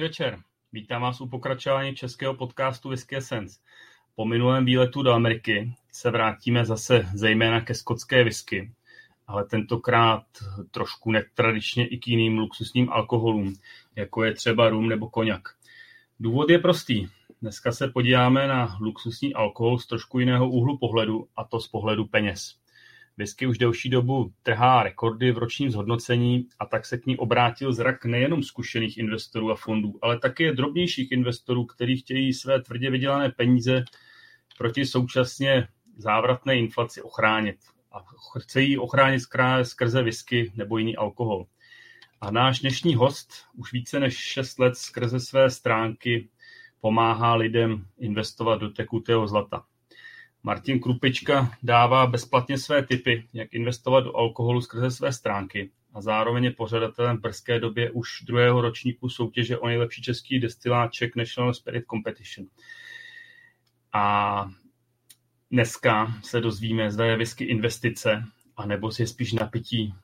Večer. 0.00 0.38
Vítám 0.72 1.02
vás 1.02 1.20
u 1.20 1.28
pokračování 1.28 1.94
českého 1.94 2.34
podcastu 2.34 2.88
Whisky 2.88 3.16
Essence. 3.16 3.60
Po 4.16 4.24
minulém 4.24 4.64
výletu 4.64 5.02
do 5.02 5.12
Ameriky 5.12 5.74
se 5.92 6.10
vrátíme 6.10 6.64
zase 6.64 7.08
zejména 7.14 7.60
ke 7.60 7.74
skotské 7.74 8.24
whisky, 8.24 8.72
ale 9.26 9.44
tentokrát 9.44 10.22
trošku 10.70 11.12
netradičně 11.12 11.86
i 11.86 11.98
k 11.98 12.08
jiným 12.08 12.38
luxusním 12.38 12.92
alkoholům, 12.92 13.54
jako 13.96 14.24
je 14.24 14.34
třeba 14.34 14.68
rum 14.68 14.88
nebo 14.88 15.10
koněk. 15.10 15.48
Důvod 16.20 16.50
je 16.50 16.58
prostý. 16.58 17.08
Dneska 17.42 17.72
se 17.72 17.88
podíváme 17.88 18.46
na 18.46 18.76
luxusní 18.80 19.34
alkohol 19.34 19.78
z 19.78 19.86
trošku 19.86 20.18
jiného 20.18 20.50
úhlu 20.50 20.78
pohledu, 20.78 21.28
a 21.36 21.44
to 21.44 21.60
z 21.60 21.68
pohledu 21.68 22.04
peněz. 22.06 22.59
Whisky 23.20 23.46
už 23.46 23.58
delší 23.58 23.88
dobu 23.88 24.32
trhá 24.42 24.82
rekordy 24.82 25.32
v 25.32 25.38
ročním 25.38 25.70
zhodnocení 25.70 26.46
a 26.58 26.66
tak 26.66 26.86
se 26.86 26.98
k 26.98 27.06
ní 27.06 27.16
obrátil 27.16 27.72
zrak 27.72 28.04
nejenom 28.04 28.42
zkušených 28.42 28.98
investorů 28.98 29.50
a 29.50 29.54
fondů, 29.54 29.98
ale 30.02 30.18
také 30.18 30.52
drobnějších 30.52 31.12
investorů, 31.12 31.64
kteří 31.64 31.96
chtějí 31.96 32.32
své 32.32 32.62
tvrdě 32.62 32.90
vydělané 32.90 33.30
peníze 33.30 33.84
proti 34.58 34.86
současně 34.86 35.68
závratné 35.96 36.58
inflaci 36.58 37.02
ochránit. 37.02 37.56
A 37.92 38.04
chce 38.38 38.62
ji 38.62 38.78
ochránit 38.78 39.20
skrze 39.62 40.02
whisky 40.02 40.52
nebo 40.54 40.78
jiný 40.78 40.96
alkohol. 40.96 41.46
A 42.20 42.30
náš 42.30 42.60
dnešní 42.60 42.94
host 42.94 43.32
už 43.56 43.72
více 43.72 44.00
než 44.00 44.16
6 44.16 44.58
let 44.58 44.76
skrze 44.76 45.20
své 45.20 45.50
stránky 45.50 46.28
pomáhá 46.80 47.34
lidem 47.34 47.86
investovat 47.98 48.56
do 48.56 48.70
tekutého 48.70 49.28
zlata. 49.28 49.64
Martin 50.42 50.80
Krupička 50.80 51.50
dává 51.62 52.06
bezplatně 52.06 52.58
své 52.58 52.86
tipy, 52.86 53.26
jak 53.32 53.54
investovat 53.54 54.00
do 54.00 54.16
alkoholu 54.16 54.60
skrze 54.60 54.90
své 54.90 55.12
stránky 55.12 55.70
a 55.94 56.00
zároveň 56.00 56.44
je 56.44 56.50
pořadatelem 56.50 57.16
v 57.16 57.20
brzké 57.20 57.60
době 57.60 57.90
už 57.90 58.08
druhého 58.26 58.60
ročníku 58.60 59.08
soutěže 59.08 59.58
o 59.58 59.66
nejlepší 59.66 60.02
český 60.02 60.40
destilát 60.40 60.92
Czech 60.92 61.16
National 61.16 61.54
Spirit 61.54 61.84
Competition. 61.90 62.46
A 63.92 64.46
dneska 65.50 66.14
se 66.22 66.40
dozvíme, 66.40 66.90
zda 66.90 67.04
je 67.04 67.16
whisky 67.16 67.44
investice, 67.44 68.24
anebo 68.56 68.90
si 68.90 69.02
je 69.02 69.06
spíš 69.06 69.32
napití, 69.32 69.94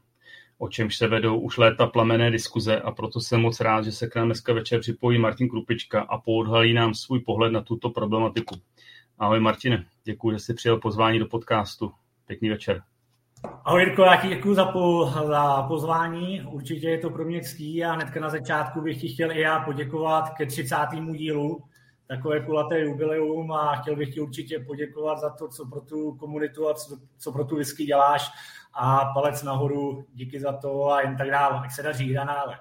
o 0.58 0.68
čemž 0.68 0.96
se 0.96 1.06
vedou 1.06 1.40
už 1.40 1.56
léta 1.56 1.86
plamené 1.86 2.30
diskuze 2.30 2.80
a 2.80 2.90
proto 2.90 3.20
jsem 3.20 3.40
moc 3.40 3.60
rád, 3.60 3.84
že 3.84 3.92
se 3.92 4.06
k 4.06 4.16
nám 4.16 4.28
dneska 4.28 4.52
večer 4.52 4.80
připojí 4.80 5.18
Martin 5.18 5.48
Krupička 5.48 6.00
a 6.00 6.18
poodhalí 6.18 6.72
nám 6.72 6.94
svůj 6.94 7.20
pohled 7.20 7.52
na 7.52 7.62
tuto 7.62 7.90
problematiku. 7.90 8.60
Ahoj 9.18 9.40
Martine, 9.40 9.84
děkuji, 10.04 10.30
že 10.30 10.38
jsi 10.38 10.54
přijel 10.54 10.78
pozvání 10.78 11.18
do 11.18 11.26
podcastu. 11.26 11.92
Pěkný 12.26 12.48
večer. 12.48 12.82
Ahoj 13.64 13.82
Jirko, 13.82 14.02
já 14.02 14.16
ti 14.16 14.28
děkuji 14.28 14.54
za, 14.54 14.64
po, 14.64 15.12
za 15.26 15.62
pozvání. 15.62 16.42
Určitě 16.42 16.88
je 16.88 16.98
to 16.98 17.10
pro 17.10 17.24
mě 17.24 17.40
ctí 17.40 17.84
a 17.84 17.92
hnedka 17.92 18.20
na 18.20 18.30
začátku 18.30 18.80
bych 18.80 19.00
ti 19.00 19.08
chtěl 19.08 19.32
i 19.32 19.40
já 19.40 19.60
poděkovat 19.60 20.30
ke 20.30 20.46
30. 20.46 20.76
dílu 21.12 21.64
takové 22.06 22.40
kulaté 22.40 22.80
jubileum 22.80 23.52
a 23.52 23.76
chtěl 23.76 23.96
bych 23.96 24.14
ti 24.14 24.20
určitě 24.20 24.58
poděkovat 24.58 25.18
za 25.18 25.30
to, 25.30 25.48
co 25.48 25.66
pro 25.66 25.80
tu 25.80 26.14
komunitu 26.14 26.68
a 26.68 26.74
co, 26.74 26.96
co 27.18 27.32
pro 27.32 27.44
tu 27.44 27.56
whisky 27.56 27.84
děláš 27.84 28.30
a 28.74 29.04
palec 29.14 29.42
nahoru, 29.42 30.06
díky 30.14 30.40
za 30.40 30.52
to 30.52 30.90
a 30.90 31.00
jen 31.00 31.16
tak 31.16 31.30
dále, 31.30 31.60
jak 31.62 31.72
se 31.72 31.82
daří 31.82 32.12
nadále. 32.12 32.58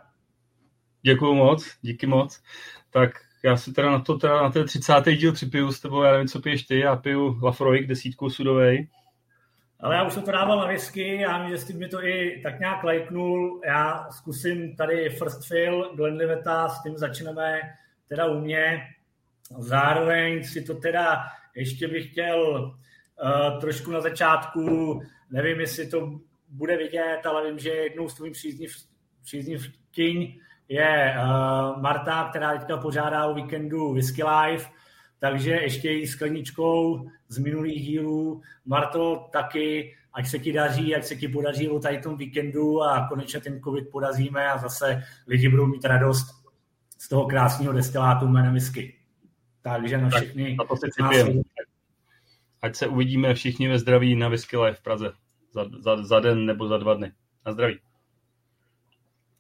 Děkuji 1.02 1.36
moc, 1.36 1.78
díky 1.82 2.08
moc. 2.08 2.42
Tak 2.90 3.25
já 3.46 3.58
si 3.58 3.74
teda 3.74 3.92
na 3.92 4.00
to, 4.00 4.18
teda 4.18 4.42
na 4.42 4.50
ten 4.50 4.68
30. 4.68 4.94
díl 5.06 5.34
připiju 5.34 5.72
s 5.72 5.80
tebou, 5.80 6.04
já 6.04 6.12
nevím, 6.12 6.28
co 6.28 6.42
piješ 6.42 6.64
ty, 6.64 6.80
já 6.80 6.96
piju 6.96 7.40
Lafroig 7.44 7.88
desítkou 7.88 8.30
sudovej. 8.30 8.88
Ale 9.80 9.96
já 9.96 10.04
už 10.04 10.14
jsem 10.14 10.24
to 10.24 10.32
dával 10.32 10.60
na 10.60 10.68
whisky, 10.68 11.22
já 11.22 11.44
vím, 11.44 11.58
že 11.58 11.74
mi 11.74 11.88
to 11.88 12.06
i 12.06 12.42
tak 12.44 12.60
nějak 12.60 12.84
lajknul. 12.84 13.62
Já 13.66 14.08
zkusím 14.12 14.76
tady 14.76 15.10
First 15.10 15.48
Fill, 15.48 15.96
Glenliveta, 15.96 16.70
s 16.70 16.84
tím 16.84 16.98
začneme 16.98 17.60
teda 18.10 18.26
u 18.26 18.40
mě. 18.40 18.82
Zároveň 19.58 20.44
si 20.44 20.62
to 20.62 20.74
teda 20.76 21.24
ještě 21.56 21.88
bych 21.88 22.12
chtěl 22.12 22.74
uh, 23.24 23.60
trošku 23.60 23.92
na 23.92 24.02
začátku, 24.02 25.02
nevím, 25.32 25.60
jestli 25.60 25.88
to 25.88 26.20
bude 26.50 26.78
vidět, 26.78 27.20
ale 27.26 27.48
vím, 27.48 27.60
že 27.60 27.70
jednou 27.70 28.08
tvých 28.08 28.34
přízniv, 28.34 28.76
příznivkyň 29.24 30.40
je 30.70 31.16
uh, 31.18 31.82
Marta, 31.82 32.30
která 32.30 32.58
teďka 32.58 32.78
pořádá 32.78 33.26
o 33.26 33.34
víkendu 33.34 33.94
Whisky 33.94 34.24
Live, 34.24 34.66
takže 35.20 35.52
ještě 35.52 35.94
i 35.94 36.08
skleničkou 36.08 37.10
z 37.28 37.38
minulých 37.38 37.86
dílů. 37.86 38.42
Marto, 38.66 39.30
taky, 39.32 39.96
ať 40.14 40.28
se 40.28 40.40
ti 40.40 40.54
daří, 40.54 40.96
ať 40.96 41.04
se 41.04 41.16
ti 41.16 41.28
podaří 41.28 41.70
o 41.70 41.80
tady 41.80 41.98
tom 41.98 42.18
víkendu 42.18 42.84
a 42.84 43.08
konečně 43.08 43.42
ten 43.42 43.62
covid 43.62 43.90
podaříme 43.92 44.48
a 44.48 44.58
zase 44.58 45.04
lidi 45.28 45.50
budou 45.50 45.66
mít 45.66 45.86
radost 45.86 46.46
z 46.98 47.10
toho 47.10 47.26
krásného 47.26 47.74
destilátu 47.74 48.28
jménem 48.28 48.54
whisky. 48.54 48.96
Takže 49.62 49.98
na 49.98 50.10
všechny. 50.10 50.58
Tak, 50.58 50.70
na 50.70 50.76
to 50.76 50.76
si 50.76 51.44
Ať 52.62 52.76
se 52.76 52.88
uvidíme 52.88 53.34
všichni 53.34 53.68
ve 53.68 53.80
zdraví 53.80 54.16
na 54.16 54.30
Whisky 54.30 54.58
Live 54.58 54.78
v 54.78 54.82
Praze. 54.82 55.12
Za, 55.52 55.66
za, 55.80 56.04
za 56.04 56.20
den 56.20 56.46
nebo 56.46 56.68
za 56.68 56.78
dva 56.78 56.94
dny. 56.94 57.12
Na 57.46 57.52
zdraví. 57.52 57.80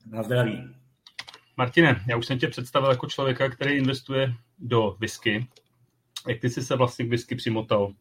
Na 0.06 0.24
zdraví. 0.24 0.76
Martine, 1.58 2.02
já 2.08 2.18
už 2.18 2.26
jsem 2.26 2.40
tě 2.40 2.48
představil 2.48 2.90
jako 2.90 3.08
člověka, 3.08 3.50
který 3.50 3.74
investuje 3.74 4.34
do 4.60 4.96
whisky. 5.00 5.48
Jak 6.28 6.40
ty 6.40 6.50
jsi 6.50 6.62
se 6.62 6.76
vlastně 6.76 7.06
k 7.06 7.10
whisky 7.10 7.36
přimotal? 7.36 7.94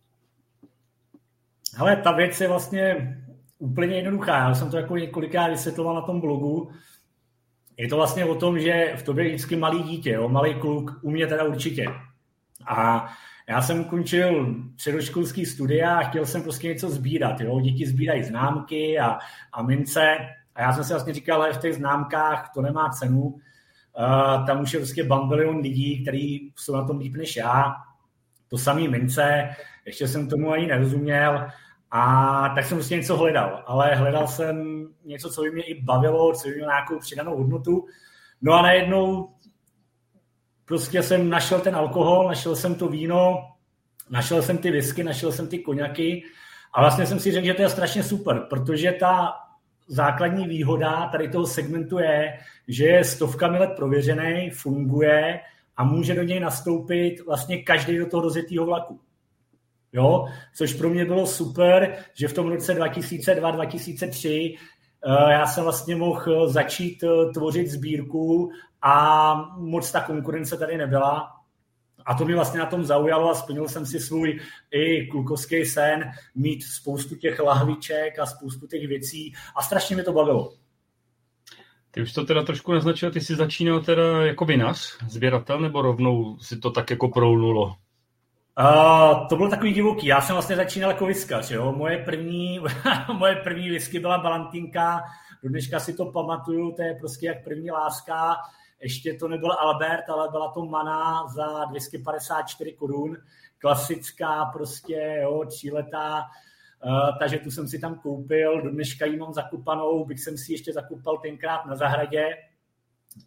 Hele, 1.77 1.97
ta 1.97 2.13
věc 2.13 2.41
je 2.41 2.49
vlastně 2.49 3.17
úplně 3.59 3.97
jednoduchá. 3.97 4.39
Já 4.39 4.55
jsem 4.55 4.71
to 4.71 4.77
jako 4.77 4.97
několikrát 4.97 5.49
vysvětloval 5.49 5.95
na 5.95 6.01
tom 6.01 6.21
blogu. 6.21 6.71
Je 7.77 7.89
to 7.89 7.97
vlastně 7.97 8.25
o 8.25 8.35
tom, 8.35 8.59
že 8.59 8.93
v 8.97 9.03
tobě 9.03 9.25
je 9.25 9.29
vždycky 9.29 9.57
malý 9.57 9.83
dítě, 9.83 10.11
jo? 10.11 10.29
malý 10.29 10.55
kluk, 10.55 10.99
u 11.03 11.11
mě 11.11 11.27
teda 11.27 11.45
určitě. 11.45 11.87
A 12.67 13.09
já 13.49 13.63
jsem 13.63 13.81
ukončil 13.81 14.55
předoškolský 14.77 15.47
studia 15.47 15.99
a 15.99 16.09
chtěl 16.09 16.27
jsem 16.27 16.43
prostě 16.43 16.69
něco 16.69 16.91
sbírat. 16.91 17.41
Jo? 17.41 17.61
Děti 17.61 17.87
sbírají 17.87 18.25
známky 18.25 18.99
a, 18.99 19.19
a 19.53 19.63
mince. 19.63 20.17
A 20.55 20.63
já 20.63 20.73
jsem 20.73 20.85
si 20.85 20.93
vlastně 20.93 21.15
říkal, 21.15 21.47
že 21.47 21.59
v 21.59 21.63
těch 21.63 21.75
známkách 21.75 22.51
to 22.55 22.63
nemá 22.63 22.89
cenu. 22.89 23.21
Uh, 23.23 24.47
tam 24.47 24.61
už 24.61 24.73
je 24.73 24.81
prostě 24.81 25.05
bambilion 25.05 25.57
lidí, 25.57 26.03
kteří 26.03 26.53
jsou 26.57 26.77
na 26.77 26.85
tom 26.85 26.99
líp 26.99 27.17
než 27.17 27.37
já. 27.37 27.75
To 28.49 28.59
samý 28.59 28.89
mince, 28.89 29.49
ještě 29.87 30.09
jsem 30.09 30.29
tomu 30.29 30.53
ani 30.53 30.67
nerozuměl. 30.67 31.47
A 31.91 32.49
tak 32.55 32.65
jsem 32.65 32.79
prostě 32.79 32.97
něco 32.97 33.17
hledal. 33.17 33.63
Ale 33.67 33.95
hledal 33.95 34.29
jsem 34.29 34.87
něco, 35.05 35.31
co 35.31 35.43
by 35.43 35.51
mě 35.51 35.63
i 35.63 35.83
bavilo, 35.83 36.33
co 36.33 36.49
by 36.49 36.55
mělo 36.55 36.71
nějakou 36.71 36.99
přidanou 36.99 37.37
hodnotu. 37.37 37.87
No 38.43 38.53
a 38.53 38.63
najednou 38.63 39.35
prostě 40.65 41.03
jsem 41.03 41.31
našel 41.31 41.61
ten 41.61 41.77
alkohol, 41.77 42.29
našel 42.29 42.57
jsem 42.57 42.75
to 42.75 42.89
víno, 42.89 43.49
našel 44.11 44.43
jsem 44.43 44.59
ty 44.59 44.71
whisky, 44.71 45.05
našel 45.05 45.33
jsem 45.33 45.49
ty 45.49 45.59
koněky 45.59 46.23
a 46.73 46.81
vlastně 46.81 47.07
jsem 47.07 47.21
si 47.21 47.33
řekl, 47.33 47.47
že 47.47 47.55
to 47.55 47.63
je 47.63 47.69
strašně 47.69 48.03
super, 48.03 48.47
protože 48.51 48.93
ta 48.93 49.33
základní 49.87 50.49
výhoda 50.49 51.09
tady 51.13 51.29
toho 51.29 51.47
segmentu 51.47 51.99
je, 51.99 52.39
že 52.69 52.85
je 52.85 53.05
stovkami 53.05 53.59
let 53.59 53.71
prověřený, 53.77 54.51
funguje 54.51 55.41
a 55.77 55.85
může 55.85 56.15
do 56.15 56.23
něj 56.23 56.41
nastoupit 56.41 57.17
vlastně 57.27 57.63
každý 57.63 57.99
do 57.99 58.07
toho 58.07 58.23
rozjetého 58.23 58.67
vlaku. 58.67 59.01
Jo? 59.93 60.27
Což 60.57 60.75
pro 60.75 60.91
mě 60.91 61.05
bylo 61.05 61.27
super, 61.27 61.97
že 62.15 62.29
v 62.29 62.33
tom 62.33 62.49
roce 62.49 62.75
2002-2003 62.75 64.57
eh, 65.07 65.33
já 65.33 65.47
jsem 65.47 65.65
vlastně 65.65 65.97
mohl 65.97 66.49
začít 66.49 67.05
eh, 67.05 67.33
tvořit 67.33 67.71
sbírku 67.71 68.51
a 68.83 69.35
moc 69.57 69.93
ta 69.93 70.01
konkurence 70.01 70.57
tady 70.57 70.79
nebyla. 70.79 71.34
A 72.07 72.15
to 72.15 72.25
mě 72.25 72.35
vlastně 72.35 72.61
na 72.61 72.67
tom 72.67 72.85
zaujalo 72.85 73.31
a 73.31 73.35
splnil 73.35 73.69
jsem 73.69 73.87
si 73.87 74.01
svůj 74.01 74.41
i 74.71 75.07
klukovský 75.07 75.65
sen, 75.65 76.11
mít 76.35 76.63
spoustu 76.63 77.17
těch 77.17 77.41
lahviček 77.41 78.19
a 78.19 78.27
spoustu 78.27 78.67
těch 78.67 78.89
věcí 78.89 79.35
a 79.57 79.63
strašně 79.63 79.97
mi 79.97 80.03
to 80.03 80.13
bavilo. 80.13 80.53
Ty 81.91 82.03
už 82.03 82.13
to 82.13 82.25
teda 82.25 82.43
trošku 82.43 82.73
naznačil, 82.73 83.11
ty 83.11 83.21
jsi 83.21 83.37
začínal 83.37 83.81
teda 83.81 84.27
jako 84.27 84.45
vinař, 84.45 84.99
sběratel, 85.09 85.61
nebo 85.61 85.83
rovnou 85.83 86.39
si 86.39 86.59
to 86.59 86.71
tak 86.71 86.91
jako 86.91 87.09
proulnulo? 87.09 87.77
Uh, 88.61 89.29
to 89.29 89.37
bylo 89.37 89.49
takový 89.49 89.73
divoký. 89.73 90.07
Já 90.07 90.21
jsem 90.21 90.35
vlastně 90.35 90.57
začínal 90.57 90.91
jako 90.91 91.07
whiskař. 91.07 91.51
Jo? 91.51 91.73
Moje 91.77 91.99
první, 91.99 92.61
moje 93.13 93.37
první 93.37 93.71
whisky 93.71 93.99
byla 93.99 94.19
Balantinka. 94.19 95.03
Do 95.43 95.49
dneška 95.49 95.81
si 95.81 95.95
to 95.95 96.07
pamatuju, 96.07 96.73
to 96.73 96.83
je 96.83 96.95
prostě 96.95 97.27
jak 97.27 97.45
první 97.45 97.71
láska. 97.71 98.37
Ještě 98.85 99.15
to 99.15 99.29
nebyl 99.29 99.53
Albert, 99.53 100.09
ale 100.09 100.29
byla 100.31 100.53
to 100.53 100.67
Mana 100.67 101.27
za 101.29 101.65
254 101.65 102.73
korun. 102.73 103.17
Klasická 103.59 104.45
prostě, 104.45 105.19
jo, 105.23 105.45
tříletá. 105.49 106.25
Uh, 106.85 107.19
takže 107.19 107.39
tu 107.39 107.51
jsem 107.51 107.69
si 107.69 107.79
tam 107.79 107.99
koupil, 107.99 108.63
do 108.63 108.71
dneška 108.71 109.07
ji 109.07 109.17
mám 109.17 109.33
zakupanou, 109.33 110.05
bych 110.05 110.21
jsem 110.21 110.39
si 110.39 110.53
ještě 110.53 110.73
zakupal 110.73 111.19
tenkrát 111.19 111.67
na 111.67 111.77
zahradě, 111.77 112.29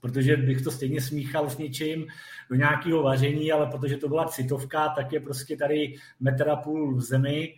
protože 0.02 0.38
bych 0.38 0.62
to 0.62 0.72
stejně 0.72 1.02
smíchal 1.02 1.50
s 1.50 1.58
něčím 1.58 2.08
do 2.50 2.56
nějakého 2.56 3.04
vaření, 3.04 3.52
ale 3.52 3.66
protože 3.66 3.98
to 3.98 4.08
byla 4.08 4.26
citovka, 4.26 4.90
tak 4.90 5.14
je 5.14 5.20
prostě 5.20 5.58
tady 5.58 5.96
metr 6.20 6.50
a 6.50 6.56
půl 6.56 6.96
v 6.96 7.02
zemi. 7.02 7.54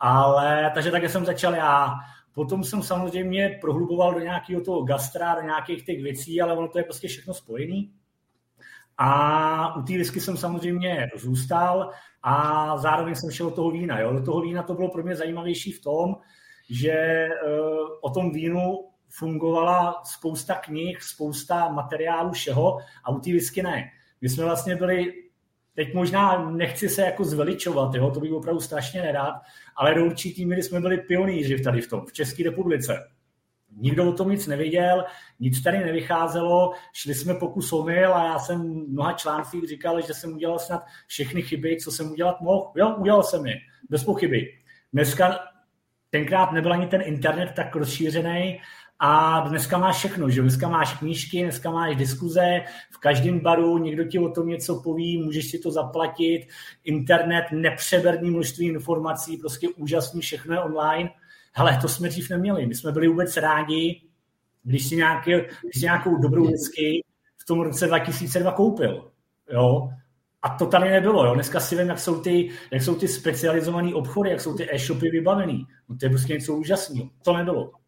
Ale, 0.00 0.70
takže 0.74 0.90
také 0.90 1.08
jsem 1.08 1.26
začal 1.26 1.54
já. 1.54 1.94
Potom 2.34 2.64
jsem 2.64 2.82
samozřejmě 2.82 3.58
prohluboval 3.60 4.14
do 4.14 4.20
nějakého 4.20 4.60
toho 4.60 4.82
gastra, 4.82 5.34
do 5.34 5.42
nějakých 5.42 5.84
těch 5.84 6.02
věcí, 6.02 6.40
ale 6.40 6.56
ono 6.56 6.68
to 6.68 6.78
je 6.78 6.84
prostě 6.84 7.08
všechno 7.08 7.34
spojený. 7.34 7.92
A 8.98 9.76
u 9.76 9.82
té 9.82 9.92
whisky 9.92 10.20
jsem 10.20 10.36
samozřejmě 10.36 11.10
zůstal 11.16 11.90
a 12.22 12.76
zároveň 12.78 13.14
jsem 13.14 13.30
šel 13.30 13.50
do 13.50 13.56
toho 13.56 13.70
vína. 13.70 14.00
Jo. 14.00 14.12
Do 14.12 14.22
toho 14.22 14.40
vína 14.40 14.62
to 14.62 14.74
bylo 14.74 14.88
pro 14.88 15.02
mě 15.02 15.16
zajímavější 15.16 15.72
v 15.72 15.82
tom, 15.82 16.16
že 16.70 17.28
uh, 17.28 17.88
o 18.00 18.10
tom 18.10 18.32
vínu 18.32 18.90
fungovala 19.08 20.02
spousta 20.04 20.54
knih, 20.54 21.02
spousta 21.02 21.68
materiálů, 21.68 22.32
všeho 22.32 22.78
a 23.04 23.10
u 23.10 23.20
té 23.20 23.30
whisky 23.30 23.62
ne. 23.62 23.90
My 24.20 24.28
jsme 24.28 24.44
vlastně 24.44 24.76
byli, 24.76 25.12
teď 25.74 25.94
možná 25.94 26.50
nechci 26.50 26.88
se 26.88 27.02
jako 27.02 27.24
zveličovat, 27.24 27.94
jo, 27.94 28.10
to 28.10 28.20
bych 28.20 28.32
opravdu 28.32 28.60
strašně 28.60 29.02
nerád, 29.02 29.34
ale 29.80 29.94
do 29.94 30.04
určitý 30.04 30.46
míry 30.46 30.62
jsme 30.62 30.80
byli 30.80 30.98
pionýři 30.98 31.60
tady 31.60 31.80
v 31.80 31.88
tom, 31.88 32.06
v 32.06 32.12
České 32.12 32.44
republice. 32.44 33.08
Nikdo 33.76 34.08
o 34.08 34.12
tom 34.12 34.30
nic 34.30 34.46
nevěděl, 34.46 35.04
nic 35.40 35.62
tady 35.62 35.78
nevycházelo, 35.78 36.72
šli 36.92 37.14
jsme 37.14 37.34
pokus 37.34 37.72
omyl 37.72 38.14
a 38.14 38.24
já 38.24 38.38
jsem 38.38 38.60
v 38.60 38.88
mnoha 38.88 39.12
článcích 39.12 39.68
říkal, 39.68 40.00
že 40.00 40.14
jsem 40.14 40.32
udělal 40.32 40.58
snad 40.58 40.82
všechny 41.06 41.42
chyby, 41.42 41.76
co 41.76 41.92
jsem 41.92 42.12
udělat 42.12 42.40
mohl. 42.40 42.72
Jo, 42.76 42.96
udělal 42.98 43.22
jsem 43.22 43.46
je, 43.46 43.54
bez 43.90 44.04
pochyby. 44.04 44.46
Dneska 44.92 45.38
tenkrát 46.10 46.52
nebyl 46.52 46.72
ani 46.72 46.86
ten 46.86 47.02
internet 47.04 47.52
tak 47.56 47.76
rozšířený 47.76 48.60
a 49.02 49.40
dneska 49.48 49.78
máš 49.78 49.96
všechno, 49.96 50.30
že 50.30 50.42
dneska 50.42 50.68
máš 50.68 50.98
knížky, 50.98 51.42
dneska 51.42 51.70
máš 51.70 51.96
diskuze, 51.96 52.60
v 52.90 52.98
každém 52.98 53.40
baru 53.40 53.78
někdo 53.78 54.04
ti 54.04 54.18
o 54.18 54.28
tom 54.28 54.48
něco 54.48 54.80
poví, 54.84 55.22
můžeš 55.22 55.50
si 55.50 55.58
to 55.58 55.70
zaplatit, 55.70 56.46
internet, 56.84 57.44
nepřeberný 57.52 58.30
množství 58.30 58.66
informací, 58.66 59.36
prostě 59.36 59.68
úžasný, 59.68 60.20
všechno 60.20 60.54
je 60.54 60.60
online. 60.60 61.10
Hele, 61.52 61.78
to 61.82 61.88
jsme 61.88 62.08
dřív 62.08 62.30
neměli, 62.30 62.66
my 62.66 62.74
jsme 62.74 62.92
byli 62.92 63.08
vůbec 63.08 63.36
rádi, 63.36 64.02
když 64.62 64.88
si, 64.88 64.96
nějaký, 64.96 65.32
když 65.32 65.74
si 65.74 65.84
nějakou 65.84 66.16
dobrou 66.16 66.46
whisky 66.46 67.04
v 67.38 67.44
tom 67.44 67.60
roce 67.60 67.86
2002 67.86 68.52
koupil. 68.52 69.10
Jo? 69.52 69.88
A 70.42 70.48
to 70.48 70.66
tady 70.66 70.90
nebylo. 70.90 71.26
Jo? 71.26 71.34
Dneska 71.34 71.60
si 71.60 71.76
vím, 71.76 71.88
jak 71.88 71.98
jsou 71.98 72.20
ty, 72.20 72.50
jak 72.70 72.82
jsou 72.82 72.94
ty 72.94 73.08
specializované 73.08 73.94
obchody, 73.94 74.30
jak 74.30 74.40
jsou 74.40 74.56
ty 74.56 74.74
e-shopy 74.74 75.10
vybavený. 75.10 75.66
No 75.88 75.96
to 75.96 76.06
je 76.06 76.10
prostě 76.10 76.32
něco 76.32 76.54
úžasného. 76.54 77.10
To 77.22 77.36
nebylo. 77.36 77.79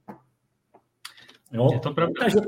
Jo? 1.52 1.68
Je 1.72 1.80
to 1.80 1.94
pravda. 1.94 2.14
Takže 2.18 2.40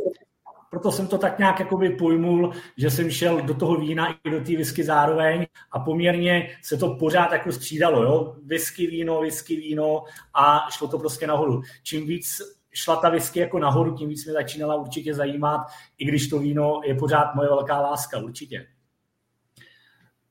proto 0.71 0.93
jsem 0.93 1.07
to 1.07 1.19
tak 1.19 1.39
nějak 1.39 1.61
jakoby 1.61 1.91
pojmul, 1.91 2.53
že 2.77 2.91
jsem 2.91 3.11
šel 3.11 3.43
do 3.43 3.55
toho 3.55 3.77
vína 3.77 4.13
i 4.25 4.31
do 4.31 4.41
té 4.41 4.57
whisky 4.57 4.85
zároveň 4.85 5.47
a 5.73 5.81
poměrně 5.81 6.57
se 6.63 6.77
to 6.77 6.97
pořád 6.97 7.33
jako 7.33 7.53
střídalo, 7.53 8.03
jo? 8.03 8.37
Whisky, 8.45 8.87
víno, 8.87 9.21
whisky, 9.21 9.57
víno 9.57 10.05
a 10.35 10.71
šlo 10.71 10.89
to 10.89 10.99
prostě 10.99 11.27
nahoru. 11.27 11.63
Čím 11.83 12.07
víc 12.07 12.43
šla 12.73 12.97
ta 12.97 13.11
whisky 13.11 13.41
jako 13.41 13.59
nahoru, 13.59 13.95
tím 13.95 14.09
víc 14.09 14.25
mě 14.25 14.33
začínala 14.33 14.75
určitě 14.75 15.15
zajímat, 15.15 15.61
i 15.99 16.05
když 16.05 16.29
to 16.29 16.39
víno 16.39 16.81
je 16.85 16.95
pořád 16.95 17.35
moje 17.35 17.49
velká 17.49 17.81
láska, 17.81 18.19
určitě. 18.19 18.67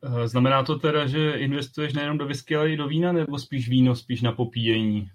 Eh, 0.03 0.27
znamená 0.27 0.63
to 0.63 0.79
teda, 0.79 1.07
že 1.07 1.31
investuješ 1.31 1.93
nejenom 1.93 2.17
do 2.17 2.25
whisky, 2.25 2.55
ale 2.55 2.69
i 2.69 2.77
do 2.77 2.87
vína, 2.87 3.11
nebo 3.11 3.39
spíš 3.39 3.69
víno, 3.69 3.95
spíš 3.95 4.21
na 4.21 4.31
popíjení? 4.31 5.09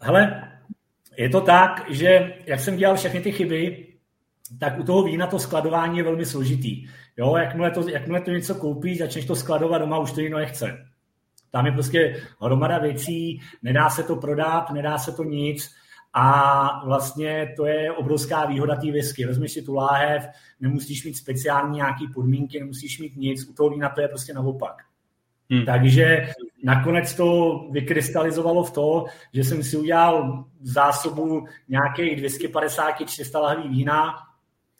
Hele, 0.00 0.52
je 1.18 1.28
to 1.28 1.40
tak, 1.40 1.84
že 1.90 2.34
jak 2.46 2.60
jsem 2.60 2.76
dělal 2.76 2.96
všechny 2.96 3.20
ty 3.20 3.32
chyby, 3.32 3.86
tak 4.60 4.78
u 4.78 4.82
toho 4.82 5.02
vína 5.02 5.26
to 5.26 5.38
skladování 5.38 5.98
je 5.98 6.04
velmi 6.04 6.26
složitý. 6.26 6.86
Jo, 7.16 7.36
jakmile 7.36 7.70
to, 7.70 7.88
jakmile 7.88 8.20
to 8.20 8.30
něco 8.30 8.54
koupíš, 8.54 8.98
začneš 8.98 9.24
to 9.26 9.36
skladovat 9.36 9.80
doma, 9.80 9.98
už 9.98 10.12
to 10.12 10.20
víno 10.20 10.38
nechce. 10.38 10.78
Tam 11.50 11.66
je 11.66 11.72
prostě 11.72 12.22
hromada 12.40 12.78
věcí, 12.78 13.40
nedá 13.62 13.90
se 13.90 14.02
to 14.02 14.16
prodat, 14.16 14.70
nedá 14.70 14.98
se 14.98 15.12
to 15.12 15.24
nic 15.24 15.70
a 16.12 16.86
vlastně 16.86 17.54
to 17.56 17.66
je 17.66 17.92
obrovská 17.92 18.46
výhoda 18.46 18.76
té 18.76 18.92
whisky. 18.92 19.26
Vezmeš 19.26 19.52
si 19.52 19.62
tu 19.62 19.74
láhev, 19.74 20.28
nemusíš 20.60 21.04
mít 21.04 21.14
speciální 21.14 21.76
nějaký 21.76 22.08
podmínky, 22.14 22.60
nemusíš 22.60 22.98
mít 22.98 23.16
nic, 23.16 23.48
u 23.48 23.52
toho 23.52 23.70
vína 23.70 23.88
to 23.88 24.00
je 24.00 24.08
prostě 24.08 24.34
naopak. 24.34 24.87
Hmm. 25.50 25.64
Takže 25.64 26.28
nakonec 26.64 27.14
to 27.14 27.58
vykrystalizovalo 27.70 28.64
v 28.64 28.70
to, 28.70 29.04
že 29.32 29.44
jsem 29.44 29.62
si 29.62 29.76
udělal 29.76 30.44
zásobu 30.60 31.46
nějakých 31.68 32.22
250-300 32.22 33.40
lahví 33.40 33.68
vína, 33.68 34.14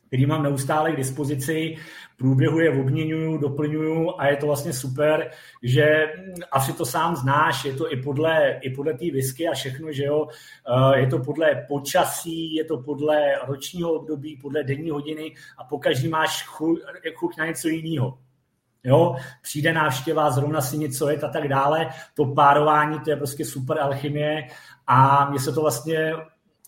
který 0.06 0.26
mám 0.26 0.42
neustále 0.42 0.92
k 0.92 0.96
dispozici, 0.96 1.76
průběhu 2.16 2.60
je 2.60 2.70
obměňuju, 2.70 3.38
doplňuju 3.38 4.14
a 4.18 4.26
je 4.26 4.36
to 4.36 4.46
vlastně 4.46 4.72
super, 4.72 5.30
že 5.62 6.06
asi 6.52 6.72
to 6.72 6.86
sám 6.86 7.16
znáš, 7.16 7.64
je 7.64 7.74
to 7.74 7.92
i 7.92 8.02
podle, 8.02 8.58
i 8.62 8.70
podle 8.70 8.94
té 8.94 9.10
whisky 9.10 9.48
a 9.48 9.54
všechno, 9.54 9.92
že 9.92 10.04
jo, 10.04 10.28
eh, 10.28 10.98
je 10.98 11.06
to 11.06 11.18
podle 11.18 11.64
počasí, 11.68 12.54
je 12.54 12.64
to 12.64 12.78
podle 12.78 13.18
ročního 13.46 13.92
období, 13.92 14.38
podle 14.42 14.64
denní 14.64 14.90
hodiny 14.90 15.34
a 15.58 15.64
po 15.64 15.78
každý 15.78 16.08
máš 16.08 16.44
chuť, 16.46 16.80
chuť 17.14 17.36
na 17.36 17.46
něco 17.46 17.68
jiného. 17.68 18.18
Jo, 18.84 19.16
přijde 19.42 19.72
návštěva, 19.72 20.30
zrovna 20.30 20.60
si 20.60 20.78
něco 20.78 21.08
je 21.08 21.16
a 21.16 21.28
tak 21.28 21.48
dále. 21.48 21.88
To 22.14 22.24
párování, 22.24 23.00
to 23.00 23.10
je 23.10 23.16
prostě 23.16 23.44
super 23.44 23.80
alchymie 23.80 24.48
a 24.86 25.30
mně 25.30 25.40
se 25.40 25.52
to 25.52 25.60
vlastně 25.60 26.14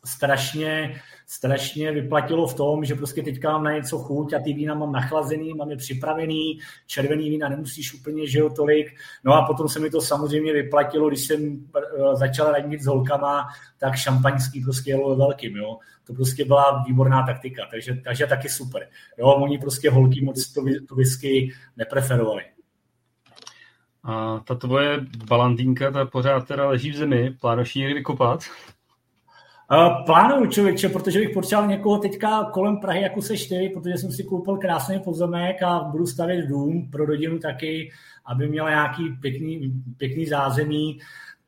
strašně, 0.05 1.01
strašně 1.27 1.93
vyplatilo 1.93 2.47
v 2.47 2.55
tom, 2.55 2.85
že 2.85 2.95
prostě 2.95 3.23
teďka 3.23 3.53
mám 3.53 3.65
na 3.65 3.73
něco 3.73 3.99
chuť 3.99 4.33
a 4.33 4.39
ty 4.39 4.53
vína 4.53 4.75
mám 4.75 4.93
nachlazený, 4.93 5.55
mám 5.55 5.71
je 5.71 5.77
připravený, 5.77 6.59
červený 6.87 7.31
vína 7.31 7.49
nemusíš 7.49 7.95
úplně, 7.95 8.27
že 8.27 8.39
jo, 8.39 8.51
tolik. 8.51 8.95
No 9.25 9.35
a 9.35 9.47
potom 9.47 9.69
se 9.69 9.81
mi 9.81 9.91
to 9.91 10.01
samozřejmě 10.01 10.53
vyplatilo, 10.53 11.09
když 11.09 11.27
jsem 11.27 11.67
eh, 11.77 12.17
začal 12.17 12.53
radit 12.53 12.83
s 12.83 12.87
holkama, 12.87 13.49
tak 13.79 13.97
šampaňský 13.97 14.65
prostě 14.65 14.91
jelo 14.91 15.17
velkým, 15.17 15.57
jo. 15.57 15.79
To 16.11 16.17
prostě 16.17 16.45
byla 16.45 16.83
výborná 16.87 17.27
taktika, 17.27 17.63
takže, 17.71 17.97
takže 18.05 18.27
taky 18.27 18.49
super. 18.49 18.89
Jo, 19.19 19.27
oni 19.27 19.59
prostě 19.59 19.91
holky 19.91 20.25
moc 20.25 20.53
to, 20.53 20.63
to 20.89 20.95
whisky 20.95 21.53
nepreferovali. 21.77 22.43
A 24.05 24.41
ta 24.47 24.55
tvoje 24.55 25.01
balandínka, 25.29 25.91
ta 25.91 26.05
pořád 26.05 26.49
teda 26.49 26.69
leží 26.69 26.91
v 26.91 26.97
zemi, 26.97 27.31
plánuješ 27.41 27.77
ji 27.77 27.83
někdy 27.83 28.03
kopat? 28.03 28.41
Uh, 29.73 30.05
plánuju 30.07 30.51
člověče, 30.51 30.89
protože 30.89 31.19
bych 31.19 31.31
potřeboval 31.31 31.71
někoho 31.71 31.99
teďka 31.99 32.45
kolem 32.45 32.77
Prahy, 32.77 33.03
jako 33.03 33.23
se 33.23 33.37
čtyři, 33.37 33.69
protože 33.69 33.99
jsem 33.99 34.13
si 34.13 34.25
koupil 34.25 34.57
krásný 34.57 35.01
pozemek 35.01 35.63
a 35.63 35.79
budu 35.79 36.07
stavět 36.07 36.47
dům 36.47 36.91
pro 36.91 37.07
rodinu 37.07 37.39
taky, 37.39 37.91
aby 38.27 38.49
měla 38.49 38.71
nějaký 38.71 39.09
pěkný, 39.21 39.73
pěkný 39.97 40.27
zázemí. 40.27 40.99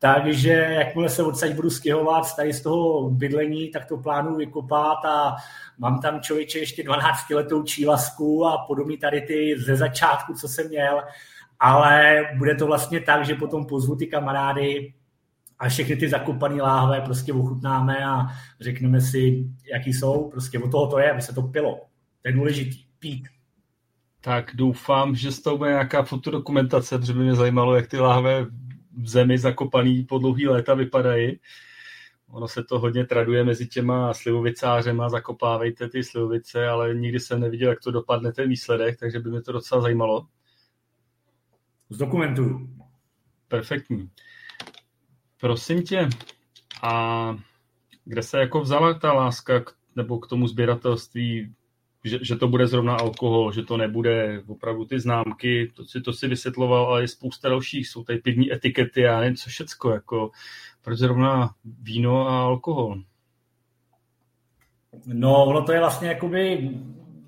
Takže 0.03 0.51
jakmile 0.51 1.09
se 1.09 1.23
odsaď 1.23 1.51
budu 1.51 1.69
stěhovat 1.69 2.35
tady 2.35 2.53
z 2.53 2.61
toho 2.61 3.09
bydlení, 3.09 3.71
tak 3.71 3.85
to 3.85 3.97
plánuju 3.97 4.37
vykopat 4.37 5.05
a 5.05 5.35
mám 5.77 6.01
tam 6.01 6.21
člověče 6.21 6.59
ještě 6.59 6.83
12 6.83 7.29
letou 7.29 7.63
čílasku 7.63 8.45
a 8.45 8.57
podobně 8.67 8.97
tady 8.97 9.21
ty 9.21 9.55
ze 9.59 9.75
začátku, 9.75 10.33
co 10.33 10.47
jsem 10.47 10.67
měl, 10.67 11.01
ale 11.59 12.21
bude 12.37 12.55
to 12.55 12.65
vlastně 12.65 13.01
tak, 13.01 13.25
že 13.25 13.35
potom 13.35 13.65
pozvu 13.65 13.95
ty 13.95 14.07
kamarády, 14.07 14.93
a 15.59 15.69
všechny 15.69 15.95
ty 15.95 16.09
zakopané 16.09 16.61
láhve 16.61 17.01
prostě 17.01 17.33
ochutnáme 17.33 18.05
a 18.05 18.27
řekneme 18.61 19.01
si, 19.01 19.45
jaký 19.73 19.93
jsou. 19.93 20.29
Prostě 20.29 20.59
o 20.59 20.69
toho 20.69 20.87
to 20.87 20.99
je, 20.99 21.11
aby 21.11 21.21
se 21.21 21.33
to 21.33 21.41
pilo. 21.41 21.75
To 22.21 22.29
je 22.29 22.33
důležitý. 22.33 22.77
Pít. 22.99 23.27
Tak 24.21 24.51
doufám, 24.55 25.15
že 25.15 25.31
z 25.31 25.41
toho 25.41 25.57
bude 25.57 25.69
nějaká 25.69 26.03
fotodokumentace, 26.03 26.97
protože 26.97 27.13
by 27.13 27.19
mě 27.19 27.35
zajímalo, 27.35 27.75
jak 27.75 27.87
ty 27.87 27.99
láhve 27.99 28.45
v 29.01 29.07
zemi 29.07 29.37
zakopaný 29.37 30.03
po 30.03 30.17
dlouhý 30.19 30.47
léta 30.47 30.73
vypadají. 30.73 31.39
Ono 32.27 32.47
se 32.47 32.63
to 32.63 32.79
hodně 32.79 33.05
traduje 33.05 33.43
mezi 33.43 33.67
těma 33.67 34.13
slivovicářema, 34.13 35.09
zakopávejte 35.09 35.89
ty 35.89 36.03
slivovice, 36.03 36.67
ale 36.67 36.95
nikdy 36.95 37.19
jsem 37.19 37.39
neviděl, 37.39 37.69
jak 37.69 37.79
to 37.79 37.91
dopadne 37.91 38.31
ten 38.31 38.49
výsledek, 38.49 38.99
takže 38.99 39.19
by 39.19 39.29
mě 39.29 39.41
to 39.41 39.51
docela 39.51 39.81
zajímalo. 39.81 40.27
Z 41.89 41.97
dokumentu. 41.97 42.69
Perfektní. 43.47 44.09
Prosím 45.39 45.83
tě, 45.83 46.09
a 46.83 47.35
kde 48.05 48.23
se 48.23 48.39
jako 48.39 48.61
vzala 48.61 48.93
ta 48.93 49.13
láska 49.13 49.59
k, 49.59 49.73
nebo 49.95 50.19
k 50.19 50.27
tomu 50.27 50.47
sběratelství, 50.47 51.53
že, 52.03 52.19
že 52.21 52.35
to 52.35 52.47
bude 52.47 52.67
zrovna 52.67 52.95
alkohol, 52.95 53.51
že 53.51 53.63
to 53.63 53.77
nebude 53.77 54.41
opravdu 54.47 54.85
ty 54.85 54.99
známky, 54.99 55.71
to 55.75 55.85
si, 55.85 56.01
to 56.01 56.13
si 56.13 56.27
vysvětloval, 56.27 56.85
ale 56.85 57.01
je 57.01 57.07
spousta 57.07 57.49
dalších, 57.49 57.87
jsou 57.87 58.03
tady 58.03 58.19
pivní 58.19 58.53
etikety, 58.53 59.01
já 59.01 59.19
nevím 59.19 59.35
co 59.35 59.49
všecko, 59.49 59.91
jako 59.91 60.31
proč 60.81 60.97
zrovna 60.99 61.55
víno 61.81 62.27
a 62.27 62.41
alkohol? 62.41 63.01
No, 65.05 65.45
ono 65.45 65.61
to 65.61 65.71
je 65.71 65.79
vlastně 65.79 66.07
jakoby, 66.07 66.71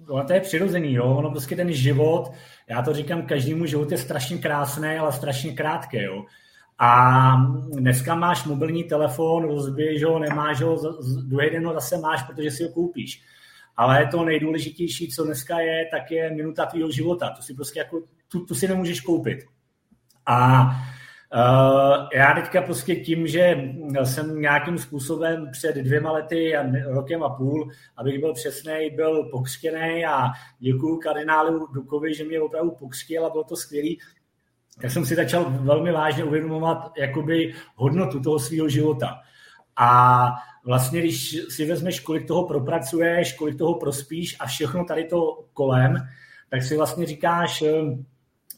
ono 0.08 0.24
to 0.24 0.34
je 0.34 0.40
přirozený, 0.40 0.94
jo? 0.94 1.06
ono 1.06 1.32
prostě 1.32 1.56
ten 1.56 1.74
život, 1.74 2.32
já 2.70 2.82
to 2.82 2.94
říkám, 2.94 3.22
každému 3.22 3.66
život 3.66 3.92
je 3.92 3.98
strašně 3.98 4.38
krásný, 4.38 4.88
ale 4.88 5.12
strašně 5.12 5.54
krátký, 5.54 6.02
jo. 6.02 6.26
A 6.80 7.36
dneska 7.74 8.16
máš 8.16 8.46
mobilní 8.46 8.84
telefon, 8.84 9.44
rozbiješ 9.44 10.04
ho, 10.04 10.20
nemáš 10.20 10.62
ho, 10.62 10.78
druhý 11.24 11.50
den 11.50 11.66
ho 11.66 11.74
zase 11.74 11.98
máš, 11.98 12.24
protože 12.24 12.52
si 12.52 12.64
ho 12.64 12.70
koupíš. 12.70 13.24
Ale 13.78 14.08
to 14.08 14.26
nejdůležitější, 14.26 15.08
co 15.08 15.24
dneska 15.24 15.60
je, 15.60 15.86
tak 15.92 16.12
je 16.12 16.32
minuta 16.32 16.66
tvýho 16.66 16.92
života. 16.92 17.30
To 17.30 17.42
si 17.42 17.54
prostě 17.54 17.80
jako, 17.80 18.02
tu, 18.32 18.46
tu 18.46 18.56
si 18.56 18.68
nemůžeš 18.68 19.02
koupit. 19.02 19.40
A 20.26 20.70
Uh, 21.34 22.08
já 22.14 22.34
teďka 22.34 22.62
prostě 22.62 22.96
tím, 22.96 23.28
že 23.28 23.72
jsem 24.04 24.42
nějakým 24.42 24.78
způsobem 24.78 25.52
před 25.52 25.76
dvěma 25.76 26.12
lety 26.12 26.58
a 26.58 26.64
rokem 26.90 27.24
a 27.24 27.30
půl, 27.30 27.72
abych 27.98 28.20
byl 28.20 28.34
přesný, 28.34 28.90
byl 28.96 29.24
pokřtěný 29.24 30.06
a 30.06 30.32
děkuju 30.60 30.98
kardinálu 30.98 31.68
Dukovi, 31.74 32.16
že 32.16 32.24
mě 32.24 32.42
opravdu 32.42 32.72
pokřtěl 32.72 33.26
a 33.26 33.30
bylo 33.30 33.44
to 33.44 33.56
skvělý, 33.56 34.00
tak 34.82 34.92
jsem 34.92 35.06
si 35.06 35.16
začal 35.16 35.46
velmi 35.50 35.92
vážně 35.92 36.24
uvědomovat 36.24 36.92
jakoby 36.98 37.54
hodnotu 37.76 38.20
toho 38.20 38.40
svého 38.40 38.70
života. 38.70 39.22
A 39.76 40.28
vlastně, 40.66 41.00
když 41.00 41.38
si 41.50 41.66
vezmeš, 41.66 42.00
kolik 42.00 42.28
toho 42.28 42.48
propracuješ, 42.48 43.34
kolik 43.34 43.58
toho 43.58 43.74
prospíš 43.74 44.36
a 44.40 44.46
všechno 44.46 44.86
tady 44.86 45.04
to 45.04 45.46
kolem, 45.54 45.96
tak 46.50 46.64
si 46.64 46.78
vlastně 46.78 47.06
říkáš, 47.06 47.62
ehm, 47.62 48.06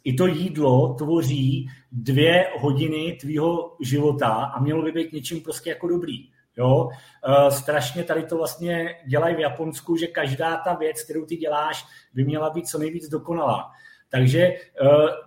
i 0.03 0.13
to 0.13 0.27
jídlo 0.27 0.93
tvoří 0.93 1.69
dvě 1.91 2.47
hodiny 2.59 3.17
tvýho 3.21 3.75
života 3.81 4.27
a 4.27 4.61
mělo 4.61 4.81
by 4.81 4.91
být 4.91 5.13
něčím 5.13 5.41
prostě 5.41 5.69
jako 5.69 5.87
dobrý. 5.87 6.29
Jo? 6.57 6.89
E, 6.89 7.51
strašně 7.51 8.03
tady 8.03 8.23
to 8.23 8.37
vlastně 8.37 8.95
dělají 9.07 9.35
v 9.35 9.39
Japonsku, 9.39 9.97
že 9.97 10.07
každá 10.07 10.57
ta 10.57 10.73
věc, 10.73 11.03
kterou 11.03 11.25
ty 11.25 11.35
děláš, 11.35 11.85
by 12.13 12.23
měla 12.23 12.49
být 12.49 12.67
co 12.67 12.77
nejvíc 12.77 13.09
dokonalá. 13.09 13.71
Takže 14.09 14.39
e, 14.39 14.57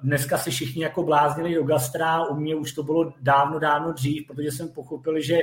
dneska 0.03 0.39
se 0.39 0.51
všichni 0.51 0.83
jako 0.83 1.03
bláznili 1.03 1.55
do 1.55 1.63
gastra, 1.63 2.27
u 2.27 2.37
mě 2.37 2.55
už 2.55 2.73
to 2.73 2.83
bylo 2.83 3.13
dávno, 3.21 3.59
dávno 3.59 3.93
dřív, 3.93 4.27
protože 4.27 4.53
jsem 4.53 4.69
pochopil, 4.69 5.21
že 5.21 5.39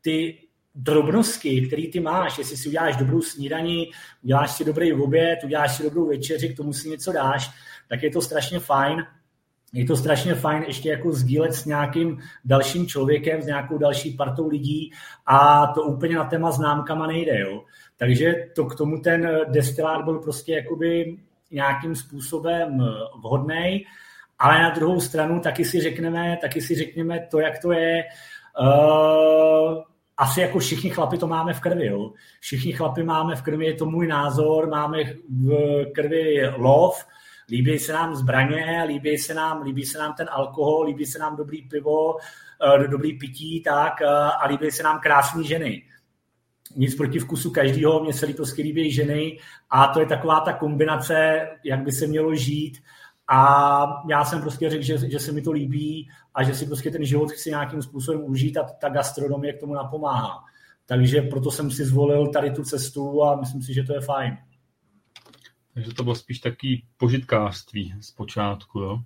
ty 0.00 0.38
drobnosti, 0.74 1.66
které 1.66 1.82
ty 1.92 2.00
máš, 2.00 2.38
jestli 2.38 2.56
si 2.56 2.68
uděláš 2.68 2.96
dobrou 2.96 3.22
snídaní, 3.22 3.90
uděláš 4.22 4.50
si 4.50 4.64
dobrý 4.64 4.92
oběd, 4.92 5.44
uděláš 5.44 5.76
si 5.76 5.82
dobrou 5.82 6.08
večeři, 6.08 6.48
k 6.48 6.56
tomu 6.56 6.72
si 6.72 6.88
něco 6.88 7.12
dáš, 7.12 7.50
tak 7.88 8.02
je 8.02 8.10
to 8.10 8.22
strašně 8.22 8.60
fajn. 8.60 9.06
Je 9.72 9.84
to 9.84 9.96
strašně 9.96 10.34
fajn 10.34 10.64
ještě 10.66 10.88
jako 10.88 11.12
sdílet 11.12 11.54
s 11.54 11.64
nějakým 11.64 12.18
dalším 12.44 12.86
člověkem, 12.86 13.42
s 13.42 13.46
nějakou 13.46 13.78
další 13.78 14.12
partou 14.12 14.48
lidí 14.48 14.92
a 15.26 15.66
to 15.66 15.82
úplně 15.82 16.16
na 16.16 16.24
téma 16.24 16.50
známkama 16.50 17.06
nejde. 17.06 17.40
Jo. 17.40 17.64
Takže 17.96 18.34
to 18.54 18.64
k 18.64 18.74
tomu 18.74 19.00
ten 19.00 19.40
destilát 19.48 20.04
byl 20.04 20.18
prostě 20.18 20.52
jakoby 20.52 21.16
nějakým 21.50 21.96
způsobem 21.96 22.84
vhodný, 23.20 23.86
ale 24.38 24.62
na 24.62 24.70
druhou 24.70 25.00
stranu 25.00 25.40
taky 25.40 25.64
si 25.64 25.80
řekneme, 25.80 26.38
taky 26.40 26.60
si 26.60 26.74
řekneme 26.74 27.26
to, 27.30 27.40
jak 27.40 27.58
to 27.58 27.72
je. 27.72 28.04
Uh, 28.60 29.82
asi 30.20 30.40
jako 30.40 30.58
všichni 30.58 30.90
chlapi 30.90 31.18
to 31.18 31.26
máme 31.26 31.52
v 31.52 31.60
krvi. 31.60 31.86
Jo. 31.86 32.12
Všichni 32.40 32.72
chlapi 32.72 33.02
máme 33.02 33.36
v 33.36 33.42
krvi, 33.42 33.66
je 33.66 33.74
to 33.74 33.86
můj 33.86 34.06
názor, 34.06 34.68
máme 34.68 34.98
v 35.28 35.84
krvi 35.94 36.48
lov, 36.56 37.04
líbí 37.50 37.78
se 37.78 37.92
nám 37.92 38.14
zbraně, 38.14 38.84
líbí 38.86 39.18
se 39.18 39.34
nám, 39.34 39.62
líbí 39.62 39.84
se 39.84 39.98
nám 39.98 40.14
ten 40.14 40.28
alkohol, 40.30 40.84
líbí 40.84 41.06
se 41.06 41.18
nám 41.18 41.36
dobrý 41.36 41.62
pivo, 41.62 42.16
eh, 42.18 42.88
dobrý 42.88 43.18
pití, 43.18 43.62
tak, 43.62 44.02
eh, 44.02 44.06
a 44.40 44.46
líbí 44.48 44.70
se 44.70 44.82
nám 44.82 45.00
krásné 45.00 45.44
ženy. 45.44 45.82
Nic 46.76 46.94
proti 46.94 47.18
vkusu 47.18 47.50
každého, 47.50 48.04
mně 48.04 48.12
se 48.12 48.26
prostě 48.26 48.62
líbí 48.62 48.92
ženy 48.92 49.38
a 49.70 49.86
to 49.86 50.00
je 50.00 50.06
taková 50.06 50.40
ta 50.40 50.52
kombinace, 50.52 51.48
jak 51.64 51.80
by 51.80 51.92
se 51.92 52.06
mělo 52.06 52.34
žít 52.34 52.78
a 53.32 53.86
já 54.10 54.24
jsem 54.24 54.40
prostě 54.40 54.70
řekl, 54.70 54.82
že, 54.82 55.10
že 55.10 55.18
se 55.18 55.32
mi 55.32 55.42
to 55.42 55.52
líbí 55.52 56.08
a 56.34 56.42
že 56.42 56.54
si 56.54 56.66
prostě 56.66 56.90
ten 56.90 57.04
život 57.04 57.30
chci 57.30 57.50
nějakým 57.50 57.82
způsobem 57.82 58.24
užít 58.24 58.56
a 58.56 58.62
ta 58.62 58.88
gastronomie 58.88 59.52
k 59.52 59.60
tomu 59.60 59.74
napomáhá. 59.74 60.44
Takže 60.86 61.22
proto 61.22 61.50
jsem 61.50 61.70
si 61.70 61.84
zvolil 61.84 62.28
tady 62.28 62.50
tu 62.50 62.62
cestu 62.62 63.24
a 63.24 63.36
myslím 63.36 63.62
si, 63.62 63.74
že 63.74 63.82
to 63.82 63.94
je 63.94 64.00
fajn. 64.00 64.38
Takže 65.74 65.94
to 65.94 66.02
bylo 66.02 66.14
spíš 66.14 66.38
taký 66.38 66.86
požitkářství 66.96 67.94
zpočátku, 68.00 68.80
jo? 68.80 68.98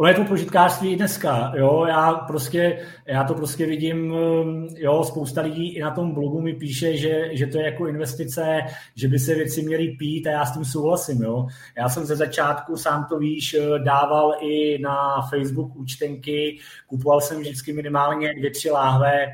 Ono 0.00 0.08
je 0.08 0.14
to 0.14 0.24
požitkářství 0.24 0.92
i 0.92 0.96
dneska, 0.96 1.52
jo, 1.56 1.84
já 1.88 2.14
prostě, 2.14 2.86
já 3.06 3.24
to 3.24 3.34
prostě 3.34 3.66
vidím, 3.66 4.12
um, 4.12 4.68
jo, 4.76 5.04
spousta 5.04 5.40
lidí 5.40 5.74
i 5.74 5.80
na 5.80 5.90
tom 5.90 6.14
blogu 6.14 6.40
mi 6.40 6.54
píše, 6.54 6.96
že, 6.96 7.28
že 7.32 7.46
to 7.46 7.58
je 7.58 7.64
jako 7.64 7.86
investice, 7.86 8.60
že 8.94 9.08
by 9.08 9.18
se 9.18 9.34
věci 9.34 9.62
měly 9.62 9.88
pít 9.88 10.26
a 10.26 10.30
já 10.30 10.44
s 10.44 10.52
tím 10.52 10.64
souhlasím, 10.64 11.22
jo. 11.22 11.46
Já 11.76 11.88
jsem 11.88 12.04
ze 12.04 12.16
začátku, 12.16 12.76
sám 12.76 13.06
to 13.08 13.18
víš, 13.18 13.56
dával 13.84 14.34
i 14.40 14.78
na 14.78 15.22
Facebook 15.30 15.76
účtenky, 15.76 16.58
kupoval 16.86 17.20
jsem 17.20 17.40
vždycky 17.40 17.72
minimálně 17.72 18.34
dvě, 18.34 18.50
tři 18.50 18.70
láhve, 18.70 19.26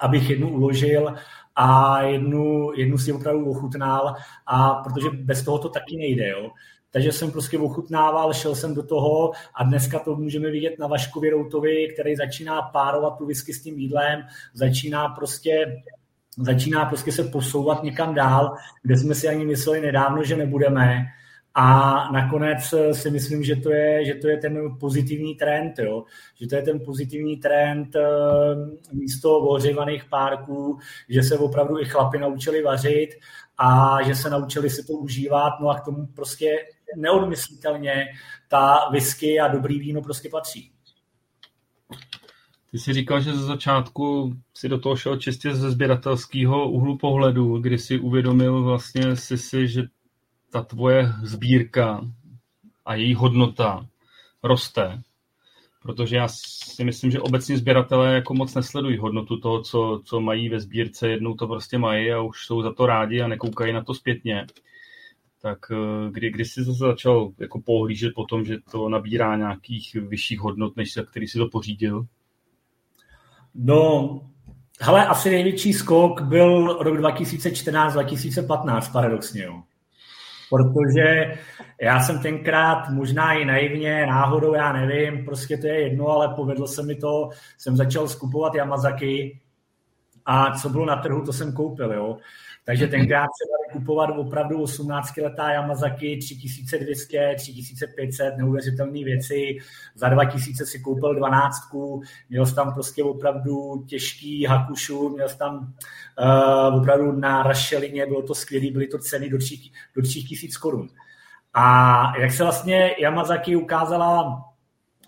abych 0.00 0.30
jednu 0.30 0.50
uložil 0.50 1.14
a 1.56 2.02
jednu, 2.02 2.72
jednu 2.76 2.98
si 2.98 3.12
opravdu 3.12 3.50
ochutnal, 3.50 4.14
a 4.46 4.74
protože 4.74 5.08
bez 5.10 5.42
toho 5.42 5.58
to 5.58 5.68
taky 5.68 5.96
nejde. 5.96 6.28
Jo. 6.28 6.50
Takže 6.92 7.12
jsem 7.12 7.30
prostě 7.30 7.58
ochutnával, 7.58 8.32
šel 8.32 8.54
jsem 8.54 8.74
do 8.74 8.82
toho 8.82 9.32
a 9.54 9.64
dneska 9.64 9.98
to 9.98 10.16
můžeme 10.16 10.50
vidět 10.50 10.78
na 10.78 10.86
Vaškovi 10.86 11.30
Routovi, 11.30 11.88
který 11.94 12.16
začíná 12.16 12.62
párovat 12.62 13.18
tu 13.18 13.26
whisky 13.26 13.54
s 13.54 13.62
tím 13.62 13.78
jídlem, 13.78 14.22
začíná 14.54 15.08
prostě 15.08 15.82
začíná 16.38 16.84
prostě 16.84 17.12
se 17.12 17.24
posouvat 17.24 17.82
někam 17.82 18.14
dál, 18.14 18.54
kde 18.82 18.96
jsme 18.96 19.14
si 19.14 19.28
ani 19.28 19.44
mysleli 19.44 19.80
nedávno, 19.80 20.24
že 20.24 20.36
nebudeme. 20.36 21.06
A 21.54 21.94
nakonec 22.12 22.74
si 22.92 23.10
myslím, 23.10 23.44
že 23.44 23.56
to 23.56 23.70
je, 23.70 24.04
že 24.04 24.14
to 24.14 24.28
je 24.28 24.36
ten 24.36 24.78
pozitivní 24.80 25.34
trend, 25.34 25.78
jo? 25.78 26.04
že 26.40 26.46
to 26.46 26.56
je 26.56 26.62
ten 26.62 26.80
pozitivní 26.80 27.36
trend 27.36 27.96
eh, 27.96 28.00
místo 28.92 29.38
ohřívaných 29.38 30.04
párků, 30.04 30.78
že 31.08 31.22
se 31.22 31.38
opravdu 31.38 31.80
i 31.80 31.84
chlapi 31.84 32.18
naučili 32.18 32.62
vařit 32.62 33.10
a 33.58 33.98
že 34.02 34.14
se 34.14 34.30
naučili 34.30 34.70
si 34.70 34.86
to 34.86 34.92
užívat, 34.92 35.52
no 35.60 35.68
a 35.68 35.80
k 35.80 35.84
tomu 35.84 36.06
prostě 36.06 36.56
neodmyslitelně 36.96 38.06
ta 38.48 38.88
whisky 38.90 39.40
a 39.40 39.48
dobrý 39.48 39.78
víno 39.78 40.02
prostě 40.02 40.28
patří. 40.28 40.72
Ty 42.70 42.78
jsi 42.78 42.92
říkal, 42.92 43.20
že 43.20 43.32
ze 43.32 43.44
začátku 43.44 44.36
si 44.54 44.68
do 44.68 44.78
toho 44.78 44.96
šel 44.96 45.16
čistě 45.16 45.54
ze 45.54 45.70
sběratelského 45.70 46.70
úhlu 46.70 46.98
pohledu, 46.98 47.58
kdy 47.58 47.78
si 47.78 47.98
uvědomil 47.98 48.62
vlastně 48.62 49.16
si, 49.16 49.38
si 49.38 49.68
že 49.68 49.82
ta 50.50 50.62
tvoje 50.62 51.12
sbírka 51.22 52.00
a 52.84 52.94
její 52.94 53.14
hodnota 53.14 53.86
roste. 54.42 55.02
Protože 55.82 56.16
já 56.16 56.28
si 56.28 56.84
myslím, 56.84 57.10
že 57.10 57.20
obecně 57.20 57.58
sběratelé 57.58 58.14
jako 58.14 58.34
moc 58.34 58.54
nesledují 58.54 58.98
hodnotu 58.98 59.36
toho, 59.36 59.62
co, 59.62 60.02
co 60.04 60.20
mají 60.20 60.48
ve 60.48 60.60
sbírce. 60.60 61.08
Jednou 61.08 61.34
to 61.34 61.46
prostě 61.46 61.78
mají 61.78 62.12
a 62.12 62.20
už 62.20 62.46
jsou 62.46 62.62
za 62.62 62.72
to 62.72 62.86
rádi 62.86 63.20
a 63.20 63.28
nekoukají 63.28 63.72
na 63.72 63.84
to 63.84 63.94
zpětně. 63.94 64.46
Tak 65.42 65.58
eh, 65.70 66.10
kdy, 66.10 66.30
kdy 66.30 66.44
jsi 66.44 66.64
zase 66.64 66.78
začal 66.78 67.32
jako 67.38 67.60
pohlížet 67.60 68.14
po 68.14 68.24
tom, 68.24 68.44
že 68.44 68.56
to 68.70 68.88
nabírá 68.88 69.36
nějakých 69.36 69.94
vyšších 69.94 70.40
hodnot, 70.40 70.76
než 70.76 70.94
za 70.94 71.02
který 71.02 71.28
si 71.28 71.38
to 71.38 71.48
pořídil? 71.48 72.06
No, 73.54 74.20
hele, 74.80 75.06
asi 75.06 75.30
největší 75.30 75.72
skok 75.72 76.20
byl 76.20 76.78
rok 76.80 76.98
2014-2015, 76.98 78.92
paradoxně. 78.92 79.42
Jo 79.42 79.62
protože 80.50 81.38
já 81.80 82.00
jsem 82.00 82.18
tenkrát 82.18 82.88
možná 82.88 83.32
i 83.32 83.44
naivně, 83.44 84.06
náhodou, 84.06 84.54
já 84.54 84.72
nevím, 84.72 85.24
prostě 85.24 85.56
to 85.56 85.66
je 85.66 85.80
jedno, 85.80 86.08
ale 86.08 86.34
povedlo 86.34 86.66
se 86.66 86.82
mi 86.82 86.94
to, 86.94 87.30
jsem 87.58 87.76
začal 87.76 88.08
skupovat 88.08 88.54
Yamazaki 88.54 89.40
a 90.26 90.58
co 90.58 90.68
bylo 90.68 90.86
na 90.86 90.96
trhu, 90.96 91.24
to 91.24 91.32
jsem 91.32 91.52
koupil, 91.52 91.92
jo. 91.92 92.16
Takže 92.64 92.86
tenkrát 92.86 93.22
se 93.22 93.48
dali 93.50 93.80
kupovat 93.80 94.10
opravdu 94.10 94.64
18-letá 94.64 95.50
Yamazaki 95.50 96.16
3200, 96.16 97.34
3500, 97.36 98.36
neuvěřitelné 98.36 99.04
věci. 99.04 99.58
Za 99.94 100.08
2000 100.08 100.66
si 100.66 100.80
koupil 100.80 101.14
12, 101.14 101.56
měl 102.30 102.46
jsi 102.46 102.54
tam 102.54 102.74
prostě 102.74 103.04
opravdu 103.04 103.84
těžký 103.86 104.44
hakušu, 104.44 105.08
měl 105.08 105.28
jsi 105.28 105.38
tam 105.38 105.74
uh, 106.18 106.80
opravdu 106.80 107.12
na 107.12 107.42
rašelině, 107.42 108.06
bylo 108.06 108.22
to 108.22 108.34
skvělé, 108.34 108.70
byly 108.72 108.86
to 108.86 108.98
ceny 108.98 109.28
do 109.28 109.38
3000 109.38 109.76
do 109.96 110.02
3000 110.02 110.56
korun. 110.56 110.88
A 111.54 112.18
jak 112.18 112.32
se 112.32 112.42
vlastně 112.42 112.94
Yamazaki 112.98 113.56
ukázala 113.56 114.44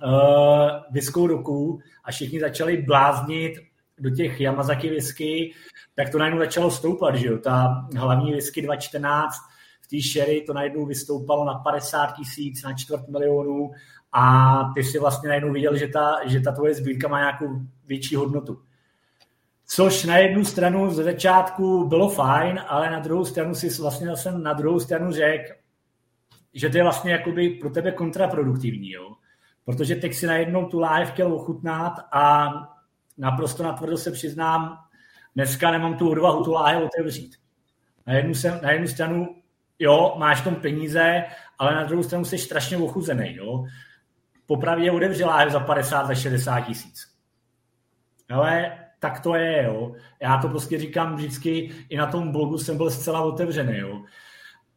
uh, 0.04 0.70
viskou 0.90 1.26
roku 1.26 1.80
a 2.04 2.10
všichni 2.10 2.40
začali 2.40 2.82
bláznit 2.82 3.71
do 3.98 4.10
těch 4.10 4.40
Yamazaki 4.40 4.90
whisky, 4.90 5.54
tak 5.94 6.10
to 6.10 6.18
najednou 6.18 6.40
začalo 6.40 6.70
stoupat, 6.70 7.14
že 7.14 7.26
jo? 7.26 7.38
Ta 7.38 7.86
hlavní 7.96 8.32
whisky 8.32 8.62
214 8.62 9.34
v 9.82 9.88
té 9.88 9.96
sherry 10.12 10.40
to 10.46 10.54
najednou 10.54 10.86
vystoupalo 10.86 11.44
na 11.44 11.54
50 11.54 12.06
tisíc, 12.06 12.62
na 12.62 12.72
čtvrt 12.72 13.08
milionu 13.08 13.70
a 14.12 14.64
ty 14.74 14.84
si 14.84 14.98
vlastně 14.98 15.28
najednou 15.28 15.52
viděl, 15.52 15.76
že 15.76 15.88
ta, 15.88 16.20
že 16.26 16.40
ta 16.40 16.52
tvoje 16.52 16.74
sbírka 16.74 17.08
má 17.08 17.18
nějakou 17.18 17.46
větší 17.86 18.16
hodnotu. 18.16 18.62
Což 19.66 20.04
na 20.04 20.18
jednu 20.18 20.44
stranu 20.44 20.90
ze 20.90 21.04
začátku 21.04 21.88
bylo 21.88 22.08
fajn, 22.08 22.60
ale 22.68 22.90
na 22.90 22.98
druhou 22.98 23.24
stranu 23.24 23.54
si 23.54 23.82
vlastně 23.82 24.06
zase 24.06 24.38
na 24.38 24.52
druhou 24.52 24.80
stranu 24.80 25.12
řekl, 25.12 25.52
že 26.54 26.68
to 26.68 26.76
je 26.76 26.82
vlastně 26.82 27.12
jakoby 27.12 27.50
pro 27.50 27.70
tebe 27.70 27.92
kontraproduktivní, 27.92 28.90
jo? 28.90 29.12
Protože 29.64 29.96
teď 29.96 30.14
si 30.14 30.26
najednou 30.26 30.66
tu 30.66 30.80
live 30.80 31.06
chtěl 31.06 31.34
ochutnat 31.34 31.92
a 32.12 32.48
naprosto 33.18 33.62
natvrdo 33.62 33.96
se 33.96 34.10
přiznám, 34.10 34.78
dneska 35.34 35.70
nemám 35.70 35.96
tu 35.96 36.10
odvahu 36.10 36.44
tu 36.44 36.52
láhev 36.52 36.82
otevřít. 36.82 37.36
Na 38.06 38.12
jednu, 38.12 38.34
se, 38.34 38.60
na 38.62 38.70
jednu 38.70 38.86
stranu, 38.86 39.36
jo, 39.78 40.14
máš 40.18 40.40
tom 40.40 40.54
peníze, 40.54 41.24
ale 41.58 41.74
na 41.74 41.84
druhou 41.84 42.02
stranu 42.02 42.24
jsi 42.24 42.38
strašně 42.38 42.76
ochuzený, 42.76 43.36
jo. 43.36 43.64
popravdě 44.46 44.90
otevře 44.90 45.24
láhev 45.24 45.52
za 45.52 45.60
50 45.60 46.06
za 46.06 46.14
60 46.14 46.60
tisíc. 46.60 47.12
Ale 48.30 48.78
tak 48.98 49.20
to 49.20 49.34
je, 49.34 49.62
jo. 49.64 49.94
Já 50.20 50.38
to 50.38 50.48
prostě 50.48 50.78
říkám 50.78 51.16
vždycky, 51.16 51.70
i 51.88 51.96
na 51.96 52.06
tom 52.06 52.32
blogu 52.32 52.58
jsem 52.58 52.76
byl 52.76 52.90
zcela 52.90 53.20
otevřený, 53.20 53.78
jo. 53.78 54.02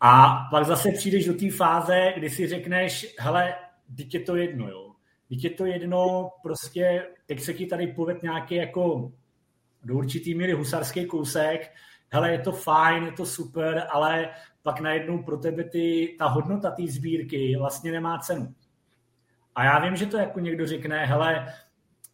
A 0.01 0.47
pak 0.51 0.65
zase 0.65 0.91
přijdeš 0.91 1.25
do 1.25 1.33
té 1.33 1.51
fáze, 1.51 2.13
kdy 2.17 2.29
si 2.29 2.47
řekneš, 2.47 3.15
hele, 3.19 3.55
teď 3.97 4.13
je 4.13 4.19
to 4.19 4.35
jedno, 4.35 4.69
jo. 4.69 4.84
Teď 5.29 5.43
je 5.43 5.49
to 5.49 5.65
jedno, 5.65 6.31
prostě, 6.43 7.07
teď 7.25 7.39
se 7.39 7.53
ti 7.53 7.65
tady 7.65 7.87
poved 7.87 8.23
nějaký 8.23 8.55
jako 8.55 9.11
do 9.83 9.95
určitý 9.95 10.35
míry 10.35 10.53
husarský 10.53 11.05
kousek, 11.05 11.71
hele, 12.09 12.31
je 12.31 12.39
to 12.39 12.51
fajn, 12.51 13.03
je 13.03 13.11
to 13.11 13.25
super, 13.25 13.87
ale 13.91 14.29
pak 14.63 14.79
najednou 14.79 15.23
pro 15.23 15.37
tebe 15.37 15.63
ty, 15.63 16.15
ta 16.19 16.27
hodnota 16.27 16.71
té 16.71 16.87
sbírky 16.87 17.55
vlastně 17.59 17.91
nemá 17.91 18.19
cenu. 18.19 18.53
A 19.55 19.63
já 19.63 19.79
vím, 19.79 19.95
že 19.95 20.05
to 20.05 20.17
jako 20.17 20.39
někdo 20.39 20.67
řekne, 20.67 21.05
hele, 21.05 21.53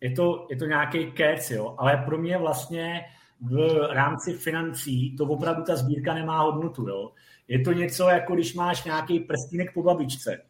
je 0.01 0.11
to, 0.11 0.47
je 0.49 0.55
to 0.55 0.65
nějaký 0.65 1.11
kec, 1.11 1.51
jo, 1.51 1.75
ale 1.77 1.97
pro 1.97 2.17
mě 2.17 2.37
vlastně 2.37 3.05
v 3.41 3.89
rámci 3.91 4.33
financí 4.33 5.15
to 5.15 5.25
opravdu 5.25 5.63
ta 5.63 5.75
sbírka 5.75 6.13
nemá 6.13 6.41
hodnotu. 6.41 6.87
Jo. 6.87 7.11
Je 7.47 7.59
to 7.59 7.73
něco, 7.73 8.09
jako 8.09 8.35
když 8.35 8.53
máš 8.53 8.83
nějaký 8.83 9.19
prstínek 9.19 9.73
po 9.73 9.83
babičce. 9.83 10.43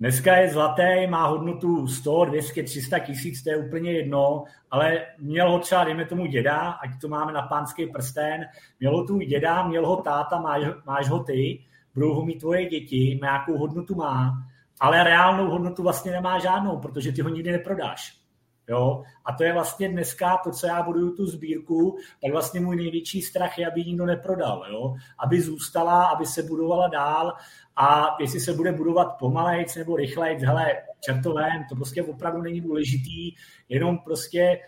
Dneska 0.00 0.36
je 0.36 0.48
zlatý, 0.48 1.06
má 1.08 1.26
hodnotu 1.26 1.86
100, 1.86 2.24
200, 2.24 2.62
300 2.62 2.98
tisíc, 2.98 3.42
to 3.42 3.50
je 3.50 3.56
úplně 3.56 3.92
jedno, 3.92 4.44
ale 4.70 5.06
měl 5.18 5.50
ho 5.50 5.58
třeba, 5.58 5.84
dejme 5.84 6.04
tomu 6.04 6.26
děda, 6.26 6.58
ať 6.70 6.90
to 7.00 7.08
máme 7.08 7.32
na 7.32 7.42
pánský 7.42 7.86
prsten, 7.86 8.46
měl 8.80 8.96
ho 8.96 9.06
tu 9.06 9.18
děda, 9.18 9.66
měl 9.66 9.86
ho 9.86 9.96
táta, 9.96 10.40
máš, 10.40 10.64
máš 10.86 11.08
ho 11.08 11.24
ty, 11.24 11.64
budou 11.94 12.14
ho 12.14 12.24
mít 12.24 12.38
tvoje 12.38 12.68
děti, 12.68 13.18
nějakou 13.22 13.58
hodnotu 13.58 13.94
má, 13.94 14.32
ale 14.80 15.04
reálnou 15.04 15.50
hodnotu 15.50 15.82
vlastně 15.82 16.12
nemá 16.12 16.38
žádnou, 16.38 16.78
protože 16.78 17.12
ty 17.12 17.22
ho 17.22 17.28
nikdy 17.28 17.52
neprodáš. 17.52 18.20
Jo? 18.68 19.02
A 19.24 19.32
to 19.32 19.44
je 19.44 19.52
vlastně 19.52 19.88
dneska 19.88 20.36
to, 20.44 20.50
co 20.50 20.66
já 20.66 20.82
buduju 20.82 21.16
tu 21.16 21.26
sbírku, 21.26 21.98
tak 22.22 22.32
vlastně 22.32 22.60
můj 22.60 22.76
největší 22.76 23.22
strach 23.22 23.58
je, 23.58 23.70
aby 23.70 23.80
ji 23.80 23.86
nikdo 23.86 24.06
neprodal. 24.06 24.64
Jo? 24.70 24.94
Aby 25.18 25.40
zůstala, 25.40 26.04
aby 26.04 26.26
se 26.26 26.42
budovala 26.42 26.88
dál 26.88 27.32
a 27.80 28.16
jestli 28.20 28.40
se 28.40 28.52
bude 28.52 28.72
budovat 28.72 29.18
pomalejc 29.18 29.76
nebo 29.76 29.96
rychlejc, 29.96 30.42
hele, 30.42 30.66
čertovém, 31.00 31.64
to 31.68 31.76
prostě 31.76 32.02
opravdu 32.02 32.42
není 32.42 32.60
důležitý, 32.60 33.34
jenom 33.68 33.98
prostě 33.98 34.60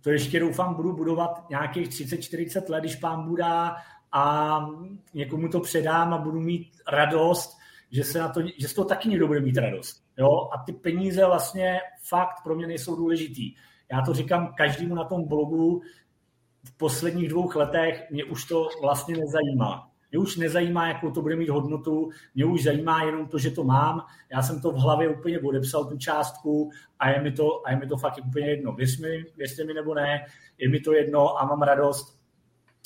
to 0.00 0.10
ještě 0.10 0.40
doufám 0.40 0.74
budu 0.74 0.92
budovat 0.92 1.50
nějakých 1.50 1.88
30-40 1.88 2.70
let, 2.70 2.80
když 2.80 2.96
pán 2.96 3.28
budá 3.28 3.76
a 4.12 4.58
někomu 5.14 5.48
to 5.48 5.60
předám 5.60 6.14
a 6.14 6.18
budu 6.18 6.40
mít 6.40 6.72
radost, 6.92 7.56
že 7.90 8.04
se, 8.04 8.18
na 8.18 8.28
to, 8.28 8.40
že 8.58 8.68
z 8.68 8.74
toho 8.74 8.88
taky 8.88 9.08
někdo 9.08 9.26
bude 9.26 9.40
mít 9.40 9.56
radost. 9.56 10.04
Jo? 10.18 10.28
A 10.52 10.62
ty 10.66 10.72
peníze 10.72 11.26
vlastně 11.26 11.80
fakt 12.08 12.42
pro 12.44 12.54
mě 12.54 12.66
nejsou 12.66 12.96
důležitý. 12.96 13.54
Já 13.92 14.02
to 14.02 14.14
říkám 14.14 14.54
každému 14.56 14.94
na 14.94 15.04
tom 15.04 15.28
blogu, 15.28 15.82
v 16.64 16.76
posledních 16.76 17.28
dvou 17.28 17.50
letech 17.54 18.10
mě 18.10 18.24
už 18.24 18.44
to 18.44 18.68
vlastně 18.82 19.14
nezajímá. 19.16 19.95
Mě 20.16 20.22
už 20.22 20.36
nezajímá, 20.36 20.88
jakou 20.88 21.10
to 21.10 21.22
bude 21.22 21.36
mít 21.36 21.48
hodnotu, 21.48 22.10
mě 22.34 22.44
už 22.44 22.62
zajímá 22.62 23.02
jenom 23.04 23.26
to, 23.26 23.38
že 23.38 23.50
to 23.50 23.64
mám. 23.64 24.04
Já 24.32 24.42
jsem 24.42 24.60
to 24.60 24.72
v 24.72 24.74
hlavě 24.74 25.08
úplně 25.08 25.40
odepsal, 25.40 25.84
tu 25.84 25.98
částku, 25.98 26.70
a 26.98 27.10
je 27.10 27.22
mi 27.22 27.32
to, 27.32 27.66
a 27.66 27.70
je 27.70 27.76
mi 27.76 27.86
to 27.86 27.96
fakt 27.96 28.18
úplně 28.28 28.46
jedno. 28.46 28.72
Věř 28.72 28.98
mi, 28.98 29.24
věřte 29.36 29.64
mi 29.64 29.74
nebo 29.74 29.94
ne, 29.94 30.26
je 30.58 30.68
mi 30.68 30.80
to 30.80 30.92
jedno 30.92 31.40
a 31.40 31.46
mám 31.46 31.62
radost, 31.62 32.20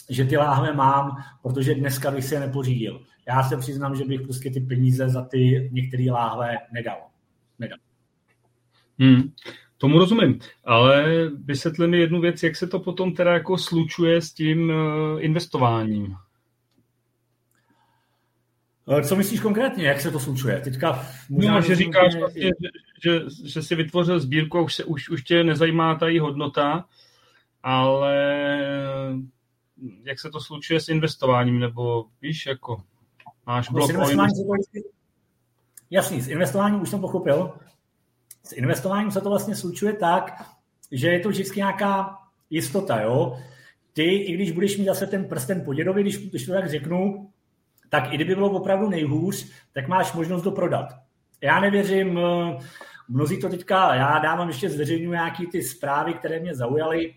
že 0.08 0.24
ty 0.24 0.36
láhve 0.36 0.72
mám, 0.72 1.16
protože 1.42 1.74
dneska 1.74 2.10
bych 2.10 2.24
si 2.24 2.34
je 2.34 2.40
nepořídil. 2.40 3.02
Já 3.28 3.42
se 3.42 3.56
přiznám, 3.56 3.96
že 3.96 4.04
bych 4.04 4.20
prostě 4.20 4.50
ty 4.50 4.60
peníze 4.60 5.08
za 5.08 5.24
ty 5.24 5.70
některé 5.72 6.06
láhve 6.12 6.56
nedal. 6.72 7.00
nedal. 7.58 7.78
Hmm. 8.98 9.32
Tomu 9.78 9.98
rozumím, 9.98 10.38
ale 10.64 11.04
vysvětli 11.44 11.88
mi 11.88 11.98
jednu 11.98 12.20
věc, 12.20 12.42
jak 12.42 12.56
se 12.56 12.66
to 12.66 12.80
potom 12.80 13.14
teda 13.14 13.32
jako 13.32 13.58
slučuje 13.58 14.22
s 14.22 14.32
tím 14.32 14.70
eh, 14.70 15.20
investováním. 15.20 16.16
Eh, 18.90 19.02
co 19.02 19.16
myslíš 19.16 19.40
konkrétně, 19.40 19.86
jak 19.86 20.00
se 20.00 20.10
to 20.10 20.20
slučuje? 20.20 20.60
Teďka 20.60 21.06
no, 21.30 21.60
že 21.60 21.74
říkáš 21.76 22.14
vlastně, 22.14 22.42
že, 22.42 22.50
že, 23.04 23.20
že 23.44 23.62
jsi 23.62 23.74
vytvořil 23.74 24.20
sbírku 24.20 24.58
a 24.58 24.60
už, 24.60 24.74
se, 24.74 24.84
už, 24.84 25.08
už 25.08 25.22
tě 25.22 25.44
nezajímá 25.44 25.94
ta 25.94 26.08
její 26.08 26.18
hodnota, 26.18 26.84
ale 27.62 28.16
jak 30.04 30.20
se 30.20 30.30
to 30.30 30.40
slučuje 30.40 30.80
s 30.80 30.88
investováním, 30.88 31.58
nebo 31.58 32.04
víš, 32.22 32.46
jako 32.46 32.82
máš 33.46 33.70
blok 33.70 33.90
o 33.90 34.56
Jasný, 35.90 36.20
s 36.20 36.28
investováním 36.28 36.82
už 36.82 36.88
jsem 36.88 37.00
pochopil. 37.00 37.52
S 38.44 38.52
investováním 38.52 39.10
se 39.10 39.20
to 39.20 39.28
vlastně 39.28 39.56
slučuje 39.56 39.92
tak, 39.92 40.50
že 40.92 41.08
je 41.08 41.20
to 41.20 41.28
vždycky 41.28 41.58
nějaká 41.58 42.18
jistota, 42.50 43.00
jo. 43.00 43.38
Ty, 43.92 44.14
i 44.14 44.34
když 44.34 44.50
budeš 44.50 44.78
mít 44.78 44.84
zase 44.84 45.06
ten 45.06 45.24
prsten 45.24 45.64
po 45.64 45.74
dědovi, 45.74 46.02
když, 46.02 46.18
když 46.28 46.46
to 46.46 46.52
tak 46.52 46.70
řeknu, 46.70 47.30
tak 47.90 48.12
i 48.12 48.14
kdyby 48.14 48.34
bylo 48.34 48.50
opravdu 48.50 48.88
nejhůř, 48.88 49.52
tak 49.72 49.88
máš 49.88 50.12
možnost 50.12 50.42
to 50.42 50.50
prodat. 50.50 50.86
Já 51.40 51.60
nevěřím, 51.60 52.18
eh, 52.18 52.58
mnozí 53.08 53.40
to 53.40 53.48
teďka, 53.48 53.94
já 53.94 54.18
dávám 54.18 54.48
ještě 54.48 54.70
zveřejňuji 54.70 55.10
nějaký 55.10 55.46
ty 55.46 55.62
zprávy, 55.62 56.14
které 56.14 56.40
mě 56.40 56.54
zaujaly 56.54 57.14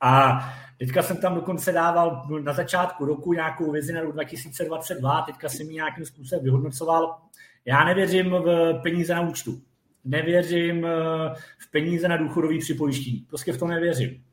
a 0.00 0.40
teďka 0.78 1.02
jsem 1.02 1.16
tam 1.16 1.34
dokonce 1.34 1.72
dával 1.72 2.26
na 2.42 2.52
začátku 2.52 3.04
roku 3.04 3.32
nějakou 3.32 3.70
vizi 3.70 3.92
na 3.92 4.00
rok 4.00 4.12
2022, 4.12 5.22
teďka 5.22 5.48
jsem 5.48 5.66
ji 5.66 5.74
nějakým 5.74 6.04
způsobem 6.04 6.44
vyhodnocoval. 6.44 7.18
Já 7.64 7.84
nevěřím 7.84 8.30
v 8.30 8.80
peníze 8.82 9.14
na 9.14 9.20
účtu. 9.20 9.60
Nevěřím 10.04 10.86
eh, 10.86 11.34
v 11.58 11.70
peníze 11.70 12.08
na 12.08 12.16
důchodový 12.16 12.58
připojištění. 12.58 13.26
Prostě 13.28 13.52
v 13.52 13.58
tom 13.58 13.68
nevěřím. 13.68 14.24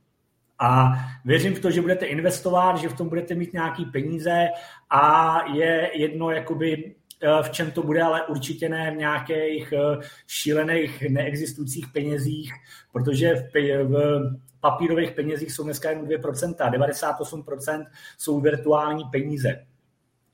A 0.59 0.93
věřím 1.25 1.55
v 1.55 1.59
to, 1.59 1.71
že 1.71 1.81
budete 1.81 2.05
investovat, 2.05 2.77
že 2.77 2.89
v 2.89 2.97
tom 2.97 3.09
budete 3.09 3.35
mít 3.35 3.53
nějaký 3.53 3.85
peníze 3.85 4.47
a 4.89 5.35
je 5.53 5.91
jedno, 5.93 6.31
jakoby, 6.31 6.95
eh, 7.21 7.43
v 7.43 7.49
čem 7.49 7.71
to 7.71 7.83
bude, 7.83 8.01
ale 8.01 8.25
určitě 8.25 8.69
ne 8.69 8.91
v 8.91 8.97
nějakých 8.97 9.73
eh, 9.73 10.05
šílených 10.27 11.09
neexistujících 11.09 11.87
penězích, 11.93 12.53
protože 12.91 13.35
v, 13.35 13.83
v 13.83 14.59
papírových 14.59 15.11
penězích 15.11 15.51
jsou 15.51 15.63
dneska 15.63 15.89
jen 15.89 16.05
2%, 16.05 16.71
98% 16.71 17.85
jsou 18.17 18.41
virtuální 18.41 19.03
peníze. 19.11 19.65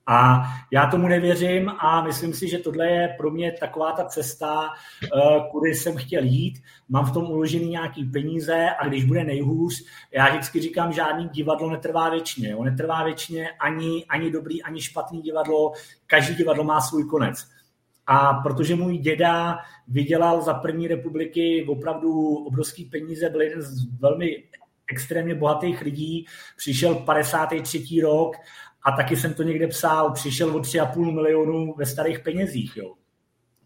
A 0.08 0.44
já 0.72 0.88
tomu 0.88 1.08
nevěřím 1.08 1.70
a 1.80 2.04
myslím 2.04 2.34
si, 2.34 2.48
že 2.48 2.58
tohle 2.58 2.88
je 2.88 3.16
pro 3.18 3.32
mě 3.32 3.52
taková 3.52 3.92
ta 3.92 4.06
cesta, 4.06 4.70
eh, 5.04 5.10
kudy 5.52 5.76
jsem 5.76 5.98
chtěl 5.98 6.24
jít. 6.24 6.62
Mám 6.90 7.06
v 7.06 7.14
tom 7.14 7.26
uložený 7.32 7.68
nějaký 7.70 8.06
peníze 8.06 8.68
a 8.80 8.88
když 8.88 9.06
bude 9.06 9.24
nejhůř, 9.24 9.86
já 10.12 10.30
vždycky 10.30 10.62
říkám, 10.62 10.94
žádný 10.94 11.30
divadlo 11.30 11.70
netrvá 11.70 12.10
věčně. 12.10 12.50
Jo? 12.50 12.64
Netrvá 12.64 13.04
věčně 13.04 13.50
ani, 13.50 14.06
ani 14.10 14.32
dobrý, 14.32 14.64
ani 14.64 14.82
špatný 14.82 15.22
divadlo. 15.22 15.74
Každý 16.08 16.36
divadlo 16.36 16.64
má 16.64 16.82
svůj 16.82 17.06
konec. 17.06 17.48
A 18.08 18.34
protože 18.34 18.76
můj 18.76 18.98
děda 18.98 19.58
vydělal 19.88 20.42
za 20.42 20.54
první 20.54 20.88
republiky 20.88 21.66
opravdu 21.70 22.36
obrovský 22.36 22.86
peníze, 22.86 23.30
byl 23.30 23.42
jeden 23.42 23.62
z 23.62 24.00
velmi 24.00 24.44
extrémně 24.92 25.36
bohatých 25.36 25.82
lidí, 25.82 26.26
přišel 26.58 26.96
53. 26.96 28.02
rok 28.02 28.36
a 28.86 28.92
taky 28.92 29.16
jsem 29.18 29.34
to 29.34 29.44
někde 29.44 29.68
psal, 29.68 30.12
přišel 30.12 30.56
o 30.56 30.60
3,5 30.60 31.14
milionů 31.14 31.74
ve 31.78 31.86
starých 31.86 32.20
penězích, 32.20 32.78
jo. 32.78 32.94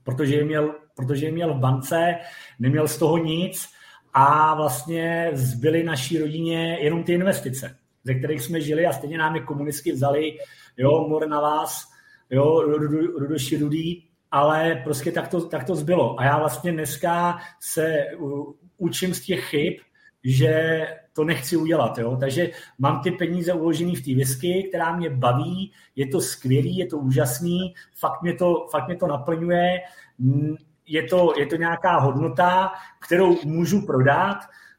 Protože 0.04 0.36
je, 0.36 0.46
měl, 0.46 0.76
protože 0.96 1.26
je 1.26 1.32
měl 1.32 1.54
v 1.54 1.60
bance, 1.60 2.16
neměl 2.60 2.88
z 2.88 2.98
toho 2.98 3.18
nic 3.18 3.70
a 4.14 4.56
vlastně 4.56 5.30
zbyly 5.34 5.84
naší 5.84 6.18
rodině 6.18 6.78
jenom 6.82 7.04
ty 7.04 7.14
investice, 7.14 7.76
ze 8.04 8.14
kterých 8.14 8.42
jsme 8.42 8.62
žili 8.62 8.86
a 8.86 8.94
stejně 8.94 9.18
nám 9.18 9.36
je 9.36 9.42
komunistky 9.42 9.92
vzali, 9.92 10.38
jo, 10.78 11.08
mor 11.10 11.28
na 11.28 11.42
vás, 11.42 11.92
jo, 12.30 12.62
rudoši 13.20 13.58
rudý, 13.58 14.10
ale 14.32 14.82
prostě 14.84 15.12
tak 15.12 15.28
to, 15.28 15.46
tak 15.46 15.64
to 15.64 15.76
zbylo. 15.76 16.20
A 16.20 16.26
já 16.26 16.40
vlastně 16.40 16.72
dneska 16.72 17.40
se 17.60 18.06
učím 18.78 19.14
z 19.14 19.22
těch 19.22 19.46
chyb, 19.46 19.74
že 20.24 20.88
to 21.14 21.24
nechci 21.24 21.58
udělat. 21.58 21.98
Jo? 21.98 22.18
Takže 22.20 22.50
mám 22.80 23.02
ty 23.02 23.12
peníze 23.12 23.54
uložené 23.54 23.92
v 23.96 24.06
té 24.06 24.16
whisky, 24.16 24.66
která 24.70 24.96
mě 24.96 25.10
baví, 25.10 25.72
je 25.96 26.08
to 26.08 26.22
skvělý, 26.22 26.78
je 26.78 26.86
to 26.86 26.98
úžasný, 26.98 27.74
fakt 27.96 28.22
mě 28.22 28.34
to, 28.34 28.68
fakt 28.72 28.88
mě 28.88 28.96
to 28.96 29.08
naplňuje, 29.08 29.80
mm, 30.20 30.56
je 30.88 31.04
to, 31.04 31.34
je 31.38 31.46
to 31.46 31.56
nějaká 31.56 32.00
hodnota, 32.00 32.72
kterou 33.00 33.38
můžu 33.46 33.86
prodat, 33.86 34.38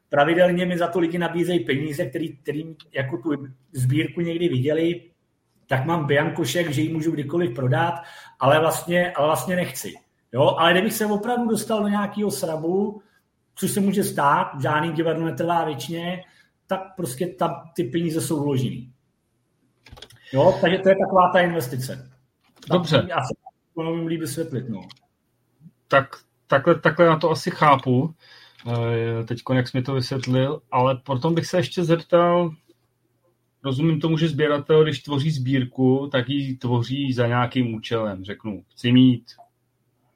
pravidelně 0.09 0.65
mi 0.65 0.77
za 0.77 0.87
to 0.87 0.99
lidi 0.99 1.17
nabízejí 1.17 1.59
peníze, 1.59 2.05
který, 2.05 2.37
který 2.37 2.75
jako 2.93 3.17
tu 3.17 3.29
sbírku 3.71 4.21
někdy 4.21 4.49
viděli, 4.49 5.01
tak 5.67 5.85
mám 5.85 6.05
biankošek, 6.05 6.69
že 6.69 6.81
ji 6.81 6.93
můžu 6.93 7.11
kdykoliv 7.11 7.55
prodat, 7.55 7.93
ale 8.39 8.59
vlastně, 8.59 9.11
ale 9.11 9.27
vlastně 9.27 9.55
nechci. 9.55 9.93
Jo? 10.33 10.55
Ale 10.59 10.71
kdybych 10.71 10.93
se 10.93 11.05
opravdu 11.05 11.49
dostal 11.49 11.81
do 11.81 11.87
nějakého 11.87 12.31
srabu, 12.31 13.01
což 13.55 13.71
se 13.71 13.79
může 13.79 14.03
stát, 14.03 14.61
žádný 14.61 14.91
divadlo 14.91 15.25
netrvá 15.25 15.65
věčně, 15.65 16.23
tak 16.67 16.81
prostě 16.95 17.27
tam 17.27 17.51
ty 17.75 17.83
peníze 17.83 18.21
jsou 18.21 18.43
vložený. 18.43 18.93
Jo, 20.33 20.57
takže 20.61 20.77
to 20.77 20.89
je 20.89 20.95
taková 20.95 21.29
ta 21.33 21.39
investice. 21.39 22.11
Dobře. 22.69 23.07
Já 23.09 23.15
se 23.21 23.33
to 23.75 23.95
líbí 23.95 24.17
vysvětlit. 24.17 24.69
No. 24.69 24.81
tak, 25.87 26.05
takhle, 26.47 26.79
takhle 26.79 27.05
na 27.05 27.19
to 27.19 27.29
asi 27.29 27.51
chápu, 27.51 28.13
eh, 28.67 29.23
teď 29.23 29.39
jak 29.53 29.67
jsi 29.67 29.77
mi 29.77 29.83
to 29.83 29.93
vysvětlil, 29.93 30.61
ale 30.71 30.95
potom 30.95 31.35
bych 31.35 31.45
se 31.45 31.57
ještě 31.57 31.83
zeptal, 31.83 32.51
rozumím 33.63 33.99
tomu, 33.99 34.17
že 34.17 34.29
sběratel, 34.29 34.83
když 34.83 35.03
tvoří 35.03 35.31
sbírku, 35.31 36.09
tak 36.11 36.29
ji 36.29 36.57
tvoří 36.57 37.13
za 37.13 37.27
nějakým 37.27 37.73
účelem. 37.73 38.23
Řeknu, 38.23 38.63
chci 38.71 38.91
mít 38.91 39.23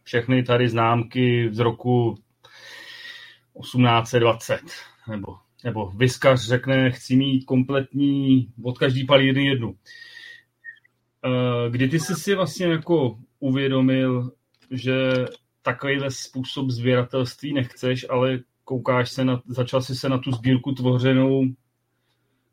všechny 0.03 0.43
tady 0.43 0.69
známky 0.69 1.49
z 1.51 1.59
roku 1.59 2.17
1820, 3.61 4.59
nebo, 5.09 5.37
nebo 5.63 5.91
vyskař 5.91 6.47
řekne, 6.47 6.91
chci 6.91 7.15
mít 7.15 7.45
kompletní 7.45 8.47
od 8.63 8.77
každý 8.77 9.05
palírny 9.05 9.45
jednu. 9.45 9.75
Eh, 11.25 11.69
kdy 11.69 11.87
ty 11.87 11.99
jsi 11.99 12.15
si 12.15 12.35
vlastně 12.35 12.65
jako 12.65 13.17
uvědomil, 13.39 14.31
že 14.71 14.93
takovýhle 15.61 16.11
způsob 16.11 16.69
sběratelství 16.69 17.53
nechceš, 17.53 18.05
ale 18.09 18.39
koukáš 18.63 19.11
se 19.11 19.25
na, 19.25 19.41
začal 19.47 19.81
si 19.81 19.95
se 19.95 20.09
na 20.09 20.17
tu 20.17 20.31
sbírku 20.31 20.71
tvořenou 20.71 21.43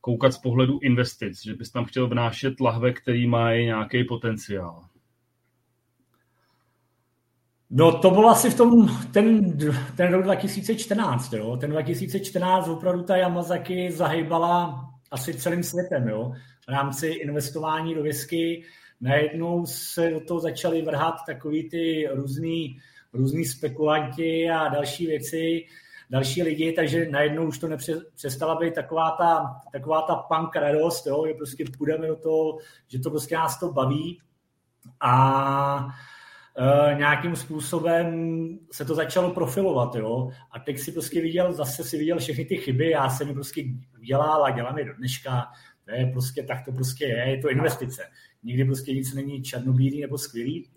koukat 0.00 0.32
z 0.32 0.38
pohledu 0.38 0.78
investic, 0.82 1.42
že 1.42 1.54
bys 1.54 1.70
tam 1.70 1.84
chtěl 1.84 2.08
vnášet 2.08 2.60
lahve, 2.60 2.92
který 2.92 3.26
mají 3.26 3.64
nějaký 3.64 4.04
potenciál. 4.04 4.91
No 7.74 7.98
to 7.98 8.10
bylo 8.10 8.28
asi 8.28 8.50
v 8.50 8.56
tom, 8.56 8.98
ten, 9.12 9.56
ten 9.96 10.12
rok 10.12 10.24
2014, 10.24 11.32
jo. 11.32 11.56
Ten 11.56 11.70
2014 11.70 12.68
opravdu 12.68 13.02
ta 13.02 13.16
Yamazaki 13.16 13.92
zahybala 13.92 14.84
asi 15.10 15.34
celým 15.34 15.62
světem, 15.62 16.08
jo. 16.08 16.32
V 16.66 16.68
rámci 16.68 17.06
investování 17.06 17.94
do 17.94 18.02
whisky 18.02 18.64
najednou 19.00 19.66
se 19.66 20.10
do 20.10 20.20
toho 20.20 20.40
začaly 20.40 20.82
vrhat 20.82 21.14
takový 21.26 21.68
ty 21.68 22.08
různý, 22.12 22.76
různý 23.12 23.44
spekulanti 23.44 24.50
a 24.50 24.68
další 24.68 25.06
věci, 25.06 25.66
další 26.10 26.42
lidi, 26.42 26.72
takže 26.72 27.08
najednou 27.10 27.46
už 27.46 27.58
to 27.58 27.68
nepřestala 27.68 28.54
být 28.54 28.74
taková 28.74 29.10
ta, 29.10 29.60
taková 29.72 30.02
ta 30.02 30.14
punk 30.14 30.56
radost, 30.56 31.06
jo, 31.06 31.24
že 31.26 31.34
prostě 31.34 31.64
půjdeme 31.78 32.06
do 32.06 32.16
toho, 32.16 32.58
že 32.88 32.98
to 32.98 33.10
prostě 33.10 33.34
nás 33.34 33.60
to 33.60 33.72
baví 33.72 34.20
a 35.00 35.88
e, 36.58 36.94
nějakým 36.94 37.36
způsobem 37.36 38.48
se 38.72 38.84
to 38.84 38.94
začalo 38.94 39.30
profilovat, 39.30 39.94
jo, 39.94 40.30
a 40.52 40.58
teď 40.58 40.78
si 40.78 40.92
prostě 40.92 41.20
viděl, 41.20 41.52
zase 41.52 41.84
si 41.84 41.98
viděl 41.98 42.18
všechny 42.18 42.44
ty 42.44 42.56
chyby, 42.56 42.90
já 42.90 43.08
jsem 43.08 43.28
mi 43.28 43.34
prostě 43.34 43.64
dělal 44.06 44.44
a 44.44 44.50
dělám 44.50 44.78
je 44.78 44.84
do 44.84 44.94
dneška, 44.94 45.46
to 45.84 45.94
je 45.94 46.06
prostě, 46.12 46.42
tak 46.42 46.64
to 46.64 46.72
prostě 46.72 47.04
je, 47.04 47.30
je 47.30 47.38
to 47.38 47.50
investice. 47.50 48.02
Nikdy 48.42 48.64
prostě 48.64 48.92
nic 48.92 49.14
není 49.14 49.42
černobílý 49.42 50.00
nebo 50.00 50.18
skvělý, 50.18 50.68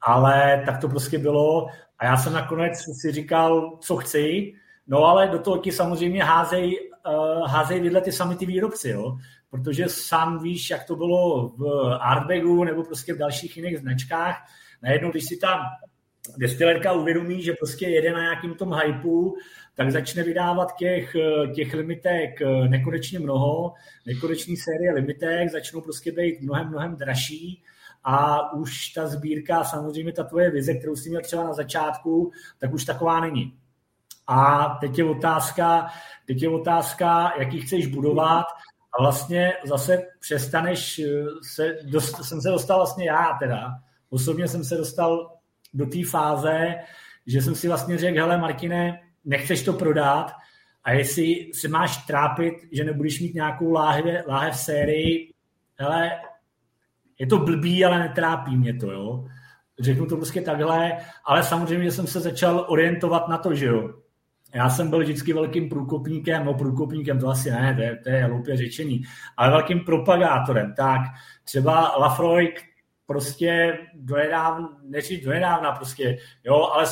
ale 0.00 0.62
tak 0.66 0.80
to 0.80 0.88
prostě 0.88 1.18
bylo 1.18 1.66
a 1.98 2.04
já 2.04 2.16
jsem 2.16 2.32
nakonec 2.32 2.84
si 3.00 3.12
říkal, 3.12 3.78
co 3.80 3.96
chci, 3.96 4.54
No 4.86 5.04
ale 5.04 5.28
do 5.28 5.38
toho 5.38 5.58
ti 5.58 5.72
samozřejmě 5.72 6.24
házej, 6.24 6.90
uh, 7.06 7.48
házej 7.48 7.80
vidle 7.80 8.00
ty 8.00 8.12
sami 8.12 8.36
ty 8.36 8.46
výrobci, 8.46 8.88
jo? 8.88 9.16
protože 9.50 9.88
sám 9.88 10.42
víš, 10.42 10.70
jak 10.70 10.84
to 10.84 10.96
bylo 10.96 11.48
v 11.48 11.64
Artbagu 12.00 12.64
nebo 12.64 12.82
prostě 12.82 13.14
v 13.14 13.18
dalších 13.18 13.56
jiných 13.56 13.78
značkách. 13.78 14.36
Najednou, 14.84 15.10
když 15.10 15.24
si 15.24 15.36
ta 15.36 15.60
destilerka 16.38 16.92
uvědomí, 16.92 17.42
že 17.42 17.52
prostě 17.52 17.88
jede 17.88 18.12
na 18.12 18.20
nějakým 18.20 18.54
tom 18.54 18.74
hypeu, 18.74 19.36
tak 19.74 19.90
začne 19.90 20.22
vydávat 20.22 20.76
těch, 20.76 21.16
těch 21.54 21.74
limitek 21.74 22.40
nekonečně 22.68 23.18
mnoho, 23.18 23.72
nekonečný 24.06 24.56
série 24.56 24.92
limitek 24.92 25.50
začnou 25.50 25.80
prostě 25.80 26.12
být 26.12 26.40
mnohem, 26.40 26.68
mnohem 26.68 26.96
dražší. 26.96 27.62
A 28.06 28.52
už 28.52 28.88
ta 28.88 29.06
sbírka, 29.06 29.64
samozřejmě 29.64 30.12
ta 30.12 30.24
tvoje 30.24 30.50
vize, 30.50 30.74
kterou 30.74 30.96
jsi 30.96 31.08
měl 31.08 31.22
třeba 31.22 31.44
na 31.44 31.52
začátku, 31.52 32.30
tak 32.58 32.72
už 32.72 32.84
taková 32.84 33.20
není. 33.20 33.58
A 34.26 34.68
teď 34.80 34.98
je 34.98 35.04
otázka, 35.04 35.86
teď 36.26 36.42
je 36.42 36.48
otázka, 36.48 37.32
jaký 37.38 37.60
chceš 37.60 37.86
budovat. 37.86 38.44
A 38.98 39.02
vlastně 39.02 39.52
zase 39.64 40.02
přestaneš 40.20 41.00
se, 41.42 41.76
dost, 41.84 42.24
jsem 42.24 42.40
se 42.40 42.48
dostal 42.48 42.78
vlastně 42.78 43.04
já 43.06 43.36
teda, 43.38 43.70
osobně 44.14 44.48
jsem 44.48 44.64
se 44.64 44.76
dostal 44.76 45.36
do 45.74 45.86
té 45.86 46.04
fáze, 46.04 46.74
že 47.26 47.42
jsem 47.42 47.54
si 47.54 47.68
vlastně 47.68 47.98
řekl, 47.98 48.18
hele 48.18 48.38
Martine, 48.38 49.00
nechceš 49.24 49.62
to 49.62 49.72
prodat 49.72 50.32
a 50.84 50.92
jestli 50.92 51.50
se 51.54 51.68
máš 51.68 52.06
trápit, 52.06 52.54
že 52.72 52.84
nebudeš 52.84 53.20
mít 53.20 53.34
nějakou 53.34 53.72
láhev, 53.72 54.26
láhev 54.26 54.56
sérii, 54.56 55.32
hele, 55.76 56.10
je 57.18 57.26
to 57.26 57.38
blbý, 57.38 57.84
ale 57.84 57.98
netrápí 57.98 58.56
mě 58.56 58.74
to, 58.74 58.90
jo. 58.90 59.24
Řeknu 59.80 60.06
to 60.06 60.16
prostě 60.16 60.40
takhle, 60.40 60.92
ale 61.24 61.42
samozřejmě 61.42 61.90
jsem 61.90 62.06
se 62.06 62.20
začal 62.20 62.66
orientovat 62.68 63.28
na 63.28 63.38
to, 63.38 63.54
že 63.54 63.66
jo 63.66 63.94
já 64.54 64.70
jsem 64.70 64.90
byl 64.90 64.98
vždycky 64.98 65.32
velkým 65.32 65.68
průkopníkem, 65.68 66.44
no 66.44 66.54
průkopníkem 66.54 67.18
to 67.18 67.28
asi 67.28 67.50
ne, 67.50 67.74
to 67.74 67.82
je, 67.82 67.96
to 67.96 68.08
je 68.10 68.24
hloupě 68.24 68.56
řečení, 68.56 69.02
ale 69.36 69.50
velkým 69.50 69.80
propagátorem. 69.80 70.74
Tak 70.76 71.00
třeba 71.44 71.96
Lafroy 71.98 72.52
prostě 73.06 73.78
dojedávna, 73.94 74.78
neříct 74.82 75.24
dojedávna 75.24 75.72
prostě, 75.72 76.18
jo, 76.44 76.54
ale 76.54 76.86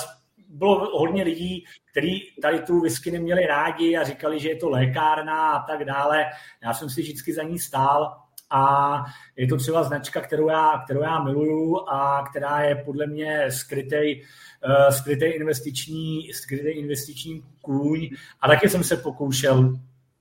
bylo 0.49 0.99
hodně 0.99 1.23
lidí, 1.23 1.65
kteří 1.91 2.29
tady 2.43 2.61
tu 2.61 2.81
whisky 2.81 3.11
neměli 3.11 3.47
rádi 3.47 3.97
a 3.97 4.05
říkali, 4.05 4.41
že 4.41 4.49
je 4.49 4.57
to 4.57 4.71
lékárna 4.71 5.51
a 5.51 5.67
tak 5.67 5.85
dále. 5.85 6.25
Já 6.63 6.75
jsem 6.75 6.91
si 6.91 7.03
vždycky 7.03 7.35
za 7.35 7.43
ní 7.43 7.59
stál 7.59 8.17
a 8.51 9.05
je 9.37 9.47
to 9.47 9.57
třeba 9.57 9.83
značka, 9.83 10.21
kterou 10.21 10.49
já, 10.49 10.83
kterou 10.85 11.03
já 11.03 11.23
miluju 11.23 11.89
a 11.89 12.25
která 12.31 12.61
je 12.61 12.75
podle 12.75 13.07
mě 13.07 13.51
skrytej, 13.51 14.25
uh, 14.67 14.89
skrytej 14.95 15.37
investiční, 15.37 16.33
skrytej 16.33 16.79
investiční 16.79 17.43
kůň 17.61 18.11
a 18.41 18.49
taky 18.49 18.69
jsem 18.69 18.85
se 18.85 18.97
pokoušel 18.97 19.73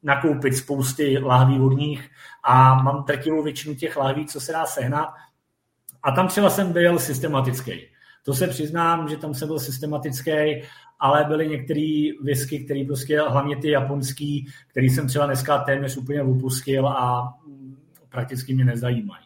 nakoupit 0.04 0.58
spousty 0.58 1.17
lahví 1.17 1.60
vodních 1.60 2.10
a 2.43 2.84
mám 2.84 3.04
drtivou 3.04 3.43
většinu 3.43 3.75
těch 3.75 3.97
lahví, 3.97 4.25
co 4.25 4.41
se 4.41 4.51
dá 4.51 4.65
sehnat. 4.65 5.10
A 6.03 6.11
tam 6.11 6.27
třeba 6.27 6.49
jsem 6.49 6.73
byl 6.73 6.99
systematický. 6.99 7.71
To 8.25 8.33
se 8.33 8.47
přiznám, 8.47 9.09
že 9.09 9.17
tam 9.17 9.33
jsem 9.33 9.47
byl 9.47 9.59
systematický, 9.59 10.61
ale 10.99 11.23
byly 11.23 11.47
některé 11.47 12.09
whisky, 12.23 12.65
které 12.65 12.83
prostě, 12.87 13.21
hlavně 13.21 13.55
ty 13.55 13.69
japonský, 13.69 14.47
který 14.67 14.89
jsem 14.89 15.07
třeba 15.07 15.25
dneska 15.25 15.57
téměř 15.57 15.97
úplně 15.97 16.23
upustil 16.23 16.87
a 16.87 17.33
prakticky 18.09 18.53
mě 18.53 18.65
nezajímají. 18.65 19.25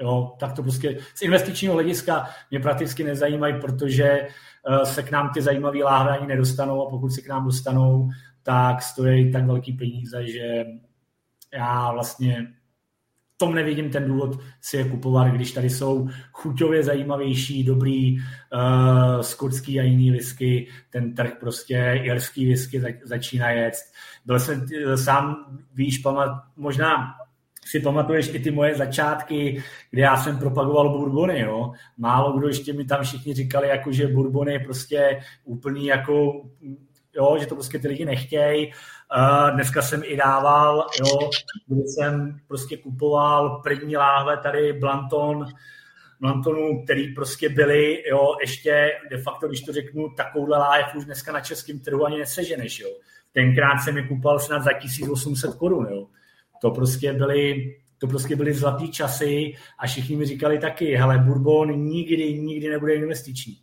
Jo, 0.00 0.34
tak 0.38 0.52
to 0.52 0.62
prostě 0.62 0.98
z 1.14 1.22
investičního 1.22 1.74
hlediska 1.74 2.28
mě 2.50 2.60
prakticky 2.60 3.04
nezajímají, 3.04 3.60
protože 3.60 4.28
uh, 4.68 4.82
se 4.82 5.02
k 5.02 5.10
nám 5.10 5.30
ty 5.34 5.42
zajímavé 5.42 5.78
láhve 5.78 6.18
ani 6.18 6.26
nedostanou 6.26 6.86
a 6.86 6.90
pokud 6.90 7.10
se 7.10 7.20
k 7.20 7.28
nám 7.28 7.44
dostanou, 7.44 8.08
tak 8.42 8.82
stojí 8.82 9.32
tak 9.32 9.46
velký 9.46 9.72
peníze, 9.72 10.26
že 10.26 10.64
já 11.52 11.92
vlastně 11.92 12.46
tom 13.36 13.54
nevidím 13.54 13.90
ten 13.90 14.06
důvod 14.06 14.40
si 14.60 14.76
je 14.76 14.84
kupovat, 14.84 15.28
když 15.28 15.52
tady 15.52 15.70
jsou 15.70 16.08
chuťově 16.32 16.82
zajímavější, 16.82 17.64
dobrý 17.64 18.16
uh, 18.16 19.20
skotský 19.20 19.80
a 19.80 19.82
jiný 19.82 20.10
whisky, 20.10 20.68
ten 20.90 21.14
trh 21.14 21.32
prostě, 21.40 22.00
irský 22.04 22.46
whisky 22.46 22.82
začíná 23.04 23.50
jet. 23.50 23.74
Byl 24.26 24.40
jsem 24.40 24.60
uh, 24.60 24.94
sám, 24.94 25.36
víš, 25.74 25.98
pamat, 25.98 26.30
možná 26.56 27.14
si 27.64 27.80
pamatuješ 27.80 28.34
i 28.34 28.38
ty 28.38 28.50
moje 28.50 28.74
začátky, 28.74 29.62
kde 29.90 30.02
já 30.02 30.16
jsem 30.16 30.38
propagoval 30.38 30.98
bourbony, 30.98 31.40
jo. 31.40 31.72
Málo 31.98 32.38
kdo 32.38 32.48
ještě 32.48 32.72
mi 32.72 32.84
tam 32.84 33.04
všichni 33.04 33.34
říkali, 33.34 33.68
jako, 33.68 33.92
že 33.92 34.08
bourbon 34.08 34.48
je 34.48 34.58
prostě 34.58 35.20
úplný 35.44 35.86
jako, 35.86 36.42
jo, 37.16 37.36
že 37.40 37.46
to 37.46 37.54
prostě 37.54 37.78
ty 37.78 37.88
lidi 37.88 38.04
nechtějí. 38.04 38.66
Uh, 38.66 39.50
dneska 39.50 39.82
jsem 39.82 40.02
i 40.04 40.16
dával, 40.16 40.86
jo, 41.00 41.30
kdy 41.66 41.82
jsem 41.82 42.40
prostě 42.48 42.76
kupoval 42.76 43.60
první 43.62 43.96
láhve 43.96 44.36
tady 44.36 44.72
Blanton, 44.72 45.46
Blantonu, 46.20 46.84
který 46.84 47.14
prostě 47.14 47.48
byly, 47.48 48.08
jo, 48.08 48.34
ještě 48.40 48.92
de 49.10 49.18
facto, 49.18 49.48
když 49.48 49.60
to 49.60 49.72
řeknu, 49.72 50.08
takovouhle 50.16 50.58
láhev 50.58 50.94
už 50.94 51.04
dneska 51.04 51.32
na 51.32 51.40
českém 51.40 51.80
trhu 51.80 52.06
ani 52.06 52.18
neseženeš, 52.18 52.80
jo. 52.80 52.90
Tenkrát 53.32 53.78
jsem 53.78 53.96
je 53.96 54.08
kupoval 54.08 54.38
snad 54.38 54.62
za 54.62 54.72
1800 54.72 55.54
korun, 55.54 55.86
jo 55.90 56.06
to 56.60 56.70
prostě 56.70 57.12
byly, 57.12 57.74
to 57.98 58.06
prostě 58.06 58.36
byly 58.36 58.54
zlatý 58.54 58.90
časy 58.90 59.54
a 59.78 59.86
všichni 59.86 60.16
mi 60.16 60.26
říkali 60.26 60.58
taky, 60.58 60.94
hele, 60.94 61.18
Bourbon 61.18 61.84
nikdy, 61.84 62.40
nikdy 62.40 62.68
nebude 62.68 62.94
investiční. 62.94 63.58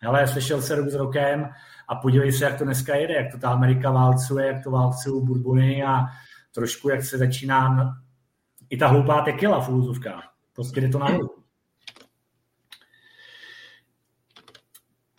Hele, 0.00 0.28
sešel 0.28 0.62
se 0.62 0.74
rok 0.74 0.88
s 0.88 0.94
rokem 0.94 1.48
a 1.88 1.94
podívej 1.94 2.32
se, 2.32 2.44
jak 2.44 2.58
to 2.58 2.64
dneska 2.64 2.96
jede, 2.96 3.14
jak 3.14 3.32
to 3.32 3.38
ta 3.38 3.50
Amerika 3.50 3.90
válcuje, 3.90 4.46
jak 4.46 4.64
to 4.64 4.70
válcují 4.70 5.26
Bourbony 5.26 5.82
a 5.82 6.04
trošku, 6.54 6.88
jak 6.88 7.04
se 7.04 7.18
začíná 7.18 7.94
i 8.70 8.76
ta 8.76 8.88
hloupá 8.88 9.20
tekila 9.20 9.60
v 9.60 9.68
úzovkách. 9.68 10.34
Prostě 10.54 10.80
jde 10.80 10.88
to 10.88 10.98
nahoru. 10.98 11.30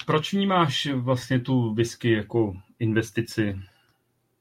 Proč 0.05 0.33
vnímáš 0.33 0.87
vlastně 0.95 1.39
tu 1.39 1.73
whisky 1.73 2.11
jako 2.11 2.53
investici? 2.79 3.59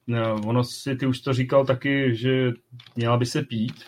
No, 0.06 0.34
ono 0.34 0.64
si, 0.64 0.96
ty 0.96 1.06
už 1.06 1.20
to 1.20 1.32
říkal 1.32 1.66
taky, 1.66 2.16
že 2.16 2.52
měla 2.96 3.16
by 3.16 3.26
se 3.26 3.42
pít. 3.42 3.84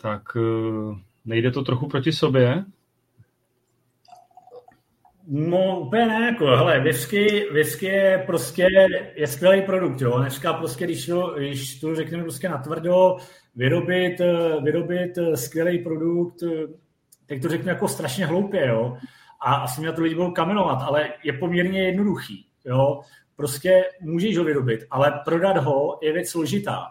Tak 0.00 0.22
eh, 0.36 1.00
nejde 1.24 1.50
to 1.50 1.62
trochu 1.62 1.88
proti 1.88 2.12
sobě? 2.12 2.64
No 5.34 5.80
úplně 5.80 6.06
ne, 6.06 6.26
jako, 6.26 6.46
hele, 6.46 6.80
whisky, 6.80 7.46
whisky 7.52 7.86
je 7.86 8.22
prostě, 8.26 8.66
je 9.14 9.26
skvělý 9.26 9.62
produkt, 9.62 10.00
jo. 10.00 10.18
Dneska 10.18 10.52
prostě, 10.52 10.84
když 10.84 11.06
to, 11.06 11.34
když 11.38 11.80
to 11.80 11.94
řekneme 11.94 12.22
prostě 12.22 12.48
natvrdo, 12.48 13.16
vyrobit, 13.56 14.20
vyrobit 14.62 15.18
skvělý 15.34 15.78
produkt, 15.78 16.42
tak 17.26 17.40
to 17.42 17.48
řeknu 17.48 17.68
jako 17.68 17.88
strašně 17.88 18.26
hloupě, 18.26 18.66
jo. 18.66 18.96
A 19.40 19.54
asi 19.54 19.80
mě 19.80 19.92
to 19.92 20.02
lidi 20.02 20.14
budou 20.14 20.30
kamenovat, 20.30 20.82
ale 20.82 21.08
je 21.24 21.32
poměrně 21.32 21.82
jednoduchý, 21.82 22.46
jo. 22.64 23.00
Prostě 23.36 23.84
můžeš 24.00 24.38
ho 24.38 24.44
vyrobit, 24.44 24.80
ale 24.90 25.20
prodat 25.24 25.56
ho 25.56 25.98
je 26.02 26.12
věc 26.12 26.28
složitá, 26.28 26.86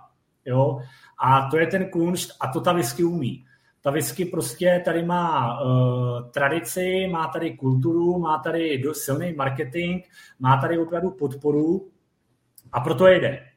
jo. 0.46 0.80
A 1.24 1.50
to 1.52 1.58
je 1.58 1.68
ten 1.68 1.90
kunst 1.90 2.32
a 2.40 2.48
to 2.48 2.62
ta 2.62 2.74
whisky 2.74 3.04
umí. 3.04 3.46
Ta 3.84 3.92
whisky 3.92 4.26
prostě 4.26 4.82
tady 4.86 5.04
má 5.06 5.62
uh, 5.64 6.32
tradici, 6.32 7.08
má 7.12 7.28
tady 7.28 7.58
kulturu, 7.58 8.20
má 8.20 8.38
tady 8.38 8.84
silný 8.92 9.34
marketing, 9.34 10.04
má 10.40 10.62
tady 10.62 10.78
opravdu 10.78 11.12
podporu 11.12 11.90
a 12.72 12.80
proto 12.80 13.08
jde. 13.08 13.48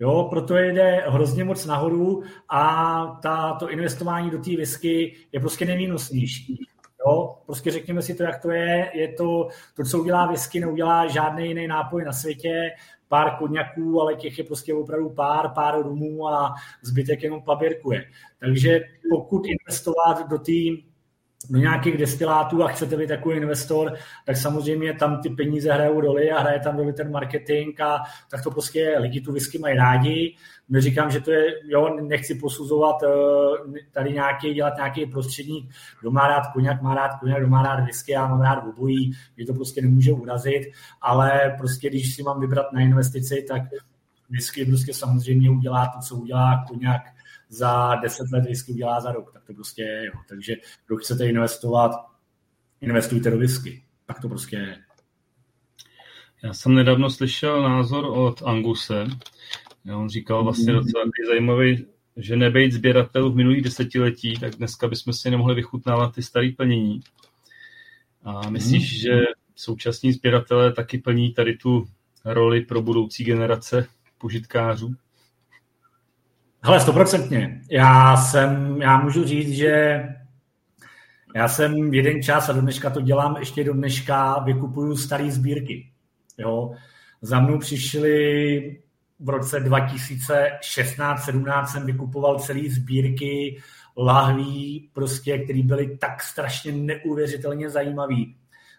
Jo, 0.00 0.26
proto 0.30 0.56
jde 0.56 1.04
hrozně 1.08 1.44
moc 1.44 1.66
nahoru 1.66 2.22
a 2.48 3.04
ta, 3.22 3.52
to 3.52 3.70
investování 3.70 4.30
do 4.30 4.38
té 4.38 4.56
whisky 4.56 5.16
je 5.32 5.40
prostě 5.40 5.64
nejvýnosnější. 5.64 6.66
Jo, 7.06 7.38
prostě 7.46 7.70
řekněme 7.70 8.02
si 8.02 8.14
to, 8.14 8.22
jak 8.22 8.42
to 8.42 8.50
je. 8.50 8.90
Je 8.94 9.12
to, 9.12 9.48
to, 9.76 9.84
co 9.84 10.00
udělá 10.00 10.26
whisky, 10.26 10.60
neudělá 10.60 11.06
žádný 11.06 11.48
jiný 11.48 11.66
nápoj 11.66 12.04
na 12.04 12.12
světě 12.12 12.70
pár 13.08 13.36
kodňaků, 13.38 14.00
ale 14.00 14.14
těch 14.14 14.38
je 14.38 14.44
prostě 14.44 14.74
opravdu 14.74 15.10
pár, 15.10 15.48
pár 15.48 15.82
rumů 15.82 16.28
a 16.28 16.54
zbytek 16.82 17.22
jenom 17.22 17.42
paběrkuje. 17.42 18.04
Takže 18.40 18.80
pokud 19.10 19.42
investovat 19.46 20.28
do 20.28 20.38
té 20.38 20.52
do 21.50 21.58
nějakých 21.58 21.96
destilátů 21.96 22.62
a 22.62 22.68
chcete 22.68 22.96
být 22.96 23.06
takový 23.06 23.36
investor, 23.36 23.94
tak 24.26 24.36
samozřejmě 24.36 24.94
tam 24.94 25.22
ty 25.22 25.30
peníze 25.30 25.72
hrajou 25.72 26.00
roli 26.00 26.30
a 26.30 26.40
hraje 26.40 26.60
tam 26.60 26.76
roli 26.76 26.92
ten 26.92 27.10
marketing 27.10 27.80
a 27.80 28.02
tak 28.30 28.42
to 28.42 28.50
prostě 28.50 28.96
lidi 28.98 29.20
tu 29.20 29.32
whisky 29.32 29.58
mají 29.58 29.76
rádi. 29.76 30.36
Neříkám, 30.72 31.10
že 31.10 31.20
to 31.20 31.30
je, 31.30 31.54
jo, 31.64 31.96
nechci 32.00 32.34
posuzovat 32.34 33.02
eh, 33.02 33.08
tady 33.90 34.12
nějaký, 34.12 34.54
dělat 34.54 34.76
nějaký 34.76 35.06
prostředník, 35.06 35.70
kdo 36.00 36.10
má 36.10 36.28
rád 36.28 36.52
koněk, 36.52 36.82
má 36.82 36.94
rád 36.94 37.20
koněk, 37.20 37.38
kdo 37.38 37.48
má 37.48 37.62
rád 37.62 37.84
whisky, 37.84 38.12
já 38.12 38.26
mám 38.26 38.40
rád 38.40 38.64
obojí, 38.66 39.12
mě 39.36 39.46
to 39.46 39.54
prostě 39.54 39.82
nemůže 39.82 40.12
urazit, 40.12 40.62
ale 41.00 41.54
prostě 41.58 41.88
když 41.88 42.14
si 42.14 42.22
mám 42.22 42.40
vybrat 42.40 42.72
na 42.72 42.80
investici, 42.80 43.44
tak 43.48 43.62
whisky 44.30 44.64
prostě 44.66 44.94
samozřejmě 44.94 45.50
udělá 45.50 45.86
to, 45.86 46.00
co 46.08 46.16
udělá 46.16 46.64
koněk 46.68 47.02
za 47.48 47.94
10 47.94 48.30
let 48.32 48.44
whisky 48.44 48.72
udělá 48.72 49.00
za 49.00 49.12
rok, 49.12 49.32
tak 49.32 49.44
to 49.44 49.54
prostě 49.54 49.82
je. 49.82 50.06
Jo. 50.06 50.12
Takže 50.28 50.54
kdo 50.86 50.96
chcete 50.96 51.26
investovat, 51.26 51.92
investujte 52.80 53.30
do 53.30 53.38
whisky. 53.38 53.82
Tak 54.06 54.20
to 54.20 54.28
prostě 54.28 54.56
je. 54.56 54.76
Já 56.44 56.52
jsem 56.52 56.74
nedávno 56.74 57.10
slyšel 57.10 57.62
názor 57.62 58.04
od 58.04 58.42
Anguse. 58.42 59.06
On 59.90 60.08
říkal 60.08 60.44
vlastně 60.44 60.72
docela 60.72 61.04
zajímavý, 61.28 61.86
že 62.16 62.36
nebejt 62.36 62.72
sběratelů 62.72 63.32
v 63.32 63.36
minulých 63.36 63.62
desetiletí, 63.62 64.34
tak 64.40 64.54
dneska 64.54 64.88
bychom 64.88 65.12
si 65.12 65.30
nemohli 65.30 65.54
vychutnávat 65.54 66.14
ty 66.14 66.22
staré 66.22 66.50
plnění. 66.56 67.00
A 68.24 68.50
myslíš, 68.50 68.92
mm. 68.92 69.00
že 69.00 69.20
současní 69.54 70.12
sběratelé 70.12 70.72
taky 70.72 70.98
plní 70.98 71.32
tady 71.32 71.56
tu 71.56 71.86
roli 72.24 72.60
pro 72.60 72.82
budoucí 72.82 73.24
generace 73.24 73.86
požitkářů? 74.18 74.94
Hele, 76.62 76.80
stoprocentně. 76.80 77.60
Já 77.70 78.16
jsem, 78.16 78.82
já 78.82 79.00
můžu 79.00 79.24
říct, 79.24 79.52
že 79.52 80.02
já 81.34 81.48
jsem 81.48 81.94
jeden 81.94 82.22
čas 82.22 82.48
a 82.48 82.52
do 82.52 82.60
dneška 82.60 82.90
to 82.90 83.00
dělám 83.00 83.36
ještě 83.36 83.64
do 83.64 83.72
dneška, 83.72 84.38
vykupuju 84.38 84.96
staré 84.96 85.30
sbírky. 85.30 85.90
Jo. 86.38 86.72
Za 87.22 87.40
mnou 87.40 87.58
přišli 87.58 88.82
v 89.22 89.28
roce 89.28 89.60
2016-17 89.60 91.66
jsem 91.66 91.86
vykupoval 91.86 92.38
celé 92.38 92.60
sbírky 92.68 93.62
lahví, 93.96 94.90
prostě, 94.92 95.38
které 95.38 95.62
byly 95.62 95.96
tak 95.96 96.22
strašně 96.22 96.72
neuvěřitelně 96.72 97.70
zajímavé 97.70 98.22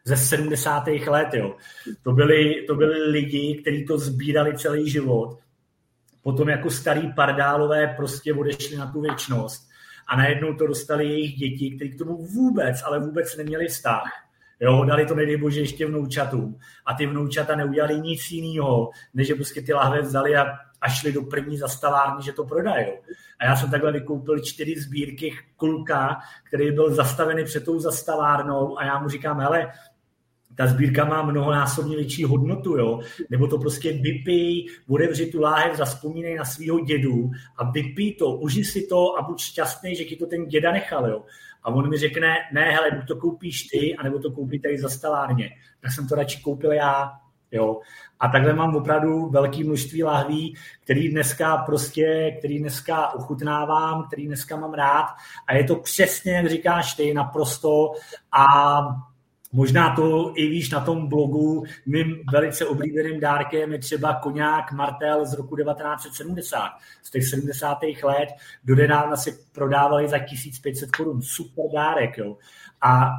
ze 0.05 0.17
70. 0.17 0.87
let. 1.07 1.33
Jo. 1.33 1.55
To, 2.03 2.11
byli, 2.11 2.65
to 2.67 2.75
byli 2.75 3.11
lidi, 3.11 3.59
kteří 3.61 3.85
to 3.85 3.97
sbírali 3.97 4.57
celý 4.57 4.89
život 4.89 5.39
potom 6.23 6.49
jako 6.49 6.69
starý 6.69 7.13
pardálové 7.13 7.87
prostě 7.87 8.33
odešli 8.33 8.77
na 8.77 8.91
tu 8.91 9.01
věčnost 9.01 9.69
a 10.07 10.17
najednou 10.17 10.53
to 10.53 10.67
dostali 10.67 11.05
jejich 11.05 11.35
děti, 11.35 11.75
kteří 11.75 11.91
k 11.91 11.97
tomu 11.97 12.25
vůbec, 12.25 12.83
ale 12.85 12.99
vůbec 12.99 13.37
neměli 13.37 13.67
vztah. 13.67 14.03
Jo, 14.59 14.83
dali 14.85 15.05
to, 15.05 15.15
nedej 15.15 15.37
bože, 15.37 15.59
ještě 15.59 15.85
vnoučatům. 15.85 16.59
A 16.85 16.93
ty 16.93 17.05
vnoučata 17.05 17.55
neudělali 17.55 18.01
nic 18.01 18.31
jiného, 18.31 18.89
než 19.13 19.27
že 19.27 19.35
prostě 19.35 19.61
ty 19.61 19.73
lahve 19.73 20.01
vzali 20.01 20.35
a, 20.35 20.45
a 20.81 20.89
šli 20.89 21.11
do 21.11 21.21
první 21.21 21.57
zastavárny, 21.57 22.23
že 22.23 22.33
to 22.33 22.43
prodají. 22.43 22.87
A 23.39 23.45
já 23.45 23.55
jsem 23.55 23.71
takhle 23.71 23.91
vykoupil 23.91 24.39
čtyři 24.39 24.79
sbírky 24.79 25.33
kluka, 25.57 26.19
který 26.43 26.71
byl 26.71 26.93
zastavený 26.93 27.43
před 27.43 27.65
tou 27.65 27.79
zastavárnou 27.79 28.79
a 28.79 28.85
já 28.85 28.99
mu 28.99 29.09
říkám, 29.09 29.39
hele, 29.39 29.71
ta 30.55 30.67
sbírka 30.67 31.05
má 31.05 31.21
mnohonásobně 31.21 31.95
větší 31.95 32.23
hodnotu, 32.23 32.77
jo? 32.77 32.99
nebo 33.29 33.47
to 33.47 33.57
prostě 33.57 33.93
vypij, 33.93 34.65
otevři 34.89 35.25
tu 35.25 35.41
láhev, 35.41 35.77
zaspomínej 35.77 36.35
na 36.35 36.45
svého 36.45 36.79
dědu 36.79 37.31
a 37.57 37.71
vypij 37.71 38.13
to, 38.13 38.35
uži 38.35 38.63
si 38.63 38.87
to 38.87 39.17
a 39.17 39.21
buď 39.21 39.41
šťastný, 39.41 39.95
že 39.95 40.03
ti 40.03 40.15
to 40.15 40.25
ten 40.25 40.45
děda 40.45 40.71
nechal. 40.71 41.09
Jo? 41.09 41.23
A 41.63 41.69
on 41.69 41.89
mi 41.89 41.97
řekne, 41.97 42.35
ne, 42.53 42.61
hele, 42.61 42.91
buď 42.91 43.07
to 43.07 43.15
koupíš 43.15 43.63
ty, 43.63 43.95
anebo 43.95 44.19
to 44.19 44.31
koupí 44.31 44.59
tady 44.59 44.77
za 44.77 44.89
stalárně. 44.89 45.49
Tak 45.81 45.91
jsem 45.91 46.07
to 46.07 46.15
radši 46.15 46.41
koupil 46.41 46.71
já. 46.71 47.11
Jo. 47.51 47.79
A 48.19 48.27
takhle 48.27 48.53
mám 48.53 48.75
opravdu 48.75 49.29
velké 49.29 49.63
množství 49.63 50.03
lahví, 50.03 50.55
který 50.83 51.09
dneska 51.09 51.57
prostě, 51.57 52.35
který 52.39 52.59
dneska 52.59 53.13
ochutnávám, 53.13 54.07
který 54.07 54.27
dneska 54.27 54.55
mám 54.55 54.73
rád. 54.73 55.07
A 55.47 55.53
je 55.53 55.63
to 55.63 55.75
přesně, 55.75 56.33
jak 56.33 56.49
říkáš 56.49 56.93
ty, 56.93 57.13
naprosto. 57.13 57.91
A 58.31 58.77
Možná 59.55 59.95
to 59.95 60.33
i 60.35 60.47
víš 60.47 60.71
na 60.71 60.79
tom 60.79 61.07
blogu, 61.07 61.63
mým 61.85 62.15
velice 62.31 62.65
oblíbeným 62.65 63.19
dárkem 63.19 63.71
je 63.71 63.79
třeba 63.79 64.13
koňák 64.13 64.71
Martel 64.71 65.25
z 65.25 65.33
roku 65.33 65.55
1970. 65.55 66.69
Z 67.03 67.11
těch 67.11 67.27
70. 67.27 67.77
let 68.03 68.29
do 68.63 68.75
nedávna 68.75 69.17
se 69.17 69.31
prodávali 69.51 70.07
za 70.07 70.19
1500 70.19 70.91
korun. 70.91 71.21
Super 71.21 71.65
dárek, 71.73 72.17
jo. 72.17 72.37
A 72.81 73.11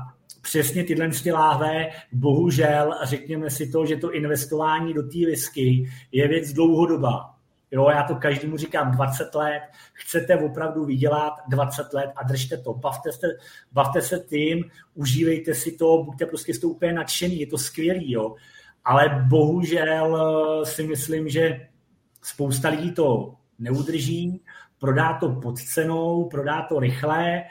přesně 0.42 0.85
tyhle 0.85 1.09
ty 1.09 1.33
láhve, 1.33 1.88
bohužel, 2.12 2.94
řekněme 3.03 3.51
si 3.51 3.70
to, 3.70 3.87
že 3.87 3.97
to 3.97 4.12
investování 4.12 4.94
do 4.94 5.03
té 5.03 5.18
whisky 5.27 5.90
je 6.12 6.29
věc 6.29 6.53
dlouhodobá. 6.53 7.34
Jo, 7.70 7.90
já 7.90 8.03
to 8.03 8.14
každému 8.14 8.57
říkám 8.57 8.90
20 8.90 9.35
let, 9.35 9.62
chcete 9.92 10.37
opravdu 10.37 10.85
vydělat 10.85 11.33
20 11.48 11.92
let 11.92 12.11
a 12.16 12.22
držte 12.22 12.57
to. 12.57 12.74
Bavte 12.74 13.12
se, 13.12 13.27
bavte 13.72 14.03
se 14.03 14.18
tím, 14.18 14.64
užívejte 14.94 15.55
si 15.55 15.72
to, 15.72 16.03
buďte 16.03 16.27
prostě 16.27 16.55
s 16.55 16.59
tou 16.59 16.68
úplně 16.68 16.92
nadšený, 16.92 17.40
je 17.40 17.46
to 17.46 17.59
skvělý, 17.59 18.12
jo. 18.12 18.35
Ale 18.85 19.27
bohužel 19.29 20.16
eh, 20.16 20.66
si 20.66 20.83
myslím, 20.83 21.29
že 21.29 21.68
spousta 22.22 22.68
lidí 22.68 22.92
to 22.92 23.35
neudrží, 23.59 24.42
prodá 24.79 25.18
to 25.18 25.29
pod 25.29 25.59
cenou, 25.59 26.29
prodá 26.29 26.62
to 26.62 26.81
rychle 26.81 27.42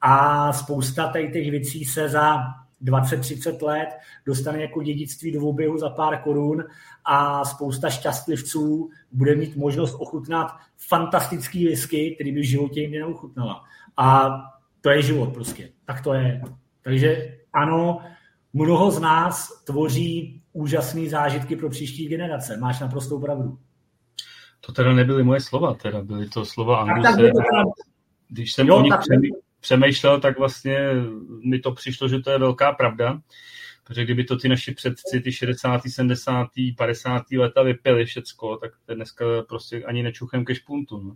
a 0.00 0.52
spousta 0.52 1.08
tady 1.08 1.32
těch 1.32 1.50
věcí 1.50 1.84
se 1.84 2.08
za 2.08 2.38
20-30 2.84 3.66
let 3.66 3.88
dostane 4.26 4.60
jako 4.60 4.82
dědictví 4.82 5.32
do 5.32 5.40
oběhu 5.40 5.78
za 5.78 5.90
pár 5.90 6.18
korun 6.18 6.64
a 7.04 7.44
spousta 7.44 7.90
šťastlivců 7.90 8.90
bude 9.12 9.34
mít 9.34 9.56
možnost 9.56 9.94
ochutnat 9.94 10.56
fantastický 10.88 11.64
whisky, 11.64 12.14
který 12.14 12.32
by 12.32 12.40
v 12.40 12.48
životě 12.48 12.80
jim 12.80 12.90
neochutnala. 12.90 13.64
A 13.96 14.30
to 14.80 14.90
je 14.90 15.02
život 15.02 15.34
prostě. 15.34 15.68
Tak 15.84 16.00
to 16.04 16.14
je. 16.14 16.42
Takže 16.82 17.38
ano, 17.52 18.00
mnoho 18.52 18.90
z 18.90 19.00
nás 19.00 19.64
tvoří 19.64 20.42
úžasné 20.52 21.08
zážitky 21.08 21.56
pro 21.56 21.70
příští 21.70 22.08
generace. 22.08 22.56
Máš 22.56 22.80
naprostou 22.80 23.20
pravdu. 23.20 23.58
To 24.60 24.72
teda 24.72 24.92
nebyly 24.92 25.22
moje 25.22 25.40
slova, 25.40 25.74
teda 25.74 26.02
byly 26.02 26.28
to 26.28 26.44
slova 26.44 26.76
Angluse. 26.76 27.30
Když 28.28 28.52
jsem 28.52 28.66
jo, 28.66 28.76
o 28.76 28.82
nich 28.82 28.94
přemýšlel, 29.62 30.20
tak 30.20 30.38
vlastně 30.38 30.78
mi 31.44 31.58
to 31.58 31.72
přišlo, 31.72 32.08
že 32.08 32.18
to 32.18 32.30
je 32.30 32.38
velká 32.38 32.72
pravda. 32.72 33.20
Protože 33.84 34.04
kdyby 34.04 34.24
to 34.24 34.36
ty 34.36 34.48
naši 34.48 34.74
předci, 34.74 35.20
ty 35.20 35.32
60., 35.32 35.80
70., 35.86 36.48
50. 36.76 37.22
leta 37.38 37.62
vypili 37.62 38.04
všecko, 38.04 38.56
tak 38.56 38.72
dneska 38.94 39.24
prostě 39.48 39.84
ani 39.84 40.02
nečuchem 40.02 40.44
ke 40.44 40.54
špuntu. 40.54 41.00
No. 41.00 41.14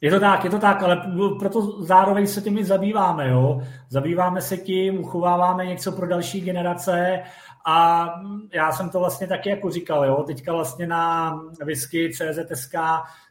Je 0.00 0.10
to 0.10 0.20
tak, 0.20 0.44
je 0.44 0.50
to 0.50 0.58
tak, 0.58 0.82
ale 0.82 1.12
proto 1.38 1.84
zároveň 1.84 2.26
se 2.26 2.40
těmi 2.42 2.64
zabýváme, 2.64 3.28
jo. 3.28 3.62
Zabýváme 3.88 4.40
se 4.40 4.56
tím, 4.56 5.00
uchováváme 5.00 5.66
něco 5.66 5.92
pro 5.92 6.06
další 6.06 6.40
generace 6.40 7.22
a 7.68 8.06
já 8.52 8.72
jsem 8.72 8.90
to 8.90 8.98
vlastně 8.98 9.26
taky 9.26 9.50
jako 9.50 9.70
říkal, 9.70 10.04
jo. 10.04 10.22
Teďka 10.26 10.52
vlastně 10.52 10.86
na 10.86 11.34
whisky 11.64 12.10
CZSK 12.10 12.74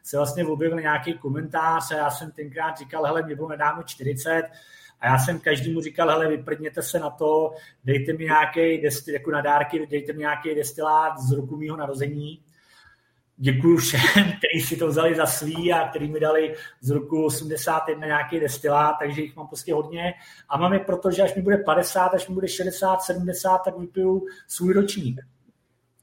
se 0.02 0.16
vlastně 0.16 0.46
objevil 0.46 0.80
nějaký 0.80 1.18
komentář 1.18 1.92
a 1.92 1.96
já 1.96 2.10
jsem 2.10 2.30
tenkrát 2.30 2.78
říkal, 2.78 3.04
hele, 3.04 3.22
mě 3.22 3.36
bylo 3.36 3.48
nedávno 3.48 3.82
40, 3.82 4.42
a 5.00 5.06
já 5.06 5.18
jsem 5.18 5.40
každému 5.40 5.80
říkal, 5.80 6.08
hele, 6.08 6.28
vyprdněte 6.28 6.82
se 6.82 6.98
na 6.98 7.10
to, 7.10 7.54
dejte 7.84 8.12
mi 8.12 8.24
nějaký, 8.24 8.82
jako 9.12 9.30
na 9.30 9.40
dárky, 9.40 9.86
dejte 9.90 10.12
mi 10.12 10.18
nějaký 10.18 10.54
destilát 10.54 11.18
z 11.18 11.32
roku 11.32 11.56
mýho 11.56 11.76
narození, 11.76 12.42
děkuji 13.36 13.76
všem, 13.76 14.00
kteří 14.14 14.66
si 14.66 14.76
to 14.76 14.86
vzali 14.86 15.14
za 15.14 15.26
svý 15.26 15.72
a 15.72 15.88
kteří 15.88 16.08
mi 16.08 16.20
dali 16.20 16.54
z 16.80 16.90
roku 16.90 17.24
81 17.24 18.06
nějaký 18.06 18.40
destilát, 18.40 18.96
takže 18.98 19.22
jich 19.22 19.36
mám 19.36 19.46
prostě 19.46 19.74
hodně. 19.74 20.14
A 20.48 20.58
mám 20.58 20.72
je 20.72 20.78
proto, 20.78 21.10
že 21.10 21.22
až 21.22 21.34
mi 21.34 21.42
bude 21.42 21.58
50, 21.58 22.06
až 22.06 22.28
mi 22.28 22.34
bude 22.34 22.48
60, 22.48 23.02
70, 23.02 23.58
tak 23.58 23.78
vypiju 23.78 24.26
svůj 24.48 24.74
ročník. 24.74 25.20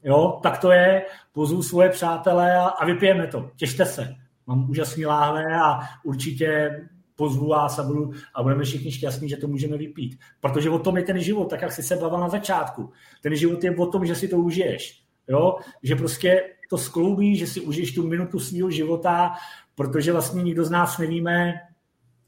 Jo, 0.02 0.40
tak 0.42 0.58
to 0.58 0.70
je, 0.70 1.06
pozvu 1.32 1.62
svoje 1.62 1.90
přátelé 1.90 2.56
a, 2.56 2.64
a 2.64 2.86
vypijeme 2.86 3.26
to. 3.26 3.50
Těšte 3.56 3.86
se. 3.86 4.14
Mám 4.46 4.70
úžasný 4.70 5.06
láhve 5.06 5.44
a 5.60 5.78
určitě 6.04 6.80
pozvu 7.16 7.48
vás 7.48 7.78
a, 7.78 7.82
budu, 7.82 8.12
a 8.34 8.42
budeme 8.42 8.64
všichni 8.64 8.92
šťastní, 8.92 9.28
že 9.28 9.36
to 9.36 9.48
můžeme 9.48 9.76
vypít. 9.76 10.18
Protože 10.40 10.70
o 10.70 10.78
tom 10.78 10.96
je 10.96 11.02
ten 11.02 11.20
život, 11.20 11.50
tak 11.50 11.62
jak 11.62 11.72
jsi 11.72 11.82
se 11.82 11.96
bavil 11.96 12.18
na 12.18 12.28
začátku. 12.28 12.92
Ten 13.22 13.36
život 13.36 13.64
je 13.64 13.76
o 13.76 13.86
tom, 13.86 14.06
že 14.06 14.14
si 14.14 14.28
to 14.28 14.36
užiješ. 14.36 15.04
Jo? 15.28 15.56
Že 15.82 15.96
prostě 15.96 16.53
to 16.70 16.78
skloubí, 16.78 17.36
že 17.36 17.46
si 17.46 17.60
užiješ 17.60 17.94
tu 17.94 18.08
minutu 18.08 18.40
svého 18.40 18.70
života, 18.70 19.32
protože 19.74 20.12
vlastně 20.12 20.42
nikdo 20.42 20.64
z 20.64 20.70
nás 20.70 20.98
nevíme, 20.98 21.54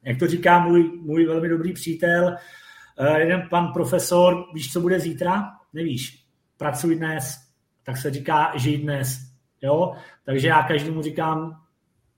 jak 0.06 0.18
to 0.18 0.26
říká 0.26 0.58
můj, 0.58 0.90
můj 1.00 1.26
velmi 1.26 1.48
dobrý 1.48 1.72
přítel, 1.72 2.36
eh, 2.98 3.20
jeden 3.20 3.42
pan 3.50 3.72
profesor, 3.72 4.44
víš, 4.54 4.72
co 4.72 4.80
bude 4.80 5.00
zítra? 5.00 5.44
Nevíš. 5.72 6.24
Pracuj 6.56 6.96
dnes. 6.96 7.38
Tak 7.82 7.96
se 7.96 8.10
říká, 8.10 8.52
žij 8.56 8.78
dnes. 8.78 9.18
Jo? 9.62 9.92
Takže 10.24 10.48
já 10.48 10.62
každému 10.62 11.02
říkám, 11.02 11.60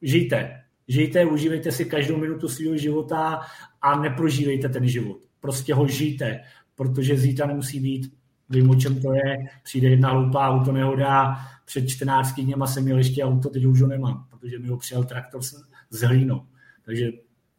žijte. 0.02 0.62
Žijte, 0.88 1.24
užívejte 1.24 1.72
si 1.72 1.84
každou 1.84 2.16
minutu 2.16 2.48
svého 2.48 2.76
života 2.76 3.40
a 3.82 4.00
neprožívejte 4.00 4.68
ten 4.68 4.88
život. 4.88 5.18
Prostě 5.40 5.74
ho 5.74 5.88
žijte, 5.88 6.40
protože 6.74 7.16
zítra 7.16 7.46
nemusí 7.46 7.80
být. 7.80 8.12
Vím, 8.50 8.70
o 8.70 8.74
čem 8.74 9.02
to 9.02 9.12
je. 9.12 9.36
Přijde 9.62 9.88
jedna 9.88 10.10
hloupá 10.10 10.48
auto 10.48 10.72
nehoda, 10.72 11.36
před 11.68 11.88
14 11.88 12.40
dněma 12.40 12.66
jsem 12.66 12.84
měl 12.84 12.98
ještě 12.98 13.24
auto, 13.24 13.48
teď 13.48 13.64
už 13.64 13.80
ho 13.80 13.88
nemám, 13.88 14.26
protože 14.30 14.58
mi 14.58 14.68
ho 14.68 14.76
přijel 14.76 15.04
traktor 15.04 15.42
s, 15.42 15.64
s 15.90 16.00
hlínou. 16.00 16.46
Takže 16.84 17.10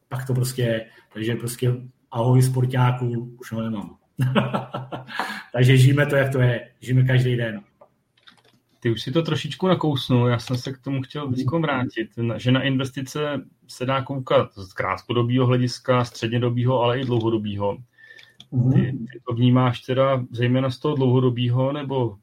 pak 0.08 0.28
to 0.28 0.34
prostě, 0.34 0.86
takže 1.14 1.36
prostě 1.36 1.74
ahoj 2.12 2.42
sportáků, 2.42 3.36
už 3.40 3.52
ho 3.52 3.62
nemám. 3.62 3.98
takže 5.54 5.78
žijeme 5.78 6.06
to, 6.06 6.16
jak 6.16 6.32
to 6.32 6.42
je. 6.42 6.72
Žijeme 6.80 7.04
každý 7.04 7.36
den. 7.36 7.62
Ty 8.80 8.92
už 8.92 9.02
si 9.02 9.12
to 9.12 9.22
trošičku 9.22 9.68
nakousnul, 9.68 10.28
já 10.28 10.40
jsem 10.40 10.58
se 10.58 10.74
k 10.74 10.78
tomu 10.78 11.02
chtěl 11.02 11.34
teď 11.34 11.46
vrátit, 11.62 12.10
že 12.38 12.52
na 12.52 12.64
investice 12.64 13.42
se 13.68 13.86
dá 13.86 14.04
koukat 14.04 14.54
z 14.56 14.74
krátkodobého 14.74 15.46
hlediska, 15.46 16.06
střednědobého, 16.06 16.82
ale 16.82 17.00
i 17.00 17.06
dlouhodobého. 17.06 17.78
Mhm. 18.52 18.74
Ty, 18.74 18.80
ty 18.82 19.20
to 19.28 19.36
vnímáš 19.36 19.80
teda 19.80 20.26
zejména 20.32 20.70
z 20.70 20.80
toho 20.80 20.96
dlouhodobého, 20.96 21.74
nebo 21.74 22.18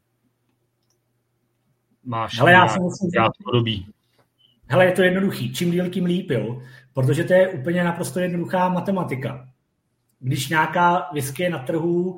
máš 2.07 2.39
Hele, 2.39 2.51
já 2.51 2.67
jsem 2.67 3.11
krátkodobý? 3.13 3.87
Hele, 4.67 4.85
je 4.85 4.91
to 4.91 5.03
jednoduchý. 5.03 5.53
Čím 5.53 5.71
díl, 5.71 5.89
tím 5.89 6.05
líp, 6.05 6.31
jo? 6.31 6.61
Protože 6.93 7.23
to 7.23 7.33
je 7.33 7.49
úplně 7.49 7.83
naprosto 7.83 8.19
jednoduchá 8.19 8.69
matematika. 8.69 9.47
Když 10.19 10.49
nějaká 10.49 11.09
whisky 11.13 11.43
je 11.43 11.49
na 11.49 11.59
trhu, 11.59 12.17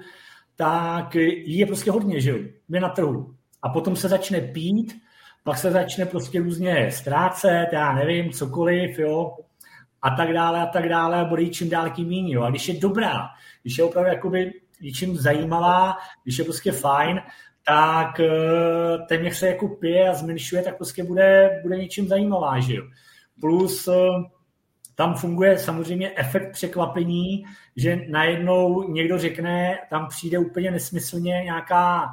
tak 0.55 1.15
jí 1.15 1.57
je 1.57 1.65
prostě 1.65 1.91
hodně, 1.91 2.21
že 2.21 2.29
jo? 2.29 2.37
Je 2.69 2.79
na 2.79 2.89
trhu 2.89 3.35
a 3.61 3.69
potom 3.69 3.95
se 3.95 4.09
začne 4.09 4.41
pít, 4.41 5.01
pak 5.43 5.57
se 5.57 5.71
začne 5.71 6.05
prostě 6.05 6.39
různě 6.39 6.91
ztrácet, 6.91 7.67
já 7.73 7.93
nevím, 7.93 8.31
cokoliv, 8.31 8.99
jo, 8.99 9.37
a 10.01 10.09
tak 10.09 10.33
dále 10.33 10.61
a 10.61 10.65
tak 10.65 10.89
dále 10.89 11.17
a 11.17 11.25
bude 11.25 11.41
jí 11.41 11.49
čím 11.49 11.69
dál 11.69 11.89
tím 11.89 12.07
méně, 12.07 12.35
jo. 12.35 12.41
A 12.41 12.49
když 12.49 12.67
je 12.67 12.79
dobrá, 12.79 13.29
když 13.61 13.77
je 13.77 13.83
opravdu 13.83 14.09
jakoby 14.09 14.53
něčím 14.81 15.17
zajímavá, 15.17 15.97
když 16.23 16.37
je 16.37 16.43
prostě 16.43 16.71
fajn, 16.71 17.21
tak 17.65 18.19
eh, 18.19 18.97
ten 19.09 19.31
se 19.31 19.47
jako 19.47 19.67
pije 19.67 20.09
a 20.09 20.13
zmenšuje, 20.13 20.61
tak 20.61 20.77
prostě 20.77 21.03
bude, 21.03 21.59
bude 21.63 21.77
něčím 21.77 22.07
zajímavá, 22.07 22.59
že 22.59 22.75
jo. 22.75 22.83
Plus 23.41 23.87
eh, 23.87 23.93
tam 24.95 25.15
funguje 25.15 25.57
samozřejmě 25.57 26.11
efekt 26.15 26.51
překvapení, 26.51 27.43
že 27.75 28.05
najednou 28.09 28.91
někdo 28.91 29.17
řekne, 29.17 29.77
tam 29.89 30.07
přijde 30.07 30.39
úplně 30.39 30.71
nesmyslně 30.71 31.31
nějaká 31.31 32.09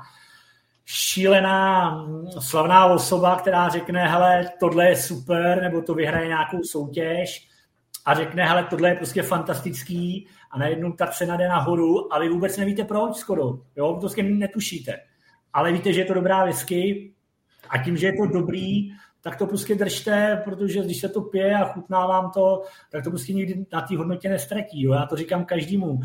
šílená, 0.85 1.97
slavná 2.39 2.87
osoba, 2.87 3.37
která 3.37 3.69
řekne, 3.69 4.09
hele, 4.09 4.51
tohle 4.61 4.89
je 4.89 4.97
super, 4.97 5.63
nebo 5.63 5.83
to 5.83 5.95
vyhraje 5.95 6.29
nějakou 6.29 6.63
soutěž 6.63 7.49
a 8.05 8.15
řekne, 8.15 8.45
hele, 8.45 8.65
tohle 8.65 8.89
je 8.89 8.95
prostě 8.95 9.23
fantastický 9.23 10.29
a 10.51 10.59
najednou 10.59 10.93
ta 10.93 11.07
cena 11.07 11.37
jde 11.37 11.49
nahoru 11.49 12.15
a 12.15 12.19
vy 12.19 12.29
vůbec 12.29 12.57
nevíte 12.57 12.85
proč 12.85 13.17
skoro, 13.17 13.43
jo, 13.77 13.93
to 13.93 14.01
prostě 14.01 14.23
netušíte. 14.23 14.97
Ale 15.57 15.73
víte, 15.73 15.93
že 15.93 16.01
je 16.01 16.05
to 16.05 16.15
dobrá 16.15 16.45
whisky 16.45 17.13
a 17.69 17.79
tím, 17.79 17.97
že 17.97 18.07
je 18.07 18.13
to 18.13 18.27
dobrý, 18.27 18.91
tak 19.21 19.37
to 19.37 19.47
prostě 19.47 19.75
držte, 19.75 20.43
protože 20.45 20.83
když 20.85 21.01
se 21.01 21.09
to 21.09 21.21
pije 21.21 21.57
a 21.57 21.65
chutná 21.65 22.07
vám 22.07 22.31
to, 22.31 22.63
tak 22.91 23.05
to 23.05 23.11
prostě 23.11 23.33
nikdy 23.33 23.67
na 23.73 23.81
té 23.81 23.97
hodnotě 23.97 24.29
nestratí. 24.29 24.83
Jo? 24.83 24.93
Já 24.93 25.07
to 25.07 25.17
říkám 25.17 25.45
každému. 25.45 26.01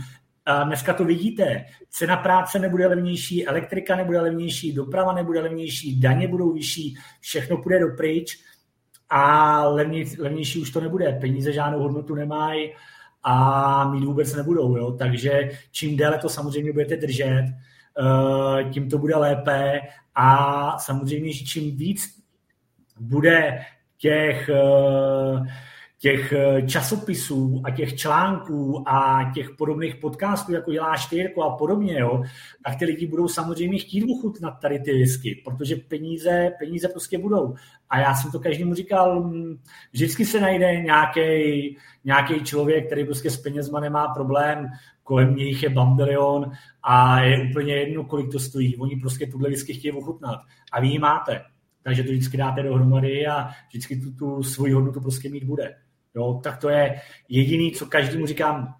A 0.45 0.63
dneska 0.63 0.93
to 0.93 1.05
vidíte. 1.05 1.65
Cena 1.89 2.17
práce 2.17 2.59
nebude 2.59 2.87
levnější, 2.87 3.47
elektrika 3.47 3.95
nebude 3.95 4.21
levnější, 4.21 4.73
doprava 4.73 5.13
nebude 5.13 5.41
levnější, 5.41 5.99
daně 5.99 6.27
budou 6.27 6.53
vyšší, 6.53 6.97
všechno 7.19 7.57
půjde 7.57 7.79
do 7.79 7.87
pryč 7.97 8.39
a 9.09 9.63
levnější, 10.17 10.61
už 10.61 10.71
to 10.71 10.81
nebude. 10.81 11.17
Peníze 11.21 11.53
žádnou 11.53 11.79
hodnotu 11.79 12.15
nemají 12.15 12.71
a 13.23 13.91
mít 13.91 14.03
vůbec 14.03 14.35
nebudou. 14.35 14.77
Jo? 14.77 14.91
Takže 14.91 15.49
čím 15.71 15.97
déle 15.97 16.17
to 16.17 16.29
samozřejmě 16.29 16.73
budete 16.73 16.95
držet, 16.95 17.45
tím 18.73 18.89
to 18.89 18.97
bude 18.97 19.15
lépe 19.15 19.79
a 20.15 20.77
samozřejmě, 20.77 21.33
že 21.33 21.45
čím 21.45 21.77
víc 21.77 22.21
bude 22.99 23.59
těch 23.97 24.49
uh, 24.49 25.47
těch 26.01 26.33
eh, 26.33 26.61
časopisů 26.61 27.61
a 27.63 27.71
těch 27.71 27.95
článků 27.95 28.83
a 28.89 29.31
těch 29.33 29.49
podobných 29.57 29.95
podcastů, 29.95 30.53
jako 30.53 30.71
dělá 30.71 30.97
Štyrko 30.97 31.43
a 31.43 31.57
podobně, 31.57 31.99
jo, 31.99 32.23
tak 32.65 32.79
ty 32.79 32.85
lidi 32.85 33.07
budou 33.07 33.27
samozřejmě 33.27 33.79
chtít 33.79 34.03
uchutnat 34.03 34.53
tady 34.61 34.79
ty 34.79 34.93
whisky, 34.93 35.41
protože 35.45 35.75
peníze, 35.75 36.51
peníze 36.59 36.87
prostě 36.87 37.17
budou. 37.17 37.55
A 37.89 37.99
já 37.99 38.15
jsem 38.15 38.31
to 38.31 38.39
každému 38.39 38.73
říkal, 38.73 39.23
mm, 39.23 39.57
vždycky 39.91 40.25
se 40.25 40.39
najde 40.39 40.81
nějaký 40.81 41.77
nějaký 42.05 42.43
člověk, 42.43 42.85
který 42.85 43.05
prostě 43.05 43.29
s 43.29 43.37
penězma 43.37 43.79
nemá 43.79 44.07
problém, 44.07 44.67
kolem 45.03 45.35
nich 45.35 45.63
je 45.63 45.69
bambilion 45.69 46.51
a 46.83 47.21
je 47.21 47.49
úplně 47.49 47.73
jedno, 47.73 48.03
kolik 48.03 48.31
to 48.31 48.39
stojí. 48.39 48.77
Oni 48.77 48.95
prostě 48.95 49.27
tuhle 49.27 49.49
whisky 49.49 49.73
chtějí 49.73 49.91
ochutnat 49.91 50.39
a 50.71 50.81
vy 50.81 50.87
ji 50.87 50.99
máte. 50.99 51.41
Takže 51.83 52.03
to 52.03 52.11
vždycky 52.11 52.37
dáte 52.37 52.63
dohromady 52.63 53.27
a 53.27 53.49
vždycky 53.69 53.99
tu, 53.99 54.11
tu 54.11 54.43
svoji 54.43 54.73
hodnotu 54.73 55.01
prostě 55.01 55.29
mít 55.29 55.43
bude. 55.43 55.75
Jo, 56.15 56.39
tak 56.43 56.57
to 56.57 56.69
je 56.69 57.01
jediný, 57.29 57.71
co 57.71 57.85
každému 57.85 58.25
říkám, 58.25 58.75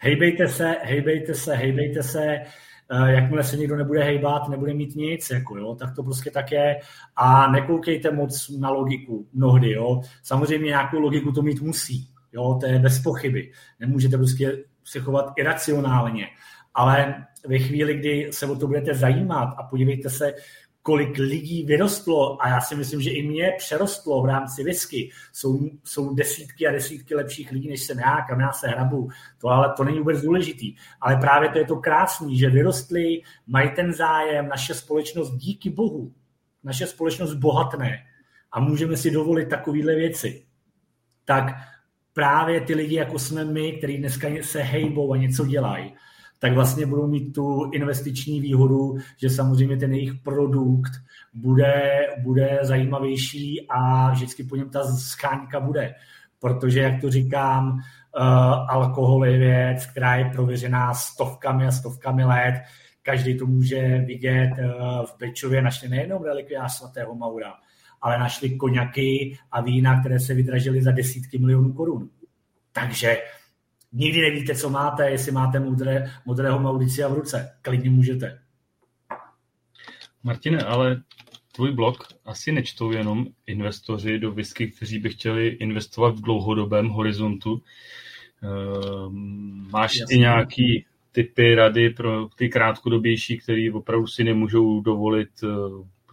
hejbejte 0.00 0.48
se, 0.48 0.76
hejbejte 0.82 1.34
se, 1.34 1.54
hejbejte 1.54 2.02
se, 2.02 2.24
eh, 2.24 3.12
jakmile 3.12 3.44
se 3.44 3.56
někdo 3.56 3.76
nebude 3.76 4.04
hejbat, 4.04 4.48
nebude 4.48 4.74
mít 4.74 4.96
nic, 4.96 5.30
jako 5.30 5.58
jo, 5.58 5.74
tak 5.74 5.94
to 5.94 6.02
prostě 6.02 6.30
tak 6.30 6.52
je 6.52 6.80
a 7.16 7.50
nekoukejte 7.50 8.10
moc 8.10 8.48
na 8.58 8.70
logiku 8.70 9.28
mnohdy, 9.32 9.72
jo. 9.72 10.00
Samozřejmě 10.22 10.66
nějakou 10.66 11.00
logiku 11.00 11.32
to 11.32 11.42
mít 11.42 11.60
musí, 11.60 12.08
jo, 12.32 12.58
to 12.60 12.66
je 12.66 12.78
bez 12.78 13.02
pochyby. 13.02 13.52
Nemůžete 13.80 14.16
prostě 14.16 14.64
se 14.84 15.00
chovat 15.00 15.32
iracionálně, 15.36 16.26
ale 16.74 17.26
ve 17.46 17.58
chvíli, 17.58 17.94
kdy 17.94 18.28
se 18.30 18.46
o 18.46 18.56
to 18.56 18.66
budete 18.66 18.94
zajímat 18.94 19.54
a 19.58 19.62
podívejte 19.62 20.10
se, 20.10 20.34
kolik 20.82 21.18
lidí 21.18 21.64
vyrostlo 21.64 22.42
a 22.42 22.48
já 22.48 22.60
si 22.60 22.76
myslím, 22.76 23.00
že 23.00 23.10
i 23.10 23.28
mě 23.28 23.52
přerostlo 23.58 24.22
v 24.22 24.26
rámci 24.26 24.64
whisky. 24.64 25.10
Jsou, 25.32 25.70
jsou 25.84 26.14
desítky 26.14 26.66
a 26.66 26.72
desítky 26.72 27.14
lepších 27.14 27.52
lidí, 27.52 27.68
než 27.68 27.82
jsem 27.82 27.98
já, 27.98 28.16
kam 28.28 28.40
já 28.40 28.52
se 28.52 28.68
hrabu. 28.68 29.08
To 29.40 29.48
ale 29.48 29.74
to 29.76 29.84
není 29.84 29.98
vůbec 29.98 30.22
důležitý. 30.22 30.76
Ale 31.00 31.16
právě 31.16 31.48
to 31.48 31.58
je 31.58 31.64
to 31.64 31.76
krásný, 31.76 32.38
že 32.38 32.50
vyrostli, 32.50 33.22
mají 33.46 33.70
ten 33.70 33.92
zájem, 33.92 34.48
naše 34.48 34.74
společnost 34.74 35.36
díky 35.36 35.70
bohu, 35.70 36.12
naše 36.64 36.86
společnost 36.86 37.34
bohatné 37.34 37.98
a 38.52 38.60
můžeme 38.60 38.96
si 38.96 39.10
dovolit 39.10 39.48
takovéhle 39.48 39.94
věci. 39.94 40.44
Tak 41.24 41.44
právě 42.12 42.60
ty 42.60 42.74
lidi, 42.74 42.94
jako 42.94 43.18
jsme 43.18 43.44
my, 43.44 43.72
kteří 43.72 43.98
dneska 43.98 44.28
se 44.42 44.62
hejbou 44.62 45.12
a 45.12 45.16
něco 45.16 45.46
dělají, 45.46 45.94
tak 46.42 46.52
vlastně 46.52 46.86
budou 46.86 47.06
mít 47.06 47.32
tu 47.32 47.70
investiční 47.72 48.40
výhodu, 48.40 48.96
že 49.16 49.30
samozřejmě 49.30 49.76
ten 49.76 49.92
jejich 49.92 50.14
produkt 50.14 50.92
bude, 51.34 52.06
bude 52.22 52.58
zajímavější 52.62 53.66
a 53.68 54.10
vždycky 54.10 54.44
po 54.44 54.56
něm 54.56 54.70
ta 54.70 54.84
scháňka 54.84 55.60
bude. 55.60 55.94
Protože, 56.40 56.80
jak 56.80 57.00
to 57.00 57.10
říkám, 57.10 57.72
uh, 57.72 57.80
alkohol 58.68 59.26
je 59.26 59.38
věc, 59.38 59.86
která 59.86 60.16
je 60.16 60.24
prověřená 60.24 60.94
stovkami 60.94 61.66
a 61.66 61.72
stovkami 61.72 62.24
let. 62.24 62.54
Každý 63.02 63.38
to 63.38 63.46
může 63.46 63.98
vidět. 63.98 64.50
Uh, 64.58 65.06
v 65.06 65.16
Bečově 65.18 65.62
našli 65.62 65.88
nejenom 65.88 66.24
relikviář 66.24 66.78
svatého 66.78 67.14
Maura, 67.14 67.54
ale 68.00 68.18
našli 68.18 68.50
koněky 68.50 69.38
a 69.52 69.60
vína, 69.60 70.00
které 70.00 70.20
se 70.20 70.34
vydražily 70.34 70.82
za 70.82 70.90
desítky 70.90 71.38
milionů 71.38 71.72
korun. 71.72 72.10
Takže 72.72 73.16
Nikdy 73.92 74.20
nevíte, 74.20 74.54
co 74.54 74.70
máte, 74.70 75.10
jestli 75.10 75.32
máte 75.32 75.60
modré, 75.60 76.10
modrého 76.26 76.60
Mauricia 76.60 77.08
v 77.08 77.14
ruce. 77.14 77.56
Klidně 77.62 77.90
můžete. 77.90 78.38
Martine, 80.22 80.58
ale 80.58 81.02
tvůj 81.52 81.72
blog 81.72 82.08
asi 82.24 82.52
nečtou 82.52 82.92
jenom 82.92 83.26
investoři 83.46 84.18
do 84.18 84.32
whisky, 84.32 84.70
kteří 84.70 84.98
by 84.98 85.10
chtěli 85.10 85.48
investovat 85.48 86.14
v 86.14 86.20
dlouhodobém 86.20 86.88
horizontu. 86.88 87.62
Ehm, 88.42 89.68
máš 89.72 89.96
Jasně. 89.96 90.16
i 90.16 90.18
nějaký 90.18 90.86
typy 91.12 91.54
rady 91.54 91.90
pro 91.90 92.28
ty 92.36 92.48
krátkodobější, 92.48 93.38
který 93.38 93.70
opravdu 93.70 94.06
si 94.06 94.24
nemůžou 94.24 94.80
dovolit 94.80 95.30
eh, 95.44 95.48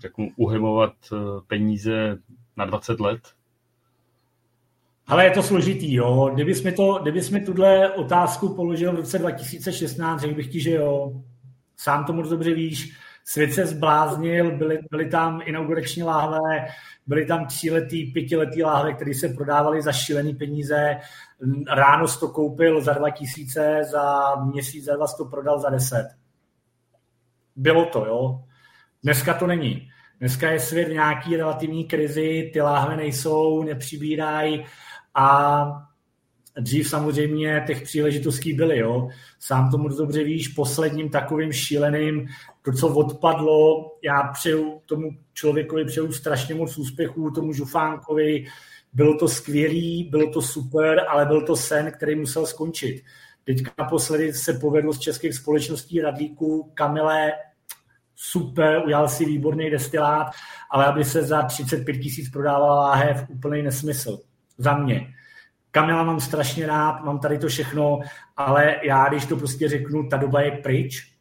řeknu, 0.02 0.32
uhybovat 0.36 0.94
eh, 1.14 1.16
peníze 1.48 2.18
na 2.58 2.66
20 2.66 3.00
let? 3.00 3.20
Ale 5.10 5.26
je 5.26 5.32
to 5.32 5.44
složitý, 5.44 5.94
jo. 5.94 6.30
Kdybys 6.34 6.64
mi, 6.64 6.72
to, 6.72 7.00
kdybys 7.02 7.30
mi 7.30 7.42
tuhle 7.42 7.94
otázku 7.94 8.56
položil 8.56 8.92
v 8.92 8.96
roce 8.96 9.20
2016, 9.20 10.22
řekl 10.22 10.36
bych 10.36 10.52
ti, 10.52 10.60
že 10.60 10.72
jo. 10.72 11.12
Sám 11.78 12.06
to 12.06 12.14
moc 12.14 12.30
dobře 12.30 12.54
víš. 12.54 12.94
Svět 13.26 13.54
se 13.54 13.66
zbláznil, 13.66 14.58
byly, 14.58 14.80
byly 14.92 15.10
tam 15.10 15.42
inaugurační 15.46 16.04
láhve, 16.04 16.68
byly 17.08 17.26
tam 17.26 17.46
tříletý, 17.46 18.12
pětiletý 18.12 18.64
láhve, 18.64 18.94
které 18.94 19.14
se 19.14 19.30
prodávaly 19.30 19.82
za 19.82 19.92
šílený 19.92 20.36
peníze. 20.36 20.98
Ráno 21.70 22.06
to 22.20 22.28
koupil 22.28 22.82
za 22.82 22.94
2000, 22.94 23.82
za 23.92 24.36
měsíc, 24.36 24.86
za 24.86 24.96
dva 24.96 25.06
to 25.18 25.26
prodal 25.26 25.60
za 25.60 25.70
10. 25.70 26.10
Bylo 27.56 27.86
to, 27.86 28.06
jo. 28.06 28.44
Dneska 29.04 29.34
to 29.34 29.48
není. 29.48 29.90
Dneska 30.20 30.52
je 30.52 30.60
svět 30.60 30.88
v 30.88 30.94
nějaký 30.94 31.38
relativní 31.38 31.86
krizi, 31.86 32.50
ty 32.54 32.62
láhve 32.62 32.98
nejsou, 32.98 33.64
nepřibírají 33.64 34.66
a 35.16 35.66
dřív 36.60 36.90
samozřejmě 36.90 37.64
těch 37.68 37.82
příležitostí 37.82 38.54
byly. 38.54 38.78
Jo. 38.78 39.10
Sám 39.40 39.72
to 39.72 39.78
moc 39.78 39.96
dobře 39.98 40.24
víš, 40.24 40.48
posledním 40.48 41.10
takovým 41.10 41.52
šíleným, 41.52 42.28
to, 42.62 42.72
co 42.72 42.88
odpadlo, 42.88 43.92
já 44.04 44.24
přeju 44.24 44.82
tomu 44.86 45.10
člověkovi 45.34 45.86
přeju 45.86 46.12
strašně 46.12 46.56
moc 46.56 46.78
úspěchů, 46.78 47.32
tomu 47.32 47.54
Žufánkovi, 47.54 48.46
bylo 48.94 49.18
to 49.18 49.28
skvělý, 49.28 50.04
bylo 50.12 50.32
to 50.32 50.42
super, 50.42 51.06
ale 51.10 51.26
byl 51.26 51.46
to 51.46 51.56
sen, 51.56 51.92
který 51.92 52.16
musel 52.16 52.46
skončit. 52.46 53.04
Teďka 53.44 53.72
naposledy 53.78 54.34
se 54.34 54.54
povedlo 54.54 54.94
z 54.94 55.00
českých 55.00 55.34
společností 55.34 56.02
Radlíku 56.02 56.72
Kamile 56.74 57.32
super, 58.16 58.82
udělal 58.86 59.08
si 59.08 59.26
výborný 59.26 59.70
destilát, 59.70 60.28
ale 60.72 60.86
aby 60.86 61.04
se 61.04 61.24
za 61.24 61.42
35 61.42 61.98
tisíc 61.98 62.30
prodávala 62.30 62.76
láhev, 62.76 63.26
úplný 63.30 63.62
nesmysl. 63.62 64.20
Za 64.60 64.78
mě. 64.78 65.14
Kamila 65.72 66.04
mám 66.04 66.20
strašně 66.20 66.68
rád, 66.68 67.04
mám 67.04 67.20
tady 67.20 67.40
to 67.40 67.48
všechno, 67.48 68.00
ale 68.38 68.76
já, 68.84 69.10
když 69.10 69.26
to 69.26 69.38
prostě 69.38 69.70
řeknu, 69.70 70.10
ta 70.10 70.18
doba 70.18 70.42
je 70.42 70.52
pryč. 70.52 71.16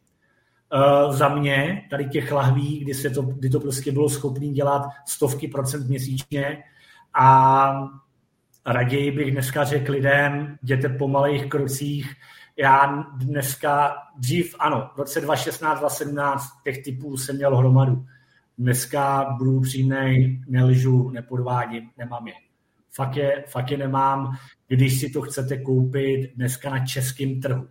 Uh, 0.73 1.13
za 1.13 1.29
mě, 1.29 1.87
tady 1.89 2.05
těch 2.05 2.31
lahví, 2.31 2.79
kdy, 2.79 2.93
se 2.93 3.09
to, 3.09 3.21
kdy 3.21 3.49
to 3.49 3.59
prostě 3.59 3.91
bylo 3.91 4.09
schopné 4.09 4.47
dělat 4.47 4.89
stovky 5.07 5.47
procent 5.47 5.89
měsíčně 5.89 6.63
a 7.19 7.71
raději 8.65 9.11
bych 9.11 9.31
dneska 9.31 9.63
řekl 9.63 9.91
lidem, 9.91 10.57
jděte 10.63 10.89
po 10.89 11.07
malých 11.07 11.45
krocích, 11.45 12.15
já 12.57 13.05
dneska, 13.17 13.95
dřív 14.17 14.55
ano, 14.59 14.89
v 14.95 14.97
roce 14.97 15.21
2016, 15.21 15.79
2017 15.79 16.43
těch 16.63 16.83
typů 16.83 17.17
jsem 17.17 17.35
měl 17.35 17.57
hromadu. 17.57 18.05
Dneska 18.57 19.35
budu 19.37 19.61
přímnej, 19.61 20.41
neližu, 20.47 21.09
nepodvádím, 21.09 21.89
nemám 21.97 22.27
je. 22.27 22.48
Fakt 22.91 23.15
je, 23.15 23.43
fakt 23.47 23.71
je 23.71 23.77
nemám, 23.77 24.37
když 24.67 24.99
si 24.99 25.09
to 25.09 25.21
chcete 25.21 25.57
koupit 25.57 26.31
dneska 26.35 26.69
na 26.69 26.85
českém 26.85 27.41
trhu. 27.41 27.67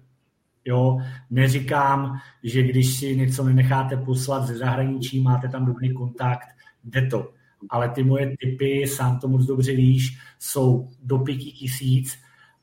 Jo, 0.65 0.99
neříkám, 1.31 2.19
že 2.43 2.63
když 2.63 2.99
si 2.99 3.17
něco 3.17 3.45
nenecháte 3.45 3.97
poslat 3.97 4.47
ze 4.47 4.57
zahraničí, 4.57 5.23
máte 5.23 5.49
tam 5.49 5.67
dobrý 5.67 5.95
kontakt, 5.95 6.49
jde 6.85 7.07
to. 7.07 7.33
Ale 7.71 7.89
ty 7.89 8.03
moje 8.03 8.37
typy, 8.41 8.87
sám 8.87 9.19
to 9.21 9.29
moc 9.29 9.47
dobře 9.47 9.73
víš, 9.73 10.19
jsou 10.39 10.89
do 11.03 11.19
pěti 11.19 11.53
tisíc 11.53 12.19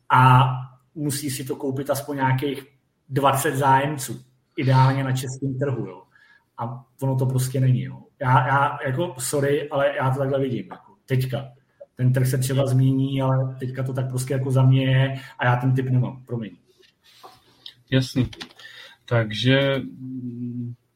a 0.09 0.49
musí 0.95 1.29
si 1.29 1.43
to 1.43 1.55
koupit 1.55 1.89
aspoň 1.89 2.15
nějakých 2.15 2.63
20 3.09 3.55
zájemců, 3.55 4.25
ideálně 4.57 5.03
na 5.03 5.11
českém 5.11 5.59
trhu. 5.59 5.87
Jo. 5.87 6.03
A 6.57 6.85
ono 7.01 7.15
to 7.15 7.25
prostě 7.25 7.59
není. 7.59 7.81
Jo. 7.83 8.01
Já, 8.21 8.47
já, 8.47 8.77
jako, 8.85 9.15
sorry, 9.19 9.69
ale 9.69 9.95
já 9.97 10.09
to 10.09 10.19
takhle 10.19 10.39
vidím. 10.39 10.65
Jako, 10.71 10.93
teďka. 11.05 11.45
Ten 11.95 12.13
trh 12.13 12.27
se 12.27 12.37
třeba 12.37 12.65
změní, 12.65 13.21
ale 13.21 13.55
teďka 13.59 13.83
to 13.83 13.93
tak 13.93 14.09
prostě 14.09 14.33
jako 14.33 14.51
za 14.51 14.63
mě 14.63 14.85
je 14.85 15.19
a 15.39 15.45
já 15.45 15.55
ten 15.55 15.75
typ 15.75 15.89
nemám. 15.89 16.23
Promiň. 16.25 16.51
Jasný. 17.91 18.29
Takže 19.05 19.81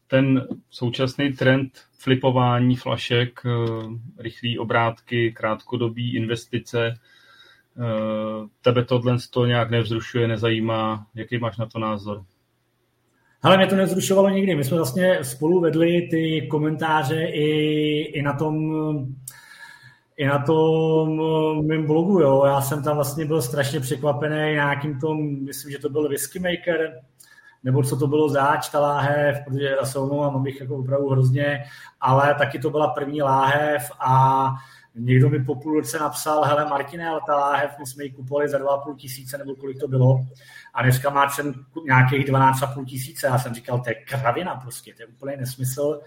ten 0.06 0.46
současný 0.70 1.32
trend 1.32 1.70
flipování 1.98 2.76
flašek, 2.76 3.40
eh, 3.46 3.50
rychlé 4.22 4.50
obrátky, 4.58 5.32
krátkodobí 5.32 6.16
investice, 6.16 6.98
Eh, 7.78 8.46
tebe 8.62 8.84
tohle 8.84 9.16
to 9.30 9.46
nějak 9.46 9.70
nevzrušuje, 9.70 10.28
nezajímá. 10.28 11.06
Jaký 11.14 11.38
máš 11.38 11.56
na 11.56 11.66
to 11.66 11.78
názor? 11.78 12.24
Ale 13.42 13.56
mě 13.56 13.66
to 13.66 13.76
nevzrušovalo 13.76 14.28
nikdy. 14.30 14.56
My 14.56 14.64
jsme 14.64 14.76
vlastně 14.76 15.24
spolu 15.24 15.60
vedli 15.60 16.08
ty 16.10 16.46
komentáře 16.50 17.24
i, 17.24 17.48
i 18.02 18.22
na 18.22 18.32
tom 18.32 18.54
i 20.20 20.26
na 20.26 20.38
tom 20.38 21.20
eh, 21.20 21.62
mém 21.62 21.86
blogu, 21.86 22.20
jo. 22.20 22.44
Já 22.44 22.60
jsem 22.60 22.82
tam 22.82 22.96
vlastně 22.96 23.24
byl 23.24 23.42
strašně 23.42 23.80
překvapený 23.80 24.52
nějakým 24.52 25.00
tom, 25.00 25.44
myslím, 25.44 25.72
že 25.72 25.78
to 25.78 25.88
byl 25.88 26.08
Whisky 26.08 26.38
Maker, 26.38 27.00
nebo 27.64 27.82
co 27.82 27.96
to 27.96 28.06
bylo 28.06 28.28
zač, 28.28 28.68
ta 28.68 28.80
láhev, 28.80 29.44
protože 29.44 29.64
já 29.64 29.84
se 29.84 29.98
omlouvám, 29.98 30.32
mám 30.32 30.42
bych 30.42 30.60
jako 30.60 30.76
opravdu 30.76 31.08
hrozně, 31.08 31.64
ale 32.00 32.34
taky 32.34 32.58
to 32.58 32.70
byla 32.70 32.88
první 32.88 33.22
láhev 33.22 33.90
a 34.00 34.54
Někdo 34.94 35.30
mi 35.30 35.44
po 35.44 35.54
půl 35.54 35.74
roce 35.74 35.98
napsal, 35.98 36.44
hele 36.44 36.64
Martine, 36.64 37.08
ale 37.08 37.20
ta 37.26 37.36
láhev, 37.36 37.70
my 37.78 37.86
jsme 37.86 38.04
ji 38.04 38.10
kupovali 38.10 38.48
za 38.48 38.58
2,5 38.58 38.96
tisíce, 38.96 39.38
nebo 39.38 39.54
kolik 39.54 39.80
to 39.80 39.88
bylo, 39.88 40.26
a 40.74 40.82
dneska 40.82 41.10
má 41.10 41.28
cen 41.28 41.54
nějakých 41.84 42.26
12,5 42.26 42.84
tisíce. 42.84 43.26
Já 43.26 43.38
jsem 43.38 43.54
říkal, 43.54 43.80
to 43.80 43.90
je 43.90 43.94
kravina 43.94 44.56
prostě, 44.56 44.94
to 44.94 45.02
je 45.02 45.06
úplně 45.06 45.36
nesmysl, 45.36 46.00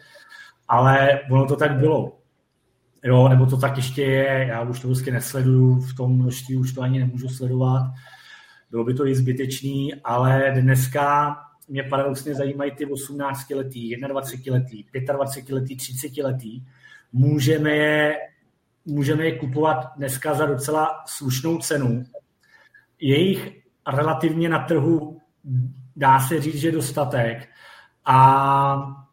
ale 0.67 1.19
ono 1.31 1.45
to 1.45 1.55
tak 1.55 1.71
bylo. 1.71 2.22
Jo, 3.03 3.27
nebo 3.29 3.45
to 3.45 3.57
tak 3.57 3.77
ještě 3.77 4.01
je, 4.01 4.45
já 4.49 4.61
už 4.61 4.79
to 4.79 4.87
prostě 4.87 5.11
nesleduju, 5.11 5.81
v 5.81 5.95
tom 5.95 6.15
množství 6.15 6.57
už 6.57 6.73
to 6.73 6.81
ani 6.81 6.99
nemůžu 6.99 7.29
sledovat, 7.29 7.93
bylo 8.71 8.83
by 8.83 8.93
to 8.93 9.07
i 9.07 9.15
zbytečný, 9.15 9.95
ale 10.03 10.53
dneska 10.55 11.35
mě 11.69 11.83
paradoxně 11.83 12.35
zajímají 12.35 12.71
ty 12.71 12.85
18 12.85 13.49
letý, 13.49 13.95
21 13.95 14.53
letý, 14.53 14.85
25 15.13 15.55
letý, 15.55 15.77
30 15.77 16.17
letý. 16.17 16.63
Můžeme 17.13 17.71
je 17.71 18.15
můžeme 18.85 19.25
je 19.25 19.39
kupovat 19.39 19.93
dneska 19.97 20.33
za 20.33 20.45
docela 20.45 21.03
slušnou 21.05 21.57
cenu. 21.57 22.03
Jejich 22.99 23.61
relativně 23.87 24.49
na 24.49 24.59
trhu 24.59 25.21
dá 25.95 26.19
se 26.19 26.41
říct, 26.41 26.55
že 26.55 26.71
dostatek. 26.71 27.49
A 28.05 29.05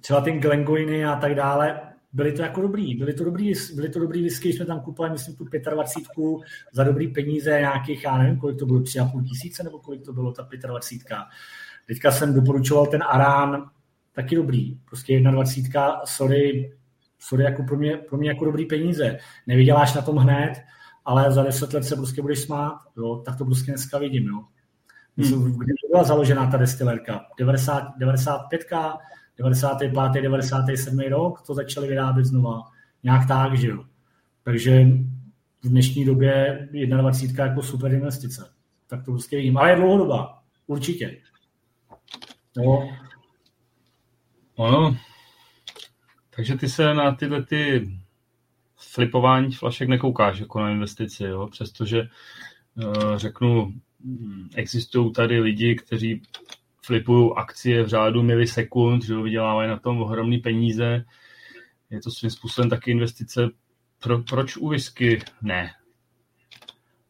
třeba 0.00 0.20
ten 0.20 0.40
Glengoyny 0.40 1.04
a 1.04 1.16
tak 1.16 1.34
dále, 1.34 1.80
byly 2.14 2.32
to 2.32 2.42
jako 2.42 2.62
dobrý, 2.62 2.94
byly 2.94 3.14
to 3.14 3.24
dobrý, 3.24 3.52
byly 3.74 3.88
to 3.88 3.98
dobrý 3.98 4.22
whisky, 4.22 4.52
jsme 4.52 4.66
tam 4.66 4.80
kupovali, 4.80 5.12
myslím, 5.12 5.36
tu 5.36 5.44
25 5.44 6.06
za 6.72 6.84
dobrý 6.84 7.08
peníze, 7.08 7.50
nějakých, 7.50 8.04
já 8.04 8.18
nevím, 8.18 8.38
kolik 8.38 8.58
to 8.58 8.66
bylo, 8.66 8.80
3,5 8.80 9.24
tisíce, 9.24 9.62
nebo 9.62 9.78
kolik 9.78 10.04
to 10.04 10.12
bylo 10.12 10.32
ta 10.32 10.48
25. 10.66 11.16
Teďka 11.86 12.10
jsem 12.10 12.34
doporučoval 12.34 12.86
ten 12.86 13.02
Arán, 13.02 13.70
taky 14.12 14.36
dobrý, 14.36 14.78
prostě 14.84 15.20
21, 15.20 16.00
sorry, 16.04 16.72
sorry, 17.18 17.44
jako 17.44 17.62
pro 17.62 17.76
mě, 17.76 17.96
pro 17.96 18.18
mě 18.18 18.28
jako 18.28 18.44
dobrý 18.44 18.66
peníze. 18.66 19.18
Nevyděláš 19.46 19.94
na 19.94 20.02
tom 20.02 20.16
hned, 20.16 20.52
ale 21.04 21.32
za 21.32 21.42
deset 21.42 21.72
let 21.72 21.84
se 21.84 21.96
prostě 21.96 22.22
budeš 22.22 22.38
smát, 22.38 22.78
jo? 22.96 23.22
tak 23.24 23.38
to 23.38 23.44
prostě 23.44 23.72
dneska 23.72 23.98
vidím. 23.98 24.26
Jo? 24.26 24.44
Hmm. 25.16 25.58
Kdy 25.58 25.72
byla 25.90 26.04
založena 26.04 26.50
ta 26.50 26.56
destilerka? 26.56 27.20
90, 27.38 27.88
95, 27.98 28.64
95. 29.38 30.22
97. 30.22 30.98
rok 30.98 31.42
to 31.46 31.54
začali 31.54 31.88
vyrábět 31.88 32.24
znova. 32.24 32.62
Nějak 33.02 33.28
tak, 33.28 33.58
že 33.58 33.68
jo. 33.68 33.84
Takže 34.42 34.86
v 35.64 35.68
dnešní 35.68 36.04
době 36.04 36.68
21 36.72 37.46
jako 37.46 37.62
super 37.62 37.92
investice. 37.92 38.54
Tak 38.86 39.04
to 39.04 39.10
prostě 39.10 39.36
vidím. 39.36 39.56
Ale 39.56 39.70
je 39.70 39.76
dlouhodobá. 39.76 40.42
Určitě. 40.66 41.20
No. 42.56 42.88
Ono, 44.56 44.96
takže 46.36 46.56
ty 46.56 46.68
se 46.68 46.94
na 46.94 47.14
tyhle 47.14 47.42
ty 47.42 47.90
flipování 48.76 49.52
flašek 49.52 49.88
nekoukáš 49.88 50.38
jako 50.38 50.60
na 50.60 50.70
investici, 50.70 51.24
jo? 51.24 51.46
přestože 51.46 52.02
uh, 52.74 53.16
řeknu, 53.16 53.72
hm, 54.04 54.48
existují 54.54 55.12
tady 55.12 55.40
lidi, 55.40 55.74
kteří 55.74 56.22
flipují 56.86 57.30
akcie 57.36 57.82
v 57.82 57.88
řádu 57.88 58.22
milisekund, 58.22 59.04
že 59.04 59.16
vydělávají 59.16 59.68
na 59.68 59.78
tom 59.78 60.02
ohromné 60.02 60.38
peníze. 60.38 61.04
Je 61.90 62.00
to 62.00 62.10
svým 62.10 62.30
způsobem 62.30 62.70
taky 62.70 62.90
investice. 62.90 63.48
Pro, 64.02 64.18
proč 64.18 64.56
u 64.56 64.68
whisky 64.68 65.22
ne? 65.42 65.70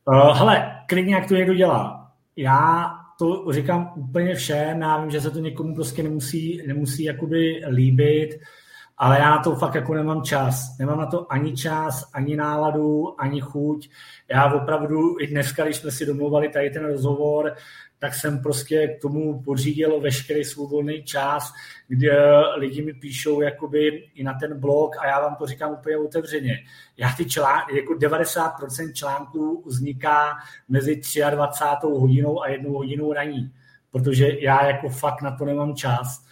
Uh, 0.05 0.39
hele, 0.39 0.83
klidně 0.89 1.14
jak 1.14 1.29
to 1.29 1.35
někdo 1.35 1.55
dělá. 1.55 2.12
já 2.37 2.91
to 3.18 3.53
říkám 3.53 3.93
úplně 3.97 4.35
všem, 4.35 4.81
já 4.81 5.01
vím, 5.01 5.11
že 5.11 5.20
se 5.20 5.31
to 5.31 5.39
někomu 5.39 5.75
prostě 5.75 6.03
nemusí, 6.03 6.62
nemusí 6.66 7.05
jakoby 7.05 7.62
líbit, 7.68 8.31
ale 8.99 9.18
já 9.18 9.31
na 9.31 9.43
to 9.43 9.55
fakt 9.55 9.75
jako 9.75 9.95
nemám 9.95 10.22
čas. 10.22 10.79
Nemám 10.79 10.99
na 10.99 11.07
to 11.07 11.33
ani 11.33 11.57
čas, 11.57 12.11
ani 12.14 12.37
náladu, 12.37 13.20
ani 13.20 13.41
chuť. 13.41 13.89
Já 14.29 14.55
opravdu 14.55 15.20
i 15.20 15.27
dneska, 15.27 15.64
když 15.64 15.77
jsme 15.77 15.91
si 15.91 16.07
domluvali 16.07 16.49
tady 16.49 16.70
ten 16.70 16.87
rozhovor, 16.87 17.55
tak 18.05 18.14
jsem 18.14 18.42
prostě 18.42 18.88
k 18.88 19.00
tomu 19.00 19.42
pořídil 19.42 20.00
veškerý 20.00 20.44
svůj 20.44 20.68
volný 20.68 21.02
čas, 21.02 21.52
kde 21.88 22.42
lidi 22.57 22.82
mi 22.82 22.92
píšou 22.92 23.40
jakoby 23.40 23.88
i 24.14 24.24
na 24.24 24.34
ten 24.34 24.61
blog 24.61 24.96
a 24.98 25.07
já 25.07 25.20
vám 25.20 25.36
to 25.36 25.46
říkám 25.46 25.72
úplně 25.72 25.96
otevřeně. 25.96 26.64
Já 26.96 27.12
ty 27.16 27.24
články, 27.24 27.76
jako 27.76 27.92
90% 27.92 28.92
článků 28.92 29.64
vzniká 29.66 30.34
mezi 30.68 31.00
23. 31.30 31.86
hodinou 31.86 32.42
a 32.42 32.48
jednou 32.48 32.72
hodinou 32.72 33.12
raní, 33.12 33.52
protože 33.90 34.28
já 34.40 34.66
jako 34.66 34.88
fakt 34.88 35.22
na 35.22 35.36
to 35.36 35.44
nemám 35.44 35.74
čas, 35.74 36.24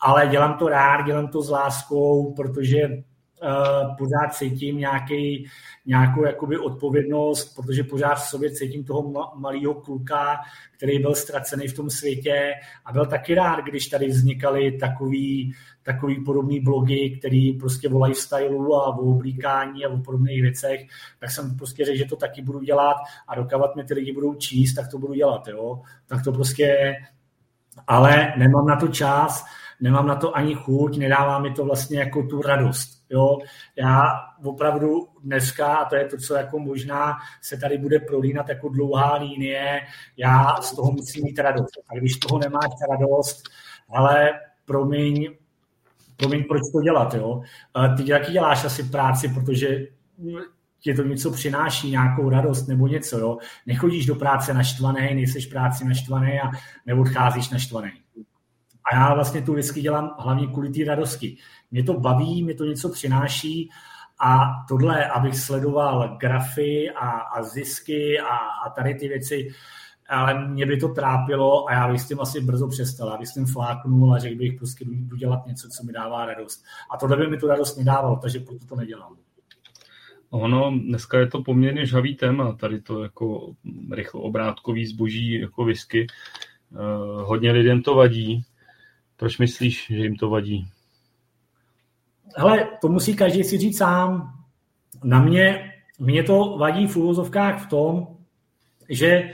ale 0.00 0.26
dělám 0.26 0.58
to 0.58 0.68
rád, 0.68 1.06
dělám 1.06 1.28
to 1.28 1.42
s 1.42 1.50
láskou, 1.50 2.34
protože 2.34 2.88
pořád 3.98 4.34
cítím 4.34 4.78
nějaký, 4.78 5.48
nějakou 5.86 6.24
jakoby 6.24 6.58
odpovědnost, 6.58 7.54
protože 7.54 7.84
pořád 7.84 8.14
v 8.14 8.28
sobě 8.28 8.50
cítím 8.50 8.84
toho 8.84 9.32
malého 9.34 9.74
kluka, 9.74 10.36
který 10.76 10.98
byl 10.98 11.14
ztracený 11.14 11.68
v 11.68 11.76
tom 11.76 11.90
světě 11.90 12.54
a 12.84 12.92
byl 12.92 13.06
taky 13.06 13.34
rád, 13.34 13.64
když 13.64 13.86
tady 13.86 14.06
vznikaly 14.06 14.72
takový, 14.72 15.54
takový 15.82 16.24
podobný 16.24 16.60
blogy, 16.60 17.16
který 17.18 17.52
prostě 17.52 17.88
o 17.88 18.04
lifestyleu 18.04 18.74
a 18.74 18.98
o 18.98 19.02
oblíkání 19.02 19.84
a 19.84 19.88
o 19.88 19.98
podobných 19.98 20.42
věcech, 20.42 20.80
tak 21.20 21.30
jsem 21.30 21.56
prostě 21.56 21.84
řekl, 21.84 21.98
že 21.98 22.04
to 22.04 22.16
taky 22.16 22.42
budu 22.42 22.60
dělat 22.60 22.96
a 23.28 23.34
dokávat 23.34 23.74
mě 23.74 23.84
ty 23.84 23.94
lidi 23.94 24.12
budou 24.12 24.34
číst, 24.34 24.74
tak 24.74 24.88
to 24.88 24.98
budu 24.98 25.14
dělat, 25.14 25.48
jo. 25.48 25.82
Tak 26.06 26.24
to 26.24 26.32
prostě, 26.32 26.96
ale 27.86 28.32
nemám 28.36 28.66
na 28.66 28.76
to 28.76 28.88
čas, 28.88 29.44
nemám 29.80 30.06
na 30.06 30.14
to 30.14 30.36
ani 30.36 30.54
chuť, 30.54 30.98
nedává 30.98 31.38
mi 31.38 31.50
to 31.50 31.64
vlastně 31.64 31.98
jako 31.98 32.22
tu 32.22 32.42
radost. 32.42 33.04
Jo? 33.10 33.38
Já 33.76 34.02
opravdu 34.44 35.08
dneska, 35.24 35.76
a 35.76 35.84
to 35.84 35.96
je 35.96 36.04
to, 36.04 36.16
co 36.16 36.34
jako 36.34 36.58
možná 36.58 37.16
se 37.42 37.56
tady 37.56 37.78
bude 37.78 37.98
prolínat 37.98 38.48
jako 38.48 38.68
dlouhá 38.68 39.16
linie, 39.16 39.80
já 40.16 40.56
z 40.62 40.76
toho 40.76 40.92
musím 40.92 41.24
mít 41.24 41.38
radost. 41.38 41.70
A 41.90 41.98
když 41.98 42.14
z 42.14 42.18
toho 42.18 42.38
nemáš 42.38 42.70
radost, 42.90 43.42
ale 43.88 44.30
promiň, 44.64 45.30
promiň, 46.16 46.44
proč 46.44 46.62
to 46.72 46.80
dělat, 46.80 47.14
jo? 47.14 47.42
Ty 47.96 48.04
taky 48.04 48.32
děláš 48.32 48.64
asi 48.64 48.82
práci, 48.82 49.28
protože 49.28 49.86
tě 50.80 50.94
to 50.94 51.02
něco 51.02 51.30
přináší, 51.30 51.90
nějakou 51.90 52.28
radost 52.28 52.66
nebo 52.66 52.86
něco, 52.86 53.18
jo? 53.18 53.38
Nechodíš 53.66 54.06
do 54.06 54.14
práce 54.14 54.54
naštvaný, 54.54 55.14
nejseš 55.14 55.46
práci 55.46 55.84
naštvaný 55.84 56.40
a 56.40 56.50
neodcházíš 56.86 57.50
naštvaný. 57.50 57.90
A 58.92 58.96
já 58.96 59.14
vlastně 59.14 59.42
tu 59.42 59.54
whisky 59.54 59.80
dělám 59.80 60.14
hlavně 60.18 60.46
kvůli 60.46 60.68
té 60.70 60.84
radosti. 60.84 61.36
Mě 61.70 61.84
to 61.84 62.00
baví, 62.00 62.44
mě 62.44 62.54
to 62.54 62.64
něco 62.64 62.88
přináší 62.88 63.70
a 64.20 64.50
tohle, 64.68 65.06
abych 65.06 65.38
sledoval 65.38 66.16
grafy 66.20 66.90
a, 66.90 67.08
a 67.10 67.42
zisky 67.42 68.20
a, 68.20 68.36
a 68.66 68.70
tady 68.70 68.94
ty 68.94 69.08
věci, 69.08 69.48
ale 70.08 70.48
mě 70.48 70.66
by 70.66 70.76
to 70.76 70.88
trápilo 70.88 71.68
a 71.68 71.72
já 71.72 71.88
bych 71.88 72.00
s 72.00 72.08
tím 72.08 72.20
asi 72.20 72.40
brzo 72.40 72.68
přestal. 72.68 73.08
Já 73.08 73.16
bych 73.16 73.28
s 73.28 73.34
tím 73.34 73.46
fláknul 73.46 74.14
a 74.14 74.18
řekl 74.18 74.36
bych 74.36 74.58
prostě 74.58 74.84
budu 74.88 75.16
dělat 75.16 75.46
něco, 75.46 75.68
co 75.68 75.84
mi 75.84 75.92
dává 75.92 76.26
radost. 76.26 76.64
A 76.90 76.96
tohle 76.96 77.16
by 77.16 77.26
mi 77.26 77.36
tu 77.36 77.46
radost 77.46 77.76
nedávalo, 77.76 78.16
takže 78.16 78.40
proto 78.40 78.66
to 78.66 78.76
nedělám. 78.76 79.16
Ono, 80.30 80.70
dneska 80.70 81.18
je 81.18 81.26
to 81.26 81.42
poměrně 81.42 81.86
žhavý 81.86 82.14
téma, 82.14 82.52
tady 82.52 82.80
to 82.80 83.02
jako 83.02 83.54
rychlo 83.90 84.20
obrátkový 84.20 84.86
zboží, 84.86 85.40
jako 85.40 85.64
whisky. 85.64 86.06
Uh, 86.70 87.22
hodně 87.22 87.52
lidem 87.52 87.82
to 87.82 87.94
vadí, 87.94 88.44
proč 89.18 89.38
myslíš, 89.38 89.86
že 89.90 89.96
jim 89.96 90.16
to 90.16 90.30
vadí? 90.30 90.68
Hele, 92.36 92.68
to 92.80 92.88
musí 92.88 93.16
každý 93.16 93.44
si 93.44 93.58
říct 93.58 93.78
sám. 93.78 94.34
Na 95.04 95.20
mě, 95.22 95.72
mě 95.98 96.22
to 96.22 96.56
vadí 96.58 96.86
v 96.86 96.96
úvozovkách 96.96 97.66
v 97.66 97.68
tom, 97.68 98.06
že 98.88 99.30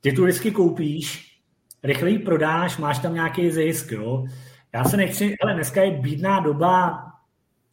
ty 0.00 0.12
tu 0.12 0.24
vždycky 0.24 0.50
koupíš, 0.50 1.38
rychleji 1.82 2.18
prodáš, 2.18 2.78
máš 2.78 2.98
tam 2.98 3.14
nějaký 3.14 3.50
zisk, 3.50 3.92
jo. 3.92 4.24
Já 4.72 4.84
se 4.84 4.96
nechci, 4.96 5.34
ale 5.42 5.54
dneska 5.54 5.82
je 5.82 5.90
bídná 6.00 6.40
doba, 6.40 7.06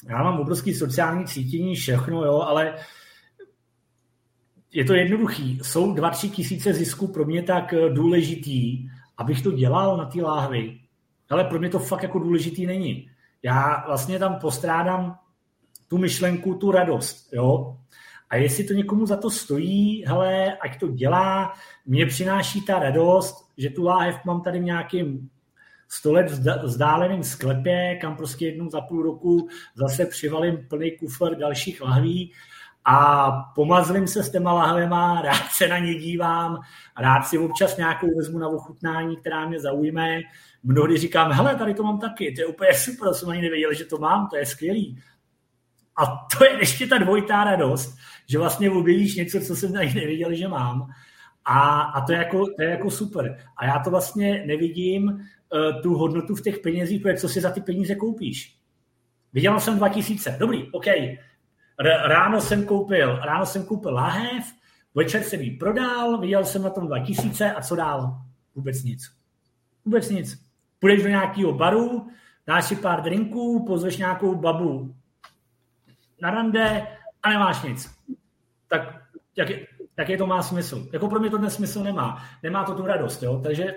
já 0.09 0.23
mám 0.23 0.39
obrovský 0.39 0.73
sociální 0.73 1.25
cítění, 1.25 1.75
všechno, 1.75 2.25
jo, 2.25 2.41
ale 2.41 2.75
je 4.71 4.85
to 4.85 4.93
jednoduchý. 4.93 5.59
Jsou 5.63 5.93
dva, 5.93 6.09
tři 6.09 6.29
tisíce 6.29 6.73
zisků 6.73 7.07
pro 7.07 7.25
mě 7.25 7.43
tak 7.43 7.73
důležitý, 7.93 8.89
abych 9.17 9.41
to 9.41 9.51
dělal 9.51 9.97
na 9.97 10.05
ty 10.05 10.21
láhvy 10.21 10.82
ale 11.33 11.43
pro 11.43 11.59
mě 11.59 11.69
to 11.69 11.79
fakt 11.79 12.03
jako 12.03 12.19
důležitý 12.19 12.65
není. 12.65 13.09
Já 13.43 13.83
vlastně 13.87 14.19
tam 14.19 14.35
postrádám 14.35 15.17
tu 15.87 15.97
myšlenku, 15.97 16.53
tu 16.53 16.71
radost, 16.71 17.33
jo. 17.33 17.77
A 18.29 18.35
jestli 18.35 18.63
to 18.63 18.73
někomu 18.73 19.05
za 19.05 19.17
to 19.17 19.29
stojí, 19.29 20.05
hele, 20.07 20.57
ať 20.57 20.79
to 20.79 20.87
dělá, 20.87 21.53
mě 21.85 22.05
přináší 22.05 22.61
ta 22.61 22.79
radost, 22.79 23.51
že 23.57 23.69
tu 23.69 23.83
láhev 23.83 24.15
mám 24.25 24.41
tady 24.41 24.59
v 24.59 24.63
nějakým 24.63 25.29
sto 25.89 26.13
let 26.13 26.31
vzdáleným 26.63 27.23
sklepě, 27.23 27.97
kam 28.01 28.15
prostě 28.15 28.45
jednou 28.45 28.69
za 28.69 28.81
půl 28.81 29.03
roku 29.03 29.47
zase 29.75 30.05
přivalím 30.05 30.67
plný 30.69 30.97
kufr 30.97 31.35
dalších 31.35 31.81
lahví 31.81 32.31
a 32.85 33.31
pomazlím 33.55 34.07
se 34.07 34.23
s 34.23 34.31
těma 34.31 34.53
lahvema, 34.53 35.21
rád 35.21 35.51
se 35.51 35.67
na 35.67 35.77
ně 35.77 35.95
dívám, 35.95 36.59
rád 36.99 37.21
si 37.21 37.37
občas 37.37 37.77
nějakou 37.77 38.07
vezmu 38.17 38.39
na 38.39 38.47
ochutnání, 38.47 39.17
která 39.17 39.47
mě 39.47 39.59
zaujme, 39.59 40.21
mnohdy 40.63 40.97
říkám, 40.97 41.31
hele, 41.31 41.55
tady 41.55 41.73
to 41.73 41.83
mám 41.83 41.99
taky, 41.99 42.31
to 42.31 42.41
je 42.41 42.45
úplně 42.47 42.73
super, 42.73 43.13
jsem 43.13 43.29
ani 43.29 43.41
nevěděl, 43.41 43.73
že 43.73 43.85
to 43.85 43.97
mám, 43.97 44.27
to 44.27 44.37
je 44.37 44.45
skvělý. 44.45 44.99
A 45.95 46.05
to 46.37 46.45
je 46.45 46.59
ještě 46.59 46.87
ta 46.87 46.97
dvojitá 46.97 47.43
radost, 47.43 47.97
že 48.29 48.37
vlastně 48.37 48.71
objevíš 48.71 49.15
něco, 49.15 49.39
co 49.39 49.55
jsem 49.55 49.77
ani 49.77 49.93
nevěděl, 49.93 50.33
že 50.33 50.47
mám. 50.47 50.87
A, 51.45 51.81
a 51.81 52.05
to, 52.05 52.11
je 52.11 52.17
jako, 52.17 52.45
to 52.45 52.61
je 52.61 52.69
jako 52.69 52.91
super. 52.91 53.37
A 53.57 53.65
já 53.65 53.79
to 53.79 53.89
vlastně 53.89 54.43
nevidím, 54.47 55.07
uh, 55.07 55.81
tu 55.81 55.93
hodnotu 55.93 56.35
v 56.35 56.41
těch 56.41 56.59
penězích, 56.59 57.01
protože 57.01 57.17
co 57.17 57.29
si 57.29 57.41
za 57.41 57.51
ty 57.51 57.61
peníze 57.61 57.95
koupíš. 57.95 58.57
Vydělal 59.33 59.59
jsem 59.59 59.77
2000, 59.77 60.37
dobrý, 60.39 60.71
OK. 60.71 60.87
R- 60.87 62.01
ráno 62.05 62.41
jsem 62.41 62.65
koupil, 62.65 63.15
ráno 63.15 63.45
jsem 63.45 63.65
koupil 63.65 63.93
láhev, 63.93 64.45
večer 64.95 65.23
jsem 65.23 65.41
ji 65.41 65.51
prodal, 65.51 66.17
viděl 66.17 66.45
jsem 66.45 66.63
na 66.63 66.69
tom 66.69 66.87
2000 66.87 67.53
a 67.53 67.61
co 67.61 67.75
dál? 67.75 68.21
Vůbec 68.55 68.83
nic. 68.83 69.11
Vůbec 69.85 70.09
nic 70.09 70.43
půjdeš 70.83 71.03
do 71.03 71.09
nějakého 71.09 71.53
baru, 71.53 72.07
dáš 72.47 72.65
si 72.65 72.75
pár 72.75 73.01
drinků, 73.03 73.65
pozveš 73.67 73.97
nějakou 73.97 74.35
babu 74.35 74.95
na 76.21 76.31
rande 76.31 76.87
a 77.23 77.29
nemáš 77.29 77.61
nic. 77.63 77.91
Tak 78.67 78.81
jak, 79.37 79.49
je, 79.49 79.67
jaký 79.97 80.17
to 80.17 80.27
má 80.27 80.43
smysl? 80.43 80.89
Jako 80.93 81.07
pro 81.07 81.19
mě 81.19 81.29
to 81.29 81.37
dnes 81.37 81.55
smysl 81.55 81.83
nemá. 81.83 82.23
Nemá 82.43 82.63
to 82.63 82.75
tu 82.75 82.85
radost, 82.85 83.23
jo? 83.23 83.39
Takže 83.43 83.73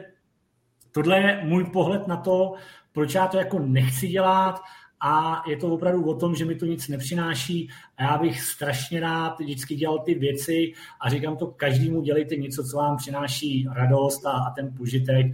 tohle 0.93 1.19
je 1.19 1.45
můj 1.45 1.65
pohled 1.65 2.07
na 2.09 2.17
to, 2.17 2.55
proč 2.93 3.15
já 3.15 3.27
to 3.27 3.39
jako 3.39 3.59
nechci 3.59 4.09
dělat 4.09 4.61
a 5.01 5.43
je 5.47 5.57
to 5.57 5.69
opravdu 5.69 6.05
o 6.11 6.15
tom, 6.15 6.35
že 6.35 6.45
mi 6.45 6.55
to 6.55 6.67
nic 6.67 6.89
nepřináší 6.89 7.71
a 7.97 8.03
já 8.03 8.19
bych 8.19 8.41
strašně 8.41 9.01
rád 9.01 9.39
vždycky 9.39 9.75
dělal 9.75 9.99
ty 9.99 10.15
věci 10.15 10.73
a 11.01 11.11
říkám 11.11 11.37
to 11.37 11.47
každému, 11.47 12.03
dělejte 12.03 12.37
něco, 12.37 12.65
co 12.65 12.77
vám 12.77 12.97
přináší 12.97 13.69
radost 13.73 14.27
a, 14.27 14.31
a 14.31 14.51
ten 14.51 14.75
požitek, 14.77 15.27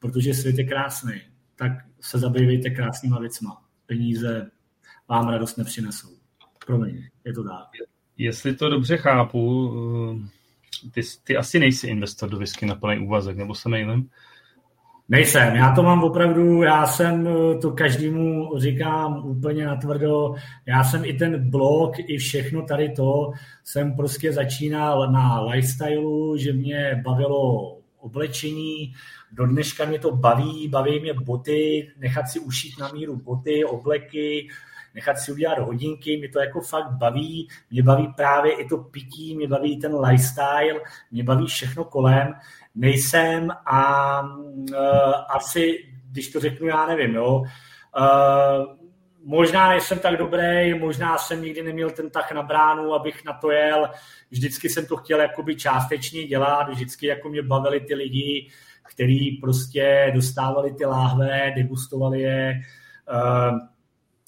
protože 0.00 0.34
svět 0.34 0.58
je 0.58 0.64
krásný, 0.64 1.14
tak 1.56 1.72
se 2.00 2.18
zabývejte 2.18 2.70
krásnýma 2.70 3.20
věcma. 3.20 3.62
Peníze 3.86 4.50
vám 5.08 5.28
radost 5.28 5.56
nepřinesou. 5.56 6.08
Promiň, 6.66 7.02
je 7.24 7.32
to 7.32 7.44
tak. 7.44 7.66
Jestli 8.18 8.56
to 8.56 8.70
dobře 8.70 8.96
chápu, 8.96 9.72
eh, 10.84 10.90
ty, 10.90 11.00
ty 11.24 11.36
asi 11.36 11.58
nejsi 11.58 11.86
investor 11.86 12.30
do 12.30 12.38
whisky 12.38 12.66
na 12.66 12.74
plný 12.74 13.06
úvazek, 13.06 13.36
nebo 13.36 13.54
se 13.54 13.68
mejlem? 13.68 14.08
Nejsem, 15.08 15.56
já 15.56 15.72
to 15.74 15.82
mám 15.82 16.04
opravdu, 16.04 16.62
já 16.62 16.86
jsem 16.86 17.28
eh, 17.28 17.58
to 17.58 17.70
každému 17.70 18.50
říkám 18.58 19.26
úplně 19.26 19.66
natvrdo, 19.66 20.34
já 20.66 20.84
jsem 20.84 21.04
i 21.04 21.12
ten 21.12 21.50
blog, 21.50 21.92
i 21.98 22.18
všechno 22.18 22.62
tady 22.62 22.88
to, 22.88 23.32
jsem 23.64 23.96
prostě 23.96 24.32
začínal 24.32 25.12
na 25.12 25.42
lifestyleu, 25.42 26.36
že 26.36 26.52
mě 26.52 27.02
bavilo 27.04 27.79
oblečení, 28.00 28.94
do 29.32 29.46
dneška 29.46 29.84
mě 29.84 29.98
to 29.98 30.16
baví, 30.16 30.68
baví 30.68 31.00
mě 31.00 31.14
boty, 31.14 31.92
nechat 31.96 32.28
si 32.28 32.40
ušít 32.40 32.78
na 32.78 32.88
míru 32.88 33.16
boty, 33.16 33.64
obleky, 33.64 34.48
nechat 34.94 35.18
si 35.18 35.32
udělat 35.32 35.58
hodinky, 35.58 36.16
mě 36.16 36.28
to 36.28 36.40
jako 36.40 36.60
fakt 36.60 36.90
baví, 36.90 37.48
mě 37.70 37.82
baví 37.82 38.12
právě 38.16 38.52
i 38.52 38.68
to 38.68 38.78
pití, 38.78 39.36
mě 39.36 39.48
baví 39.48 39.80
ten 39.80 39.94
lifestyle, 40.00 40.80
mě 41.10 41.24
baví 41.24 41.46
všechno 41.46 41.84
kolem. 41.84 42.34
Nejsem 42.74 43.50
a 43.66 44.20
uh, 44.22 44.76
asi, 45.28 45.84
když 46.10 46.28
to 46.28 46.40
řeknu, 46.40 46.66
já 46.66 46.86
nevím, 46.86 47.14
jo, 47.14 47.38
uh, 47.38 48.79
možná 49.24 49.68
nejsem 49.68 49.98
tak 49.98 50.16
dobrý, 50.16 50.78
možná 50.78 51.18
jsem 51.18 51.42
nikdy 51.42 51.62
neměl 51.62 51.90
ten 51.90 52.10
tak 52.10 52.32
na 52.32 52.42
bránu, 52.42 52.94
abych 52.94 53.24
na 53.24 53.32
to 53.32 53.50
jel. 53.50 53.90
Vždycky 54.30 54.68
jsem 54.68 54.86
to 54.86 54.96
chtěl 54.96 55.20
jakoby 55.20 55.56
částečně 55.56 56.26
dělat, 56.26 56.68
vždycky 56.68 57.06
jako 57.06 57.28
mě 57.28 57.42
bavili 57.42 57.80
ty 57.80 57.94
lidi, 57.94 58.48
kteří 58.92 59.38
prostě 59.42 60.12
dostávali 60.14 60.72
ty 60.72 60.84
láhve, 60.84 61.52
degustovali 61.56 62.20
je, 62.20 62.60
uh, 63.12 63.58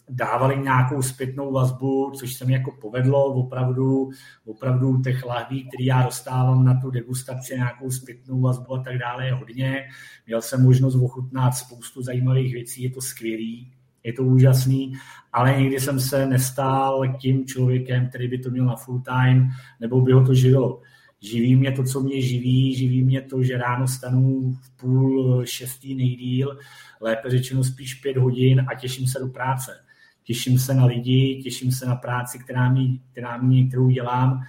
dávali 0.08 0.56
nějakou 0.56 1.02
zpětnou 1.02 1.52
vazbu, 1.52 2.12
což 2.18 2.34
se 2.34 2.44
mi 2.44 2.52
jako 2.52 2.72
povedlo, 2.80 3.24
opravdu, 3.24 4.10
opravdu 4.46 5.02
těch 5.02 5.24
lahví, 5.24 5.68
které 5.68 5.84
já 5.84 6.02
dostávám 6.02 6.64
na 6.64 6.80
tu 6.80 6.90
degustaci, 6.90 7.54
nějakou 7.54 7.90
zpětnou 7.90 8.40
vazbu 8.40 8.74
a 8.74 8.82
tak 8.82 8.98
dále 8.98 9.26
je 9.26 9.32
hodně. 9.32 9.88
Měl 10.26 10.42
jsem 10.42 10.62
možnost 10.62 10.94
ochutnat 10.94 11.54
spoustu 11.54 12.02
zajímavých 12.02 12.52
věcí, 12.52 12.82
je 12.82 12.90
to 12.90 13.00
skvělý, 13.00 13.72
je 14.04 14.12
to 14.12 14.22
úžasný, 14.22 14.92
ale 15.32 15.56
nikdy 15.58 15.80
jsem 15.80 16.00
se 16.00 16.26
nestál 16.26 17.02
tím 17.20 17.46
člověkem, 17.46 18.08
který 18.08 18.28
by 18.28 18.38
to 18.38 18.50
měl 18.50 18.64
na 18.64 18.76
full 18.76 19.00
time, 19.00 19.50
nebo 19.80 20.00
by 20.00 20.12
ho 20.12 20.26
to 20.26 20.34
živilo. 20.34 20.80
Živí 21.20 21.56
mě 21.56 21.72
to, 21.72 21.84
co 21.84 22.00
mě 22.00 22.22
živí, 22.22 22.74
živí 22.74 23.02
mě 23.02 23.22
to, 23.22 23.42
že 23.42 23.58
ráno 23.58 23.88
stanu 23.88 24.52
v 24.62 24.76
půl 24.76 25.42
šestý 25.44 25.94
nejdíl, 25.94 26.58
lépe 27.00 27.30
řečeno 27.30 27.64
spíš 27.64 27.94
pět 27.94 28.16
hodin 28.16 28.66
a 28.68 28.74
těším 28.74 29.06
se 29.06 29.18
do 29.18 29.28
práce 29.28 29.72
těším 30.24 30.58
se 30.58 30.74
na 30.74 30.84
lidi, 30.84 31.40
těším 31.44 31.72
se 31.72 31.86
na 31.86 31.96
práci, 31.96 32.38
která 32.38 32.72
mi, 32.72 33.00
která 33.12 33.36
mi 33.36 33.68
kterou 33.68 33.88
dělám. 33.88 34.42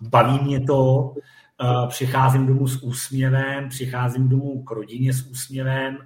Baví 0.00 0.44
mě 0.44 0.60
to, 0.60 1.14
eh, 1.62 1.88
přicházím 1.88 2.46
domů 2.46 2.68
s 2.68 2.82
úsměvem, 2.82 3.68
přicházím 3.68 4.28
domů 4.28 4.62
k 4.62 4.70
rodině 4.70 5.12
s 5.12 5.22
úsměvem 5.22 5.98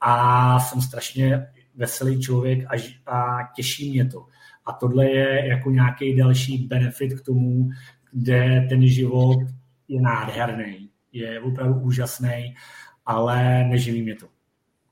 a 0.00 0.58
jsem 0.60 0.80
strašně 0.80 1.46
veselý 1.74 2.20
člověk 2.20 2.64
a, 2.64 2.74
a 3.06 3.48
těší 3.56 3.90
mě 3.90 4.04
to. 4.04 4.26
A 4.66 4.72
tohle 4.72 5.06
je 5.06 5.48
jako 5.48 5.70
nějaký 5.70 6.16
další 6.16 6.66
benefit 6.66 7.20
k 7.20 7.24
tomu, 7.24 7.70
kde 8.12 8.66
ten 8.68 8.86
život 8.86 9.38
je 9.88 10.00
nádherný, 10.00 10.90
je 11.12 11.40
opravdu 11.40 11.80
úžasný, 11.80 12.54
ale 13.06 13.64
neživí 13.64 14.02
mě 14.02 14.14
to 14.14 14.26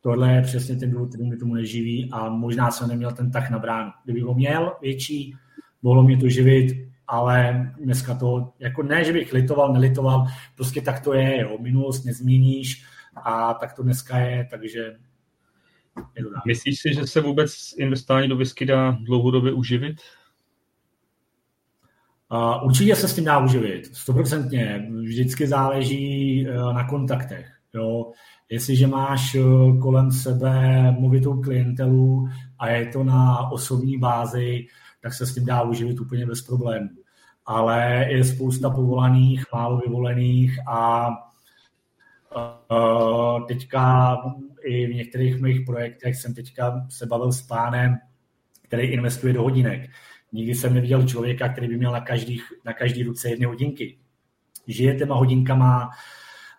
tohle 0.01 0.33
je 0.33 0.43
přesně 0.43 0.77
ten 0.77 0.91
důvod, 0.91 1.09
který 1.09 1.25
mě 1.25 1.37
tomu 1.37 1.55
neživí 1.55 2.11
a 2.13 2.29
možná 2.29 2.71
jsem 2.71 2.89
neměl 2.89 3.13
ten 3.13 3.31
tak 3.31 3.51
na 3.51 3.59
bránu. 3.59 3.91
Kdybych 4.05 4.23
ho 4.23 4.35
měl 4.35 4.73
větší, 4.81 5.35
mohlo 5.83 6.03
mě 6.03 6.17
to 6.17 6.29
živit, 6.29 6.91
ale 7.07 7.73
dneska 7.85 8.15
to, 8.15 8.53
jako 8.59 8.83
ne, 8.83 9.05
že 9.05 9.13
bych 9.13 9.33
litoval, 9.33 9.73
nelitoval, 9.73 10.27
prostě 10.57 10.81
tak 10.81 11.01
to 11.01 11.15
je, 11.15 11.41
jo. 11.41 11.59
minulost 11.61 12.05
nezměníš 12.05 12.85
a 13.25 13.55
tak 13.55 13.73
to 13.73 13.83
dneska 13.83 14.19
je, 14.19 14.49
takže 14.51 14.97
Myslíš 16.47 16.81
si, 16.81 16.95
že 16.95 17.07
se 17.07 17.21
vůbec 17.21 17.75
investování 17.79 18.29
do 18.29 18.37
whisky 18.37 18.67
dá 18.67 18.91
dlouhodobě 18.91 19.53
uživit? 19.53 19.97
Uh, 22.33 22.65
určitě 22.65 22.97
se 22.97 23.09
s 23.09 23.15
tím 23.15 23.25
dá 23.25 23.39
uživit, 23.39 23.97
stoprocentně. 23.97 24.89
Vždycky 25.03 25.47
záleží 25.47 26.47
uh, 26.49 26.75
na 26.75 26.89
kontaktech. 26.89 27.61
Jo. 27.75 28.13
Jestliže 28.51 28.87
máš 28.87 29.35
eh, 29.35 29.43
kolem 29.83 30.13
sebe 30.13 30.83
movitou 30.93 31.41
klientelu 31.41 32.29
a 32.59 32.69
je 32.69 32.87
to 32.87 33.05
na 33.05 33.51
osobní 33.51 33.99
bázi, 33.99 34.67
tak 35.03 35.15
se 35.15 35.27
s 35.27 35.35
tím 35.35 35.45
dá 35.45 35.63
uživit 35.63 36.01
úplně 36.01 36.27
bez 36.27 36.43
problémů. 36.43 36.89
Ale 37.47 38.07
je 38.09 38.25
spousta 38.25 38.71
povolaných, 38.71 39.45
málo 39.53 39.79
vyvolených 39.79 40.59
a 40.69 41.09
uh, 42.71 43.47
teďka 43.47 44.17
i 44.65 44.87
v 44.87 44.95
některých 44.95 45.41
mých 45.41 45.61
projektech 45.67 46.17
jsem 46.17 46.35
teďka 46.35 46.87
se 46.89 47.07
bavil 47.07 47.33
s 47.33 47.43
pánem, 47.43 47.97
který 48.63 48.87
investuje 48.87 49.33
do 49.33 49.43
hodinek. 49.43 49.91
Nikdy 50.33 50.55
jsem 50.55 50.75
neviděl 50.75 51.07
člověka, 51.07 51.49
který 51.49 51.69
by 51.69 51.77
měl 51.77 51.93
na, 51.93 52.01
každý, 52.01 52.41
na 52.65 52.73
každý 52.73 53.03
ruce 53.03 53.29
jedny 53.29 53.47
hodinky. 53.47 53.99
Žije 54.67 54.95
těma 54.95 55.15
hodinkama, 55.15 55.91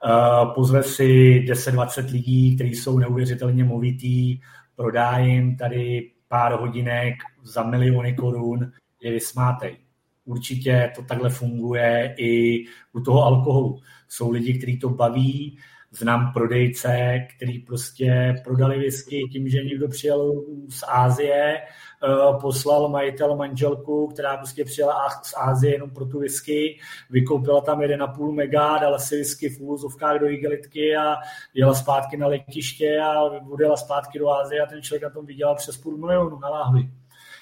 Eh, 0.06 0.46
pozve 0.56 0.84
si 0.84 1.40
10-20 1.48 2.12
lidí, 2.12 2.56
kteří 2.56 2.76
jsou 2.76 3.00
neuvěřitelně 3.00 3.64
movitý, 3.64 4.40
prodá 4.76 5.18
jim 5.18 5.58
tady 5.58 6.12
pár 6.28 6.60
hodinek 6.60 7.14
za 7.44 7.64
miliony 7.64 8.14
korun, 8.14 8.72
je 9.02 9.12
vysmátej. 9.12 9.78
Určitě 10.26 10.92
to 10.96 11.02
takhle 11.02 11.30
funguje 11.30 12.16
i 12.18 12.64
u 12.94 13.00
toho 13.00 13.24
alkoholu. 13.24 13.82
Jsou 14.08 14.32
lidi, 14.32 14.58
kteří 14.58 14.80
to 14.80 14.90
baví, 14.90 15.58
znám 15.92 16.34
prodejce, 16.34 17.20
který 17.36 17.60
prostě 17.60 18.36
prodali 18.44 18.80
whisky 18.80 19.30
tím, 19.32 19.48
že 19.48 19.64
někdo 19.64 19.88
přijel 19.88 20.44
z 20.70 20.84
Ázie, 20.88 21.62
Eh, 22.04 22.38
poslal 22.42 22.90
majitel 22.90 23.36
manželku, 23.36 24.08
která 24.08 24.38
prostě 24.38 24.66
přijela 24.66 25.10
z 25.24 25.34
Ázie 25.38 25.74
jenom 25.74 25.90
pro 25.90 26.06
tu 26.06 26.20
whisky, 26.20 26.80
vykoupila 27.10 27.62
tam 27.62 27.82
1,5 27.82 28.32
mega, 28.32 28.78
dala 28.78 29.00
si 29.00 29.16
whisky 29.16 29.50
v 29.50 29.60
úvozovkách 29.60 30.20
do 30.20 30.30
igelitky 30.30 30.96
a 30.96 31.16
jela 31.54 31.74
zpátky 31.74 32.18
na 32.18 32.28
letiště 32.28 33.00
a 33.04 33.22
odjela 33.24 33.78
zpátky 33.78 34.20
do 34.20 34.30
Ázie 34.30 34.62
a 34.62 34.66
ten 34.66 34.82
člověk 34.82 35.04
na 35.04 35.10
tom 35.10 35.26
vydělal 35.26 35.56
přes 35.56 35.78
půl 35.78 35.98
milionu 35.98 36.40
na 36.40 36.50
láhvi. 36.50 36.90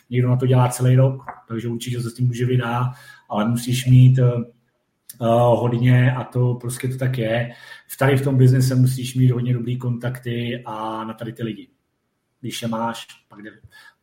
Někdo 0.10 0.30
na 0.30 0.38
to 0.38 0.46
dělá 0.46 0.70
celý 0.70 0.96
rok, 0.96 1.24
takže 1.48 1.68
určitě 1.68 2.02
se 2.02 2.10
s 2.10 2.14
tím 2.14 2.28
může 2.28 2.46
vydá, 2.46 2.92
ale 3.30 3.50
musíš 3.50 3.86
mít 3.86 4.20
uh, 5.22 5.60
hodně 5.60 6.12
a 6.12 6.24
to 6.24 6.54
prostě 6.54 6.88
to 6.88 6.98
tak 6.98 7.18
je. 7.18 7.54
V 7.88 7.98
tady 7.98 8.18
v 8.18 8.24
tom 8.24 8.38
biznise 8.38 8.76
musíš 8.76 9.16
mít 9.16 9.32
hodně 9.32 9.54
dobrý 9.54 9.78
kontakty 9.78 10.64
a 10.66 11.04
na 11.04 11.14
tady 11.14 11.34
ty 11.34 11.44
lidi. 11.44 11.70
Když 12.42 12.62
je 12.62 12.68
máš, 12.68 13.08
pak 13.28 13.42
jde, 13.42 13.52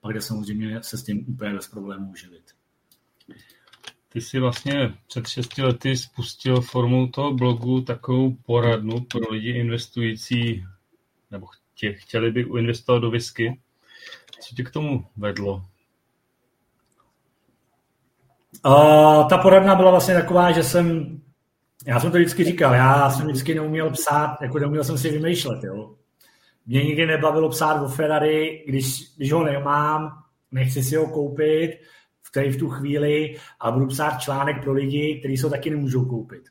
pak 0.01 0.13
jde 0.13 0.21
samozřejmě 0.21 0.83
se 0.83 0.99
s 0.99 1.03
tím 1.03 1.25
úplně 1.29 1.55
bez 1.55 1.69
problémů 1.69 2.15
živit. 2.15 2.43
Ty 4.09 4.21
jsi 4.21 4.39
vlastně 4.39 4.95
před 5.07 5.29
6 5.29 5.59
lety 5.59 5.97
spustil 5.97 6.61
formou 6.61 7.07
toho 7.07 7.35
blogu 7.35 7.81
takovou 7.81 8.35
poradnu 8.47 9.01
pro 9.01 9.33
lidi 9.33 9.51
investující, 9.51 10.65
nebo 11.31 11.47
tě, 11.75 11.93
chtěli 11.93 12.31
by 12.31 12.47
investovat 12.59 12.99
do 12.99 13.11
whisky. 13.11 13.61
Co 14.41 14.55
tě 14.55 14.63
k 14.63 14.71
tomu 14.71 15.07
vedlo? 15.17 15.67
Uh, 18.67 19.29
ta 19.29 19.39
poradna 19.39 19.75
byla 19.75 19.91
vlastně 19.91 20.14
taková, 20.14 20.53
že 20.53 20.62
jsem, 20.62 21.19
já 21.87 22.01
jsem 22.01 22.11
to 22.11 22.17
vždycky 22.17 22.45
říkal, 22.45 22.75
já 22.75 23.11
jsem 23.11 23.27
vždycky 23.27 23.55
neuměl 23.55 23.91
psát, 23.91 24.37
jako 24.43 24.59
neuměl 24.59 24.85
jsem 24.85 24.99
si 24.99 25.11
vymýšlet, 25.11 25.64
jo. 25.64 25.95
Mě 26.67 26.85
nikdy 26.85 27.07
nebavilo 27.07 27.49
psát 27.49 27.83
o 27.83 27.89
Ferrari, 27.89 28.64
když, 28.67 29.17
když 29.17 29.33
ho 29.33 29.45
nemám, 29.45 30.12
nechci 30.53 30.83
si 30.83 30.97
ho 30.97 31.07
koupit 31.07 31.71
v, 32.23 32.33
té, 32.33 32.51
v 32.51 32.57
tu 32.57 32.69
chvíli 32.69 33.37
a 33.61 33.71
budu 33.71 33.87
psát 33.87 34.19
článek 34.19 34.62
pro 34.62 34.73
lidi, 34.73 35.19
kteří 35.19 35.37
se 35.37 35.47
ho 35.47 35.51
taky 35.51 35.71
nemůžou 35.71 36.05
koupit. 36.05 36.43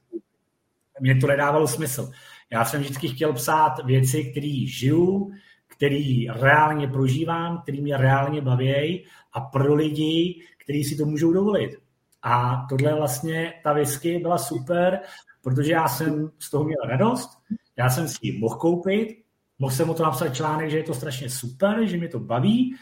Mně 0.99 1.15
to 1.15 1.27
nedávalo 1.27 1.67
smysl. 1.67 2.11
Já 2.51 2.65
jsem 2.65 2.81
vždycky 2.81 3.07
chtěl 3.07 3.33
psát 3.33 3.85
věci, 3.85 4.23
které 4.23 4.65
žiju, 4.67 5.31
který 5.67 6.27
reálně 6.29 6.87
prožívám, 6.87 7.61
který 7.61 7.81
mě 7.81 7.97
reálně 7.97 8.41
baví 8.41 9.05
a 9.33 9.41
pro 9.41 9.75
lidi, 9.75 10.41
kteří 10.63 10.83
si 10.83 10.95
to 10.95 11.05
můžou 11.05 11.33
dovolit. 11.33 11.84
A 12.25 12.65
tohle 12.69 12.93
vlastně, 12.93 13.53
ta 13.63 13.73
whisky 13.73 14.19
byla 14.19 14.37
super, 14.37 14.99
protože 15.41 15.71
já 15.71 15.87
jsem 15.87 16.31
z 16.39 16.49
toho 16.49 16.63
měl 16.63 16.81
radost, 16.85 17.29
já 17.77 17.89
jsem 17.89 18.07
si 18.07 18.17
ji 18.21 18.39
mohl 18.39 18.55
koupit, 18.55 19.25
Mohl 19.59 19.75
jsem 19.75 19.89
o 19.89 19.93
to 19.93 20.03
napsat 20.03 20.29
článek, 20.29 20.69
že 20.69 20.77
je 20.77 20.83
to 20.83 20.93
strašně 20.93 21.29
super, 21.29 21.85
že 21.85 21.97
mi 21.97 22.07
to 22.07 22.19
baví 22.19 22.75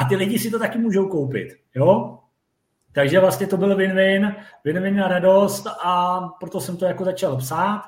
a 0.00 0.04
ty 0.04 0.16
lidi 0.16 0.38
si 0.38 0.50
to 0.50 0.58
taky 0.58 0.78
můžou 0.78 1.08
koupit. 1.08 1.48
Jo? 1.74 2.18
Takže 2.92 3.20
vlastně 3.20 3.46
to 3.46 3.56
byl 3.56 3.76
win-win, 3.76 4.36
win-win 4.64 4.96
na 4.96 5.08
radost 5.08 5.66
a 5.66 6.20
proto 6.40 6.60
jsem 6.60 6.76
to 6.76 6.84
jako 6.84 7.04
začal 7.04 7.36
psát. 7.36 7.82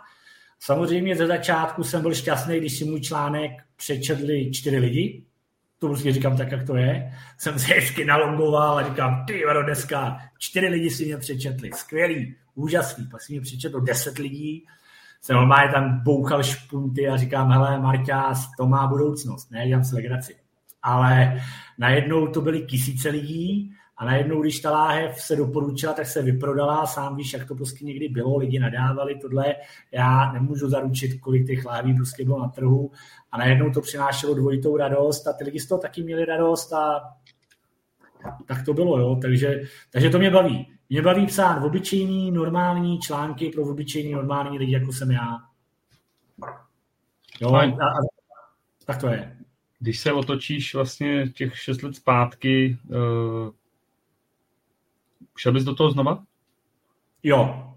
Samozřejmě 0.59 1.17
ze 1.17 1.27
začátku 1.27 1.85
jsem 1.85 2.03
byl 2.03 2.15
šťastný, 2.15 2.59
když 2.59 2.79
si 2.79 2.85
můj 2.85 3.01
článek 3.01 3.51
přečetli 3.77 4.51
čtyři 4.53 4.79
lidi. 4.79 5.27
To 5.83 5.89
prostě 5.89 6.13
říkám 6.13 6.37
tak, 6.37 6.53
jak 6.53 6.67
to 6.67 6.77
je. 6.77 7.13
Jsem 7.39 7.59
se 7.59 7.75
hezky 7.75 8.05
nalongoval 8.05 8.79
a 8.79 8.89
říkám, 8.89 9.25
ty 9.27 9.45
vado, 9.47 9.63
dneska 9.63 10.19
čtyři 10.39 10.67
lidi 10.69 10.91
si 10.91 11.07
mě 11.07 11.17
přečetli. 11.17 11.71
Skvělý, 11.75 12.35
úžasný. 12.55 13.07
Pak 13.07 13.23
si 13.23 13.33
mě 13.33 13.41
přečetlo 13.41 13.81
deset 13.81 14.19
lidí 14.19 14.67
jsem 15.23 15.37
normálně 15.37 15.73
tam 15.73 16.01
bouchal 16.03 16.43
špunty 16.43 17.09
a 17.09 17.17
říkám, 17.17 17.51
hele, 17.51 17.79
Marťás, 17.79 18.51
to 18.57 18.67
má 18.67 18.87
budoucnost, 18.87 19.51
ne, 19.51 19.69
dělám 19.69 19.85
si 19.85 19.95
legraci. 19.95 20.37
Ale 20.83 21.41
najednou 21.79 22.27
to 22.27 22.41
byly 22.41 22.67
tisíce 22.67 23.09
lidí 23.09 23.75
a 24.03 24.05
najednou, 24.05 24.43
když 24.43 24.61
ta 24.61 24.71
láhev 24.71 25.21
se 25.21 25.37
doporučila, 25.37 25.93
tak 25.93 26.07
se 26.07 26.23
vyprodala, 26.23 26.87
sám 26.87 27.17
víš, 27.17 27.33
jak 27.33 27.49
to 27.49 27.55
prostě 27.55 27.85
někdy 27.85 28.09
bylo, 28.09 28.37
lidi 28.37 28.59
nadávali 28.59 29.19
tohle, 29.19 29.55
já 29.93 30.33
nemůžu 30.33 30.69
zaručit, 30.69 31.21
kolik 31.21 31.47
těch 31.47 31.65
láhví 31.65 31.95
prostě 31.95 32.25
bylo 32.25 32.41
na 32.41 32.49
trhu. 32.49 32.91
A 33.33 33.39
najednou 33.39 33.71
to 33.71 33.81
přinášelo 33.81 34.35
dvojitou 34.35 34.77
radost. 34.77 35.27
A 35.27 35.33
ty 35.33 35.45
lidi 35.45 35.61
z 35.61 35.69
toho 35.69 35.81
taky 35.81 36.03
měli 36.03 36.25
radost 36.25 36.73
a 36.73 37.01
tak 38.47 38.65
to 38.65 38.75
bylo, 38.75 38.99
jo, 38.99 39.19
takže, 39.23 39.61
takže 39.91 40.11
to 40.11 40.19
mě 40.19 40.31
baví. 40.31 40.73
Mě 40.91 41.03
baví 41.03 41.27
psát 41.27 41.65
obyčejný, 41.65 42.31
normální 42.31 42.99
články 42.99 43.51
pro 43.51 43.63
obyčejný, 43.63 44.13
normální 44.13 44.59
lidi, 44.59 44.73
jako 44.73 44.93
jsem 44.93 45.11
já. 45.11 45.39
Jo, 47.41 47.55
a, 47.55 47.65
a, 47.65 47.89
tak 48.85 49.01
to 49.01 49.09
je. 49.09 49.37
Když 49.79 50.01
se 50.01 50.13
otočíš 50.13 50.75
vlastně 50.75 51.29
těch 51.29 51.59
šest 51.59 51.83
let 51.83 51.97
zpátky, 51.97 52.79
uh, 52.89 53.51
šel 55.39 55.53
bys 55.53 55.65
do 55.65 55.75
toho 55.75 55.91
znova? 55.91 56.23
Jo, 57.23 57.73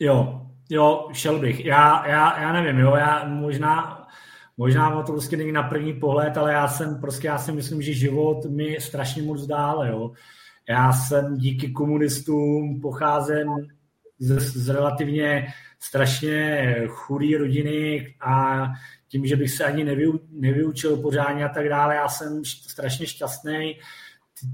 jo, 0.00 0.46
jo, 0.70 1.08
šel 1.12 1.38
bych. 1.38 1.64
Já, 1.64 2.06
já, 2.06 2.40
já 2.40 2.52
nevím, 2.52 2.78
jo, 2.78 2.94
já 2.96 3.24
možná, 3.24 4.06
možná 4.56 5.02
to 5.02 5.12
prostě 5.12 5.36
není 5.36 5.52
na 5.52 5.62
první 5.62 5.92
pohled, 5.92 6.36
ale 6.36 6.52
já 6.52 6.68
jsem 6.68 7.00
prostě, 7.00 7.26
já 7.26 7.38
si 7.38 7.52
myslím, 7.52 7.82
že 7.82 7.92
život 7.92 8.44
mi 8.44 8.76
strašně 8.80 9.22
moc 9.22 9.46
dále, 9.46 9.88
jo. 9.88 10.12
Já 10.68 10.92
jsem 10.92 11.36
díky 11.36 11.70
komunistům 11.70 12.80
pocházím 12.80 13.48
z, 14.18 14.38
z 14.38 14.68
relativně 14.68 15.46
strašně 15.80 16.74
chudé 16.88 17.38
rodiny 17.38 18.14
a 18.20 18.64
tím, 19.08 19.26
že 19.26 19.36
bych 19.36 19.50
se 19.50 19.64
ani 19.64 19.84
nevyu, 19.84 20.20
nevyučil 20.30 20.96
pořádně 20.96 21.44
a 21.44 21.48
tak 21.48 21.68
dále, 21.68 21.94
já 21.94 22.08
jsem 22.08 22.44
strašně 22.44 23.06
šťastný 23.06 23.76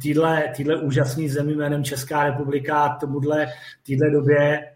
týhle, 0.02 0.52
týhle 0.56 0.76
úžasný 0.76 1.28
zemi 1.28 1.54
jménem 1.54 1.84
Česká 1.84 2.24
republika 2.24 2.96
tomuhle, 3.00 3.46
týhle 3.82 4.10
době, 4.10 4.72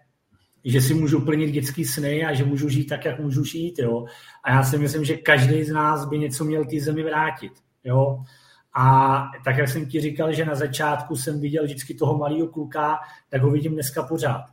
že 0.64 0.80
si 0.80 0.94
můžu 0.94 1.20
plnit 1.20 1.50
dětský 1.50 1.84
sny 1.84 2.24
a 2.24 2.34
že 2.34 2.44
můžu 2.44 2.68
žít 2.68 2.84
tak, 2.84 3.04
jak 3.04 3.20
můžu 3.20 3.44
žít. 3.44 3.78
Jo? 3.78 4.04
A 4.44 4.52
já 4.52 4.62
si 4.62 4.78
myslím, 4.78 5.04
že 5.04 5.16
každý 5.16 5.64
z 5.64 5.72
nás 5.72 6.04
by 6.04 6.18
něco 6.18 6.44
měl 6.44 6.64
té 6.64 6.80
zemi 6.80 7.02
vrátit. 7.02 7.52
Jo? 7.84 8.22
A 8.74 9.22
tak, 9.44 9.56
jak 9.56 9.68
jsem 9.68 9.86
ti 9.86 10.00
říkal, 10.00 10.32
že 10.32 10.44
na 10.44 10.54
začátku 10.54 11.16
jsem 11.16 11.40
viděl 11.40 11.64
vždycky 11.64 11.94
toho 11.94 12.18
malého 12.18 12.48
kluka, 12.48 12.98
tak 13.28 13.42
ho 13.42 13.50
vidím 13.50 13.72
dneska 13.72 14.02
pořád. 14.02 14.44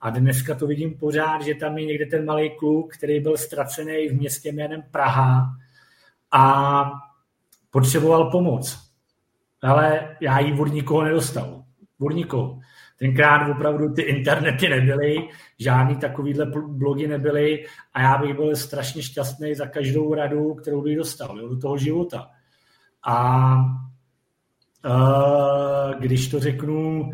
A 0.00 0.10
dneska 0.10 0.54
to 0.54 0.66
vidím 0.66 0.98
pořád, 0.98 1.42
že 1.42 1.54
tam 1.54 1.78
je 1.78 1.84
někde 1.84 2.06
ten 2.06 2.24
malý 2.24 2.50
kluk, 2.58 2.94
který 2.94 3.20
byl 3.20 3.36
ztracený 3.36 4.08
v 4.08 4.14
městě 4.18 4.52
jménem 4.52 4.82
Praha 4.90 5.50
a 6.30 6.84
potřeboval 7.70 8.30
pomoc. 8.30 8.83
Ale 9.64 10.16
já 10.20 10.38
ji 10.38 10.60
od 10.60 10.66
nikoho 10.66 11.04
nedostal. 11.04 11.64
Od 12.00 12.10
nikoho. 12.10 12.58
Tenkrát 12.98 13.50
opravdu 13.50 13.92
ty 13.92 14.02
internety 14.02 14.68
nebyly, 14.68 15.16
žádný 15.58 15.96
takovýhle 15.96 16.46
blogy 16.68 17.06
nebyly 17.06 17.64
a 17.94 18.02
já 18.02 18.18
bych 18.18 18.34
byl 18.34 18.56
strašně 18.56 19.02
šťastný 19.02 19.54
za 19.54 19.66
každou 19.66 20.14
radu, 20.14 20.54
kterou 20.54 20.82
bych 20.82 20.96
dostal 20.96 21.40
jo, 21.40 21.48
do 21.48 21.58
toho 21.58 21.78
života. 21.78 22.30
A 23.06 23.54
uh, 24.84 26.00
když 26.00 26.28
to 26.28 26.40
řeknu, 26.40 27.10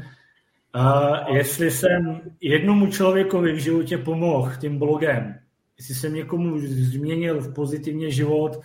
Uh, 0.76 1.36
jestli 1.36 1.70
jsem 1.70 2.20
jednomu 2.40 2.86
člověkovi 2.86 3.52
v 3.52 3.58
životě 3.58 3.98
pomohl 3.98 4.52
tím 4.60 4.78
blogem, 4.78 5.34
jestli 5.78 5.94
jsem 5.94 6.14
někomu 6.14 6.58
změnil 6.58 7.40
v 7.40 7.54
pozitivně 7.54 8.10
život, 8.10 8.60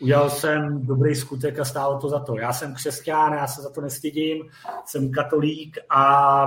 udělal 0.00 0.30
jsem 0.30 0.86
dobrý 0.86 1.14
skutek 1.14 1.58
a 1.58 1.64
stálo 1.64 1.98
to 1.98 2.08
za 2.08 2.18
to. 2.20 2.38
Já 2.38 2.52
jsem 2.52 2.74
křesťan, 2.74 3.32
já 3.32 3.46
se 3.46 3.62
za 3.62 3.70
to 3.70 3.80
nestydím, 3.80 4.44
jsem 4.84 5.10
katolík 5.10 5.78
a 5.90 6.44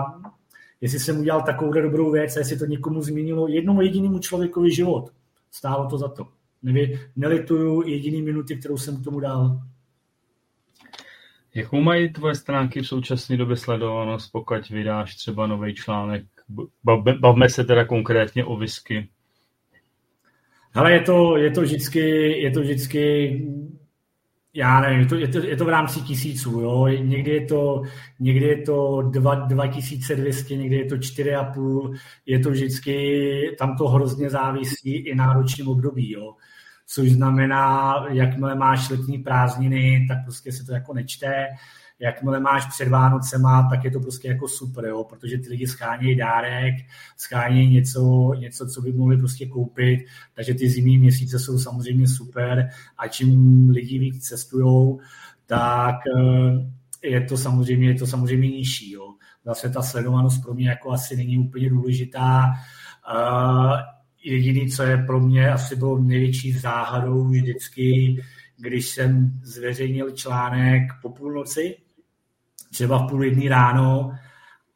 jestli 0.81 0.99
jsem 0.99 1.19
udělal 1.19 1.41
takovou 1.41 1.71
dobrou 1.71 2.11
věc 2.11 2.35
a 2.35 2.39
jestli 2.39 2.57
to 2.57 2.65
někomu 2.65 3.01
změnilo 3.01 3.47
jednomu 3.47 3.81
jedinému 3.81 4.19
člověkovi 4.19 4.71
život, 4.71 5.11
stálo 5.51 5.89
to 5.89 5.97
za 5.97 6.07
to. 6.07 6.27
Nevy, 6.63 6.99
nelituju 7.15 7.87
jediný 7.87 8.21
minuty, 8.21 8.55
kterou 8.55 8.77
jsem 8.77 9.01
k 9.01 9.03
tomu 9.03 9.19
dal. 9.19 9.61
Jakou 11.55 11.81
mají 11.81 12.13
tvoje 12.13 12.35
stránky 12.35 12.81
v 12.81 12.87
současné 12.87 13.37
době 13.37 13.57
sledovanost, 13.57 14.31
pokud 14.31 14.69
vydáš 14.69 15.15
třeba 15.15 15.47
nový 15.47 15.75
článek? 15.75 16.25
Bavme 17.19 17.49
se 17.49 17.63
teda 17.63 17.85
konkrétně 17.85 18.45
o 18.45 18.57
whisky. 18.57 19.09
Ale 20.77 20.93
je 20.93 21.01
to, 21.01 21.37
je 21.37 21.51
to 21.51 21.61
vždycky, 21.61 21.99
je 22.41 22.51
to 22.51 22.61
vždycky 22.61 23.31
já 24.53 24.81
nevím, 24.81 24.99
je 24.99 25.05
to, 25.05 25.15
je 25.15 25.27
to, 25.27 25.37
je 25.37 25.57
to 25.57 25.65
v 25.65 25.69
rámci 25.69 26.01
tisíců, 26.01 26.61
jo? 26.61 26.87
Někdy 26.87 27.31
je 27.31 27.45
to, 27.45 27.81
někdy 28.19 28.45
je 28.45 28.61
to 28.61 29.01
2, 29.01 29.35
2200, 29.35 30.55
někdy 30.55 30.75
je 30.75 30.85
to 30.85 30.95
4,5, 30.95 31.93
je 32.25 32.39
to 32.39 32.49
vždycky, 32.49 33.55
tam 33.59 33.77
to 33.77 33.87
hrozně 33.87 34.29
závisí 34.29 34.95
i 34.95 35.15
na 35.15 35.33
ročním 35.33 35.67
období, 35.67 36.11
jo? 36.11 36.33
což 36.87 37.11
znamená, 37.11 37.95
jakmile 38.09 38.55
máš 38.55 38.89
letní 38.89 39.17
prázdniny, 39.17 40.05
tak 40.07 40.17
prostě 40.25 40.51
se 40.51 40.65
to 40.65 40.73
jako 40.73 40.93
nečte, 40.93 41.47
jakmile 41.99 42.39
máš 42.39 42.65
před 42.65 42.87
Vánocema, 42.87 43.69
tak 43.69 43.83
je 43.83 43.91
to 43.91 43.99
prostě 43.99 44.27
jako 44.27 44.47
super, 44.47 44.85
jo, 44.85 45.03
protože 45.03 45.37
ty 45.37 45.49
lidi 45.49 45.67
schánějí 45.67 46.17
dárek, 46.17 46.75
schánějí 47.17 47.73
něco, 47.73 48.31
něco, 48.39 48.67
co 48.67 48.81
by 48.81 48.93
mohli 48.93 49.17
prostě 49.17 49.45
koupit, 49.45 49.99
takže 50.35 50.53
ty 50.53 50.69
zimní 50.69 50.97
měsíce 50.97 51.39
jsou 51.39 51.59
samozřejmě 51.59 52.07
super 52.07 52.69
a 52.97 53.07
čím 53.07 53.69
lidi 53.69 53.99
víc 53.99 54.27
cestujou, 54.27 54.99
tak 55.45 55.95
eh, 56.17 56.77
je 57.07 57.21
to 57.21 57.37
samozřejmě, 57.37 57.87
je 57.87 57.95
to 57.95 58.07
samozřejmě 58.07 58.49
nižší, 58.49 58.91
jo. 58.91 59.13
Zase 59.45 59.69
ta 59.69 59.81
sledovanost 59.81 60.43
pro 60.43 60.53
mě 60.53 60.69
jako 60.69 60.91
asi 60.91 61.15
není 61.15 61.37
úplně 61.37 61.69
důležitá. 61.69 62.43
Uh, 63.13 63.73
jediný, 64.23 64.69
co 64.69 64.83
je 64.83 64.97
pro 64.97 65.19
mě 65.19 65.51
asi 65.51 65.75
bylo 65.75 65.99
největší 65.99 66.51
záhadou 66.51 67.27
vždycky, 67.27 68.17
když 68.57 68.87
jsem 68.87 69.39
zveřejnil 69.43 70.11
článek 70.11 70.81
po 71.01 71.09
půlnoci, 71.09 71.75
třeba 72.71 72.97
v 72.97 73.09
půl 73.09 73.23
jedný 73.23 73.49
ráno 73.49 74.11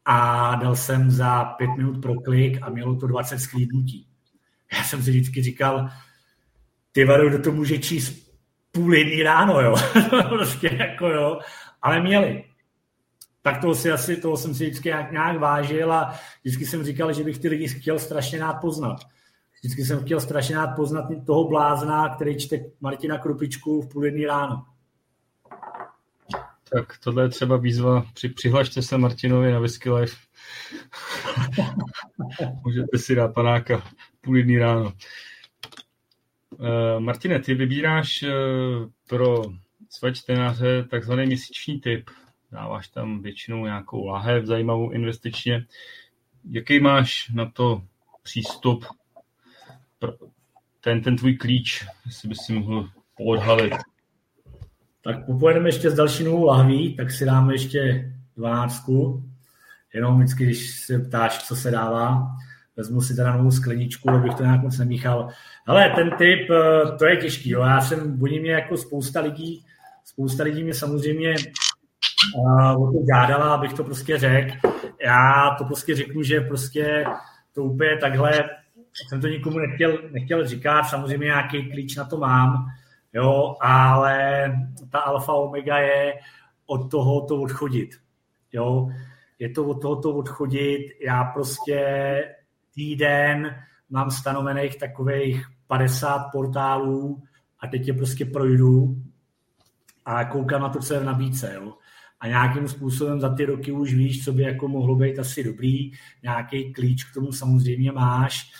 a 0.06 0.56
dal 0.56 0.76
jsem 0.76 1.12
za 1.12 1.44
pět 1.44 1.70
minut 1.78 2.02
pro 2.02 2.16
klik 2.16 2.58
a 2.62 2.70
mělo 2.70 2.96
to 2.96 3.08
20 3.08 3.40
sklídnutí. 3.40 4.08
Já 4.78 4.84
jsem 4.84 5.04
si 5.04 5.10
vždycky 5.10 5.44
říkal, 5.44 5.90
ty 6.92 7.06
vado, 7.06 7.30
kdo 7.30 7.40
to 7.40 7.52
může 7.52 7.78
číst 7.78 8.32
půl 8.72 8.96
jedný 8.96 9.24
ráno, 9.24 9.62
jo. 9.62 9.76
prostě 10.30 10.78
jako 10.80 11.08
jo. 11.08 11.40
Ale 11.82 12.02
měli. 12.02 12.44
Tak 13.42 13.62
toho, 13.62 13.76
si 13.76 13.92
asi, 13.92 14.18
toho 14.18 14.38
jsem 14.38 14.56
si 14.56 14.66
vždycky 14.66 14.90
nějak, 14.90 15.12
nějak 15.12 15.40
vážil 15.40 15.94
a 15.94 16.20
vždycky 16.44 16.66
jsem 16.66 16.84
říkal, 16.84 17.14
že 17.14 17.24
bych 17.24 17.40
ty 17.40 17.48
lidi 17.48 17.68
chtěl 17.68 18.00
strašně 18.00 18.40
rád 18.40 18.54
poznat. 18.54 19.00
Vždycky 19.60 19.86
jsem 19.86 20.04
chtěl 20.06 20.20
strašně 20.20 20.56
rád 20.56 20.76
poznat 20.76 21.06
toho 21.26 21.48
blázna, 21.48 22.16
který 22.16 22.38
čte 22.38 22.60
Martina 22.82 23.18
Krupičku 23.18 23.82
v 23.82 23.90
půl 23.90 24.06
jedný 24.06 24.26
ráno. 24.26 24.66
Tak 26.74 26.98
tohle 27.04 27.24
je 27.24 27.30
třeba 27.30 27.58
výzva. 27.58 28.06
Při, 28.14 28.30
přihlašte 28.30 28.82
se 28.82 28.98
Martinovi 28.98 29.52
na 29.52 29.60
Whisky 29.60 29.90
Life. 29.90 30.16
Můžete 32.64 32.98
si 32.98 33.16
dát 33.16 33.34
panáka 33.34 33.84
půl 34.22 34.38
jedný 34.38 34.58
ráno. 34.58 34.94
Uh, 36.52 37.00
Martine, 37.00 37.40
ty 37.40 37.54
vybíráš 37.54 38.24
uh, 38.24 38.30
pro 39.10 39.44
své 39.90 40.14
čtenáře 40.14 40.84
takzvaný 40.84 41.26
měsíční 41.26 41.80
typ. 41.80 42.10
Dáváš 42.52 42.88
tam 42.88 43.22
většinou 43.22 43.66
nějakou 43.66 44.06
lahev 44.06 44.46
zajímavou 44.46 44.92
investičně. 44.92 45.66
Jaký 46.50 46.80
máš 46.80 47.30
na 47.30 47.52
to 47.52 47.84
přístup? 48.24 48.86
Ten, 50.82 51.02
ten 51.02 51.16
tvůj 51.16 51.36
klíč, 51.36 51.86
jestli 52.06 52.30
bys 52.30 52.38
si 52.38 52.54
mohl 52.54 52.90
poodhalit. 53.18 53.74
Tak 55.04 55.26
popojedeme 55.26 55.70
ještě 55.70 55.90
s 55.90 55.96
další 55.96 56.24
novou 56.24 56.46
lahví, 56.46 56.96
tak 56.96 57.12
si 57.12 57.26
dáme 57.26 57.54
ještě 57.54 58.12
dvanáctku. 58.38 59.24
Jenom 59.94 60.18
vždycky, 60.18 60.46
když 60.46 60.80
se 60.80 61.00
ptáš, 61.00 61.44
co 61.44 61.56
se 61.56 61.72
dává, 61.72 62.28
vezmu 62.78 63.02
si 63.02 63.16
teda 63.16 63.38
novou 63.38 63.52
skleničku, 63.52 64.10
abych 64.10 64.36
to 64.36 64.44
nějak 64.44 64.62
moc 64.62 64.78
nemíchal. 64.78 65.30
Ale 65.68 65.90
ten 65.96 66.12
typ, 66.18 66.50
eh, 66.50 66.98
to 67.00 67.06
je 67.06 67.18
těžký. 67.18 67.50
Jo. 67.50 67.62
Já 67.62 67.82
jsem, 67.82 68.18
budí 68.18 68.40
mě 68.40 68.52
jako 68.52 68.78
spousta 68.78 69.22
lidí, 69.22 69.66
spousta 70.06 70.44
lidí 70.44 70.64
mě 70.64 70.74
samozřejmě 70.74 71.36
uh, 72.36 72.84
o 72.84 72.92
to 72.92 73.00
žádala, 73.16 73.54
abych 73.54 73.74
to 73.74 73.84
prostě 73.84 74.18
řekl. 74.18 74.54
Já 75.06 75.56
to 75.58 75.66
prostě 75.66 75.96
řeknu, 75.96 76.24
že 76.24 76.42
prostě 76.42 77.06
to 77.54 77.64
úplně 77.64 77.98
takhle, 77.98 78.32
jsem 79.10 79.22
to 79.22 79.28
nikomu 79.28 79.60
nechtěl, 79.60 79.98
nechtěl 80.12 80.48
říkat, 80.48 80.84
samozřejmě 80.84 81.26
nějaký 81.26 81.72
klíč 81.72 81.96
na 81.96 82.04
to 82.04 82.18
mám, 82.18 82.66
jo, 83.14 83.56
ale 83.62 84.46
ta 84.92 85.00
alfa 85.00 85.34
omega 85.34 85.78
je 85.78 86.14
od 86.66 86.92
toho 86.92 87.22
to 87.22 87.42
odchodit, 87.42 87.90
jo. 88.52 88.90
Je 89.40 89.50
to 89.50 89.66
od 89.66 89.82
toho 89.82 89.96
to 89.96 90.16
odchodit, 90.16 90.82
já 91.06 91.24
prostě 91.24 91.80
týden 92.76 93.56
mám 93.90 94.12
stanovených 94.12 94.78
takových 94.78 95.46
50 95.68 96.20
portálů 96.32 97.24
a 97.60 97.68
teď 97.68 97.88
je 97.88 97.94
prostě 97.94 98.26
projdu 98.26 98.96
a 100.06 100.26
koukám 100.26 100.62
na 100.62 100.70
to, 100.70 100.80
co 100.80 100.94
je 100.94 101.00
v 101.00 101.06
nabídce, 101.06 101.54
jo. 101.56 101.74
A 102.20 102.28
nějakým 102.28 102.68
způsobem 102.68 103.20
za 103.20 103.36
ty 103.36 103.46
roky 103.46 103.72
už 103.72 103.94
víš, 103.94 104.26
co 104.26 104.34
by 104.34 104.44
jako 104.44 104.68
mohlo 104.68 104.96
být 104.96 105.20
asi 105.20 105.44
dobrý, 105.44 105.92
nějaký 106.24 106.74
klíč 106.74 107.04
k 107.04 107.14
tomu 107.14 107.32
samozřejmě 107.32 107.92
máš, 107.92 108.52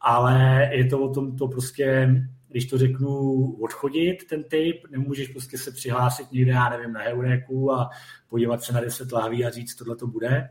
ale 0.00 0.68
je 0.72 0.84
to 0.84 1.00
o 1.00 1.14
tom 1.14 1.36
to 1.36 1.48
prostě 1.48 2.08
když 2.56 2.66
to 2.66 2.78
řeknu, 2.78 3.42
odchodit 3.60 4.26
ten 4.28 4.44
typ, 4.44 4.76
nemůžeš 4.90 5.28
prostě 5.28 5.58
se 5.58 5.72
přihlásit 5.72 6.32
někde, 6.32 6.52
já 6.52 6.68
nevím, 6.68 6.92
na 6.92 7.00
Heuréku 7.00 7.72
a 7.72 7.90
podívat 8.28 8.62
se 8.62 8.72
na 8.72 8.80
10 8.80 9.12
lahví 9.12 9.44
a 9.44 9.50
říct, 9.50 9.74
tohle 9.74 9.96
to 9.96 10.06
bude. 10.06 10.48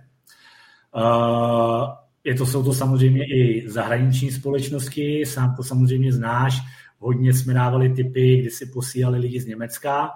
Uh, 0.95 1.89
je 2.23 2.35
to, 2.35 2.45
jsou 2.45 2.63
to 2.63 2.73
samozřejmě 2.73 3.25
i 3.25 3.69
zahraniční 3.69 4.31
společnosti, 4.31 5.25
sám 5.25 5.55
to 5.55 5.63
samozřejmě 5.63 6.13
znáš, 6.13 6.53
hodně 6.99 7.33
jsme 7.33 7.53
dávali 7.53 7.89
typy, 7.89 8.37
kdy 8.37 8.49
si 8.49 8.65
posílali 8.65 9.19
lidi 9.19 9.39
z 9.39 9.45
Německa, 9.45 10.11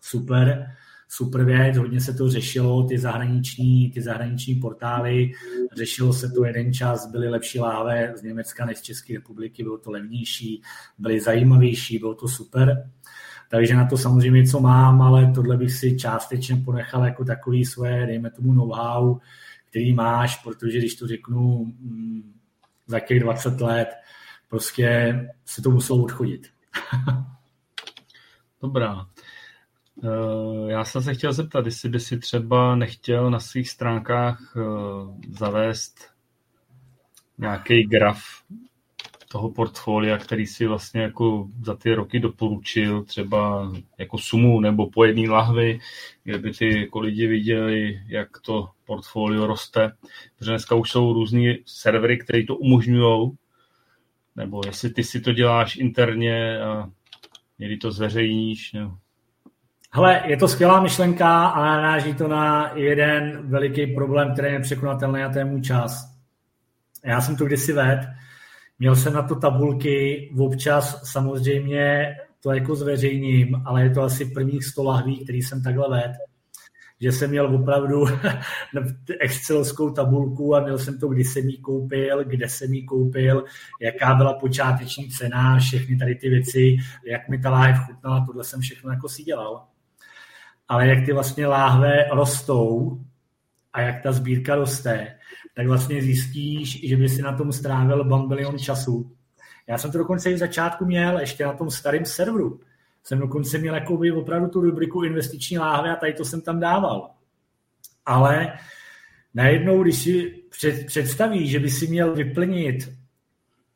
super, 0.00 0.66
super 1.08 1.44
věc, 1.44 1.76
hodně 1.76 2.00
se 2.00 2.14
to 2.14 2.28
řešilo, 2.28 2.82
ty 2.82 2.98
zahraniční, 2.98 3.90
ty 3.90 4.02
zahraniční 4.02 4.54
portály, 4.54 5.32
řešilo 5.76 6.12
se 6.12 6.30
to 6.30 6.44
jeden 6.44 6.72
čas, 6.72 7.10
byly 7.10 7.28
lepší 7.28 7.60
láve 7.60 8.12
z 8.16 8.22
Německa 8.22 8.66
než 8.66 8.78
z 8.78 8.82
České 8.82 9.14
republiky, 9.14 9.62
bylo 9.62 9.78
to 9.78 9.90
levnější, 9.90 10.62
byly 10.98 11.20
zajímavější, 11.20 11.98
bylo 11.98 12.14
to 12.14 12.28
super. 12.28 12.90
Takže 13.50 13.74
na 13.74 13.86
to 13.86 13.98
samozřejmě 13.98 14.40
něco 14.40 14.60
mám, 14.60 15.02
ale 15.02 15.32
tohle 15.34 15.56
bych 15.56 15.72
si 15.72 15.96
částečně 15.96 16.56
ponechal 16.56 17.04
jako 17.04 17.24
takový 17.24 17.64
své, 17.64 18.06
dejme 18.06 18.30
tomu 18.30 18.52
know-how, 18.52 19.18
který 19.68 19.94
máš, 19.94 20.36
protože 20.36 20.78
když 20.78 20.94
to 20.94 21.06
řeknu 21.06 21.64
mm, 21.64 22.32
za 22.86 23.00
těch 23.00 23.20
20 23.20 23.60
let, 23.60 23.88
prostě 24.48 25.14
se 25.44 25.62
to 25.62 25.70
muselo 25.70 26.02
odchodit. 26.02 26.46
Dobrá. 28.62 29.06
Eh, 30.04 30.70
já 30.72 30.84
jsem 30.84 31.02
se 31.02 31.14
chtěl 31.14 31.32
zeptat, 31.32 31.66
jestli 31.66 31.88
by 31.88 32.00
si 32.00 32.18
třeba 32.18 32.76
nechtěl 32.76 33.30
na 33.30 33.40
svých 33.40 33.70
stránkách 33.70 34.56
eh, 34.56 34.60
zavést 35.28 36.10
nějaký 37.38 37.82
graf 37.86 38.18
toho 39.28 39.50
portfolia, 39.50 40.18
který 40.18 40.46
si 40.46 40.66
vlastně 40.66 41.02
jako 41.02 41.48
za 41.62 41.76
ty 41.76 41.94
roky 41.94 42.20
doporučil, 42.20 43.04
třeba 43.04 43.72
jako 43.98 44.18
sumu 44.18 44.60
nebo 44.60 44.90
po 44.90 45.04
jedné 45.04 45.28
lahvi, 45.30 45.78
kde 46.24 46.38
by 46.38 46.52
ty 46.52 46.80
jako 46.80 47.00
lidi 47.00 47.26
viděli, 47.26 48.00
jak 48.06 48.28
to 48.40 48.68
portfolio 48.84 49.46
roste. 49.46 49.92
Protože 50.38 50.50
dneska 50.50 50.74
už 50.74 50.90
jsou 50.90 51.12
různý 51.12 51.58
servery, 51.66 52.18
které 52.18 52.44
to 52.44 52.56
umožňují, 52.56 53.30
nebo 54.36 54.60
jestli 54.66 54.90
ty 54.90 55.04
si 55.04 55.20
to 55.20 55.32
děláš 55.32 55.76
interně 55.76 56.60
a 56.60 56.90
někdy 57.58 57.76
to 57.76 57.92
zveřejníš. 57.92 58.72
Nebo... 58.72 58.96
Hele, 59.92 60.22
je 60.26 60.36
to 60.36 60.48
skvělá 60.48 60.80
myšlenka 60.80 61.46
a 61.46 61.64
naráží 61.64 62.14
to 62.14 62.28
na 62.28 62.72
jeden 62.74 63.50
veliký 63.50 63.86
problém, 63.86 64.32
který 64.32 64.52
je 64.52 64.60
překonatelný 64.60 65.22
a 65.22 65.32
to 65.32 65.38
je 65.38 65.44
můj 65.44 65.62
čas. 65.62 66.12
Já 67.04 67.20
jsem 67.20 67.36
to 67.36 67.44
kdysi 67.44 67.72
vedl, 67.72 68.02
měl 68.78 68.96
jsem 68.96 69.12
na 69.12 69.22
to 69.22 69.34
tabulky, 69.34 70.30
občas 70.38 71.10
samozřejmě 71.12 72.16
to 72.42 72.52
jako 72.52 72.74
zveřejním, 72.74 73.62
ale 73.64 73.82
je 73.82 73.90
to 73.90 74.02
asi 74.02 74.24
prvních 74.24 74.64
100 74.64 74.84
lahví, 74.84 75.24
který 75.24 75.42
jsem 75.42 75.62
takhle 75.62 75.90
vedl 75.90 76.18
že 77.00 77.12
jsem 77.12 77.30
měl 77.30 77.54
opravdu 77.54 78.04
excelskou 79.20 79.90
tabulku 79.90 80.54
a 80.54 80.60
měl 80.60 80.78
jsem 80.78 80.98
to, 80.98 81.08
kdy 81.08 81.24
jsem 81.24 81.48
ji 81.48 81.58
koupil, 81.58 82.24
kde 82.24 82.48
jsem 82.48 82.74
ji 82.74 82.84
koupil, 82.84 83.44
jaká 83.80 84.14
byla 84.14 84.34
počáteční 84.34 85.08
cena, 85.08 85.58
všechny 85.58 85.96
tady 85.96 86.14
ty 86.14 86.28
věci, 86.28 86.76
jak 87.06 87.28
mi 87.28 87.38
ta 87.38 87.50
láhev 87.50 87.86
chutnala, 87.86 88.26
tohle 88.26 88.44
jsem 88.44 88.60
všechno 88.60 88.90
jako 88.90 89.08
si 89.08 89.22
dělal. 89.22 89.64
Ale 90.68 90.88
jak 90.88 91.06
ty 91.06 91.12
vlastně 91.12 91.46
láhve 91.46 92.08
rostou 92.12 93.00
a 93.72 93.80
jak 93.80 94.02
ta 94.02 94.12
sbírka 94.12 94.54
roste, 94.54 95.18
tak 95.54 95.66
vlastně 95.66 96.02
zjistíš, 96.02 96.88
že 96.88 96.96
by 96.96 97.08
si 97.08 97.22
na 97.22 97.36
tom 97.36 97.52
strávil 97.52 98.04
bambilion 98.04 98.58
času. 98.58 99.12
Já 99.66 99.78
jsem 99.78 99.92
to 99.92 99.98
dokonce 99.98 100.30
i 100.30 100.34
v 100.34 100.38
začátku 100.38 100.84
měl, 100.84 101.20
ještě 101.20 101.44
na 101.44 101.52
tom 101.52 101.70
starém 101.70 102.04
serveru 102.04 102.60
jsem 103.06 103.18
dokonce 103.18 103.58
měl 103.58 103.74
jakoby 103.74 104.12
opravdu 104.12 104.48
tu 104.48 104.60
rubriku 104.60 105.04
investiční 105.04 105.58
láhve 105.58 105.92
a 105.92 105.96
tady 105.96 106.12
to 106.12 106.24
jsem 106.24 106.40
tam 106.40 106.60
dával. 106.60 107.10
Ale 108.06 108.58
najednou, 109.34 109.82
když 109.82 109.98
si 110.02 110.42
před, 110.50 110.90
že 111.34 111.58
by 111.58 111.70
si 111.70 111.86
měl 111.86 112.14
vyplnit, 112.14 112.92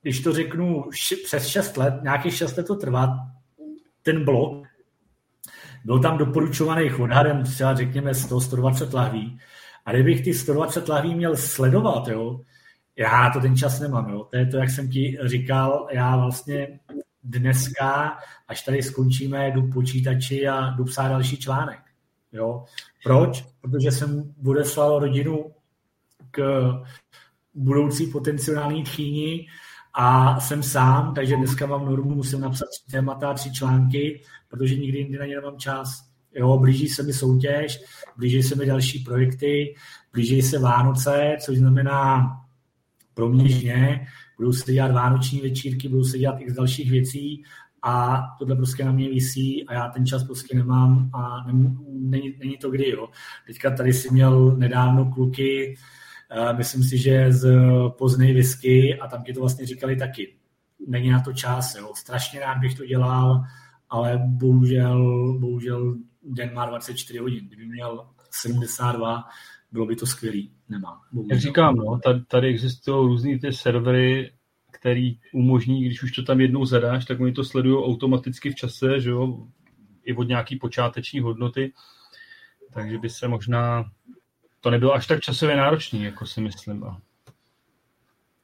když 0.03 0.21
to 0.21 0.33
řeknu 0.33 0.85
přes 1.25 1.47
6 1.47 1.77
let, 1.77 1.95
nějakých 2.03 2.35
6 2.35 2.57
let 2.57 2.67
to 2.67 2.77
trvá, 2.77 3.19
ten 4.03 4.25
blok, 4.25 4.67
byl 5.85 6.01
tam 6.01 6.19
doporučovaný 6.19 6.93
odhadem 6.93 7.43
třeba 7.43 7.75
řekněme 7.75 8.11
100-120 8.11 8.95
lahví. 8.95 9.39
A 9.85 9.93
kdybych 9.93 10.25
ty 10.25 10.35
120 10.35 10.89
lahví 10.89 11.15
měl 11.15 11.37
sledovat, 11.37 12.09
jo, 12.09 12.41
já 12.97 13.31
to 13.31 13.41
ten 13.41 13.57
čas 13.57 13.81
nemám. 13.81 14.11
Jo. 14.11 14.25
To 14.31 14.37
je 14.37 14.47
to, 14.47 14.57
jak 14.57 14.71
jsem 14.71 14.89
ti 14.89 15.19
říkal, 15.25 15.89
já 15.91 16.17
vlastně 16.17 16.81
dneska, 17.25 18.19
až 18.49 18.63
tady 18.63 18.83
skončíme, 18.83 19.51
jdu 19.51 19.71
počítači 19.71 20.49
a 20.49 20.71
jdu 20.71 20.85
psát 20.85 21.09
další 21.09 21.37
článek. 21.37 21.81
Jo? 22.33 22.65
Proč? 23.05 23.45
Protože 23.61 23.91
jsem 23.91 24.35
odeslal 24.47 24.99
rodinu 24.99 25.51
k 26.31 26.73
budoucí 27.55 28.07
potenciální 28.07 28.85
tchýni 28.85 29.47
a 29.95 30.41
jsem 30.41 30.63
sám, 30.63 31.15
takže 31.15 31.37
dneska 31.37 31.67
mám 31.67 31.87
normu, 31.87 32.15
musím 32.15 32.41
napsat 32.41 32.65
tři 32.65 32.91
témata, 32.91 33.35
tři 33.35 33.53
články, 33.53 34.23
protože 34.49 34.77
nikdy 34.77 34.99
jindy 34.99 35.19
na 35.19 35.27
ně 35.27 35.37
nemám 35.37 35.59
čas. 35.59 36.11
Jo, 36.35 36.59
blíží 36.59 36.89
se 36.89 37.03
mi 37.03 37.13
soutěž, 37.13 37.81
blíží 38.17 38.43
se 38.43 38.55
mi 38.55 38.67
další 38.67 38.99
projekty, 38.99 39.75
blíží 40.13 40.43
se 40.43 40.59
Vánoce, 40.59 41.37
což 41.45 41.59
znamená 41.59 42.31
pro 43.15 43.29
mě, 43.29 44.07
budou 44.37 44.53
se 44.53 44.73
dělat 44.73 44.93
vánoční 44.93 45.41
večírky, 45.41 45.89
budou 45.89 46.05
se 46.05 46.19
dělat 46.19 46.37
i 46.41 46.51
z 46.51 46.55
dalších 46.55 46.91
věcí 46.91 47.45
a 47.83 48.23
tohle 48.39 48.57
prostě 48.57 48.85
na 48.85 48.93
mě 48.93 49.09
visí 49.09 49.67
a 49.67 49.75
já 49.75 49.89
ten 49.89 50.07
čas 50.07 50.25
prostě 50.25 50.57
nemám 50.57 51.11
a 51.15 51.47
není, 51.93 52.35
není 52.39 52.57
to 52.57 52.71
kdy. 52.71 52.91
Jo. 52.91 53.09
Teďka 53.47 53.71
tady 53.71 53.93
si 53.93 54.11
měl 54.11 54.57
nedávno 54.57 55.13
kluky, 55.13 55.77
myslím 56.57 56.83
si, 56.83 56.99
že 56.99 57.33
z 57.33 57.51
Poznej 57.99 58.35
whisky 58.35 58.99
a 58.99 59.09
tam 59.09 59.23
ti 59.23 59.33
to 59.33 59.41
vlastně 59.41 59.67
říkali 59.67 59.97
taky. 59.97 60.37
Není 60.89 61.11
na 61.11 61.21
to 61.21 61.33
čas, 61.33 61.75
jo. 61.75 61.93
strašně 61.97 62.41
rád 62.41 62.59
bych 62.59 62.75
to 62.75 62.87
dělal, 62.87 63.43
ale 63.91 64.19
bohužel, 64.27 65.33
bohužel 65.39 65.97
den 66.23 66.55
má 66.55 66.67
24 66.67 67.19
hodin. 67.19 67.47
Kdyby 67.47 67.67
měl 67.67 68.07
72, 68.31 69.25
bylo 69.73 69.87
by 69.87 69.97
to 69.97 70.07
skvělý. 70.07 70.53
Nemám. 70.69 71.01
Bohužel. 71.13 71.37
Jak 71.37 71.41
říkám, 71.41 71.75
no, 71.75 71.99
tady, 71.99 72.25
tady 72.25 72.49
existují 72.49 73.07
různý 73.07 73.39
ty 73.39 73.53
servery, 73.53 74.33
který 74.71 75.19
umožní, 75.35 75.85
když 75.85 76.03
už 76.03 76.13
to 76.13 76.23
tam 76.23 76.41
jednou 76.41 76.65
zadáš, 76.65 77.05
tak 77.05 77.21
oni 77.21 77.33
to 77.33 77.45
sledují 77.45 77.85
automaticky 77.85 78.51
v 78.51 78.55
čase, 78.55 79.01
že 79.01 79.11
jo, 79.11 79.47
i 80.05 80.15
od 80.15 80.29
nějaký 80.29 80.57
počáteční 80.57 81.21
hodnoty, 81.21 81.73
takže 82.73 82.99
by 82.99 83.11
se 83.11 83.29
možná, 83.29 83.85
to 84.61 84.71
nebylo 84.71 84.95
až 84.95 85.07
tak 85.07 85.21
časově 85.21 85.57
náročný, 85.57 86.03
jako 86.03 86.27
si 86.27 86.41
myslím. 86.41 86.85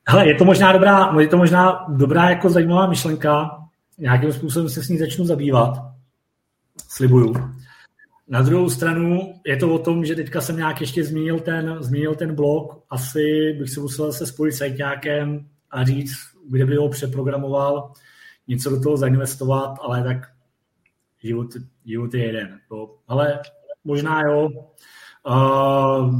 Hele, 0.08 0.28
je 0.28 0.34
to 0.34 0.44
možná 0.44 0.72
dobrá, 0.72 1.14
je 1.20 1.28
to 1.28 1.36
možná 1.36 1.86
dobrá 1.88 2.30
jako 2.30 2.48
zajímavá 2.50 2.86
myšlenka, 2.86 3.62
nějakým 3.98 4.32
způsobem 4.32 4.68
se 4.68 4.82
s 4.82 4.88
ní 4.88 4.98
začnu 4.98 5.24
zabývat, 5.24 5.78
slibuju. 6.88 7.34
Na 8.28 8.42
druhou 8.42 8.70
stranu 8.70 9.34
je 9.46 9.56
to 9.56 9.74
o 9.74 9.78
tom, 9.78 10.04
že 10.04 10.14
teďka 10.14 10.40
jsem 10.40 10.56
nějak 10.56 10.80
ještě 10.80 11.04
zmínil 11.04 11.40
ten, 11.40 11.76
zmínil 11.80 12.14
ten 12.14 12.34
blog, 12.34 12.84
asi 12.90 13.52
bych 13.58 13.70
se 13.70 13.80
musel 13.80 14.12
se 14.12 14.26
spojit 14.26 14.52
s 14.52 14.60
ajťákem 14.60 15.48
a 15.70 15.84
říct, 15.84 16.16
kde 16.50 16.66
by 16.66 16.76
ho 16.76 16.88
přeprogramoval, 16.88 17.92
něco 18.48 18.70
do 18.70 18.80
toho 18.80 18.96
zainvestovat, 18.96 19.78
ale 19.80 20.02
tak 20.02 20.16
život, 21.22 21.46
život 21.84 22.14
je 22.14 22.24
jeden. 22.24 22.60
To, 22.68 22.96
ale 23.08 23.40
možná 23.84 24.20
jo. 24.20 24.48
Uh, 25.26 26.14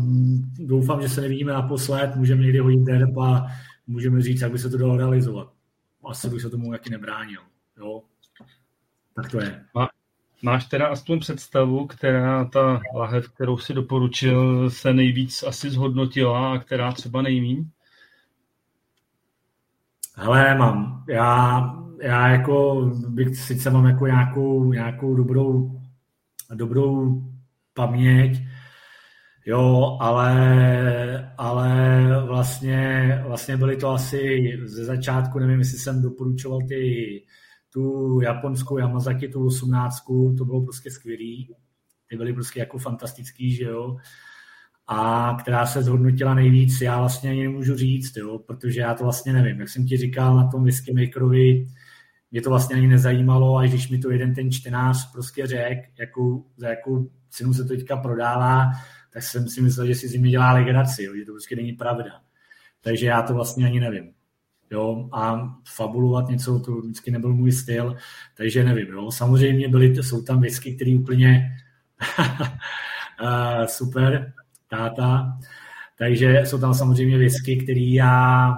doufám, 0.59 1.02
že 1.02 1.09
se 1.09 1.20
nevidíme 1.20 1.52
naposled, 1.52 2.16
můžeme 2.16 2.42
někdy 2.42 2.59
hodit 2.59 2.80
derb 2.80 3.18
a 3.18 3.46
můžeme 3.86 4.22
říct, 4.22 4.40
jak 4.40 4.52
by 4.52 4.59
se 4.59 4.70
to 4.70 4.78
dalo 4.78 4.96
realizovat. 4.96 5.52
Asi 6.04 6.30
bych 6.30 6.42
se 6.42 6.50
tomu 6.50 6.72
jaký 6.72 6.90
nebránil. 6.90 7.40
Jo? 7.78 8.02
Tak 9.14 9.30
to 9.30 9.40
je. 9.40 9.64
Máš 10.42 10.64
teda 10.64 10.88
aspoň 10.88 11.20
představu, 11.20 11.86
která 11.86 12.44
ta 12.44 12.80
lahev, 12.94 13.28
kterou 13.28 13.59
si 13.59 13.74
doporučil, 13.74 14.70
se 14.70 14.94
nejvíc 14.94 15.42
asi 15.42 15.70
zhodnotila 15.70 16.52
a 16.52 16.59
která 16.59 16.92
třeba 16.92 17.22
nejmíň? 17.22 17.70
Hele, 20.14 20.59
mám. 20.59 21.04
Já, 21.09 21.61
já 22.02 22.28
jako 22.28 22.84
bych 23.09 23.36
sice 23.36 23.70
mám 23.70 23.86
jako 23.86 24.07
nějakou, 24.07 24.72
nějakou 24.72 25.14
dobrou, 25.14 25.80
dobrou 26.54 27.22
paměť, 27.74 28.42
jo, 29.47 29.97
ale, 30.01 31.34
ale 31.38 32.07
vlastně, 32.26 33.22
vlastně 33.26 33.57
byly 33.57 33.76
to 33.76 33.88
asi 33.88 34.53
ze 34.64 34.84
začátku, 34.84 35.38
nevím, 35.38 35.59
jestli 35.59 35.78
jsem 35.78 36.03
doporučoval 36.03 36.59
ty 36.68 37.22
tu 37.72 38.20
japonskou 38.20 38.78
Yamazaki, 38.78 39.28
tu 39.28 39.47
18, 39.47 40.05
to 40.38 40.44
bylo 40.44 40.62
prostě 40.62 40.90
skvělý. 40.90 41.55
Ty 42.09 42.16
byly 42.16 42.32
prostě 42.32 42.61
jako 42.61 42.78
fantastický, 42.78 43.55
že 43.55 43.64
jo. 43.64 43.97
A 44.86 45.36
která 45.40 45.66
se 45.66 45.82
zhodnotila 45.82 46.34
nejvíc, 46.34 46.80
já 46.80 46.99
vlastně 46.99 47.30
ani 47.30 47.42
nemůžu 47.42 47.76
říct, 47.76 48.16
jo, 48.16 48.38
protože 48.38 48.80
já 48.80 48.94
to 48.94 49.05
vlastně 49.05 49.32
nevím. 49.32 49.61
Jak 49.61 49.68
jsem 49.68 49.86
ti 49.86 49.97
říkal 49.97 50.36
na 50.36 50.49
tom 50.49 50.64
whisky 50.64 50.92
makerovi, 50.92 51.66
mě 52.30 52.42
to 52.42 52.51
vlastně 52.51 52.76
ani 52.76 52.86
nezajímalo, 52.86 53.57
až 53.57 53.70
když 53.70 53.88
mi 53.88 53.99
to 53.99 54.11
jeden 54.11 54.34
ten 54.34 54.51
čtenář 54.51 55.12
prostě 55.12 55.47
řekl, 55.47 55.82
jakou, 55.99 56.47
za 56.57 56.68
jakou 56.68 57.11
cenu 57.30 57.55
se 57.55 57.62
to 57.62 57.68
teďka 57.68 57.97
prodává, 57.97 58.70
tak 59.16 59.22
jsem 59.22 59.48
si 59.48 59.62
myslel, 59.62 59.86
že 59.86 59.94
si 59.94 60.08
z 60.08 60.20
dělá 60.20 60.52
legraci, 60.52 61.08
že 61.18 61.24
to 61.24 61.32
prostě 61.32 61.56
není 61.56 61.72
pravda. 61.72 62.20
Takže 62.80 63.06
já 63.06 63.22
to 63.22 63.34
vlastně 63.34 63.66
ani 63.66 63.80
nevím. 63.80 64.12
jo, 64.70 65.08
a 65.12 65.54
fabulovat 65.74 66.28
něco, 66.28 66.60
to 66.60 66.72
vždycky 66.72 67.10
nebyl 67.10 67.34
můj 67.34 67.52
styl, 67.52 67.96
takže 68.36 68.64
nevím, 68.64 68.86
jo. 68.86 69.10
Samozřejmě 69.10 69.68
byly, 69.68 69.96
jsou 69.96 70.22
tam 70.22 70.40
whisky, 70.40 70.74
které 70.74 70.96
úplně 71.00 71.56
super, 73.66 74.32
táta, 74.68 75.38
takže 75.98 76.42
jsou 76.44 76.58
tam 76.58 76.74
samozřejmě 76.74 77.18
whisky, 77.18 77.56
který 77.56 77.92
já, 77.92 78.54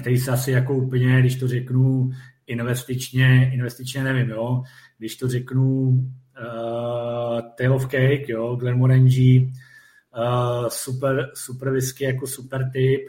který 0.00 0.18
se 0.18 0.30
asi 0.30 0.50
jako 0.50 0.74
úplně, 0.74 1.20
když 1.20 1.36
to 1.36 1.48
řeknu 1.48 2.10
investičně, 2.46 3.50
investičně 3.54 4.04
nevím, 4.04 4.30
jo, 4.30 4.62
když 4.98 5.16
to 5.16 5.28
řeknu 5.28 6.00
uh, 6.40 7.40
Tale 7.58 7.74
of 7.74 7.86
Cake, 7.86 8.28
jo, 8.28 8.56
Glenmorangie, 8.56 9.40
uh, 9.42 10.68
super, 10.68 11.30
super 11.34 11.70
whisky 11.70 12.04
jako 12.04 12.26
super 12.26 12.70
typ, 12.72 13.00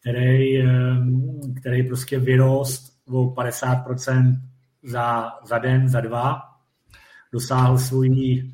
který, 0.00 0.62
um, 0.62 1.54
který 1.60 1.82
prostě 1.82 2.18
vyrost 2.18 2.98
o 3.08 3.24
50% 3.34 4.40
za, 4.82 5.32
za 5.44 5.58
den, 5.58 5.88
za 5.88 6.00
dva, 6.00 6.42
dosáhl 7.32 7.78
svůj 7.78 8.08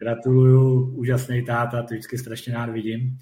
Gratuluju, 0.00 0.90
úžasný 0.96 1.44
táta, 1.44 1.82
to 1.82 1.94
vždycky 1.94 2.18
strašně 2.18 2.54
rád 2.54 2.70
vidím. 2.70 3.18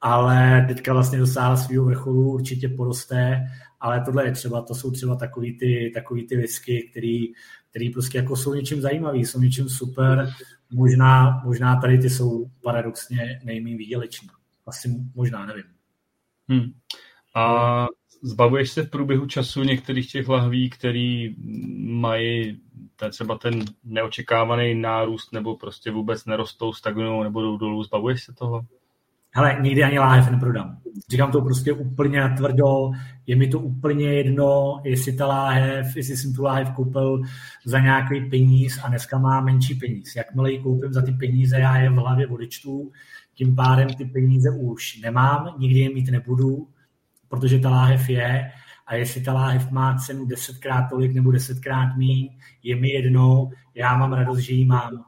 Ale 0.00 0.64
teďka 0.68 0.92
vlastně 0.92 1.18
dosáhl 1.18 1.56
svého 1.56 1.84
vrcholu, 1.84 2.32
určitě 2.32 2.68
poroste, 2.68 3.46
ale 3.84 4.00
tohle 4.00 4.24
je 4.26 4.32
třeba, 4.32 4.62
to 4.62 4.74
jsou 4.74 4.90
třeba 4.90 5.16
takový 5.16 5.58
ty, 5.58 5.90
takový 5.94 6.26
ty 6.26 6.36
whisky, 6.36 6.88
který, 6.90 7.32
který 7.70 7.90
prostě 7.90 8.18
jako 8.18 8.36
jsou 8.36 8.54
něčím 8.54 8.80
zajímavý, 8.80 9.24
jsou 9.24 9.40
něčím 9.40 9.68
super. 9.68 10.30
Možná, 10.72 11.42
možná 11.44 11.80
tady 11.80 11.98
ty 11.98 12.10
jsou 12.10 12.50
paradoxně 12.62 13.40
nejmí 13.44 13.76
výděleční. 13.76 14.28
Asi 14.66 14.88
možná, 15.14 15.46
nevím. 15.46 15.64
Hmm. 16.48 16.72
A 17.34 17.86
zbavuješ 18.22 18.70
se 18.70 18.82
v 18.82 18.90
průběhu 18.90 19.26
času 19.26 19.62
některých 19.62 20.12
těch 20.12 20.28
lahví, 20.28 20.70
který 20.70 21.34
mají 21.78 22.60
ten, 22.96 23.10
třeba 23.10 23.38
ten 23.38 23.64
neočekávaný 23.84 24.74
nárůst 24.74 25.32
nebo 25.32 25.56
prostě 25.56 25.90
vůbec 25.90 26.24
nerostou, 26.24 26.72
stagnují 26.72 27.22
nebo 27.22 27.42
jdou 27.42 27.56
dolů, 27.56 27.82
zbavuješ 27.82 28.24
se 28.24 28.32
toho? 28.32 28.66
Hele, 29.36 29.58
nikdy 29.60 29.84
ani 29.84 29.98
láhev 29.98 30.30
neprodám. 30.30 30.78
Říkám 31.10 31.32
to 31.32 31.42
prostě 31.42 31.72
úplně 31.72 32.28
tvrdo, 32.36 32.90
je 33.26 33.36
mi 33.36 33.48
to 33.48 33.60
úplně 33.60 34.12
jedno, 34.12 34.80
jestli 34.84 35.12
ta 35.12 35.26
láhev, 35.26 35.96
jestli 35.96 36.16
jsem 36.16 36.34
tu 36.34 36.42
láhev 36.42 36.70
koupil 36.70 37.22
za 37.64 37.78
nějaký 37.78 38.20
peníz 38.20 38.78
a 38.84 38.88
dneska 38.88 39.18
má 39.18 39.40
menší 39.40 39.74
peníz. 39.74 40.16
Jakmile 40.16 40.52
ji 40.52 40.58
koupím 40.58 40.92
za 40.92 41.02
ty 41.02 41.12
peníze, 41.12 41.58
já 41.58 41.76
je 41.78 41.90
v 41.90 41.94
hlavě 41.94 42.26
odečtu, 42.26 42.92
tím 43.34 43.56
pádem 43.56 43.88
ty 43.88 44.04
peníze 44.04 44.50
už 44.50 45.00
nemám, 45.00 45.54
nikdy 45.58 45.78
je 45.78 45.94
mít 45.94 46.10
nebudu, 46.10 46.68
protože 47.28 47.58
ta 47.58 47.70
láhev 47.70 48.08
je 48.08 48.50
a 48.86 48.94
jestli 48.94 49.20
ta 49.20 49.32
láhev 49.32 49.70
má 49.70 49.96
cenu 49.98 50.26
desetkrát 50.26 50.90
tolik 50.90 51.14
nebo 51.14 51.30
desetkrát 51.30 51.96
míň, 51.96 52.28
je 52.62 52.76
mi 52.76 52.88
jedno, 52.88 53.50
já 53.74 53.96
mám 53.96 54.12
radost, 54.12 54.38
že 54.38 54.52
ji 54.52 54.64
mám. 54.64 55.04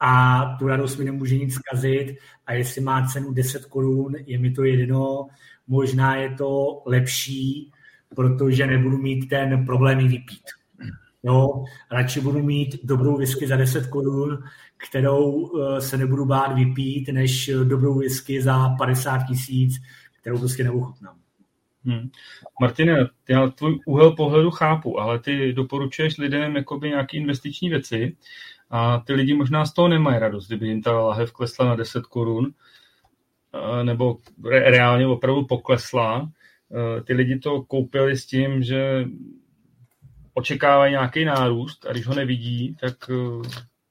A 0.00 0.44
tu 0.58 0.66
radost 0.66 0.96
mi 0.96 1.04
nemůže 1.04 1.38
nic 1.38 1.54
zkazit 1.54 2.16
a 2.46 2.52
jestli 2.52 2.80
má 2.80 3.06
cenu 3.06 3.32
10 3.32 3.64
korun, 3.64 4.14
je 4.26 4.38
mi 4.38 4.50
to 4.50 4.64
jedno, 4.64 5.26
možná 5.68 6.16
je 6.16 6.34
to 6.34 6.82
lepší, 6.86 7.72
protože 8.16 8.66
nebudu 8.66 8.98
mít 8.98 9.28
ten 9.28 9.64
problém 9.66 9.98
vypít. 9.98 10.42
Jo, 11.22 11.64
radši 11.92 12.20
budu 12.20 12.42
mít 12.42 12.84
dobrou 12.84 13.16
whisky 13.16 13.46
za 13.46 13.56
10 13.56 13.86
korun, 13.86 14.38
kterou 14.76 15.50
eh, 15.58 15.80
se 15.80 15.96
nebudu 15.96 16.24
bát 16.24 16.54
vypít, 16.54 17.08
než 17.08 17.50
dobrou 17.64 17.98
whisky 17.98 18.42
za 18.42 18.68
50 18.78 19.18
tisíc, 19.18 19.74
kterou 20.20 20.38
prostě 20.38 20.64
neochutnám. 20.64 21.16
Hmm. 21.84 22.10
Martine, 22.60 23.08
já 23.28 23.48
tvůj 23.48 23.78
úhel 23.86 24.12
pohledu 24.12 24.50
chápu, 24.50 25.00
ale 25.00 25.18
ty 25.18 25.52
doporučuješ 25.52 26.18
lidem 26.18 26.56
jakoby 26.56 26.88
nějaké 26.88 27.16
investiční 27.16 27.68
věci 27.68 28.16
a 28.70 28.98
ty 28.98 29.12
lidi 29.12 29.34
možná 29.34 29.66
z 29.66 29.72
toho 29.72 29.88
nemají 29.88 30.18
radost, 30.18 30.46
kdyby 30.46 30.68
jim 30.68 30.82
ta 30.82 31.00
lahev 31.00 31.32
klesla 31.32 31.66
na 31.66 31.76
10 31.76 32.06
korun 32.06 32.54
nebo 33.82 34.16
re- 34.44 34.70
reálně 34.70 35.06
opravdu 35.06 35.44
poklesla. 35.44 36.30
Ty 37.04 37.12
lidi 37.12 37.38
to 37.38 37.62
koupili 37.62 38.16
s 38.16 38.26
tím, 38.26 38.62
že 38.62 39.04
očekávají 40.34 40.92
nějaký 40.92 41.24
nárůst 41.24 41.86
a 41.86 41.92
když 41.92 42.06
ho 42.06 42.14
nevidí, 42.14 42.76
tak 42.80 43.10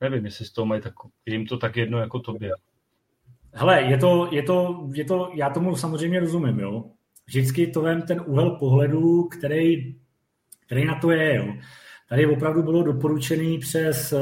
nevím, 0.01 0.25
jestli 0.25 0.45
z 0.45 0.51
toho 0.51 0.65
mají 0.65 0.81
tak, 0.81 0.93
jim 1.25 1.45
to 1.45 1.57
tak 1.57 1.77
jedno 1.77 1.99
jako 1.99 2.19
tobě. 2.19 2.51
Hele, 3.53 3.81
je 3.81 3.97
to, 3.97 4.29
je 4.31 4.43
to, 4.43 4.89
je 4.93 5.05
to, 5.05 5.31
já 5.33 5.49
tomu 5.49 5.75
samozřejmě 5.75 6.19
rozumím, 6.19 6.59
jo 6.59 6.83
vždycky 7.29 7.67
to 7.67 7.81
vem 7.81 8.01
ten 8.01 8.23
úhel 8.25 8.51
pohledu, 8.51 9.23
který, 9.23 9.95
který 10.65 10.85
na 10.85 10.99
to 10.99 11.11
je. 11.11 11.35
Jo. 11.35 11.53
Tady 12.09 12.27
opravdu 12.27 12.63
bylo 12.63 12.83
doporučený 12.83 13.59
přes 13.59 14.13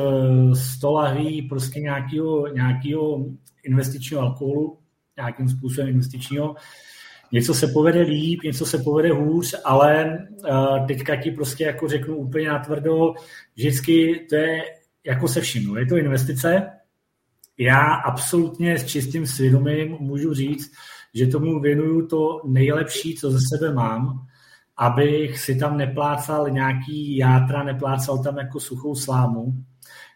100 0.53 0.87
eh, 0.87 0.91
lahví 0.91 1.41
prostě 1.41 1.79
nějakého, 1.79 2.47
nějakého 2.47 3.25
investičního 3.63 4.21
alkoholu, 4.21 4.77
nějakým 5.17 5.49
způsobem 5.49 5.89
investičního. 5.89 6.55
Něco 7.31 7.53
se 7.53 7.67
povede 7.67 8.01
líp, 8.01 8.43
něco 8.43 8.65
se 8.65 8.77
povede 8.77 9.11
hůř, 9.11 9.55
ale 9.65 10.17
uh, 10.49 10.87
teďka 10.87 11.15
ti 11.15 11.31
prostě 11.31 11.63
jako 11.63 11.87
řeknu 11.87 12.15
úplně 12.15 12.47
natvrdo, 12.49 13.13
vždycky 13.55 14.25
to 14.29 14.35
je 14.35 14.63
jako 15.05 15.27
se 15.27 15.41
vším. 15.41 15.77
Je 15.77 15.85
to 15.85 15.97
investice. 15.97 16.69
Já 17.57 17.93
absolutně 17.93 18.79
s 18.79 18.85
čistým 18.85 19.27
svědomím 19.27 19.97
můžu 19.99 20.33
říct, 20.33 20.71
že 21.13 21.27
tomu 21.27 21.59
věnuju 21.59 22.07
to 22.07 22.41
nejlepší, 22.47 23.15
co 23.15 23.31
ze 23.31 23.39
sebe 23.55 23.73
mám, 23.73 24.27
abych 24.77 25.39
si 25.39 25.55
tam 25.55 25.77
neplácal 25.77 26.49
nějaký 26.49 27.17
játra, 27.17 27.63
neplácal 27.63 28.23
tam 28.23 28.37
jako 28.37 28.59
suchou 28.59 28.95
slámu. 28.95 29.53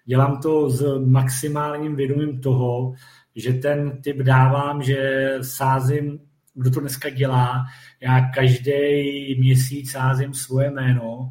Dělám 0.06 0.42
to 0.42 0.70
s 0.70 1.06
maximálním 1.06 1.96
vědomím 1.96 2.42
toho, 2.42 2.94
že 3.36 3.54
ten 3.54 4.02
typ 4.02 4.18
dávám, 4.18 4.84
že 4.84 5.30
sázím, 5.42 6.20
kdo 6.54 6.72
to 6.72 6.80
dneska 6.80 7.10
dělá, 7.10 7.66
já 8.02 8.30
každý 8.30 9.40
měsíc 9.40 9.92
sázím 9.92 10.34
svoje 10.34 10.72
jméno, 10.72 11.30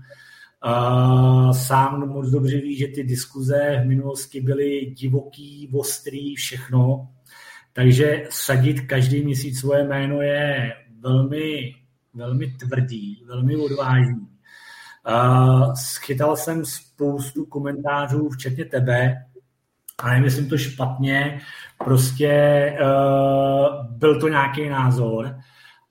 sám 1.53 2.09
moc 2.09 2.31
dobře 2.31 2.61
ví, 2.61 2.77
že 2.77 2.87
ty 2.87 3.05
diskuze 3.05 3.81
v 3.85 3.87
minulosti 3.87 4.41
byly 4.41 4.95
divoký, 4.97 5.71
ostrý, 5.73 6.35
všechno. 6.35 7.09
Takže 7.73 8.25
sadit 8.31 8.81
každý 8.81 9.25
měsíc 9.25 9.61
svoje 9.61 9.85
jméno 9.85 10.21
je 10.21 10.73
velmi, 11.01 11.75
velmi 12.15 12.47
tvrdý, 12.47 13.25
velmi 13.27 13.57
odvážný. 13.57 14.29
Uh, 15.09 15.75
schytal 15.75 16.37
jsem 16.37 16.65
spoustu 16.65 17.47
komentářů, 17.47 18.29
včetně 18.29 18.65
tebe, 18.65 19.25
a 19.99 20.11
nemyslím 20.11 20.49
to 20.49 20.59
špatně, 20.59 21.41
prostě 21.85 22.31
uh, 22.81 23.87
byl 23.87 24.21
to 24.21 24.29
nějaký 24.29 24.69
názor 24.69 25.37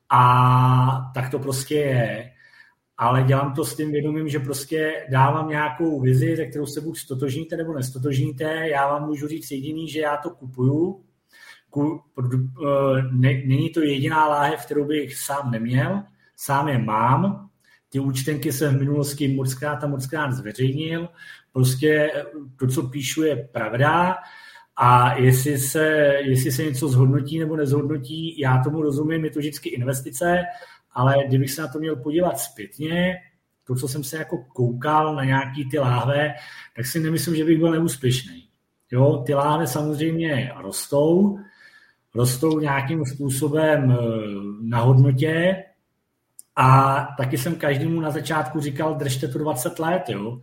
a 0.09 1.11
tak 1.13 1.31
to 1.31 1.39
prostě 1.39 1.75
je. 1.75 2.31
Ale 2.97 3.23
dělám 3.23 3.53
to 3.53 3.65
s 3.65 3.75
tím 3.75 3.91
vědomím, 3.91 4.29
že 4.29 4.39
prostě 4.39 5.07
dávám 5.11 5.49
nějakou 5.49 6.01
vizi, 6.01 6.35
ze 6.35 6.45
kterou 6.45 6.65
se 6.65 6.81
buď 6.81 6.97
stotožníte 6.97 7.57
nebo 7.57 7.73
nestotožníte. 7.73 8.69
Já 8.69 8.87
vám 8.87 9.07
můžu 9.07 9.27
říct 9.27 9.51
jediný, 9.51 9.89
že 9.89 9.99
já 9.99 10.17
to 10.17 10.29
kupuju, 10.29 11.03
Eh, 11.77 13.01
není 13.45 13.69
to 13.69 13.81
jediná 13.81 14.27
láhev, 14.27 14.65
kterou 14.65 14.85
bych 14.85 15.15
sám 15.15 15.51
neměl, 15.51 16.03
sám 16.35 16.67
je 16.67 16.77
mám, 16.77 17.49
ty 17.89 17.99
účtenky 17.99 18.53
jsem 18.53 18.75
v 18.75 18.79
minulosti 18.79 19.27
mockrát 19.27 19.83
a 19.83 19.87
mockrát 19.87 20.33
zveřejnil, 20.33 21.09
prostě 21.51 22.11
to, 22.59 22.67
co 22.67 22.83
píšu, 22.83 23.23
je 23.23 23.35
pravda 23.35 24.17
a 24.75 25.13
jestli 25.13 25.57
se, 25.57 25.87
jestli 26.19 26.51
se 26.51 26.63
něco 26.63 26.89
zhodnotí 26.89 27.39
nebo 27.39 27.55
nezhodnotí, 27.55 28.39
já 28.39 28.63
tomu 28.63 28.81
rozumím, 28.81 29.25
je 29.25 29.31
to 29.31 29.39
vždycky 29.39 29.69
investice, 29.69 30.43
ale 30.91 31.15
kdybych 31.27 31.51
se 31.51 31.61
na 31.61 31.67
to 31.67 31.79
měl 31.79 31.95
podívat 31.95 32.39
zpětně, 32.39 33.15
to, 33.63 33.75
co 33.75 33.87
jsem 33.87 34.03
se 34.03 34.17
jako 34.17 34.37
koukal 34.37 35.15
na 35.15 35.23
nějaký 35.23 35.69
ty 35.69 35.79
láhve, 35.79 36.33
tak 36.75 36.85
si 36.85 36.99
nemyslím, 36.99 37.35
že 37.35 37.45
bych 37.45 37.57
byl 37.57 37.71
neúspěšný. 37.71 38.49
Jo, 38.91 39.23
ty 39.25 39.33
láhve 39.33 39.67
samozřejmě 39.67 40.51
rostou, 40.61 41.39
rostou 42.15 42.59
nějakým 42.59 43.05
způsobem 43.05 43.91
eh, 43.91 43.95
na 44.61 44.79
hodnotě 44.79 45.63
a 46.55 47.07
taky 47.17 47.37
jsem 47.37 47.55
každému 47.55 48.01
na 48.01 48.11
začátku 48.11 48.59
říkal, 48.59 48.95
držte 48.95 49.27
to 49.27 49.39
20 49.39 49.79
let, 49.79 50.03
jo. 50.09 50.41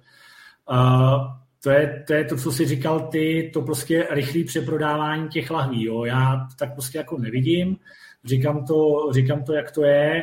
Uh, 0.70 1.26
to 1.62 1.70
je, 1.70 2.04
to 2.06 2.12
je 2.12 2.24
to, 2.24 2.36
co 2.36 2.52
si 2.52 2.66
říkal 2.66 3.00
ty, 3.00 3.50
to 3.54 3.62
prostě 3.62 4.08
rychlé 4.10 4.44
přeprodávání 4.44 5.28
těch 5.28 5.50
lahví, 5.50 5.84
jo. 5.84 6.04
Já 6.04 6.48
tak 6.58 6.72
prostě 6.72 6.98
jako 6.98 7.18
nevidím, 7.18 7.76
říkám 8.24 8.64
to, 8.64 9.08
říkám 9.12 9.42
to, 9.42 9.52
jak 9.52 9.70
to 9.70 9.84
je 9.84 10.22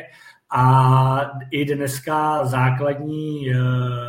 a 0.50 1.30
i 1.50 1.64
dneska 1.64 2.44
základní 2.44 3.50
uh, 3.50 3.56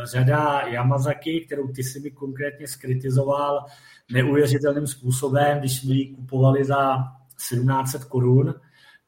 řada 0.04 0.60
Yamazaki, 0.60 1.40
kterou 1.40 1.68
ty 1.68 1.82
si 1.82 2.00
mi 2.00 2.10
konkrétně 2.10 2.66
skritizoval 2.66 3.64
neuvěřitelným 4.12 4.86
způsobem, 4.86 5.58
když 5.58 5.80
jsme 5.80 5.94
ji 5.94 6.14
kupovali 6.14 6.64
za 6.64 6.96
1700 7.36 8.04
korun, 8.04 8.54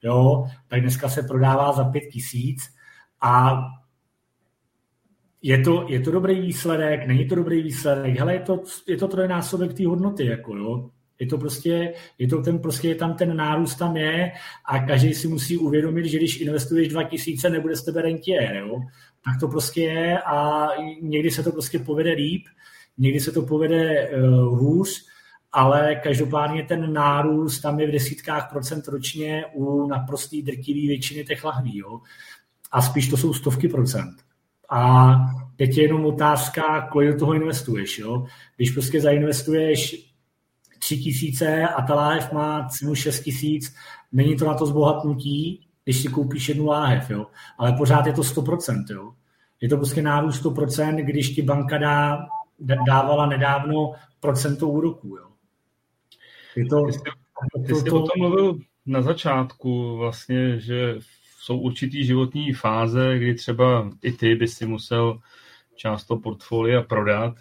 jo, 0.02 0.46
tak 0.68 0.80
dneska 0.80 1.08
se 1.08 1.22
prodává 1.22 1.72
za 1.72 1.84
5 1.84 2.00
tisíc 2.00 2.62
a 3.20 3.60
je 5.42 5.58
to, 5.58 5.86
je 5.88 6.00
to 6.00 6.10
dobrý 6.10 6.40
výsledek, 6.40 7.06
není 7.06 7.28
to 7.28 7.34
dobrý 7.34 7.62
výsledek, 7.62 8.18
hele, 8.18 8.34
je 8.34 8.40
to, 8.40 8.62
je 8.88 8.96
to 8.96 9.08
trojnásobek 9.08 9.74
té 9.74 9.86
hodnoty, 9.86 10.26
jako 10.26 10.56
jo. 10.56 10.90
Je 11.20 11.26
to 11.26 11.38
prostě, 11.38 11.94
je 12.18 12.28
to 12.28 12.42
ten, 12.42 12.58
prostě 12.58 12.94
tam 12.94 13.14
ten 13.14 13.36
nárůst 13.36 13.76
tam 13.76 13.96
je 13.96 14.32
a 14.64 14.78
každý 14.78 15.14
si 15.14 15.28
musí 15.28 15.58
uvědomit, 15.58 16.06
že 16.06 16.18
když 16.18 16.40
investuješ 16.40 16.88
2000, 16.88 17.50
nebude 17.50 17.76
z 17.76 17.84
tebe 17.84 18.02
rentier, 18.02 18.56
jo. 18.56 18.80
Tak 19.24 19.40
to 19.40 19.48
prostě 19.48 19.82
je 19.82 20.18
a 20.18 20.68
někdy 21.02 21.30
se 21.30 21.42
to 21.42 21.52
prostě 21.52 21.78
povede 21.78 22.12
líp, 22.12 22.44
někdy 22.98 23.20
se 23.20 23.32
to 23.32 23.42
povede 23.42 24.10
uh, 24.10 24.58
hůř, 24.58 25.06
ale 25.52 25.94
každopádně 25.94 26.62
ten 26.62 26.92
nárůst 26.92 27.60
tam 27.60 27.80
je 27.80 27.88
v 27.88 27.92
desítkách 27.92 28.50
procent 28.50 28.88
ročně 28.88 29.44
u 29.54 29.86
naprostý 29.86 30.42
drtivý 30.42 30.88
většiny 30.88 31.24
těch 31.24 31.44
lahví, 31.44 31.78
jo. 31.78 32.00
A 32.72 32.82
spíš 32.82 33.08
to 33.08 33.16
jsou 33.16 33.34
stovky 33.34 33.68
procent. 33.68 34.16
A 34.70 35.14
teď 35.56 35.76
je 35.76 35.82
jenom 35.82 36.06
otázka, 36.06 36.88
kolik 36.92 37.12
do 37.12 37.18
toho 37.18 37.34
investuješ. 37.34 37.98
Jo? 37.98 38.26
Když 38.56 38.70
prostě 38.70 39.00
zainvestuješ 39.00 40.12
3 40.78 40.98
tisíce 40.98 41.68
a 41.68 41.82
ta 41.82 41.94
láhev 41.94 42.32
má 42.32 42.68
cenu 42.68 42.94
6 42.94 43.20
tisíc, 43.20 43.74
není 44.12 44.36
to 44.36 44.46
na 44.46 44.54
to 44.54 44.66
zbohatnutí, 44.66 45.66
když 45.84 46.02
si 46.02 46.08
koupíš 46.08 46.48
jednu 46.48 46.66
láhev, 46.66 47.10
jo? 47.10 47.26
ale 47.58 47.72
pořád 47.72 48.06
je 48.06 48.12
to 48.12 48.22
100%. 48.22 48.84
Jo? 48.90 49.12
Je 49.60 49.68
to 49.68 49.76
prostě 49.76 50.02
nárůst 50.02 50.44
100%, 50.44 50.94
když 50.94 51.30
ti 51.30 51.42
banka 51.42 51.78
dá, 51.78 52.18
dávala 52.86 53.26
nedávno 53.26 53.92
procento 54.20 54.68
úroků. 54.68 55.08
Jo? 55.08 55.28
Je 56.58 56.66
to, 56.66 56.86
ty 56.86 56.92
jsi, 56.92 57.00
ty 57.66 57.74
jsi 57.74 57.84
to, 57.84 57.90
to, 57.90 58.02
o 58.02 58.06
tom 58.06 58.18
mluvil 58.18 58.58
na 58.86 59.02
začátku, 59.02 59.96
vlastně, 59.96 60.60
že 60.60 60.98
jsou 61.38 61.58
určitý 61.58 62.04
životní 62.04 62.52
fáze, 62.52 63.18
kdy 63.18 63.34
třeba 63.34 63.90
i 64.02 64.12
ty 64.12 64.34
by 64.34 64.48
si 64.48 64.66
musel 64.66 65.18
část 65.74 66.04
toho 66.04 66.20
portfolia 66.20 66.82
prodat 66.82 67.34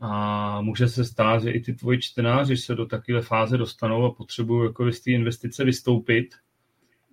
a 0.00 0.60
může 0.60 0.88
se 0.88 1.04
stát, 1.04 1.42
že 1.42 1.50
i 1.50 1.60
ty 1.60 1.72
tvoji 1.72 1.98
čtenáři 1.98 2.56
se 2.56 2.74
do 2.74 2.86
takové 2.86 3.22
fáze 3.22 3.58
dostanou 3.58 4.04
a 4.04 4.14
potřebují 4.14 4.66
jako 4.66 4.92
z 4.92 5.00
té 5.00 5.10
investice 5.10 5.64
vystoupit 5.64 6.34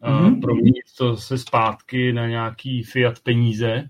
a 0.01 0.11
mm-hmm. 0.11 0.41
proměnit 0.41 0.85
to 0.97 1.17
se 1.17 1.37
zpátky 1.37 2.13
na 2.13 2.27
nějaký 2.27 2.83
fiat 2.83 3.19
peníze 3.19 3.89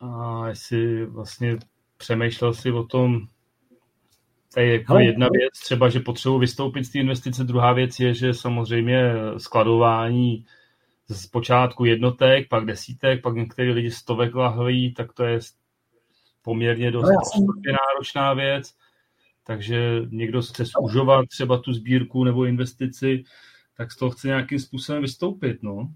a 0.00 0.42
jestli 0.48 1.06
vlastně 1.06 1.56
přemýšlel 1.96 2.54
si 2.54 2.72
o 2.72 2.82
tom, 2.82 3.28
to 4.58 4.62
je 4.62 4.72
jako 4.72 4.98
jedna 4.98 5.28
věc, 5.32 5.52
třeba, 5.64 5.88
že 5.88 6.00
potřebuji 6.00 6.38
vystoupit 6.38 6.84
z 6.84 6.90
té 6.90 6.98
investice, 6.98 7.44
druhá 7.44 7.72
věc 7.72 8.00
je, 8.00 8.14
že 8.14 8.34
samozřejmě 8.34 9.12
skladování 9.36 10.44
z 11.08 11.26
počátku 11.26 11.84
jednotek, 11.84 12.48
pak 12.48 12.64
desítek, 12.64 13.22
pak 13.22 13.34
některé 13.34 13.72
lidi 13.72 13.90
stovek 13.90 14.34
lahví, 14.34 14.94
tak 14.94 15.12
to 15.12 15.24
je 15.24 15.38
poměrně 16.42 16.90
dost 16.90 17.04
no, 17.04 17.46
náročná 17.66 18.34
věc. 18.34 18.74
Takže 19.44 20.02
někdo 20.10 20.42
chce 20.42 20.64
zúžovat 20.64 21.26
třeba 21.28 21.58
tu 21.58 21.72
sbírku 21.72 22.24
nebo 22.24 22.44
investici, 22.44 23.24
tak 23.76 23.92
z 23.92 23.96
toho 23.96 24.10
chce 24.10 24.28
nějakým 24.28 24.58
způsobem 24.58 25.02
vystoupit. 25.02 25.62
No. 25.62 25.88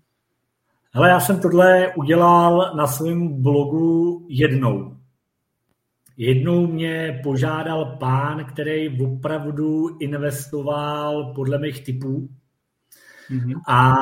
Hele, 0.93 1.09
já 1.09 1.21
jsem 1.21 1.41
tohle 1.41 1.95
udělal 1.95 2.73
na 2.77 2.87
svém 2.87 3.43
blogu 3.43 4.27
jednou. 4.29 5.02
Jednou 6.17 6.67
mě 6.67 7.21
požádal 7.23 7.97
pán, 8.01 8.45
který 8.45 9.01
opravdu 9.01 9.97
investoval 10.01 11.33
podle 11.35 11.59
mých 11.59 11.85
typů 11.85 12.29
Mm-hmm. 13.33 13.61
A 13.69 13.93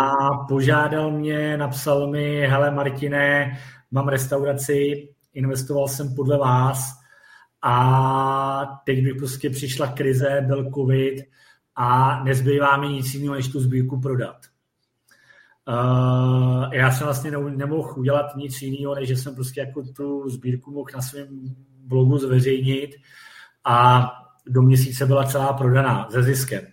požádal 0.49 1.11
mě, 1.11 1.57
napsal 1.57 2.11
mi, 2.11 2.47
hele 2.47 2.71
Martine, 2.71 3.59
mám 3.91 4.09
restauraci, 4.09 5.09
investoval 5.35 5.89
jsem 5.89 6.15
podle 6.15 6.39
vás 6.39 7.01
a 7.63 8.81
teď 8.85 9.05
by 9.05 9.15
prostě 9.15 9.51
přišla 9.51 9.87
krize, 9.87 10.45
byl 10.47 10.71
covid 10.75 11.25
a 11.77 12.21
nezbývá 12.25 12.77
mi 12.77 12.89
nic 12.89 13.15
jiného, 13.15 13.35
než 13.35 13.49
tu 13.49 13.61
sbírku 13.61 14.01
prodat. 14.01 14.37
Uh, 15.69 16.75
já 16.75 16.91
jsem 16.91 17.05
vlastně 17.05 17.31
nemohl 17.31 17.95
udělat 17.97 18.37
nic 18.37 18.63
jiného, 18.63 18.95
než 18.95 19.09
že 19.09 19.17
jsem 19.17 19.35
prostě 19.35 19.61
jako 19.61 19.83
tu 19.83 20.29
sbírku 20.31 20.71
mohl 20.71 20.91
na 20.95 21.03
svém 21.03 21.57
blogu 21.91 22.19
zveřejnit 22.19 22.91
a 23.65 24.07
do 24.47 24.63
měsíce 24.63 25.07
byla 25.07 25.25
celá 25.25 25.53
prodaná 25.53 26.07
ze 26.11 26.23
ziskem. 26.23 26.67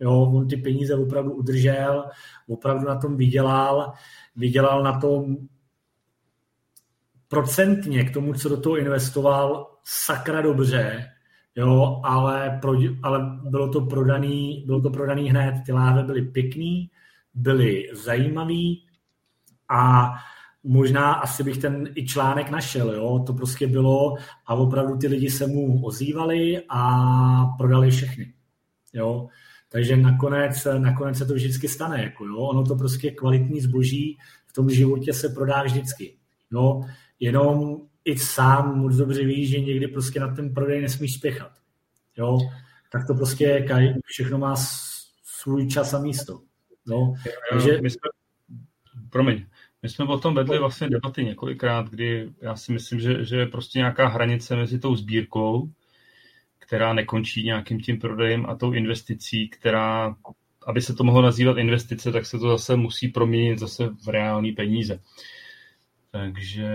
Jo, 0.00 0.12
on 0.12 0.48
ty 0.48 0.56
peníze 0.56 0.94
opravdu 0.94 1.32
udržel, 1.32 2.04
opravdu 2.48 2.88
na 2.88 2.98
tom 2.98 3.16
vydělal, 3.16 3.92
vydělal 4.36 4.82
na 4.82 5.00
tom 5.00 5.36
procentně 7.28 8.04
k 8.04 8.12
tomu, 8.12 8.34
co 8.34 8.48
do 8.48 8.60
toho 8.60 8.76
investoval, 8.76 9.70
sakra 9.84 10.40
dobře, 10.40 11.08
jo, 11.56 12.00
ale, 12.04 12.58
pro, 12.62 12.72
ale 13.02 13.38
bylo, 13.44 13.68
to 13.68 13.80
prodaný, 13.80 14.64
bylo 14.66 14.80
to 14.80 14.90
prodaný 14.90 15.30
hned, 15.30 15.54
ty 15.66 15.72
láhve 15.72 16.02
byly 16.02 16.22
pěkný, 16.22 16.90
byly 17.34 17.88
zajímavý 17.92 18.86
a 19.68 20.12
možná 20.64 21.12
asi 21.12 21.44
bych 21.44 21.58
ten 21.58 21.88
i 21.94 22.06
článek 22.06 22.50
našel, 22.50 22.94
jo, 22.94 23.24
to 23.26 23.32
prostě 23.32 23.66
bylo 23.66 24.16
a 24.46 24.54
opravdu 24.54 24.96
ty 24.96 25.06
lidi 25.06 25.30
se 25.30 25.46
mu 25.46 25.84
ozývali 25.84 26.62
a 26.68 27.46
prodali 27.58 27.90
všechny, 27.90 28.34
jo. 28.92 29.28
Takže 29.72 29.96
nakonec, 29.96 30.66
nakonec 30.78 31.18
se 31.18 31.26
to 31.26 31.34
vždycky 31.34 31.68
stane. 31.68 32.02
Jako 32.02 32.24
jo. 32.26 32.36
Ono 32.36 32.64
to 32.64 32.76
prostě 32.76 33.10
kvalitní 33.10 33.60
zboží 33.60 34.18
v 34.46 34.52
tom 34.52 34.70
životě 34.70 35.12
se 35.12 35.28
prodá 35.28 35.62
vždycky. 35.62 36.16
No, 36.50 36.80
jenom 37.20 37.76
i 38.04 38.18
sám 38.18 38.78
moc 38.78 38.96
dobře 38.96 39.24
víš, 39.24 39.50
že 39.50 39.60
někdy 39.60 39.88
prostě 39.88 40.20
na 40.20 40.34
ten 40.34 40.54
prodej 40.54 40.80
nesmíš 40.80 41.14
spěchat. 41.14 41.52
Jo? 42.16 42.38
Tak 42.92 43.06
to 43.06 43.14
prostě 43.14 43.66
všechno 44.04 44.38
má 44.38 44.54
svůj 45.24 45.68
čas 45.68 45.94
a 45.94 45.98
místo. 45.98 46.40
No, 46.86 47.14
takže... 47.50 47.80
My 47.82 47.90
jsme, 47.90 48.08
promiň, 49.10 49.46
my 49.82 49.88
jsme 49.88 50.04
o 50.04 50.18
tom 50.18 50.34
vedli 50.34 50.58
vlastně 50.58 50.88
debaty 50.88 51.24
několikrát, 51.24 51.90
kdy 51.90 52.28
já 52.40 52.56
si 52.56 52.72
myslím, 52.72 53.00
že, 53.00 53.24
že 53.24 53.36
je 53.36 53.46
prostě 53.46 53.78
nějaká 53.78 54.08
hranice 54.08 54.56
mezi 54.56 54.78
tou 54.78 54.96
sbírkou 54.96 55.70
která 56.72 56.92
nekončí 56.92 57.44
nějakým 57.44 57.80
tím 57.80 57.98
prodejem 57.98 58.46
a 58.48 58.54
tou 58.54 58.72
investicí, 58.72 59.48
která, 59.48 60.16
aby 60.66 60.80
se 60.80 60.94
to 60.94 61.04
mohlo 61.04 61.22
nazývat 61.22 61.56
investice, 61.56 62.12
tak 62.12 62.26
se 62.26 62.38
to 62.38 62.48
zase 62.48 62.76
musí 62.76 63.08
proměnit 63.08 63.58
zase 63.58 63.88
v 63.88 64.08
reální 64.08 64.52
peníze. 64.52 65.00
Takže 66.10 66.68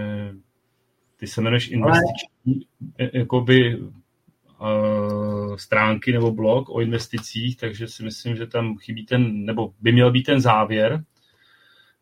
ty 1.17 1.27
se 1.27 1.41
jmenuješ 1.41 1.71
investiční 1.71 2.67
jakoby 3.13 3.77
uh, 3.79 5.55
stránky 5.55 6.11
nebo 6.11 6.31
blog 6.31 6.69
o 6.69 6.81
investicích, 6.81 7.57
takže 7.57 7.87
si 7.87 8.03
myslím, 8.03 8.35
že 8.35 8.47
tam 8.47 8.77
chybí 8.77 9.05
ten, 9.05 9.45
nebo 9.45 9.73
by 9.81 9.91
měl 9.91 10.11
být 10.11 10.23
ten 10.23 10.41
závěr, 10.41 11.03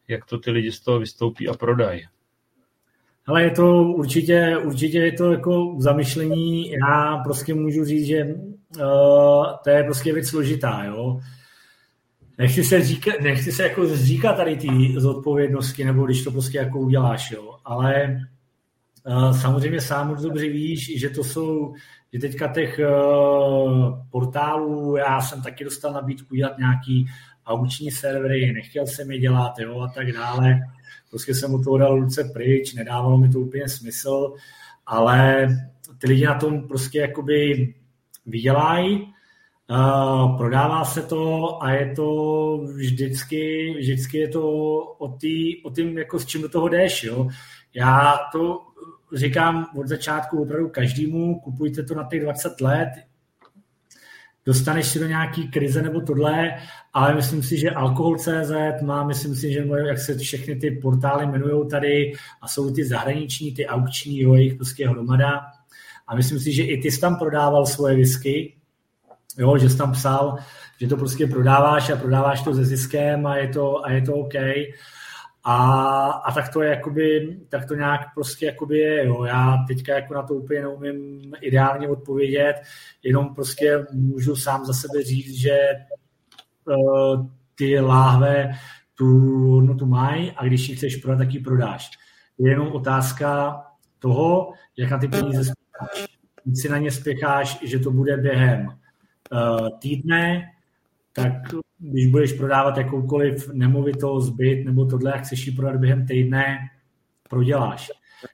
jak 0.08 0.26
to 0.26 0.38
ty 0.38 0.52
lidi 0.52 0.72
z 0.72 0.80
toho 0.80 1.00
vystoupí 1.00 1.48
a 1.48 1.54
prodají. 1.54 2.08
Ale 3.28 3.44
je 3.44 3.52
to 3.52 3.84
určitě, 3.84 4.58
určitě 4.64 4.98
je 4.98 5.12
to 5.12 5.32
jako 5.32 5.76
zamyšlení. 5.80 6.72
Já 6.72 7.18
prostě 7.18 7.54
můžu 7.54 7.86
říct, 7.86 8.06
že 8.06 8.26
uh, 8.26 9.46
to 9.64 9.70
je 9.70 9.84
prostě 9.84 10.14
věc 10.14 10.28
složitá, 10.28 10.84
jo. 10.84 11.20
Nechci 12.38 12.64
se, 12.64 12.82
říka, 12.82 13.12
nechci 13.22 13.52
se 13.52 13.64
jako 13.64 13.96
říkat 13.96 14.34
tady 14.34 14.56
ty 14.56 14.68
zodpovědnosti, 14.98 15.86
nebo 15.86 16.06
když 16.06 16.24
to 16.24 16.32
prostě 16.32 16.58
jako 16.58 16.80
uděláš, 16.80 17.32
jo. 17.32 17.56
Ale 17.66 18.22
uh, 19.08 19.38
samozřejmě 19.38 19.82
sám 19.82 20.08
moc 20.08 20.22
dobře 20.22 20.50
víš, 20.50 21.00
že 21.00 21.10
to 21.10 21.24
jsou, 21.24 21.74
že 22.14 22.20
teďka 22.20 22.48
těch 22.48 22.80
uh, 22.80 24.00
portálů, 24.12 24.96
já 24.96 25.22
jsem 25.22 25.42
taky 25.42 25.64
dostal 25.64 25.94
nabídku 25.94 26.36
dělat 26.36 26.58
nějaký 26.58 27.08
auční 27.46 27.92
servery, 27.92 28.54
nechtěl 28.54 28.88
jsem 28.88 29.12
je 29.12 29.20
dělat, 29.20 29.60
jo, 29.60 29.80
a 29.80 29.88
tak 29.88 30.12
dále 30.12 30.60
prostě 31.10 31.36
jsem 31.36 31.54
u 31.54 31.64
toho 31.64 31.78
dal 31.78 32.00
ruce 32.00 32.24
pryč, 32.34 32.74
nedávalo 32.74 33.18
mi 33.18 33.30
to 33.30 33.40
úplně 33.40 33.70
smysl, 33.70 34.34
ale 34.86 35.48
ty 35.98 36.08
lidi 36.08 36.26
na 36.26 36.40
tom 36.40 36.68
prostě 36.68 37.00
jakoby 37.00 37.74
vydělají, 38.26 39.08
Uh, 39.70 40.38
prodává 40.38 40.86
se 40.86 41.02
to 41.02 41.64
a 41.64 41.72
je 41.72 41.94
to 41.96 42.58
vždycky, 42.76 43.74
vždycky 43.80 44.18
je 44.18 44.28
to 44.28 44.52
o, 44.80 45.08
tý, 45.08 45.64
o 45.64 45.70
tím, 45.70 45.98
jako 45.98 46.20
s 46.20 46.26
čím 46.26 46.42
do 46.42 46.50
toho 46.50 46.68
jdeš. 46.68 47.04
Jo? 47.04 47.30
Já 47.74 48.18
to 48.32 48.62
říkám 49.14 49.68
od 49.78 49.88
začátku 49.88 50.42
opravdu 50.42 50.70
každému, 50.70 51.40
kupujte 51.40 51.84
to 51.84 51.96
na 51.96 52.08
těch 52.12 52.22
20 52.22 52.62
let, 52.62 52.90
dostaneš 54.46 54.88
si 54.88 55.00
do 55.00 55.08
nějaký 55.08 55.48
krize 55.48 55.82
nebo 55.82 56.02
tohle, 56.02 56.52
ale 56.94 57.16
myslím 57.16 57.44
si, 57.44 57.58
že 57.58 57.72
Alkohol.cz 57.72 58.82
má, 58.82 59.04
myslím 59.04 59.36
si, 59.36 59.54
že 59.54 59.66
jak 59.88 60.00
se 60.00 60.18
všechny 60.18 60.56
ty 60.56 60.72
portály 60.72 61.26
jmenují 61.26 61.70
tady 61.70 62.14
a 62.42 62.48
jsou 62.48 62.74
ty 62.74 62.86
zahraniční, 62.86 63.54
ty 63.54 63.68
aukční, 63.68 64.20
jo, 64.20 64.34
jejich 64.34 64.56
prostě 64.56 64.90
hromada. 64.90 65.42
A 66.08 66.16
myslím 66.16 66.40
si, 66.40 66.52
že 66.52 66.64
i 66.64 66.82
ty 66.82 66.92
jsi 66.92 67.02
tam 67.02 67.16
prodával 67.16 67.66
svoje 67.66 67.96
whisky, 67.96 68.56
jo, 69.38 69.58
že 69.58 69.70
jsi 69.70 69.78
tam 69.78 69.92
psal, 69.92 70.38
že 70.82 70.88
to 70.88 70.98
prostě 70.98 71.28
prodáváš 71.28 71.90
a 71.90 71.96
prodáváš 71.96 72.42
to 72.42 72.54
se 72.54 72.66
ziskem 72.66 73.28
a 73.28 73.38
je 73.38 73.48
to, 73.48 73.86
a 73.86 73.92
je 73.92 74.02
to 74.02 74.14
OK. 74.14 74.34
A, 75.48 75.56
a 76.12 76.32
tak 76.32 76.54
to 76.54 76.62
je 76.62 76.70
jakoby, 76.70 77.38
tak 77.50 77.66
to 77.66 77.76
nějak 77.76 78.02
prostě 78.14 78.46
jakoby 78.46 78.78
je, 78.78 79.06
jo. 79.06 79.24
Já 79.24 79.66
teďka 79.68 79.96
jako 79.96 80.14
na 80.14 80.22
to 80.22 80.34
úplně 80.34 80.62
neumím 80.62 81.22
ideálně 81.42 81.90
odpovědět, 81.90 82.56
jenom 83.04 83.36
prostě 83.36 83.86
můžu 83.92 84.36
sám 84.36 84.66
za 84.66 84.74
sebe 84.74 85.04
říct, 85.04 85.36
že 85.36 85.58
uh, 86.66 87.28
ty 87.56 87.80
láhve 87.80 88.52
tu 88.96 89.06
hodnotu 89.52 89.86
mají 89.86 90.32
a 90.32 90.46
když 90.46 90.70
ji 90.70 90.76
chceš 90.76 90.96
prodat, 90.96 91.18
tak 91.18 91.34
ji 91.34 91.40
prodáš. 91.40 91.90
Je 92.38 92.50
jenom 92.50 92.68
otázka 92.68 93.62
toho, 94.00 94.54
jak 94.78 94.92
na 94.92 94.98
ty 94.98 95.08
peníze 95.08 95.44
spěcháš. 95.44 96.08
Když 96.44 96.62
si 96.62 96.70
na 96.70 96.78
ně 96.78 96.92
spěcháš, 96.92 97.60
že 97.64 97.80
to 97.80 97.92
bude 97.92 98.18
během 98.18 98.68
uh, 98.68 99.80
týdne, 99.80 100.52
tak 101.14 101.34
když 101.80 102.08
budeš 102.08 102.34
prodávat 102.34 102.78
jakoukoliv 102.78 103.50
nemovitost, 103.54 104.26
zbyt 104.26 104.66
nebo 104.66 104.86
tohle, 104.86 105.12
jak 105.12 105.24
chceš 105.24 105.48
ji 105.48 105.56
prodat 105.56 105.76
během 105.76 106.08
týdne, 106.08 106.58
proděláš. 107.30 107.92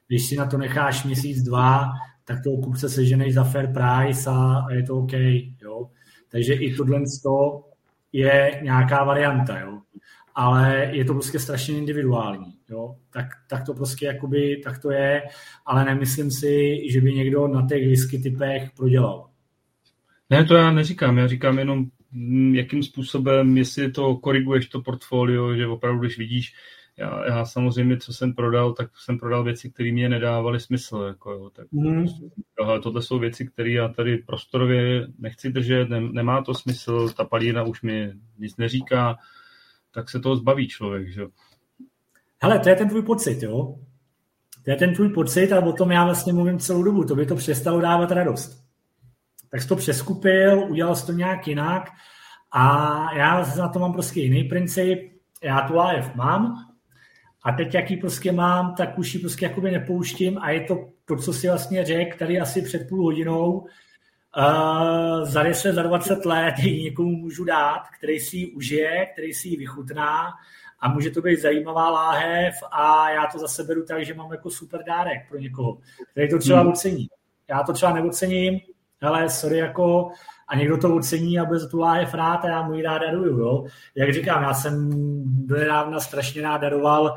Když 0.08 0.26
si 0.26 0.36
na 0.36 0.46
to 0.46 0.58
necháš 0.58 1.04
měsíc, 1.04 1.42
dva, 1.42 1.84
tak 2.24 2.42
toho 2.44 2.56
kupce 2.56 2.88
seženeš 2.88 3.34
za 3.34 3.44
fair 3.44 3.66
price 3.66 4.30
a, 4.30 4.66
je 4.72 4.82
to 4.82 4.96
OK. 4.96 5.12
Jo? 5.62 5.90
Takže 6.28 6.54
i 6.54 6.74
tohle 6.74 7.00
je 8.12 8.60
nějaká 8.62 9.04
varianta. 9.04 9.58
Jo? 9.58 9.78
ale 10.34 10.90
je 10.92 11.04
to 11.04 11.12
prostě 11.12 11.38
strašně 11.38 11.78
individuální. 11.78 12.54
Jo? 12.70 12.96
Tak, 13.10 13.26
tak 13.48 13.66
to 13.66 13.74
prostě 13.74 14.06
jakoby, 14.06 14.60
tak 14.64 14.78
to 14.78 14.90
je, 14.90 15.22
ale 15.66 15.84
nemyslím 15.84 16.30
si, 16.30 16.78
že 16.90 17.00
by 17.00 17.14
někdo 17.14 17.48
na 17.48 17.66
těch 17.68 17.88
whisky 17.88 18.18
typech 18.18 18.70
prodělal. 18.76 19.28
Ne, 20.30 20.44
to 20.44 20.54
já 20.54 20.70
neříkám, 20.70 21.18
já 21.18 21.26
říkám 21.26 21.58
jenom, 21.58 21.86
jakým 22.52 22.82
způsobem, 22.82 23.56
jestli 23.56 23.90
to 23.90 24.16
koriguješ 24.16 24.66
to 24.66 24.80
portfolio, 24.80 25.54
že 25.54 25.66
opravdu, 25.66 26.00
když 26.00 26.18
vidíš, 26.18 26.54
já, 26.96 27.26
já 27.26 27.44
samozřejmě, 27.44 27.96
co 27.96 28.12
jsem 28.12 28.34
prodal, 28.34 28.72
tak 28.72 28.90
jsem 29.04 29.18
prodal 29.18 29.44
věci, 29.44 29.70
které 29.70 29.92
mě 29.92 30.08
nedávaly 30.08 30.60
smysl. 30.60 31.04
Jako, 31.08 31.30
jo, 31.30 31.50
tak 31.50 31.72
mm. 31.72 32.06
tohle, 32.58 32.80
tohle 32.80 33.02
jsou 33.02 33.18
věci, 33.18 33.46
které 33.46 33.70
já 33.70 33.88
tady 33.88 34.18
prostorově 34.18 35.06
nechci 35.18 35.50
držet, 35.50 35.88
ne, 35.88 36.00
nemá 36.00 36.42
to 36.42 36.54
smysl, 36.54 37.08
ta 37.08 37.24
palína 37.24 37.62
už 37.62 37.82
mi 37.82 38.12
nic 38.38 38.56
neříká, 38.56 39.16
tak 39.94 40.10
se 40.10 40.20
toho 40.20 40.36
zbaví 40.36 40.68
člověk. 40.68 41.08
Že? 41.08 41.22
Hele, 42.42 42.58
to 42.58 42.68
je 42.68 42.74
ten 42.74 42.88
tvůj 42.88 43.02
pocit, 43.02 43.42
jo? 43.42 43.74
To 44.64 44.70
je 44.70 44.76
ten 44.76 44.94
tvůj 44.94 45.08
pocit 45.08 45.52
a 45.52 45.60
o 45.60 45.72
tom 45.72 45.90
já 45.90 46.04
vlastně 46.04 46.32
mluvím 46.32 46.58
celou 46.58 46.82
dobu. 46.82 47.04
To 47.04 47.14
by 47.14 47.26
to 47.26 47.36
přestalo 47.36 47.80
dávat 47.80 48.10
radost. 48.10 48.61
Tak 49.52 49.62
jsi 49.62 49.68
to 49.68 49.76
přeskupil, 49.76 50.64
udělal 50.68 50.96
jsi 50.96 51.06
to 51.06 51.12
nějak 51.12 51.48
jinak 51.48 51.90
a 52.52 52.64
já 53.16 53.46
na 53.58 53.68
to 53.68 53.78
mám 53.78 53.92
prostě 53.92 54.20
jiný 54.20 54.44
princip. 54.44 55.12
Já 55.42 55.60
tu 55.60 55.80
AF 55.80 56.14
mám 56.14 56.56
a 57.44 57.52
teď, 57.52 57.74
jaký 57.74 57.96
prostě 57.96 58.32
mám, 58.32 58.74
tak 58.74 58.98
už 58.98 59.14
ji 59.14 59.20
prostě 59.20 59.44
jakoby 59.44 59.70
nepouštím 59.70 60.38
a 60.38 60.50
je 60.50 60.60
to 60.60 60.88
to, 61.04 61.16
co 61.16 61.32
si 61.32 61.48
vlastně 61.48 61.84
řekl 61.84 62.18
tady 62.18 62.40
asi 62.40 62.62
před 62.62 62.88
půl 62.88 63.04
hodinou, 63.04 63.66
Uh, 64.38 65.24
za 65.24 65.42
10, 65.42 65.72
za 65.72 65.82
20 65.82 66.24
let 66.24 66.54
ji 66.58 66.82
někomu 66.82 67.16
můžu 67.16 67.44
dát, 67.44 67.82
který 67.98 68.20
si 68.20 68.36
ji 68.36 68.46
užije, 68.46 69.06
který 69.06 69.32
si 69.34 69.48
ji 69.48 69.56
vychutná 69.56 70.32
a 70.80 70.88
může 70.88 71.10
to 71.10 71.20
být 71.20 71.40
zajímavá 71.40 71.90
láhev 71.90 72.54
a 72.70 73.10
já 73.10 73.26
to 73.26 73.38
zase 73.38 73.64
beru 73.64 73.84
tak, 73.84 74.04
že 74.04 74.14
mám 74.14 74.32
jako 74.32 74.50
super 74.50 74.84
dárek 74.84 75.28
pro 75.28 75.38
někoho, 75.38 75.78
který 76.10 76.28
to 76.28 76.38
třeba 76.38 76.60
hmm. 76.60 76.68
ocení. 76.70 77.08
Já 77.48 77.62
to 77.62 77.72
třeba 77.72 77.92
neocením, 77.92 78.60
ale 79.02 79.30
sorry, 79.30 79.58
jako 79.58 80.10
a 80.48 80.56
někdo 80.56 80.78
to 80.78 80.96
ocení 80.96 81.38
a 81.38 81.44
bude 81.44 81.58
za 81.58 81.68
tu 81.68 81.78
láhev 81.78 82.14
rád 82.14 82.44
a 82.44 82.48
já 82.48 82.62
mu 82.62 82.74
ji 82.74 82.82
rád 82.82 82.98
daruju. 82.98 83.38
Jo? 83.38 83.64
Jak 83.94 84.12
říkám, 84.12 84.42
já 84.42 84.54
jsem 84.54 84.90
donedávna 85.46 86.00
strašně 86.00 86.42
rád 86.42 86.58
daroval 86.58 87.16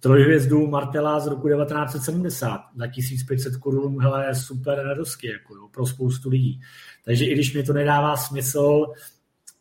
trojhvězdu 0.00 0.66
Martela 0.66 1.20
z 1.20 1.26
roku 1.26 1.48
1970 1.48 2.60
za 2.76 2.86
1500 2.86 3.56
korun, 3.56 4.02
hele, 4.02 4.34
super 4.34 4.82
radostky 4.84 5.26
jako, 5.32 5.54
jo, 5.54 5.68
pro 5.70 5.86
spoustu 5.86 6.28
lidí. 6.28 6.60
Takže 7.04 7.24
i 7.24 7.34
když 7.34 7.54
mi 7.54 7.62
to 7.62 7.72
nedává 7.72 8.16
smysl 8.16 8.86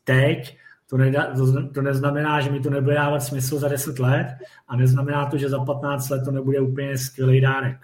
teď, 0.04 0.58
to, 0.90 0.98
nedá, 0.98 1.34
to, 1.36 1.70
to 1.70 1.82
neznamená, 1.82 2.42
že 2.42 2.52
mi 2.52 2.60
to 2.60 2.70
nebude 2.70 2.96
dávat 2.96 3.20
smysl 3.20 3.60
za 3.60 3.68
10 3.68 4.00
let 4.00 4.28
a 4.68 4.76
neznamená 4.76 5.26
to, 5.26 5.38
že 5.38 5.50
za 5.50 5.66
15 5.66 6.10
let 6.10 6.22
to 6.26 6.32
nebude 6.32 6.60
úplně 6.60 6.98
skvělý 6.98 7.42
dárek. 7.42 7.78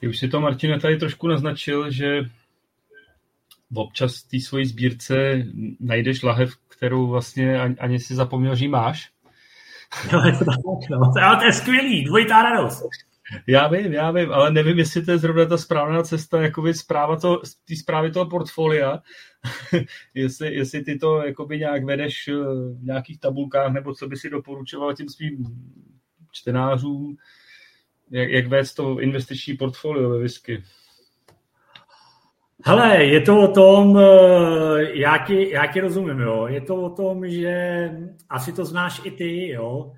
Ty 0.00 0.08
už 0.08 0.18
si 0.18 0.28
to, 0.28 0.40
Martine, 0.40 0.80
tady 0.80 0.96
trošku 0.96 1.28
naznačil, 1.28 1.90
že 1.90 2.20
občas 3.74 4.16
v 4.16 4.28
té 4.28 4.40
svojí 4.40 4.66
sbírce 4.66 5.44
najdeš 5.80 6.22
lahev, 6.22 6.56
kterou 6.68 7.06
vlastně 7.06 7.60
ani 7.60 8.00
si 8.00 8.14
zapomněl, 8.14 8.54
že 8.56 8.68
máš. 8.68 9.10
No, 10.12 10.22
je 10.26 10.32
to 10.32 10.44
tak, 10.44 10.90
no. 10.90 11.12
To, 11.38 11.44
je 11.44 11.52
skvělý, 11.52 12.04
dvojitá 12.04 12.42
radost. 12.42 12.82
Já 13.46 13.68
vím, 13.68 13.92
já 13.92 14.10
vím, 14.10 14.32
ale 14.32 14.50
nevím, 14.50 14.78
jestli 14.78 15.04
to 15.04 15.10
je 15.10 15.18
zrovna 15.18 15.44
ta 15.44 15.58
správná 15.58 16.02
cesta, 16.02 16.42
jakoby 16.42 16.74
zpráva 16.74 17.16
to, 17.16 17.42
ty 17.64 17.76
zprávy 17.76 18.10
toho 18.10 18.26
portfolia, 18.26 19.02
jestli, 20.14 20.54
jestli 20.54 20.84
ty 20.84 20.98
to 20.98 21.22
jakoby 21.22 21.58
nějak 21.58 21.84
vedeš 21.84 22.28
eh, 22.28 22.34
v 22.78 22.80
nějakých 22.82 23.20
tabulkách, 23.20 23.72
nebo 23.72 23.94
co 23.94 24.08
by 24.08 24.16
si 24.16 24.30
doporučoval 24.30 24.94
těm 24.94 25.08
svým 25.08 25.44
čtenářům, 26.32 27.16
jak, 28.10 28.28
jak 28.28 28.46
vést 28.46 28.74
to 28.74 29.00
investiční 29.00 29.56
portfolio 29.56 30.10
ve 30.10 30.18
whisky. 30.18 30.62
Hele, 32.64 33.04
je 33.04 33.20
to 33.20 33.40
o 33.40 33.48
tom, 33.48 33.98
eh, 33.98 34.98
já 34.98 35.18
ti, 35.18 35.50
já 35.50 35.66
ti 35.66 35.80
rozumím, 35.80 36.20
jo. 36.20 36.46
Je 36.46 36.60
to 36.60 36.76
o 36.76 36.90
tom, 36.90 37.28
že 37.28 37.90
asi 38.30 38.52
to 38.52 38.64
znáš 38.64 39.00
i 39.04 39.10
ty, 39.10 39.48
jo. 39.48 39.92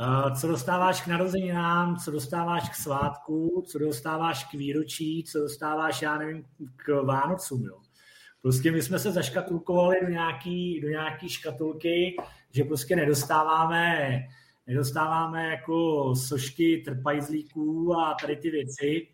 Eh, 0.00 0.36
co 0.40 0.48
dostáváš 0.48 1.02
k 1.02 1.06
narozeninám, 1.06 1.96
co 1.96 2.10
dostáváš 2.10 2.70
k 2.70 2.74
svátku, 2.74 3.64
co 3.66 3.78
dostáváš 3.78 4.44
k 4.44 4.54
výročí, 4.54 5.24
co 5.24 5.38
dostáváš, 5.38 6.02
já 6.02 6.18
nevím, 6.18 6.44
k 6.76 7.02
Vánocům, 7.02 7.64
jo. 7.64 7.76
Prostě 8.42 8.72
my 8.72 8.82
jsme 8.82 8.98
se 8.98 9.12
zaškatulkovali 9.12 9.96
do 10.02 10.08
nějaký, 10.08 10.80
do 10.80 10.88
nějaký 10.88 11.28
škatulky, 11.28 12.16
že 12.52 12.64
prostě 12.64 12.96
nedostáváme, 12.96 14.18
nedostáváme 14.70 15.50
jako 15.50 16.14
sošky 16.16 16.82
trpajzlíků 16.84 17.94
a 17.96 18.14
tady 18.20 18.36
ty 18.36 18.50
věci, 18.50 19.08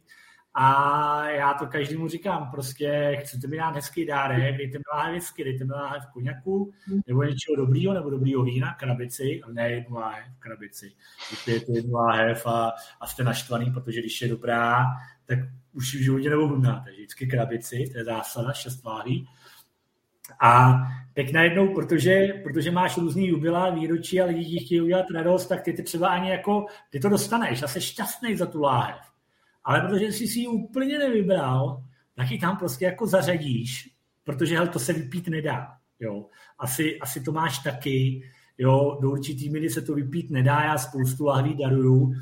a 0.59 1.28
já 1.28 1.55
to 1.55 1.66
každému 1.66 2.09
říkám, 2.09 2.51
prostě 2.51 3.16
chcete 3.20 3.47
mi 3.47 3.57
dát 3.57 3.74
hezký 3.74 4.07
dárek, 4.07 4.57
dejte 4.57 4.78
mi 4.78 4.83
láhev 4.95 5.15
whisky, 5.15 5.45
dejte 5.45 5.65
mi 5.65 5.73
láhev 5.73 6.03
koněku, 6.12 6.73
nebo 7.07 7.23
něčeho 7.23 7.57
dobrýho, 7.57 7.95
nebo 7.95 8.11
dobrýho 8.11 8.43
vína, 8.43 8.74
krabici, 8.74 9.41
ne 9.53 9.70
jednu 9.70 9.97
láhev, 9.97 10.27
krabici. 10.39 10.93
Vypijete 11.31 11.73
jednu 11.73 11.93
láhev 11.93 12.47
a, 12.47 12.73
a 13.01 13.07
jste 13.07 13.24
naštvaný, 13.24 13.70
protože 13.70 14.01
když 14.01 14.23
je 14.23 14.28
dobrá, 14.28 14.85
tak 15.27 15.39
už 15.73 15.95
v 15.95 16.03
životě 16.03 16.31
neohudnáte. 16.31 16.91
Vždycky 16.91 17.27
krabici, 17.27 17.85
to 17.93 17.99
je 17.99 18.05
zásada, 18.05 18.53
šest 18.53 18.85
láhví. 18.85 19.28
A 20.41 20.79
teď 21.15 21.33
najednou, 21.33 21.75
protože, 21.75 22.29
protože 22.43 22.71
máš 22.71 22.97
různý 22.97 23.29
jubilá, 23.29 23.71
výročí 23.71 24.21
a 24.21 24.25
lidi 24.25 24.45
ti 24.45 24.65
chtějí 24.65 24.81
udělat 24.81 25.07
radost, 25.15 25.47
tak 25.47 25.63
ty, 25.63 25.73
ty 25.73 25.83
třeba 25.83 26.09
ani 26.09 26.31
jako, 26.31 26.67
ty 26.91 27.01
to 27.01 27.09
dostaneš 27.09 27.63
a 27.63 27.69
jsi 27.69 27.81
šťastný 27.81 28.37
za 28.37 28.47
tu 28.47 28.61
láhev 28.61 29.17
ale 29.67 29.81
protože 29.81 30.13
jsi 30.13 30.29
si 30.29 30.39
ji 30.41 30.49
úplně 30.49 30.99
nevybral, 30.99 31.83
tak 32.15 32.31
ji 32.31 32.39
tam 32.39 32.57
prostě 32.57 32.85
jako 32.85 33.07
zařadíš, 33.07 33.91
protože 34.25 34.57
hele, 34.57 34.69
to 34.69 34.79
se 34.79 34.93
vypít 34.93 35.29
nedá. 35.29 35.69
Jo. 36.01 36.27
Asi, 36.59 36.99
asi 37.01 37.21
to 37.21 37.33
máš 37.33 37.59
taky, 37.59 38.23
jo, 38.59 38.99
do 39.03 39.11
určitý 39.11 39.51
míry 39.51 39.71
se 39.71 39.83
to 39.83 39.95
vypít 39.95 40.31
nedá, 40.31 40.65
já 40.65 40.79
spoustu 40.79 41.25
lahví 41.25 41.55
daruju. 41.55 42.15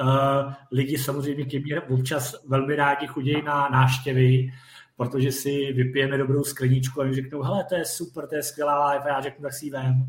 Uh, 0.00 0.52
lidi 0.72 0.98
samozřejmě 0.98 1.44
ke 1.44 1.58
mně 1.58 1.80
občas 1.80 2.46
velmi 2.48 2.76
rádi 2.76 3.06
chodí 3.06 3.42
na 3.42 3.68
návštěvy, 3.68 4.52
protože 4.98 5.32
si 5.32 5.72
vypijeme 5.72 6.18
dobrou 6.18 6.44
skleničku 6.44 7.00
a 7.00 7.04
jim 7.04 7.14
řeknou, 7.14 7.42
hele, 7.42 7.64
to 7.64 7.74
je 7.74 7.84
super, 7.84 8.26
to 8.26 8.34
je 8.34 8.42
skvělá 8.42 8.90
live, 8.90 9.04
a 9.04 9.08
já 9.08 9.20
řeknu, 9.20 9.42
tak 9.42 9.52
si 9.52 9.70
vem. 9.70 10.06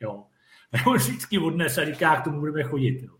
Jo. 0.00 0.22
Tak 0.70 0.86
on 0.86 0.96
vždycky 0.96 1.38
odnese 1.38 1.82
a 1.82 1.84
říká, 1.84 2.16
k 2.16 2.24
tomu 2.24 2.40
budeme 2.40 2.62
chodit. 2.62 3.02
Jo. 3.02 3.12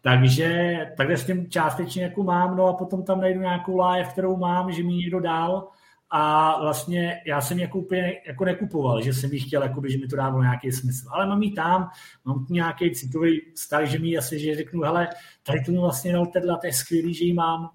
Takže 0.00 0.76
takhle 0.96 1.16
s 1.16 1.26
tím 1.26 1.50
částečně 1.50 2.02
jako 2.02 2.22
mám, 2.22 2.56
no 2.56 2.66
a 2.66 2.72
potom 2.72 3.02
tam 3.02 3.20
najdu 3.20 3.40
nějakou 3.40 3.86
live, 3.86 4.08
kterou 4.08 4.36
mám, 4.36 4.72
že 4.72 4.82
mi 4.82 4.92
někdo 4.92 5.20
dal 5.20 5.68
a 6.10 6.56
vlastně 6.60 7.22
já 7.26 7.40
jsem 7.40 7.58
jako 7.58 7.78
úplně 7.78 8.20
jako 8.26 8.44
nekupoval, 8.44 9.02
že 9.02 9.12
jsem 9.12 9.32
ji 9.32 9.40
chtěl, 9.40 9.62
jakoby, 9.62 9.92
že 9.92 9.98
mi 9.98 10.06
to 10.06 10.16
dávalo 10.16 10.42
nějaký 10.42 10.72
smysl. 10.72 11.08
Ale 11.10 11.26
mám 11.26 11.42
ji 11.42 11.52
tam, 11.52 11.90
mám 12.24 12.46
tu 12.46 12.52
nějaký 12.52 12.94
citový 12.94 13.40
vztah, 13.54 13.84
že 13.84 13.98
mi 13.98 14.18
asi, 14.18 14.38
že 14.38 14.56
řeknu, 14.56 14.82
hele, 14.82 15.08
tady 15.42 15.60
to 15.64 15.72
mi 15.72 15.78
vlastně 15.78 16.12
dal 16.12 16.26
tenhle, 16.26 16.58
to 16.60 16.66
je 16.66 16.72
skvělý, 16.72 17.14
že 17.14 17.24
ji 17.24 17.32
mám. 17.32 17.70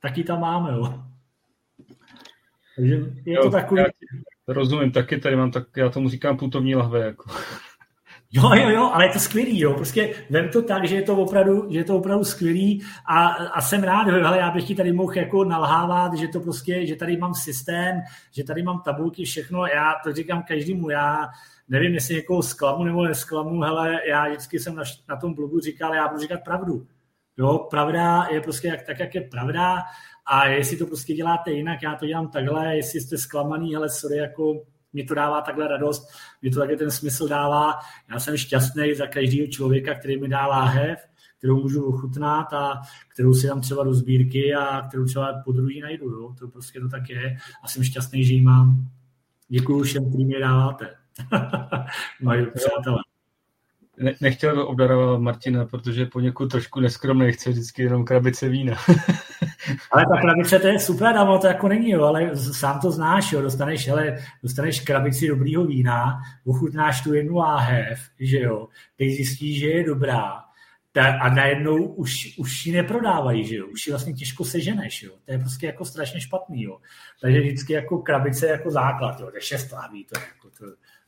Taky 0.00 0.24
tam 0.24 0.40
máme, 0.40 0.72
jo. 0.72 1.11
Takže 2.76 2.94
je 3.24 3.34
jo, 3.34 3.42
to 3.42 3.50
takový... 3.50 3.80
Já 3.80 3.86
rozumím, 4.48 4.92
taky 4.92 5.18
tady 5.18 5.36
mám, 5.36 5.50
tak 5.50 5.64
já 5.76 5.88
tomu 5.88 6.08
říkám 6.08 6.36
putovní 6.36 6.74
lahve, 6.74 7.00
jako. 7.00 7.30
Jo, 8.34 8.50
jo, 8.54 8.68
jo, 8.68 8.90
ale 8.92 9.06
je 9.06 9.12
to 9.12 9.18
skvělý, 9.18 9.60
jo. 9.60 9.74
Prostě 9.74 10.14
vem 10.30 10.48
to 10.48 10.62
tak, 10.62 10.84
že 10.84 10.94
je 10.94 11.02
to 11.02 11.16
opravdu, 11.16 11.72
že 11.72 11.78
je 11.78 11.84
to 11.84 11.96
opravdu 11.96 12.24
skvělý 12.24 12.82
a, 13.08 13.26
a 13.28 13.60
jsem 13.60 13.82
rád, 13.82 14.08
ale 14.26 14.38
já 14.38 14.50
bych 14.50 14.64
ti 14.64 14.74
tady 14.74 14.92
mohl 14.92 15.18
jako 15.18 15.44
nalhávat, 15.44 16.14
že 16.14 16.28
to 16.28 16.40
prostě, 16.40 16.86
že 16.86 16.96
tady 16.96 17.16
mám 17.16 17.34
systém, 17.34 18.00
že 18.30 18.44
tady 18.44 18.62
mám 18.62 18.80
tabulky, 18.80 19.24
všechno, 19.24 19.66
já 19.66 19.94
to 20.04 20.12
říkám 20.12 20.42
každému, 20.42 20.90
já 20.90 21.28
nevím, 21.68 21.94
jestli 21.94 22.14
někoho 22.14 22.42
zklamu 22.42 22.84
nebo 22.84 23.04
nesklamu, 23.04 23.60
hele, 23.60 24.00
já 24.08 24.28
vždycky 24.28 24.58
jsem 24.58 24.74
na, 24.74 24.82
na 25.08 25.16
tom 25.16 25.34
blogu 25.34 25.60
říkal, 25.60 25.94
já 25.94 26.08
budu 26.08 26.20
říkat 26.20 26.40
pravdu. 26.44 26.86
Jo, 27.36 27.58
pravda 27.70 28.26
je 28.30 28.40
prostě 28.40 28.68
jak, 28.68 28.82
tak, 28.82 28.98
jak 28.98 29.14
je 29.14 29.20
pravda 29.20 29.78
a 30.26 30.46
jestli 30.46 30.76
to 30.76 30.86
prostě 30.86 31.14
děláte 31.14 31.50
jinak, 31.50 31.82
já 31.82 31.94
to 31.94 32.06
dělám 32.06 32.28
takhle, 32.28 32.76
jestli 32.76 33.00
jste 33.00 33.18
zklamaný, 33.18 33.74
hele, 33.74 33.90
sorry, 33.90 34.16
jako 34.16 34.62
mi 34.92 35.04
to 35.04 35.14
dává 35.14 35.40
takhle 35.40 35.68
radost, 35.68 36.08
mi 36.42 36.50
to 36.50 36.60
také 36.60 36.76
ten 36.76 36.90
smysl 36.90 37.28
dává. 37.28 37.78
Já 38.10 38.20
jsem 38.20 38.36
šťastný 38.36 38.94
za 38.94 39.06
každého 39.06 39.46
člověka, 39.46 39.94
který 39.94 40.20
mi 40.20 40.28
dá 40.28 40.46
láhev, 40.46 40.98
kterou 41.38 41.62
můžu 41.62 41.84
ochutnat 41.84 42.52
a 42.52 42.82
kterou 43.14 43.34
si 43.34 43.46
dám 43.46 43.60
třeba 43.60 43.84
do 43.84 43.94
sbírky 43.94 44.54
a 44.54 44.82
kterou 44.88 45.04
třeba 45.04 45.42
po 45.44 45.52
druhý 45.52 45.80
najdu. 45.80 46.10
Jo? 46.10 46.34
To 46.38 46.48
prostě 46.48 46.80
to 46.80 46.88
tak 46.88 47.10
je 47.10 47.36
a 47.62 47.68
jsem 47.68 47.84
šťastný, 47.84 48.24
že 48.24 48.34
ji 48.34 48.40
mám. 48.40 48.88
Děkuji 49.48 49.82
všem, 49.82 50.08
kterým 50.08 50.30
je 50.30 50.40
dáváte. 50.40 50.94
Mají 52.22 52.46
přátelé. 52.54 52.98
Ne, 54.02 54.14
nechtěl 54.20 54.62
obdarovat 54.68 55.20
Martina, 55.20 55.66
protože 55.66 56.06
poněkud 56.06 56.46
trošku 56.46 56.80
neskromný, 56.80 57.32
chce 57.32 57.50
vždycky 57.50 57.82
jenom 57.82 58.04
krabice 58.04 58.48
vína. 58.48 58.76
ale 59.90 60.04
ta 60.14 60.20
krabice 60.20 60.58
to 60.58 60.66
je 60.66 60.78
super, 60.78 61.16
a 61.16 61.38
to 61.38 61.46
jako 61.46 61.68
není, 61.68 61.90
jo, 61.90 62.04
ale 62.04 62.36
sám 62.36 62.80
to 62.80 62.90
znáš, 62.90 63.32
jo, 63.32 63.42
dostaneš, 63.42 63.88
hele, 63.88 64.18
dostaneš 64.42 64.80
krabici 64.80 65.28
dobrýho 65.28 65.64
vína, 65.64 66.20
ochutnáš 66.46 67.00
tu 67.00 67.14
jednu 67.14 67.36
láhev, 67.36 67.98
že 68.20 68.40
jo, 68.40 68.68
teď 68.96 69.08
zjistíš, 69.08 69.60
že 69.60 69.66
je 69.66 69.84
dobrá, 69.84 70.42
ta, 70.92 71.18
a 71.18 71.34
najednou 71.34 71.84
už, 71.84 72.38
už 72.38 72.66
ji 72.66 72.72
neprodávají, 72.72 73.44
že 73.46 73.56
jo? 73.56 73.66
Už 73.66 73.86
ji 73.86 73.92
vlastně 73.92 74.12
těžko 74.12 74.44
seženeš, 74.44 75.02
jo? 75.02 75.12
To 75.24 75.32
je 75.32 75.38
prostě 75.38 75.66
jako 75.66 75.84
strašně 75.84 76.20
špatný, 76.20 76.62
jo? 76.62 76.78
Takže 77.20 77.40
vždycky 77.40 77.72
jako 77.72 77.98
krabice 77.98 78.46
jako 78.46 78.70
základ, 78.70 79.20
jo? 79.20 79.26
To 79.26 79.36
je 79.36 79.42
šest 79.42 79.72
láví, 79.72 80.04
to 80.04 80.20
je, 80.20 80.26
jako, 80.26 80.50
to, 80.50 80.64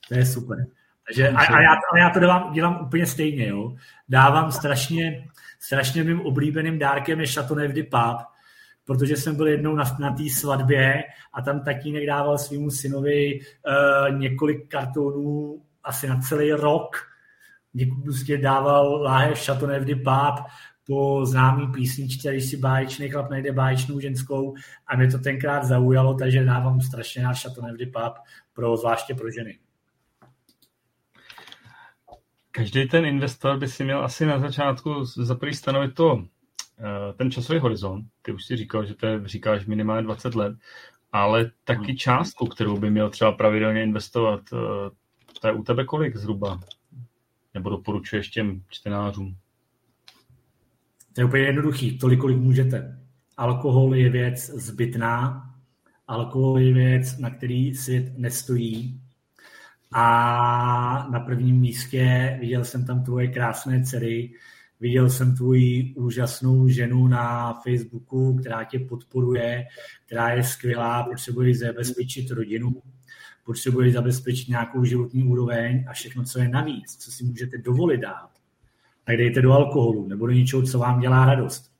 to 0.09 0.15
je 0.15 0.27
super. 0.27 0.66
Takže, 1.09 1.28
a, 1.28 1.39
a, 1.39 1.60
já, 1.60 1.72
a 1.93 1.98
já 1.98 2.10
to 2.10 2.20
dělám, 2.20 2.52
dělám 2.52 2.81
úplně 2.86 3.06
stejně, 3.06 3.48
jo? 3.48 3.76
Dávám 4.09 4.52
strašně, 4.52 5.28
strašně 5.60 6.05
mým 6.05 6.20
oblíbeným 6.20 6.78
dárkem 6.78 7.20
je 7.20 7.26
Chateauneuf 7.26 7.72
de 7.72 7.82
Pape, 7.82 8.24
protože 8.85 9.16
jsem 9.16 9.36
byl 9.36 9.47
jednou 9.47 9.74
na, 9.74 9.85
na 9.98 10.10
té 10.10 10.22
svatbě 10.39 11.05
a 11.32 11.43
tam 11.43 11.64
tatínek 11.64 12.06
dával 12.06 12.39
svýmu 12.39 12.70
synovi 12.70 13.40
uh, 13.40 14.18
několik 14.18 14.68
kartonů 14.68 15.62
asi 15.85 16.09
na 16.09 16.20
celý 16.20 16.52
rok. 16.52 16.97
Děkuji, 17.72 18.02
prostě 18.02 18.39
dával 18.39 19.02
láhev 19.02 19.44
Chateauneuf 19.44 19.85
de 19.85 19.97
Pape 19.97 20.43
po 20.86 21.26
známý 21.26 21.72
písničce, 21.72 22.32
když 22.32 22.51
si 22.51 22.56
báječný 22.56 23.09
chlap 23.09 23.31
najde 23.31 23.52
báječnou 23.52 24.01
ženskou 24.01 24.55
a 24.86 24.97
mě 24.97 25.10
to 25.10 25.18
tenkrát 25.18 25.64
zaujalo, 25.64 26.14
takže 26.14 26.44
dávám 26.44 26.81
strašně 26.81 27.22
na 27.22 27.35
Chateauneuf 27.35 27.78
de 27.78 27.86
Pape, 27.86 28.20
pro, 28.52 28.76
zvláště 28.76 29.14
pro 29.14 29.31
ženy. 29.31 29.59
Každý 32.56 32.89
ten 32.89 33.06
investor 33.06 33.59
by 33.59 33.68
si 33.68 33.85
měl 33.85 34.05
asi 34.05 34.26
na 34.26 34.39
začátku 34.39 35.05
za 35.05 35.35
prvý 35.35 35.55
stanovit 35.55 35.94
to, 35.94 36.24
eh, 36.78 37.12
ten 37.12 37.31
časový 37.31 37.59
horizont. 37.59 38.06
Ty 38.22 38.32
už 38.32 38.44
si 38.44 38.56
říkal, 38.56 38.86
že 38.86 38.94
to 38.94 39.06
je, 39.06 39.28
říkáš 39.28 39.66
minimálně 39.66 40.02
20 40.02 40.35
let, 40.35 40.56
ale 41.12 41.51
taky 41.64 41.86
hmm. 41.86 41.97
částku, 41.97 42.47
kterou 42.47 42.78
by 42.78 42.90
měl 42.90 43.10
třeba 43.10 43.32
pravidelně 43.32 43.82
investovat. 43.82 44.40
Eh, 44.52 44.90
to 45.40 45.47
je 45.47 45.52
u 45.52 45.62
tebe 45.62 45.85
kolik 45.85 46.16
zhruba? 46.16 46.60
Nebo 47.55 47.70
doporučuješ 47.70 48.28
těm 48.28 48.62
čtenářům? 48.68 49.36
To 51.12 51.20
je 51.20 51.24
úplně 51.24 51.43
jednoduchý, 51.43 51.98
tolik, 51.98 52.20
kolik 52.20 52.36
můžete. 52.36 52.98
Alkohol 53.36 53.94
je 53.94 54.10
věc 54.10 54.51
zbytná, 54.51 55.51
alkohol 56.09 56.59
je 56.59 56.74
věc, 56.74 57.18
na 57.18 57.31
který 57.31 57.74
svět 57.74 58.18
nestojí 58.18 59.03
a 59.97 61.09
na 61.11 61.21
prvním 61.21 61.57
místě 61.57 62.37
viděl 62.41 62.65
jsem 62.65 62.87
tam 62.87 63.05
tvoje 63.05 63.29
krásné 63.29 63.83
dcery, 63.83 64.33
viděl 64.81 65.11
jsem 65.11 65.37
tvoji 65.37 65.95
úžasnou 65.97 66.69
ženu 66.69 67.09
na 67.09 67.55
Facebooku, 67.62 68.37
která 68.37 68.65
tě 68.65 68.79
podporuje, 68.79 69.66
která 70.07 70.31
je 70.31 70.43
skvělá, 70.43 71.03
potřebuje 71.03 71.55
zabezpečit 71.55 72.31
rodinu, 72.31 72.83
potřebuje 73.45 73.93
zabezpečit 73.93 74.49
nějakou 74.49 74.85
životní 74.85 75.23
úroveň 75.23 75.85
a 75.89 75.93
všechno, 75.93 76.25
co 76.25 76.39
je 76.39 76.49
navíc, 76.49 76.97
co 76.97 77.12
si 77.12 77.25
můžete 77.25 77.59
dovolit 77.59 78.01
dát, 78.01 78.31
tak 79.05 79.16
dejte 79.16 79.43
do 79.43 79.53
alkoholu 79.53 80.09
nebo 80.09 80.27
do 80.27 80.33
něčeho, 80.33 80.62
co 80.62 80.79
vám 80.79 81.01
dělá 81.01 81.27
radost. 81.27 81.73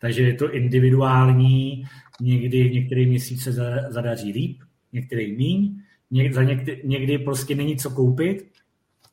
Takže 0.00 0.22
je 0.22 0.34
to 0.34 0.52
individuální, 0.52 1.84
někdy 2.20 2.70
některé 2.70 3.06
měsíce 3.06 3.52
zadaří 3.88 4.32
líp, 4.32 4.62
některé 4.92 5.26
míň, 5.26 5.82
někdy, 6.10 6.34
za 6.34 6.42
někdy, 6.42 6.82
někdy 6.84 7.18
prostě 7.18 7.54
není 7.54 7.76
co 7.76 7.90
koupit, 7.90 8.50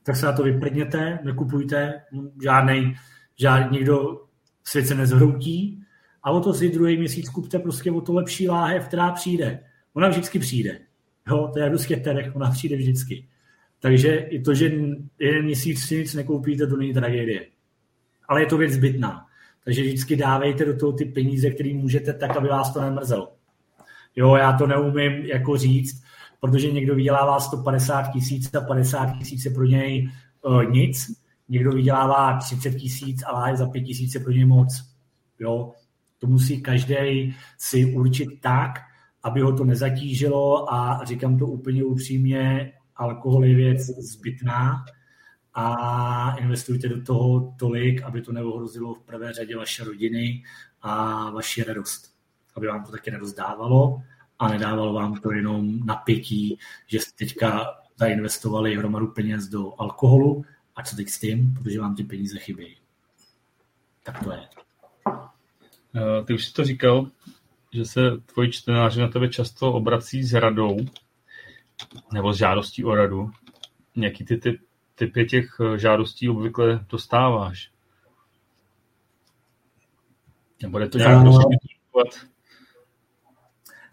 tak 0.03 0.15
se 0.15 0.25
na 0.25 0.31
to 0.31 0.43
vyprdněte, 0.43 1.19
nekupujte, 1.23 2.01
žádnej, 2.43 2.95
žádný, 3.39 3.77
nikdo 3.77 4.21
svět 4.63 4.87
se 4.87 4.95
nezhroutí 4.95 5.83
a 6.23 6.31
o 6.31 6.39
to 6.39 6.53
si 6.53 6.69
druhý 6.69 6.97
měsíc 6.97 7.29
kupte 7.29 7.59
prostě 7.59 7.91
o 7.91 8.01
to 8.01 8.13
lepší 8.13 8.49
láhev, 8.49 8.87
která 8.87 9.11
přijde. 9.11 9.59
Ona 9.93 10.09
vždycky 10.09 10.39
přijde. 10.39 10.79
Jo, 11.27 11.49
to 11.53 11.59
je 11.59 11.69
prostě 11.69 11.97
terech, 11.97 12.35
ona 12.35 12.51
přijde 12.51 12.75
vždycky. 12.75 13.27
Takže 13.79 14.15
i 14.15 14.41
to, 14.41 14.53
že 14.53 14.71
jeden 15.19 15.43
měsíc 15.43 15.85
si 15.85 15.97
nic 15.97 16.13
nekoupíte, 16.13 16.67
to 16.67 16.77
není 16.77 16.93
tragédie. 16.93 17.45
Ale 18.27 18.41
je 18.41 18.45
to 18.45 18.57
věc 18.57 18.71
zbytná. 18.71 19.25
Takže 19.63 19.81
vždycky 19.81 20.15
dávejte 20.15 20.65
do 20.65 20.77
toho 20.77 20.93
ty 20.93 21.05
peníze, 21.05 21.49
které 21.49 21.73
můžete, 21.73 22.13
tak, 22.13 22.37
aby 22.37 22.47
vás 22.47 22.73
to 22.73 22.81
nemrzelo. 22.81 23.33
Jo, 24.15 24.35
já 24.35 24.53
to 24.53 24.67
neumím 24.67 25.11
jako 25.11 25.57
říct, 25.57 26.03
protože 26.43 26.71
někdo 26.71 26.95
vydělává 26.95 27.39
150 27.39 28.11
tisíc 28.11 28.55
a 28.55 28.61
50 28.61 29.17
tisíc 29.17 29.45
je 29.45 29.51
pro 29.51 29.63
něj 29.65 30.11
uh, 30.41 30.63
nic, 30.63 31.21
někdo 31.49 31.71
vydělává 31.71 32.37
30 32.37 32.71
tisíc 32.71 33.23
a 33.23 33.49
je 33.49 33.57
za 33.57 33.67
5 33.67 33.81
tisíc 33.81 34.15
je 34.15 34.19
pro 34.19 34.31
něj 34.31 34.45
moc. 34.45 34.83
Jo? 35.39 35.71
To 36.19 36.27
musí 36.27 36.61
každý 36.61 37.35
si 37.57 37.85
určit 37.85 38.29
tak, 38.41 38.71
aby 39.23 39.41
ho 39.41 39.57
to 39.57 39.63
nezatížilo 39.63 40.73
a 40.73 41.01
říkám 41.03 41.37
to 41.37 41.47
úplně 41.47 41.83
upřímně, 41.83 42.73
alkohol 42.95 43.45
je 43.45 43.55
věc 43.55 43.79
zbytná 43.81 44.85
a 45.53 46.35
investujte 46.35 46.89
do 46.89 47.01
toho 47.01 47.53
tolik, 47.59 48.01
aby 48.01 48.21
to 48.21 48.31
neohrozilo 48.31 48.93
v 48.93 49.01
prvé 49.01 49.33
řadě 49.33 49.57
vaše 49.57 49.83
rodiny 49.83 50.43
a 50.81 51.29
vaši 51.29 51.63
radost. 51.63 52.13
Aby 52.55 52.67
vám 52.67 52.85
to 52.85 52.91
taky 52.91 53.11
radost 53.11 53.33
dávalo 53.33 54.01
a 54.39 54.47
nedávalo 54.47 54.93
vám 54.93 55.15
to 55.15 55.31
jenom 55.31 55.85
napětí, 55.85 56.57
že 56.87 56.99
jste 56.99 57.25
teďka 57.25 57.73
zainvestovali 57.97 58.75
hromadu 58.75 59.07
peněz 59.07 59.47
do 59.47 59.81
alkoholu 59.81 60.45
a 60.75 60.83
co 60.83 60.95
teď 60.95 61.09
s 61.09 61.19
tím, 61.19 61.53
protože 61.53 61.79
vám 61.79 61.95
ty 61.95 62.03
peníze 62.03 62.39
chybějí. 62.39 62.77
Tak 64.03 64.23
to 64.23 64.31
je. 64.31 64.47
Eh, 65.95 66.23
ty 66.23 66.33
už 66.33 66.45
jsi 66.45 66.53
to 66.53 66.63
říkal, 66.63 67.07
že 67.73 67.85
se 67.85 68.01
tvoji 68.25 68.51
čtenáři 68.51 69.01
na 69.01 69.07
tebe 69.07 69.29
často 69.29 69.73
obrací 69.73 70.23
s 70.23 70.33
radou 70.33 70.77
nebo 72.13 72.33
s 72.33 72.37
žádostí 72.37 72.83
o 72.83 72.95
radu. 72.95 73.31
Jaký 73.95 74.25
ty 74.25 74.37
typ, 74.37 74.61
typy 74.95 75.25
těch 75.25 75.57
eh, 75.61 75.77
žádostí 75.77 76.29
obvykle 76.29 76.85
dostáváš? 76.89 77.71
Nebo 80.61 80.79
je 80.79 80.89
to 80.89 80.97
nějak 80.97 81.23
no. 81.23 81.39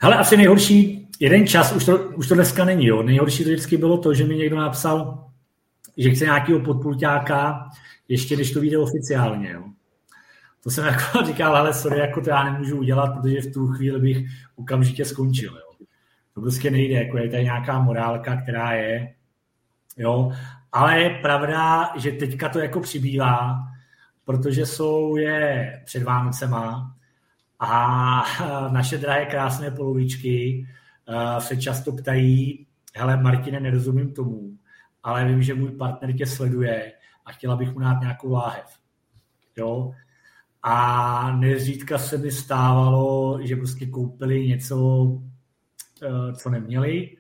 Hele, 0.03 0.17
asi 0.17 0.37
nejhorší, 0.37 1.09
jeden 1.21 1.47
čas, 1.47 1.73
už 1.73 1.85
to, 1.85 1.99
už 1.99 2.29
to 2.29 2.35
dneska 2.35 2.65
není, 2.65 2.87
jo. 2.87 3.03
Nejhorší 3.03 3.45
to 3.45 3.51
vždycky 3.51 3.77
bylo 3.77 3.99
to, 3.99 4.15
že 4.15 4.25
mi 4.25 4.37
někdo 4.37 4.57
napsal, 4.57 5.27
že 5.97 6.11
chce 6.11 6.25
nějakého 6.25 6.61
podpulťáka, 6.61 7.69
ještě 8.09 8.35
když 8.35 8.53
to 8.53 8.61
vyjde 8.61 8.79
oficiálně, 8.79 9.51
jo. 9.51 9.65
To 10.63 10.71
jsem 10.71 10.85
jako 10.85 11.23
říkal, 11.27 11.57
ale 11.57 11.75
sorry, 11.75 11.99
jako 11.99 12.21
to 12.21 12.31
já 12.31 12.45
nemůžu 12.45 12.79
udělat, 12.79 13.15
protože 13.17 13.41
v 13.41 13.53
tu 13.53 13.67
chvíli 13.67 14.01
bych 14.01 14.27
okamžitě 14.57 15.05
skončil, 15.05 15.53
jo. 15.53 15.87
To 16.35 16.41
prostě 16.41 16.71
nejde, 16.71 16.95
jako 16.95 17.19
je 17.19 17.31
tady 17.31 17.45
nějaká 17.45 17.81
morálka, 17.81 18.37
která 18.37 18.73
je, 18.73 19.15
jo. 19.97 20.33
Ale 20.73 21.01
je 21.01 21.11
pravda, 21.11 21.93
že 21.97 22.13
teďka 22.13 22.49
to 22.49 22.59
jako 22.59 22.81
přibývá, 22.81 23.59
protože 24.25 24.67
jsou 24.67 25.17
je 25.17 25.73
před 25.85 26.03
Vánocema, 26.03 26.97
a 27.61 28.23
naše 28.73 28.99
drahé 28.99 29.27
krásné 29.27 29.71
polovičky 29.71 30.67
eh, 31.09 31.41
se 31.41 31.57
často 31.57 31.93
ptají, 31.93 32.67
hele 32.95 33.17
Martine, 33.17 33.61
nerozumím 33.61 34.13
tomu, 34.13 34.51
ale 35.03 35.25
vím, 35.25 35.43
že 35.43 35.55
můj 35.55 35.71
partner 35.71 36.17
tě 36.17 36.27
sleduje 36.27 36.93
a 37.27 37.33
chtěla 37.33 37.57
bych 37.57 37.73
mu 37.73 37.81
dát 37.81 38.01
nějakou 38.01 38.33
láhev. 38.33 38.79
Jo? 39.57 39.93
A 40.63 41.37
nezřídka 41.37 41.99
se 41.99 42.19
mi 42.19 42.31
stávalo, 42.31 43.39
že 43.43 43.57
prostě 43.57 43.87
koupili 43.87 44.49
něco, 44.49 45.07
eh, 46.03 46.33
co 46.35 46.51
neměli, 46.51 47.17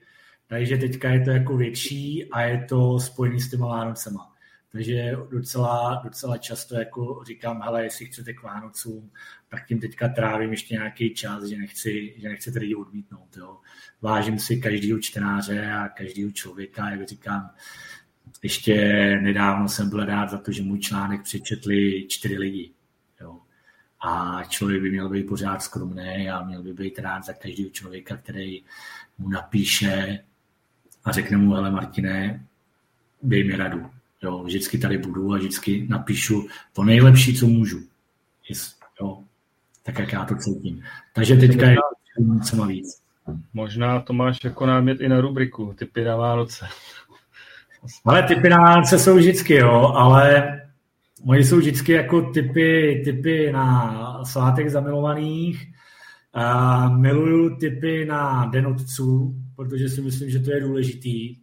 takže 0.47 0.77
teďka 0.77 1.11
je 1.11 1.25
to 1.25 1.31
jako 1.31 1.57
větší 1.57 2.31
a 2.31 2.41
je 2.41 2.65
to 2.69 3.01
spojený 3.01 3.41
s 3.41 3.51
těma 3.51 3.67
Vánocema. 3.67 4.30
Takže 4.73 5.17
docela, 5.31 6.01
docela 6.05 6.39
často 6.39 6.75
jako 6.75 7.25
říkám, 7.27 7.63
hele, 7.63 7.85
jestli 7.85 8.07
chcete 8.07 8.33
k 8.33 8.43
Vánocům, 8.43 9.11
tak 9.49 9.67
tím 9.67 9.81
teďka 9.81 10.09
trávím 10.09 10.51
ještě 10.51 10.75
nějaký 10.75 11.15
čas, 11.15 11.45
že 11.45 11.57
nechci, 11.57 12.15
že 12.17 12.29
nechci 12.29 12.53
tady 12.53 12.75
odmítnout. 12.75 13.37
Jo. 13.37 13.59
Vážím 14.03 14.39
si 14.39 14.61
každého 14.61 14.99
čtenáře 14.99 15.73
a 15.73 15.89
každého 15.89 16.31
člověka, 16.31 16.91
jak 16.91 17.09
říkám, 17.09 17.51
ještě 18.43 18.75
nedávno 19.23 19.69
jsem 19.69 19.91
byl 19.91 20.05
rád 20.05 20.31
za 20.31 20.39
to, 20.39 20.53
že 20.53 20.63
můj 20.63 20.79
článek 20.79 21.23
přečetli 21.23 22.07
čtyři 22.09 22.39
lidi. 22.39 22.71
Jo. 23.21 23.41
A 24.01 24.43
člověk 24.49 24.83
by 24.83 24.91
měl 24.91 25.09
být 25.09 25.27
pořád 25.27 25.63
skromný 25.63 26.31
a 26.31 26.43
měl 26.43 26.63
by 26.63 26.73
být 26.73 26.99
rád 26.99 27.25
za 27.25 27.33
každého 27.33 27.71
člověka, 27.71 28.17
který 28.17 28.65
mu 29.19 29.29
napíše 29.29 30.25
a 31.05 31.13
řekne 31.13 31.37
mu, 31.37 31.53
hele 31.53 31.71
Martine, 31.71 32.47
dej 33.23 33.45
mi 33.45 33.57
radu. 33.57 34.00
Jo, 34.23 34.43
vždycky 34.43 34.79
tady 34.79 34.99
budu 34.99 35.33
a 35.33 35.37
vždycky 35.37 35.87
napíšu 35.91 36.47
to 36.73 36.85
nejlepší, 36.85 37.37
co 37.37 37.47
můžu. 37.47 37.81
Jo, 39.01 39.19
tak, 39.83 39.99
jak 39.99 40.13
já 40.13 40.25
to 40.25 40.35
cítím. 40.35 40.83
Takže 41.15 41.37
teďka 41.37 41.67
je 41.67 41.77
co 42.45 42.67
víc. 42.67 43.03
Možná 43.55 44.01
to 44.01 44.13
máš 44.13 44.45
jako 44.45 44.67
námět 44.67 45.01
i 45.01 45.09
na 45.09 45.21
rubriku, 45.21 45.75
typy 45.79 46.05
na 46.05 46.17
Vánoce. 46.17 46.67
Ale 48.05 48.23
typy 48.23 48.49
na 48.49 48.59
Vánoce 48.59 48.99
jsou 48.99 49.17
vždycky, 49.17 49.55
jo, 49.55 49.93
ale 49.97 50.57
moji 51.25 51.45
jsou 51.45 51.57
vždycky 51.57 51.93
jako 51.93 52.23
typy, 52.23 53.03
typy 53.05 53.53
na 53.53 54.25
svátek 54.25 54.69
zamilovaných. 54.69 55.67
Uh, 56.37 56.99
miluju 56.99 57.57
typy 57.57 58.05
na 58.05 58.47
den 58.47 58.67
otců, 58.67 59.35
protože 59.57 59.89
si 59.89 60.01
myslím, 60.03 60.31
že 60.31 60.39
to 60.39 60.51
je 60.51 60.61
důležitý. 60.61 61.37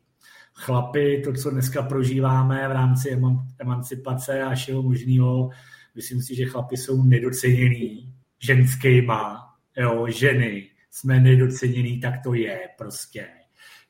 Chlapy, 0.60 1.22
to, 1.26 1.34
co 1.34 1.50
dneska 1.50 1.82
prožíváme 1.82 2.68
v 2.68 2.72
rámci 2.72 3.20
emancipace 3.60 4.42
a 4.42 4.56
všeho 4.56 4.84
možného, 4.84 5.50
myslím 5.96 6.22
si, 6.22 6.36
že 6.36 6.46
chlapy 6.46 6.78
jsou 6.78 7.04
nedoceněný 7.04 8.14
ženskýma, 8.40 9.54
jo, 9.78 10.08
ženy, 10.10 10.70
jsme 10.92 11.20
nedoceněný, 11.20 12.00
tak 12.00 12.14
to 12.24 12.34
je 12.34 12.60
prostě. 12.78 13.28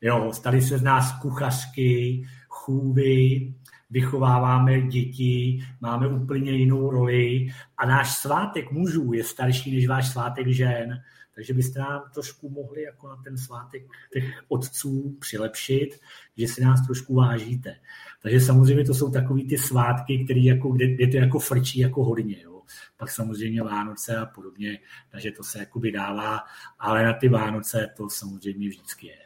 Jo, 0.00 0.32
stali 0.32 0.62
se 0.62 0.78
z 0.78 0.82
nás 0.82 1.20
kuchařky, 1.20 2.22
chůvy, 2.48 3.52
vychováváme 3.90 4.80
děti, 4.80 5.64
máme 5.80 6.08
úplně 6.08 6.50
jinou 6.50 6.90
roli 6.90 7.48
a 7.78 7.86
náš 7.86 8.16
svátek 8.16 8.72
mužů 8.72 9.12
je 9.12 9.24
starší 9.24 9.76
než 9.76 9.86
váš 9.86 10.08
svátek 10.08 10.48
žen, 10.48 11.02
takže 11.38 11.54
byste 11.54 11.80
nám 11.80 12.02
trošku 12.14 12.50
mohli 12.50 12.82
jako 12.82 13.08
na 13.08 13.16
ten 13.16 13.38
svátek 13.38 13.82
těch 14.12 14.24
otců 14.48 15.16
přilepšit, 15.20 16.00
že 16.36 16.48
si 16.48 16.62
nás 16.62 16.86
trošku 16.86 17.14
vážíte. 17.14 17.76
Takže 18.22 18.40
samozřejmě 18.40 18.84
to 18.84 18.94
jsou 18.94 19.10
takový 19.10 19.48
ty 19.48 19.58
svátky, 19.58 20.24
které 20.24 20.40
jako, 20.40 20.72
kde, 20.72 20.94
kde 20.94 21.06
to 21.06 21.16
jako 21.16 21.38
frčí 21.38 21.78
jako 21.80 22.04
hodně. 22.04 22.42
Jo. 22.42 22.62
Pak 22.96 23.10
samozřejmě 23.10 23.62
Vánoce 23.62 24.16
a 24.16 24.26
podobně, 24.26 24.78
takže 25.10 25.30
to 25.30 25.44
se 25.44 25.58
jako 25.58 25.80
dává, 25.94 26.40
ale 26.78 27.04
na 27.04 27.12
ty 27.12 27.28
Vánoce 27.28 27.88
to 27.96 28.10
samozřejmě 28.10 28.68
vždycky 28.68 29.06
je. 29.06 29.18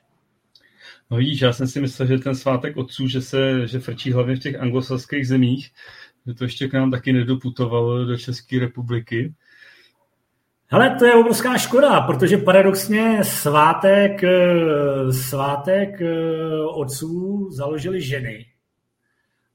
No 1.10 1.16
vidíš, 1.16 1.40
já 1.40 1.52
jsem 1.52 1.66
si 1.66 1.80
myslel, 1.80 2.08
že 2.08 2.18
ten 2.18 2.34
svátek 2.34 2.76
otců, 2.76 3.08
že 3.08 3.22
se 3.22 3.68
že 3.68 3.80
frčí 3.80 4.12
hlavně 4.12 4.36
v 4.36 4.40
těch 4.40 4.60
anglosaských 4.60 5.28
zemích, 5.28 5.70
že 6.26 6.34
to 6.34 6.44
ještě 6.44 6.68
k 6.68 6.72
nám 6.72 6.90
taky 6.90 7.12
nedoputovalo 7.12 8.04
do 8.04 8.18
České 8.18 8.58
republiky. 8.58 9.34
Ale 10.72 10.96
to 10.98 11.04
je 11.04 11.14
obrovská 11.14 11.58
škoda, 11.58 12.00
protože 12.00 12.36
paradoxně 12.36 13.24
svátek, 13.24 14.24
eh, 14.24 15.12
svátek 15.12 16.00
eh, 16.00 16.64
otců 16.74 17.48
založili 17.50 18.00
ženy. 18.00 18.46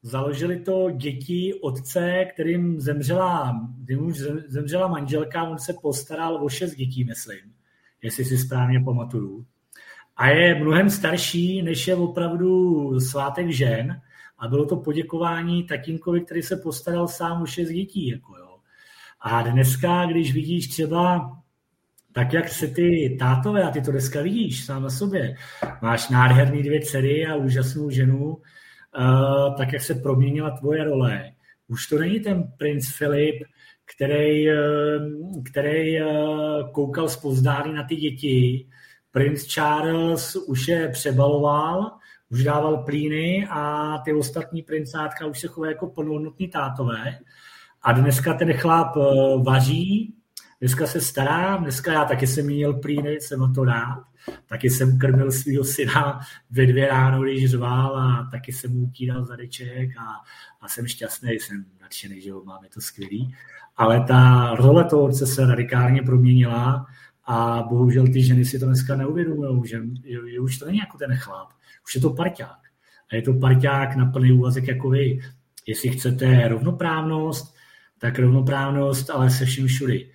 Založili 0.01 0.59
to 0.59 0.91
děti 0.91 1.53
otce, 1.61 2.25
kterým 2.33 2.81
zemřela, 2.81 3.61
kterým 3.83 4.13
zemřela 4.47 4.87
manželka, 4.87 5.43
on 5.43 5.59
se 5.59 5.73
postaral 5.81 6.45
o 6.45 6.49
šest 6.49 6.75
dětí, 6.75 7.03
myslím, 7.03 7.53
jestli 8.01 8.25
si 8.25 8.37
správně 8.37 8.79
pamatuju 8.79 9.45
a 10.17 10.27
je 10.29 10.55
mnohem 10.55 10.89
starší, 10.89 11.61
než 11.61 11.87
je 11.87 11.95
opravdu 11.95 12.99
svátek 12.99 13.49
žen 13.49 14.01
a 14.37 14.47
bylo 14.47 14.65
to 14.65 14.75
poděkování 14.75 15.63
tatínkovi, 15.63 16.21
který 16.21 16.41
se 16.41 16.57
postaral 16.57 17.07
sám 17.07 17.41
o 17.41 17.45
šest 17.45 17.69
dětí. 17.69 18.07
Jako 18.07 18.37
jo. 18.37 18.46
A 19.19 19.41
dneska, 19.41 20.05
když 20.05 20.33
vidíš 20.33 20.67
třeba 20.67 21.31
tak, 22.11 22.33
jak 22.33 22.49
se 22.49 22.67
ty 22.67 23.17
tátové, 23.19 23.63
a 23.63 23.71
ty 23.71 23.81
to 23.81 23.91
dneska 23.91 24.21
vidíš 24.21 24.65
sám 24.65 24.83
na 24.83 24.89
sobě, 24.89 25.35
máš 25.81 26.09
nádherný 26.09 26.63
dvě 26.63 26.81
dcery 26.81 27.27
a 27.27 27.35
úžasnou 27.35 27.89
ženu, 27.89 28.25
uh, 28.27 29.55
tak 29.57 29.73
jak 29.73 29.81
se 29.81 29.95
proměnila 29.95 30.57
tvoje 30.57 30.83
role. 30.83 31.31
Už 31.67 31.87
to 31.87 31.99
není 31.99 32.19
ten 32.19 32.43
princ 32.57 32.95
Filip, 32.97 33.43
který, 33.95 34.51
uh, 34.51 34.55
který 35.51 36.01
uh, 36.01 36.71
koukal 36.71 37.09
zpozdání 37.09 37.73
na 37.73 37.83
ty 37.83 37.95
děti, 37.95 38.67
Prince 39.17 39.45
Charles 39.47 40.35
už 40.35 40.67
je 40.67 40.89
přebaloval, 40.89 41.91
už 42.29 42.43
dával 42.43 42.77
plíny 42.77 43.47
a 43.49 43.97
ty 44.05 44.13
ostatní 44.13 44.61
princátka 44.61 45.25
už 45.25 45.39
se 45.39 45.47
chovají 45.47 45.71
jako 45.71 45.87
plnohodnotní 45.87 46.47
tátové. 46.47 47.19
A 47.87 47.91
dneska 47.91 48.33
ten 48.33 48.53
chlap 48.53 48.97
eh, 48.97 49.43
vaří, 49.43 50.13
dneska 50.59 50.87
se 50.87 51.01
stará, 51.01 51.57
dneska 51.57 51.93
já 51.93 52.05
taky 52.05 52.27
jsem 52.27 52.45
měl 52.45 52.73
plíny, 52.73 53.11
jsem 53.11 53.53
to 53.53 53.63
rád. 53.63 54.03
Taky 54.45 54.69
jsem 54.69 54.97
krmil 54.97 55.31
svého 55.31 55.63
syna 55.63 56.19
ve 56.51 56.65
dvě 56.65 56.87
ráno, 56.87 57.23
když 57.23 57.51
řval 57.51 57.97
a 57.97 58.27
taky 58.31 58.53
jsem 58.53 58.73
mu 58.73 58.83
utíral 58.85 59.25
zadeček 59.25 59.89
a, 59.97 60.03
a 60.61 60.67
jsem 60.67 60.87
šťastný, 60.87 61.31
jsem 61.31 61.65
nadšený, 61.81 62.21
že 62.21 62.31
ho 62.31 62.43
máme 62.43 62.67
to 62.73 62.81
skvělý. 62.81 63.35
Ale 63.77 64.03
ta 64.03 64.51
role 64.55 64.83
toho 64.83 65.13
se 65.13 65.45
radikálně 65.45 66.01
proměnila 66.01 66.85
a 67.25 67.63
bohužel 67.69 68.07
ty 68.07 68.23
ženy 68.23 68.45
si 68.45 68.59
to 68.59 68.65
dneska 68.65 68.95
neuvědomují, 68.95 69.67
že, 69.67 69.81
že 70.31 70.39
už 70.39 70.57
to 70.57 70.65
není 70.65 70.77
jako 70.77 70.97
ten 70.97 71.15
chlap, 71.15 71.49
už 71.85 71.95
je 71.95 72.01
to 72.01 72.09
parťák. 72.09 72.59
A 73.11 73.15
je 73.15 73.21
to 73.21 73.33
parťák 73.33 73.95
na 73.95 74.05
plný 74.05 74.31
úvazek 74.31 74.67
jako 74.67 74.89
vy. 74.89 75.19
Jestli 75.67 75.89
chcete 75.89 76.47
rovnoprávnost, 76.47 77.56
tak 77.97 78.19
rovnoprávnost, 78.19 79.09
ale 79.09 79.29
se 79.29 79.45
vším 79.45 79.67
všudy. 79.67 80.11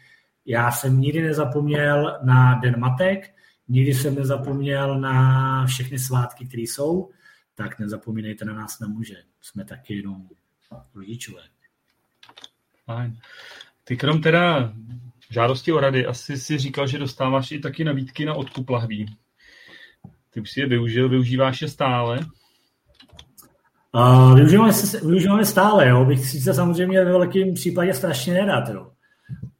Já 0.46 0.70
jsem 0.70 1.00
nikdy 1.00 1.22
nezapomněl 1.22 2.20
na 2.24 2.54
Den 2.54 2.80
matek, 2.80 3.34
nikdy 3.68 3.94
jsem 3.94 4.14
nezapomněl 4.14 5.00
na 5.00 5.66
všechny 5.66 5.98
svátky, 5.98 6.46
které 6.46 6.62
jsou, 6.62 7.10
tak 7.54 7.78
nezapomínejte 7.78 8.44
na 8.44 8.52
nás 8.52 8.80
na 8.80 8.88
muže. 8.88 9.16
Jsme 9.40 9.64
taky 9.64 9.96
jenom 9.96 10.28
rodičové. 10.94 11.42
Fajn. 12.84 13.18
Ty 13.84 13.96
krom 13.96 14.20
teda 14.20 14.72
žádosti 15.30 15.72
o 15.72 15.80
rady 15.80 16.06
asi 16.06 16.36
si 16.38 16.59
říkal, 16.59 16.86
že 16.86 16.98
dostáváš 16.98 17.52
i 17.52 17.59
taky 17.59 17.84
nabídky 17.84 18.24
na 18.24 18.34
odkup 18.34 18.70
lahví. 18.70 19.16
Ty 20.30 20.40
už 20.40 20.50
si 20.50 20.60
je 20.60 20.66
využil, 20.66 21.09
využíváš 21.09 21.62
je 21.62 21.68
stále? 21.68 22.20
Využíváme, 24.35 24.73
využíváme 25.06 25.44
stále, 25.44 25.89
jo. 25.89 26.05
Bych 26.05 26.28
sice 26.28 26.55
samozřejmě 26.55 27.05
ve 27.05 27.12
velkém 27.12 27.55
případě 27.55 27.94
strašně 27.94 28.35
nedat, 28.35 28.69
jo. 28.69 28.90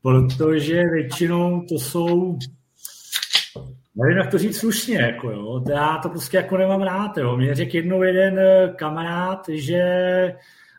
Protože 0.03 0.83
většinou 0.83 1.67
to 1.69 1.75
jsou 1.75 2.39
nevím, 3.95 4.19
jak 4.19 4.31
to 4.31 4.39
říct 4.39 4.57
slušně, 4.57 5.01
jako 5.01 5.31
jo. 5.31 5.65
Já 5.71 5.99
to 6.03 6.09
prostě 6.09 6.37
jako 6.37 6.57
nemám 6.57 6.83
rád, 6.83 7.17
jo. 7.17 7.37
Mě 7.37 7.55
řekl 7.55 7.77
jednou 7.77 8.03
jeden 8.03 8.39
eh, 8.39 8.75
kamarád, 8.77 9.49
že 9.49 9.83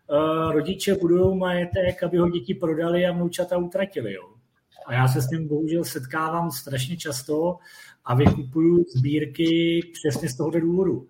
uh, 0.10 0.52
rodiče 0.52 0.96
budují 0.96 1.38
majetek, 1.38 2.04
aby 2.04 2.18
ho 2.18 2.30
děti 2.30 2.54
prodali 2.54 3.06
a 3.06 3.12
vnoučata 3.12 3.58
utratili, 3.58 4.14
jo. 4.14 4.24
A 4.88 4.94
já 4.94 5.08
se 5.08 5.22
s 5.22 5.30
tím 5.30 5.48
bohužel 5.48 5.84
setkávám 5.84 6.52
strašně 6.52 6.98
často 6.98 7.58
a 8.06 8.16
vykupuju 8.16 8.86
sbírky 8.96 9.80
přesně 9.94 10.30
z 10.30 10.38
tohoto 10.38 10.60
důvodu. 10.60 11.08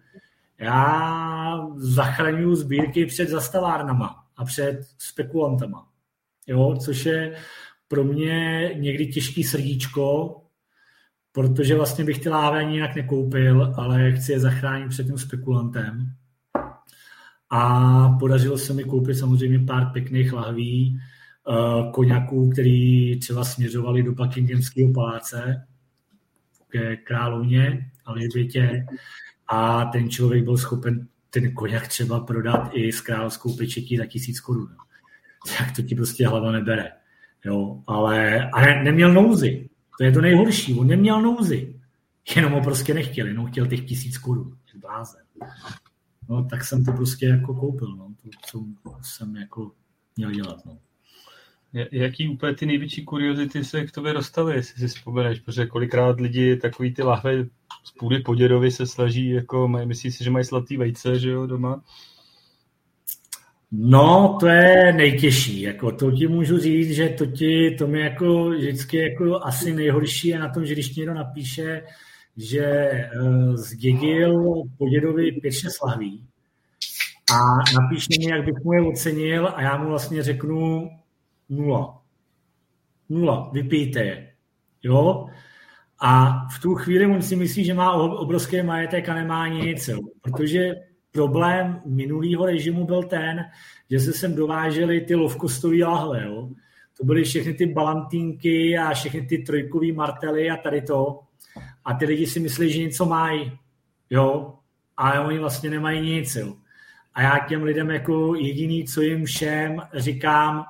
Já 0.64 1.68
zachraňuju 1.76 2.56
sbírky 2.56 3.06
před 3.06 3.30
zastavárnama 3.30 4.24
a 4.38 4.46
před 4.46 4.82
spekulantama. 4.98 5.88
Jo, 6.48 6.76
což 6.80 7.06
je 7.06 7.36
pro 7.88 8.04
mě 8.04 8.70
někdy 8.76 9.08
těžký 9.08 9.44
srdíčko, 9.44 10.36
protože 11.32 11.76
vlastně 11.76 12.04
bych 12.04 12.20
ty 12.20 12.30
lávy 12.30 12.60
ani 12.60 12.74
jinak 12.74 12.96
nekoupil, 12.96 13.74
ale 13.78 14.12
chci 14.12 14.32
je 14.32 14.40
zachránit 14.40 14.90
před 14.90 15.04
tím 15.04 15.18
spekulantem. 15.18 16.14
A 17.50 18.10
podařilo 18.20 18.58
se 18.58 18.74
mi 18.74 18.84
koupit 18.84 19.16
samozřejmě 19.16 19.60
pár 19.60 19.92
pěkných 19.94 20.34
lahví, 20.34 21.00
uh, 21.48 21.92
koněků, 21.92 22.50
který 22.50 23.20
třeba 23.20 23.44
směřovali 23.44 24.04
do 24.04 24.12
Buckinghamského 24.12 24.94
paláce 24.94 25.68
ke 26.70 26.96
královně 26.96 27.92
Alžbětě 28.06 28.86
a 29.54 29.86
ten 29.86 30.10
člověk 30.10 30.44
byl 30.44 30.58
schopen 30.58 31.08
ten 31.30 31.54
koněk 31.54 31.88
třeba 31.88 32.20
prodat 32.20 32.70
i 32.74 32.92
s 32.92 33.02
královskou 33.02 33.58
pečetí 33.58 33.98
za 33.98 34.06
tisíc 34.06 34.40
korun. 34.40 34.76
Tak 35.58 35.76
to 35.76 35.82
ti 35.82 35.96
prostě 35.96 36.28
hlava 36.28 36.52
nebere. 36.52 36.92
Jo, 37.46 37.84
ale, 37.88 38.50
ale 38.50 38.84
neměl 38.84 39.14
nouzy. 39.14 39.70
To 39.98 40.04
je 40.04 40.12
to 40.12 40.22
nejhorší. 40.22 40.80
On 40.80 40.88
neměl 40.88 41.22
nouzy. 41.22 41.76
Jenom 42.36 42.52
ho 42.52 42.62
prostě 42.62 42.94
nechtěl, 42.94 43.28
jenom 43.28 43.46
chtěl 43.46 43.68
těch 43.68 43.86
tisíc 43.86 44.18
korun. 44.18 44.58
Blázen. 44.76 45.22
no, 46.30 46.44
tak 46.44 46.64
jsem 46.64 46.86
to 46.86 46.92
prostě 46.92 47.26
jako 47.26 47.54
koupil, 47.54 47.96
no, 47.96 48.14
to, 48.24 48.30
co 48.52 48.66
jsem 49.02 49.36
jako 49.36 49.72
měl 50.18 50.32
dělat, 50.32 50.66
no. 50.66 50.78
Jaký 51.92 52.30
úplně 52.30 52.56
ty 52.56 52.66
největší 52.66 53.06
kuriozity 53.06 53.64
se 53.64 53.86
k 53.86 53.92
tobě 53.92 54.14
dostaly, 54.14 54.56
jestli 54.56 54.80
si 54.80 54.88
vzpomeneš, 54.88 55.40
protože 55.40 55.66
kolikrát 55.66 56.20
lidi 56.20 56.58
takový 56.58 56.94
ty 56.94 57.04
lahve 57.04 57.46
z 57.84 57.92
půdy 58.00 58.20
podědovi 58.20 58.72
se 58.72 58.88
slaží, 58.88 59.30
jako 59.30 59.68
mají, 59.68 59.88
myslí 59.88 60.12
si, 60.12 60.24
že 60.24 60.32
mají 60.32 60.46
slatý 60.46 60.78
vejce, 60.78 61.20
že 61.20 61.30
jo, 61.30 61.48
doma? 61.48 61.82
No, 63.72 64.38
to 64.40 64.48
je 64.48 64.94
nejtěžší. 64.94 65.62
Jako, 65.62 65.92
to 65.92 66.12
ti 66.12 66.28
můžu 66.28 66.58
říct, 66.58 66.92
že 66.92 67.10
to, 67.10 67.26
ti, 67.26 67.76
to 67.78 67.88
mi 67.88 68.00
jako 68.00 68.50
vždycky 68.50 68.98
jako 68.98 69.40
asi 69.44 69.74
nejhorší 69.74 70.28
je 70.28 70.40
na 70.40 70.50
tom, 70.50 70.66
že 70.66 70.74
když 70.74 70.96
někdo 70.96 71.14
napíše, 71.14 71.82
že 72.38 72.90
uh, 73.22 73.56
zdědil 73.56 74.44
po 74.78 74.90
dědovi 74.90 75.32
pět 75.32 75.52
šest 75.52 75.82
lahví 75.86 76.24
a 77.32 77.38
napíše 77.82 78.08
mi, 78.20 78.26
jak 78.26 78.46
bych 78.46 78.64
mu 78.64 78.74
je 78.74 78.82
ocenil 78.82 79.48
a 79.56 79.62
já 79.62 79.78
mu 79.78 79.90
vlastně 79.90 80.24
řeknu 80.24 80.90
nula. 81.56 82.02
Nula, 83.10 83.50
vypijte 83.54 84.00
je. 84.00 84.34
Jo? 84.84 85.28
A 86.00 86.42
v 86.48 86.62
tu 86.62 86.76
chvíli 86.76 87.06
on 87.06 87.22
si 87.22 87.36
myslí, 87.36 87.66
že 87.66 87.74
má 87.74 87.94
obrovský 87.94 88.62
majetek 88.62 89.10
a 89.10 89.14
nemá 89.14 89.48
nic, 89.48 89.88
jo? 89.88 90.00
protože 90.22 90.76
problém 91.12 91.82
minulého 91.86 92.46
režimu 92.46 92.86
byl 92.86 93.04
ten, 93.04 93.46
že 93.92 94.00
se 94.00 94.14
sem 94.14 94.36
dovážely 94.36 95.02
ty 95.02 95.16
lovkostové 95.16 95.78
lahve. 95.78 96.24
Jo? 96.24 96.50
To 96.98 97.06
byly 97.06 97.24
všechny 97.24 97.54
ty 97.54 97.66
balantínky 97.66 98.78
a 98.78 98.94
všechny 98.94 99.22
ty 99.22 99.38
trojkové 99.38 99.92
martely 99.92 100.50
a 100.50 100.58
tady 100.58 100.82
to. 100.82 101.20
A 101.86 101.94
ty 101.94 102.06
lidi 102.06 102.28
si 102.28 102.40
myslí, 102.40 102.74
že 102.74 102.80
něco 102.80 103.06
mají. 103.06 103.52
Jo? 104.10 104.54
Ale 104.98 105.20
oni 105.20 105.40
vlastně 105.40 105.70
nemají 105.70 106.02
nic. 106.02 106.36
Jo? 106.36 106.56
A 107.14 107.22
já 107.22 107.40
těm 107.48 107.64
lidem 107.64 107.90
jako 107.90 108.36
jediný, 108.36 108.86
co 108.86 109.02
jim 109.02 109.26
všem 109.26 109.82
říkám, 109.94 110.66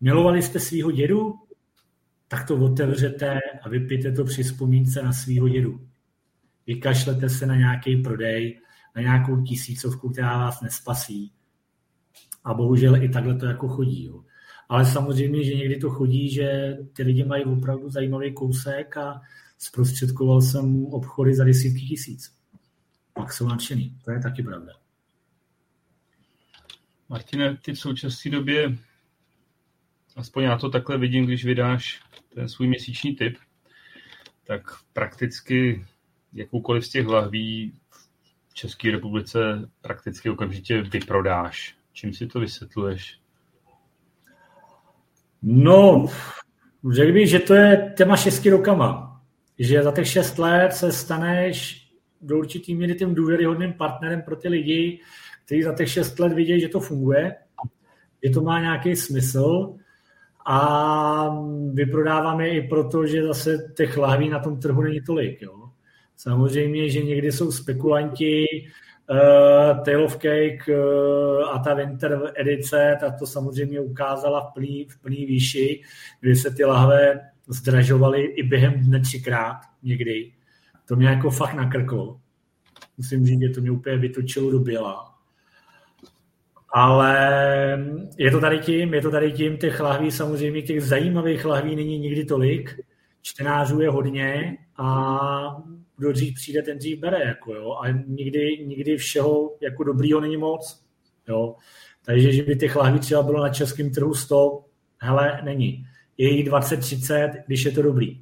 milovali 0.00 0.42
jste 0.42 0.60
svého 0.60 0.90
dědu? 0.90 1.34
Tak 2.28 2.46
to 2.46 2.56
otevřete 2.56 3.38
a 3.62 3.68
vypijte 3.68 4.12
to 4.12 4.24
při 4.24 4.42
vzpomínce 4.42 5.02
na 5.02 5.12
svého 5.12 5.48
dědu. 5.48 5.88
Vykašlete 6.66 7.28
se 7.28 7.46
na 7.46 7.56
nějaký 7.56 7.96
prodej, 7.96 8.60
na 8.96 9.02
nějakou 9.02 9.42
tisícovku, 9.42 10.10
která 10.10 10.38
vás 10.38 10.60
nespasí. 10.60 11.32
A 12.44 12.54
bohužel 12.54 13.02
i 13.02 13.08
takhle 13.08 13.34
to 13.34 13.46
jako 13.46 13.68
chodí. 13.68 14.04
Jo. 14.04 14.24
Ale 14.68 14.86
samozřejmě, 14.86 15.44
že 15.44 15.54
někdy 15.54 15.76
to 15.76 15.90
chodí, 15.90 16.30
že 16.30 16.76
ty 16.92 17.02
lidi 17.02 17.24
mají 17.24 17.44
opravdu 17.44 17.90
zajímavý 17.90 18.34
kousek 18.34 18.96
a 18.96 19.20
zprostředkoval 19.58 20.42
jsem 20.42 20.86
obchody 20.86 21.34
za 21.34 21.44
desítky 21.44 21.80
tisíc. 21.80 22.34
Pak 23.12 23.32
jsou 23.32 23.48
nadšený. 23.48 23.98
To 24.04 24.10
je 24.10 24.20
taky 24.20 24.42
pravda. 24.42 24.72
Martine, 27.08 27.56
ty 27.56 27.72
v 27.72 27.78
současné 27.78 28.30
době, 28.30 28.78
aspoň 30.18 30.44
já 30.44 30.58
to 30.58 30.70
takhle 30.70 30.98
vidím, 30.98 31.26
když 31.26 31.44
vydáš 31.44 32.00
ten 32.34 32.48
svůj 32.48 32.68
měsíční 32.68 33.16
tip, 33.16 33.36
tak 34.46 34.62
prakticky 34.92 35.84
jakoukoliv 36.32 36.86
z 36.86 36.90
těch 36.90 37.06
lahví 37.06 37.72
v 38.48 38.54
České 38.54 38.90
republice 38.90 39.68
prakticky 39.80 40.30
okamžitě 40.30 40.82
vyprodáš. 40.82 41.76
Čím 41.92 42.14
si 42.14 42.26
to 42.26 42.40
vysvětluješ? 42.40 43.18
No, 45.42 46.06
řekl 46.90 47.12
bych, 47.12 47.28
že 47.28 47.38
to 47.38 47.54
je 47.54 47.94
téma 47.96 48.16
šesti 48.16 48.50
rokama. 48.50 49.20
Že 49.58 49.82
za 49.82 49.92
těch 49.92 50.08
šest 50.08 50.38
let 50.38 50.72
se 50.72 50.92
staneš 50.92 51.88
do 52.20 52.38
určitý 52.38 52.74
míry 52.74 52.94
tím 52.94 53.14
důvěryhodným 53.14 53.72
partnerem 53.72 54.22
pro 54.22 54.36
ty 54.36 54.48
lidi, 54.48 55.00
kteří 55.44 55.62
za 55.62 55.74
těch 55.74 55.90
šest 55.90 56.18
let 56.18 56.32
vidějí, 56.32 56.60
že 56.60 56.68
to 56.68 56.80
funguje, 56.80 57.36
že 58.24 58.30
to 58.30 58.40
má 58.40 58.60
nějaký 58.60 58.96
smysl 58.96 59.78
a 60.50 61.30
vyprodáváme 61.72 62.48
i 62.48 62.68
proto, 62.68 63.06
že 63.06 63.26
zase 63.26 63.72
těch 63.76 63.96
lahví 63.96 64.28
na 64.28 64.38
tom 64.38 64.60
trhu 64.60 64.82
není 64.82 65.00
tolik. 65.00 65.42
Jo. 65.42 65.70
Samozřejmě, 66.16 66.90
že 66.90 67.02
někdy 67.02 67.32
jsou 67.32 67.52
spekulanti, 67.52 68.46
uh, 69.10 69.84
Tale 69.84 70.04
of 70.04 70.16
Cake 70.16 70.68
uh, 70.68 71.48
a 71.48 71.58
ta 71.58 71.74
Winter 71.74 72.32
edice, 72.34 72.96
tak 73.00 73.18
to 73.18 73.26
samozřejmě 73.26 73.80
ukázala 73.80 74.40
v 74.40 74.54
plný, 74.54 74.86
v 74.90 74.98
plný 74.98 75.26
výši, 75.26 75.82
kdy 76.20 76.36
se 76.36 76.50
ty 76.50 76.64
lahve 76.64 77.20
zdražovaly 77.48 78.22
i 78.22 78.42
během 78.42 78.72
dne 78.80 79.00
třikrát 79.00 79.60
někdy. 79.82 80.32
To 80.88 80.96
mě 80.96 81.08
jako 81.08 81.30
fakt 81.30 81.54
nakrklo. 81.54 82.20
Musím 82.98 83.26
říct, 83.26 83.40
že 83.40 83.48
to 83.48 83.60
mě 83.60 83.70
úplně 83.70 83.96
vytočilo 83.96 84.50
do 84.50 84.58
běla. 84.58 85.17
Ale 86.74 87.14
je 88.18 88.30
to 88.30 88.40
tady 88.40 88.58
tím, 88.58 88.94
je 88.94 89.02
to 89.02 89.10
tady 89.10 89.32
tím, 89.32 89.56
těch 89.56 89.80
lahví 89.80 90.10
samozřejmě, 90.10 90.62
těch 90.62 90.82
zajímavých 90.82 91.44
lahví 91.44 91.76
není 91.76 91.98
nikdy 91.98 92.24
tolik, 92.24 92.80
čtenářů 93.22 93.80
je 93.80 93.90
hodně 93.90 94.56
a 94.76 95.18
kdo 95.96 96.12
dřív 96.12 96.34
přijde, 96.34 96.62
ten 96.62 96.78
dřív 96.78 96.98
bere, 96.98 97.24
jako 97.24 97.54
jo, 97.54 97.72
a 97.72 97.88
nikdy, 98.06 98.64
nikdy 98.66 98.96
všeho 98.96 99.56
jako 99.60 99.84
dobrýho 99.84 100.20
není 100.20 100.36
moc, 100.36 100.84
jo. 101.28 101.54
Takže, 102.04 102.32
že 102.32 102.42
by 102.42 102.56
těch 102.56 102.76
lahví 102.76 102.98
třeba 102.98 103.22
bylo 103.22 103.42
na 103.42 103.48
českém 103.48 103.90
trhu 103.90 104.14
100, 104.14 104.64
hele, 104.98 105.40
není. 105.44 105.86
Je 106.18 106.30
jich 106.30 106.50
20-30, 106.50 107.42
když 107.46 107.64
je 107.64 107.72
to 107.72 107.82
dobrý. 107.82 108.20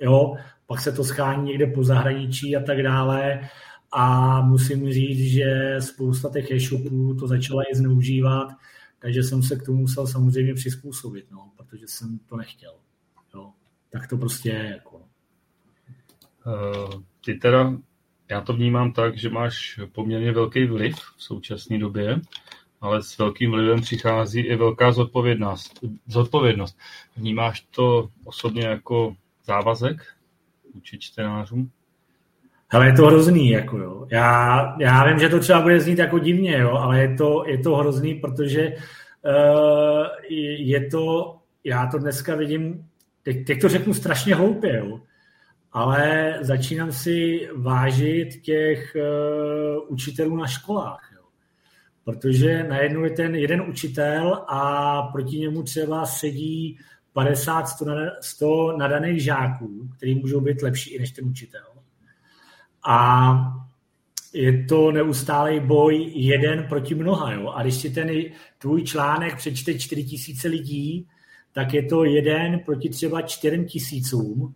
Jo, 0.00 0.34
pak 0.66 0.80
se 0.80 0.92
to 0.92 1.04
schání 1.04 1.44
někde 1.44 1.66
po 1.66 1.84
zahraničí 1.84 2.56
a 2.56 2.62
tak 2.62 2.82
dále 2.82 3.40
a 3.92 4.40
musím 4.40 4.92
říct, 4.92 5.32
že 5.32 5.76
spousta 5.80 6.30
těch 6.32 6.50
e-shopů 6.50 7.14
to 7.14 7.28
začala 7.28 7.62
i 7.72 7.76
zneužívat, 7.76 8.48
takže 8.98 9.22
jsem 9.22 9.42
se 9.42 9.56
k 9.56 9.62
tomu 9.62 9.78
musel 9.78 10.06
samozřejmě 10.06 10.54
přizpůsobit, 10.54 11.26
no, 11.30 11.50
protože 11.56 11.88
jsem 11.88 12.18
to 12.18 12.36
nechtěl. 12.36 12.74
Jo. 13.34 13.52
Tak 13.90 14.08
to 14.08 14.16
prostě 14.16 14.48
je. 14.48 14.70
Jako. 14.70 15.02
Uh, 16.46 17.02
ty 17.24 17.34
teda, 17.34 17.76
já 18.30 18.40
to 18.40 18.52
vnímám 18.52 18.92
tak, 18.92 19.18
že 19.18 19.30
máš 19.30 19.80
poměrně 19.92 20.32
velký 20.32 20.66
vliv 20.66 20.96
v 21.16 21.22
současné 21.22 21.78
době, 21.78 22.20
ale 22.80 23.02
s 23.02 23.18
velkým 23.18 23.50
vlivem 23.50 23.80
přichází 23.80 24.40
i 24.40 24.56
velká 24.56 24.92
zodpovědnost. 24.92 25.84
zodpovědnost. 26.06 26.78
Vnímáš 27.16 27.60
to 27.60 28.08
osobně 28.24 28.66
jako 28.66 29.16
závazek 29.44 30.02
vůči 30.74 30.98
čtenářům? 30.98 31.70
Hele, 32.68 32.86
je 32.86 32.92
to 32.92 33.06
hrozný, 33.06 33.50
jako 33.50 33.78
jo. 33.78 34.06
Já, 34.10 34.76
já 34.80 35.06
vím, 35.06 35.18
že 35.18 35.28
to 35.28 35.40
třeba 35.40 35.60
bude 35.60 35.80
znít 35.80 35.98
jako 35.98 36.18
divně, 36.18 36.58
jo, 36.58 36.70
ale 36.70 37.00
je 37.00 37.14
to, 37.16 37.44
je 37.46 37.58
to 37.58 37.76
hrozný, 37.76 38.14
protože 38.14 38.72
uh, 38.72 40.06
je 40.58 40.86
to, 40.86 41.36
já 41.64 41.86
to 41.86 41.98
dneska 41.98 42.36
vidím, 42.36 42.86
teď, 43.22 43.46
teď 43.46 43.60
to 43.60 43.68
řeknu 43.68 43.94
strašně 43.94 44.34
hloupě, 44.34 44.76
jo, 44.76 45.00
ale 45.72 46.34
začínám 46.40 46.92
si 46.92 47.48
vážit 47.56 48.42
těch 48.42 48.96
uh, 48.96 49.84
učitelů 49.88 50.36
na 50.36 50.46
školách, 50.46 51.10
jo. 51.16 51.22
Protože 52.04 52.66
najednou 52.68 53.04
je 53.04 53.10
ten 53.10 53.34
jeden 53.34 53.60
učitel 53.60 54.44
a 54.48 55.02
proti 55.02 55.38
němu 55.38 55.62
třeba 55.62 56.06
sedí 56.06 56.78
50, 57.12 57.64
100 58.20 58.76
nadaných 58.76 59.22
žáků, 59.22 59.88
který 59.96 60.14
můžou 60.14 60.40
být 60.40 60.62
lepší 60.62 60.94
i 60.94 60.98
než 60.98 61.10
ten 61.10 61.24
učitel 61.24 61.75
a 62.86 63.32
je 64.32 64.64
to 64.64 64.92
neustálý 64.92 65.60
boj 65.60 66.12
jeden 66.14 66.66
proti 66.68 66.94
mnoha. 66.94 67.32
Jo? 67.32 67.48
A 67.48 67.62
když 67.62 67.74
si 67.74 67.90
ten 67.90 68.10
tvůj 68.58 68.82
článek 68.82 69.36
přečte 69.36 69.78
4 69.78 70.04
tisíce 70.04 70.48
lidí, 70.48 71.08
tak 71.52 71.74
je 71.74 71.82
to 71.82 72.04
jeden 72.04 72.58
proti 72.58 72.88
třeba 72.88 73.22
4 73.22 73.64
tisícům 73.64 74.54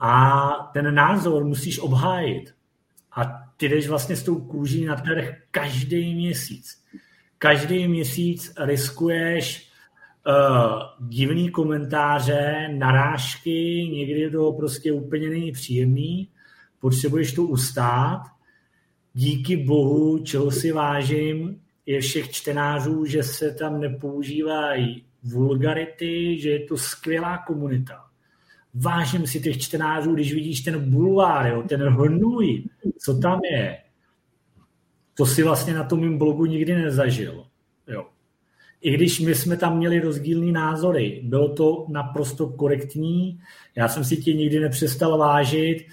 a 0.00 0.50
ten 0.72 0.94
názor 0.94 1.44
musíš 1.44 1.78
obhájit. 1.78 2.54
A 3.12 3.24
ty 3.56 3.68
jdeš 3.68 3.88
vlastně 3.88 4.16
s 4.16 4.22
tou 4.22 4.40
kůží 4.40 4.84
na 4.84 4.96
trh 4.96 5.34
každý 5.50 6.14
měsíc. 6.14 6.82
Každý 7.38 7.88
měsíc 7.88 8.52
riskuješ 8.58 9.70
uh, 10.26 11.08
divný 11.08 11.50
komentáře, 11.50 12.68
narážky, 12.78 13.88
někdy 13.92 14.30
to 14.30 14.52
prostě 14.52 14.92
úplně 14.92 15.30
není 15.30 15.52
příjemný 15.52 16.28
potřebuješ 16.80 17.32
to 17.32 17.42
ustát. 17.42 18.22
Díky 19.14 19.56
bohu, 19.56 20.18
čeho 20.18 20.50
si 20.50 20.72
vážím, 20.72 21.60
je 21.86 22.00
všech 22.00 22.30
čtenářů, 22.30 23.04
že 23.04 23.22
se 23.22 23.50
tam 23.50 23.80
nepoužívají 23.80 25.04
vulgarity, 25.22 26.38
že 26.40 26.50
je 26.50 26.60
to 26.60 26.76
skvělá 26.76 27.38
komunita. 27.38 28.04
Vážím 28.74 29.26
si 29.26 29.40
těch 29.40 29.58
čtenářů, 29.58 30.14
když 30.14 30.34
vidíš 30.34 30.60
ten 30.60 30.90
bulvár, 30.90 31.46
jo, 31.46 31.62
ten 31.68 31.80
hnůj, 31.82 32.64
co 32.98 33.18
tam 33.18 33.40
je. 33.52 33.78
To 35.14 35.26
si 35.26 35.42
vlastně 35.42 35.74
na 35.74 35.84
tom 35.84 36.00
mým 36.00 36.18
blogu 36.18 36.46
nikdy 36.46 36.74
nezažil. 36.74 37.46
Jo. 37.88 38.06
I 38.80 38.90
když 38.90 39.20
my 39.20 39.34
jsme 39.34 39.56
tam 39.56 39.78
měli 39.78 40.00
rozdílné 40.00 40.52
názory, 40.52 41.20
bylo 41.24 41.48
to 41.48 41.86
naprosto 41.88 42.48
korektní, 42.48 43.40
já 43.76 43.88
jsem 43.88 44.04
si 44.04 44.16
tě 44.16 44.34
nikdy 44.34 44.60
nepřestal 44.60 45.18
vážit, 45.18 45.86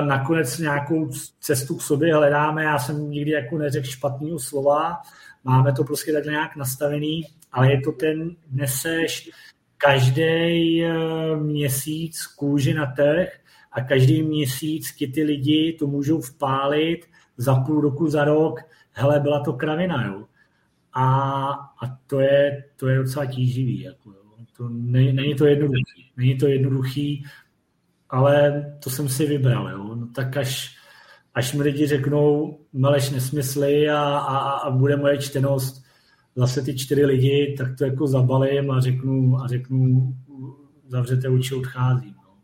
nakonec 0.00 0.58
nějakou 0.58 1.10
cestu 1.40 1.76
k 1.76 1.82
sobě 1.82 2.14
hledáme. 2.14 2.64
Já 2.64 2.78
jsem 2.78 3.10
nikdy 3.10 3.30
jako 3.30 3.58
neřekl 3.58 3.86
špatného 3.86 4.38
slova, 4.38 4.96
máme 5.44 5.72
to 5.72 5.84
prostě 5.84 6.12
tak 6.12 6.24
nějak 6.24 6.56
nastavený, 6.56 7.22
ale 7.52 7.72
je 7.72 7.80
to 7.80 7.92
ten, 7.92 8.36
neseš 8.50 9.30
každý 9.76 10.82
měsíc 11.36 12.26
kůži 12.26 12.74
na 12.74 12.86
trh 12.86 13.28
a 13.72 13.80
každý 13.80 14.22
měsíc 14.22 14.92
ti 14.92 15.06
ty 15.06 15.22
lidi 15.22 15.76
to 15.78 15.86
můžou 15.86 16.20
vpálit 16.20 17.06
za 17.36 17.54
půl 17.54 17.80
roku, 17.80 18.08
za 18.08 18.24
rok, 18.24 18.60
hele, 18.92 19.20
byla 19.20 19.44
to 19.44 19.52
kravina, 19.52 20.06
jo. 20.06 20.24
A, 20.92 21.04
a 21.82 21.98
to, 22.06 22.20
je, 22.20 22.64
to 22.76 22.88
je 22.88 22.98
docela 22.98 23.26
tíživý, 23.26 23.80
jako, 23.80 24.10
jo. 24.10 24.22
To 24.56 24.68
ne, 24.68 25.12
není 25.12 25.34
to 25.34 25.46
jednoduchý, 25.46 26.12
není 26.16 26.38
to 26.38 26.46
jednoduchý, 26.46 27.24
ale 28.16 28.64
to 28.84 28.90
jsem 28.90 29.08
si 29.08 29.26
vybral, 29.26 29.68
jo. 29.68 29.94
No, 29.94 30.06
tak 30.06 30.36
až, 30.36 30.76
až 31.34 31.54
mi 31.54 31.62
lidi 31.62 31.86
řeknou, 31.86 32.58
meleš 32.72 33.10
nesmysly 33.10 33.90
a, 33.90 34.02
a, 34.02 34.38
a 34.50 34.70
bude 34.70 34.96
moje 34.96 35.18
čtenost 35.18 35.84
zase 36.36 36.62
ty 36.62 36.78
čtyři 36.78 37.04
lidi, 37.04 37.54
tak 37.58 37.78
to 37.78 37.84
jako 37.84 38.06
zabalím 38.06 38.70
a 38.70 38.80
řeknu, 38.80 39.38
a 39.38 39.48
řeknu 39.48 40.14
zavřete 40.88 41.28
oči, 41.28 41.54
odcházím. 41.54 42.14
No. 42.16 42.34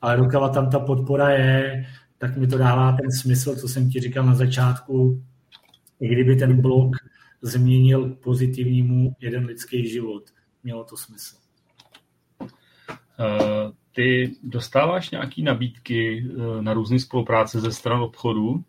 Ale 0.00 0.16
dokava 0.16 0.48
tam 0.48 0.70
ta 0.70 0.78
podpora 0.78 1.30
je, 1.30 1.86
tak 2.18 2.36
mi 2.36 2.46
to 2.46 2.58
dává 2.58 2.92
ten 2.92 3.12
smysl, 3.12 3.56
co 3.56 3.68
jsem 3.68 3.90
ti 3.90 4.00
říkal 4.00 4.26
na 4.26 4.34
začátku, 4.34 5.22
i 6.00 6.08
kdyby 6.08 6.36
ten 6.36 6.60
blok 6.60 6.96
změnil 7.42 8.08
pozitivnímu 8.08 9.16
jeden 9.20 9.44
lidský 9.44 9.88
život, 9.88 10.22
mělo 10.64 10.84
to 10.84 10.96
smysl. 10.96 11.36
Uh, 12.40 13.72
ty 14.00 14.32
dostáváš 14.42 15.10
nějaké 15.10 15.42
nabídky 15.42 16.24
uh, 16.24 16.62
na 16.62 16.72
různé 16.74 16.98
spolupráce 16.98 17.60
ze 17.60 17.72
stran 17.72 18.02
obchodu? 18.02 18.64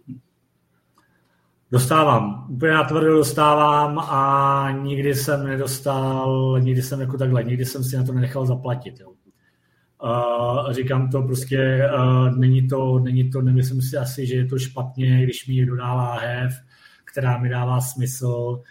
Dostávám, 1.71 2.47
úplně 2.49 2.71
natvrdo 2.71 3.13
dostávám 3.13 3.99
a 3.99 4.71
nikdy 4.83 5.15
jsem 5.15 5.47
nedostal, 5.47 6.57
nikdy 6.59 6.81
jsem 6.81 7.01
jako 7.01 7.17
takhle, 7.17 7.43
nikdy 7.43 7.65
jsem 7.65 7.83
si 7.83 7.97
na 7.97 8.03
to 8.03 8.13
nenechal 8.13 8.45
zaplatit. 8.45 8.99
Jo. 8.99 9.11
Uh, 10.03 10.71
říkám 10.71 11.09
to 11.09 11.21
prostě, 11.21 11.89
uh, 11.95 12.37
není 12.37 12.67
to, 12.67 12.99
není 12.99 13.29
to, 13.29 13.41
nemyslím 13.41 13.81
si 13.81 13.97
asi, 13.97 14.27
že 14.27 14.35
je 14.35 14.45
to 14.45 14.59
špatně, 14.59 15.23
když 15.23 15.47
mi 15.47 15.53
někdo 15.53 15.75
dá 15.75 15.93
láhev, 15.93 16.53
která 17.05 17.37
mi 17.37 17.49
dává 17.49 17.81
smysl, 17.81 18.61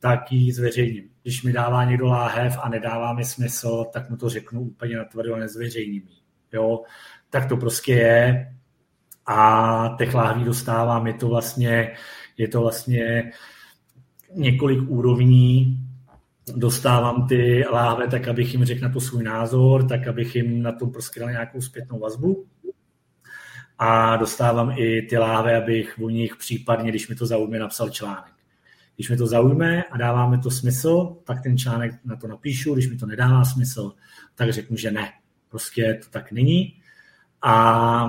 tak 0.00 0.32
ji 0.32 0.52
zveřejním. 0.52 1.04
Když 1.28 1.42
mi 1.42 1.52
dává 1.52 1.84
někdo 1.84 2.06
láhev 2.06 2.58
a 2.62 2.68
nedává 2.68 3.12
mi 3.12 3.24
smysl, 3.24 3.84
tak 3.92 4.10
mu 4.10 4.16
to 4.16 4.28
řeknu 4.28 4.60
úplně 4.60 4.96
natvrdo 4.96 5.34
a 5.34 5.38
nezveřejním 5.38 6.02
Jo? 6.52 6.82
Tak 7.30 7.48
to 7.48 7.56
prostě 7.56 7.92
je. 7.92 8.52
A 9.26 9.94
těch 9.98 10.14
láhví 10.14 10.44
dostávám, 10.44 11.06
je 11.06 11.14
to 11.14 11.28
vlastně, 11.28 11.96
je 12.36 12.48
to 12.48 12.60
vlastně 12.60 13.32
několik 14.34 14.90
úrovní, 14.90 15.78
dostávám 16.56 17.26
ty 17.26 17.64
láhve 17.72 18.06
tak, 18.08 18.28
abych 18.28 18.52
jim 18.52 18.64
řekl 18.64 18.82
na 18.82 18.92
to 18.92 19.00
svůj 19.00 19.22
názor, 19.22 19.88
tak, 19.88 20.06
abych 20.06 20.36
jim 20.36 20.62
na 20.62 20.72
to 20.72 20.86
prostě 20.86 21.20
dal 21.20 21.30
nějakou 21.30 21.60
zpětnou 21.60 21.98
vazbu. 21.98 22.46
A 23.78 24.16
dostávám 24.16 24.72
i 24.76 25.02
ty 25.02 25.18
láhve, 25.18 25.56
abych 25.56 25.98
o 25.98 26.08
nich 26.08 26.36
případně, 26.36 26.90
když 26.90 27.08
mi 27.08 27.14
to 27.14 27.26
zaujme, 27.26 27.58
napsal 27.58 27.90
článek. 27.90 28.37
Když 28.98 29.10
mi 29.10 29.16
to 29.16 29.26
zaujme 29.26 29.84
a 29.84 29.96
dává 29.96 30.28
mi 30.28 30.38
to 30.38 30.50
smysl, 30.50 31.16
tak 31.24 31.42
ten 31.42 31.58
článek 31.58 31.94
na 32.04 32.16
to 32.16 32.28
napíšu, 32.28 32.74
když 32.74 32.90
mi 32.90 32.96
to 32.96 33.06
nedává 33.06 33.44
smysl, 33.44 33.92
tak 34.34 34.52
řeknu, 34.52 34.76
že 34.76 34.90
ne. 34.90 35.12
Prostě 35.48 36.00
to 36.04 36.10
tak 36.10 36.32
není. 36.32 36.82
A 37.42 38.04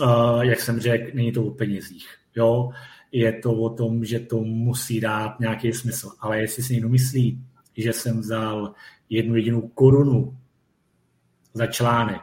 uh, 0.00 0.40
jak 0.40 0.60
jsem 0.60 0.80
řekl, 0.80 1.10
není 1.14 1.32
to 1.32 1.44
o 1.44 1.50
penězích. 1.50 2.08
Jo? 2.36 2.70
Je 3.12 3.32
to 3.32 3.52
o 3.52 3.70
tom, 3.70 4.04
že 4.04 4.20
to 4.20 4.40
musí 4.40 5.00
dát 5.00 5.40
nějaký 5.40 5.72
smysl. 5.72 6.10
Ale 6.20 6.40
jestli 6.40 6.62
si 6.62 6.72
někdo 6.72 6.88
myslí, 6.88 7.44
že 7.76 7.92
jsem 7.92 8.20
vzal 8.20 8.74
jednu 9.10 9.36
jedinou 9.36 9.68
korunu 9.68 10.38
za 11.54 11.66
článek, 11.66 12.22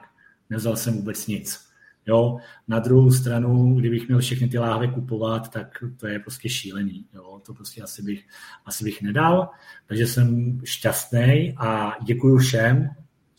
nevzal 0.49 0.75
jsem 0.75 0.93
vůbec 0.93 1.27
nic. 1.27 1.70
Jo? 2.07 2.37
Na 2.67 2.79
druhou 2.79 3.11
stranu, 3.11 3.75
kdybych 3.75 4.07
měl 4.07 4.19
všechny 4.19 4.47
ty 4.47 4.57
láhve 4.57 4.87
kupovat, 4.87 5.49
tak 5.49 5.83
to 5.97 6.07
je 6.07 6.19
prostě 6.19 6.49
šílený. 6.49 7.05
Jo? 7.13 7.41
To 7.45 7.53
prostě 7.53 7.81
asi 7.81 8.03
bych, 8.03 8.25
asi 8.65 8.83
bych 8.83 9.01
nedal. 9.01 9.49
Takže 9.87 10.07
jsem 10.07 10.59
šťastný 10.63 11.53
a 11.57 11.95
děkuji 12.03 12.37
všem 12.37 12.89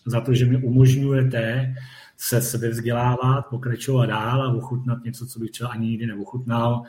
za 0.07 0.21
to, 0.21 0.35
že 0.35 0.47
mi 0.47 0.57
umožňujete 0.57 1.75
se 2.17 2.43
sebe 2.43 2.69
vzdělávat, 2.69 3.43
pokračovat 3.43 4.07
dál 4.07 4.43
a 4.43 4.55
ochutnat 4.55 5.05
něco, 5.05 5.27
co 5.27 5.39
bych 5.39 5.51
třeba 5.51 5.71
ani 5.71 5.89
nikdy 5.89 6.07
neochutnal. 6.07 6.83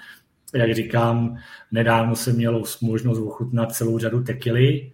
Jak 0.56 0.76
říkám, 0.76 1.38
nedávno 1.72 2.16
jsem 2.16 2.36
měl 2.36 2.64
možnost 2.82 3.20
ochutnat 3.20 3.76
celou 3.76 4.00
řadu 4.00 4.24
tekily, 4.24 4.92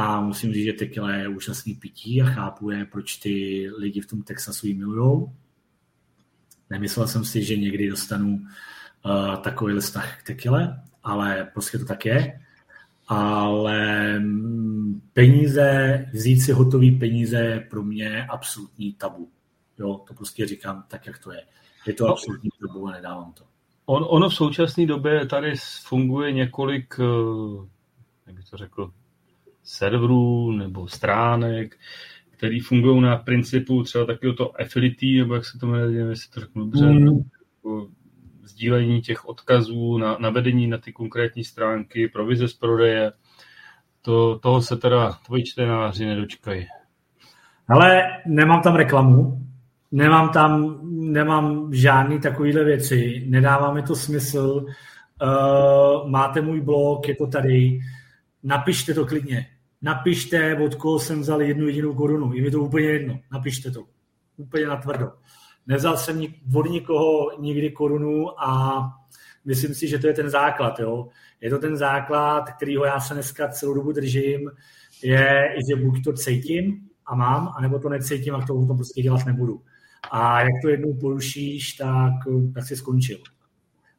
a 0.00 0.20
musím 0.20 0.52
říct, 0.52 0.64
že 0.64 0.72
tequila 0.72 1.12
je 1.12 1.28
úžasný 1.28 1.74
pití 1.74 2.22
a 2.22 2.26
chápu 2.26 2.70
je, 2.70 2.84
proč 2.84 3.16
ty 3.16 3.66
lidi 3.78 4.00
v 4.00 4.06
tom 4.06 4.22
Texasu 4.22 4.66
ji 4.66 4.74
milujou. 4.74 5.32
Nemyslel 6.70 7.08
jsem 7.08 7.24
si, 7.24 7.44
že 7.44 7.56
někdy 7.56 7.90
dostanu 7.90 8.46
uh, 9.04 9.36
takový 9.36 9.80
vztah 9.80 10.20
k 10.20 10.26
tequile, 10.26 10.82
ale 11.04 11.50
prostě 11.54 11.78
to 11.78 11.84
tak 11.84 12.06
je. 12.06 12.40
Ale 13.08 14.18
mm, 14.18 15.00
peníze, 15.12 16.06
vzít 16.12 16.40
si 16.40 16.52
hotový 16.52 16.90
peníze 16.90 17.38
je 17.38 17.60
pro 17.60 17.82
mě 17.82 18.26
absolutní 18.26 18.92
tabu. 18.92 19.30
Jo, 19.78 20.00
to 20.08 20.14
prostě 20.14 20.46
říkám 20.46 20.84
tak, 20.88 21.06
jak 21.06 21.18
to 21.18 21.32
je. 21.32 21.42
Je 21.86 21.92
to 21.92 22.06
no. 22.06 22.12
absolutní 22.12 22.50
tabu 22.60 22.88
a 22.88 22.92
nedávám 22.92 23.32
to. 23.32 23.44
On, 23.86 24.06
ono 24.08 24.28
v 24.28 24.34
současné 24.34 24.86
době 24.86 25.26
tady 25.26 25.54
funguje 25.82 26.32
několik, 26.32 26.94
eh, 27.00 27.66
jak 28.26 28.36
bych 28.36 28.44
to 28.44 28.56
řekl, 28.56 28.92
serverů 29.62 30.52
nebo 30.52 30.88
stránek, 30.88 31.78
který 32.38 32.60
fungují 32.60 33.00
na 33.00 33.16
principu 33.16 33.82
třeba 33.82 34.06
takového 34.06 34.34
to 34.34 34.60
affiliate, 34.60 35.06
nebo 35.18 35.34
jak 35.34 35.44
se 35.44 35.58
to 35.58 35.66
jmenuje, 35.66 36.08
jestli 36.08 36.30
to 36.30 36.40
řeknu 36.40 36.64
dobře, 36.64 36.86
mm. 36.86 37.20
sdílení 38.42 39.00
těch 39.00 39.28
odkazů, 39.28 39.98
na, 39.98 40.16
navedení 40.20 40.66
na 40.66 40.78
ty 40.78 40.92
konkrétní 40.92 41.44
stránky, 41.44 42.08
provize 42.08 42.48
z 42.48 42.54
prodeje. 42.54 43.12
To, 44.02 44.38
toho 44.38 44.62
se 44.62 44.76
teda 44.76 45.18
tvoji 45.26 45.44
čtenáři 45.44 46.06
nedočkají. 46.06 46.66
Ale 47.68 48.02
nemám 48.26 48.62
tam 48.62 48.74
reklamu, 48.74 49.46
nemám 49.92 50.28
tam, 50.28 50.80
nemám 51.12 51.74
žádný 51.74 52.20
takovýhle 52.20 52.64
věci, 52.64 53.24
nedává 53.28 53.72
mi 53.72 53.82
to 53.82 53.96
smysl. 53.96 54.64
Uh, 55.22 56.10
máte 56.10 56.40
můj 56.40 56.60
blog, 56.60 57.08
je 57.08 57.16
to 57.16 57.26
tady, 57.26 57.80
napište 58.42 58.94
to 58.94 59.06
klidně 59.06 59.46
napište, 59.82 60.56
od 60.56 60.74
koho 60.74 60.98
jsem 60.98 61.20
vzal 61.20 61.42
jednu 61.42 61.66
jedinou 61.66 61.94
korunu. 61.94 62.32
Je 62.32 62.42
mi 62.42 62.50
to 62.50 62.60
úplně 62.60 62.86
jedno. 62.86 63.18
Napište 63.32 63.70
to. 63.70 63.84
Úplně 64.36 64.66
natvrdo. 64.66 65.12
Nevzal 65.66 65.96
jsem 65.96 66.26
od 66.54 66.70
nikoho 66.70 67.40
nikdy 67.40 67.70
korunu 67.70 68.42
a 68.42 68.80
myslím 69.44 69.74
si, 69.74 69.88
že 69.88 69.98
to 69.98 70.06
je 70.06 70.14
ten 70.14 70.30
základ. 70.30 70.80
Jo? 70.80 71.08
Je 71.40 71.50
to 71.50 71.58
ten 71.58 71.76
základ, 71.76 72.50
kterýho 72.50 72.84
já 72.84 73.00
se 73.00 73.14
dneska 73.14 73.48
celou 73.48 73.74
dobu 73.74 73.92
držím, 73.92 74.50
je, 75.02 75.54
že 75.68 75.76
buď 75.76 76.04
to 76.04 76.12
cítím 76.12 76.88
a 77.06 77.14
mám, 77.14 77.54
anebo 77.56 77.78
to 77.78 77.88
necítím 77.88 78.34
a 78.34 78.46
to, 78.46 78.66
to 78.66 78.74
prostě 78.74 79.02
dělat 79.02 79.26
nebudu. 79.26 79.62
A 80.10 80.40
jak 80.40 80.62
to 80.62 80.68
jednou 80.68 80.94
porušíš, 80.94 81.72
tak, 81.72 82.12
tak 82.54 82.64
si 82.64 82.76
skončil. 82.76 83.18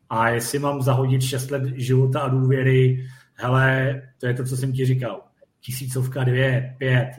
A 0.10 0.30
jestli 0.30 0.60
mám 0.60 0.82
zahodit 0.82 1.22
6 1.22 1.52
let 1.52 1.64
života 1.76 2.20
a 2.20 2.30
důvěry, 2.30 3.08
hele, 3.34 4.02
to 4.20 4.28
je 4.28 4.34
to, 4.34 4.44
co 4.44 4.58
jsem 4.58 4.74
ti 4.74 4.86
říkal 4.86 5.29
tisícovka, 5.62 6.24
dvě, 6.24 6.76
pět, 6.78 7.12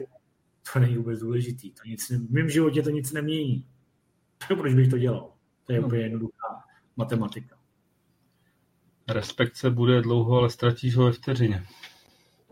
to 0.73 0.79
není 0.79 0.97
vůbec 0.97 1.19
důležitý. 1.19 1.71
To 1.71 1.81
nic, 1.85 2.09
v 2.09 2.31
mém 2.31 2.49
životě 2.49 2.81
to 2.81 2.89
nic 2.89 3.11
nemění. 3.11 3.65
Proč 4.47 4.73
bych 4.73 4.89
to 4.89 4.97
dělal? 4.97 5.31
To 5.65 5.73
je 5.73 5.81
no. 5.81 5.87
úplně 5.87 6.01
jednoduchá 6.01 6.63
matematika. 6.97 7.57
Respekt 9.07 9.55
se 9.55 9.69
bude 9.69 10.01
dlouho, 10.01 10.37
ale 10.37 10.49
ztratíš 10.49 10.95
ho 10.95 11.05
ve 11.05 11.11
vteřině. 11.11 11.63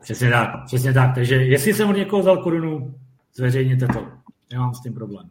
Přesně 0.02 0.30
tak, 0.30 0.66
přesně 0.66 0.94
tak. 0.94 1.16
Takže 1.16 1.36
jestli 1.36 1.74
jsem 1.74 1.90
od 1.90 1.98
někoho 1.98 2.22
vzal 2.22 2.44
korunu, 2.44 3.00
zveřejněte 3.34 3.88
to. 3.88 4.08
Nemám 4.52 4.74
s 4.74 4.82
tím 4.82 4.94
problém. 4.94 5.30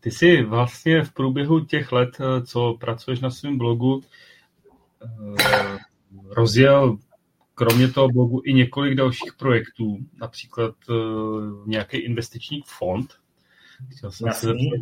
Ty 0.00 0.10
jsi 0.10 0.42
vlastně 0.42 1.02
v 1.02 1.12
průběhu 1.12 1.60
těch 1.60 1.92
let, 1.92 2.18
co 2.46 2.76
pracuješ 2.80 3.20
na 3.20 3.30
svém 3.30 3.58
blogu, 3.58 4.02
eh, 5.04 5.78
rozjel 6.28 6.98
kromě 7.60 7.88
toho 7.88 8.08
blogu 8.08 8.42
i 8.44 8.54
několik 8.54 8.94
dalších 8.94 9.32
projektů, 9.38 9.98
například 10.20 10.74
uh, 10.88 11.68
nějaký 11.68 11.96
investiční 11.96 12.62
fond. 12.66 13.14
Chtěl 13.96 14.10
jsem 14.10 14.32
se 14.32 14.46
zeptat, 14.46 14.80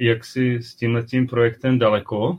jak 0.00 0.24
jsi 0.24 0.58
s 0.62 0.74
tímhle 0.74 1.02
tím 1.02 1.26
projektem 1.26 1.78
daleko? 1.78 2.38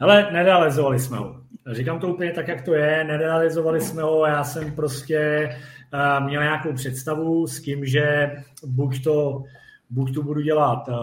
Ale 0.00 0.32
nerealizovali 0.32 1.00
jsme 1.00 1.16
ho. 1.16 1.42
Říkám 1.72 2.00
to 2.00 2.08
úplně 2.08 2.32
tak, 2.32 2.48
jak 2.48 2.62
to 2.62 2.74
je. 2.74 3.04
Nerealizovali 3.04 3.80
jsme 3.80 4.02
ho. 4.02 4.26
Já 4.26 4.44
jsem 4.44 4.74
prostě 4.74 5.48
uh, 5.94 6.26
měl 6.26 6.42
nějakou 6.42 6.72
představu 6.72 7.46
s 7.46 7.62
tím, 7.62 7.86
že 7.86 8.30
buď 8.66 9.04
to 9.04 9.44
buď 9.90 10.14
to 10.14 10.22
budu 10.22 10.40
dělat 10.40 10.88
uh, 10.88 10.94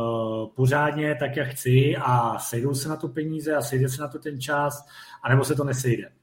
pořádně 0.56 1.16
tak, 1.16 1.38
jak 1.38 1.48
chci 1.48 1.96
a 2.02 2.40
sejdou 2.40 2.74
se 2.74 2.90
na 2.90 2.96
to 2.96 3.08
peníze 3.08 3.56
a 3.56 3.62
sejde 3.62 3.90
se 3.90 4.02
na 4.02 4.08
to 4.08 4.20
ten 4.20 4.42
čas, 4.42 4.86
anebo 5.24 5.44
se 5.44 5.56
to 5.56 5.64
nesejde. 5.64 6.19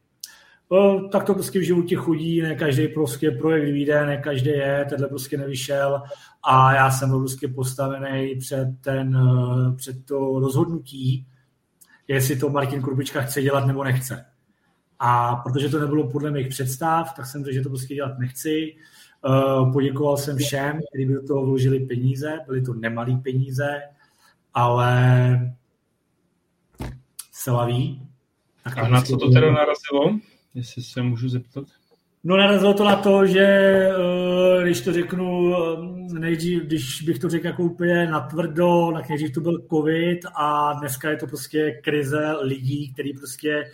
Uh, 0.69 1.11
tak 1.11 1.25
to 1.25 1.35
prostě 1.35 1.59
v 1.59 1.63
životě 1.63 1.97
chodí, 1.97 2.43
ne 2.43 2.55
každý 2.55 2.89
prostě 2.89 3.31
projekt 3.31 3.73
vyjde, 3.73 4.07
ne 4.07 4.17
každý 4.17 4.51
je, 4.51 4.87
tenhle 4.89 5.09
prostě 5.09 5.37
nevyšel 5.37 6.03
a 6.43 6.75
já 6.75 6.91
jsem 6.91 7.09
byl 7.09 7.19
prostě 7.19 7.49
postavený 7.49 8.37
před, 8.37 8.69
ten, 8.81 9.19
před 9.77 10.05
to 10.05 10.41
rozhodnutí, 10.41 11.27
jestli 12.09 12.37
to 12.37 12.49
Martin 12.49 12.83
Kurbička 12.83 13.23
chce 13.23 13.43
dělat 13.43 13.67
nebo 13.67 13.85
nechce. 13.85 14.27
A 14.99 15.37
protože 15.37 15.69
to 15.69 15.81
nebylo 15.81 16.11
podle 16.11 16.31
mých 16.31 16.49
představ, 16.49 17.15
tak 17.17 17.27
jsem 17.27 17.45
řekl, 17.45 17.55
že 17.55 17.61
to 17.63 17.69
prostě 17.69 17.95
dělat 17.95 18.19
nechci. 18.19 18.77
Uh, 19.29 19.73
poděkoval 19.73 20.17
jsem 20.17 20.37
všem, 20.37 20.81
kteří 20.91 21.07
by 21.07 21.15
do 21.15 21.27
toho 21.27 21.47
vložili 21.47 21.81
peníze, 21.81 22.39
byly 22.47 22.63
to 22.63 22.75
nemalé 22.75 23.21
peníze, 23.25 23.83
ale 24.55 25.55
se 27.33 27.51
laví. 27.51 28.03
Tak 28.65 28.79
A 28.79 28.89
na 28.89 29.03
co 29.03 29.17
to 29.17 29.31
teda 29.31 29.53
narazilo, 29.53 30.19
jestli 30.57 30.83
se 30.83 31.03
můžu 31.03 31.29
zeptat? 31.29 31.65
No 32.25 32.37
narazilo 32.37 32.75
to 32.75 32.85
na 32.85 32.97
to, 32.97 33.27
že 33.27 33.45
eh, 33.45 34.63
když 34.63 34.81
to 34.81 34.93
řeknu 34.93 35.55
nejdřív, 36.13 36.63
když 36.63 37.03
bych 37.03 37.19
to 37.19 37.29
řekl 37.29 37.47
jako 37.47 37.63
úplně 37.63 38.07
natvrdo, 38.07 38.93
tak 38.95 39.09
nejdřív 39.09 39.33
to 39.33 39.41
byl 39.41 39.67
covid 39.71 40.19
a 40.35 40.73
dneska 40.73 41.11
je 41.11 41.17
to 41.17 41.27
prostě 41.27 41.81
krize 41.85 42.33
lidí, 42.43 42.93
který 42.93 43.13
prostě 43.13 43.65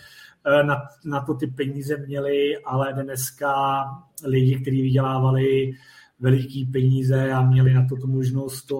Eh, 0.46 0.62
na, 0.62 0.82
na 1.04 1.20
to 1.20 1.34
ty 1.34 1.46
peníze 1.46 1.96
měli, 1.96 2.58
ale 2.64 2.92
dneska 2.92 3.84
lidi, 4.24 4.60
kteří 4.60 4.82
vydělávali 4.82 5.72
veliký 6.20 6.64
peníze 6.64 7.32
a 7.32 7.42
měli 7.42 7.74
na 7.74 7.86
to 7.88 7.96
tu 7.96 8.06
možnost 8.06 8.62
to, 8.62 8.78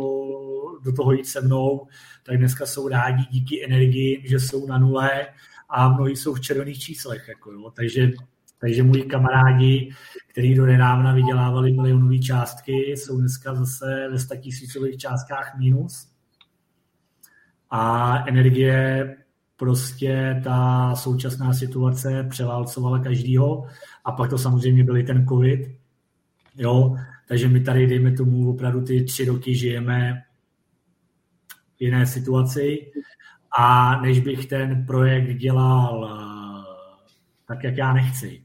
do 0.85 0.93
toho 0.93 1.13
jít 1.13 1.27
se 1.27 1.41
mnou, 1.41 1.87
tak 2.23 2.39
dneska 2.39 2.67
jsou 2.67 2.89
rádi 2.89 3.25
díky 3.31 3.65
energii, 3.65 4.23
že 4.25 4.41
jsou 4.41 4.67
na 4.67 4.79
nule 4.79 5.27
a 5.73 5.89
mnohí 5.89 6.17
jsou 6.17 6.35
v 6.35 6.41
červených 6.41 6.79
číslech. 6.79 7.29
Jako 7.29 7.53
jo. 7.53 7.71
Takže, 7.71 8.11
takže 8.59 8.83
moji 8.83 9.03
kamarádi, 9.03 9.91
kteří 10.29 10.55
do 10.55 10.67
nedávna 10.67 11.15
vydělávali 11.15 11.73
milionové 11.73 12.19
částky, 12.19 12.73
jsou 12.73 13.21
dneska 13.21 13.55
zase 13.55 14.09
ve 14.11 14.19
statisícových 14.19 14.97
částkách 14.97 15.59
minus. 15.59 16.09
A 17.71 18.15
energie 18.29 19.17
prostě 19.57 20.41
ta 20.45 20.95
současná 20.95 21.53
situace 21.53 22.27
převálcovala 22.31 22.99
každýho 22.99 23.67
a 24.05 24.13
pak 24.13 24.31
to 24.31 24.39
samozřejmě 24.39 24.85
byly 24.85 25.03
ten 25.03 25.27
covid. 25.27 25.61
Jo, 26.57 26.97
takže 27.29 27.49
my 27.49 27.61
tady, 27.61 27.87
dejme 27.87 28.13
tomu, 28.13 28.51
opravdu 28.51 28.81
ty 28.81 29.05
tři 29.05 29.25
roky 29.25 29.55
žijeme 29.55 30.23
v 31.77 31.81
jiné 31.81 32.07
situaci 32.07 32.93
a 33.59 33.97
než 34.01 34.21
bych 34.21 34.47
ten 34.47 34.87
projekt 34.87 35.37
dělal 35.37 36.11
eh, 36.11 37.07
tak, 37.47 37.65
jak 37.65 37.77
já 37.77 37.93
nechci, 37.93 38.45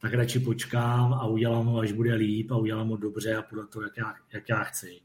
tak 0.00 0.14
radši 0.14 0.38
počkám 0.40 1.12
a 1.12 1.26
udělám 1.26 1.66
ho, 1.66 1.78
až 1.78 1.92
bude 1.92 2.14
líp 2.14 2.50
a 2.50 2.56
udělám 2.56 2.88
ho 2.88 2.96
dobře 2.96 3.34
a 3.36 3.42
podle 3.42 3.66
toho, 3.66 3.82
jak 3.82 3.96
já, 3.96 4.14
jak 4.32 4.48
já 4.48 4.64
chci. 4.64 5.00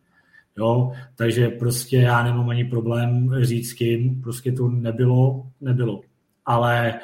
Jo, 0.58 0.92
takže 1.16 1.50
prostě 1.50 1.98
já 1.98 2.24
nemám 2.24 2.50
ani 2.50 2.66
problém 2.66 3.36
říct 3.42 3.74
kým, 3.74 4.22
prostě 4.22 4.52
to 4.52 4.70
nebylo, 4.70 5.52
nebylo. 5.62 6.02
Ale, 6.46 7.00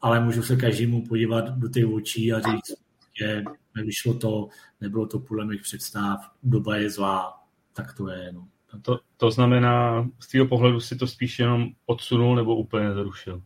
ale 0.00 0.24
můžu 0.24 0.42
se 0.42 0.56
každému 0.56 1.06
podívat 1.06 1.48
do 1.48 1.68
těch 1.68 1.86
očí 1.86 2.32
a 2.32 2.40
říct, 2.40 2.74
že 3.18 3.42
nevyšlo 3.76 4.14
to, 4.14 4.48
nebylo 4.80 5.06
to 5.06 5.18
podle 5.18 5.44
mých 5.44 5.62
představ, 5.62 6.30
doba 6.42 6.76
je 6.76 6.90
zlá, 6.90 7.42
tak 7.72 7.94
to 7.94 8.08
je. 8.10 8.32
No. 8.32 8.48
To, 8.82 8.98
to 9.16 9.30
znamená, 9.30 10.06
z 10.18 10.28
tvého 10.28 10.46
pohledu 10.46 10.80
si 10.80 10.96
to 10.96 11.06
spíš 11.06 11.38
jenom 11.38 11.66
odsunul 11.86 12.36
nebo 12.36 12.56
úplně 12.56 12.94
zrušil? 12.94 13.42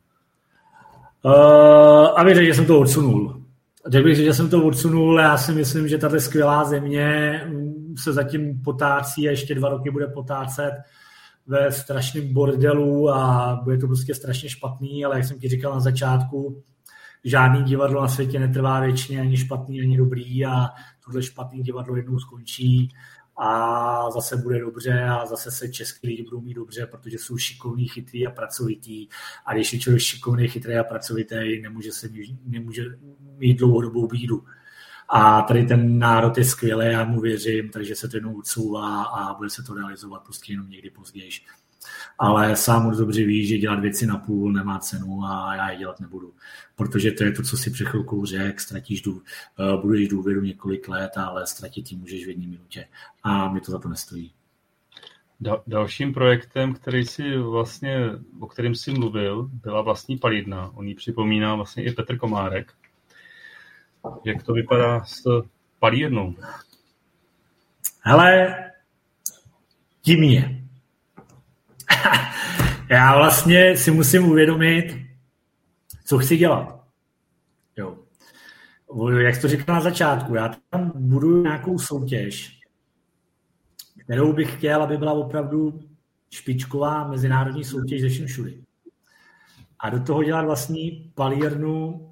Uh, 1.24 2.20
aby 2.20 2.34
řekl, 2.34 2.46
že 2.46 2.54
jsem 2.54 2.66
to 2.66 2.80
odsunul. 2.80 3.42
Řekl 3.86 4.04
bych, 4.04 4.16
že 4.16 4.34
jsem 4.34 4.50
to 4.50 4.64
odsunul, 4.64 5.20
já 5.20 5.38
si 5.38 5.52
myslím, 5.52 5.88
že 5.88 5.98
tato 5.98 6.20
skvělá 6.20 6.64
země 6.64 7.40
se 7.98 8.12
zatím 8.12 8.62
potácí 8.62 9.28
a 9.28 9.30
ještě 9.30 9.54
dva 9.54 9.68
roky 9.68 9.90
bude 9.90 10.06
potácet 10.06 10.72
ve 11.46 11.72
strašném 11.72 12.32
bordelu 12.32 13.10
a 13.10 13.54
bude 13.64 13.78
to 13.78 13.86
prostě 13.86 14.14
strašně 14.14 14.48
špatný, 14.48 15.04
ale 15.04 15.16
jak 15.16 15.24
jsem 15.24 15.38
ti 15.38 15.48
říkal 15.48 15.74
na 15.74 15.80
začátku, 15.80 16.62
žádný 17.24 17.62
divadlo 17.62 18.02
na 18.02 18.08
světě 18.08 18.38
netrvá 18.38 18.80
věčně, 18.80 19.20
ani 19.20 19.36
špatný, 19.36 19.80
ani 19.80 19.96
dobrý 19.96 20.46
a 20.46 20.68
tohle 21.04 21.22
špatný 21.22 21.62
divadlo 21.62 21.96
jednou 21.96 22.18
skončí 22.18 22.88
a 23.36 24.10
zase 24.10 24.36
bude 24.36 24.60
dobře 24.60 25.02
a 25.02 25.26
zase 25.26 25.50
se 25.50 25.68
český 25.68 26.06
lidi 26.06 26.22
budou 26.22 26.40
mít 26.40 26.54
dobře, 26.54 26.86
protože 26.86 27.18
jsou 27.18 27.36
šikovní, 27.36 27.88
chytrý 27.88 28.26
a 28.26 28.30
pracovitý. 28.30 29.08
A 29.46 29.54
když 29.54 29.72
je 29.72 29.78
člověk 29.78 30.02
šikovný, 30.02 30.48
chytrý 30.48 30.76
a 30.76 30.84
pracovitý, 30.84 31.62
nemůže, 31.62 31.92
se, 31.92 32.08
nemůže 32.44 32.84
mít 33.36 33.58
dlouhodobou 33.58 34.06
bídu. 34.06 34.44
A 35.08 35.42
tady 35.42 35.66
ten 35.66 35.98
národ 35.98 36.38
je 36.38 36.44
skvělý, 36.44 36.86
já 36.86 37.04
mu 37.04 37.20
věřím, 37.20 37.70
takže 37.70 37.96
se 37.96 38.08
to 38.08 38.16
jednou 38.16 38.38
odsouvá 38.38 39.02
a 39.02 39.34
bude 39.34 39.50
se 39.50 39.62
to 39.62 39.74
realizovat 39.74 40.22
prostě 40.24 40.52
jenom 40.52 40.70
někdy 40.70 40.90
později. 40.90 41.30
Ale 42.18 42.56
sám 42.56 42.82
moc 42.82 42.98
dobře 42.98 43.24
ví, 43.24 43.46
že 43.46 43.58
dělat 43.58 43.80
věci 43.80 44.06
na 44.06 44.18
půl 44.18 44.52
nemá 44.52 44.78
cenu 44.78 45.24
a 45.24 45.54
já 45.54 45.70
je 45.70 45.78
dělat 45.78 46.00
nebudu. 46.00 46.34
Protože 46.76 47.12
to 47.12 47.24
je 47.24 47.32
to, 47.32 47.42
co 47.42 47.56
si 47.56 47.70
před 47.70 47.88
chvilkou 47.88 48.24
řekl, 48.24 48.60
ztratíš 48.60 49.02
dů, 49.02 49.22
eh, 49.60 49.76
budeš 49.82 50.08
důvěru 50.08 50.40
několik 50.40 50.88
let, 50.88 51.10
ale 51.16 51.46
ztratit 51.46 51.92
ji 51.92 51.98
můžeš 51.98 52.24
v 52.24 52.28
jedné 52.28 52.46
minutě. 52.46 52.88
A 53.22 53.52
mi 53.52 53.60
to 53.60 53.72
za 53.72 53.78
to 53.78 53.88
nestojí. 53.88 54.32
Dalším 55.66 56.14
projektem, 56.14 56.74
který 56.74 57.04
si 57.04 57.36
vlastně, 57.36 58.10
o 58.40 58.46
kterém 58.46 58.74
si 58.74 58.90
mluvil, 58.90 59.50
byla 59.52 59.82
vlastní 59.82 60.18
palidna. 60.18 60.70
On 60.74 60.88
ji 60.88 60.94
připomíná 60.94 61.54
vlastně 61.54 61.84
i 61.84 61.92
Petr 61.92 62.16
Komárek. 62.18 62.72
Jak 64.24 64.42
to 64.42 64.52
vypadá 64.52 65.04
s 65.04 65.22
palírnou? 65.78 66.34
Hele, 68.00 68.56
divně. 70.04 70.61
Já 72.90 73.16
vlastně 73.16 73.76
si 73.76 73.90
musím 73.90 74.24
uvědomit, 74.24 74.98
co 76.04 76.18
chci 76.18 76.36
dělat. 76.36 76.84
Jo. 77.76 77.98
Jak 79.18 79.40
to 79.40 79.48
říkal 79.48 79.74
na 79.74 79.80
začátku, 79.80 80.34
já 80.34 80.54
tam 80.70 80.92
budu 80.94 81.42
nějakou 81.42 81.78
soutěž, 81.78 82.60
kterou 84.04 84.32
bych 84.32 84.56
chtěl, 84.56 84.82
aby 84.82 84.96
byla 84.96 85.12
opravdu 85.12 85.80
špičková 86.30 87.08
mezinárodní 87.08 87.64
soutěž 87.64 88.00
ze 88.00 88.08
všem 88.08 88.26
všudy. 88.26 88.62
A 89.78 89.90
do 89.90 90.00
toho 90.00 90.22
dělat 90.22 90.44
vlastní 90.44 91.12
palírnu 91.14 92.08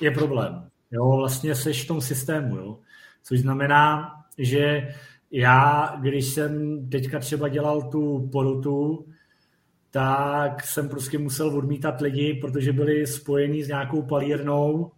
je 0.00 0.10
problém. 0.10 0.68
Jo, 0.90 1.16
vlastně 1.16 1.54
seš 1.54 1.84
v 1.84 1.86
tom 1.86 2.00
systému, 2.00 2.56
jo. 2.56 2.78
Což 3.22 3.40
znamená, 3.40 4.12
že 4.38 4.94
já, 5.30 5.96
když 6.00 6.24
jsem 6.24 6.80
teďka 6.88 7.18
třeba 7.18 7.48
dělal 7.48 7.82
tu 7.82 8.28
porotu, 8.32 9.06
tak 9.94 10.64
jsem 10.64 10.88
prostě 10.88 11.18
musel 11.18 11.56
odmítat 11.56 12.00
lidi, 12.00 12.34
protože 12.34 12.72
byli 12.72 13.06
spojení 13.06 13.62
s 13.62 13.68
nějakou 13.68 14.02
palírnou 14.02 14.92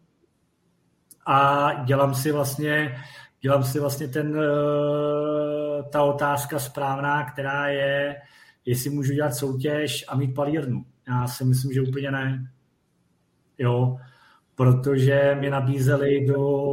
a 1.26 1.70
dělám 1.84 2.14
si 2.14 2.32
vlastně, 2.32 2.96
dělám 3.40 3.64
si 3.64 3.80
vlastně 3.80 4.08
ten, 4.08 4.40
eh, 4.40 5.82
ta 5.82 6.02
otázka 6.02 6.58
správná, 6.58 7.30
která 7.30 7.68
je, 7.68 8.16
jestli 8.64 8.90
můžu 8.90 9.12
dělat 9.12 9.34
soutěž 9.34 10.04
a 10.08 10.16
mít 10.16 10.34
palírnu. 10.34 10.84
Já 11.08 11.26
si 11.26 11.44
myslím, 11.44 11.72
že 11.72 11.82
úplně 11.82 12.10
ne. 12.10 12.52
Jo, 13.58 13.96
protože 14.54 15.36
mi 15.40 15.50
nabízeli 15.50 16.26
do, 16.26 16.70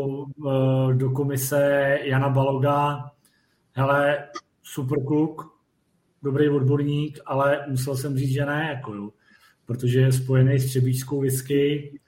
eh, 0.50 0.94
do 0.94 1.12
komise 1.12 2.00
Jana 2.04 2.30
Baloga, 2.30 3.12
hele, 3.74 4.28
super 4.62 5.06
kluk, 5.06 5.53
dobrý 6.24 6.50
odborník, 6.50 7.20
ale 7.26 7.66
musel 7.70 7.98
jsem 7.98 8.18
říct, 8.18 8.34
že 8.34 8.45
ne, 8.45 8.68
jako 8.70 8.94
jo, 8.94 9.10
protože 9.66 10.00
je 10.00 10.12
spojený 10.12 10.60
s 10.60 10.66
třebíčskou 10.66 11.22
whisky 11.22 12.00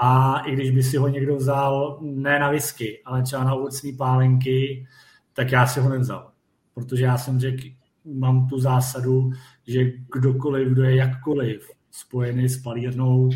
a 0.00 0.38
i 0.38 0.52
když 0.52 0.70
by 0.70 0.82
si 0.82 0.96
ho 0.96 1.08
někdo 1.08 1.36
vzal 1.36 1.98
ne 2.02 2.38
na 2.38 2.50
whisky, 2.50 3.02
ale 3.04 3.22
třeba 3.22 3.44
na 3.44 3.54
ovocní 3.54 3.92
pálenky, 3.92 4.86
tak 5.32 5.52
já 5.52 5.66
si 5.66 5.80
ho 5.80 5.88
nevzal. 5.88 6.30
Protože 6.74 7.04
já 7.04 7.18
jsem 7.18 7.40
řekl, 7.40 7.62
mám 8.04 8.48
tu 8.48 8.60
zásadu, 8.60 9.30
že 9.66 9.92
kdokoliv, 10.12 10.68
kdo 10.68 10.82
je 10.82 10.96
jakkoliv 10.96 11.70
spojený 11.90 12.48
s 12.48 12.62
palírnou, 12.62 13.30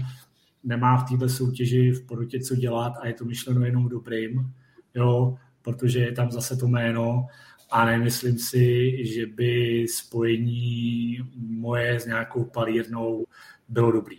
nemá 0.65 0.97
v 0.97 1.11
této 1.11 1.29
soutěži 1.29 1.91
v 1.91 2.07
porotě 2.07 2.41
co 2.41 2.57
dělat 2.57 2.93
a 3.01 3.07
je 3.07 3.13
to 3.13 3.25
myšleno 3.25 3.65
jenom 3.65 3.89
dobrým, 3.89 4.53
jo, 4.95 5.37
protože 5.63 5.99
je 5.99 6.13
tam 6.13 6.31
zase 6.31 6.57
to 6.57 6.69
jméno 6.69 7.27
a 7.73 7.85
nemyslím 7.85 8.39
si, 8.39 8.97
že 9.07 9.27
by 9.27 9.87
spojení 9.89 11.19
moje 11.37 12.01
s 12.01 12.07
nějakou 12.07 12.45
palírnou 12.45 13.27
bylo 13.69 13.93
dobrý. 13.93 14.19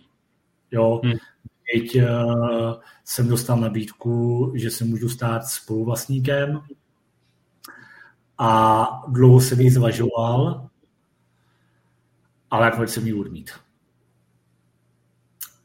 Jo, 0.70 1.00
hmm. 1.04 1.14
Teď 1.72 1.96
uh, 1.96 2.74
jsem 3.04 3.28
dostal 3.28 3.60
nabídku, 3.60 4.52
že 4.56 4.70
se 4.70 4.84
můžu 4.84 5.08
stát 5.08 5.44
spoluvlastníkem 5.44 6.62
a 8.38 8.84
dlouho 9.08 9.40
jsem 9.40 9.60
ji 9.60 9.70
zvažoval, 9.70 10.68
ale 12.50 12.70
proč 12.70 12.90
jsem 12.90 13.06
ji 13.06 13.14
odmít. 13.14 13.50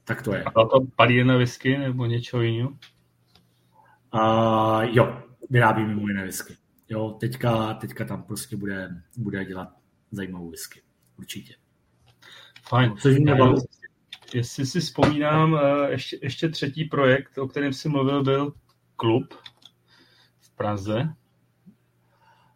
Tak 0.04 0.22
to 0.22 0.34
je. 0.34 0.44
A 0.44 0.52
to 0.52 0.80
palí 0.96 1.24
na 1.24 1.38
whisky 1.38 1.78
nebo 1.78 2.06
něco 2.06 2.42
jiného? 2.42 2.70
Uh, 4.14 4.82
jo, 4.82 5.24
vyrábí 5.50 5.84
mimo 5.86 6.08
jiné 6.08 6.24
whisky. 6.24 6.59
Jo, 6.90 7.18
teďka, 7.20 7.74
teďka 7.74 8.06
tam 8.06 8.24
prostě 8.24 8.58
bude, 8.58 8.90
bude 9.18 9.46
dělat 9.46 9.70
zajímavou 10.12 10.50
whisky. 10.50 10.82
Určitě. 11.18 11.54
Fajn. 12.70 12.94
Což 12.98 13.20
mě 13.20 13.36
baví. 13.36 13.62
Jestli 14.34 14.66
si 14.66 14.80
vzpomínám, 14.80 15.56
eh, 15.56 15.92
ještě, 15.92 16.20
ještě 16.22 16.50
třetí 16.50 16.86
projekt, 16.86 17.38
o 17.38 17.48
kterém 17.48 17.74
jsi 17.74 17.90
mluvil, 17.90 18.24
byl 18.24 18.54
klub 18.96 19.34
v 20.40 20.56
Praze. 20.56 21.14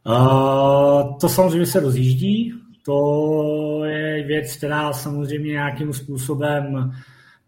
Uh, 0.05 1.17
to 1.17 1.29
samozřejmě 1.29 1.65
se 1.65 1.79
rozjíždí. 1.79 2.53
To 2.85 3.85
je 3.85 4.23
věc, 4.23 4.57
která 4.57 4.93
samozřejmě 4.93 5.51
nějakým 5.51 5.93
způsobem 5.93 6.91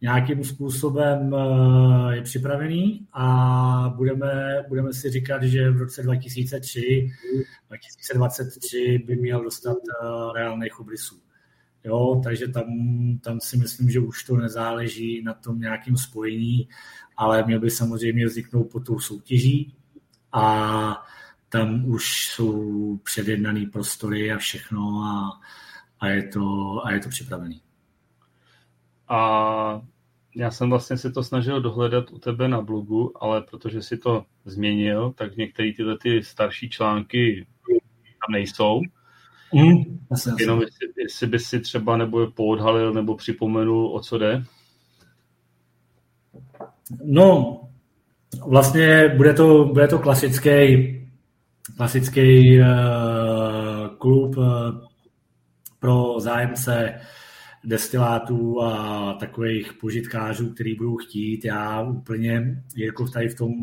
nějakým 0.01 0.43
způsobem 0.43 1.35
eh, 1.35 2.15
je 2.15 2.21
připravený 2.21 3.07
a 3.13 3.93
budeme, 3.95 4.55
budeme 4.67 4.93
si 4.93 5.09
říkat, 5.09 5.43
že 5.43 5.71
v 5.71 5.77
roce 5.77 6.03
2003, 6.03 7.11
2023 7.67 9.03
by 9.07 9.15
měl 9.15 9.43
dostat 9.43 9.77
eh, 9.77 10.05
reálných 10.35 10.79
obrysů. 10.79 11.15
Jo, 11.83 12.21
takže 12.23 12.47
tam, 12.47 12.65
tam 13.21 13.39
si 13.39 13.57
myslím, 13.57 13.89
že 13.89 13.99
už 13.99 14.23
to 14.23 14.37
nezáleží 14.37 15.23
na 15.23 15.33
tom 15.33 15.59
nějakým 15.59 15.97
spojení, 15.97 16.69
ale 17.17 17.43
měl 17.45 17.59
by 17.59 17.71
samozřejmě 17.71 18.25
vzniknout 18.25 18.63
po 18.63 18.79
tou 18.79 18.99
soutěží 18.99 19.75
a 20.31 21.05
tam 21.49 21.85
už 21.85 22.27
jsou 22.27 22.97
předjednané 22.97 23.65
prostory 23.73 24.31
a 24.31 24.37
všechno 24.37 24.81
a, 24.81 25.41
a, 25.99 26.07
je, 26.07 26.23
to, 26.23 26.81
a 26.85 26.91
je 26.91 26.99
to 26.99 27.09
připravený. 27.09 27.61
A 29.07 29.81
já 30.35 30.51
jsem 30.51 30.69
vlastně 30.69 30.97
si 30.97 31.11
to 31.11 31.23
snažil 31.23 31.61
dohledat 31.61 32.11
u 32.11 32.19
tebe 32.19 32.47
na 32.47 32.61
blogu, 32.61 33.23
ale 33.23 33.41
protože 33.41 33.81
si 33.81 33.97
to 33.97 34.25
změnil, 34.45 35.13
tak 35.17 35.37
některé 35.37 35.73
tyhle 35.73 35.97
ty 35.97 36.23
starší 36.23 36.69
články 36.69 37.47
tam 38.25 38.31
nejsou. 38.31 38.81
Mm, 39.53 39.99
Jenom 40.39 40.61
jestli, 40.61 40.87
jestli 40.97 41.27
by 41.27 41.39
si 41.39 41.59
třeba 41.59 41.97
nebo 41.97 42.31
poodhalil 42.31 42.93
nebo 42.93 43.15
připomenul, 43.15 43.95
o 43.95 43.99
co 43.99 44.17
jde. 44.17 44.43
No, 47.03 47.61
vlastně 48.47 49.09
bude 49.17 49.33
to, 49.33 49.65
bude 49.65 49.87
to 49.87 49.99
klasický, 49.99 50.49
klasický 51.77 52.59
uh, 52.59 52.65
klub 53.97 54.37
uh, 54.37 54.45
pro 55.79 56.19
zájemce 56.19 57.01
destilátů 57.65 58.61
a 58.61 59.13
takových 59.13 59.73
požitkářů, 59.73 60.53
který 60.53 60.75
budou 60.75 60.97
chtít. 60.97 61.45
Já 61.45 61.81
úplně, 61.81 62.63
jako 62.75 63.07
tady 63.07 63.29
v 63.29 63.35
tom 63.35 63.53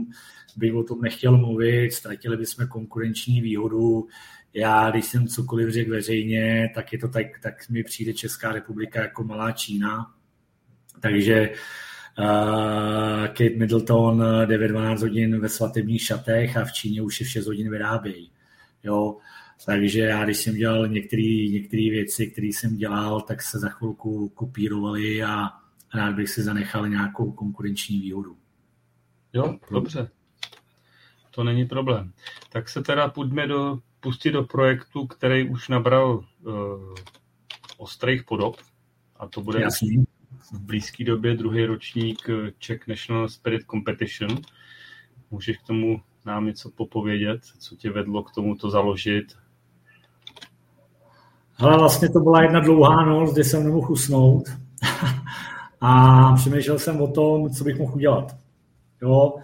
bych 0.57 0.75
o 0.75 0.83
tom 0.83 1.01
nechtěl 1.01 1.39
mluvit, 1.39 1.93
ztratili 1.93 2.37
bychom 2.37 2.67
konkurenční 2.67 3.41
výhodu. 3.41 4.07
Já, 4.55 4.91
když 4.91 5.05
jsem 5.05 5.27
cokoliv 5.27 5.69
řekl 5.69 5.91
veřejně, 5.91 6.71
tak 6.75 6.93
je 6.93 6.99
to 6.99 7.09
tak, 7.09 7.27
tak 7.43 7.69
mi 7.71 7.85
přijde 7.85 8.13
Česká 8.13 8.53
republika 8.53 9.03
jako 9.03 9.25
malá 9.25 9.53
Čína. 9.53 10.15
Takže 11.01 11.51
uh, 12.19 13.27
Kate 13.27 13.57
Middleton 13.57 14.23
9-12 14.23 15.01
hodin 15.01 15.41
ve 15.41 15.49
svatebních 15.49 16.03
šatech 16.03 16.57
a 16.57 16.65
v 16.65 16.73
Číně 16.73 17.03
už 17.03 17.21
je 17.21 17.27
6 17.27 17.47
hodin 17.47 17.71
vyrábějí. 17.71 18.31
Jo, 18.85 19.17
takže 19.67 20.01
já, 20.01 20.25
když 20.25 20.37
jsem 20.37 20.55
dělal 20.55 20.89
některé 20.89 21.91
věci, 21.91 22.27
které 22.27 22.47
jsem 22.47 22.77
dělal, 22.77 23.21
tak 23.21 23.43
se 23.43 23.59
za 23.59 23.69
chvilku 23.69 24.29
kopírovaly 24.29 25.23
a 25.23 25.51
rád 25.95 26.15
bych 26.15 26.29
si 26.29 26.43
zanechal 26.43 26.89
nějakou 26.89 27.33
konkurenční 27.33 28.01
výhodu. 28.01 28.37
Jo, 29.33 29.59
dobře. 29.71 30.11
To 31.31 31.45
není 31.45 31.65
problém. 31.67 32.13
Tak 32.53 32.69
se 32.69 32.83
teda 32.83 33.09
půjdeme 33.09 33.47
do, 33.47 33.79
pustit 34.01 34.31
do 34.31 34.43
projektu, 34.43 35.07
který 35.07 35.49
už 35.49 35.69
nabral 35.69 36.25
uh, 36.41 36.55
ostrých 37.77 38.25
podob. 38.25 38.57
A 39.17 39.29
to 39.29 39.41
bude 39.41 39.61
Jasný. 39.61 40.05
v 40.53 40.61
blízké 40.61 41.05
době 41.05 41.37
druhý 41.37 41.65
ročník 41.65 42.31
Czech 42.59 42.87
National 42.87 43.29
Spirit 43.29 43.63
Competition. 43.71 44.39
Můžeš 45.31 45.59
k 45.59 45.67
tomu 45.67 46.03
nám 46.25 46.47
něco 46.47 46.71
popovědět, 46.71 47.45
co 47.59 47.77
tě 47.77 47.91
vedlo 47.91 48.23
k 48.23 48.35
tomu 48.35 48.55
to 48.55 48.71
založit 48.71 49.37
ale 51.63 51.79
vlastně 51.79 52.09
to 52.09 52.21
byla 52.21 52.43
jedna 52.43 52.61
dlouhá 52.61 53.05
noc, 53.05 53.33
kdy 53.33 53.45
jsem 53.45 53.65
nemohl 53.65 53.93
usnout 53.93 54.49
a 55.81 56.33
přemýšlel 56.35 56.79
jsem 56.79 57.01
o 57.01 57.07
tom, 57.07 57.51
co 57.51 57.65
bych 57.65 57.79
mohl 57.79 57.95
udělat. 57.95 58.37
Jo, 59.03 59.35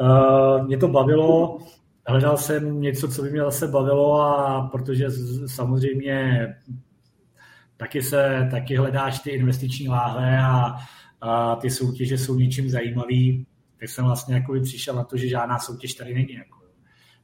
uh, 0.00 0.66
mě 0.66 0.78
to 0.78 0.88
bavilo, 0.88 1.58
hledal 2.06 2.36
jsem 2.36 2.80
něco, 2.80 3.08
co 3.08 3.22
by 3.22 3.30
mě 3.30 3.40
zase 3.40 3.68
bavilo 3.68 4.20
a 4.20 4.62
protože 4.72 5.06
samozřejmě 5.46 6.46
taky 7.76 8.02
se, 8.02 8.48
taky 8.50 8.76
hledáš 8.76 9.20
ty 9.20 9.30
investiční 9.30 9.88
láhve 9.88 10.38
a, 10.38 10.76
a 11.20 11.56
ty 11.56 11.70
soutěže 11.70 12.18
jsou 12.18 12.34
něčím 12.34 12.70
zajímavý, 12.70 13.46
tak 13.80 13.88
jsem 13.88 14.04
vlastně 14.04 14.34
jako 14.34 14.60
přišel 14.62 14.94
na 14.94 15.04
to, 15.04 15.16
že 15.16 15.28
žádná 15.28 15.58
soutěž 15.58 15.94
tady 15.94 16.14
není. 16.14 16.34
Jako. 16.34 16.65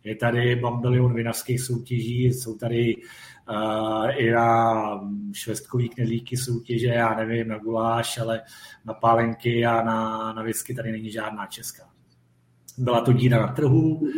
Je 0.05 0.17
tady 0.17 0.57
bambilion 0.57 1.15
vinařských 1.15 1.61
soutěží, 1.61 2.25
jsou 2.25 2.57
tady 2.57 2.97
uh, 2.97 4.11
i 4.17 4.31
na 4.31 4.75
švestkový 5.33 5.89
knedlíky 5.89 6.37
soutěže, 6.37 6.87
já 6.87 7.15
nevím, 7.15 7.49
na 7.49 7.59
guláš, 7.59 8.19
ale 8.19 8.41
na 8.85 8.95
pálenky 8.95 9.67
a 9.67 9.83
na, 9.83 10.33
na 10.33 10.43
whisky 10.43 10.75
tady 10.75 10.93
není 10.93 11.11
žádná 11.11 11.47
česká. 11.47 11.85
Byla 12.79 13.01
to 13.01 13.13
díra 13.13 13.47
na 13.47 13.53
trhu, 13.53 14.09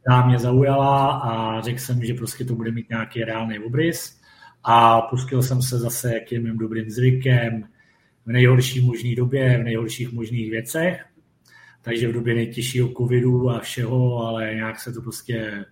která 0.00 0.26
mě 0.26 0.38
zaujala 0.38 1.12
a 1.12 1.60
řekl 1.60 1.78
jsem, 1.78 2.04
že 2.04 2.14
prostě 2.14 2.44
to 2.44 2.54
bude 2.54 2.72
mít 2.72 2.88
nějaký 2.88 3.24
reálný 3.24 3.58
obrys 3.58 4.20
a 4.64 5.00
pustil 5.00 5.42
jsem 5.42 5.62
se 5.62 5.78
zase 5.78 6.20
k 6.20 6.32
mým 6.32 6.58
dobrým 6.58 6.90
zvykem 6.90 7.64
v 8.26 8.32
nejhorší 8.32 8.86
možné 8.86 9.14
době, 9.14 9.58
v 9.58 9.64
nejhorších 9.64 10.12
možných 10.12 10.50
věcech 10.50 11.04
takže 11.82 12.08
v 12.08 12.12
době 12.12 12.34
nejtěžšího 12.34 12.88
covidu 12.88 13.50
a 13.50 13.60
všeho, 13.60 14.26
ale 14.26 14.54
nějak 14.54 14.80
se 14.80 14.92
to 14.92 15.02
prostě 15.02 15.64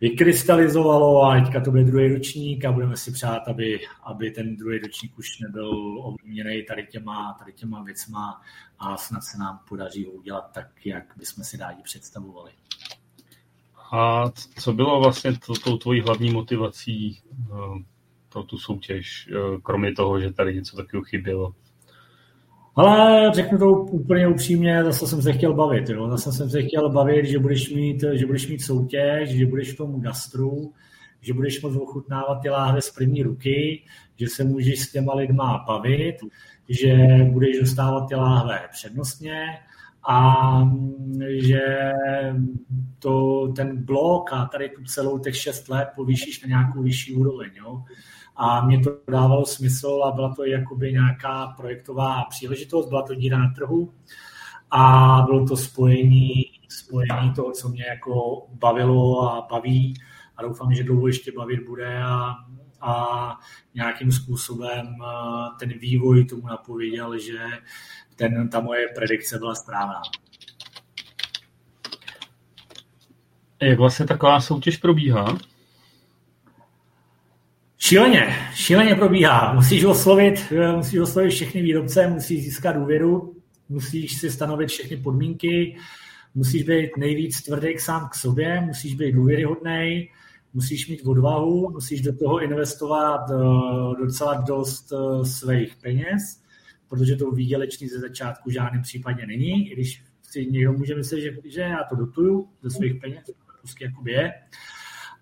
vykrystalizovalo 0.00 1.22
a 1.22 1.40
teďka 1.40 1.60
to 1.60 1.70
bude 1.70 1.84
druhý 1.84 2.08
ročník 2.08 2.64
a 2.64 2.72
budeme 2.72 2.96
si 2.96 3.12
přát, 3.12 3.48
aby, 3.48 3.80
aby 4.02 4.30
ten 4.30 4.56
druhý 4.56 4.78
ročník 4.78 5.18
už 5.18 5.38
nebyl 5.38 5.98
ovlivněný 5.98 6.62
tady 6.62 6.86
těma, 6.86 7.36
tady 7.38 7.52
těma 7.52 7.82
věcma 7.82 8.40
a 8.78 8.96
snad 8.96 9.20
se 9.20 9.38
nám 9.38 9.60
podaří 9.68 10.04
ho 10.04 10.10
udělat 10.10 10.50
tak, 10.54 10.86
jak 10.86 11.04
bychom 11.16 11.44
si 11.44 11.56
rádi 11.56 11.82
představovali. 11.82 12.50
A 13.92 14.30
co 14.58 14.72
bylo 14.72 15.00
vlastně 15.00 15.38
to, 15.46 15.54
tou 15.54 15.76
tvojí 15.76 16.00
hlavní 16.00 16.30
motivací 16.30 17.22
uh, 17.50 17.78
pro 18.28 18.42
tu 18.42 18.58
soutěž, 18.58 19.28
uh, 19.28 19.60
kromě 19.60 19.92
toho, 19.92 20.20
že 20.20 20.32
tady 20.32 20.54
něco 20.54 20.76
takového 20.76 21.04
chybělo? 21.04 21.54
Ale 22.76 23.30
řeknu 23.34 23.58
to 23.58 23.70
úplně 23.72 24.28
upřímně, 24.28 24.84
zase 24.84 25.06
jsem 25.06 25.22
se 25.22 25.32
chtěl 25.32 25.54
bavit. 25.54 25.88
Jo? 25.88 26.10
Zase 26.10 26.32
jsem 26.32 26.50
se 26.50 26.62
chtěl 26.62 26.90
bavit, 26.90 27.26
že 27.26 27.38
budeš 27.38 27.74
mít, 27.74 28.04
že 28.12 28.26
budeš 28.26 28.48
mít 28.48 28.62
soutěž, 28.62 29.30
že 29.30 29.46
budeš 29.46 29.72
v 29.72 29.76
tom 29.76 30.00
gastru, 30.00 30.72
že 31.20 31.34
budeš 31.34 31.62
moct 31.62 31.76
ochutnávat 31.76 32.42
ty 32.42 32.50
láhve 32.50 32.82
z 32.82 32.90
první 32.90 33.22
ruky, 33.22 33.82
že 34.16 34.28
se 34.28 34.44
můžeš 34.44 34.80
s 34.80 34.92
těma 34.92 35.14
lidma 35.14 35.64
bavit, 35.66 36.16
že 36.68 36.96
budeš 37.30 37.60
dostávat 37.60 38.08
ty 38.08 38.14
láhve 38.14 38.60
přednostně 38.72 39.46
a 40.08 40.34
že 41.28 41.92
to, 42.98 43.48
ten 43.56 43.84
blok 43.84 44.32
a 44.32 44.44
tady 44.52 44.68
tu 44.68 44.84
celou 44.84 45.18
těch 45.18 45.36
šest 45.36 45.68
let 45.68 45.88
povýšíš 45.96 46.42
na 46.42 46.48
nějakou 46.48 46.82
vyšší 46.82 47.14
úroveň. 47.14 47.50
Jo? 47.56 47.82
A 48.36 48.66
mě 48.66 48.80
to 48.80 48.90
dávalo 49.10 49.46
smysl 49.46 50.02
a 50.04 50.12
byla 50.12 50.34
to 50.34 50.44
jakoby 50.44 50.92
nějaká 50.92 51.46
projektová 51.46 52.24
příležitost, 52.24 52.88
byla 52.88 53.02
to 53.02 53.14
díra 53.14 53.38
na 53.38 53.50
trhu 53.56 53.92
a 54.70 55.22
bylo 55.26 55.46
to 55.46 55.56
spojení, 55.56 56.42
spojení 56.68 57.32
toho, 57.36 57.52
co 57.52 57.68
mě 57.68 57.84
jako 57.88 58.46
bavilo 58.48 59.30
a 59.32 59.46
baví 59.50 59.94
a 60.36 60.42
doufám, 60.42 60.74
že 60.74 60.84
dlouho 60.84 61.06
ještě 61.06 61.32
bavit 61.32 61.66
bude 61.66 62.02
a, 62.02 62.34
a 62.80 63.38
nějakým 63.74 64.12
způsobem 64.12 64.96
ten 65.58 65.68
vývoj 65.78 66.24
tomu 66.24 66.46
napověděl, 66.46 67.18
že 67.18 67.38
ten, 68.16 68.48
ta 68.48 68.60
moje 68.60 68.88
predikce 68.94 69.38
byla 69.38 69.54
správná. 69.54 70.02
Jak 73.62 73.78
vlastně 73.78 74.06
taková 74.06 74.40
soutěž 74.40 74.76
probíhá? 74.76 75.38
Šíleně, 77.86 78.36
šíleně 78.54 78.94
probíhá. 78.94 79.54
Musíš 79.54 79.84
oslovit, 79.84 80.52
musíš 80.76 80.98
oslovit 80.98 81.30
všechny 81.30 81.62
výrobce, 81.62 82.06
musíš 82.06 82.44
získat 82.44 82.72
důvěru, 82.72 83.36
musíš 83.68 84.18
si 84.18 84.30
stanovit 84.30 84.68
všechny 84.68 84.96
podmínky, 84.96 85.76
musíš 86.34 86.62
být 86.62 86.96
nejvíc 86.98 87.42
tvrdý 87.42 87.78
sám 87.78 88.08
k 88.08 88.14
sobě, 88.14 88.60
musíš 88.60 88.94
být 88.94 89.12
důvěryhodný, 89.12 90.08
musíš 90.54 90.88
mít 90.88 91.06
odvahu, 91.06 91.70
musíš 91.70 92.00
do 92.00 92.16
toho 92.16 92.42
investovat 92.42 93.30
uh, 93.30 93.96
docela 93.96 94.34
dost 94.34 94.92
uh, 94.92 95.24
svých 95.24 95.76
peněz, 95.76 96.42
protože 96.88 97.16
to 97.16 97.30
výdělečný 97.30 97.88
ze 97.88 97.98
začátku 97.98 98.50
žádným 98.50 98.82
případě 98.82 99.26
není, 99.26 99.70
i 99.70 99.74
když 99.74 100.02
si 100.22 100.46
někdo 100.46 100.72
může 100.72 100.94
myslet, 100.94 101.20
že, 101.20 101.30
že 101.44 101.60
já 101.60 101.84
to 101.90 101.96
dotuju 101.96 102.48
ze 102.62 102.70
svých 102.70 102.94
peněz, 103.00 103.24
to 103.26 103.32
prostě 103.60 103.84
jako 103.84 104.02
je. 104.06 104.32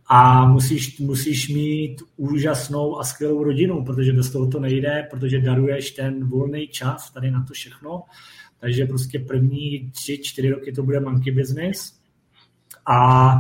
A 0.06 0.44
musíš, 0.44 0.98
musíš 0.98 1.48
mít 1.48 2.02
úžasnou 2.16 2.98
a 2.98 3.04
skvělou 3.04 3.44
rodinu, 3.44 3.84
protože 3.84 4.12
bez 4.12 4.30
toho 4.30 4.46
to 4.46 4.60
nejde, 4.60 5.06
protože 5.10 5.40
daruješ 5.40 5.90
ten 5.90 6.28
volný 6.28 6.68
čas 6.68 7.10
tady 7.10 7.30
na 7.30 7.44
to 7.44 7.54
všechno. 7.54 8.02
Takže 8.60 8.86
prostě 8.86 9.18
první 9.18 9.90
tři, 9.90 10.18
čtyři 10.22 10.50
roky 10.50 10.72
to 10.72 10.82
bude 10.82 11.00
monkey 11.00 11.32
business. 11.32 12.00
A 12.86 13.32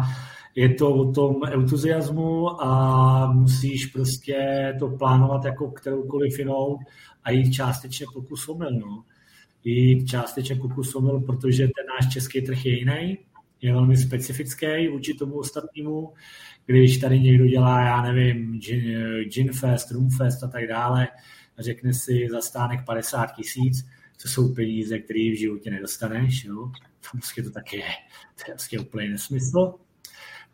je 0.54 0.74
to 0.74 0.94
o 0.94 1.12
tom 1.12 1.36
entuziasmu 1.52 2.62
a 2.62 3.32
musíš 3.32 3.86
prostě 3.86 4.36
to 4.78 4.88
plánovat 4.88 5.44
jako 5.44 5.70
kteroukoliv 5.70 6.38
jinou 6.38 6.78
a 7.24 7.30
jít 7.30 7.52
částečně 7.52 8.06
pokus 8.14 8.48
omyl. 8.48 8.70
No. 8.70 9.04
Jít 9.64 10.06
částečně 10.06 10.56
pokus 10.56 10.94
omyl, 10.94 11.20
protože 11.20 11.64
ten 11.64 11.86
náš 11.86 12.12
český 12.12 12.42
trh 12.42 12.66
je 12.66 12.78
jiný, 12.78 13.18
je 13.60 13.72
velmi 13.72 13.96
specifický 13.96 14.88
vůči 14.88 15.14
tomu 15.14 15.38
ostatnímu. 15.38 16.12
Když 16.66 16.98
tady 16.98 17.20
někdo 17.20 17.46
dělá, 17.46 17.80
já 17.80 18.02
nevím, 18.02 18.60
gin, 19.24 19.52
fest, 19.52 19.90
room 19.90 20.10
fest 20.10 20.42
a 20.42 20.48
tak 20.48 20.66
dále, 20.66 21.08
a 21.58 21.62
řekne 21.62 21.94
si 21.94 22.28
za 22.30 22.40
stánek 22.40 22.84
50 22.84 23.26
tisíc, 23.26 23.86
to 24.22 24.28
jsou 24.28 24.54
peníze, 24.54 24.98
které 24.98 25.20
v 25.20 25.38
životě 25.38 25.70
nedostaneš. 25.70 26.44
Jo? 26.44 26.72
Prostě 27.10 27.42
to 27.42 27.50
tak 27.50 27.72
je. 27.72 27.82
To 28.44 28.50
je 28.50 28.54
prostě 28.54 28.78
úplně 28.78 29.08
nesmysl 29.08 29.74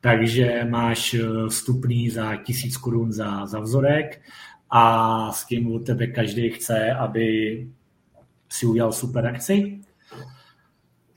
takže 0.00 0.66
máš 0.68 1.14
eh, 1.14 1.48
vstupný 1.48 2.10
za 2.10 2.36
tisíc 2.36 2.76
korun 2.76 3.12
za, 3.12 3.46
za 3.46 3.60
vzorek 3.60 4.22
a 4.70 5.32
s 5.32 5.46
tím 5.46 5.72
od 5.72 5.86
tebe 5.86 6.06
každý 6.06 6.50
chce, 6.50 6.92
aby 6.92 7.68
si 8.48 8.66
udělal 8.66 8.92
super 8.92 9.26
akci. 9.26 9.80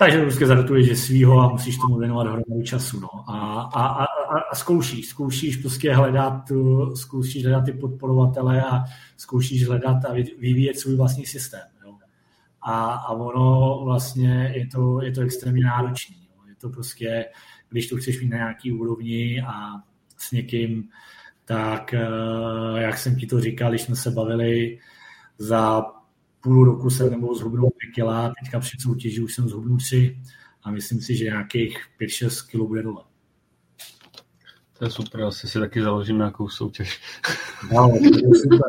Takže 0.02 0.22
prostě 0.22 0.48
zadatuješ 0.48 0.88
že 0.88 0.96
svýho 0.96 1.40
a 1.40 1.50
musíš 1.50 1.78
tomu 1.78 1.98
věnovat 1.98 2.28
hromadu 2.28 2.64
času. 2.64 3.00
No. 3.00 3.10
A, 3.28 3.62
a, 3.62 3.88
a, 3.88 4.06
a, 4.52 4.56
zkoušíš, 4.56 5.08
zkoušíš 5.08 5.58
prostě 5.58 5.94
hledat, 5.94 6.52
zkoušíš 6.96 7.44
hledat 7.44 7.66
ty 7.66 7.72
podporovatele 7.72 8.64
a 8.64 8.84
zkoušíš 9.18 9.68
hledat 9.68 10.06
a 10.06 10.14
vyvíjet 10.40 10.80
svůj 10.80 10.96
vlastní 10.96 11.26
systém. 11.26 11.68
Jo. 11.86 11.94
A, 12.62 12.94
a 12.94 13.12
ono 13.12 13.82
vlastně 13.84 14.54
je 14.56 14.68
to, 14.68 15.02
je 15.02 15.12
to 15.12 15.22
extrémně 15.22 15.66
náročné. 15.66 16.16
Je 16.50 16.56
to 16.56 16.70
prostě 16.70 17.26
když 17.70 17.88
to 17.88 17.98
chceš 17.98 18.22
mít 18.22 18.30
na 18.30 18.38
nějaký 18.38 18.72
úrovni 18.72 19.42
a 19.48 19.70
s 20.18 20.32
někým, 20.32 20.90
tak 21.46 21.94
eh, 21.94 22.82
jak 22.82 22.98
jsem 22.98 23.16
ti 23.16 23.28
to 23.28 23.40
říkal, 23.40 23.70
když 23.70 23.82
jsme 23.82 23.96
se 23.96 24.12
bavili, 24.12 24.80
za 25.38 25.84
půl 26.42 26.66
roku 26.66 26.90
jsem 26.90 27.12
nebo 27.12 27.36
zhubnul 27.36 27.70
5 27.70 27.90
kila, 27.96 28.34
teďka 28.44 28.60
při 28.60 28.78
soutěži 28.80 29.22
už 29.22 29.34
jsem 29.34 29.50
zhubnul 29.50 29.78
3 29.78 30.22
a 30.64 30.72
myslím 30.72 31.02
si, 31.02 31.16
že 31.16 31.26
nějakých 31.26 31.78
5-6 32.02 32.48
kg 32.48 32.68
bude 32.68 32.84
dole. 32.84 33.04
To 34.78 34.86
je 34.86 34.92
super, 34.92 35.22
asi 35.22 35.48
si 35.48 35.60
taky 35.60 35.82
založím 35.82 36.18
nějakou 36.18 36.50
soutěž. 36.50 37.02
No, 37.74 37.90
to 37.90 38.06
je 38.06 38.36
super. 38.36 38.60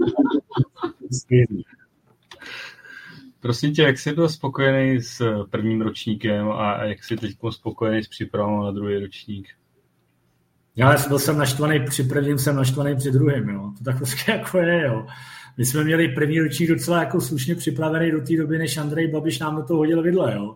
Prosím 3.41 3.75
tě, 3.75 3.83
jak 3.83 3.99
jsi 3.99 4.13
byl 4.13 4.29
spokojený 4.29 5.03
s 5.03 5.45
prvním 5.51 5.81
ročníkem 5.81 6.51
a 6.51 6.85
jak 6.85 7.05
jsi 7.05 7.17
teď 7.17 7.37
spokojený 7.51 8.03
s 8.03 8.09
přípravou 8.09 8.65
na 8.65 8.71
druhý 8.71 8.99
ročník? 8.99 9.49
Já 10.77 11.09
byl 11.09 11.19
jsem 11.19 11.39
naštvaný 11.39 11.85
při 11.85 12.05
prvním, 12.05 12.39
jsem 12.39 12.57
naštvaný 12.57 12.97
při 12.97 13.11
druhém, 13.11 13.49
jo. 13.49 13.73
To 13.79 13.85
tak 13.85 13.97
prostě 13.97 14.33
jako 14.33 14.59
je, 14.59 14.83
jo. 14.83 15.07
My 15.57 15.67
jsme 15.67 15.85
měli 15.85 16.09
první 16.09 16.41
ročník 16.41 16.69
docela 16.69 17.01
jako 17.01 17.21
slušně 17.21 17.55
připravený 17.55 18.11
do 18.11 18.21
té 18.21 18.37
doby, 18.37 18.59
než 18.59 18.77
Andrej 18.77 19.09
Babiš 19.09 19.39
nám 19.39 19.57
do 19.57 19.63
toho 19.63 19.79
hodil 19.79 20.03
vidle, 20.03 20.35
jo. 20.35 20.55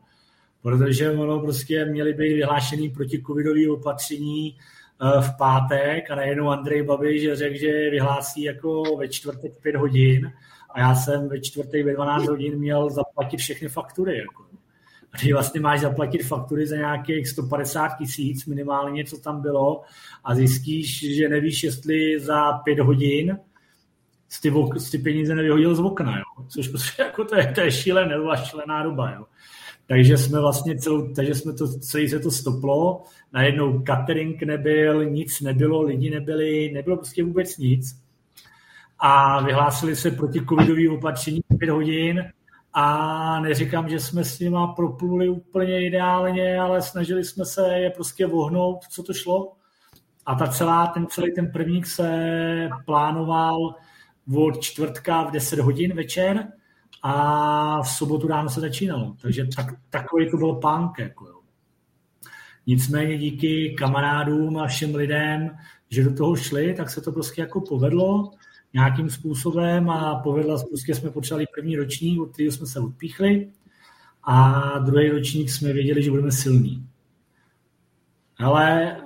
Protože 0.63 1.11
ono 1.11 1.41
prostě 1.41 1.85
měli 1.85 2.13
být 2.13 2.35
vyhlášený 2.35 2.91
protikovidový 2.91 3.69
opatření 3.69 4.57
eh, 4.57 5.21
v 5.21 5.37
pátek 5.39 6.11
a 6.11 6.15
najednou 6.15 6.49
Andrej 6.49 6.83
Babiš 6.83 7.33
řekl, 7.33 7.59
že 7.59 7.91
vyhlásí 7.91 8.43
jako 8.43 8.83
ve 8.99 9.09
čtvrtek 9.09 9.53
pět 9.63 9.77
hodin 9.77 10.33
a 10.71 10.81
já 10.81 10.95
jsem 10.95 11.29
ve 11.29 11.41
čtvrtek 11.41 11.85
ve 11.85 11.95
12 11.95 12.27
hodin 12.29 12.59
měl 12.59 12.91
zaplatit 12.91 13.37
všechny 13.37 13.69
faktury. 13.69 14.19
Jako. 14.19 14.47
Ty 15.21 15.33
vlastně 15.33 15.61
máš 15.61 15.81
zaplatit 15.81 16.23
faktury 16.23 16.67
za 16.67 16.77
nějakých 16.77 17.29
150 17.29 17.89
tisíc 17.99 18.47
minimálně, 18.47 19.05
co 19.05 19.19
tam 19.19 19.43
bylo 19.43 19.83
a 20.25 20.35
zjistíš, 20.35 21.17
že 21.17 21.29
nevíš, 21.29 21.63
jestli 21.63 22.21
za 22.21 22.53
pět 22.53 22.79
hodin 22.79 23.39
ty, 24.43 24.53
ty 24.91 24.99
peníze 24.99 25.35
nevyhodil 25.35 25.75
z 25.75 25.81
okna, 25.81 26.19
jo. 26.19 26.45
což 26.49 26.69
prostě 26.69 27.03
jako 27.03 27.25
to 27.25 27.37
je, 27.37 27.53
to 27.55 27.61
je 27.61 27.71
šílené, 27.71 28.15
šílená 28.45 28.83
doba. 28.83 29.11
Jo. 29.11 29.25
Takže 29.89 30.19
jsme 30.19 30.41
vlastně 30.41 30.79
celou, 30.79 31.13
takže 31.15 31.35
jsme 31.35 31.53
to, 31.53 31.69
celý 31.69 32.09
se 32.09 32.21
to 32.21 32.31
stoplo, 32.31 33.03
najednou 33.33 33.83
catering 33.83 34.43
nebyl, 34.43 35.05
nic 35.05 35.41
nebylo, 35.41 35.83
lidi 35.83 36.11
nebyli, 36.11 36.71
nebylo 36.75 36.97
prostě 36.97 37.25
vůbec 37.25 37.59
nic 37.59 38.07
a 38.99 39.41
vyhlásili 39.41 39.97
se 39.97 40.11
proti 40.11 40.47
covidový 40.49 40.89
opatření 40.89 41.41
5 41.59 41.71
hodin 41.71 42.25
a 42.73 43.41
neříkám, 43.41 43.89
že 43.89 44.01
jsme 44.01 44.25
s 44.25 44.41
nima 44.41 44.67
propluli 44.67 45.29
úplně 45.29 45.87
ideálně, 45.87 46.61
ale 46.61 46.83
snažili 46.83 47.25
jsme 47.25 47.45
se 47.45 47.79
je 47.79 47.91
prostě 47.91 48.27
vohnout, 48.27 48.79
co 48.91 49.03
to 49.03 49.13
šlo. 49.15 49.53
A 50.27 50.35
ta 50.35 50.47
celá, 50.47 50.87
ten 50.87 51.07
celý 51.07 51.35
ten 51.35 51.53
prvník 51.53 51.87
se 51.87 52.71
plánoval 52.87 53.75
od 54.35 54.61
čtvrtka 54.61 55.23
v 55.23 55.33
10 55.33 55.59
hodin 55.59 55.97
večer 55.97 56.49
a 57.03 57.83
v 57.83 57.89
sobotu 57.89 58.29
ráno 58.29 58.49
se 58.49 58.61
začínalo. 58.61 59.17
Takže 59.23 59.47
tak, 59.57 59.67
takový 59.91 60.31
to 60.31 60.37
byl 60.37 60.53
punk. 60.53 60.99
Jako 60.99 61.27
jo. 61.27 61.41
Nicméně 62.67 63.19
díky 63.19 63.75
kamarádům 63.79 64.59
a 64.59 64.67
všem 64.67 64.95
lidem, 64.95 65.51
že 65.91 66.05
do 66.05 66.15
toho 66.15 66.37
šli, 66.37 66.75
tak 66.75 66.91
se 66.91 67.01
to 67.01 67.13
prostě 67.13 67.41
jako 67.41 67.61
povedlo 67.61 68.31
nějakým 68.73 69.11
způsobem 69.11 69.91
a 69.91 70.15
povedla, 70.15 70.63
prostě 70.69 70.95
jsme 70.95 71.11
potřebovali 71.11 71.47
první 71.55 71.77
ročník, 71.77 72.21
od 72.21 72.33
kterého 72.33 72.53
jsme 72.53 72.67
se 72.67 72.81
odpíchli 72.81 73.53
a 74.25 74.63
druhý 74.79 75.09
ročník 75.09 75.51
jsme 75.51 75.73
věděli, 75.73 76.03
že 76.03 76.11
budeme 76.11 76.33
silní. 76.33 76.89
Ale 78.39 78.97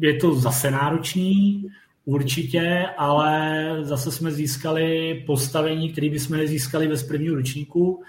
je 0.00 0.14
to 0.14 0.34
zase 0.34 0.70
náročný, 0.70 1.66
určitě, 2.06 2.86
ale 2.98 3.66
zase 3.82 4.12
jsme 4.12 4.30
získali 4.30 5.14
postavení, 5.26 5.92
které 5.92 6.10
bychom 6.10 6.36
nezískali 6.36 6.88
bez 6.88 7.02
prvního 7.02 7.34
ročníku. 7.34 8.02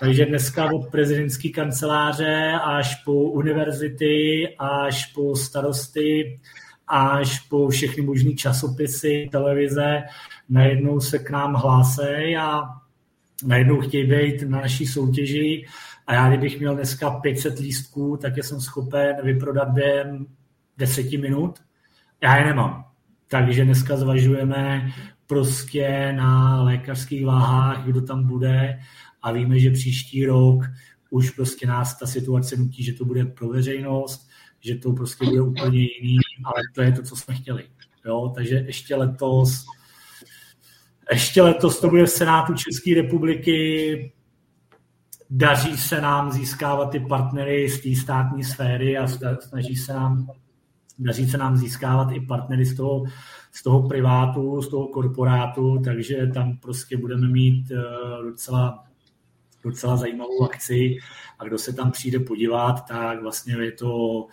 Takže 0.00 0.26
dneska 0.26 0.72
od 0.72 0.90
prezidentské 0.90 1.48
kanceláře 1.48 2.52
až 2.64 2.94
po 3.04 3.12
univerzity, 3.12 4.48
až 4.58 5.06
po 5.06 5.36
starosty, 5.36 6.40
až 6.88 7.40
po 7.40 7.68
všechny 7.68 8.02
možné 8.02 8.32
časopisy, 8.32 9.28
televize, 9.32 10.02
najednou 10.48 11.00
se 11.00 11.18
k 11.18 11.30
nám 11.30 11.54
hlásí 11.54 12.36
a 12.40 12.62
najednou 13.44 13.80
chtějí 13.80 14.06
být 14.06 14.42
na 14.42 14.60
naší 14.60 14.86
soutěži 14.86 15.66
a 16.06 16.14
já 16.14 16.28
kdybych 16.28 16.58
měl 16.58 16.74
dneska 16.74 17.10
500 17.10 17.58
lístků, 17.58 18.16
tak 18.16 18.38
jsem 18.38 18.60
schopen 18.60 19.16
vyprodat 19.22 19.68
během 19.68 20.26
10 20.78 21.12
minut. 21.12 21.58
Já 22.22 22.36
je 22.36 22.44
nemám. 22.44 22.91
Takže 23.32 23.64
dneska 23.64 23.96
zvažujeme 23.96 24.92
prostě 25.26 26.12
na 26.16 26.62
lékařských 26.62 27.26
váhách, 27.26 27.84
kdo 27.84 28.00
tam 28.00 28.26
bude 28.26 28.78
a 29.22 29.32
víme, 29.32 29.58
že 29.58 29.70
příští 29.70 30.26
rok 30.26 30.64
už 31.10 31.30
prostě 31.30 31.66
nás 31.66 31.98
ta 31.98 32.06
situace 32.06 32.56
nutí, 32.56 32.84
že 32.84 32.92
to 32.92 33.04
bude 33.04 33.24
pro 33.24 33.48
veřejnost, 33.48 34.28
že 34.60 34.74
to 34.74 34.92
prostě 34.92 35.24
bude 35.24 35.40
úplně 35.40 35.78
jiný, 35.78 36.18
ale 36.44 36.62
to 36.74 36.82
je 36.82 36.92
to, 36.92 37.02
co 37.02 37.16
jsme 37.16 37.34
chtěli. 37.34 37.64
Jo? 38.04 38.32
Takže 38.34 38.54
ještě 38.54 38.96
letos 38.96 39.64
ještě 41.10 41.42
letos 41.42 41.80
to 41.80 41.88
bude 41.88 42.06
v 42.06 42.10
Senátu 42.10 42.54
České 42.54 42.94
republiky. 42.94 44.12
Daří 45.30 45.76
se 45.76 46.00
nám 46.00 46.32
získávat 46.32 46.90
ty 46.90 47.00
partnery 47.00 47.68
z 47.68 47.82
té 47.82 48.02
státní 48.02 48.44
sféry 48.44 48.98
a 48.98 49.06
snaží 49.40 49.76
se 49.76 49.92
nám, 49.92 50.26
daří 50.98 51.30
se 51.30 51.38
nám 51.38 51.56
získávat 51.56 52.12
i 52.12 52.20
partnery 52.20 52.64
z 52.64 52.76
toho, 52.76 53.04
z 53.52 53.62
toho 53.62 53.88
privátu, 53.88 54.62
z 54.62 54.68
toho 54.68 54.88
korporátu, 54.88 55.78
takže 55.84 56.26
tam 56.34 56.56
prostě 56.56 56.96
budeme 56.96 57.28
mít 57.28 57.70
eh, 57.70 58.22
docela, 58.22 58.84
docela 59.64 59.96
zajímavou 59.96 60.44
akci. 60.44 60.96
A 61.38 61.44
kdo 61.44 61.58
se 61.58 61.72
tam 61.72 61.90
přijde 61.90 62.18
podívat, 62.18 62.86
tak 62.88 63.22
vlastně 63.22 63.56
je 63.60 63.72
to 63.72 64.26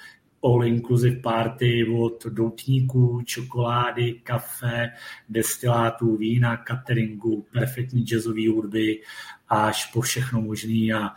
all 0.44 0.66
inclusive 0.66 1.16
party 1.22 1.86
od 2.00 2.26
doutníků, 2.26 3.22
čokolády, 3.26 4.14
kafe, 4.14 4.90
destilátů, 5.30 6.16
vína, 6.16 6.64
cateringu, 6.68 7.46
perfektní 7.54 8.04
jazzové 8.04 8.50
hudby 8.50 9.02
až 9.50 9.86
po 9.86 10.02
všechno 10.02 10.42
možný. 10.42 10.94
A 10.94 11.10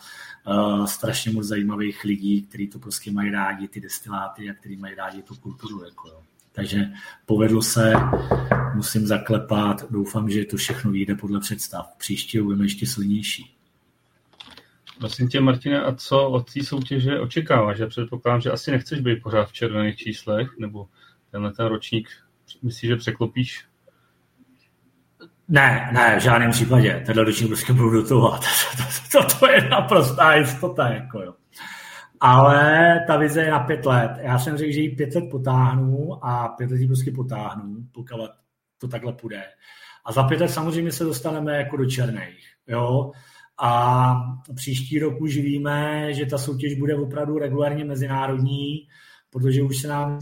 uh, 0.46 0.86
strašně 0.86 1.32
moc 1.32 1.46
zajímavých 1.46 2.04
lidí, 2.04 2.42
kteří 2.42 2.66
to 2.66 2.78
prostě 2.78 3.10
mají 3.10 3.30
rádi, 3.30 3.68
ty 3.68 3.80
destiláty 3.80 4.50
a 4.50 4.54
kteří 4.54 4.76
mají 4.76 4.94
rádi 4.94 5.22
tu 5.22 5.34
kulturu. 5.34 5.84
Jako, 5.84 6.08
jo. 6.08 6.22
Takže 6.52 6.92
povedlo 7.26 7.62
se, 7.62 7.92
musím 8.74 9.06
zaklepat, 9.06 9.90
doufám, 9.90 10.30
že 10.30 10.44
to 10.44 10.56
všechno 10.56 10.90
vyjde 10.90 11.14
podle 11.14 11.40
představ. 11.40 11.94
Příště 11.98 12.42
budeme 12.42 12.64
ještě 12.64 12.86
silnější. 12.86 13.56
Prosím 14.98 15.28
tě, 15.28 15.40
Martine, 15.40 15.82
a 15.82 15.94
co 15.94 16.28
od 16.28 16.52
té 16.52 16.64
soutěže 16.64 17.20
očekáváš? 17.20 17.78
Já 17.78 17.86
předpokládám, 17.86 18.40
že 18.40 18.50
asi 18.50 18.70
nechceš 18.70 19.00
být 19.00 19.22
pořád 19.22 19.44
v 19.44 19.52
červených 19.52 19.96
číslech, 19.96 20.58
nebo 20.58 20.88
tenhle 21.30 21.52
ten 21.52 21.66
ročník, 21.66 22.08
myslíš, 22.62 22.88
že 22.88 22.96
překlopíš? 22.96 23.64
Ne, 25.52 25.90
ne, 25.92 26.16
v 26.18 26.22
žádném 26.22 26.50
případě. 26.50 27.02
Tenhle 27.06 27.24
ročník 27.24 27.48
prostě 27.48 27.72
budu 27.72 27.90
dotovat. 27.90 28.44
To, 29.12 29.18
to, 29.18 29.28
to, 29.28 29.38
to 29.38 29.46
je 29.46 29.68
naprostá 29.68 30.34
jistota. 30.34 30.88
Jako 30.88 31.22
jo. 31.22 31.34
Ale 32.20 32.94
ta 33.06 33.16
vize 33.16 33.42
je 33.42 33.50
na 33.50 33.60
pět 33.60 33.86
let. 33.86 34.10
Já 34.20 34.38
jsem 34.38 34.56
řekl, 34.56 34.72
že 34.72 34.80
ji 34.80 34.96
pět 34.96 35.14
let 35.14 35.24
potáhnu 35.30 36.24
a 36.24 36.48
pět 36.48 36.70
let 36.70 36.80
ji 36.80 36.86
prostě 36.86 37.12
potáhnu, 37.12 37.76
pokud 37.92 38.30
to 38.78 38.88
takhle 38.88 39.12
půjde. 39.12 39.42
A 40.04 40.12
za 40.12 40.22
pět 40.22 40.40
let 40.40 40.48
samozřejmě 40.48 40.92
se 40.92 41.04
dostaneme 41.04 41.56
jako 41.56 41.76
do 41.76 41.86
černých. 41.86 42.46
Jo? 42.68 43.10
A 43.62 44.14
příští 44.54 44.98
rok 44.98 45.20
už 45.20 45.36
víme, 45.36 46.12
že 46.14 46.26
ta 46.26 46.38
soutěž 46.38 46.78
bude 46.78 46.96
opravdu 46.96 47.38
regulárně 47.38 47.84
mezinárodní, 47.84 48.88
protože 49.30 49.62
už 49.62 49.78
se 49.78 49.88
nám 49.88 50.18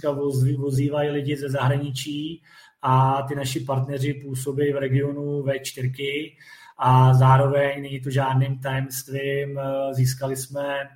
vozívají 0.58 1.10
lidi 1.10 1.36
ze 1.36 1.48
zahraničí 1.48 2.42
a 2.82 3.22
ty 3.22 3.34
naši 3.34 3.60
partneři 3.60 4.14
působí 4.14 4.72
v 4.72 4.76
regionu 4.76 5.42
V4 5.42 6.36
a 6.78 7.14
zároveň 7.14 7.82
není 7.82 8.00
to 8.00 8.10
žádným 8.10 8.58
tajemstvím. 8.58 9.60
Získali 9.92 10.36
jsme 10.36 10.88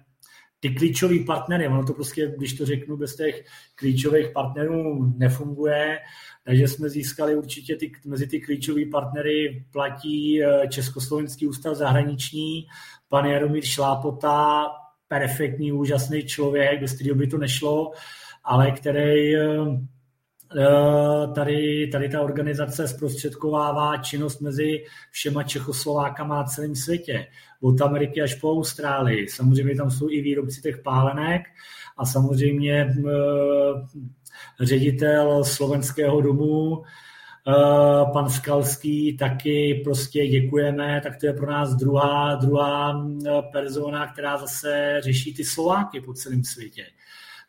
ty 0.64 0.70
klíčový 0.70 1.24
partnery, 1.24 1.68
ono 1.68 1.84
to 1.84 1.92
prostě, 1.92 2.34
když 2.38 2.54
to 2.54 2.66
řeknu, 2.66 2.96
bez 2.96 3.16
těch 3.16 3.44
klíčových 3.74 4.28
partnerů 4.28 5.12
nefunguje, 5.16 5.98
takže 6.44 6.68
jsme 6.68 6.88
získali 6.88 7.36
určitě 7.36 7.76
ty, 7.76 7.92
mezi 8.06 8.26
ty 8.26 8.40
klíčové 8.40 8.80
partnery 8.92 9.64
platí 9.72 10.42
eh, 10.42 10.68
Československý 10.68 11.46
ústav 11.46 11.74
zahraniční, 11.76 12.66
pan 13.08 13.24
Jaromír 13.24 13.64
Šlápota, 13.64 14.66
perfektní, 15.08 15.72
úžasný 15.72 16.22
člověk, 16.22 16.80
bez 16.80 16.92
kterého 16.94 17.16
by 17.16 17.26
to 17.26 17.38
nešlo, 17.38 17.92
ale 18.44 18.70
který 18.70 19.36
eh, 19.36 19.40
eh, 19.40 19.93
tady, 21.34 21.86
tady 21.92 22.08
ta 22.08 22.20
organizace 22.20 22.88
zprostředkovává 22.88 23.96
činnost 23.96 24.40
mezi 24.40 24.84
všema 25.10 25.42
Čechoslovákama 25.42 26.40
a 26.40 26.44
celém 26.44 26.74
světě. 26.74 27.26
Od 27.60 27.80
Ameriky 27.80 28.22
až 28.22 28.34
po 28.34 28.52
Austrálii. 28.52 29.28
Samozřejmě 29.28 29.76
tam 29.76 29.90
jsou 29.90 30.10
i 30.10 30.20
výrobci 30.20 30.62
těch 30.62 30.82
pálenek 30.82 31.42
a 31.96 32.04
samozřejmě 32.04 32.94
ředitel 34.60 35.44
slovenského 35.44 36.20
domu, 36.20 36.82
eh, 36.82 38.12
pan 38.12 38.30
Skalský, 38.30 39.16
taky 39.16 39.80
prostě 39.84 40.26
děkujeme, 40.26 41.00
tak 41.00 41.16
to 41.20 41.26
je 41.26 41.32
pro 41.32 41.50
nás 41.50 41.74
druhá, 41.74 42.34
druhá 42.34 43.06
eh, 43.26 43.42
persona, 43.52 44.12
která 44.12 44.38
zase 44.38 44.96
řeší 45.04 45.34
ty 45.34 45.44
Slováky 45.44 46.00
po 46.00 46.12
celém 46.12 46.44
světě. 46.44 46.84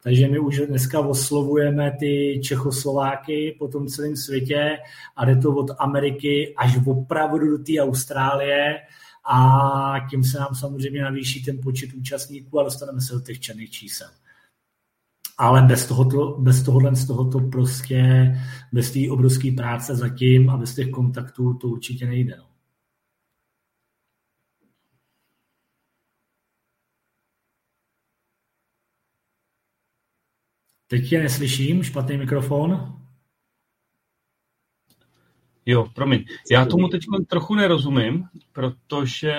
Takže 0.06 0.28
my 0.28 0.40
už 0.40 0.62
dneska 0.68 1.00
oslovujeme 1.00 1.92
ty 2.00 2.42
Čechoslováky 2.44 3.56
po 3.60 3.68
tom 3.68 3.88
celém 3.88 4.16
světě 4.16 4.78
a 5.16 5.26
jde 5.26 5.36
to 5.36 5.56
od 5.56 5.72
Ameriky 5.78 6.56
až 6.58 6.78
opravdu 6.86 7.58
do 7.58 7.64
té 7.64 7.74
Austrálie 7.80 8.76
a 9.32 10.08
tím 10.10 10.24
se 10.24 10.40
nám 10.40 10.56
samozřejmě 10.56 11.02
navýší 11.02 11.44
ten 11.44 11.60
počet 11.64 11.94
účastníků 11.94 12.60
a 12.60 12.64
dostaneme 12.64 13.02
se 13.02 13.14
do 13.14 13.20
těch 13.20 13.40
černých 13.40 13.72
čísel 13.72 14.08
ale 15.38 15.62
bez 15.62 15.86
tohoto, 15.86 16.38
bez 16.40 16.64
tohohle, 16.64 16.96
z 16.96 17.08
tohoto 17.08 17.40
prostě, 17.40 18.32
bez 18.74 18.92
té 18.92 19.00
obrovské 19.10 19.52
práce 19.52 19.96
zatím 19.96 20.50
a 20.50 20.58
bez 20.58 20.76
těch 20.76 20.90
kontaktů 20.90 21.54
to 21.54 21.68
určitě 21.68 22.06
nejde. 22.06 22.36
No. 22.38 22.55
Teď 30.88 31.10
tě 31.10 31.20
neslyším, 31.20 31.84
špatný 31.84 32.18
mikrofon. 32.18 33.00
Jo, 35.66 35.88
promiň. 35.96 36.26
Já 36.52 36.66
tomu 36.66 36.88
teď 36.88 37.02
trochu 37.28 37.56
nerozumím, 37.56 38.24
protože 38.52 39.34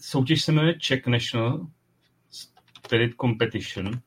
soutěž 0.00 0.42
se 0.42 0.52
jmenuje 0.52 0.78
Czech 0.78 1.06
National 1.06 1.66
Spirit 2.28 3.14
Competition, 3.20 4.00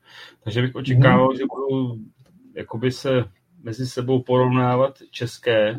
takže 0.44 0.62
bych 0.62 0.76
očekával, 0.76 1.30
mm. 1.30 1.38
že 1.38 1.44
budou 1.46 2.00
jakoby 2.56 2.92
se 2.92 3.10
mezi 3.64 3.88
sebou 3.88 4.24
porovnávat 4.24 5.00
české 5.12 5.78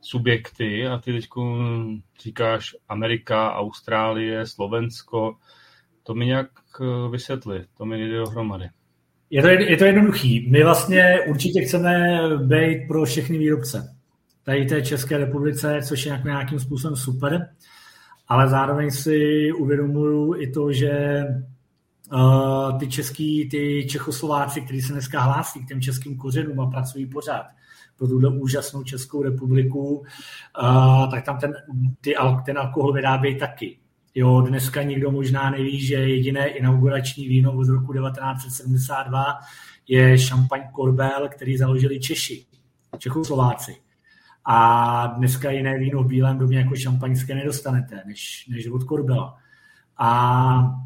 subjekty 0.00 0.86
a 0.86 0.98
ty 0.98 1.12
teď 1.12 1.28
říkáš 2.20 2.76
Amerika, 2.88 3.54
Austrálie, 3.54 4.46
Slovensko. 4.46 5.36
To 6.02 6.14
mi 6.14 6.26
nějak 6.26 6.50
eh, 6.80 7.08
vysvětli, 7.10 7.66
to 7.76 7.84
mi 7.84 7.98
jde 7.98 8.18
dohromady. 8.18 8.70
Je 9.30 9.42
to, 9.42 9.48
je 9.48 9.76
to 9.76 9.84
jednoduchý. 9.84 10.50
My 10.50 10.64
vlastně 10.64 11.20
určitě 11.28 11.60
chceme 11.60 12.18
být 12.38 12.88
pro 12.88 13.04
všechny 13.04 13.38
výrobce. 13.38 13.94
Tady 14.42 14.66
té 14.66 14.82
České 14.82 15.18
republice, 15.18 15.80
což 15.88 16.06
je 16.06 16.22
nějakým 16.24 16.58
způsobem 16.58 16.96
super, 16.96 17.48
ale 18.28 18.48
zároveň 18.48 18.90
si 18.90 19.50
uvědomuju 19.52 20.34
i 20.40 20.50
to, 20.50 20.72
že 20.72 21.24
uh, 22.12 22.78
ty 22.78 22.88
český, 22.88 23.48
ty 23.48 23.86
Čechoslováci, 23.90 24.60
kteří 24.60 24.82
se 24.82 24.92
dneska 24.92 25.20
hlásí 25.20 25.64
k 25.64 25.68
těm 25.68 25.80
českým 25.80 26.16
kořenům 26.16 26.60
a 26.60 26.70
pracují 26.70 27.06
pořád 27.06 27.46
pro 27.96 28.08
tuhle 28.08 28.38
úžasnou 28.38 28.84
Českou 28.84 29.22
republiku, 29.22 30.04
uh, 30.62 31.10
tak 31.10 31.24
tam 31.24 31.38
ten, 31.38 31.52
ty, 32.00 32.14
ten 32.46 32.58
alkohol 32.58 32.92
vyrábějí 32.92 33.38
taky. 33.38 33.78
Jo, 34.14 34.40
dneska 34.40 34.82
nikdo 34.82 35.10
možná 35.10 35.50
neví, 35.50 35.80
že 35.86 35.94
jediné 35.94 36.48
inaugurační 36.48 37.28
víno 37.28 37.52
od 37.52 37.68
roku 37.68 37.92
1972 37.92 39.38
je 39.88 40.18
šampaň 40.18 40.60
Korbel, 40.72 41.28
který 41.28 41.56
založili 41.56 42.00
Češi, 42.00 42.46
Čechoslováci. 42.98 43.76
A 44.44 45.06
dneska 45.06 45.50
jiné 45.50 45.78
víno 45.78 46.02
v 46.02 46.06
bílém 46.06 46.38
domě 46.38 46.58
jako 46.58 46.76
šampaňské 46.76 47.34
nedostanete, 47.34 48.02
než, 48.06 48.46
než 48.50 48.66
od 48.66 48.84
Korbela. 48.84 49.36
A 49.98 50.80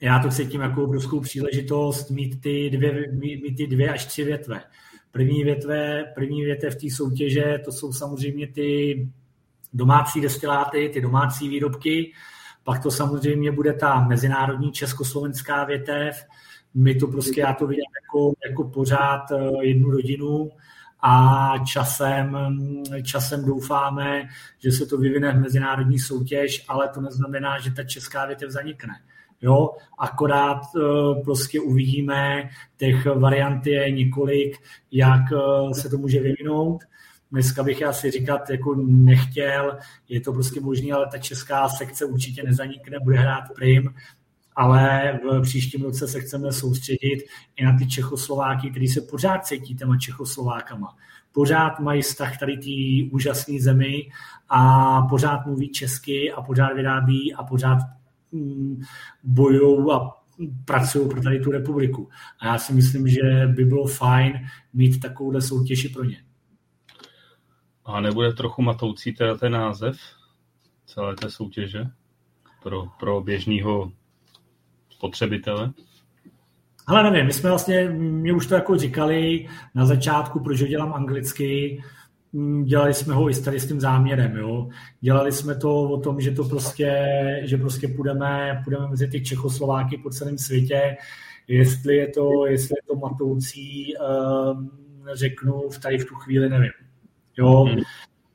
já 0.00 0.18
to 0.18 0.28
cítím 0.28 0.60
jako 0.60 0.84
obrovskou 0.84 1.20
příležitost 1.20 2.10
mít 2.10 2.40
ty 2.40 2.70
dvě, 2.70 3.12
mít, 3.12 3.42
mít 3.42 3.56
ty 3.56 3.66
dvě 3.66 3.92
až 3.92 4.04
tři 4.06 4.24
větve. 4.24 4.62
První 5.10 5.44
větve, 5.44 6.04
první 6.14 6.44
větve 6.44 6.70
v 6.70 6.76
té 6.76 6.90
soutěže, 6.90 7.60
to 7.64 7.72
jsou 7.72 7.92
samozřejmě 7.92 8.46
ty 8.46 8.98
domácí 9.72 10.20
destiláty, 10.20 10.90
ty 10.92 11.00
domácí 11.00 11.48
výrobky, 11.48 12.12
pak 12.64 12.82
to 12.82 12.90
samozřejmě 12.90 13.52
bude 13.52 13.72
ta 13.72 14.00
mezinárodní 14.00 14.72
československá 14.72 15.64
větev, 15.64 16.24
my 16.74 16.94
to 16.94 17.06
prostě, 17.06 17.40
já 17.40 17.52
to 17.52 17.66
vidím 17.66 17.84
jako, 18.02 18.32
jako 18.46 18.64
pořád 18.64 19.30
eh, 19.30 19.64
jednu 19.66 19.90
rodinu 19.90 20.50
a 21.02 21.54
časem, 21.58 22.36
časem 23.02 23.44
doufáme, 23.44 24.28
že 24.58 24.72
se 24.72 24.86
to 24.86 24.98
vyvine 24.98 25.32
v 25.32 25.40
mezinárodní 25.40 25.98
soutěž, 25.98 26.64
ale 26.68 26.88
to 26.88 27.00
neznamená, 27.00 27.58
že 27.58 27.70
ta 27.70 27.84
česká 27.84 28.26
větev 28.26 28.50
zanikne. 28.50 28.94
Jo, 29.42 29.70
akorát 29.98 30.60
uh, 30.74 31.24
prostě 31.24 31.60
uvidíme, 31.60 32.50
těch 32.76 33.06
variant 33.06 33.66
je 33.66 33.90
několik, 33.90 34.56
jak 34.92 35.20
uh, 35.32 35.72
se 35.72 35.88
to 35.88 35.98
může 35.98 36.20
vyvinout. 36.20 36.82
Dneska 37.32 37.62
bych 37.62 37.82
asi 37.82 38.10
říkat 38.10 38.50
jako 38.50 38.74
nechtěl, 38.86 39.78
je 40.08 40.20
to 40.20 40.32
prostě 40.32 40.60
možné, 40.60 40.92
ale 40.92 41.06
ta 41.12 41.18
česká 41.18 41.68
sekce 41.68 42.04
určitě 42.04 42.42
nezanikne, 42.42 42.98
bude 43.04 43.18
hrát 43.18 43.44
prim, 43.54 43.94
ale 44.56 45.12
v 45.24 45.42
příštím 45.42 45.82
roce 45.82 46.08
se 46.08 46.20
chceme 46.20 46.52
soustředit 46.52 47.24
i 47.56 47.64
na 47.64 47.78
ty 47.78 47.86
Čechoslováky, 47.86 48.70
kteří 48.70 48.88
se 48.88 49.00
pořád 49.00 49.46
cítí 49.46 49.74
těma 49.74 49.98
Čechoslovákama. 49.98 50.96
Pořád 51.32 51.80
mají 51.80 52.02
vztah 52.02 52.38
tady 52.38 52.56
té 52.56 53.14
úžasné 53.14 53.60
zemi 53.60 54.10
a 54.48 55.02
pořád 55.02 55.46
mluví 55.46 55.68
česky 55.68 56.32
a 56.32 56.42
pořád 56.42 56.74
vyrábí 56.74 57.34
a 57.34 57.42
pořád 57.42 57.78
Mm, 58.32 58.80
bojují 59.22 59.90
a 59.92 60.10
pracují 60.64 61.08
pro 61.08 61.22
tady 61.22 61.40
tu 61.40 61.50
republiku. 61.50 62.08
A 62.40 62.46
já 62.46 62.58
si 62.58 62.72
myslím, 62.72 63.08
že 63.08 63.20
by 63.46 63.64
bylo 63.64 63.86
fajn 63.86 64.32
mít 64.72 65.00
takovouhle 65.00 65.42
soutěži 65.42 65.88
pro 65.88 66.04
ně. 66.04 66.16
A 67.84 68.00
nebude 68.00 68.32
trochu 68.32 68.62
matoucí 68.62 69.12
teda 69.12 69.36
ten 69.36 69.52
název 69.52 69.96
celé 70.86 71.16
té 71.16 71.30
soutěže 71.30 71.84
pro, 72.62 72.86
pro 73.00 73.20
běžného 73.20 73.92
spotřebitele? 74.90 75.72
Ale 76.86 77.10
nevím, 77.10 77.26
my 77.26 77.32
jsme 77.32 77.50
vlastně, 77.50 77.88
mě 77.90 78.32
už 78.32 78.46
to 78.46 78.54
jako 78.54 78.76
říkali 78.76 79.48
na 79.74 79.86
začátku, 79.86 80.40
proč 80.40 80.60
ho 80.60 80.66
dělám 80.66 80.92
anglicky, 80.92 81.82
mm, 82.32 82.64
dělali 82.64 82.94
jsme 82.94 83.14
ho 83.14 83.30
i 83.30 83.34
s 83.34 83.40
tady 83.40 83.60
s 83.60 83.68
tím 83.68 83.80
záměrem, 83.80 84.36
jo. 84.36 84.68
Dělali 85.00 85.32
jsme 85.32 85.54
to 85.54 85.82
o 85.82 86.00
tom, 86.00 86.20
že 86.20 86.30
to 86.30 86.44
prostě, 86.44 86.92
že 87.44 87.56
prostě 87.56 87.88
půjdeme, 87.88 88.60
půjdeme 88.64 88.88
mezi 88.88 89.08
ty 89.08 89.20
Čechoslováky 89.20 89.98
po 89.98 90.10
celém 90.10 90.38
světě, 90.38 90.96
jestli 91.48 91.96
je 91.96 92.08
to, 92.08 92.46
jestli 92.46 92.74
je 92.78 92.82
to 92.88 92.94
matoucí, 92.94 93.94
um, 93.96 94.70
řeknu 95.14 95.68
v 95.70 95.78
tady 95.78 95.98
v 95.98 96.04
tu 96.04 96.14
chvíli 96.14 96.48
nevím. 96.48 96.72
Jo, 97.36 97.64
mm. 97.64 97.82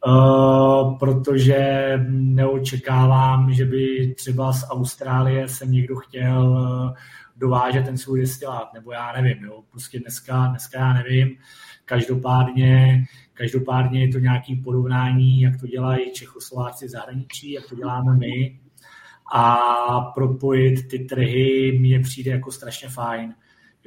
Uh, 0.08 0.98
protože 0.98 1.92
neočekávám, 2.10 3.54
že 3.54 3.66
by 3.66 4.14
třeba 4.18 4.54
z 4.54 4.70
Austrálie 4.70 5.48
se 5.48 5.66
někdo 5.66 5.96
chtěl 5.96 6.50
uh, 6.50 6.98
dovážet 7.38 7.86
ten 7.86 7.98
svůj 7.98 8.20
destilát, 8.22 8.74
nebo 8.74 8.92
já 8.92 9.22
nevím, 9.22 9.44
jo, 9.44 9.64
prostě 9.72 10.00
dneska, 10.00 10.48
dneska 10.48 10.80
já 10.80 10.94
nevím. 10.94 11.30
Každopádně, 11.86 13.04
každopádně 13.34 14.02
je 14.02 14.12
to 14.12 14.20
nějaké 14.20 14.56
porovnání, 14.64 15.42
jak 15.42 15.60
to 15.60 15.68
dělají 15.68 16.12
Čechoslováci 16.14 16.86
v 16.86 16.90
zahraničí, 16.90 17.52
jak 17.52 17.70
to 17.70 17.76
děláme 17.76 18.16
my 18.16 18.60
a 19.34 19.56
propojit 20.02 20.88
ty 20.88 21.00
trhy 21.00 21.78
mně 21.80 22.00
přijde 22.00 22.32
jako 22.32 22.52
strašně 22.52 22.90
fajn 22.90 23.34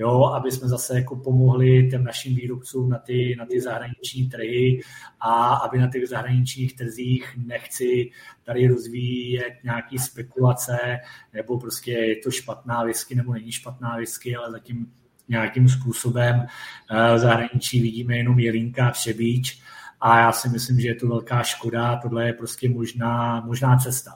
jo, 0.00 0.24
aby 0.24 0.50
jsme 0.50 0.68
zase 0.68 0.94
jako 0.94 1.16
pomohli 1.16 1.88
těm 1.90 2.04
našim 2.04 2.34
výrobcům 2.34 2.90
na 2.90 2.98
ty, 2.98 3.36
na 3.38 3.46
ty 3.46 3.60
zahraniční 3.60 4.28
trhy 4.28 4.80
a 5.20 5.54
aby 5.54 5.78
na 5.78 5.90
těch 5.90 6.08
zahraničních 6.08 6.76
trzích 6.76 7.38
nechci 7.46 8.10
tady 8.44 8.68
rozvíjet 8.68 9.52
nějaký 9.64 9.98
spekulace, 9.98 10.98
nebo 11.32 11.58
prostě 11.58 11.92
je 11.92 12.16
to 12.16 12.30
špatná 12.30 12.84
whisky, 12.84 13.14
nebo 13.14 13.32
není 13.32 13.52
špatná 13.52 13.96
whisky, 13.96 14.36
ale 14.36 14.50
zatím 14.50 14.92
nějakým 15.28 15.68
způsobem 15.68 16.46
eh, 16.90 17.14
v 17.14 17.18
zahraničí 17.18 17.82
vidíme 17.82 18.16
jenom 18.16 18.38
jelínka 18.38 18.88
a 18.88 18.90
třebíč 18.90 19.62
a 20.00 20.18
já 20.18 20.32
si 20.32 20.48
myslím, 20.48 20.80
že 20.80 20.88
je 20.88 20.94
to 20.94 21.08
velká 21.08 21.42
škoda, 21.42 21.96
tohle 21.96 22.26
je 22.26 22.32
prostě 22.32 22.68
možná, 22.68 23.40
možná 23.40 23.76
cesta. 23.76 24.10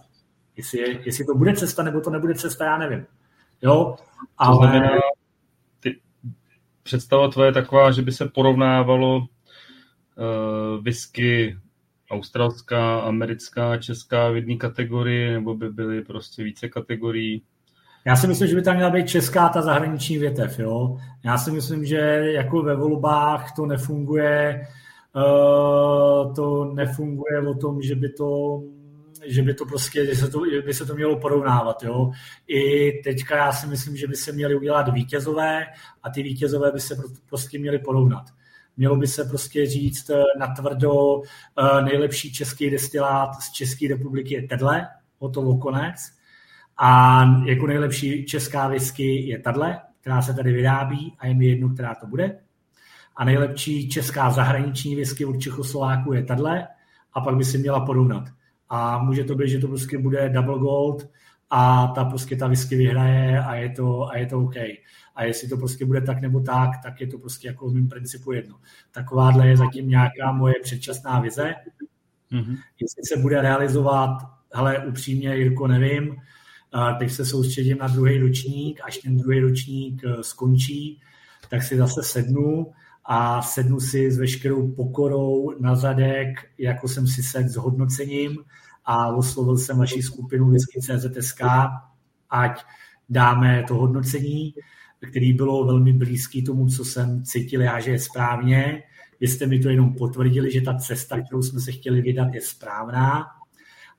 Jestli, 0.57 0.79
je, 0.79 1.07
jestli 1.07 1.25
to 1.25 1.35
bude 1.35 1.57
cesta, 1.57 1.83
nebo 1.83 2.01
to 2.01 2.11
nebude 2.11 2.35
cesta, 2.35 2.65
já 2.65 2.79
nevím. 2.79 3.07
Jo, 3.63 3.97
ale... 4.39 4.57
To 4.57 4.63
znamená, 4.63 4.91
představa 6.85 7.29
tvoje 7.29 7.49
je 7.49 7.53
taková, 7.53 7.91
že 7.91 8.03
by 8.03 8.13
se 8.13 8.29
porovnávalo 8.29 9.17
uh, 9.17 9.25
whisky 10.83 11.57
australská, 12.11 13.01
americká, 13.01 13.77
česká 13.77 14.29
v 14.29 14.37
jedné 14.37 14.57
kategorii, 14.57 15.33
nebo 15.33 15.55
by 15.55 15.69
byly 15.71 16.03
prostě 16.03 16.45
více 16.45 16.69
kategorií? 16.69 17.43
Já 18.07 18.17
si 18.17 18.27
myslím, 18.27 18.49
že 18.49 18.57
by 18.57 18.63
tam 18.63 18.77
měla 18.77 18.91
být 18.91 19.09
česká 19.09 19.49
ta 19.49 19.63
zahraniční 19.63 20.19
větev. 20.19 20.59
Jo? 20.59 20.97
Já 21.25 21.39
si 21.39 21.51
myslím, 21.51 21.85
že 21.85 21.97
jako 22.35 22.63
ve 22.63 22.77
volbách 22.77 23.53
to 23.57 23.67
nefunguje, 23.67 24.67
uh, 25.17 26.35
to 26.35 26.65
nefunguje 26.65 27.49
o 27.49 27.55
tom, 27.55 27.83
že 27.83 27.95
by 27.95 28.09
to 28.09 28.61
že 29.27 29.43
by 29.43 29.55
to 29.55 29.67
prostě, 29.67 30.07
že 30.07 30.17
se 30.17 30.29
to, 30.29 30.41
by 30.67 30.75
se 30.75 30.87
to 30.87 30.95
mělo 30.95 31.21
porovnávat. 31.21 31.83
Jo. 31.83 32.11
I 32.47 32.93
teďka 32.93 33.37
já 33.37 33.53
si 33.53 33.67
myslím, 33.67 33.97
že 33.97 34.07
by 34.07 34.17
se 34.17 34.33
měly 34.33 34.55
udělat 34.55 34.89
vítězové 34.89 35.67
a 36.03 36.11
ty 36.11 36.23
vítězové 36.23 36.73
by 36.73 36.81
se 36.81 36.97
prostě 37.29 37.59
měly 37.59 37.79
porovnat. 37.79 38.25
Mělo 38.77 38.97
by 38.97 39.07
se 39.07 39.25
prostě 39.25 39.67
říct 39.67 40.11
eh, 40.11 40.23
na 40.39 40.47
tvrdo 40.47 41.23
eh, 41.23 41.83
nejlepší 41.83 42.33
český 42.33 42.71
destilát 42.71 43.35
z 43.35 43.53
České 43.53 43.89
republiky 43.89 44.35
je 44.35 44.43
tedle, 44.43 44.89
o 45.19 45.29
to 45.29 45.57
konec. 45.57 45.95
A 46.77 47.23
jako 47.47 47.67
nejlepší 47.67 48.27
česká 48.27 48.69
whisky 48.69 49.29
je 49.29 49.39
tadle, 49.39 49.81
která 50.01 50.23
se 50.23 50.35
tady 50.35 50.53
vyrábí 50.53 51.15
a 51.19 51.27
je 51.27 51.35
mi 51.35 51.47
jedno, 51.47 51.69
která 51.69 51.95
to 51.95 52.07
bude. 52.07 52.39
A 53.17 53.25
nejlepší 53.25 53.89
česká 53.89 54.31
zahraniční 54.31 54.97
whisky 54.97 55.25
od 55.25 55.41
Čechoslováku 55.41 56.13
je 56.13 56.25
tadle 56.25 56.69
a 57.13 57.21
pak 57.21 57.37
by 57.37 57.45
si 57.45 57.59
měla 57.59 57.87
porovnat 57.87 58.25
a 58.69 58.99
může 58.99 59.25
to 59.25 59.35
být, 59.35 59.49
že 59.49 59.59
to 59.59 59.69
prostě 59.69 59.99
bude 59.99 60.29
double 60.29 60.59
gold 60.59 61.09
a 61.51 61.87
ta 61.87 62.05
prostě 62.05 62.37
ta 62.37 62.49
whisky 62.49 62.77
vyhraje 62.77 63.41
a 63.41 63.55
je 63.55 63.71
to, 63.71 64.09
a 64.09 64.17
je 64.17 64.27
to 64.27 64.41
OK. 64.41 64.57
A 65.15 65.25
jestli 65.25 65.49
to 65.49 65.57
prostě 65.57 65.85
bude 65.87 66.01
tak 66.01 66.21
nebo 66.21 66.41
tak, 66.41 66.71
tak 66.83 67.01
je 67.01 67.07
to 67.07 67.19
prostě 67.19 67.49
jako 67.49 67.69
v 67.69 67.75
mém 67.75 67.89
principu 67.89 68.33
jedno. 68.33 68.57
Takováhle 68.91 69.49
je 69.49 69.57
zatím 69.57 69.89
nějaká 69.89 70.33
moje 70.33 70.55
předčasná 70.63 71.21
vize. 71.21 71.55
Mm-hmm. 72.33 72.59
Jestli 72.81 73.03
se 73.05 73.17
bude 73.21 73.43
realizovat, 73.43 74.19
hele, 74.55 74.79
upřímně, 74.79 75.37
Jirko, 75.37 75.67
nevím, 75.67 76.17
teď 76.99 77.11
se 77.11 77.25
soustředím 77.25 77.79
na 77.79 77.89
druhý 77.89 78.19
ročník, 78.19 78.81
až 78.85 78.99
ten 78.99 79.17
druhý 79.17 79.41
ročník 79.41 80.03
eh, 80.05 80.23
skončí, 80.23 81.01
tak 81.51 81.63
si 81.63 81.77
zase 81.77 82.03
sednu 82.03 82.73
a 83.05 83.43
sednu 83.43 83.81
si 83.81 84.11
s 84.11 84.19
veškerou 84.19 84.73
pokorou 84.73 85.61
na 85.61 85.75
zadek, 85.75 86.29
jako 86.59 86.89
jsem 86.89 87.07
si 87.07 87.23
sedl 87.23 87.49
s 87.49 87.57
hodnocením 87.57 88.39
a 88.85 89.09
oslovil 89.09 89.59
jsem 89.59 89.79
vaši 89.79 90.03
skupinu 90.03 90.51
Whisky 90.51 90.81
CZSK, 90.81 91.41
ať 92.31 92.65
dáme 93.09 93.65
to 93.69 93.75
hodnocení, 93.75 94.55
který 95.11 95.33
bylo 95.33 95.65
velmi 95.65 95.93
blízký 95.93 96.45
tomu, 96.45 96.69
co 96.69 96.85
jsem 96.85 97.25
cítil 97.25 97.63
já, 97.63 97.81
že 97.81 97.91
je 97.91 97.99
správně. 97.99 98.83
Vy 99.21 99.29
jste 99.29 99.47
mi 99.47 99.59
to 99.59 99.69
jenom 99.69 99.95
potvrdili, 99.95 100.53
že 100.53 100.61
ta 100.61 100.75
cesta, 100.75 101.21
kterou 101.21 101.43
jsme 101.43 101.61
se 101.61 101.73
chtěli 101.73 102.03
vydat, 102.03 102.35
je 102.35 102.41
správná. 102.41 103.27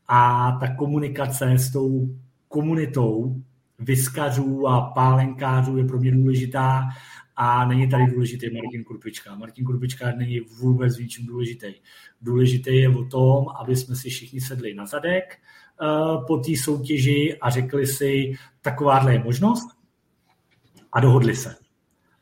A 0.07 0.52
ta 0.60 0.76
komunikace 0.76 1.52
s 1.52 1.72
tou 1.72 2.15
komunitou 2.48 3.36
vyskařů 3.80 4.68
a 4.68 4.82
pálenkářů 4.82 5.77
je 5.77 5.86
pro 5.86 5.99
mě 5.99 6.11
důležitá 6.11 6.90
a 7.36 7.66
není 7.66 7.90
tady 7.90 8.07
důležitý 8.07 8.45
Martin 8.53 8.84
Kurpička. 8.84 9.36
Martin 9.36 9.66
Kurpička 9.66 10.12
není 10.18 10.40
vůbec 10.40 10.98
ničím 10.98 11.26
důležitý. 11.26 11.74
Důležitý 12.22 12.76
je 12.76 12.90
o 12.90 13.06
tom, 13.06 13.45
aby 13.60 13.76
jsme 13.76 13.95
si 13.95 14.10
všichni 14.10 14.41
sedli 14.41 14.74
na 14.74 14.86
zadek 14.86 15.24
uh, 15.82 16.26
po 16.26 16.38
té 16.38 16.57
soutěži 16.57 17.38
a 17.41 17.49
řekli 17.49 17.88
si, 17.88 18.34
takováhle 18.62 19.14
je 19.14 19.24
možnost 19.24 19.68
a 20.91 20.99
dohodli 20.99 21.36
se. 21.36 21.56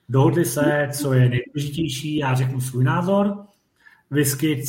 Dohodli 0.09 0.45
se, 0.45 0.89
co 0.97 1.13
je 1.13 1.29
nejdůležitější, 1.29 2.17
já 2.17 2.35
řeknu 2.35 2.61
svůj 2.61 2.83
názor, 2.83 3.37
Whisky 4.09 4.63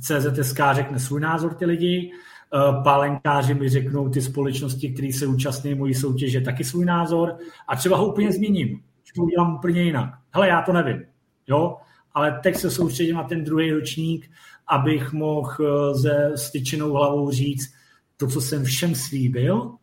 CZSK 0.00 0.60
řekne 0.72 1.00
svůj 1.00 1.20
názor 1.20 1.54
ty 1.54 1.64
lidi, 1.64 2.10
uh, 2.54 2.82
pálenkáři 2.82 3.54
mi 3.54 3.68
řeknou 3.68 4.08
ty 4.08 4.22
společnosti, 4.22 4.92
které 4.92 5.12
se 5.12 5.26
účastní 5.26 5.74
mojí 5.74 5.94
soutěže, 5.94 6.40
taky 6.40 6.64
svůj 6.64 6.84
názor 6.84 7.36
a 7.68 7.76
třeba 7.76 7.96
ho 7.96 8.06
úplně 8.06 8.32
změním 8.32 8.82
to 9.16 9.22
udělám 9.22 9.54
úplně 9.54 9.82
jinak. 9.82 10.10
Hele, 10.30 10.48
já 10.48 10.62
to 10.62 10.72
nevím, 10.72 11.04
jo, 11.46 11.76
ale 12.12 12.40
teď 12.42 12.56
se 12.56 12.70
soustředím 12.70 13.16
na 13.16 13.22
ten 13.24 13.44
druhý 13.44 13.72
ročník, 13.72 14.30
abych 14.66 15.12
mohl 15.12 15.50
eh, 15.60 15.94
se 15.98 16.32
styčenou 16.36 16.92
hlavou 16.92 17.30
říct, 17.30 17.74
to, 18.16 18.26
co 18.26 18.40
jsem 18.40 18.64
všem 18.64 18.94
slíbil, 18.94 19.74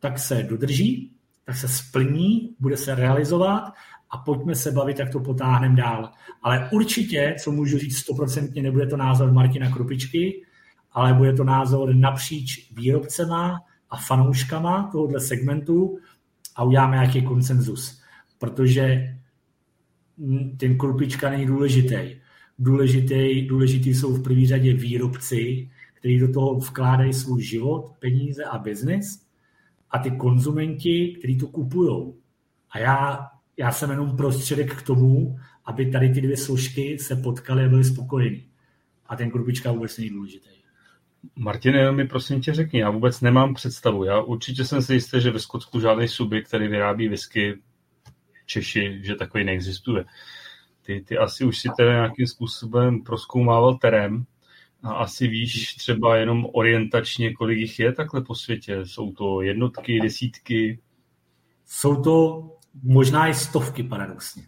tak 0.00 0.18
se 0.18 0.42
dodrží, 0.42 1.12
tak 1.44 1.56
se 1.56 1.68
splní, 1.68 2.54
bude 2.60 2.76
se 2.76 2.94
realizovat 2.94 3.72
a 4.10 4.18
pojďme 4.18 4.54
se 4.54 4.70
bavit, 4.70 4.98
jak 4.98 5.12
to 5.12 5.20
potáhneme 5.20 5.76
dál. 5.76 6.10
Ale 6.42 6.68
určitě, 6.72 7.36
co 7.42 7.52
můžu 7.52 7.78
říct 7.78 7.96
stoprocentně, 7.96 8.62
nebude 8.62 8.86
to 8.86 8.96
názor 8.96 9.32
Martina 9.32 9.70
Krupičky, 9.70 10.42
ale 10.92 11.14
bude 11.14 11.32
to 11.32 11.44
názor 11.44 11.94
napříč 11.94 12.72
výrobcema 12.72 13.60
a 13.90 13.96
fanouškama 13.96 14.88
tohohle 14.92 15.20
segmentu 15.20 15.98
a 16.56 16.64
uděláme 16.64 16.96
nějaký 16.96 17.22
konsenzus 17.22 18.03
protože 18.38 19.16
ten 20.56 20.78
krupička 20.78 21.30
není 21.30 21.46
důležitý. 21.46 22.16
Důležitý, 22.58 23.46
důležitý 23.46 23.94
jsou 23.94 24.14
v 24.14 24.22
první 24.22 24.46
řadě 24.46 24.74
výrobci, 24.74 25.70
kteří 25.94 26.18
do 26.18 26.32
toho 26.32 26.54
vkládají 26.54 27.12
svůj 27.12 27.42
život, 27.42 27.92
peníze 27.98 28.44
a 28.44 28.58
biznis 28.58 29.26
a 29.90 29.98
ty 29.98 30.10
konzumenti, 30.10 31.16
kteří 31.18 31.38
to 31.38 31.46
kupují. 31.46 32.12
A 32.70 32.78
já, 32.78 33.18
já 33.56 33.72
jsem 33.72 33.90
jenom 33.90 34.16
prostředek 34.16 34.74
k 34.74 34.82
tomu, 34.82 35.38
aby 35.64 35.90
tady 35.90 36.08
ty 36.08 36.20
dvě 36.20 36.36
složky 36.36 36.98
se 36.98 37.16
potkaly 37.16 37.64
a 37.64 37.68
byly 37.68 37.84
spokojení. 37.84 38.44
A 39.06 39.16
ten 39.16 39.30
krupička 39.30 39.72
vůbec 39.72 39.98
není 39.98 40.10
důležitý. 40.10 40.48
Martine, 41.36 41.92
mi 41.92 42.08
prosím 42.08 42.40
tě 42.40 42.54
řekni, 42.54 42.80
já 42.80 42.90
vůbec 42.90 43.20
nemám 43.20 43.54
představu. 43.54 44.04
Já 44.04 44.20
určitě 44.20 44.64
jsem 44.64 44.82
si 44.82 44.94
jistý, 44.94 45.20
že 45.20 45.30
ve 45.30 45.38
Skotsku 45.38 45.80
žádný 45.80 46.08
subjekt, 46.08 46.48
který 46.48 46.68
vyrábí 46.68 47.08
whisky, 47.08 47.54
Češi, 48.46 48.98
že 49.02 49.14
takový 49.14 49.44
neexistuje. 49.44 50.04
Ty, 50.82 51.04
ty 51.08 51.18
asi 51.18 51.44
už 51.44 51.58
si 51.58 51.68
teda 51.76 51.92
nějakým 51.92 52.26
způsobem 52.26 53.02
proskoumával 53.02 53.74
terén 53.74 54.24
a 54.82 54.92
asi 54.92 55.28
víš 55.28 55.74
třeba 55.74 56.16
jenom 56.16 56.46
orientačně, 56.52 57.34
kolik 57.34 57.58
jich 57.58 57.78
je 57.78 57.92
takhle 57.92 58.20
po 58.22 58.34
světě. 58.34 58.80
Jsou 58.84 59.12
to 59.12 59.42
jednotky, 59.42 60.00
desítky? 60.00 60.78
Jsou 61.64 62.02
to 62.02 62.44
možná 62.82 63.28
i 63.28 63.34
stovky 63.34 63.82
paradoxně. 63.82 64.42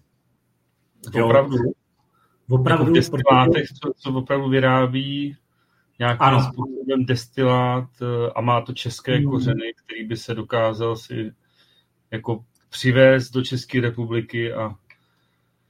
Jo. 1.14 1.26
Opravdu? 1.26 1.56
Opravdu. 2.48 2.96
Jako 2.96 3.10
protože... 3.10 3.64
co, 3.82 3.92
co 3.96 4.10
opravdu 4.10 4.48
vyrábí 4.48 5.36
nějakým 5.98 6.22
ano. 6.22 6.42
způsobem 6.42 7.04
destilát 7.06 7.88
a 8.34 8.40
má 8.40 8.60
to 8.60 8.72
české 8.72 9.16
hmm. 9.16 9.30
kořeny, 9.30 9.72
který 9.84 10.04
by 10.04 10.16
se 10.16 10.34
dokázal 10.34 10.96
si 10.96 11.32
jako 12.10 12.44
přivést 12.76 13.30
do 13.30 13.42
České 13.42 13.80
republiky 13.80 14.52
a 14.52 14.74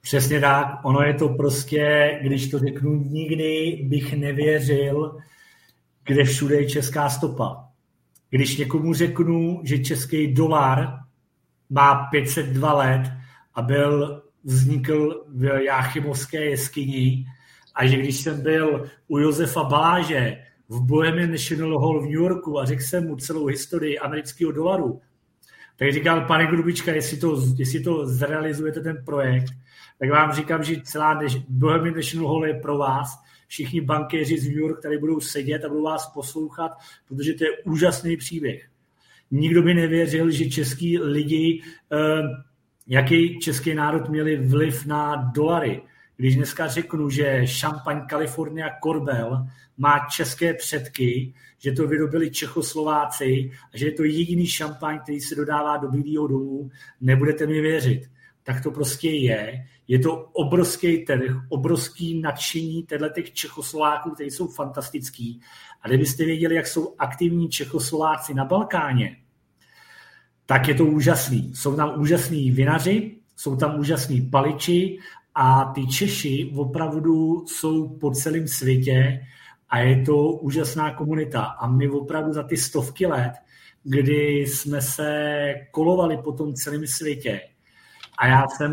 Přesně 0.01 0.41
tak, 0.41 0.67
ono 0.85 1.01
je 1.01 1.15
to 1.15 1.29
prostě, 1.29 2.19
když 2.23 2.51
to 2.51 2.59
řeknu, 2.59 2.95
nikdy 2.95 3.81
bych 3.89 4.13
nevěřil, 4.13 5.19
kde 6.05 6.25
všude 6.25 6.57
je 6.57 6.69
česká 6.69 7.09
stopa. 7.09 7.69
Když 8.31 8.57
někomu 8.57 8.95
řeknu, 8.95 9.61
že 9.65 9.79
český 9.79 10.35
dolar 10.35 10.99
má 11.71 11.95
502 12.11 12.73
let 12.73 13.13
a 13.55 13.63
byl, 13.63 14.23
vznikl 14.45 15.25
v 15.29 15.45
Jáchymovské 15.65 16.45
jeskyni 16.45 17.27
a 17.75 17.87
že 17.87 17.97
když 17.97 18.17
jsem 18.17 18.43
byl 18.43 18.87
u 19.09 19.19
Josefa 19.19 19.65
Baláže 19.65 20.43
v 20.69 20.81
Bohemian 20.81 21.31
National 21.31 21.79
Hall 21.79 22.01
v 22.01 22.05
New 22.05 22.13
Yorku 22.13 22.59
a 22.59 22.65
řekl 22.65 22.83
jsem 22.83 23.07
mu 23.07 23.17
celou 23.17 23.47
historii 23.47 23.99
amerického 23.99 24.53
dolaru, 24.53 25.01
tak 25.77 25.93
říkal, 25.93 26.21
pane 26.21 26.47
Grubička, 26.47 26.93
jestli 26.93 27.17
to, 27.17 27.43
jestli 27.59 27.81
to 27.81 28.07
zrealizujete 28.07 28.81
ten 28.81 29.03
projekt, 29.05 29.53
tak 29.99 30.11
vám 30.11 30.33
říkám, 30.33 30.65
že 30.65 30.81
celá 30.81 31.21
Bohemian 31.49 31.97
National 31.97 32.29
Hall 32.29 32.47
je 32.47 32.55
pro 32.55 32.79
vás. 32.79 33.23
Všichni 33.49 33.81
bankéři 33.81 34.39
z 34.39 34.49
New 34.49 34.59
York 34.59 34.83
tady 34.83 34.99
budou 34.99 35.21
sedět 35.21 35.65
a 35.65 35.69
budou 35.69 35.83
vás 35.83 36.11
poslouchat, 36.15 36.73
protože 37.09 37.35
to 37.35 37.45
je 37.45 37.51
úžasný 37.65 38.17
příběh. 38.17 38.69
Nikdo 39.31 39.63
by 39.63 39.75
nevěřil, 39.75 40.31
že 40.31 40.51
český 40.51 40.99
lidi, 40.99 41.63
eh, 41.93 42.23
jaký 42.87 43.39
český 43.41 43.75
národ 43.75 44.09
měli 44.09 44.37
vliv 44.37 44.87
na 44.87 45.31
dolary. 45.35 45.83
Když 46.17 46.37
dneska 46.37 46.67
řeknu, 46.69 47.11
že 47.11 47.47
šampaň 47.47 48.07
California 48.11 48.71
Corbel 48.83 49.47
má 49.79 49.99
české 50.11 50.55
předky, 50.55 51.35
že 51.59 51.73
to 51.73 51.87
vyrobili 51.87 52.31
Čechoslováci 52.31 53.51
a 53.75 53.77
že 53.77 53.87
je 53.87 53.93
to 53.93 54.05
jediný 54.05 54.47
šampaň, 54.47 54.99
který 55.03 55.21
se 55.21 55.35
dodává 55.35 55.77
do 55.77 55.89
Bílého 55.89 56.27
domu, 56.27 56.71
nebudete 57.01 57.47
mi 57.47 57.61
věřit. 57.61 58.03
Tak 58.43 58.63
to 58.63 58.71
prostě 58.71 59.11
je. 59.11 59.67
Je 59.89 59.99
to 59.99 60.17
obrovský 60.17 61.05
trh, 61.05 61.37
obrovský 61.49 62.21
nadšení 62.21 62.87
těch 63.15 63.33
Čechoslováků, 63.33 64.11
kteří 64.11 64.31
jsou 64.31 64.49
fantastický. 64.49 65.41
A 65.83 65.89
kdybyste 65.89 66.25
věděli, 66.25 66.55
jak 66.55 66.67
jsou 66.67 66.95
aktivní 66.99 67.49
Čechoslováci 67.49 68.35
na 68.35 68.45
Balkáně, 68.45 69.17
tak 70.47 70.69
je 70.69 70.75
to 70.75 70.85
úžasný. 70.85 71.55
Jsou 71.55 71.77
tam 71.77 72.01
úžasní 72.01 72.51
vinaři, 72.51 73.17
jsou 73.37 73.57
tam 73.57 73.79
úžasní 73.79 74.23
paliči 74.23 74.99
a 75.39 75.65
ty 75.75 75.87
Češi 75.87 76.53
opravdu 76.57 77.45
jsou 77.47 77.89
po 77.89 78.11
celém 78.11 78.49
světě 78.49 79.27
a 79.69 79.79
je 79.79 80.03
to 80.03 80.17
úžasná 80.17 80.95
komunita. 80.95 81.43
A 81.43 81.69
my 81.69 81.89
opravdu 81.89 82.33
za 82.33 82.43
ty 82.43 82.57
stovky 82.57 83.07
let, 83.07 83.33
kdy 83.85 84.39
jsme 84.39 84.83
se 84.83 85.55
kolovali 85.71 86.17
po 86.17 86.33
tom 86.33 86.55
celém 86.55 86.87
světě, 86.87 87.41
a 88.19 88.27
já 88.27 88.49
jsem 88.49 88.73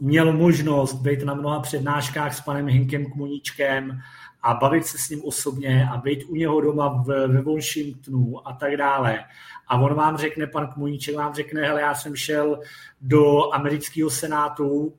měl 0.00 0.32
možnost 0.32 0.94
být 0.94 1.22
na 1.22 1.34
mnoha 1.34 1.60
přednáškách 1.60 2.34
s 2.34 2.40
panem 2.40 2.68
Hinkem 2.68 3.06
Kmoníčkem 3.06 4.00
a 4.42 4.54
bavit 4.54 4.86
se 4.86 4.98
s 4.98 5.10
ním 5.10 5.24
osobně 5.24 5.88
a 5.92 5.96
být 5.96 6.24
u 6.28 6.34
něho 6.34 6.60
doma 6.60 6.88
v, 6.88 7.26
ve 7.26 7.42
Washingtonu 7.42 8.48
a 8.48 8.52
tak 8.52 8.76
dále. 8.76 9.24
A 9.68 9.80
on 9.80 9.94
vám 9.94 10.16
řekne, 10.16 10.46
pan 10.46 10.66
Kmoníček 10.66 11.16
vám 11.16 11.34
řekne, 11.34 11.62
hele, 11.62 11.80
já 11.80 11.94
jsem 11.94 12.16
šel 12.16 12.60
do 13.00 13.54
amerického 13.54 14.10
senátu 14.10 14.94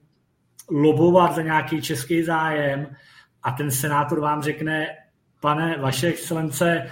lobovat 0.69 1.35
za 1.35 1.41
nějaký 1.41 1.81
český 1.81 2.23
zájem 2.23 2.87
a 3.43 3.51
ten 3.51 3.71
senátor 3.71 4.19
vám 4.19 4.43
řekne, 4.43 4.87
pane, 5.41 5.77
vaše 5.77 6.07
excelence, 6.07 6.89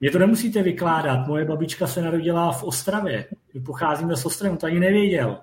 mě 0.00 0.10
to 0.10 0.18
nemusíte 0.18 0.62
vykládat, 0.62 1.26
moje 1.26 1.44
babička 1.44 1.86
se 1.86 2.02
narodila 2.02 2.52
v 2.52 2.62
Ostravě, 2.62 3.26
my 3.54 3.60
pocházíme 3.60 4.16
z 4.16 4.26
Ostravy, 4.26 4.52
on 4.52 4.58
to 4.58 4.66
ani 4.66 4.80
nevěděl. 4.80 5.38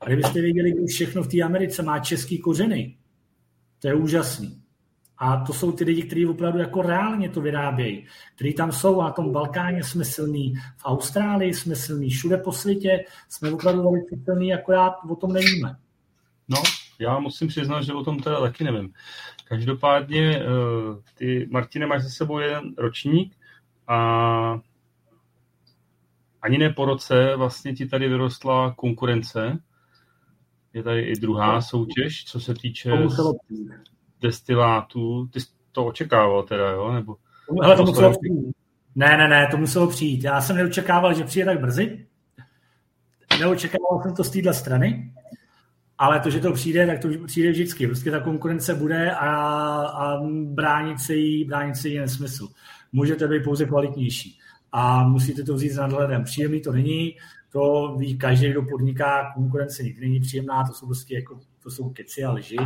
A 0.00 0.06
kdybyste 0.06 0.40
věděli, 0.40 0.70
že 0.70 0.86
všechno 0.86 1.22
v 1.22 1.28
té 1.28 1.42
Americe 1.42 1.82
má 1.82 1.98
český 1.98 2.38
kořeny, 2.38 2.96
to 3.78 3.88
je 3.88 3.94
úžasný. 3.94 4.62
A 5.18 5.36
to 5.36 5.52
jsou 5.52 5.72
ty 5.72 5.84
lidi, 5.84 6.02
kteří 6.02 6.26
opravdu 6.26 6.58
jako 6.58 6.82
reálně 6.82 7.28
to 7.28 7.40
vyrábějí, 7.40 8.06
kteří 8.34 8.54
tam 8.54 8.72
jsou 8.72 9.00
a 9.00 9.04
na 9.04 9.10
tom 9.10 9.32
Balkáně 9.32 9.84
jsme 9.84 10.04
silní, 10.04 10.54
v 10.76 10.84
Austrálii 10.84 11.54
jsme 11.54 11.76
silní, 11.76 12.10
všude 12.10 12.36
po 12.36 12.52
světě 12.52 13.04
jsme 13.28 13.50
opravdu 13.50 13.82
velice 13.82 14.24
silní, 14.24 14.54
akorát 14.54 14.94
o 15.10 15.16
tom 15.16 15.32
nevíme. 15.32 15.76
No, 16.48 16.62
já 16.98 17.18
musím 17.18 17.48
přiznat, 17.48 17.82
že 17.82 17.92
o 17.92 18.04
tom 18.04 18.20
teda 18.20 18.40
taky 18.40 18.64
nevím. 18.64 18.92
Každopádně, 19.44 20.38
eh, 20.38 20.44
ty, 21.14 21.48
Martine, 21.50 21.86
máš 21.86 22.02
za 22.02 22.08
sebou 22.08 22.38
jeden 22.38 22.74
ročník 22.78 23.36
a 23.88 24.60
ani 26.42 26.58
ne 26.58 26.70
po 26.70 26.84
roce 26.84 27.36
vlastně 27.36 27.74
ti 27.74 27.86
tady 27.86 28.08
vyrostla 28.08 28.74
konkurence. 28.76 29.58
Je 30.72 30.82
tady 30.82 31.02
i 31.02 31.20
druhá 31.20 31.60
soutěž, 31.60 32.24
co 32.24 32.40
se 32.40 32.54
týče 32.54 32.90
destilátů. 34.20 35.26
Ty 35.26 35.40
jsi 35.40 35.46
to 35.72 35.86
očekával 35.86 36.42
teda, 36.42 36.70
jo? 36.70 36.92
Nebo, 36.92 37.16
Hele, 37.62 37.76
to 37.76 37.84
muselo 37.84 38.10
přijít. 38.10 38.54
Ne, 38.94 39.16
ne, 39.16 39.28
ne, 39.28 39.48
to 39.50 39.56
muselo 39.56 39.86
přijít. 39.86 40.24
Já 40.24 40.40
jsem 40.40 40.56
neočekával, 40.56 41.14
že 41.14 41.24
přijde 41.24 41.46
tak 41.46 41.60
brzy. 41.60 42.06
Neočekával 43.40 44.02
jsem 44.02 44.14
to 44.14 44.24
z 44.24 44.30
téhle 44.30 44.54
strany. 44.54 45.12
Ale 45.98 46.20
to, 46.20 46.30
že 46.30 46.40
to 46.40 46.52
přijde, 46.52 46.86
tak 46.86 46.98
to 46.98 47.08
přijde 47.26 47.50
vždycky. 47.50 47.86
Prostě 47.86 48.10
ta 48.10 48.20
konkurence 48.20 48.74
bude 48.74 49.10
a, 49.10 49.30
a 49.82 50.20
bránit 50.44 51.00
se 51.00 51.14
jí, 51.14 51.44
bránit 51.44 51.76
se 51.76 51.88
jí 51.88 51.94
je 51.94 52.00
nesmysl. 52.00 52.48
Můžete 52.92 53.28
být 53.28 53.44
pouze 53.44 53.64
kvalitnější 53.64 54.38
a 54.72 55.08
musíte 55.08 55.42
to 55.42 55.54
vzít 55.54 55.70
s 55.70 55.76
nadhledem. 55.76 56.24
Příjemný 56.24 56.60
to 56.60 56.72
není, 56.72 57.16
to 57.52 57.94
ví 57.98 58.18
každý, 58.18 58.50
kdo 58.50 58.62
podniká, 58.62 59.32
konkurence 59.34 59.82
nikdy 59.82 60.00
není 60.00 60.20
příjemná, 60.20 60.64
to 60.64 60.72
jsou 60.74 60.86
prostě 60.86 61.14
jako, 61.14 61.40
to 61.62 61.70
jsou 61.70 61.90
keci 61.90 62.24
a 62.24 62.32
lži, 62.32 62.56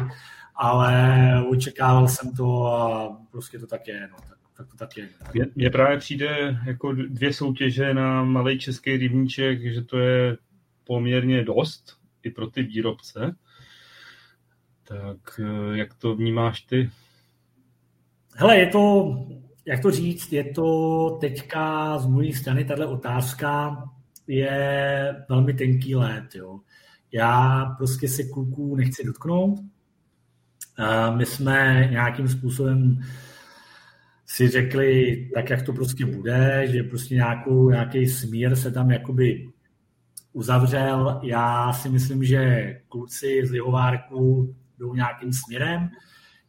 ale 0.56 1.44
očekával 1.50 2.08
jsem 2.08 2.32
to 2.36 2.66
a 2.66 3.08
prostě 3.30 3.58
to 3.58 3.66
tak 3.66 3.88
je. 3.88 4.08
No, 4.10 4.16
tak, 4.28 4.38
tak 4.56 4.66
to 4.70 4.76
tak 4.76 4.96
je. 4.96 5.08
Mně 5.54 5.70
právě 5.70 5.98
přijde 5.98 6.58
jako 6.66 6.92
dvě 6.92 7.32
soutěže 7.32 7.94
na 7.94 8.24
malý 8.24 8.58
český 8.58 8.96
rybníček, 8.96 9.74
že 9.74 9.82
to 9.82 9.98
je 9.98 10.36
poměrně 10.84 11.44
dost, 11.44 12.01
i 12.22 12.30
pro 12.30 12.46
ty 12.46 12.62
výrobce. 12.62 13.36
Tak 14.88 15.40
eh, 15.40 15.78
jak 15.78 15.94
to 15.94 16.16
vnímáš 16.16 16.60
ty? 16.60 16.90
Hele, 18.36 18.58
je 18.58 18.66
to, 18.66 19.14
jak 19.66 19.82
to 19.82 19.90
říct, 19.90 20.32
je 20.32 20.44
to 20.44 21.10
teďka 21.20 21.98
z 21.98 22.06
mojí 22.06 22.32
strany 22.32 22.64
tahle 22.64 22.86
otázka 22.86 23.76
je 24.26 25.24
velmi 25.28 25.54
tenký 25.54 25.94
let. 25.94 26.34
Jo. 26.34 26.60
Já 27.12 27.64
prostě 27.78 28.08
se 28.08 28.24
kluků 28.24 28.76
nechci 28.76 29.06
dotknout. 29.06 29.58
My 31.16 31.26
jsme 31.26 31.88
nějakým 31.90 32.28
způsobem 32.28 33.00
si 34.26 34.48
řekli, 34.48 35.16
tak 35.34 35.50
jak 35.50 35.62
to 35.62 35.72
prostě 35.72 36.06
bude, 36.06 36.68
že 36.72 36.82
prostě 36.82 37.14
nějakou, 37.14 37.70
nějaký 37.70 38.06
smír 38.06 38.56
se 38.56 38.70
tam 38.70 38.90
jakoby 38.90 39.51
uzavřel. 40.32 41.20
Já 41.22 41.72
si 41.72 41.88
myslím, 41.88 42.24
že 42.24 42.72
kluci 42.88 43.46
z 43.46 43.50
Lihovárku 43.50 44.54
jdou 44.78 44.94
nějakým 44.94 45.32
směrem, 45.32 45.90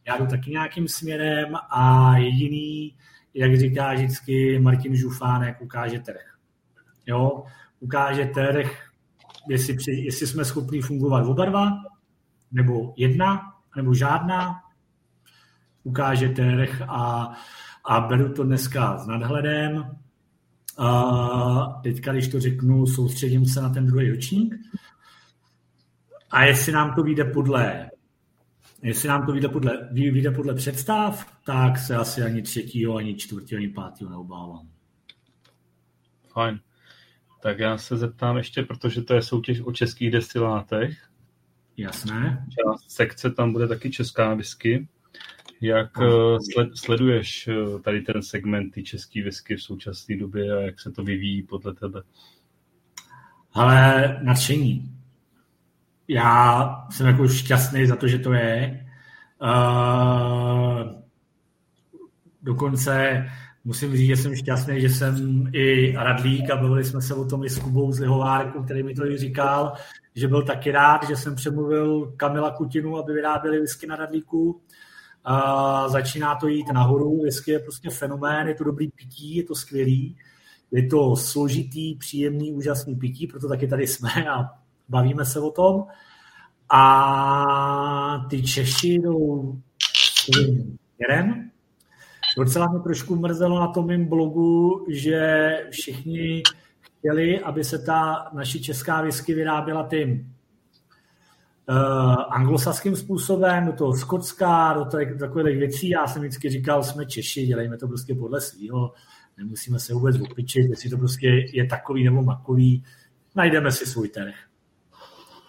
já 0.07 0.17
jdu 0.17 0.25
taky 0.25 0.51
nějakým 0.51 0.87
směrem 0.87 1.55
a 1.69 2.13
jediný, 2.17 2.95
jak 3.33 3.59
říká 3.59 3.93
vždycky 3.93 4.59
Martin 4.59 4.95
Žufánek, 4.95 5.61
ukáže 5.61 5.99
trh. 5.99 6.37
Jo? 7.05 7.43
Ukáže 7.79 8.25
trh, 8.25 8.89
jestli, 9.49 9.73
při, 9.73 9.91
jestli 9.91 10.27
jsme 10.27 10.45
schopni 10.45 10.81
fungovat 10.81 11.25
oba 11.25 11.45
dva, 11.45 11.71
nebo 12.51 12.93
jedna, 12.97 13.53
nebo 13.75 13.93
žádná. 13.93 14.61
Ukáže 15.83 16.29
trh 16.29 16.81
a, 16.87 17.33
a 17.85 17.99
beru 17.99 18.33
to 18.33 18.43
dneska 18.43 18.97
s 18.97 19.07
nadhledem. 19.07 19.95
A 20.77 21.79
teďka, 21.83 22.13
když 22.13 22.27
to 22.27 22.39
řeknu, 22.39 22.87
soustředím 22.87 23.45
se 23.45 23.61
na 23.61 23.69
ten 23.69 23.85
druhý 23.85 24.09
ročník. 24.09 24.55
A 26.31 26.43
jestli 26.43 26.71
nám 26.71 26.95
to 26.95 27.03
vyjde 27.03 27.23
podle 27.23 27.89
Jestli 28.83 29.09
nám 29.09 29.25
to 29.25 29.31
vyjde 29.31 29.49
podle, 29.49 29.89
vyjde 29.91 30.31
podle 30.31 30.53
představ, 30.53 31.37
tak 31.45 31.77
se 31.77 31.95
asi 31.95 32.21
ani 32.21 32.41
třetího, 32.41 32.95
ani 32.95 33.15
čtvrtého, 33.15 33.57
ani 33.57 33.67
pátého 33.67 34.09
neobávám. 34.09 34.67
Fajn. 36.33 36.59
Tak 37.41 37.59
já 37.59 37.77
se 37.77 37.97
zeptám 37.97 38.37
ještě, 38.37 38.63
protože 38.63 39.01
to 39.01 39.13
je 39.13 39.21
soutěž 39.21 39.61
o 39.61 39.71
českých 39.71 40.11
destilátech. 40.11 41.09
Jasné. 41.77 42.45
Část 42.49 42.91
sekce 42.91 43.31
tam 43.31 43.53
bude 43.53 43.67
taky 43.67 43.91
česká 43.91 44.33
whisky. 44.33 44.87
Jak 45.63 45.97
no. 45.97 46.37
sleduješ 46.75 47.47
eh, 47.47 47.79
tady 47.79 48.01
ten 48.01 48.21
segment, 48.21 48.71
ty 48.71 48.83
český 48.83 49.21
whisky 49.21 49.55
v 49.55 49.63
současné 49.63 50.17
době 50.17 50.57
a 50.57 50.61
jak 50.61 50.79
se 50.79 50.91
to 50.91 51.03
vyvíjí 51.03 51.43
podle 51.43 51.73
tebe? 51.73 52.01
Ale 53.53 54.19
nadšení. 54.23 54.97
Já 56.07 56.69
jsem 56.89 57.07
jako 57.07 57.27
šťastný 57.27 57.87
za 57.87 57.95
to, 57.95 58.07
že 58.07 58.19
to 58.19 58.33
je. 58.33 58.87
Uh, 59.41 60.91
dokonce 62.41 63.25
musím 63.63 63.97
říct, 63.97 64.07
že 64.07 64.17
jsem 64.17 64.35
šťastný, 64.35 64.81
že 64.81 64.89
jsem 64.89 65.47
i 65.53 65.95
Radlík 65.95 66.49
a 66.49 66.55
bavili 66.55 66.83
jsme 66.83 67.01
se 67.01 67.13
o 67.13 67.25
tom 67.25 67.43
i 67.43 67.49
s 67.49 67.59
Kubou 67.59 67.91
z 67.91 67.99
Lihovárku, 67.99 68.63
který 68.63 68.83
mi 68.83 68.93
to 68.93 69.05
i 69.05 69.17
říkal, 69.17 69.73
že 70.15 70.27
byl 70.27 70.43
taky 70.43 70.71
rád, 70.71 71.07
že 71.07 71.15
jsem 71.15 71.35
přemluvil 71.35 72.13
Kamila 72.17 72.51
Kutinu, 72.51 72.97
aby 72.97 73.13
vyráběli 73.13 73.59
whisky 73.59 73.87
na 73.87 73.95
Radlíku. 73.95 74.61
A 75.23 75.87
začíná 75.89 76.35
to 76.35 76.47
jít 76.47 76.67
nahoru, 76.73 77.21
whisky 77.21 77.51
je 77.51 77.59
prostě 77.59 77.89
fenomén, 77.89 78.47
je 78.47 78.55
to 78.55 78.63
dobrý 78.63 78.91
pití, 78.91 79.35
je 79.35 79.43
to 79.43 79.55
skvělý, 79.55 80.17
je 80.71 80.87
to 80.87 81.15
složitý, 81.15 81.95
příjemný, 81.95 82.53
úžasný 82.53 82.95
pití, 82.95 83.27
proto 83.27 83.47
taky 83.47 83.67
tady 83.67 83.87
jsme 83.87 84.29
a 84.29 84.49
bavíme 84.89 85.25
se 85.25 85.39
o 85.39 85.51
tom. 85.51 85.85
A 86.73 88.25
ty 88.29 88.43
Češi 88.43 88.93
jdou 88.93 89.55
směrem. 89.77 91.49
Docela 92.37 92.67
mě 92.67 92.79
trošku 92.79 93.15
mrzelo 93.15 93.59
na 93.59 93.67
tom 93.67 93.87
mým 93.87 94.05
blogu, 94.05 94.85
že 94.89 95.49
všichni 95.71 96.43
chtěli, 96.79 97.39
aby 97.39 97.63
se 97.63 97.79
ta 97.79 98.29
naše 98.33 98.59
česká 98.59 99.01
whisky 99.01 99.33
vyráběla 99.33 99.87
tím 99.89 100.32
uh, 101.69 102.15
anglosaským 102.29 102.95
způsobem, 102.95 103.65
do 103.65 103.73
toho 103.73 103.93
Skotska, 103.93 104.73
do 104.73 104.85
takových 105.19 105.57
věcí. 105.57 105.89
Já 105.89 106.07
jsem 106.07 106.21
vždycky 106.21 106.49
říkal, 106.49 106.83
jsme 106.83 107.05
Češi, 107.05 107.45
dělejme 107.45 107.77
to 107.77 107.87
prostě 107.87 108.15
podle 108.15 108.41
svého, 108.41 108.93
nemusíme 109.37 109.79
se 109.79 109.93
vůbec 109.93 110.21
opičit, 110.21 110.69
jestli 110.69 110.89
to 110.89 110.97
prostě 110.97 111.27
je 111.53 111.65
takový 111.65 112.03
nebo 112.03 112.23
makový, 112.23 112.83
najdeme 113.35 113.71
si 113.71 113.85
svůj 113.85 114.09
trh. 114.09 114.35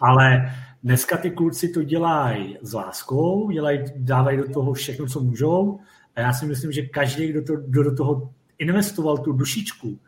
Ale 0.00 0.52
dneska 0.82 1.16
ty 1.16 1.30
kluci 1.30 1.68
to 1.68 1.82
dělají 1.82 2.58
s 2.62 2.72
láskou, 2.72 3.50
dělají, 3.50 3.80
dávají 3.96 4.38
do 4.38 4.48
toho 4.52 4.72
všechno, 4.72 5.06
co 5.06 5.20
můžou 5.20 5.80
a 6.16 6.20
já 6.20 6.32
si 6.32 6.46
myslím, 6.46 6.72
že 6.72 6.82
každý, 6.82 7.26
kdo, 7.28 7.42
to, 7.42 7.56
kdo 7.56 7.82
do 7.82 7.96
toho 7.96 8.30
investoval 8.58 9.18
tu 9.18 9.32
dušičku, 9.32 9.98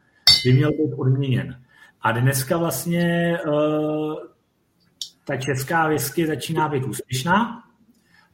by 0.44 0.52
měl 0.52 0.70
být 0.70 0.94
odměněn. 0.96 1.62
A 2.00 2.12
dneska 2.12 2.56
vlastně 2.56 3.38
uh, 3.46 4.14
ta 5.26 5.36
česká 5.36 5.88
whisky 5.88 6.26
začíná 6.26 6.68
být 6.68 6.84
úspěšná, 6.84 7.62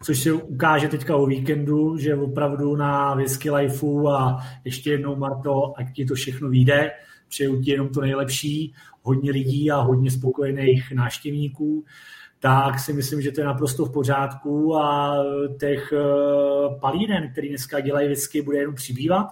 což 0.02 0.18
se 0.18 0.32
ukáže 0.32 0.88
teďka 0.88 1.16
o 1.16 1.26
víkendu, 1.26 1.96
že 1.96 2.14
opravdu 2.14 2.76
na 2.76 3.14
Whisky 3.14 3.50
Lifeu 3.50 4.08
a 4.08 4.38
ještě 4.64 4.90
jednou, 4.90 5.16
Marto, 5.16 5.72
ať 5.76 5.92
ti 5.92 6.04
to 6.04 6.14
všechno 6.14 6.48
vyjde, 6.48 6.90
přeju 7.28 7.62
ti 7.62 7.70
jenom 7.70 7.88
to 7.88 8.00
nejlepší, 8.00 8.74
hodně 9.02 9.30
lidí 9.30 9.70
a 9.70 9.80
hodně 9.80 10.10
spokojených 10.10 10.92
návštěvníků, 10.92 11.84
tak 12.40 12.78
si 12.78 12.92
myslím, 12.92 13.22
že 13.22 13.32
to 13.32 13.40
je 13.40 13.46
naprosto 13.46 13.84
v 13.84 13.92
pořádku 13.92 14.76
a 14.76 15.16
těch 15.60 15.92
uh, 15.92 16.80
palíren, 16.80 17.32
který 17.32 17.48
dneska 17.48 17.80
dělají 17.80 18.08
whisky, 18.08 18.42
bude 18.42 18.58
jenom 18.58 18.74
přibývat. 18.74 19.26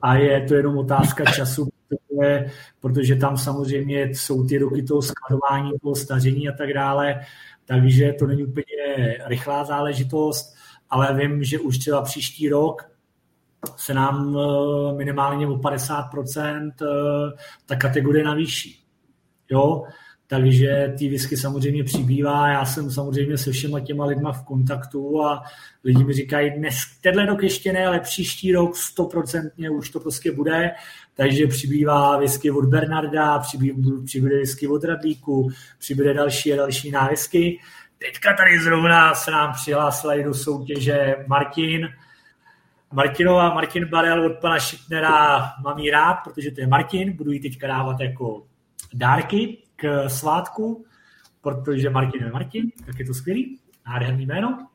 A 0.00 0.14
je 0.14 0.40
to 0.48 0.54
jenom 0.54 0.78
otázka 0.78 1.24
času, 1.24 1.68
protože, 1.88 2.50
protože 2.80 3.16
tam 3.16 3.38
samozřejmě 3.38 4.02
jsou 4.02 4.46
ty 4.46 4.58
roky 4.58 4.82
toho 4.82 5.02
skladování, 5.02 5.72
toho 5.82 5.96
staření 5.96 6.48
a 6.48 6.52
tak 6.52 6.72
dále, 6.72 7.20
takže 7.64 8.12
to 8.18 8.26
není 8.26 8.44
úplně 8.44 8.64
rychlá 9.24 9.64
záležitost, 9.64 10.54
ale 10.90 11.14
vím, 11.14 11.44
že 11.44 11.58
už 11.58 11.78
třeba 11.78 12.02
příští 12.02 12.48
rok 12.48 12.90
se 13.76 13.94
nám 13.94 14.38
eh, 14.38 14.96
minimálně 14.96 15.46
o 15.46 15.56
50% 15.56 16.72
eh, 16.82 16.86
ta 17.66 17.76
kategorie 17.76 18.24
navýší. 18.24 18.84
Jo? 19.50 19.84
takže 20.30 20.94
ty 20.98 21.08
whisky 21.08 21.36
samozřejmě 21.36 21.84
přibývá. 21.84 22.48
Já 22.48 22.64
jsem 22.64 22.90
samozřejmě 22.90 23.38
se 23.38 23.52
všema 23.52 23.80
těma 23.80 24.04
lidma 24.04 24.32
v 24.32 24.44
kontaktu 24.44 25.22
a 25.22 25.42
lidi 25.84 26.04
mi 26.04 26.12
říkají, 26.12 26.50
dnes, 26.50 26.74
tenhle 27.00 27.26
rok 27.26 27.42
ještě 27.42 27.72
ne, 27.72 27.86
ale 27.86 28.00
příští 28.00 28.52
rok 28.52 28.76
stoprocentně 28.76 29.70
už 29.70 29.90
to 29.90 30.00
prostě 30.00 30.32
bude, 30.32 30.70
takže 31.18 31.46
přibývá 31.46 32.18
whisky 32.18 32.50
od 32.50 32.64
Bernarda, 32.64 33.38
přibude 34.04 34.38
whisky 34.38 34.68
od 34.68 34.84
Radlíku, 34.84 35.50
přibude 35.78 36.14
další 36.14 36.52
a 36.52 36.56
další 36.56 36.90
návisky. 36.90 37.60
Teďka 37.98 38.32
tady 38.32 38.60
zrovna 38.60 39.14
se 39.14 39.30
nám 39.30 39.52
přihlásila 39.52 40.14
i 40.14 40.24
do 40.24 40.34
soutěže 40.34 41.16
Martin, 41.26 41.88
Martinova, 42.92 43.54
Martin 43.54 43.88
Barel 43.88 44.26
od 44.26 44.40
pana 44.40 44.58
Šitnera 44.58 45.42
mám 45.64 45.78
jí 45.78 45.90
rád, 45.90 46.14
protože 46.14 46.50
to 46.50 46.60
je 46.60 46.66
Martin, 46.66 47.16
budu 47.16 47.32
ji 47.32 47.40
teďka 47.40 47.66
dávat 47.66 48.00
jako 48.00 48.46
dárky 48.94 49.58
k 49.76 50.08
svátku, 50.08 50.84
protože 51.40 51.90
Martin 51.90 52.24
je 52.24 52.32
Martin, 52.32 52.70
tak 52.86 52.98
je 52.98 53.04
to 53.04 53.14
skvělý, 53.14 53.58
nádherný 53.88 54.26
jméno. 54.26 54.68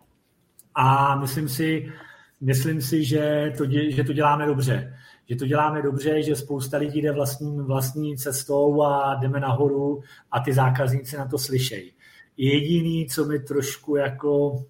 A 0.75 1.15
myslím 1.15 1.49
si, 1.49 1.93
myslím 2.41 2.81
si 2.81 3.03
že, 3.03 3.53
to, 3.57 3.63
že 3.89 4.03
to 4.03 4.13
děláme 4.13 4.45
dobře. 4.45 4.93
Že 5.29 5.35
to 5.35 5.45
děláme 5.45 5.81
dobře, 5.81 6.23
že 6.23 6.35
spousta 6.35 6.77
lidí 6.77 7.01
jde 7.01 7.11
vlastní, 7.11 7.57
vlastní 7.57 8.17
cestou 8.17 8.81
a 8.81 9.15
jdeme 9.15 9.39
nahoru 9.39 10.01
a 10.31 10.39
ty 10.39 10.53
zákazníci 10.53 11.17
na 11.17 11.27
to 11.27 11.37
slyšejí. 11.37 11.91
Jediný, 12.37 13.07
co 13.07 13.25
mi 13.25 13.39
trošku 13.39 13.95
jako 13.95 14.63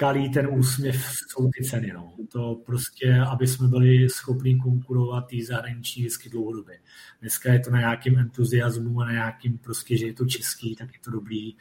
kalí 0.00 0.30
ten 0.30 0.48
úsměv, 0.50 0.96
jsou 1.28 1.50
ty 1.58 1.64
ceny. 1.64 1.92
No. 1.94 2.12
To 2.32 2.54
prostě, 2.66 3.20
aby 3.30 3.46
jsme 3.46 3.68
byli 3.68 4.08
schopni 4.08 4.58
konkurovat 4.58 5.26
té 5.30 5.36
zahraniční 5.46 6.02
whisky 6.02 6.30
dlouhodobě. 6.30 6.78
Dneska 7.20 7.52
je 7.52 7.60
to 7.60 7.70
na 7.70 7.78
nějakým 7.78 8.18
entuziasmu 8.18 9.00
a 9.00 9.04
na 9.04 9.12
nějakým 9.12 9.58
prostě, 9.58 9.96
že 9.96 10.06
je 10.06 10.14
to 10.14 10.26
český, 10.26 10.76
tak 10.76 10.92
je 10.92 10.98
to 11.04 11.10
dobrý, 11.10 11.56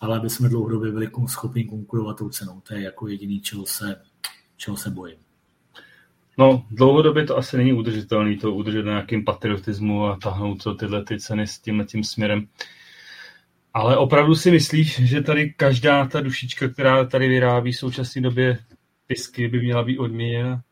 ale 0.00 0.18
aby 0.18 0.30
jsme 0.30 0.48
dlouhodobě 0.48 0.92
byli 0.92 1.10
schopni 1.26 1.64
konkurovat 1.64 2.18
tou 2.18 2.28
cenou. 2.28 2.60
To 2.60 2.74
je 2.74 2.82
jako 2.82 3.08
jediný, 3.08 3.40
čeho 3.40 3.66
se, 3.66 4.02
čeho 4.56 4.76
se 4.76 4.90
bojím. 4.90 5.23
No, 6.38 6.66
dlouhodobě 6.70 7.26
to 7.26 7.36
asi 7.36 7.56
není 7.56 7.72
udržitelný, 7.72 8.36
to 8.36 8.54
udržet 8.54 8.82
na 8.82 8.92
nějakým 8.92 9.24
patriotismu 9.24 10.06
a 10.06 10.18
tahnout 10.22 10.62
to 10.62 10.74
tyhle 10.74 11.04
ty 11.04 11.20
ceny 11.20 11.46
s 11.46 11.58
tímhle 11.58 11.84
tím 11.84 12.04
směrem. 12.04 12.48
Ale 13.74 13.96
opravdu 13.96 14.34
si 14.34 14.50
myslíš, 14.50 15.00
že 15.08 15.22
tady 15.22 15.52
každá 15.52 16.06
ta 16.06 16.20
dušička, 16.20 16.68
která 16.68 17.04
tady 17.04 17.28
vyrábí 17.28 17.72
v 17.72 17.76
současné 17.76 18.22
době 18.22 18.58
pisky, 19.06 19.48
by 19.48 19.60
měla 19.60 19.82
být 19.82 19.98
odměněna? 19.98 20.62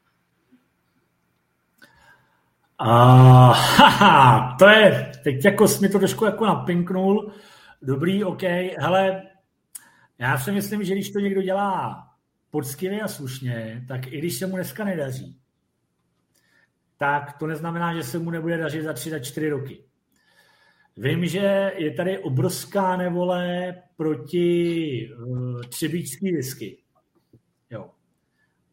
A, 2.78 2.94
haha, 3.52 4.56
to 4.59 4.68
je, 4.68 5.12
teď 5.24 5.44
jako 5.44 5.68
jsi 5.68 5.82
mi 5.82 5.89
to 5.89 5.98
trošku 5.98 6.24
jako 6.24 6.47
napinknul. 6.47 7.32
Dobrý, 7.82 8.24
OK. 8.24 8.43
Hele, 8.78 9.22
já 10.18 10.39
si 10.39 10.52
myslím, 10.52 10.84
že 10.84 10.94
když 10.94 11.10
to 11.10 11.18
někdo 11.18 11.43
dělá 11.43 12.02
poctivě 12.51 13.01
a 13.01 13.09
slušně, 13.09 13.84
tak 13.89 14.06
i 14.06 14.18
když 14.18 14.34
se 14.34 14.47
mu 14.47 14.56
dneska 14.56 14.84
nedaří, 14.84 15.41
tak 17.03 17.33
to 17.33 17.47
neznamená, 17.47 17.95
že 17.95 18.03
se 18.03 18.19
mu 18.19 18.31
nebude 18.31 18.57
dařit 18.57 18.83
za 18.83 18.93
tři, 18.93 19.11
za 19.11 19.19
čtyři 19.19 19.49
roky. 19.49 19.85
Vím, 20.97 21.27
že 21.27 21.73
je 21.77 21.91
tady 21.91 22.19
obrovská 22.19 22.97
nevole 22.97 23.74
proti 23.97 25.11
uh, 25.27 25.62
třebíčský 25.62 26.33
whisky. 26.33 26.79
Jo. 27.70 27.91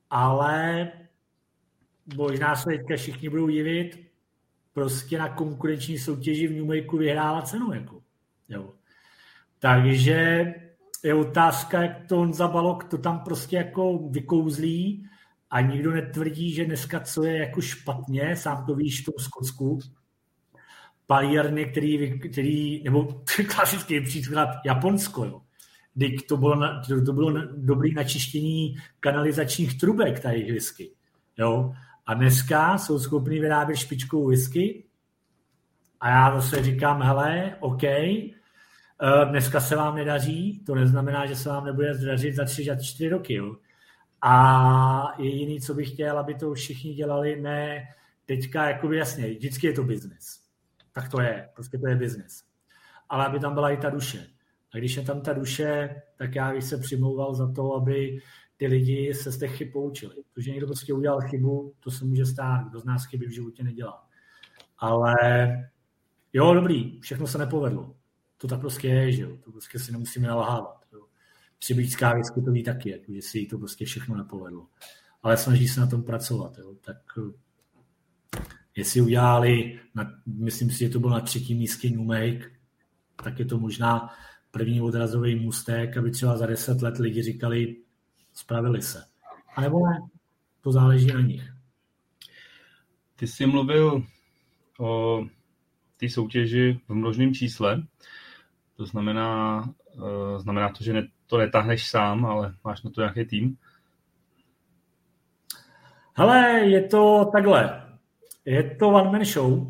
Ale 0.10 0.91
možná 2.15 2.56
se 2.56 2.69
teďka 2.69 2.95
všichni 2.95 3.30
budou 3.30 3.49
divit, 3.49 3.99
prostě 4.73 5.18
na 5.18 5.30
konkurenční 5.30 5.99
soutěži 5.99 6.47
v 6.47 6.51
New 6.51 6.99
vyhrála 6.99 7.41
cenu. 7.41 7.73
Jako. 7.73 8.01
Jo. 8.49 8.73
Takže 9.60 10.53
je 11.03 11.14
otázka, 11.14 11.81
jak 11.81 12.07
to 12.07 12.22
on 12.22 12.34
zabalok 12.34 12.84
to 12.84 12.97
tam 12.97 13.19
prostě 13.19 13.56
jako 13.56 13.97
vykouzlí 13.97 15.09
a 15.49 15.61
nikdo 15.61 15.91
netvrdí, 15.91 16.53
že 16.53 16.65
dneska 16.65 16.99
co 16.99 17.23
je 17.23 17.38
jako 17.38 17.61
špatně, 17.61 18.35
sám 18.35 18.65
to 18.65 18.76
víš 18.76 19.01
v 19.01 19.05
tom 19.05 19.13
Skotsku, 19.17 19.80
palírny, 21.07 21.65
který, 21.65 22.19
který 22.19 22.84
nebo 22.84 23.21
klasický 23.55 24.01
příklad 24.01 24.49
Japonsko, 24.65 25.26
jo. 25.26 25.41
Teď 25.99 26.27
to 26.27 26.38
bylo, 26.38 26.81
to, 26.88 27.05
to 27.05 27.13
bylo 27.13 27.41
dobrý 27.57 27.93
načištění 27.93 28.76
kanalizačních 28.99 29.80
trubek 29.80 30.19
tady 30.19 30.51
whisky. 30.51 30.91
Jo. 31.38 31.73
A 32.05 32.13
dneska 32.13 32.77
jsou 32.77 32.99
schopni 32.99 33.39
vyrábět 33.39 33.76
špičkovou 33.76 34.27
whisky 34.27 34.85
a 35.99 36.09
já 36.09 36.41
zase 36.41 36.63
říkám, 36.63 37.01
hele, 37.01 37.55
OK, 37.59 37.84
eh, 37.84 38.19
dneska 39.30 39.59
se 39.59 39.76
vám 39.76 39.95
nedaří, 39.95 40.63
to 40.65 40.76
neznamená, 40.76 41.26
že 41.26 41.35
se 41.35 41.49
vám 41.49 41.65
nebude 41.65 41.93
zdařit 41.93 42.35
za 42.35 42.45
tři, 42.45 42.63
za 42.63 42.76
čtyři 42.76 43.09
roky. 43.09 43.34
Jo. 43.34 43.55
A 44.21 45.21
jediný, 45.21 45.61
co 45.61 45.73
bych 45.73 45.91
chtěl, 45.91 46.19
aby 46.19 46.35
to 46.35 46.53
všichni 46.53 46.93
dělali, 46.93 47.41
ne 47.41 47.83
teďka, 48.25 48.69
jako 48.69 48.93
jasně, 48.93 49.27
vždycky 49.27 49.67
je 49.67 49.73
to 49.73 49.83
biznes 49.83 50.49
tak 50.91 51.09
to 51.09 51.21
je, 51.21 51.49
prostě 51.53 51.77
to 51.77 51.87
je 51.87 51.95
biznis. 51.95 52.43
Ale 53.09 53.25
aby 53.25 53.39
tam 53.39 53.53
byla 53.53 53.69
i 53.69 53.77
ta 53.77 53.89
duše. 53.89 54.27
A 54.73 54.77
když 54.77 54.95
je 54.95 55.03
tam 55.03 55.21
ta 55.21 55.33
duše, 55.33 56.01
tak 56.15 56.35
já 56.35 56.51
bych 56.53 56.63
se 56.63 56.77
přimlouval 56.77 57.35
za 57.35 57.51
to, 57.51 57.75
aby 57.75 58.19
ty 58.57 58.67
lidi 58.67 59.13
se 59.13 59.31
z 59.31 59.39
těch 59.39 59.55
chyb 59.55 59.69
poučili. 59.73 60.15
To, 60.33 60.41
že 60.41 60.51
někdo 60.51 60.67
prostě 60.67 60.93
udělal 60.93 61.21
chybu, 61.21 61.73
to 61.79 61.91
se 61.91 62.05
může 62.05 62.25
stát. 62.25 62.67
Kdo 62.69 62.79
z 62.79 62.85
nás 62.85 63.05
chyby 63.05 63.25
v 63.25 63.33
životě 63.33 63.63
nedělá. 63.63 64.07
Ale 64.77 65.15
jo, 66.33 66.53
dobrý, 66.53 66.99
všechno 66.99 67.27
se 67.27 67.37
nepovedlo. 67.37 67.95
To 68.37 68.47
tak 68.47 68.59
prostě 68.59 68.87
je, 68.87 69.11
že 69.11 69.21
jo. 69.21 69.37
To 69.43 69.51
prostě 69.51 69.79
si 69.79 69.91
nemusíme 69.91 70.27
nalhávat. 70.27 70.78
Jo. 71.60 71.64
Třibíčská 71.64 72.14
věc 72.14 72.27
to 72.45 72.52
ví 72.52 72.64
taky, 72.64 72.90
jako, 72.90 73.14
že 73.14 73.22
si 73.22 73.45
to 73.45 73.57
prostě 73.57 73.86
všechno 73.86 74.18
nepovedlo. 74.18 74.68
ale 75.23 75.38
snaží 75.38 75.68
se 75.68 75.80
na 75.80 75.88
tom 75.88 76.03
pracovat. 76.03 76.57
Jo. 76.57 76.76
Tak 76.81 76.98
jestli 78.76 79.02
udělali, 79.02 79.80
na, 79.95 80.11
myslím 80.26 80.72
si, 80.72 80.80
že 80.80 80.90
to 80.90 80.99
byl 80.99 81.10
na 81.10 81.19
třetím 81.19 81.57
místě 81.57 81.90
New 81.90 82.06
Make, 82.06 82.52
tak 83.23 83.40
je 83.40 83.45
to 83.45 83.60
možná 83.60 84.10
první 84.52 84.81
odrazový 84.81 85.36
můstek, 85.36 85.98
aby 85.98 86.11
třeba 86.11 86.38
za 86.38 86.45
deset 86.45 86.81
let 86.81 86.98
lidi 86.98 87.23
říkali, 87.23 87.76
spravili 88.34 88.81
se. 88.81 89.03
A 89.56 89.61
nebo 89.61 89.88
ne, 89.88 89.99
to 90.61 90.72
záleží 90.72 91.07
na 91.07 91.22
nich. 91.22 91.53
Ty 93.15 93.27
jsi 93.27 93.45
mluvil 93.45 94.03
o 94.80 95.22
té 95.98 96.10
soutěži 96.10 96.80
v 96.88 96.94
množném 96.94 97.34
čísle. 97.34 97.84
To 98.76 98.86
znamená, 98.86 99.61
uh, 99.94 100.38
znamená 100.38 100.69
to, 100.69 100.84
že 100.84 100.94
ne, 100.94 101.07
to 101.30 101.38
netáhneš 101.38 101.88
sám, 101.88 102.26
ale 102.26 102.53
máš 102.64 102.84
na 102.84 102.91
to 102.91 103.01
nějaký 103.01 103.26
tým? 103.26 103.57
Hele, 106.14 106.60
je 106.60 106.81
to 106.81 107.30
takhle. 107.34 107.81
Je 108.45 108.76
to 108.76 108.89
one-man 108.89 109.26
show. 109.26 109.68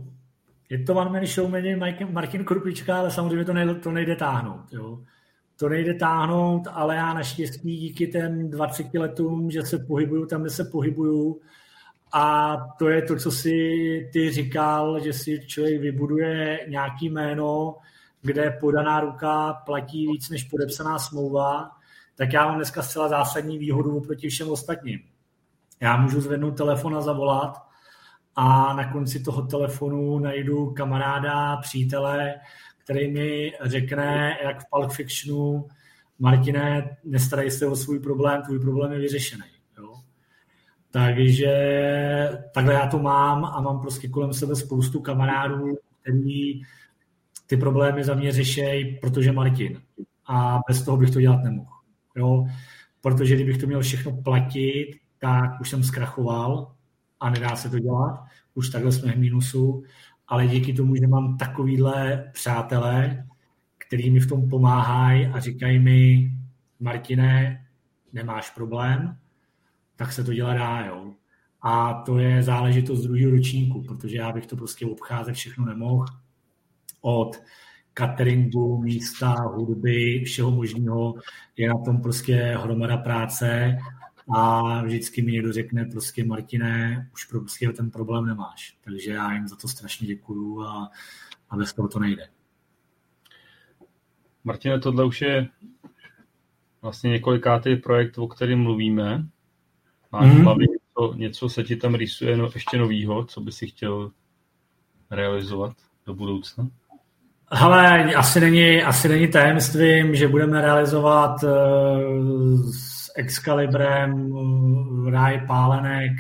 Je 0.70 0.84
to 0.84 0.96
one-man 0.96 1.26
show 1.26 1.50
jmenuje 1.50 1.80
Martin 2.12 2.46
Krupička, 2.46 2.98
ale 2.98 3.12
samozřejmě 3.12 3.46
to 3.46 3.54
nejde, 3.54 3.76
to 3.76 3.92
nejde 3.92 4.16
táhnout. 4.16 4.74
Jo. 4.74 5.00
To 5.60 5.70
nejde 5.70 5.94
táhnout, 5.94 6.68
ale 6.72 6.96
já 6.96 7.14
naštěstí 7.14 7.78
díky 7.78 8.08
těm 8.08 8.52
20 8.52 8.94
letům, 8.94 9.52
že 9.52 9.62
se 9.62 9.80
pohybuju 9.80 10.26
tam, 10.26 10.42
kde 10.42 10.50
se 10.50 10.64
pohybuju, 10.64 11.42
a 12.14 12.58
to 12.80 12.90
je 12.90 13.02
to, 13.02 13.16
co 13.16 13.32
si 13.32 14.10
ty 14.14 14.32
říkal, 14.32 15.00
že 15.00 15.14
si 15.14 15.40
člověk 15.48 15.82
vybuduje 15.82 16.60
nějaký 16.68 17.10
jméno, 17.10 17.76
kde 18.22 18.58
podaná 18.60 19.00
ruka 19.00 19.54
platí 19.54 20.08
víc 20.08 20.30
než 20.30 20.44
podepsaná 20.44 21.00
smlouva, 21.00 21.72
tak 22.16 22.34
já 22.34 22.46
mám 22.46 22.56
dneska 22.56 22.82
zcela 22.82 23.08
zásadní 23.08 23.58
výhodu 23.58 23.98
oproti 23.98 24.30
všem 24.30 24.52
ostatním. 24.52 25.00
Já 25.82 25.98
můžu 25.98 26.22
zvednout 26.22 26.58
telefon 26.58 26.96
a 26.96 27.02
zavolat 27.02 27.70
a 28.36 28.74
na 28.74 28.92
konci 28.92 29.20
toho 29.20 29.42
telefonu 29.42 30.20
najdu 30.20 30.72
kamaráda, 30.72 31.58
přítele, 31.58 32.36
který 32.84 33.12
mi 33.12 33.54
řekne, 33.62 34.38
jak 34.44 34.64
v 34.64 34.70
Pulp 34.70 34.92
Fictionu, 34.92 35.68
Martine, 36.20 36.98
nestarej 37.04 37.52
se 37.52 37.68
o 37.68 37.76
svůj 37.76 38.00
problém, 38.00 38.42
tvůj 38.42 38.60
problém 38.60 38.92
je 38.92 39.00
vyřešený. 39.00 39.44
Jo? 39.78 39.94
Takže 40.92 41.54
takhle 42.54 42.74
já 42.74 42.88
to 42.88 43.00
mám 43.00 43.46
a 43.46 43.62
mám 43.62 43.80
prostě 43.80 44.08
kolem 44.08 44.34
sebe 44.34 44.56
spoustu 44.56 45.02
kamarádů, 45.02 45.78
který 46.02 46.62
ty 47.50 47.58
problémy 47.58 48.04
za 48.04 48.16
mě 48.16 48.32
řešejí, 48.32 48.98
protože 49.02 49.32
Martin. 49.32 49.82
A 50.28 50.60
bez 50.68 50.84
toho 50.84 50.98
bych 50.98 51.12
to 51.12 51.22
dělat 51.22 51.44
nemohl. 51.44 51.70
Jo? 52.16 52.46
Protože 53.02 53.36
kdybych 53.36 53.58
to 53.58 53.68
měl 53.68 53.82
všechno 53.82 54.22
platit, 54.22 55.00
tak 55.20 55.62
už 55.62 55.70
jsem 55.70 55.84
zkrachoval 55.84 56.72
a 57.20 57.30
nedá 57.30 57.56
se 57.56 57.70
to 57.70 57.80
dělat. 57.80 58.24
Už 58.54 58.70
takhle 58.70 58.92
jsme 58.92 59.12
v 59.12 59.18
mínusu, 59.18 59.84
ale 60.28 60.48
díky 60.48 60.74
tomu, 60.74 60.96
že 60.96 61.08
mám 61.08 61.38
takovýhle 61.38 62.30
přátelé, 62.34 63.28
který 63.78 64.10
mi 64.10 64.20
v 64.20 64.28
tom 64.28 64.50
pomáhají 64.50 65.28
a 65.28 65.40
říkají 65.40 65.80
mi, 65.80 66.32
Martine, 66.80 67.66
nemáš 68.14 68.50
problém, 68.50 69.18
tak 69.96 70.12
se 70.12 70.24
to 70.24 70.34
dělá 70.34 70.54
dá, 70.54 70.86
jo. 70.86 71.14
A 71.62 71.94
to 71.94 72.20
je 72.20 72.44
záležitost 72.44 73.04
druhého 73.04 73.32
ročníku, 73.32 73.84
protože 73.84 74.18
já 74.18 74.32
bych 74.32 74.48
to 74.48 74.56
prostě 74.56 74.86
obcházet 74.86 75.36
všechno 75.36 75.66
nemohl. 75.66 76.06
Od 77.02 77.44
cateringu, 77.94 78.82
místa, 78.82 79.28
hudby, 79.28 80.24
všeho 80.26 80.52
možného 80.52 81.16
je 81.58 81.70
na 81.70 81.78
tom 81.86 82.02
prostě 82.02 82.36
hromada 82.36 82.98
práce 82.98 83.78
a 84.36 84.82
vždycky 84.84 85.22
mi 85.22 85.32
někdo 85.32 85.54
řekne 85.54 85.86
prostě 85.86 86.24
Martine, 86.24 87.10
už 87.14 87.26
prostě 87.26 87.70
ten 87.70 87.92
problém 87.92 88.26
nemáš. 88.26 88.78
Takže 88.84 89.12
já 89.12 89.34
jim 89.34 89.48
za 89.48 89.56
to 89.56 89.68
strašně 89.68 90.08
děkuju 90.08 90.62
a, 90.62 90.92
a 91.50 91.58
bez 91.58 91.74
toho 91.74 91.88
to 91.88 92.00
nejde. 92.00 92.30
Martine, 94.44 94.80
tohle 94.80 95.06
už 95.06 95.22
je 95.22 95.48
vlastně 96.82 97.10
několikátý 97.10 97.76
projekt, 97.76 98.18
o 98.18 98.28
kterém 98.28 98.60
mluvíme. 98.60 99.28
Máš 100.12 100.26
mm-hmm. 100.26 100.44
hlavě 100.44 100.68
něco, 100.68 101.14
něco 101.14 101.50
se 101.50 101.64
ti 101.64 101.76
tam 101.76 101.96
rýsuje 101.96 102.38
no, 102.38 102.50
ještě 102.54 102.78
novýho, 102.78 103.26
co 103.26 103.42
by 103.42 103.52
si 103.52 103.68
chtěl 103.68 104.12
realizovat 105.12 105.74
do 106.06 106.14
budoucna? 106.14 106.68
Ale 107.52 108.14
asi 108.14 108.40
není, 108.40 108.84
asi 108.84 109.10
není 109.10 109.28
tajemstvím, 109.28 110.16
že 110.16 110.28
budeme 110.28 110.62
realizovat 110.62 111.44
uh, 111.44 111.50
s 112.72 113.12
Excalibrem 113.16 114.32
uh, 114.32 115.10
ráj 115.10 115.42
pálenek, 115.48 116.12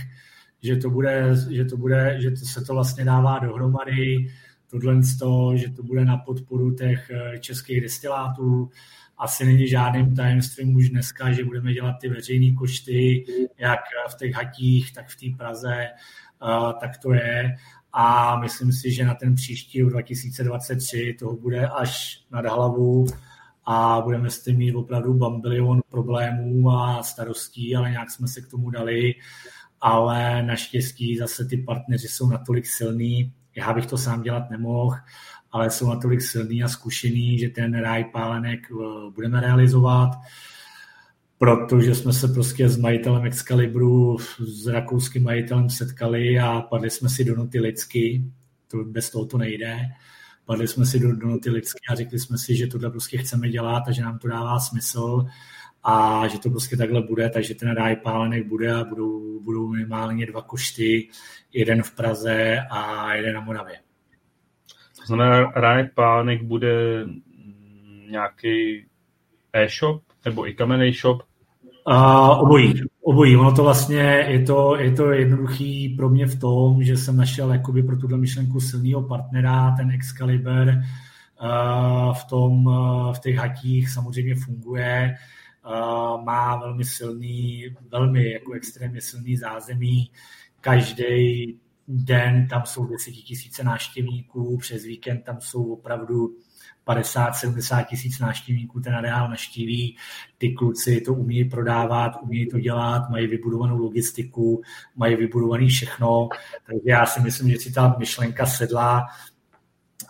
že 0.63 0.75
to 0.75 0.89
bude, 0.89 1.25
že 1.51 1.65
to 1.65 1.77
bude, 1.77 2.17
že 2.21 2.31
to 2.31 2.37
se 2.37 2.61
to 2.65 2.73
vlastně 2.73 3.05
dává 3.05 3.39
dohromady, 3.39 4.27
tohle 4.71 5.01
to, 5.19 5.57
že 5.57 5.69
to 5.69 5.83
bude 5.83 6.05
na 6.05 6.17
podporu 6.17 6.73
těch 6.73 7.09
eh, 7.09 7.39
českých 7.39 7.81
destilátů, 7.81 8.69
asi 9.17 9.45
není 9.45 9.67
žádným 9.67 10.15
tajemstvím 10.15 10.75
už 10.75 10.89
dneska, 10.89 11.31
že 11.31 11.45
budeme 11.45 11.73
dělat 11.73 11.95
ty 12.01 12.09
veřejné 12.09 12.55
košty, 12.55 13.25
jak 13.57 13.79
v 14.09 14.17
těch 14.17 14.33
hatích, 14.33 14.93
tak 14.93 15.07
v 15.07 15.15
té 15.15 15.37
Praze, 15.37 15.87
tak 16.79 16.97
to 16.97 17.13
je. 17.13 17.55
A 17.93 18.39
myslím 18.39 18.71
si, 18.71 18.91
že 18.91 19.05
na 19.05 19.15
ten 19.15 19.35
příští 19.35 19.81
rok 19.81 19.91
2023 19.91 21.15
toho 21.19 21.35
bude 21.35 21.67
až 21.67 22.23
nad 22.31 22.45
hlavu 22.45 23.05
a 23.65 24.01
budeme 24.01 24.29
s 24.29 24.43
tím 24.43 24.57
mít 24.57 24.75
opravdu 24.75 25.13
bambilion 25.13 25.81
problémů 25.89 26.69
a 26.71 27.03
starostí, 27.03 27.75
ale 27.75 27.91
nějak 27.91 28.11
jsme 28.11 28.27
se 28.27 28.41
k 28.41 28.47
tomu 28.47 28.69
dali. 28.69 29.15
Ale 29.81 30.43
naštěstí 30.43 31.17
zase 31.17 31.45
ty 31.45 31.57
partneři 31.57 32.07
jsou 32.07 32.29
natolik 32.29 32.65
silní, 32.67 33.33
já 33.55 33.73
bych 33.73 33.85
to 33.85 33.97
sám 33.97 34.21
dělat 34.21 34.49
nemohl 34.49 34.95
ale 35.51 35.69
jsou 35.69 35.89
natolik 35.89 36.21
silný 36.21 36.63
a 36.63 36.67
zkušený, 36.67 37.39
že 37.39 37.49
ten 37.49 37.79
ráj 37.79 38.03
pálenek 38.03 38.59
eh, 38.71 38.75
budeme 39.15 39.41
realizovat, 39.41 40.09
protože 41.39 41.95
jsme 41.95 42.13
se 42.13 42.27
prostě 42.27 42.69
s 42.69 42.77
majitelem 42.77 43.25
Excalibru, 43.25 44.17
s 44.39 44.67
rakouským 44.67 45.23
majitelem 45.23 45.69
setkali 45.69 46.39
a 46.39 46.61
padli 46.61 46.89
jsme 46.89 47.09
si 47.09 47.23
do 47.23 47.35
noty 47.35 47.59
lidsky, 47.59 48.23
to 48.67 48.83
bez 48.83 49.09
toho 49.09 49.25
to 49.25 49.37
nejde. 49.37 49.79
Padli 50.45 50.67
jsme 50.67 50.85
si 50.85 50.99
do, 50.99 51.15
do 51.15 51.27
noty 51.27 51.49
lidsky 51.49 51.79
a 51.89 51.95
řekli 51.95 52.19
jsme 52.19 52.37
si, 52.37 52.55
že 52.55 52.67
tohle 52.67 52.89
prostě 52.89 53.17
chceme 53.17 53.49
dělat 53.49 53.83
a 53.87 53.91
že 53.91 54.01
nám 54.01 54.19
to 54.19 54.27
dává 54.27 54.59
smysl 54.59 55.25
a 55.83 56.27
že 56.27 56.39
to 56.39 56.49
prostě 56.49 56.77
takhle 56.77 57.01
bude, 57.01 57.29
takže 57.29 57.55
ten 57.55 57.75
ráj 57.75 57.95
pálenek 57.95 58.47
bude 58.47 58.73
a 58.73 58.83
budou, 58.83 59.39
budou 59.39 59.67
minimálně 59.67 60.25
dva 60.25 60.41
košty, 60.41 61.09
jeden 61.53 61.83
v 61.83 61.95
Praze 61.95 62.57
a 62.69 63.13
jeden 63.13 63.35
na 63.35 63.41
Moravě. 63.41 63.79
To 64.99 65.05
znamená, 65.05 65.51
Ráj 65.51 65.89
Pánek 65.95 66.43
bude 66.43 67.05
nějaký 68.09 68.85
e-shop 69.53 70.03
nebo 70.25 70.47
i 70.47 70.53
kamenný 70.53 70.91
shop? 70.93 71.28
Uh, 71.87 72.39
obojí, 72.39 72.73
obojí. 73.01 73.37
Ono 73.37 73.51
to 73.51 73.63
vlastně, 73.63 74.25
je 74.27 74.43
to, 74.43 74.75
je 74.75 74.91
to 74.91 75.11
jednoduchý 75.11 75.89
pro 75.89 76.09
mě 76.09 76.27
v 76.27 76.39
tom, 76.39 76.83
že 76.83 76.97
jsem 76.97 77.17
našel 77.17 77.53
jakoby 77.53 77.83
pro 77.83 77.97
tuhle 77.97 78.17
myšlenku 78.17 78.59
silného 78.59 79.01
partnera, 79.01 79.75
ten 79.77 79.91
Excalibur 79.91 80.67
uh, 80.67 82.13
v, 82.13 82.23
tom, 82.29 82.65
uh, 82.65 83.13
v 83.13 83.19
těch 83.19 83.35
hatích 83.35 83.89
samozřejmě 83.89 84.35
funguje, 84.35 85.15
uh, 85.65 86.23
má 86.23 86.55
velmi 86.55 86.85
silný, 86.85 87.65
velmi 87.91 88.31
jako 88.31 88.53
extrémně 88.53 89.01
silný 89.01 89.37
zázemí, 89.37 90.11
každý 90.61 91.55
den 91.87 92.47
tam 92.47 92.61
jsou 92.65 92.87
tisíce 93.25 93.63
návštěvníků, 93.63 94.57
přes 94.57 94.83
víkend 94.83 95.23
tam 95.23 95.41
jsou 95.41 95.73
opravdu 95.73 96.29
50-70 96.89 97.85
tisíc 97.85 98.19
návštěvníků 98.19 98.79
ten 98.79 98.95
areál 98.95 99.29
naštíví. 99.29 99.97
Ty 100.37 100.51
kluci 100.51 101.01
to 101.01 101.13
umí 101.13 101.45
prodávat, 101.45 102.11
umí 102.21 102.47
to 102.47 102.59
dělat, 102.59 103.09
mají 103.09 103.27
vybudovanou 103.27 103.77
logistiku, 103.77 104.61
mají 104.95 105.15
vybudovaný 105.15 105.67
všechno. 105.67 106.29
Takže 106.65 106.81
já 106.85 107.05
si 107.05 107.21
myslím, 107.21 107.49
že 107.51 107.57
si 107.57 107.71
ta 107.71 107.95
myšlenka 107.99 108.45
sedla 108.45 109.07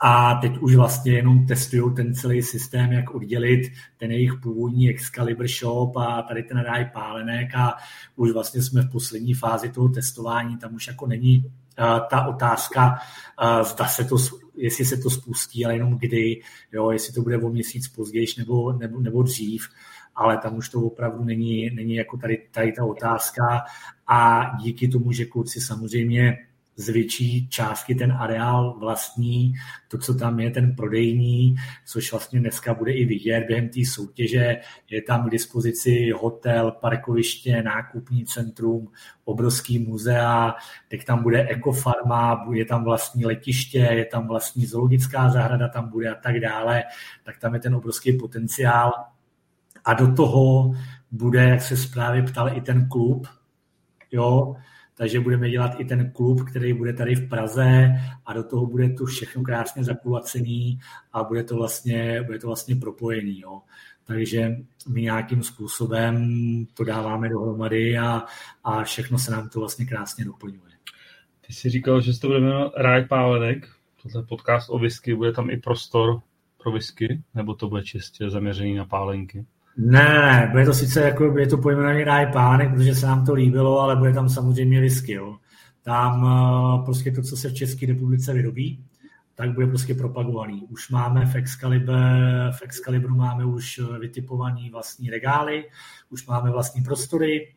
a 0.01 0.35
teď 0.35 0.57
už 0.57 0.75
vlastně 0.75 1.11
jenom 1.11 1.45
testují 1.45 1.95
ten 1.95 2.13
celý 2.15 2.41
systém, 2.41 2.91
jak 2.91 3.15
oddělit 3.15 3.71
ten 3.97 4.11
jejich 4.11 4.33
původní 4.43 4.89
Excalibur 4.89 5.47
Shop 5.47 5.97
a 5.97 6.21
tady 6.21 6.43
ten 6.43 6.59
ráj 6.59 6.89
pálenek 6.93 7.55
a 7.55 7.77
už 8.15 8.31
vlastně 8.31 8.61
jsme 8.61 8.81
v 8.81 8.91
poslední 8.91 9.33
fázi 9.33 9.69
toho 9.69 9.89
testování, 9.89 10.57
tam 10.57 10.75
už 10.75 10.87
jako 10.87 11.07
není 11.07 11.51
ta 12.09 12.27
otázka, 12.27 12.99
zda 13.63 13.85
se 13.85 14.05
to, 14.05 14.15
jestli 14.59 14.85
se 14.85 14.97
to 14.97 15.09
spustí, 15.09 15.65
ale 15.65 15.75
jenom 15.75 15.97
kdy, 15.97 16.41
jo, 16.71 16.91
jestli 16.91 17.13
to 17.13 17.21
bude 17.21 17.37
o 17.37 17.49
měsíc 17.49 17.87
později 17.87 18.27
nebo, 18.37 18.73
nebo, 18.73 18.99
nebo 18.99 19.23
dřív, 19.23 19.67
ale 20.15 20.37
tam 20.37 20.57
už 20.57 20.69
to 20.69 20.81
opravdu 20.81 21.23
není, 21.23 21.69
není 21.69 21.95
jako 21.95 22.17
tady, 22.17 22.47
tady 22.51 22.71
ta 22.71 22.85
otázka. 22.85 23.61
A 24.07 24.41
díky 24.63 24.87
tomu, 24.87 25.11
že 25.11 25.25
kluci 25.25 25.61
samozřejmě 25.61 26.37
z 26.79 26.89
větší 26.89 27.49
částky 27.49 27.95
ten 27.95 28.11
areál 28.11 28.75
vlastní, 28.79 29.53
to, 29.87 29.97
co 29.97 30.13
tam 30.13 30.39
je, 30.39 30.51
ten 30.51 30.75
prodejní, 30.75 31.55
což 31.85 32.11
vlastně 32.11 32.39
dneska 32.39 32.73
bude 32.73 32.91
i 32.91 33.05
vidět 33.05 33.45
během 33.47 33.69
té 33.69 33.79
soutěže. 33.85 34.57
Je 34.89 35.01
tam 35.01 35.27
k 35.27 35.31
dispozici 35.31 36.11
hotel, 36.11 36.71
parkoviště, 36.71 37.63
nákupní 37.63 38.25
centrum, 38.25 38.87
obrovský 39.25 39.79
muzea, 39.79 40.55
teď 40.87 41.05
tam 41.05 41.23
bude 41.23 41.47
ekofarma, 41.47 42.47
je 42.53 42.65
tam 42.65 42.83
vlastní 42.83 43.25
letiště, 43.25 43.77
je 43.77 44.05
tam 44.05 44.27
vlastní 44.27 44.65
zoologická 44.65 45.29
zahrada, 45.29 45.67
tam 45.67 45.89
bude 45.89 46.09
a 46.09 46.15
tak 46.15 46.39
dále, 46.39 46.83
tak 47.23 47.37
tam 47.37 47.53
je 47.53 47.59
ten 47.59 47.75
obrovský 47.75 48.17
potenciál. 48.17 48.91
A 49.85 49.93
do 49.93 50.13
toho 50.15 50.71
bude, 51.11 51.43
jak 51.43 51.61
se 51.61 51.77
zprávě 51.77 52.23
ptal, 52.23 52.57
i 52.57 52.61
ten 52.61 52.89
klub, 52.89 53.27
jo, 54.11 54.55
takže 54.99 55.19
budeme 55.19 55.49
dělat 55.49 55.79
i 55.79 55.85
ten 55.85 56.11
klub, 56.11 56.49
který 56.49 56.73
bude 56.73 56.93
tady 56.93 57.15
v 57.15 57.29
Praze 57.29 57.89
a 58.25 58.33
do 58.33 58.43
toho 58.43 58.65
bude 58.65 58.89
to 58.89 59.05
všechno 59.05 59.43
krásně 59.43 59.83
zakulacený 59.83 60.79
a 61.13 61.23
bude 61.23 61.43
to 61.43 61.55
vlastně, 61.55 62.23
bude 62.23 62.39
to 62.39 62.47
vlastně 62.47 62.75
propojený. 62.75 63.39
Jo. 63.39 63.61
Takže 64.05 64.55
my 64.87 65.01
nějakým 65.01 65.43
způsobem 65.43 66.27
to 66.73 66.83
dáváme 66.83 67.29
dohromady 67.29 67.97
a, 67.97 68.23
a 68.63 68.83
všechno 68.83 69.19
se 69.19 69.31
nám 69.31 69.49
to 69.49 69.59
vlastně 69.59 69.85
krásně 69.85 70.25
doplňuje. 70.25 70.71
Ty 71.47 71.53
jsi 71.53 71.69
říkal, 71.69 72.01
že 72.01 72.19
to 72.19 72.27
bude 72.27 72.39
jmenovat 72.39 72.73
Ráj 72.77 73.05
Pálenek, 73.05 73.67
tohle 74.03 74.23
podcast 74.23 74.69
o 74.69 74.79
whisky, 74.79 75.15
bude 75.15 75.31
tam 75.31 75.49
i 75.49 75.57
prostor 75.57 76.21
pro 76.63 76.71
whisky, 76.71 77.21
nebo 77.33 77.53
to 77.53 77.69
bude 77.69 77.83
čistě 77.83 78.29
zaměřený 78.29 78.75
na 78.75 78.85
pálenky? 78.85 79.45
Ne, 79.81 80.47
bude 80.51 80.65
to 80.65 80.73
sice 80.73 81.01
jako, 81.01 81.31
bude 81.31 81.47
to 81.47 81.57
pojmenovaný 81.57 82.03
ráj 82.03 82.31
pánek, 82.31 82.73
protože 82.73 82.95
se 82.95 83.05
nám 83.05 83.25
to 83.25 83.33
líbilo, 83.33 83.79
ale 83.79 83.95
bude 83.95 84.13
tam 84.13 84.29
samozřejmě 84.29 84.81
whisky, 84.81 85.11
jo. 85.11 85.37
Tam 85.83 86.23
uh, 86.23 86.85
prostě 86.85 87.11
to, 87.11 87.21
co 87.21 87.37
se 87.37 87.49
v 87.49 87.53
České 87.53 87.85
republice 87.85 88.33
vyrobí, 88.33 88.85
tak 89.35 89.53
bude 89.53 89.67
prostě 89.67 89.95
propagovaný. 89.95 90.67
Už 90.69 90.89
máme 90.89 91.25
v 91.25 91.35
Excalibur, 91.35 91.95
v 92.51 92.61
Excalibru 92.61 93.15
máme 93.15 93.45
už 93.45 93.81
vytipovaný 93.99 94.69
vlastní 94.69 95.09
regály, 95.09 95.65
už 96.09 96.27
máme 96.27 96.51
vlastní 96.51 96.83
prostory, 96.83 97.53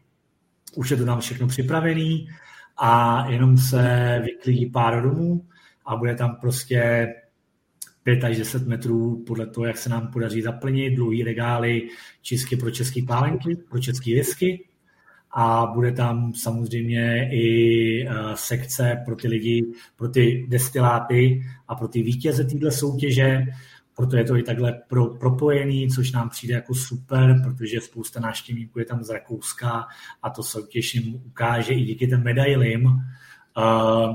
už 0.77 0.91
je 0.91 0.97
to 0.97 1.05
tam 1.05 1.21
všechno 1.21 1.47
připravený 1.47 2.29
a 2.77 3.25
jenom 3.29 3.59
se 3.59 4.21
vyklidí 4.25 4.67
pár 4.67 5.03
domů 5.03 5.47
a 5.87 5.97
bude 5.97 6.15
tam 6.15 6.37
prostě 6.41 7.09
5 8.03 8.25
až 8.25 8.39
10 8.39 8.67
metrů 8.67 9.25
podle 9.27 9.47
toho, 9.47 9.67
jak 9.67 9.79
se 9.79 9.89
nám 9.89 10.07
podaří 10.07 10.43
zaplnit, 10.43 10.95
dlouhý 10.95 11.23
regály 11.23 11.89
čistky 12.23 12.57
pro 12.57 12.71
české 12.71 13.01
pálenky, 13.07 13.57
pro 13.71 13.81
české 13.81 14.15
whisky. 14.15 14.65
A 15.35 15.67
bude 15.67 15.93
tam 15.93 16.35
samozřejmě 16.35 17.29
i 17.33 18.07
uh, 18.09 18.33
sekce 18.35 19.03
pro 19.05 19.17
ty 19.17 19.29
lidi, 19.29 19.67
pro 19.97 20.09
ty 20.09 20.47
destiláty 20.49 21.43
a 21.69 21.75
pro 21.75 21.89
ty 21.89 22.03
vítěze 22.03 22.45
této 22.45 22.71
soutěže, 22.71 23.47
proto 23.97 24.17
je 24.17 24.25
to 24.25 24.37
i 24.37 24.43
takhle 24.43 24.81
pro, 24.89 25.07
propojený, 25.07 25.89
což 25.89 26.13
nám 26.13 26.29
přijde 26.29 26.55
jako 26.55 26.75
super, 26.75 27.41
protože 27.45 27.81
spousta 27.81 28.21
návštěvníků 28.21 28.79
je 28.79 28.85
tam 28.85 29.05
z 29.05 29.11
Rakouska 29.11 29.87
a 30.23 30.31
to 30.31 30.43
soutěž 30.43 30.95
jim 30.95 31.15
ukáže 31.15 31.73
i 31.73 31.85
díky 31.85 32.07
těm 32.07 32.23
medailím, 32.23 32.85
uh, 32.85 34.15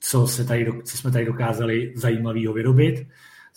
co, 0.00 0.26
se 0.26 0.44
tady, 0.44 0.72
co 0.84 0.96
jsme 0.96 1.10
tady 1.10 1.24
dokázali 1.24 1.92
zajímavého 1.96 2.52
vyrobit. 2.52 3.06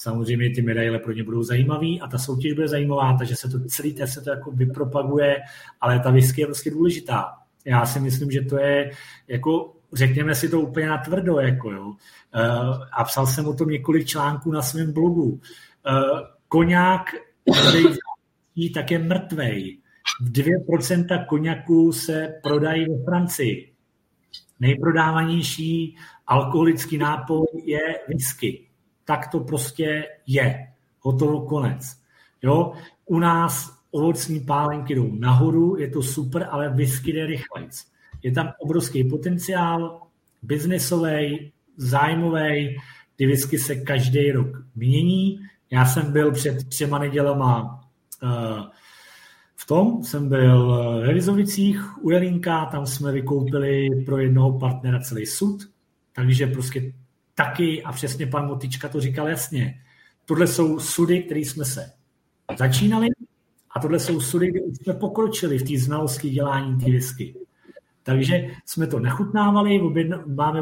Samozřejmě 0.02 0.50
ty 0.50 0.62
medaile 0.62 1.00
pro 1.00 1.12
ně 1.12 1.24
budou 1.24 1.44
zajímavé 1.44 1.88
a 2.02 2.08
ta 2.08 2.18
soutěž 2.18 2.54
bude 2.54 2.68
zajímavá, 2.68 3.18
takže 3.18 3.36
se 3.36 3.50
to 3.50 3.60
celý 3.60 3.94
test 3.94 4.14
se 4.14 4.22
to 4.22 4.30
jako 4.30 4.52
vypropaguje, 4.52 5.38
ale 5.82 6.00
ta 6.00 6.12
whisky 6.12 6.42
je 6.42 6.48
prostě 6.48 6.72
důležitá. 6.72 7.34
Já 7.66 7.86
si 7.86 8.00
myslím, 8.00 8.32
že 8.32 8.42
to 8.42 8.58
je 8.58 8.92
jako 9.28 9.74
řekněme 9.94 10.36
si 10.36 10.50
to 10.50 10.62
úplně 10.62 10.88
na 10.88 10.98
tvrdo, 10.98 11.40
jako 11.40 11.72
jo. 11.72 11.86
Uh, 11.88 11.96
a 12.92 13.04
psal 13.04 13.28
jsem 13.28 13.48
o 13.48 13.54
tom 13.54 13.70
několik 13.70 14.08
článků 14.08 14.52
na 14.52 14.62
svém 14.62 14.94
blogu. 14.94 15.24
Uh, 15.24 15.40
koňák, 16.48 17.06
který 18.54 18.74
tak 18.74 18.92
je 18.92 19.00
mrtvej. 19.00 19.78
V 20.22 20.32
2% 20.32 21.26
koněku 21.26 21.92
se 21.92 22.28
prodají 22.44 22.86
ve 22.86 23.04
Francii. 23.04 23.74
Nejprodávanější 24.60 25.96
alkoholický 26.28 26.98
nápoj 26.98 27.46
je 27.66 27.80
whisky 28.08 28.71
tak 29.06 29.28
to 29.28 29.40
prostě 29.40 30.04
je. 30.28 30.68
Hotovo, 31.00 31.42
konec. 31.42 31.98
Jo? 32.42 32.74
U 33.06 33.20
nás 33.20 33.82
ovocní 33.92 34.40
pálenky 34.40 34.96
jdou 34.96 35.16
nahoru, 35.16 35.78
je 35.78 35.88
to 35.90 36.04
super, 36.04 36.48
ale 36.52 36.70
whisky 36.70 37.14
jde 37.14 37.26
rychlejc. 37.26 37.86
Je 38.24 38.32
tam 38.32 38.52
obrovský 38.60 39.04
potenciál, 39.04 40.02
biznesový, 40.42 41.52
zájmový, 41.78 42.78
ty 43.16 43.26
whisky 43.26 43.60
se 43.60 43.76
každý 43.76 44.32
rok 44.32 44.48
mění. 44.76 45.40
Já 45.72 45.86
jsem 45.86 46.12
byl 46.12 46.32
před 46.32 46.70
třema 46.70 47.00
nedělama 47.00 47.84
uh, 48.24 48.30
v 49.56 49.68
tom, 49.68 50.04
jsem 50.04 50.30
byl 50.30 50.78
ve 51.02 51.14
Vizovicích 51.14 52.04
u 52.04 52.10
Jelinka, 52.10 52.66
tam 52.66 52.86
jsme 52.86 53.12
vykoupili 53.12 53.88
pro 54.06 54.18
jednoho 54.18 54.60
partnera 54.60 55.00
celý 55.00 55.26
sud, 55.26 55.70
takže 56.16 56.48
prostě 56.48 56.94
taky, 57.36 57.84
a 57.84 57.92
přesně 57.92 58.28
pan 58.28 58.48
Motička 58.48 58.90
to 58.90 59.02
říkal 59.02 59.28
jasně, 59.28 59.82
tohle 60.26 60.48
jsou 60.48 60.80
sudy, 60.80 61.24
které 61.24 61.40
jsme 61.40 61.66
se 61.66 61.92
začínali 62.58 63.08
a 63.76 63.80
tohle 63.80 64.00
jsou 64.00 64.20
sudy, 64.20 64.52
kde 64.52 64.62
už 64.62 64.78
jsme 64.78 64.94
pokročili 64.94 65.58
v 65.58 65.64
té 65.64 65.84
znalosti 65.84 66.30
dělání 66.30 66.80
té 66.80 66.86
whisky. 66.86 67.36
Takže 68.04 68.48
jsme 68.66 68.88
to 68.88 69.00
nechutnávali, 69.00 69.82
máme, 70.36 70.62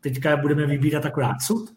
teďka 0.00 0.36
budeme 0.36 0.66
vybírat 0.66 1.06
akorát 1.06 1.40
sud, 1.40 1.74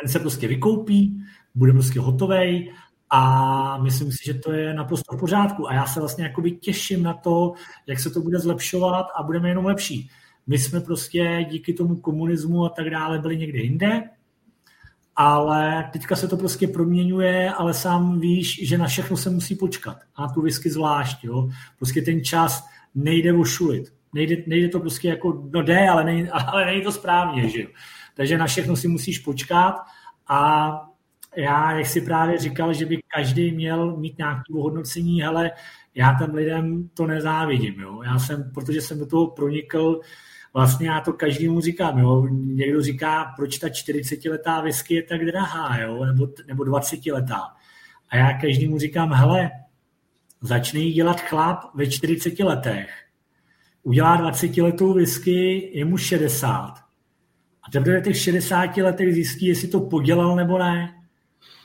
ten 0.00 0.10
se 0.10 0.18
prostě 0.18 0.48
vykoupí, 0.48 1.22
bude 1.54 1.72
prostě 1.72 2.00
hotový 2.00 2.72
a 3.10 3.78
myslím 3.82 4.12
si, 4.12 4.18
že 4.24 4.34
to 4.34 4.52
je 4.52 4.74
naprosto 4.74 5.16
v 5.16 5.20
pořádku. 5.20 5.68
A 5.68 5.74
já 5.74 5.86
se 5.86 6.00
vlastně 6.00 6.24
jakoby 6.24 6.50
těším 6.50 7.02
na 7.02 7.14
to, 7.14 7.52
jak 7.86 8.00
se 8.00 8.10
to 8.10 8.20
bude 8.20 8.38
zlepšovat 8.38 9.06
a 9.16 9.22
budeme 9.22 9.48
jenom 9.48 9.64
lepší. 9.64 10.10
My 10.46 10.58
jsme 10.58 10.80
prostě 10.80 11.46
díky 11.50 11.72
tomu 11.72 11.96
komunismu 11.96 12.64
a 12.64 12.68
tak 12.68 12.90
dále 12.90 13.18
byli 13.18 13.36
někde 13.36 13.58
jinde, 13.58 14.02
ale 15.16 15.90
teďka 15.92 16.16
se 16.16 16.28
to 16.28 16.36
prostě 16.36 16.68
proměňuje, 16.68 17.50
ale 17.50 17.74
sám 17.74 18.20
víš, 18.20 18.68
že 18.68 18.78
na 18.78 18.86
všechno 18.86 19.16
se 19.16 19.30
musí 19.30 19.56
počkat. 19.56 19.96
A 20.16 20.28
tu 20.28 20.42
whisky 20.42 20.70
zvlášť, 20.70 21.24
jo. 21.24 21.48
Prostě 21.78 22.02
ten 22.02 22.24
čas 22.24 22.66
nejde 22.94 23.32
ošulit. 23.32 23.92
Nejde, 24.14 24.36
nejde 24.46 24.68
to 24.68 24.80
prostě 24.80 25.08
jako, 25.08 25.48
no 25.52 25.62
jde, 25.62 25.88
ale 25.88 26.04
nejde, 26.04 26.30
ale 26.46 26.66
nejde 26.66 26.84
to 26.84 26.92
správně, 26.92 27.48
že 27.48 27.62
jo. 27.62 27.68
Takže 28.14 28.38
na 28.38 28.46
všechno 28.46 28.76
si 28.76 28.88
musíš 28.88 29.18
počkat 29.18 29.74
a 30.28 30.70
já, 31.36 31.72
jak 31.72 31.86
si 31.86 32.00
právě 32.00 32.38
říkal, 32.38 32.74
že 32.74 32.86
by 32.86 32.98
každý 33.16 33.52
měl 33.52 33.96
mít 33.96 34.18
nějaké 34.18 34.52
ohodnocení, 34.54 35.24
ale 35.24 35.50
já 35.94 36.16
těm 36.18 36.34
lidem 36.34 36.88
to 36.94 37.06
nezávidím, 37.06 37.80
jo. 37.80 38.02
Já 38.02 38.18
jsem, 38.18 38.50
protože 38.54 38.80
jsem 38.80 38.98
do 38.98 39.06
toho 39.06 39.26
pronikl, 39.26 40.00
vlastně 40.54 40.88
já 40.88 41.00
to 41.00 41.12
každému 41.12 41.60
říkám, 41.60 41.98
jo. 41.98 42.26
Někdo 42.30 42.82
říká, 42.82 43.32
proč 43.36 43.58
ta 43.58 43.68
40-letá 43.68 44.62
whisky 44.62 44.94
je 44.94 45.02
tak 45.02 45.24
drahá, 45.24 45.78
jo, 45.78 46.04
nebo, 46.04 46.28
nebo 46.46 46.62
20-letá. 46.62 47.40
A 48.08 48.16
já 48.16 48.40
každému 48.40 48.78
říkám, 48.78 49.12
hele, 49.12 49.50
začne 50.40 50.80
jí 50.80 50.92
dělat 50.92 51.20
chlap 51.20 51.74
ve 51.74 51.86
40 51.86 52.38
letech, 52.40 52.90
udělá 53.82 54.16
20 54.16 54.56
letou 54.56 54.94
whisky, 54.94 55.70
je 55.78 55.84
mu 55.84 55.96
60. 55.96 56.74
A 57.62 57.70
teprve 57.72 58.00
v 58.00 58.04
těch 58.04 58.22
60 58.22 58.76
letech 58.76 59.14
zjistí, 59.14 59.46
jestli 59.46 59.68
to 59.68 59.80
podělal 59.80 60.36
nebo 60.36 60.58
ne. 60.58 60.94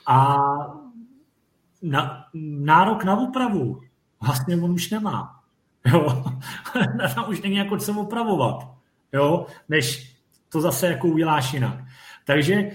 A 0.06 0.36
na, 1.82 2.24
nárok 2.34 3.04
na 3.04 3.20
úpravu 3.20 3.80
vlastně 4.20 4.56
on 4.56 4.70
už 4.70 4.90
nemá. 4.90 5.40
Jo? 5.86 6.24
Tam 7.14 7.28
už 7.28 7.42
není 7.42 7.56
jako 7.56 7.76
co 7.76 8.00
opravovat 8.00 8.75
jo, 9.12 9.46
než 9.68 10.16
to 10.48 10.60
zase 10.60 10.86
jako 10.86 11.08
uděláš 11.08 11.52
jinak. 11.52 11.84
Takže 12.24 12.70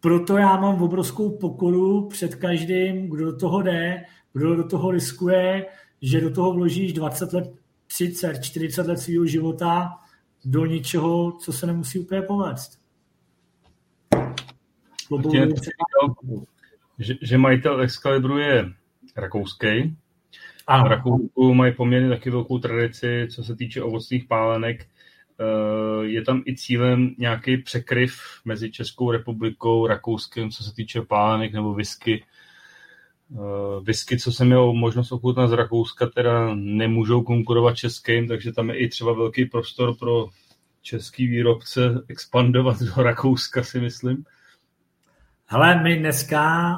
proto 0.00 0.36
já 0.36 0.56
mám 0.56 0.82
obrovskou 0.82 1.38
pokoru 1.38 2.08
před 2.08 2.34
každým, 2.34 3.10
kdo 3.10 3.24
do 3.24 3.36
toho 3.36 3.62
jde, 3.62 4.04
kdo 4.32 4.56
do 4.56 4.68
toho 4.68 4.90
riskuje, 4.90 5.66
že 6.02 6.20
do 6.20 6.30
toho 6.30 6.52
vložíš 6.52 6.92
20 6.92 7.32
let, 7.32 7.54
30, 7.86 8.44
40 8.44 8.86
let 8.86 8.98
svého 8.98 9.26
života 9.26 9.98
do 10.44 10.66
něčeho, 10.66 11.32
co 11.32 11.52
se 11.52 11.66
nemusí 11.66 11.98
úplně 11.98 12.22
povést. 12.22 12.80
Že, 16.98 17.14
že 17.22 17.38
majitel 17.38 17.80
Excalibru 17.80 18.38
je 18.38 18.64
rakouský. 19.16 19.96
A 20.66 20.84
v 20.84 20.86
Rakousku 20.86 21.54
mají 21.54 21.74
poměrně 21.74 22.08
taky 22.08 22.30
velkou 22.30 22.58
tradici, 22.58 23.28
co 23.30 23.44
se 23.44 23.56
týče 23.56 23.82
ovocných 23.82 24.24
pálenek. 24.24 24.86
Eh, 25.42 26.06
je 26.06 26.22
tam 26.22 26.42
i 26.46 26.56
cílem 26.56 27.14
nějaký 27.18 27.56
překryv 27.56 28.14
mezi 28.44 28.70
Českou 28.70 29.10
republikou, 29.10 29.86
Rakouskem, 29.86 30.50
co 30.50 30.64
se 30.64 30.74
týče 30.74 31.00
pálenek 31.00 31.52
nebo 31.52 31.74
whisky. 31.74 32.24
Eh, 33.34 33.80
whisky, 33.80 34.18
co 34.18 34.32
jsem 34.32 34.46
měl 34.46 34.72
možnost 34.72 35.12
ochutnat 35.12 35.50
z 35.50 35.52
Rakouska, 35.52 36.06
teda 36.06 36.54
nemůžou 36.54 37.22
konkurovat 37.22 37.76
českým, 37.76 38.28
takže 38.28 38.52
tam 38.52 38.70
je 38.70 38.78
i 38.78 38.88
třeba 38.88 39.12
velký 39.12 39.44
prostor 39.44 39.96
pro 39.98 40.28
český 40.82 41.26
výrobce 41.26 42.04
expandovat 42.08 42.82
do 42.82 43.02
Rakouska, 43.02 43.62
si 43.62 43.80
myslím? 43.80 44.24
Hele, 45.46 45.82
my 45.82 45.96
dneska, 45.96 46.72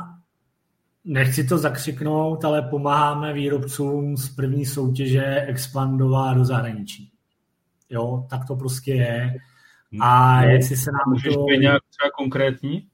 nechci 1.05 1.45
to 1.45 1.59
zakřiknout, 1.59 2.45
ale 2.45 2.63
pomáháme 2.63 3.33
výrobcům 3.33 4.17
z 4.17 4.29
první 4.29 4.67
soutěže 4.67 5.25
expandovat 5.25 6.37
do 6.37 6.45
zahraničí. 6.45 7.14
Jo, 7.91 8.27
tak 8.31 8.47
to 8.47 8.57
prostě 8.57 8.95
je. 8.95 9.35
A 10.01 10.41
no, 10.41 10.49
jestli 10.49 10.77
se 10.77 10.91
nám 10.93 11.13
Můžeš 11.13 11.35
to... 11.35 11.45
nějak 11.61 11.83
třeba 11.91 12.11
konkrétní? 12.11 12.89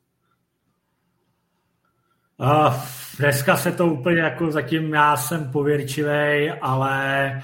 Uh, 2.39 2.75
dneska 3.19 3.57
se 3.57 3.73
to 3.73 3.86
úplně 3.86 4.20
jako 4.20 4.51
zatím 4.51 4.94
já 4.94 5.17
jsem 5.17 5.51
pověrčivý, 5.51 6.51
ale, 6.60 7.43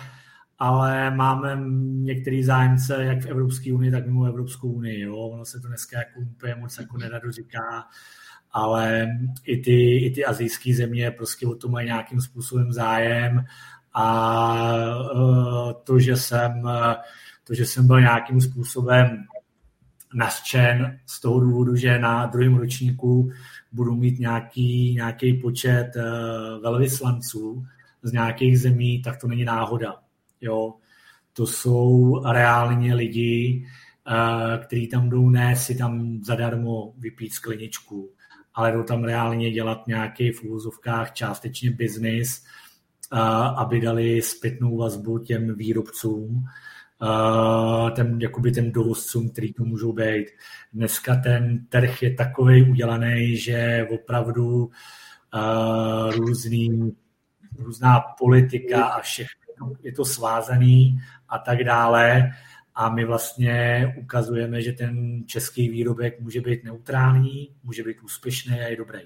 ale 0.59 1.11
máme 1.11 1.59
některý 1.83 2.45
zájemce 2.45 3.05
jak 3.05 3.23
v 3.23 3.27
Evropské 3.27 3.73
unii, 3.73 3.91
tak 3.91 4.07
mimo 4.07 4.25
Evropskou 4.25 4.69
unii. 4.69 5.01
Jo? 5.01 5.17
Ono 5.17 5.45
se 5.45 5.61
to 5.61 5.69
dneska 5.69 5.99
jako 5.99 6.21
úplně 6.21 6.55
moc 6.55 6.79
jako 6.79 6.99
nerado 6.99 7.33
říká, 7.33 7.85
ale 8.53 9.09
i 9.45 9.57
ty, 9.57 10.05
i 10.05 10.11
ty 10.11 10.25
azijské 10.25 10.75
země 10.75 11.11
prostě 11.11 11.47
o 11.47 11.55
to 11.55 11.69
mají 11.69 11.87
nějakým 11.87 12.21
způsobem 12.21 12.73
zájem 12.73 13.45
a 13.93 14.15
uh, 15.15 15.73
to, 15.85 15.99
že 15.99 16.17
jsem, 16.17 16.69
to, 17.47 17.55
že 17.55 17.67
jsem 17.67 17.87
byl 17.87 18.01
nějakým 18.01 18.41
způsobem 18.41 19.25
nařčen 20.15 20.99
z 21.07 21.21
toho 21.21 21.41
důvodu, 21.41 21.77
že 21.77 21.99
na 21.99 22.27
druhém 22.27 22.55
ročníku 22.55 23.31
budu 23.73 23.95
mít 23.95 24.19
nějaký, 24.19 24.95
nějaký 24.95 25.35
počet 25.35 25.91
uh, 25.97 26.63
velvyslanců 26.63 27.67
z 28.03 28.13
nějakých 28.13 28.61
zemí, 28.61 29.03
tak 29.03 29.21
to 29.21 29.27
není 29.27 29.45
náhoda. 29.45 29.97
Jo? 30.41 30.75
To 31.33 31.47
jsou 31.47 32.23
reálně 32.33 32.95
lidi, 32.95 33.67
uh, 34.09 34.65
kteří 34.65 34.89
tam 34.89 35.09
jdou 35.09 35.31
ne 35.31 35.57
si 35.57 35.75
tam 35.75 36.21
zadarmo 36.25 36.95
vypít 36.99 37.33
skleničku, 37.33 38.11
ale 38.55 38.73
jdou 38.73 38.83
tam 38.83 39.05
reálně 39.05 39.51
dělat 39.51 39.87
nějaký 39.87 40.33
v 40.33 40.43
úvozovkách 40.43 41.13
částečně 41.13 41.71
biznis, 41.71 42.45
uh, 43.13 43.19
aby 43.59 43.81
dali 43.81 44.23
zpětnou 44.23 44.77
vazbu 44.77 45.19
těm 45.19 45.55
výrobcům, 45.55 46.45
ten, 47.97 48.21
jakoby 48.21 48.53
ten 48.53 48.73
dovozcům, 48.73 49.31
který 49.31 49.53
to 49.53 49.65
můžou 49.65 49.93
být. 49.93 50.27
Dneska 50.73 51.17
ten 51.17 51.67
trh 51.69 52.03
je 52.03 52.15
takový 52.15 52.71
udělaný, 52.71 53.37
že 53.37 53.87
opravdu 53.91 54.71
uh, 55.35 56.11
různý, 56.11 56.93
různá 57.59 58.01
politika 58.19 58.85
a 58.85 59.01
všechno 59.01 59.73
je 59.83 59.93
to 59.93 60.05
svázaný 60.05 61.01
a 61.29 61.39
tak 61.39 61.65
dále. 61.65 62.31
A 62.75 62.91
my 62.91 63.05
vlastně 63.05 63.87
ukazujeme, 63.99 64.63
že 64.63 64.73
ten 64.73 65.25
český 65.27 65.69
výrobek 65.69 66.21
může 66.21 66.41
být 66.41 66.65
neutrální, 66.65 67.51
může 67.65 67.83
být 67.83 68.03
úspěšný 68.03 68.61
a 68.61 68.69
je 68.69 68.77
dobrý. 68.77 69.01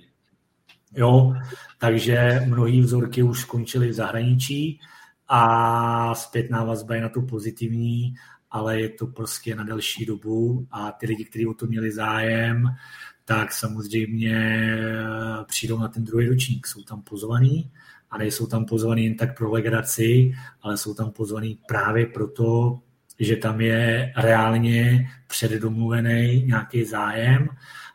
Jo, 0.96 1.34
takže 1.78 2.42
mnohé 2.46 2.80
vzorky 2.80 3.22
už 3.22 3.40
skončily 3.40 3.88
v 3.88 3.92
zahraničí 3.92 4.80
a 5.32 6.14
zpětná 6.14 6.64
vazba 6.64 6.94
je 6.94 7.00
na 7.00 7.08
to 7.08 7.22
pozitivní, 7.22 8.14
ale 8.50 8.80
je 8.80 8.88
to 8.88 9.06
prostě 9.06 9.54
na 9.54 9.64
delší 9.64 10.06
dobu 10.06 10.66
a 10.70 10.92
ty 10.92 11.06
lidi, 11.06 11.24
kteří 11.24 11.46
o 11.46 11.54
to 11.54 11.66
měli 11.66 11.92
zájem, 11.92 12.64
tak 13.24 13.52
samozřejmě 13.52 14.66
přijdou 15.46 15.78
na 15.78 15.88
ten 15.88 16.04
druhý 16.04 16.28
ročník. 16.28 16.66
Jsou 16.66 16.82
tam 16.82 17.02
pozvaný 17.02 17.70
a 18.10 18.18
nejsou 18.18 18.46
tam 18.46 18.64
pozvaný 18.64 19.04
jen 19.04 19.16
tak 19.16 19.36
pro 19.36 19.50
legraci, 19.50 20.32
ale 20.62 20.76
jsou 20.76 20.94
tam 20.94 21.10
pozvaný 21.10 21.58
právě 21.68 22.06
proto, 22.06 22.80
že 23.20 23.36
tam 23.36 23.60
je 23.60 24.12
reálně 24.16 25.08
předdomluvený 25.26 26.42
nějaký 26.46 26.84
zájem 26.84 27.48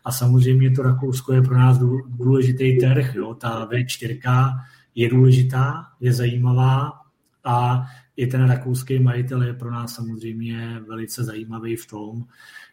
a 0.05 0.11
samozřejmě 0.11 0.71
to 0.71 0.81
Rakousko 0.81 1.33
je 1.33 1.41
pro 1.41 1.57
nás 1.57 1.77
důležitý 2.07 2.79
trh. 2.79 3.15
Jo? 3.15 3.33
Ta 3.33 3.67
V4 3.67 4.51
je 4.95 5.09
důležitá, 5.09 5.85
je 5.99 6.13
zajímavá 6.13 7.04
a 7.45 7.85
i 8.15 8.27
ten 8.27 8.47
rakouský 8.49 8.99
majitel 8.99 9.43
je 9.43 9.53
pro 9.53 9.71
nás 9.71 9.95
samozřejmě 9.95 10.79
velice 10.87 11.23
zajímavý 11.23 11.75
v 11.75 11.87
tom, 11.87 12.25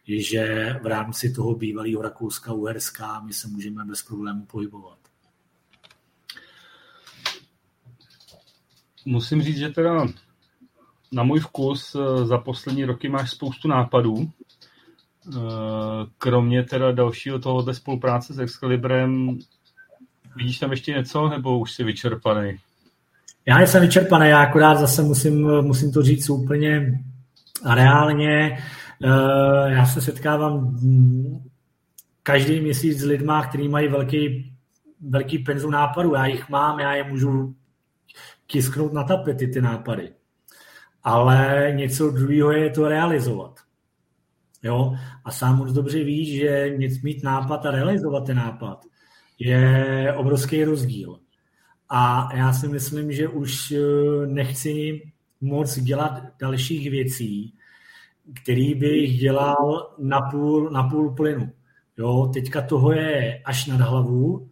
že 0.04 0.76
v 0.82 0.86
rámci 0.86 1.32
toho 1.32 1.54
bývalého 1.54 2.02
Rakouska-Uherska 2.02 3.24
my 3.24 3.32
se 3.32 3.48
můžeme 3.48 3.84
bez 3.84 4.02
problémů 4.02 4.46
pohybovat. 4.46 4.98
Musím 9.04 9.42
říct, 9.42 9.58
že 9.58 9.68
teda 9.68 10.06
na 11.12 11.22
můj 11.22 11.40
vkus 11.40 11.94
eh, 11.94 12.26
za 12.26 12.38
poslední 12.38 12.84
roky 12.84 13.08
máš 13.08 13.30
spoustu 13.30 13.68
nápadů. 13.68 14.30
Eh, 15.28 15.40
kromě 16.18 16.64
teda 16.64 16.92
dalšího 16.92 17.38
tohohle 17.38 17.74
spolupráce 17.74 18.34
s 18.34 18.38
Excalibrem, 18.38 19.38
vidíš 20.36 20.58
tam 20.58 20.70
ještě 20.70 20.92
něco, 20.92 21.28
nebo 21.28 21.58
už 21.58 21.72
jsi 21.72 21.84
vyčerpaný? 21.84 22.58
Já 23.46 23.60
jsem 23.60 23.82
vyčerpaný, 23.82 24.28
já 24.28 24.42
akorát 24.42 24.74
zase 24.74 25.02
musím, 25.02 25.62
musím 25.62 25.92
to 25.92 26.02
říct 26.02 26.30
úplně 26.30 27.00
reálně. 27.74 28.58
Eh, 29.04 29.72
já 29.72 29.86
se 29.86 30.00
setkávám 30.00 30.78
každý 32.22 32.60
měsíc 32.60 32.98
s 33.00 33.04
lidma, 33.04 33.46
kteří 33.46 33.68
mají 33.68 33.88
velký, 33.88 34.52
velký 35.00 35.38
penzu 35.38 35.70
nápadů. 35.70 36.14
Já 36.14 36.26
jich 36.26 36.48
mám, 36.48 36.80
já 36.80 36.94
je 36.94 37.04
můžu 37.04 37.54
tisknout 38.46 38.92
na 38.92 39.04
tapety, 39.04 39.46
ty 39.46 39.60
nápady. 39.60 40.12
Ale 41.02 41.68
něco 41.76 42.10
druhého 42.10 42.52
je 42.52 42.70
to 42.70 42.88
realizovat. 42.88 43.60
Jo? 44.62 44.94
A 45.24 45.30
sám 45.30 45.56
moc 45.56 45.72
dobře 45.72 46.04
víš, 46.04 46.38
že 46.38 46.76
mít 47.02 47.22
nápad 47.22 47.66
a 47.66 47.70
realizovat 47.70 48.26
ten 48.26 48.36
nápad 48.36 48.84
je 49.38 50.14
obrovský 50.16 50.64
rozdíl. 50.64 51.21
A 51.94 52.28
já 52.36 52.52
si 52.52 52.68
myslím, 52.68 53.12
že 53.12 53.28
už 53.28 53.72
eh, 53.72 53.80
nechci 54.26 55.02
moc 55.40 55.78
dělat 55.78 56.22
dalších 56.40 56.90
věcí, 56.90 57.54
který 58.42 58.74
bych 58.74 59.18
dělal 59.18 59.94
na 59.98 60.20
půl, 60.20 60.70
na 60.70 60.82
půl 60.82 61.14
plynu. 61.14 61.52
Jo, 61.98 62.30
teďka 62.34 62.62
toho 62.62 62.92
je 62.92 63.42
až 63.44 63.66
nad 63.66 63.80
hlavu, 63.80 64.48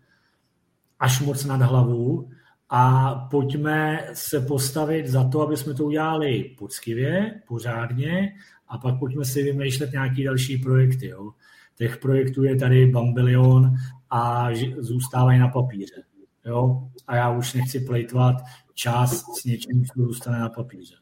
až 0.98 1.20
moc 1.20 1.44
nad 1.44 1.62
hlavu 1.62 2.30
a 2.68 3.14
pojďme 3.30 4.06
se 4.12 4.40
postavit 4.40 5.06
za 5.06 5.28
to, 5.28 5.40
aby 5.40 5.56
jsme 5.56 5.74
to 5.74 5.84
udělali 5.84 6.54
poctivě, 6.58 7.40
pořádně 7.48 8.32
a 8.68 8.78
pak 8.78 8.98
pojďme 8.98 9.24
si 9.24 9.42
vymýšlet 9.42 9.92
nějaký 9.92 10.24
další 10.24 10.58
projekty. 10.58 11.06
Jo. 11.06 11.30
Těch 11.76 11.98
projektů 11.98 12.44
je 12.44 12.56
tady 12.56 12.86
bambilion 12.86 13.72
a 14.10 14.48
zůstávají 14.78 15.38
na 15.38 15.48
papíře. 15.48 16.09
Jo? 16.44 16.90
A 17.06 17.16
já 17.16 17.30
už 17.30 17.54
nechci 17.54 17.80
plejtvat 17.80 18.36
čas 18.74 19.24
s 19.40 19.44
něčím, 19.44 19.84
co 19.84 19.92
zůstane 19.96 20.38
na 20.38 20.48
papíře. 20.48 20.94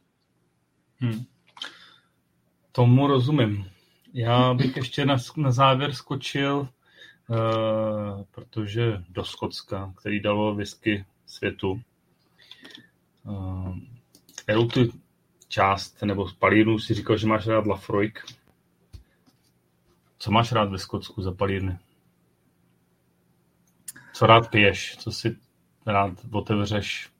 Hmm. 0.98 1.24
Tomu 2.72 3.06
rozumím. 3.06 3.70
Já 4.12 4.54
bych 4.54 4.76
ještě 4.76 5.06
na, 5.06 5.16
na 5.36 5.50
závěr 5.50 5.92
skočil, 5.92 6.68
uh, 7.28 8.22
protože 8.30 9.04
do 9.08 9.24
Skotska, 9.24 9.94
který 9.96 10.20
dalo 10.20 10.54
whisky 10.54 11.04
světu, 11.26 11.80
uh, 13.24 13.76
kterou 14.42 14.68
tu 14.68 14.80
část 15.48 16.02
nebo 16.02 16.28
palírnu 16.38 16.78
si 16.78 16.94
říkal, 16.94 17.16
že 17.16 17.26
máš 17.26 17.46
rád 17.46 17.66
Lafroik. 17.66 18.24
Co 20.18 20.30
máš 20.30 20.52
rád 20.52 20.70
ve 20.70 20.78
Skotsku 20.78 21.22
za 21.22 21.32
palírny? 21.32 21.78
Co 24.18 24.26
rád 24.26 24.50
piješ? 24.50 24.96
Co 24.96 25.12
si 25.12 25.36
rád 25.86 26.12
otevřeš? 26.32 27.10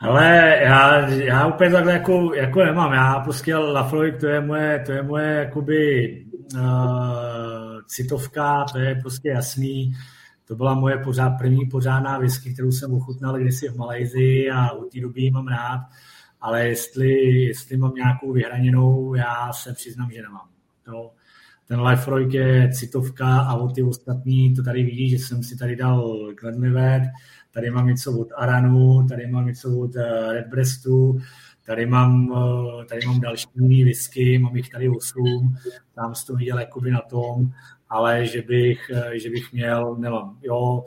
Ale 0.00 0.58
já, 0.62 1.08
já 1.08 1.46
úplně 1.46 1.70
takhle 1.70 1.92
jako, 1.92 2.34
jako 2.34 2.64
nemám. 2.64 2.92
Já 2.92 3.20
prostě 3.20 3.56
Lafroig, 3.56 4.20
to 4.20 4.26
je 4.26 4.40
moje, 4.40 4.82
to 4.86 4.92
je 4.92 5.02
moje 5.02 5.34
jakoby 5.34 6.24
uh, 6.54 6.60
citovka, 7.86 8.64
to 8.72 8.78
je 8.78 8.94
prostě 8.94 9.28
jasný. 9.28 9.92
To 10.44 10.56
byla 10.56 10.74
moje 10.74 10.98
pořád, 10.98 11.30
první 11.30 11.66
pořádná 11.66 12.18
whisky, 12.18 12.54
kterou 12.54 12.70
jsem 12.70 12.94
ochutnal 12.94 13.38
kdysi 13.38 13.68
v 13.68 13.76
Malajzii 13.76 14.50
a 14.50 14.72
od 14.72 14.92
té 14.92 15.00
doby 15.00 15.20
ji 15.20 15.30
mám 15.30 15.48
rád. 15.48 15.80
Ale 16.40 16.68
jestli, 16.68 17.10
jestli 17.22 17.76
mám 17.76 17.94
nějakou 17.94 18.32
vyhraněnou, 18.32 19.14
já 19.14 19.52
se 19.52 19.72
přiznám, 19.72 20.10
že 20.10 20.22
nemám. 20.22 20.48
No, 20.88 21.10
ten 21.68 21.80
Life 21.80 22.10
je 22.30 22.70
citovka 22.72 23.40
a 23.40 23.54
o 23.54 23.68
ty 23.68 23.82
ostatní, 23.82 24.54
to 24.54 24.62
tady 24.62 24.82
vidíš, 24.82 25.10
že 25.10 25.18
jsem 25.18 25.42
si 25.42 25.56
tady 25.56 25.76
dal 25.76 26.18
Glenlivet, 26.40 27.02
tady 27.54 27.70
mám 27.70 27.86
něco 27.86 28.18
od 28.18 28.28
Aranu, 28.36 29.06
tady 29.08 29.26
mám 29.26 29.46
něco 29.46 29.78
od 29.78 29.96
eh, 29.96 30.32
Redbreastu, 30.32 31.18
tady 31.66 31.86
mám, 31.86 32.32
eh, 32.32 32.84
tady 32.84 33.06
mám 33.06 33.20
další 33.20 33.84
whisky, 33.84 34.38
mám 34.38 34.56
jich 34.56 34.68
tady 34.68 34.88
8, 34.88 35.56
tam 35.94 36.14
jsem 36.14 36.26
to 36.26 36.36
viděl 36.36 36.58
jakoby 36.58 36.90
na 36.90 37.00
tom, 37.00 37.52
ale 37.88 38.26
že 38.26 38.42
bych, 38.42 38.90
eh, 38.94 39.18
že 39.18 39.30
bych 39.30 39.52
měl, 39.52 39.96
nemám, 39.96 40.38
jo, 40.42 40.84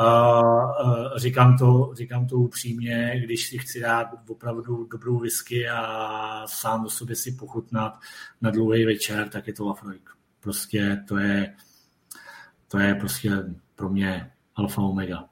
Uh, 0.00 1.16
říkám, 1.16 1.58
to, 1.58 1.90
říkám 1.94 2.26
to 2.26 2.36
upřímně, 2.36 3.20
když 3.24 3.46
si 3.46 3.58
chci 3.58 3.80
dát 3.80 4.08
opravdu 4.28 4.88
dobrou 4.92 5.18
whisky 5.18 5.68
a 5.68 6.42
sám 6.46 6.84
o 6.84 6.90
sobě 6.90 7.16
si 7.16 7.32
pochutnat 7.32 7.98
na 8.40 8.50
dlouhý 8.50 8.84
večer, 8.84 9.28
tak 9.28 9.46
je 9.46 9.52
to 9.52 9.66
Lafroig. 9.66 10.13
Prostě 10.44 11.04
to 11.08 11.18
je, 11.18 11.54
to 12.68 12.78
je 12.78 12.94
prostě 12.94 13.30
pro 13.76 13.88
mě 13.88 14.30
alfa 14.56 14.82
omega. 14.82 15.24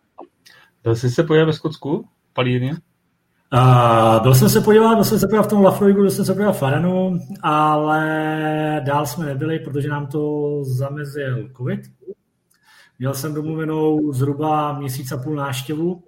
Byl 0.83 0.97
jsi 0.97 1.11
se 1.11 1.23
podívat 1.23 1.45
ve 1.45 1.53
Skotsku? 1.53 2.09
Palírně? 2.33 2.73
Uh, 3.53 4.23
byl 4.23 4.35
jsem 4.35 4.49
se 4.49 4.61
podívat, 4.61 4.95
byl 4.95 5.05
jsem 5.05 5.19
se 5.19 5.27
podívat 5.27 5.43
v 5.43 5.49
tom 5.49 5.65
Lafroigu, 5.65 6.01
byl 6.01 6.11
jsem 6.11 6.25
se 6.25 6.33
podívat 6.33 6.53
v 6.53 6.59
Faranu, 6.59 7.19
ale 7.43 8.83
dál 8.87 9.07
jsme 9.07 9.27
nebyli, 9.27 9.59
protože 9.59 9.89
nám 9.89 10.07
to 10.07 10.59
zamezil 10.65 11.51
covid. 11.57 11.81
Měl 12.99 13.15
jsem 13.15 13.35
domluvenou 13.35 14.13
zhruba 14.13 14.79
měsíc 14.79 15.13
a 15.13 15.17
půl 15.17 15.35
náštěvu, 15.35 16.03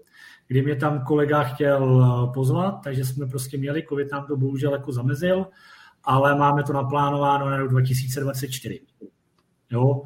kdy 0.49 0.63
mě 0.63 0.77
tam 0.77 1.05
kolega 1.05 1.43
chtěl 1.43 2.07
pozvat, 2.35 2.81
takže 2.85 3.05
jsme 3.05 3.27
prostě 3.27 3.59
měli, 3.59 3.87
covid 3.89 4.13
nám 4.13 4.27
to 4.27 4.37
bohužel 4.37 4.73
jako 4.73 4.93
zamezil, 4.93 5.47
ale 6.05 6.35
máme 6.39 6.63
to 6.63 6.73
naplánováno 6.73 7.51
na 7.51 7.57
rok 7.57 7.71
2024. 7.71 8.81
Jo? 9.71 10.03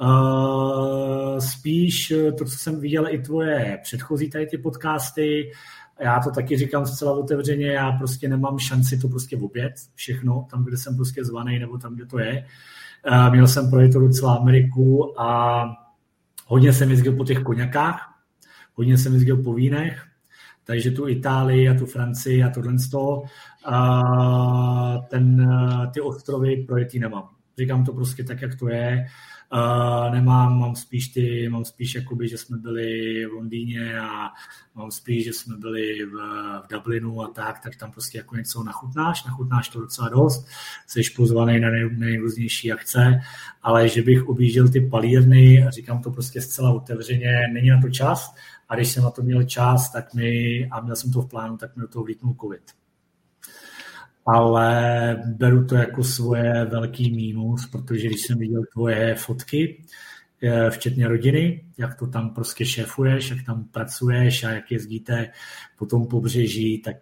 Uh, 0.00 1.38
spíš 1.38 2.12
to, 2.38 2.44
co 2.44 2.58
jsem 2.58 2.80
viděl 2.80 3.08
i 3.08 3.18
tvoje 3.18 3.78
předchozí 3.82 4.30
tady 4.30 4.46
ty 4.46 4.58
podcasty, 4.58 5.52
já 6.00 6.20
to 6.20 6.30
taky 6.30 6.56
říkám 6.56 6.86
zcela 6.86 7.12
otevřeně, 7.12 7.66
já 7.66 7.92
prostě 7.92 8.28
nemám 8.28 8.58
šanci 8.58 8.98
to 8.98 9.08
prostě 9.08 9.36
obět, 9.36 9.72
všechno, 9.94 10.46
tam, 10.50 10.64
kde 10.64 10.76
jsem 10.76 10.96
prostě 10.96 11.24
zvaný, 11.24 11.58
nebo 11.58 11.78
tam, 11.78 11.94
kde 11.94 12.06
to 12.06 12.18
je. 12.18 12.46
Uh, 13.10 13.30
měl 13.30 13.48
jsem 13.48 13.70
projet 13.70 13.92
to 13.92 14.00
docela 14.00 14.34
Ameriku 14.34 15.20
a 15.20 15.64
hodně 16.46 16.72
jsem 16.72 16.90
jezdil 16.90 17.16
po 17.16 17.24
těch 17.24 17.42
koněkách, 17.42 18.14
hodně 18.74 18.98
jsem 18.98 19.14
jezdil 19.14 19.42
po 19.42 19.54
vínech, 19.54 20.06
takže 20.64 20.90
tu 20.90 21.08
Itálii 21.08 21.68
a 21.68 21.78
tu 21.78 21.86
Francii 21.86 22.44
a 22.44 22.50
tohle 22.50 22.78
z 22.78 22.90
toho, 22.90 23.24
ten, 25.08 25.48
ty 25.94 26.00
ostrovy 26.00 26.56
projetý 26.56 26.98
nemám. 26.98 27.28
Říkám 27.58 27.84
to 27.84 27.92
prostě 27.92 28.24
tak, 28.24 28.42
jak 28.42 28.54
to 28.54 28.68
je. 28.68 29.06
Uh, 29.52 30.12
nemám, 30.12 30.58
mám 30.58 30.76
spíš 30.76 31.08
ty, 31.08 31.48
mám 31.48 31.64
spíš 31.64 31.94
jakoby, 31.94 32.28
že 32.28 32.38
jsme 32.38 32.58
byli 32.58 32.86
v 33.26 33.32
Londýně 33.32 34.00
a 34.00 34.30
mám 34.74 34.90
spíš, 34.90 35.24
že 35.24 35.32
jsme 35.32 35.56
byli 35.56 36.06
v, 36.06 36.12
v 36.64 36.72
Dublinu 36.72 37.22
a 37.22 37.28
tak, 37.28 37.60
tak 37.62 37.76
tam 37.76 37.92
prostě 37.92 38.18
jako 38.18 38.36
něco 38.36 38.64
nachutnáš, 38.64 39.24
nachutnáš 39.24 39.68
to 39.68 39.80
docela 39.80 40.08
dost, 40.08 40.48
jsi 40.86 41.00
pozvaný 41.16 41.60
na 41.60 41.70
nej, 41.70 41.90
nejrůznější 41.96 42.72
akce, 42.72 43.20
ale 43.62 43.88
že 43.88 44.02
bych 44.02 44.28
objížděl 44.28 44.68
ty 44.68 44.80
palírny, 44.80 45.64
a 45.66 45.70
říkám 45.70 46.02
to 46.02 46.10
prostě 46.10 46.40
zcela 46.40 46.72
otevřeně, 46.72 47.48
není 47.52 47.70
na 47.70 47.80
to 47.80 47.90
čas 47.90 48.34
když 48.74 48.92
jsem 48.92 49.02
na 49.02 49.10
to 49.10 49.22
měl 49.22 49.42
čas, 49.42 49.92
tak 49.92 50.14
mi, 50.14 50.68
a 50.70 50.80
měl 50.80 50.96
jsem 50.96 51.12
to 51.12 51.22
v 51.22 51.28
plánu, 51.28 51.56
tak 51.56 51.76
mi 51.76 51.80
do 51.80 51.88
toho 51.88 52.04
vlítnul 52.04 52.36
covid 52.40 52.62
ale 54.26 55.16
beru 55.26 55.64
to 55.64 55.74
jako 55.74 56.04
svoje 56.04 56.64
velký 56.64 57.10
mínus, 57.10 57.66
protože 57.66 58.06
když 58.06 58.20
jsem 58.20 58.38
viděl 58.38 58.62
tvoje 58.72 59.14
fotky, 59.14 59.84
eh, 60.42 60.70
včetně 60.70 61.08
rodiny, 61.08 61.64
jak 61.78 61.94
to 61.94 62.06
tam 62.06 62.34
prostě 62.34 62.66
šéfuješ, 62.66 63.30
jak 63.30 63.46
tam 63.46 63.64
pracuješ 63.64 64.44
a 64.44 64.50
jak 64.50 64.72
jezdíte 64.72 65.30
po 65.78 65.86
tom 65.86 66.06
pobřeží, 66.06 66.78
tak 66.78 66.96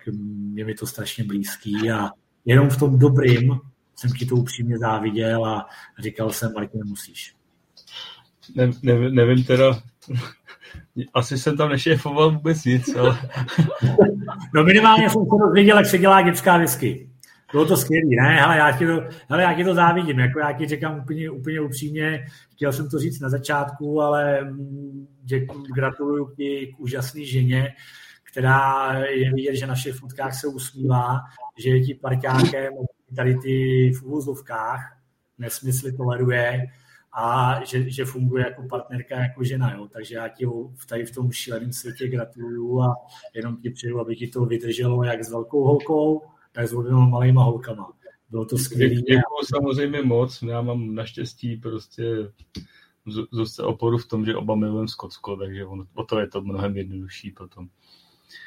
je 0.54 0.64
mi 0.64 0.74
to 0.74 0.86
strašně 0.86 1.24
blízký 1.24 1.90
a 1.90 2.10
jenom 2.44 2.70
v 2.70 2.78
tom 2.78 2.98
dobrým 2.98 3.60
jsem 3.94 4.10
ti 4.10 4.26
to 4.26 4.34
upřímně 4.36 4.78
záviděl 4.78 5.44
a 5.46 5.66
říkal 5.98 6.30
jsem, 6.30 6.52
Martin, 6.52 6.80
nemusíš. 6.84 7.34
Ne, 8.54 8.70
ne, 8.82 9.10
nevím 9.10 9.44
teda, 9.44 9.82
asi 11.14 11.38
jsem 11.38 11.56
tam 11.56 11.68
nešéfoval 11.68 12.30
vůbec 12.30 12.64
nic, 12.64 12.96
ale... 12.96 13.18
No 14.54 14.64
minimálně 14.64 15.10
jsem 15.10 15.22
se 15.22 15.44
dozvěděl, 15.44 15.76
jak 15.76 15.86
se 15.86 15.98
dělá 15.98 16.22
dětská 16.22 16.56
whisky. 16.56 17.08
Bylo 17.52 17.66
to 17.66 17.76
skvělé, 17.76 18.08
ne? 18.22 18.40
Hele, 18.40 18.56
já 18.56 18.72
ti 18.72 18.86
to, 18.86 19.02
hele, 19.28 19.42
já 19.42 19.54
ti 19.54 19.64
to 19.64 19.74
závidím, 19.74 20.18
jako 20.18 20.38
já 20.38 20.52
ti 20.52 20.66
říkám 20.66 20.98
úplně, 20.98 21.30
úplně 21.30 21.60
upřímně, 21.60 22.26
chtěl 22.52 22.72
jsem 22.72 22.90
to 22.90 22.98
říct 22.98 23.20
na 23.20 23.28
začátku, 23.28 24.00
ale 24.00 24.44
mm, 24.44 25.06
děkuji, 25.22 25.62
gratuluju 25.74 26.34
ti 26.36 26.72
k 26.76 26.80
úžasné 26.80 27.24
ženě, 27.24 27.74
která 28.32 28.92
je 28.98 29.34
vidět, 29.34 29.56
že 29.56 29.66
na 29.66 29.74
všech 29.74 29.94
fotkách 29.94 30.40
se 30.40 30.46
usmívá, 30.46 31.20
že 31.58 31.70
je 31.70 31.80
ti 31.80 31.94
parťákem 31.94 32.72
tady 33.16 33.36
ty 33.38 33.90
v 33.90 34.02
úvozovkách 34.02 34.96
nesmysly 35.38 35.92
toleruje 35.92 36.66
a 37.12 37.60
že, 37.64 37.90
že 37.90 38.04
funguje 38.04 38.44
jako 38.44 38.62
partnerka, 38.62 39.18
jako 39.18 39.44
žena. 39.44 39.74
Jo. 39.74 39.88
Takže 39.92 40.14
já 40.14 40.28
ti 40.28 40.46
tady 40.88 41.04
v 41.04 41.14
tom 41.14 41.32
šíleném 41.32 41.72
světě 41.72 42.08
gratuluju 42.08 42.80
a 42.80 42.96
jenom 43.34 43.56
ti 43.56 43.70
přeju, 43.70 44.00
aby 44.00 44.16
ti 44.16 44.28
to 44.28 44.44
vydrželo 44.44 45.04
jak 45.04 45.24
s 45.24 45.30
velkou 45.30 45.64
holkou, 45.64 46.22
tak 46.52 46.68
s 46.68 46.72
oběma 46.72 47.06
malýma 47.08 47.44
holkama. 47.44 47.92
Bylo 48.30 48.44
to 48.44 48.58
skvělé. 48.58 48.94
Děkuji 48.94 49.42
samozřejmě 49.56 50.02
moc. 50.02 50.42
Já 50.42 50.62
mám 50.62 50.94
naštěstí 50.94 51.56
prostě 51.56 52.04
zase 53.32 53.62
oporu 53.62 53.98
v 53.98 54.08
tom, 54.08 54.24
že 54.24 54.36
oba 54.36 54.54
milujeme 54.54 54.88
Skotsko, 54.88 55.36
takže 55.36 55.64
on, 55.64 55.86
o 55.94 56.04
to 56.04 56.20
je 56.20 56.26
to 56.26 56.40
mnohem 56.40 56.76
jednodušší 56.76 57.30
potom. 57.30 57.68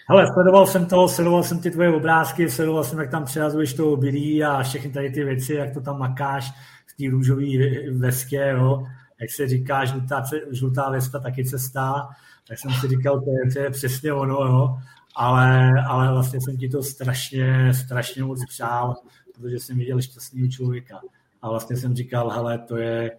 Hele, 0.10 0.34
sledoval 0.34 0.68
jsem 0.68 0.86
to, 0.86 1.08
sledoval 1.08 1.44
jsem 1.44 1.62
ty 1.62 1.72
tvoje 1.72 1.94
obrázky, 1.94 2.50
sledoval 2.50 2.84
jsem, 2.84 3.00
jak 3.00 3.12
tam 3.12 3.26
přerazuješ 3.26 3.74
to 3.74 3.94
obilí 3.94 4.44
a 4.44 4.64
všechny 4.64 4.92
tady 4.92 5.10
ty 5.10 5.24
věci, 5.24 5.54
jak 5.54 5.74
to 5.74 5.82
tam 5.82 6.00
makáš 6.00 6.52
té 6.98 7.04
růžové 7.10 7.46
veskě, 7.92 8.50
jo. 8.58 8.84
jak 9.22 9.32
se 9.32 9.48
říká, 9.48 9.86
žlutá, 9.86 10.24
žlutá 10.52 10.90
veska 10.90 11.20
taky 11.20 11.46
cesta, 11.46 12.10
tak 12.48 12.60
jsem 12.60 12.72
si 12.72 12.88
říkal, 12.88 13.22
to 13.22 13.32
je, 13.32 13.54
to 13.54 13.60
je 13.60 13.70
přesně 13.70 14.14
ono, 14.14 14.34
jo 14.34 14.78
ale, 15.16 15.74
ale 15.88 16.12
vlastně 16.12 16.42
jsem 16.42 16.58
ti 16.58 16.70
to 16.70 16.84
strašně, 16.84 17.74
strašně 17.74 18.24
moc 18.24 18.46
přál, 18.46 18.96
protože 19.36 19.60
jsem 19.60 19.78
viděl 19.78 20.02
šťastného 20.02 20.48
člověka. 20.48 21.02
A 21.42 21.50
vlastně 21.50 21.78
jsem 21.78 21.96
říkal, 21.96 22.30
hele, 22.30 22.60
to 22.60 22.78
je, 22.78 23.12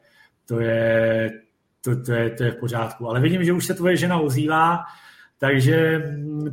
to 0.47 0.61
je, 0.61 1.31
to, 1.81 2.03
to, 2.03 2.13
je, 2.13 2.31
to 2.31 2.45
je 2.45 2.51
v 2.51 2.57
pořádku. 2.57 3.09
Ale 3.09 3.21
vidím, 3.21 3.45
že 3.45 3.53
už 3.53 3.67
se 3.67 3.75
tvoje 3.75 3.97
žena 3.97 4.19
ozývá, 4.19 4.79
takže, 5.39 6.03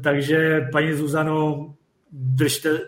takže 0.04 0.62
paní 0.72 0.94
Zuzano, 0.94 1.74
držte, 2.14 2.80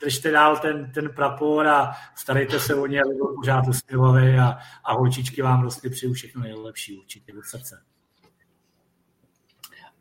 držte 0.00 0.30
dál 0.30 0.56
ten, 0.56 0.92
ten 0.92 1.10
prapor 1.16 1.66
a 1.66 1.92
starejte 2.16 2.60
se 2.60 2.74
o 2.74 2.86
ně, 2.86 3.00
aby 3.02 3.14
byl 3.14 3.34
pořád 3.34 3.68
usměvavý 3.68 4.38
a, 4.38 4.58
a 4.84 4.92
holčičky 4.92 5.42
vám 5.42 5.60
prostě 5.60 5.90
přeju 5.90 6.12
všechno 6.12 6.42
nejlepší 6.42 6.98
určitě 6.98 7.32
do 7.32 7.42
srdce. 7.42 7.82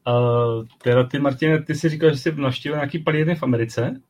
Uh, 0.07 0.65
teda 0.83 1.03
ty, 1.03 1.19
Martine, 1.19 1.63
ty 1.63 1.75
jsi 1.75 1.89
říkal, 1.89 2.09
že 2.09 2.17
jsi 2.17 2.31
navštívil 2.35 2.77
nějaký 2.77 2.99
palírny 2.99 3.35
v 3.35 3.43
Americe? 3.43 4.01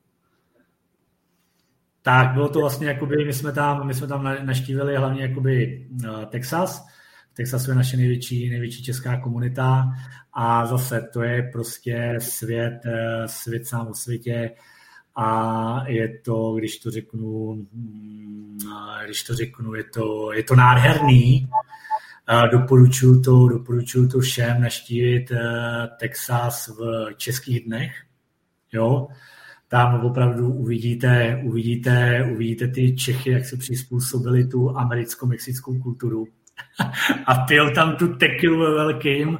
Tak, 2.01 2.33
bylo 2.33 2.49
to 2.49 2.59
vlastně, 2.59 2.87
jakoby, 2.87 3.25
my 3.25 3.33
jsme 3.33 3.51
tam, 3.51 3.87
my 3.87 3.93
jsme 3.93 4.07
tam 4.07 4.23
naštívili 4.43 4.97
hlavně 4.97 5.21
jakoby 5.21 5.87
uh, 5.91 6.25
Texas. 6.25 6.85
Texas 7.39 7.67
je 7.67 7.75
naše 7.75 7.97
největší, 7.97 8.49
největší 8.49 8.83
česká 8.83 9.17
komunita 9.17 9.91
a 10.33 10.65
zase 10.65 11.09
to 11.13 11.21
je 11.21 11.49
prostě 11.51 12.15
svět, 12.19 12.79
uh, 12.85 13.25
svět 13.25 13.67
sám 13.67 13.87
o 13.87 13.93
světě 13.93 14.51
a 15.15 15.83
je 15.87 16.19
to, 16.19 16.55
když 16.57 16.79
to 16.79 16.91
řeknu, 16.91 17.55
mm, 17.73 18.57
když 19.05 19.23
to 19.23 19.35
řeknu, 19.35 19.73
je 19.73 19.83
to, 19.83 20.33
je 20.33 20.43
to 20.43 20.55
nádherný, 20.55 21.49
Doporučuji 22.51 23.21
to, 23.21 23.47
doporučuji 23.47 24.07
to 24.07 24.19
všem 24.19 24.61
naštívit 24.61 25.31
eh, 25.31 25.37
Texas 25.99 26.67
v 26.67 27.09
českých 27.17 27.65
dnech. 27.65 27.91
Jo? 28.73 29.07
Tam 29.67 30.05
opravdu 30.05 30.53
uvidíte, 30.53 31.41
uvidíte, 31.45 32.29
uvidíte 32.33 32.67
ty 32.67 32.95
Čechy, 32.95 33.31
jak 33.31 33.45
se 33.45 33.57
přizpůsobili 33.57 34.47
tu 34.47 34.77
americko-mexickou 34.77 35.79
kulturu. 35.79 36.27
A 37.25 37.35
pil 37.35 37.71
tam 37.71 37.95
tu 37.95 38.15
tekilu 38.15 38.59
ve 38.59 38.73
velkým 38.73 39.39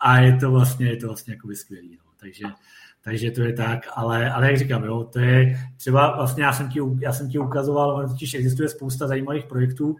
a 0.00 0.18
je 0.18 0.36
to 0.36 0.50
vlastně, 0.50 0.86
je 0.86 0.96
to 0.96 1.06
vlastně 1.06 1.34
jako 1.34 1.48
skvělý. 1.54 1.92
Jo. 1.92 2.02
Takže, 2.20 2.44
takže 3.04 3.30
to 3.30 3.42
je 3.42 3.52
tak, 3.52 3.78
ale, 3.94 4.30
ale 4.30 4.46
jak 4.46 4.58
říkám, 4.58 4.84
jo, 4.84 5.04
to 5.04 5.18
je 5.18 5.58
třeba 5.76 6.16
vlastně 6.16 6.44
já 6.44 6.52
jsem 6.52 6.68
ti, 6.68 6.80
já 7.00 7.12
jsem 7.12 7.30
ti 7.30 7.38
ukazoval, 7.38 8.08
totiž 8.08 8.34
existuje 8.34 8.68
spousta 8.68 9.06
zajímavých 9.06 9.44
projektů 9.44 9.96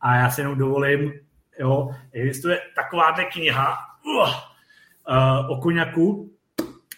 a 0.00 0.16
já 0.16 0.30
si 0.30 0.40
jenom 0.40 0.58
dovolím 0.58 1.12
Jo, 1.58 1.90
existuje 2.12 2.60
takováhle 2.74 3.24
kniha 3.24 3.76
uh, 4.06 4.28
uh, 5.08 5.50
o 5.50 5.60
koněku, 5.60 6.30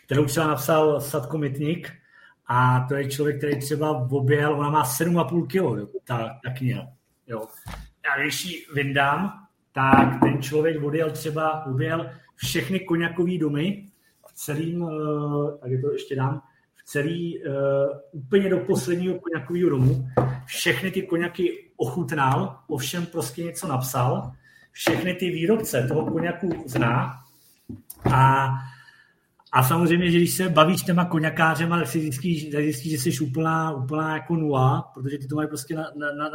kterou 0.05 0.25
třeba 0.25 0.47
napsal 0.47 1.01
Sadko 1.01 1.39
Mitník 1.39 1.93
a 2.47 2.87
to 2.89 2.95
je 2.95 3.11
člověk, 3.11 3.39
který 3.39 3.61
třeba 3.61 3.91
objel, 4.11 4.55
ona 4.55 4.71
má 4.71 4.85
7,5 4.85 5.47
kg, 5.47 5.93
ta, 6.05 6.39
ta 6.45 6.51
kniha. 6.57 6.87
Jo. 7.27 7.47
Já 8.09 8.23
když 8.23 8.45
ji 8.45 8.67
vyndám, 8.75 9.33
tak 9.73 10.21
ten 10.21 10.43
člověk 10.43 10.83
odjel 10.83 11.11
třeba, 11.11 11.67
objel 11.67 12.11
všechny 12.35 12.81
koněkové 12.81 13.39
domy 13.39 13.87
v 14.29 14.33
celým, 14.33 14.83
uh, 14.83 15.59
tak 15.59 15.71
to 15.83 15.93
ještě 15.93 16.17
dám, 16.17 16.43
v 16.75 16.85
celý, 16.85 17.39
uh, 17.39 17.53
úplně 18.13 18.51
do 18.51 18.59
posledního 18.59 19.19
koněkového 19.19 19.71
domu. 19.71 20.09
Všechny 20.47 20.91
ty 20.91 21.03
koněky 21.03 21.71
ochutnal, 21.77 22.59
ovšem 22.67 23.07
prostě 23.07 23.45
něco 23.45 23.69
napsal 23.69 24.33
všechny 24.73 25.15
ty 25.15 25.31
výrobce 25.31 25.89
toho 25.89 26.11
koněku 26.11 26.65
zná 26.67 27.21
A, 28.13 28.49
a 29.53 29.63
samozřejmě, 29.63 30.11
že 30.11 30.19
když 30.19 30.35
se 30.35 30.49
bavíš 30.49 30.83
těma 30.83 31.05
koněkářema, 31.05 31.79
tak 31.79 31.89
si 31.89 32.01
zjistíš, 32.01 32.45
tak 32.45 32.63
zjistíš 32.63 32.93
že 32.93 32.99
jsi 32.99 33.25
úplná, 33.25 33.73
úplná 33.73 34.15
jako 34.15 34.37
nula, 34.37 34.91
protože 34.95 35.19
ty 35.19 35.27
to 35.27 35.37
mají 35.37 35.49
prostě 35.49 35.75
na, 35.75 35.91
na, 35.97 36.13
na. 36.13 36.31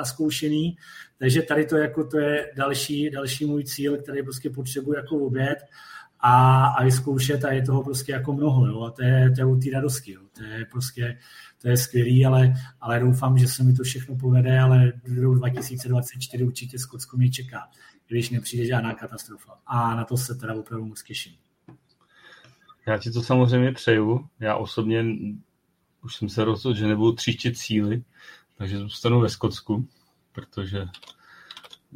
Takže 1.17 1.42
tady 1.42 1.66
to, 1.66 1.77
jako, 1.77 2.03
to 2.03 2.19
je 2.19 2.51
další, 2.56 3.09
další 3.09 3.45
můj 3.45 3.64
cíl, 3.64 3.98
který 3.98 4.24
prostě 4.24 4.50
potřebuji 4.50 4.93
jako 4.93 5.17
oběd 5.17 5.58
a, 6.19 6.66
a 6.66 6.83
vyzkoušet 6.83 7.45
a 7.45 7.51
je 7.51 7.61
toho 7.61 7.83
prostě 7.83 8.11
jako 8.11 8.33
mnoho. 8.33 8.67
Jo? 8.67 8.82
A 8.82 8.92
to 8.92 9.03
je, 9.03 9.32
to 9.35 9.42
je 9.42 9.45
u 9.45 9.59
té 9.59 9.69
radosti. 9.74 10.11
Jo? 10.11 10.22
To 10.38 10.43
je 10.43 10.66
prostě 10.72 11.17
to 11.64 11.69
je 11.69 11.77
skvělý, 11.77 12.25
ale, 12.25 12.53
ale 12.82 13.00
doufám, 13.00 13.38
že 13.38 13.48
se 13.48 13.64
mi 13.64 13.74
to 13.74 13.83
všechno 13.83 14.16
povede, 14.16 14.59
ale 14.59 14.93
do 15.06 15.33
2024 15.33 16.43
určitě 16.43 16.80
Skotsko 16.80 17.17
mě 17.17 17.30
čeká, 17.30 17.69
když 18.08 18.30
nepřijde 18.30 18.66
žádná 18.66 18.93
katastrofa. 18.93 19.53
A 19.66 19.95
na 19.95 20.03
to 20.03 20.17
se 20.17 20.35
teda 20.35 20.53
opravdu 20.53 20.85
moc 20.85 21.03
těším. 21.03 21.33
Já 22.88 22.98
ti 22.98 23.12
to 23.12 23.22
samozřejmě 23.22 23.72
přeju. 23.72 24.26
Já 24.40 24.56
osobně 24.56 25.06
už 26.03 26.16
jsem 26.16 26.30
se 26.30 26.45
rozhodl, 26.45 26.78
že 26.78 26.88
nebudu 26.88 27.12
tříštit 27.12 27.58
cíly, 27.58 28.03
takže 28.58 28.78
zůstanu 28.78 29.20
ve 29.20 29.30
Skotsku, 29.30 29.88
protože 30.32 30.86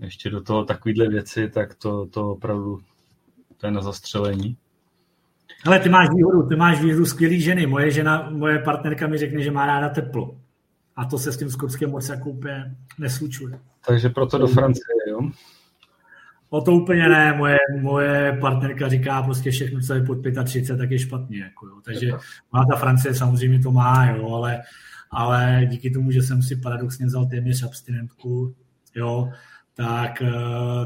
ještě 0.01 0.29
do 0.29 0.41
toho 0.41 0.65
takovýhle 0.65 1.07
věci, 1.07 1.49
tak 1.49 1.75
to, 1.75 2.05
to 2.05 2.31
opravdu 2.31 2.81
to 3.57 3.67
je 3.67 3.71
na 3.71 3.81
zastřelení. 3.81 4.57
Ale 5.65 5.79
ty 5.79 5.89
máš 5.89 6.07
výhodu, 6.15 6.49
ty 6.49 6.55
máš 6.55 6.81
výhodu 6.81 7.05
skvělý 7.05 7.41
ženy. 7.41 7.67
Moje 7.67 7.91
žena, 7.91 8.29
moje 8.29 8.59
partnerka 8.59 9.07
mi 9.07 9.17
řekne, 9.17 9.41
že 9.41 9.51
má 9.51 9.65
ráda 9.65 9.89
teplo. 9.89 10.37
A 10.95 11.05
to 11.05 11.17
se 11.17 11.31
s 11.31 11.37
tím 11.37 11.49
skotským 11.49 11.89
moc 11.89 12.09
jako 12.09 12.29
úplně 12.29 12.75
neslučuje. 12.99 13.59
Takže 13.87 14.09
proto 14.09 14.37
do 14.37 14.47
Francie, 14.47 14.95
jo? 15.09 15.19
O 16.49 16.61
to 16.61 16.71
úplně 16.71 17.09
ne. 17.09 17.33
Moje, 17.37 17.57
moje 17.81 18.37
partnerka 18.41 18.89
říká 18.89 19.23
prostě 19.23 19.51
všechno, 19.51 19.79
co 19.79 19.93
je 19.93 20.01
pod 20.01 20.17
35, 20.43 20.77
tak 20.77 20.91
je 20.91 20.99
špatně. 20.99 21.39
Jako, 21.39 21.67
jo. 21.67 21.75
Takže 21.85 22.11
má 22.53 22.65
ta 22.71 22.75
Francie 22.75 23.13
samozřejmě 23.13 23.59
to 23.59 23.71
má, 23.71 24.05
jo, 24.05 24.29
ale, 24.29 24.61
ale 25.11 25.61
díky 25.69 25.89
tomu, 25.89 26.11
že 26.11 26.21
jsem 26.21 26.41
si 26.41 26.55
paradoxně 26.55 27.05
vzal 27.05 27.25
téměř 27.25 27.63
abstinentku, 27.63 28.55
jo, 28.95 29.29
tak 29.73 30.21
eh, 30.21 30.31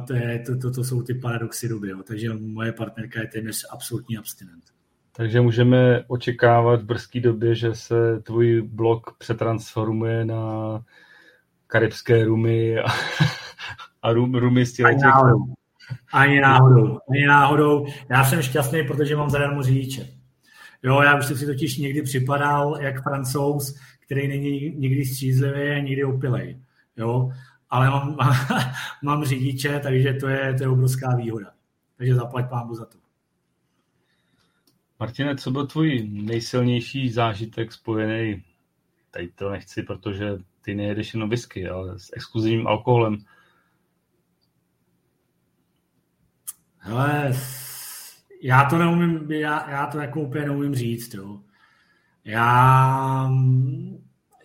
to, 0.08 0.14
je, 0.14 0.40
to, 0.40 0.58
to, 0.58 0.72
to 0.72 0.84
jsou 0.84 1.02
ty 1.02 1.14
paradoxy 1.14 1.70
doby. 1.70 1.90
Jo. 1.90 2.04
Takže 2.08 2.34
moje 2.34 2.72
partnerka 2.72 3.22
je 3.22 3.28
téměř 3.28 3.66
absolutní 3.72 4.18
abstinent. 4.18 4.64
Takže 5.16 5.42
můžeme 5.42 6.04
očekávat 6.08 6.82
v 6.82 6.86
brzké 6.86 7.20
době, 7.20 7.56
že 7.56 7.76
se 7.76 8.20
tvůj 8.24 8.62
blog 8.62 9.18
přetransformuje 9.18 10.26
na 10.26 10.84
karibské 11.68 12.26
rumy 12.26 12.80
a, 12.80 12.86
a 14.02 14.14
rum, 14.14 14.36
rumy 14.36 14.66
z 14.66 14.74
těch... 14.74 14.86
Ani 14.86 15.02
náhodou. 15.02 15.54
Ani 16.14 16.42
náhodou. 16.42 17.00
Ani 17.10 17.26
náhodou. 17.26 17.86
Já 18.10 18.26
jsem 18.26 18.42
šťastný, 18.42 18.84
protože 18.88 19.16
mám 19.16 19.30
zadarmo 19.30 19.64
řidiče. 19.64 20.08
Jo, 20.84 21.02
já 21.02 21.18
už 21.18 21.26
jsem 21.26 21.38
si 21.38 21.46
totiž 21.46 21.78
někdy 21.78 22.02
připadal 22.02 22.78
jak 22.82 23.04
francouz, 23.04 23.80
který 24.00 24.28
není 24.28 24.70
nikdy 24.70 25.06
střízlivý 25.06 25.70
a 25.70 25.80
nikdy 25.80 26.04
opilej. 26.04 26.62
Jo, 26.98 27.32
ale 27.70 27.90
mám, 27.90 28.18
mám 29.04 29.26
řidiče, 29.26 29.80
takže 29.80 30.14
to 30.14 30.28
je, 30.28 30.54
to 30.54 30.64
je 30.64 30.70
obrovská 30.70 31.16
výhoda. 31.16 31.52
Takže 31.98 32.16
zaplať 32.16 32.50
pámu 32.50 32.76
za 32.76 32.86
to. 32.86 32.98
Martine, 35.00 35.36
co 35.36 35.52
byl 35.52 35.68
tvůj 35.68 36.08
nejsilnější 36.12 37.10
zážitek 37.10 37.72
spojený, 37.72 38.44
tady 39.12 39.28
to 39.28 39.50
nechci, 39.50 39.84
protože 39.84 40.38
ty 40.62 40.76
nejedeš 40.76 41.14
jenom 41.14 41.30
whisky, 41.30 41.70
ale 41.70 42.00
s 42.00 42.10
exkluzivním 42.14 42.68
alkoholem? 42.68 43.18
Hele, 46.84 47.34
já 48.44 48.70
to 48.70 48.78
neumím, 48.78 49.32
já, 49.32 49.72
já 49.72 49.86
to 49.86 50.00
jako 50.00 50.22
úplně 50.22 50.46
neumím 50.46 50.76
říct, 50.76 51.14
jo. 51.14 51.40
Já, 52.26 53.32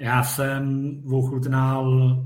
já 0.00 0.24
jsem 0.24 0.92
ochutnal 1.12 2.16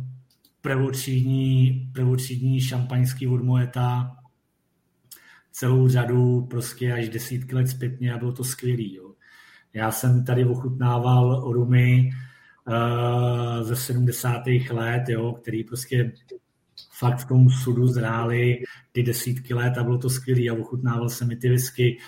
prvotřídní, 0.60 1.90
prvotřídní 1.94 2.60
šampaňský 2.60 3.26
od 3.26 3.42
Moeta, 3.42 4.16
celou 5.52 5.88
řadu, 5.88 6.46
prostě 6.50 6.92
až 6.92 7.08
desítky 7.08 7.54
let 7.54 7.68
zpětně 7.68 8.14
a 8.14 8.18
bylo 8.18 8.32
to 8.32 8.44
skvělý. 8.44 8.94
Jo. 8.94 9.14
Já 9.74 9.90
jsem 9.90 10.24
tady 10.24 10.44
ochutnával 10.44 11.52
rumy 11.52 12.10
uh, 12.68 13.62
ze 13.62 13.76
70. 13.76 14.42
let, 14.70 15.02
jo, 15.08 15.32
který 15.32 15.64
prostě 15.64 16.12
fakt 17.00 17.18
v 17.18 17.28
tom 17.28 17.50
sudu 17.50 17.86
zráli 17.86 18.62
ty 18.92 19.02
desítky 19.02 19.54
let 19.54 19.78
a 19.78 19.84
bylo 19.84 19.98
to 19.98 20.10
skvělý 20.10 20.50
a 20.50 20.54
ochutnával 20.54 21.08
jsem 21.08 21.28
mi 21.28 21.36
ty 21.36 21.48
whisky. 21.48 21.98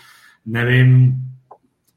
Nevím, 0.47 1.15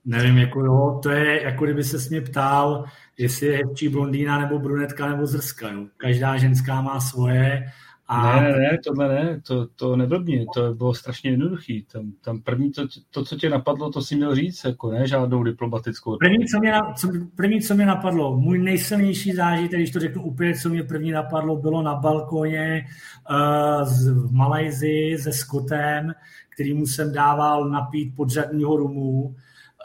nevím, 0.05 0.37
jako 0.37 0.59
jo, 0.59 0.99
to 1.03 1.09
je, 1.09 1.43
jako 1.43 1.65
kdyby 1.65 1.83
se 1.83 2.09
mě 2.09 2.21
ptal, 2.21 2.85
jestli 3.17 3.47
je 3.47 3.57
hezčí 3.57 3.89
blondýna 3.89 4.39
nebo 4.39 4.59
brunetka 4.59 5.07
nebo 5.07 5.25
zrska. 5.25 5.71
Jo. 5.71 5.85
Každá 5.97 6.37
ženská 6.37 6.81
má 6.81 6.99
svoje. 6.99 7.65
A... 8.07 8.41
Ne, 8.41 8.51
ne, 8.51 8.77
tohle 8.83 9.07
ne, 9.07 9.41
to, 9.47 9.67
to 9.75 9.95
neblbně, 9.95 10.45
to 10.53 10.73
bylo 10.73 10.93
strašně 10.93 11.31
jednoduchý. 11.31 11.85
Tam, 11.91 12.11
tam 12.21 12.41
první, 12.41 12.71
to, 12.71 12.87
to, 13.11 13.25
co 13.25 13.35
tě 13.35 13.49
napadlo, 13.49 13.91
to 13.91 14.01
si 14.01 14.15
měl 14.15 14.35
říct, 14.35 14.63
jako 14.63 14.91
ne, 14.91 15.07
žádnou 15.07 15.43
diplomatickou. 15.43 16.17
První 16.17 16.45
co, 16.45 16.59
mě, 16.59 16.73
co, 16.95 17.09
první, 17.35 17.61
co 17.61 17.75
mě 17.75 17.85
napadlo, 17.85 18.37
můj 18.37 18.59
nejsilnější 18.59 19.31
zážitek, 19.31 19.79
když 19.79 19.91
to 19.91 19.99
řeknu 19.99 20.23
úplně, 20.23 20.53
co 20.53 20.69
mě 20.69 20.83
první 20.83 21.11
napadlo, 21.11 21.55
bylo 21.55 21.81
na 21.81 21.95
balkoně 21.95 22.85
uh, 23.29 23.83
z, 23.83 24.09
v 24.09 24.31
Malajzi 24.31 25.17
se 25.19 25.33
Skotem, 25.33 26.13
kterýmu 26.49 26.85
jsem 26.85 27.13
dával 27.13 27.69
napít 27.69 28.15
podřadního 28.15 28.77
rumu 28.77 29.35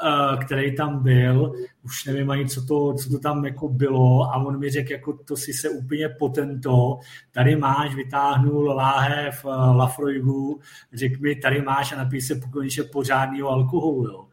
Eh, 0.02 0.44
který 0.44 0.76
tam 0.76 1.02
byl, 1.02 1.52
už 1.82 2.04
nevím 2.04 2.30
ani, 2.30 2.48
co 2.48 2.66
to, 2.66 2.94
co 2.94 3.10
to 3.10 3.18
tam 3.18 3.44
jako 3.44 3.68
bylo 3.68 4.22
a 4.24 4.36
on 4.36 4.58
mi 4.58 4.70
řekl, 4.70 4.92
jako 4.92 5.12
to 5.12 5.36
si 5.36 5.52
se 5.52 5.70
úplně 5.70 6.08
potento, 6.08 6.98
tady 7.32 7.56
máš, 7.56 7.94
vytáhnul 7.94 8.66
láhev 8.66 9.44
uh, 9.44 9.76
Lafroigu, 9.76 10.60
řekl 10.92 11.22
mi, 11.22 11.34
tady 11.36 11.62
máš 11.62 11.92
a 11.92 11.96
napij 11.96 12.20
se 12.20 12.40
konečně 12.52 12.82
pořádného 12.82 13.48
alkoholu, 13.48 14.06
jo. 14.06 14.26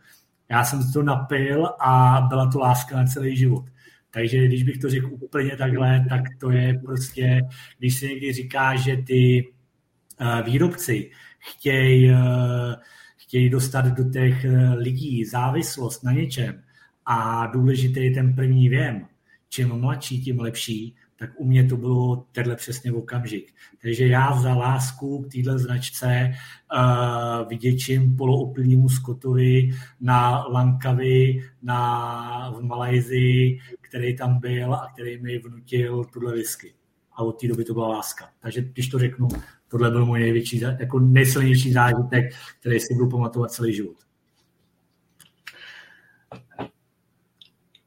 Já 0.49 0.63
jsem 0.63 0.91
to 0.93 1.03
napil 1.03 1.69
a 1.79 2.21
byla 2.29 2.51
to 2.51 2.59
láska 2.59 2.97
na 2.97 3.05
celý 3.05 3.37
život. 3.37 3.65
Takže 4.11 4.45
když 4.45 4.63
bych 4.63 4.77
to 4.77 4.89
řekl 4.89 5.09
úplně 5.19 5.57
takhle, 5.57 6.05
tak 6.09 6.21
to 6.39 6.51
je 6.51 6.81
prostě, 6.85 7.41
když 7.79 7.99
se 7.99 8.05
někdy 8.05 8.33
říká, 8.33 8.75
že 8.75 8.97
ty 8.97 9.47
uh, 10.21 10.41
výrobci 10.41 11.11
chtějí 11.39 12.11
uh, 12.11 12.73
chtějí 13.27 13.49
dostat 13.49 13.85
do 13.85 14.09
těch 14.09 14.45
eh, 14.45 14.73
lidí 14.73 15.25
závislost 15.25 16.03
na 16.03 16.11
něčem 16.11 16.63
a 17.09 17.47
důležitý 17.47 18.03
je 18.03 18.11
ten 18.11 18.35
první 18.35 18.69
věm, 18.69 19.05
čím 19.49 19.67
mladší, 19.67 20.21
tím 20.21 20.39
lepší, 20.39 20.95
tak 21.19 21.29
u 21.37 21.45
mě 21.45 21.63
to 21.63 21.77
bylo 21.77 22.15
tenhle 22.31 22.55
přesně 22.55 22.91
v 22.91 22.97
okamžik. 22.97 23.53
Takže 23.81 24.07
já 24.07 24.39
za 24.39 24.53
lásku 24.53 25.21
k 25.23 25.31
téhle 25.31 25.59
značce 25.59 26.31
uh, 26.73 27.49
vyděčím 27.49 28.17
poloopilýmu 28.17 28.89
Skotovi 28.89 29.69
na 30.01 30.47
Lankavi 30.47 31.43
na, 31.61 32.51
v 32.57 32.61
Malajzii, 32.61 33.59
který 33.81 34.17
tam 34.17 34.39
byl 34.39 34.73
a 34.73 34.91
který 34.93 35.21
mi 35.21 35.39
vnutil 35.39 36.03
tuhle 36.03 36.33
whisky. 36.33 36.73
A 37.13 37.23
od 37.23 37.41
té 37.41 37.47
doby 37.47 37.63
to 37.63 37.73
byla 37.73 37.87
láska. 37.87 38.29
Takže 38.39 38.61
když 38.61 38.87
to 38.87 38.99
řeknu, 38.99 39.27
tohle 39.67 39.91
byl 39.91 40.05
můj 40.05 40.19
největší, 40.19 40.59
jako 40.79 40.99
nejsilnější 40.99 41.73
zážitek, 41.73 42.25
který 42.59 42.79
si 42.79 42.93
budu 42.93 43.09
pamatovat 43.09 43.51
celý 43.51 43.73
život. 43.73 44.06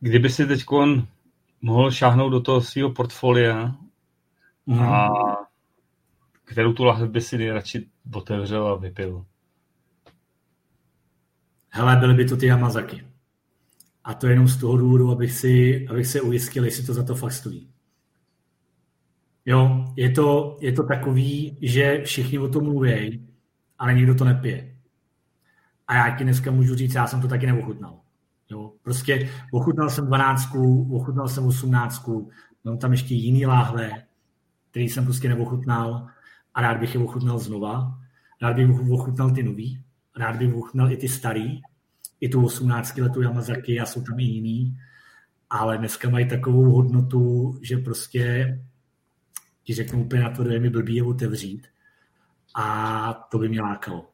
Kdyby 0.01 0.31
si 0.31 0.47
teď 0.47 0.65
mohl 1.63 1.91
šáhnout 1.91 2.33
do 2.33 2.41
toho 2.41 2.61
svého 2.61 2.91
portfolia 2.91 3.77
mm. 4.67 4.81
a 4.81 5.09
kterou 6.45 6.73
tu 6.73 6.85
lahev 6.85 7.11
by 7.11 7.21
si 7.21 7.39
nejradši 7.39 7.89
otevřel 8.15 8.67
a 8.67 8.77
vypil? 8.77 9.27
Hele, 11.69 11.97
byly 11.97 12.15
by 12.15 12.25
to 12.25 12.37
ty 12.37 12.47
Yamazaki. 12.47 13.07
A 14.05 14.15
to 14.15 14.27
jenom 14.27 14.49
z 14.49 14.57
toho 14.57 14.77
důvodu, 14.77 15.11
abych, 15.11 15.33
si, 15.33 15.87
abych 15.89 16.07
se 16.07 16.21
ujistil, 16.21 16.65
jestli 16.65 16.87
to 16.87 16.95
za 16.95 17.03
to 17.03 17.15
fakt 17.15 17.33
stojí. 17.33 17.71
Jo, 19.47 19.85
je 19.97 20.11
to, 20.11 20.59
je 20.61 20.73
to 20.73 20.83
takový, 20.83 21.59
že 21.63 22.03
všichni 22.05 22.39
o 22.39 22.49
tom 22.49 22.65
mluví, 22.65 23.29
ale 23.79 23.95
nikdo 23.95 24.15
to 24.15 24.25
nepije. 24.25 24.77
A 25.87 25.95
já 25.95 26.17
ti 26.17 26.25
dneska 26.25 26.51
můžu 26.51 26.75
říct, 26.75 26.95
já 26.95 27.07
jsem 27.07 27.21
to 27.21 27.29
taky 27.29 27.47
neochutnal. 27.47 28.01
Jo, 28.51 28.73
prostě 28.83 29.31
ochutnal 29.53 29.91
jsem 29.91 30.07
12, 30.07 30.55
ochutnal 30.91 31.29
jsem 31.29 31.47
18, 31.47 32.09
mám 32.65 32.79
tam 32.79 32.93
ještě 32.93 33.15
jiný 33.15 33.47
láhve, 33.47 33.91
který 34.71 34.89
jsem 34.89 35.05
prostě 35.05 35.29
neochutnal 35.29 36.07
a 36.55 36.63
rád 36.63 36.79
bych 36.79 36.95
je 36.95 37.01
ochutnal 37.01 37.39
znova. 37.39 37.99
Rád 38.43 38.57
bych 38.57 38.91
ochutnal 38.91 39.31
ty 39.31 39.43
nový, 39.43 39.83
rád 40.17 40.37
bych 40.37 40.55
ochutnal 40.55 40.93
i 40.93 40.97
ty 40.97 41.09
starý, 41.09 41.61
i 42.21 42.29
tu 42.29 42.45
18 42.45 42.97
letou 42.99 43.21
Yamazaki 43.21 43.81
a 43.81 43.87
jsou 43.87 44.03
tam 44.03 44.21
i 44.21 44.23
jiný, 44.23 44.79
ale 45.51 45.79
dneska 45.79 46.11
mají 46.11 46.29
takovou 46.29 46.71
hodnotu, 46.71 47.53
že 47.63 47.77
prostě 47.77 48.59
ti 49.63 49.75
řeknu 49.75 50.05
úplně 50.05 50.23
na 50.23 50.31
to, 50.31 50.49
je 50.49 50.61
mi 50.61 50.71
blbý 50.71 50.95
je 50.95 51.03
otevřít. 51.03 51.67
A 52.55 53.13
to 53.31 53.39
by 53.39 53.49
mě 53.49 53.63
lákalo. 53.63 54.11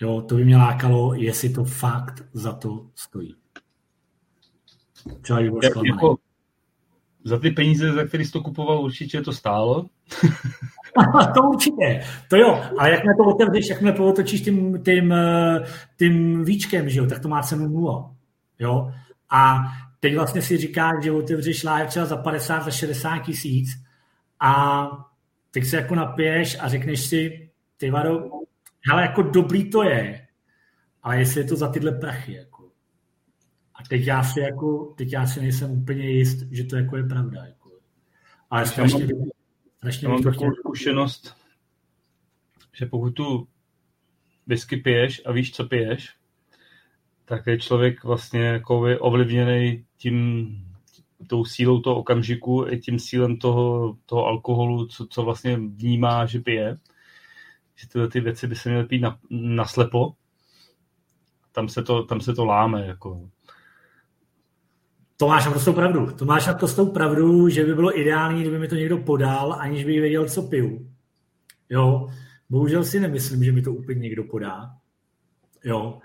Jo, 0.00 0.20
to 0.20 0.34
by 0.34 0.44
mě 0.44 0.56
lákalo, 0.56 1.14
jestli 1.14 1.50
to 1.50 1.64
fakt 1.64 2.22
za 2.32 2.52
to 2.52 2.90
stojí. 2.94 3.39
Třeba 5.20 5.40
jako, 5.40 6.16
za 7.24 7.38
ty 7.38 7.50
peníze, 7.50 7.92
za 7.92 8.04
které 8.04 8.24
jsi 8.24 8.32
to 8.32 8.40
kupoval, 8.40 8.80
určitě 8.80 9.20
to 9.20 9.32
stálo. 9.32 9.86
to 11.34 11.42
určitě, 11.42 12.04
to 12.28 12.36
jo, 12.36 12.64
ale 12.78 12.90
jak 12.90 13.02
to 13.16 13.24
otevřeš, 13.24 13.68
jak 13.68 13.96
to 13.96 14.06
otočíš 14.06 14.40
tím, 14.40 14.82
tím, 14.84 15.14
tím 15.98 16.44
víčkem, 16.44 16.88
že 16.88 16.98
jo, 16.98 17.06
tak 17.06 17.18
to 17.18 17.28
má 17.28 17.42
cenu 17.42 17.68
nula. 17.68 18.14
Jo? 18.58 18.92
A 19.30 19.62
teď 20.00 20.14
vlastně 20.14 20.42
si 20.42 20.56
říkáš, 20.56 21.04
že 21.04 21.12
otevřeš 21.12 21.64
live 21.64 21.86
třeba 21.86 22.06
za 22.06 22.16
50, 22.16 22.64
za 22.64 22.70
60 22.70 23.18
tisíc 23.18 23.68
a 24.40 24.86
teď 25.50 25.64
se 25.64 25.76
jako 25.76 25.94
napiješ 25.94 26.56
a 26.60 26.68
řekneš 26.68 27.00
si, 27.00 27.50
ty 27.76 27.90
vado, 27.90 28.30
ale 28.92 29.02
jako 29.02 29.22
dobrý 29.22 29.70
to 29.70 29.82
je, 29.82 30.26
ale 31.02 31.18
jestli 31.18 31.40
je 31.40 31.46
to 31.46 31.56
za 31.56 31.68
tyhle 31.68 31.92
prachy, 31.92 32.32
jako. 32.32 32.59
A 33.80 33.82
teď 33.88 34.06
já 34.06 34.22
si 34.22 34.40
jako, 34.40 34.94
teď 34.96 35.12
já 35.12 35.26
si 35.26 35.40
nejsem 35.40 35.70
úplně 35.70 36.10
jist, 36.10 36.38
že 36.50 36.64
to 36.64 36.76
jako 36.76 36.96
je 36.96 37.04
pravda, 37.04 37.44
jako. 37.44 37.70
Ale 38.50 38.66
strašně, 38.66 39.02
já 39.02 39.18
mám, 39.18 39.28
strašně 39.76 40.08
já 40.08 40.12
mám 40.12 40.22
takovou 40.22 40.54
zkušenost, 40.54 41.36
že 42.72 42.86
pokud 42.86 43.10
tu 43.10 43.48
whisky 44.46 44.76
piješ 44.76 45.22
a 45.26 45.32
víš, 45.32 45.52
co 45.52 45.64
piješ, 45.64 46.14
tak 47.24 47.46
je 47.46 47.58
člověk 47.58 48.04
vlastně 48.04 48.44
jako 48.44 48.80
ovlivněný 49.00 49.84
tím, 49.96 50.48
tou 51.26 51.44
sílou 51.44 51.80
toho 51.80 51.96
okamžiku 51.96 52.66
i 52.68 52.78
tím 52.78 52.98
sílem 52.98 53.36
toho, 53.36 53.96
toho 54.06 54.26
alkoholu, 54.26 54.86
co, 54.86 55.06
co 55.06 55.22
vlastně 55.22 55.56
vnímá, 55.56 56.26
že 56.26 56.40
pije. 56.40 56.76
Že 57.76 57.88
tyhle 57.88 58.08
ty 58.08 58.20
věci 58.20 58.46
by 58.46 58.56
se 58.56 58.68
měly 58.68 58.84
pít 58.84 59.00
na, 59.00 59.18
naslepo. 59.30 60.14
Tam 61.52 61.68
se 61.68 61.82
to, 61.82 62.02
tam 62.02 62.20
se 62.20 62.34
to 62.34 62.44
láme. 62.44 62.86
Jako. 62.86 63.30
To 65.20 65.28
máš 65.28 65.44
naprosto 65.44 65.72
pravdu. 65.72 66.06
To 66.16 66.24
máš 66.24 66.46
naprosto 66.46 66.86
pravdu, 66.86 67.48
že 67.48 67.64
by 67.64 67.74
bylo 67.74 68.00
ideální, 68.00 68.40
kdyby 68.40 68.58
mi 68.58 68.68
to 68.68 68.74
někdo 68.74 68.98
podal, 68.98 69.52
aniž 69.52 69.84
by 69.84 70.00
věděl, 70.00 70.28
co 70.28 70.42
piju. 70.42 70.90
Jo, 71.70 72.08
bohužel 72.50 72.84
si 72.84 73.00
nemyslím, 73.00 73.44
že 73.44 73.52
mi 73.52 73.62
to 73.62 73.72
úplně 73.72 74.00
někdo 74.00 74.24
podá. 74.24 74.70
Jo, 75.64 75.98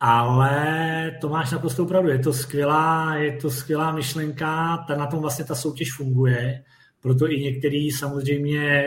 ale 0.00 1.18
to 1.20 1.28
máš 1.28 1.50
naprosto 1.50 1.86
pravdu. 1.86 2.08
Je 2.08 2.18
to 2.18 2.32
skvělá, 2.32 3.14
je 3.14 3.36
to 3.36 3.50
skvělá 3.50 3.92
myšlenka, 3.92 4.84
ta, 4.88 4.96
na 4.96 5.06
tom 5.06 5.20
vlastně 5.20 5.44
ta 5.44 5.54
soutěž 5.54 5.92
funguje, 5.96 6.64
proto 7.00 7.30
i 7.30 7.40
některý 7.40 7.90
samozřejmě 7.90 8.84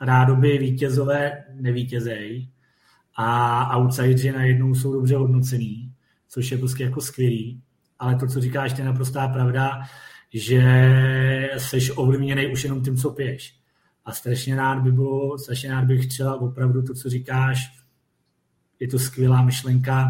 rádoby 0.00 0.58
vítězové 0.58 1.44
nevítězej 1.54 2.48
a 3.16 3.76
outsideri 3.76 4.32
najednou 4.32 4.74
jsou 4.74 4.92
dobře 4.92 5.16
hodnocený, 5.16 5.92
což 6.28 6.50
je 6.50 6.58
prostě 6.58 6.84
jako 6.84 7.00
skvělý. 7.00 7.62
Ale 8.04 8.16
to, 8.16 8.26
co 8.26 8.40
říkáš, 8.40 8.78
je 8.78 8.84
naprostá 8.84 9.28
pravda, 9.28 9.82
že 10.34 10.60
seš 11.58 11.92
ovlivněný 11.96 12.52
už 12.52 12.64
jenom 12.64 12.82
tím, 12.82 12.96
co 12.96 13.10
piješ. 13.10 13.60
A 14.04 14.12
strašně 14.12 14.56
rád 14.56 14.78
by 14.78 14.92
bylo, 14.92 15.38
strašně 15.38 15.70
rád 15.70 15.84
bych 15.84 16.06
třeba 16.06 16.40
opravdu 16.40 16.82
to, 16.82 16.94
co 16.94 17.08
říkáš, 17.08 17.58
je 18.80 18.88
to 18.88 18.98
skvělá 18.98 19.42
myšlenka, 19.42 20.08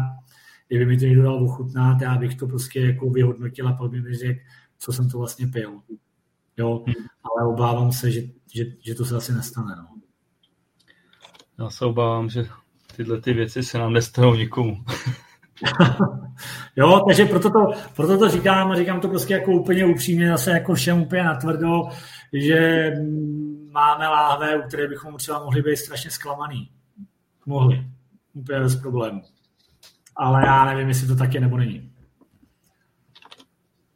kdyby 0.67 0.85
mi 0.85 0.97
to 0.97 1.05
někdo 1.05 1.23
dal 1.23 1.43
ochutnat, 1.43 2.01
já 2.01 2.17
bych 2.17 2.35
to 2.35 2.47
prostě 2.47 2.79
jako 2.79 3.09
vyhodnotil 3.09 3.67
a 3.67 3.73
pak 3.73 3.91
by 3.91 4.01
mi 4.01 4.15
řekl, 4.15 4.39
co 4.77 4.93
jsem 4.93 5.09
to 5.09 5.17
vlastně 5.17 5.47
pil. 5.47 5.81
Jo, 6.57 6.83
hmm. 6.87 7.05
ale 7.23 7.53
obávám 7.53 7.91
se, 7.91 8.11
že, 8.11 8.21
že, 8.53 8.65
že 8.79 8.95
to 8.95 9.05
se 9.05 9.15
asi 9.15 9.33
nestane. 9.33 9.75
No. 9.77 9.87
Já 11.59 11.69
se 11.69 11.85
obávám, 11.85 12.29
že 12.29 12.45
tyhle 12.95 13.21
ty 13.21 13.33
věci 13.33 13.63
se 13.63 13.77
nám 13.77 13.93
nestanou 13.93 14.35
nikomu. 14.35 14.83
jo, 16.75 17.03
takže 17.07 17.25
proto 17.25 17.49
to, 17.49 17.59
proto 17.95 18.17
to 18.17 18.29
říkám 18.29 18.71
a 18.71 18.75
říkám 18.75 19.01
to 19.01 19.07
prostě 19.07 19.33
jako 19.33 19.51
úplně 19.51 19.85
upřímně, 19.85 20.29
zase 20.29 20.51
jako 20.51 20.73
všem 20.73 21.01
úplně 21.01 21.23
natvrdo, 21.23 21.81
že 22.33 22.91
máme 23.71 24.07
láhve, 24.07 24.57
u 24.57 24.67
které 24.67 24.87
bychom 24.87 25.17
třeba 25.17 25.43
mohli 25.43 25.61
být 25.61 25.77
strašně 25.77 26.11
zklamaný. 26.11 26.71
Mohli 27.45 27.85
úplně 28.33 28.59
bez 28.59 28.75
problémů. 28.75 29.21
Ale 30.15 30.41
já 30.45 30.65
nevím, 30.65 30.87
jestli 30.87 31.07
to 31.07 31.15
tak 31.15 31.33
je 31.33 31.39
nebo 31.39 31.57
není. 31.57 31.91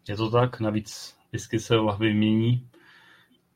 Je 0.09 0.15
to 0.15 0.31
tak, 0.31 0.59
navíc 0.59 1.17
whisky 1.31 1.59
se 1.59 1.75
lahvy 1.75 2.13
mění, 2.13 2.69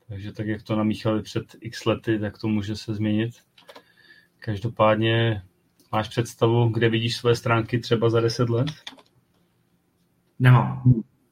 takže 0.07 0.31
tak, 0.31 0.47
jak 0.47 0.63
to 0.63 0.75
namíchali 0.75 1.21
před 1.21 1.55
x 1.61 1.85
lety, 1.85 2.19
tak 2.19 2.37
to 2.37 2.47
může 2.47 2.75
se 2.75 2.93
změnit. 2.93 3.31
Každopádně 4.39 5.43
máš 5.93 6.09
představu, 6.09 6.69
kde 6.69 6.89
vidíš 6.89 7.15
své 7.15 7.35
stránky 7.35 7.79
třeba 7.79 8.09
za 8.09 8.19
10 8.19 8.49
let? 8.49 8.67
Nemám. 10.39 10.83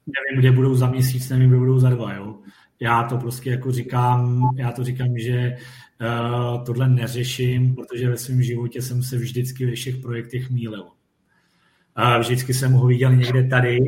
Nevím, 0.05 0.39
kde 0.39 0.51
budou 0.51 0.75
za 0.75 0.87
měsíc, 0.87 1.29
nevím, 1.29 1.49
kde 1.49 1.57
budou 1.57 1.79
za 1.79 1.89
dva. 1.89 2.13
Jo? 2.13 2.35
Já 2.79 3.03
to 3.03 3.17
prostě 3.17 3.49
jako 3.49 3.71
říkám, 3.71 4.49
já 4.57 4.71
to 4.71 4.83
říkám, 4.83 5.17
že 5.17 5.55
uh, 6.01 6.63
tohle 6.63 6.89
neřeším, 6.89 7.75
protože 7.75 8.09
ve 8.09 8.17
svém 8.17 8.43
životě 8.43 8.81
jsem 8.81 9.03
se 9.03 9.17
vždycky 9.17 9.65
ve 9.65 9.71
všech 9.71 9.97
projektech 9.97 10.49
mílil. 10.49 10.83
Uh, 10.83 12.19
vždycky 12.19 12.53
jsem 12.53 12.71
ho 12.71 12.87
viděl 12.87 13.15
někde 13.15 13.47
tady 13.47 13.79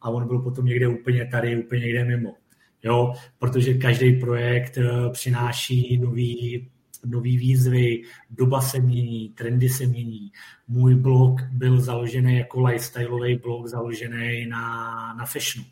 a 0.00 0.10
on 0.10 0.26
byl 0.26 0.38
potom 0.38 0.66
někde 0.66 0.88
úplně 0.88 1.26
tady, 1.26 1.64
úplně 1.64 1.80
někde 1.80 2.04
mimo. 2.04 2.34
Jo, 2.82 3.12
protože 3.38 3.74
každý 3.74 4.20
projekt 4.20 4.76
uh, 4.76 5.12
přináší 5.12 5.98
nový, 5.98 6.70
nový 7.04 7.36
výzvy, 7.36 8.02
doba 8.30 8.60
se 8.60 8.80
mění, 8.80 9.28
trendy 9.28 9.68
se 9.68 9.86
mění. 9.86 10.32
Můj 10.68 10.94
blog 10.94 11.42
byl 11.42 11.80
založený 11.80 12.38
jako 12.38 12.60
lifestyleový 12.60 13.38
blog, 13.38 13.66
založený 13.66 14.46
na, 14.46 15.14
na 15.14 15.26
fashionu. 15.26 15.68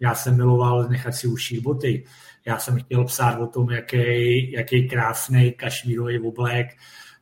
Já 0.00 0.14
jsem 0.14 0.36
miloval 0.36 0.88
nechat 0.88 1.12
si 1.12 1.26
ušít 1.26 1.62
boty. 1.62 2.04
Já 2.46 2.58
jsem 2.58 2.78
chtěl 2.78 3.04
psát 3.04 3.38
o 3.40 3.46
tom, 3.46 3.70
jaký, 3.70 4.52
jaký 4.52 4.88
krásný 4.88 5.52
kašmírový 5.52 6.18
oblek 6.18 6.66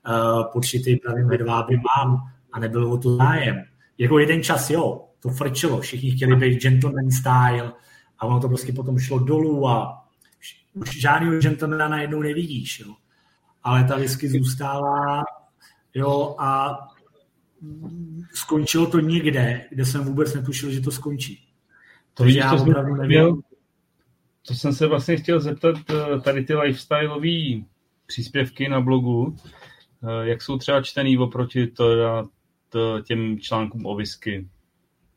uh, 0.09 0.52
podšitý 0.52 0.97
pravým 0.97 1.28
hedváby 1.28 1.76
mám 1.76 2.17
a 2.52 2.60
nebyl 2.60 2.92
o 2.92 2.99
to 2.99 3.17
zájem. 3.17 3.62
Jako 3.99 4.18
jeden 4.18 4.42
čas, 4.42 4.70
jo, 4.70 5.05
to 5.23 5.28
frčelo, 5.28 5.81
všichni 5.81 6.10
chtěli 6.10 6.36
být 6.36 6.62
gentleman 6.62 7.10
style 7.10 7.73
a 8.18 8.26
ono 8.26 8.41
to 8.41 8.49
prostě 8.49 8.73
potom 8.73 8.99
šlo 8.99 9.18
dolů 9.18 9.68
a 9.68 10.05
už 10.75 11.01
žádného 11.01 11.39
gentlemana 11.39 11.89
najednou 11.89 12.23
nevidíš, 12.23 12.81
jo. 12.81 12.94
Ale 13.65 13.85
ta 13.85 13.97
whisky 13.97 14.29
zůstává, 14.29 15.23
jo, 15.95 16.35
a 16.39 16.79
skončilo 18.35 18.87
to 18.87 19.01
někde, 19.01 19.65
kde 19.71 19.85
jsem 19.85 20.05
vůbec 20.05 20.35
netušil, 20.35 20.71
že 20.71 20.81
to 20.81 20.91
skončí. 20.91 21.49
To, 22.15 22.25
víš, 22.25 22.35
já 22.35 22.57
to, 22.57 22.63
opravdu 22.63 22.95
nevím. 22.95 23.43
to 24.47 24.55
jsem 24.55 24.73
se 24.73 24.87
vlastně 24.87 25.17
chtěl 25.17 25.41
zeptat, 25.41 25.77
eh, 25.91 26.21
tady 26.21 26.45
ty 26.45 26.55
lifestyleové 26.55 27.63
příspěvky 28.07 28.69
na 28.69 28.81
blogu, 28.81 29.37
eh, 30.03 30.29
jak 30.29 30.43
jsou 30.43 30.59
třeba 30.59 30.83
čtený 30.83 31.19
oproti 31.19 31.67
to, 31.67 31.85
to, 32.69 33.01
těm 33.01 33.39
článkům 33.41 33.87
o 33.87 33.95
whisky? 33.95 34.49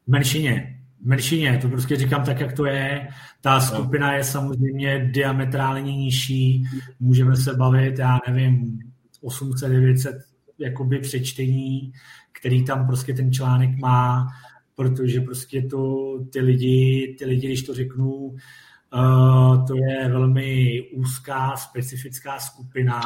V 0.06 0.08
menšině. 0.08 0.85
Menšině, 1.06 1.58
to 1.61 1.69
prostě 1.69 1.95
říkám 1.95 2.24
tak, 2.24 2.40
jak 2.40 2.53
to 2.53 2.66
je. 2.66 3.08
Ta 3.42 3.59
skupina 3.59 4.14
je 4.14 4.24
samozřejmě 4.24 5.09
diametrálně 5.14 5.95
nižší. 5.95 6.67
Můžeme 7.00 7.35
se 7.35 7.53
bavit, 7.53 8.00
já 8.00 8.19
nevím, 8.27 8.80
800, 9.22 9.72
900 9.72 10.16
jakoby 10.59 11.00
přečtení, 11.00 11.92
který 12.32 12.66
tam 12.66 12.88
prostě 12.88 13.14
ten 13.14 13.32
článek 13.32 13.77
má 13.77 14.27
protože 14.75 15.22
prostě 15.22 15.61
to 15.61 16.14
ty 16.34 16.40
lidi, 16.40 17.16
ty 17.19 17.25
lidi, 17.25 17.48
když 17.48 17.64
to 17.64 17.74
řeknu, 17.74 18.14
uh, 18.14 19.66
to 19.67 19.75
je 19.75 20.09
velmi 20.09 20.82
úzká, 20.93 21.56
specifická 21.56 22.40
skupina, 22.40 23.01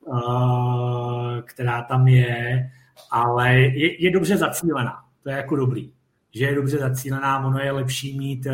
uh, 0.00 1.40
která 1.40 1.82
tam 1.82 2.08
je, 2.08 2.70
ale 3.10 3.54
je, 3.54 4.02
je 4.04 4.10
dobře 4.10 4.36
zacílená. 4.36 5.04
To 5.22 5.30
je 5.30 5.36
jako 5.36 5.56
dobrý. 5.56 5.90
Že 6.34 6.44
je 6.44 6.54
dobře 6.54 6.78
zacílená, 6.78 7.46
ono 7.46 7.58
je 7.58 7.72
lepší 7.72 8.18
mít 8.18 8.46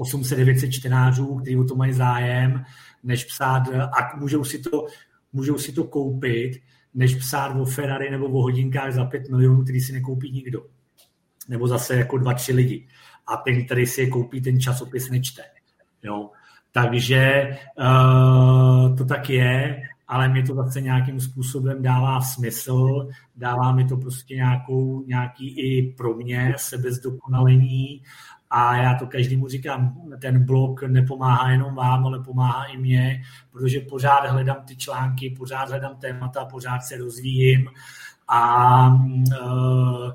800-900 0.00 0.64
eh, 0.64 0.70
čtenářů, 0.70 1.34
kteří 1.34 1.56
o 1.56 1.64
to 1.64 1.74
mají 1.74 1.92
zájem, 1.92 2.64
než 3.02 3.24
psát, 3.24 3.62
a 3.68 4.16
můžou 4.16 4.44
si 4.44 4.58
to, 4.58 4.86
můžou 5.32 5.58
si 5.58 5.72
to 5.72 5.84
koupit, 5.84 6.60
než 6.94 7.14
psát 7.14 7.60
o 7.60 7.64
Ferrari 7.64 8.10
nebo 8.10 8.26
o 8.26 8.42
hodinkách 8.42 8.92
za 8.92 9.04
5 9.04 9.28
milionů, 9.30 9.62
který 9.62 9.80
si 9.80 9.92
nekoupí 9.92 10.30
nikdo 10.30 10.62
nebo 11.48 11.68
zase 11.68 11.96
jako 11.96 12.18
dva, 12.18 12.34
tři 12.34 12.52
lidi. 12.52 12.86
A 13.26 13.36
ten, 13.36 13.64
který 13.64 13.86
si 13.86 14.00
je 14.00 14.08
koupí, 14.08 14.40
ten 14.40 14.60
časopis 14.60 15.10
nečte. 15.10 15.42
Jo? 16.02 16.30
Takže 16.72 17.50
uh, 17.78 18.96
to 18.96 19.04
tak 19.04 19.30
je, 19.30 19.82
ale 20.08 20.28
mi 20.28 20.42
to 20.42 20.54
zase 20.54 20.80
nějakým 20.80 21.20
způsobem 21.20 21.82
dává 21.82 22.20
smysl, 22.20 23.08
dává 23.36 23.72
mi 23.72 23.84
to 23.84 23.96
prostě 23.96 24.34
nějakou, 24.34 25.04
nějaký 25.06 25.60
i 25.60 25.92
pro 25.92 26.14
mě 26.14 26.54
sebezdokonalení 26.56 28.02
a 28.50 28.76
já 28.76 28.94
to 28.94 29.06
každému 29.06 29.48
říkám, 29.48 30.02
ten 30.20 30.44
blog 30.44 30.82
nepomáhá 30.82 31.50
jenom 31.50 31.74
vám, 31.74 32.06
ale 32.06 32.22
pomáhá 32.24 32.64
i 32.64 32.76
mně, 32.78 33.22
protože 33.52 33.80
pořád 33.80 34.30
hledám 34.30 34.56
ty 34.66 34.76
články, 34.76 35.34
pořád 35.38 35.68
hledám 35.68 35.96
témata, 35.96 36.44
pořád 36.44 36.80
se 36.80 36.96
rozvíjím 36.96 37.68
a 38.28 38.88
uh, 38.88 40.12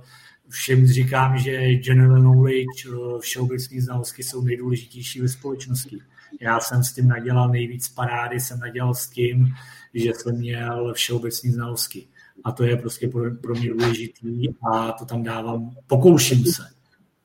všem 0.49 0.87
říkám, 0.87 1.37
že 1.37 1.75
general 1.75 2.19
knowledge, 2.19 2.89
všeobecné 3.19 3.81
znalosti 3.81 4.23
jsou 4.23 4.41
nejdůležitější 4.41 5.21
ve 5.21 5.27
společnosti. 5.27 5.99
Já 6.39 6.59
jsem 6.59 6.83
s 6.83 6.93
tím 6.93 7.07
nadělal 7.07 7.49
nejvíc 7.49 7.89
parády, 7.89 8.39
jsem 8.39 8.59
nadělal 8.59 8.93
s 8.93 9.09
tím, 9.09 9.55
že 9.93 10.11
jsem 10.13 10.37
měl 10.37 10.93
všeobecné 10.93 11.51
znalosti. 11.51 12.07
A 12.43 12.51
to 12.51 12.63
je 12.63 12.77
prostě 12.77 13.07
pro, 13.07 13.35
pro 13.35 13.55
mě 13.55 13.69
důležitý 13.69 14.47
a 14.73 14.91
to 14.91 15.05
tam 15.05 15.23
dávám, 15.23 15.75
pokouším 15.87 16.45
se. 16.45 16.63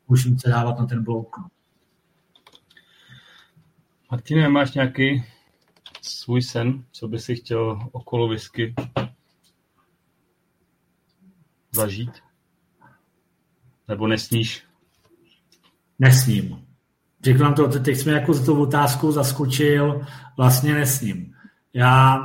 Pokouším 0.06 0.38
se 0.38 0.48
dávat 0.48 0.78
na 0.78 0.86
ten 0.86 1.04
blok. 1.04 1.36
Martine, 4.10 4.48
máš 4.48 4.72
nějaký 4.72 5.24
svůj 6.02 6.42
sen, 6.42 6.84
co 6.92 7.08
by 7.08 7.18
si 7.18 7.36
chtěl 7.36 7.88
okolo 7.92 8.28
whisky 8.28 8.74
zažít? 11.72 12.10
Nebo 13.88 14.06
nesníš? 14.06 14.64
Nesním. 15.98 16.65
Řeknu 17.26 17.44
vám 17.44 17.54
to, 17.54 17.68
teď 17.68 17.96
jsme 17.96 18.12
jako 18.12 18.34
za 18.34 18.44
tou 18.44 18.62
otázkou 18.62 19.12
zaskočil, 19.12 20.00
vlastně 20.36 20.74
nesním. 20.74 21.34
Já, 21.74 22.18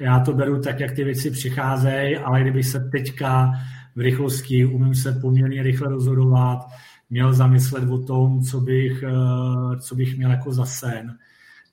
já 0.00 0.20
to 0.20 0.32
beru 0.32 0.60
tak, 0.60 0.80
jak 0.80 0.92
ty 0.92 1.04
věci 1.04 1.30
přicházejí, 1.30 2.16
ale 2.16 2.40
kdybych 2.40 2.66
se 2.66 2.80
teďka 2.92 3.52
v 3.96 4.00
rychlosti, 4.00 4.66
umím 4.66 4.94
se 4.94 5.12
poměrně 5.12 5.62
rychle 5.62 5.88
rozhodovat, 5.88 6.58
měl 7.10 7.34
zamyslet 7.34 7.90
o 7.90 7.98
tom, 7.98 8.42
co 8.42 8.60
bych, 8.60 9.02
eh, 9.02 9.80
co 9.80 9.94
bych 9.94 10.16
měl 10.16 10.30
jako 10.30 10.52
za 10.52 10.64
sen, 10.64 11.18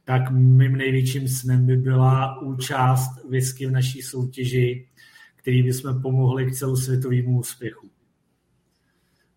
tak 0.03 0.31
mým 0.31 0.75
největším 0.75 1.27
snem 1.27 1.65
by 1.65 1.77
byla 1.77 2.41
účast 2.41 3.25
whisky 3.29 3.65
v 3.65 3.71
naší 3.71 4.01
soutěži, 4.01 4.87
který 5.35 5.63
bychom 5.63 6.01
pomohli 6.01 6.45
k 6.45 6.55
celosvětovému 6.55 7.39
úspěchu. 7.39 7.87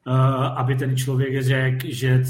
Eh, 0.06 0.10
aby 0.56 0.74
ten 0.74 0.96
člověk 0.96 1.42
řekl, 1.42 1.86
že, 1.90 2.24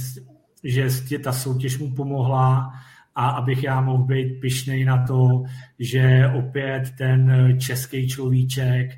že 0.67 1.19
ta 1.19 1.33
soutěž 1.33 1.79
mu 1.79 1.95
pomohla 1.95 2.73
a 3.15 3.29
abych 3.29 3.63
já 3.63 3.81
mohl 3.81 4.05
být 4.05 4.41
pišnej 4.41 4.85
na 4.85 5.07
to, 5.07 5.43
že 5.79 6.33
opět 6.39 6.83
ten 6.99 7.33
český 7.61 8.09
človíček 8.09 8.91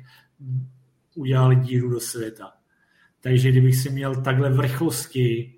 udělal 1.15 1.55
díru 1.55 1.89
do 1.89 1.99
světa. 1.99 2.51
Takže 3.21 3.51
kdybych 3.51 3.75
si 3.75 3.89
měl 3.89 4.21
takhle 4.21 4.49
v 4.49 4.59
rychlosti 4.59 5.55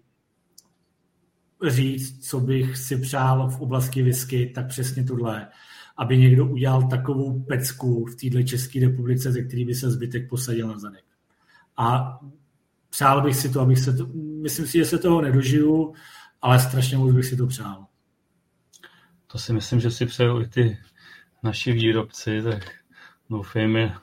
říct, 1.67 2.27
co 2.27 2.39
bych 2.39 2.77
si 2.77 2.97
přál 2.97 3.49
v 3.49 3.61
oblasti 3.61 4.03
whisky, 4.03 4.51
tak 4.55 4.67
přesně 4.67 5.03
tohle. 5.03 5.47
Aby 5.97 6.17
někdo 6.17 6.45
udělal 6.45 6.87
takovou 6.87 7.43
pecku 7.43 8.05
v 8.05 8.15
této 8.15 8.43
České 8.43 8.79
republice, 8.79 9.31
ze 9.31 9.43
který 9.43 9.65
by 9.65 9.75
se 9.75 9.91
zbytek 9.91 10.29
posadil 10.29 10.67
na 10.67 10.79
zadek. 10.79 11.03
A 11.77 12.19
přál 12.91 13.21
bych 13.21 13.35
si 13.35 13.49
to, 13.49 13.61
abych 13.61 13.79
se 13.79 13.93
to, 13.93 14.07
myslím 14.41 14.67
si, 14.67 14.77
že 14.77 14.85
se 14.85 14.97
toho 14.97 15.21
nedožiju, 15.21 15.93
ale 16.41 16.59
strašně 16.59 16.97
moc 16.97 17.13
bych 17.13 17.25
si 17.25 17.37
to 17.37 17.47
přál. 17.47 17.85
To 19.27 19.37
si 19.37 19.53
myslím, 19.53 19.79
že 19.79 19.91
si 19.91 20.05
přejou 20.05 20.41
i 20.41 20.47
ty 20.47 20.77
naši 21.43 21.71
výrobci, 21.71 22.41
tak 22.41 22.71
doufejme, 23.29 23.95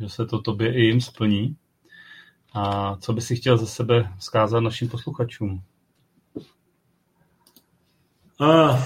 že 0.00 0.08
se 0.08 0.26
to 0.26 0.42
tobě 0.42 0.74
i 0.74 0.80
jim 0.80 1.00
splní. 1.00 1.56
A 2.54 2.96
co 2.96 3.12
by 3.12 3.20
si 3.20 3.36
chtěl 3.36 3.56
za 3.56 3.66
sebe 3.66 4.12
vzkázat 4.18 4.60
našim 4.60 4.88
posluchačům? 4.88 5.62
Uh, 8.40 8.78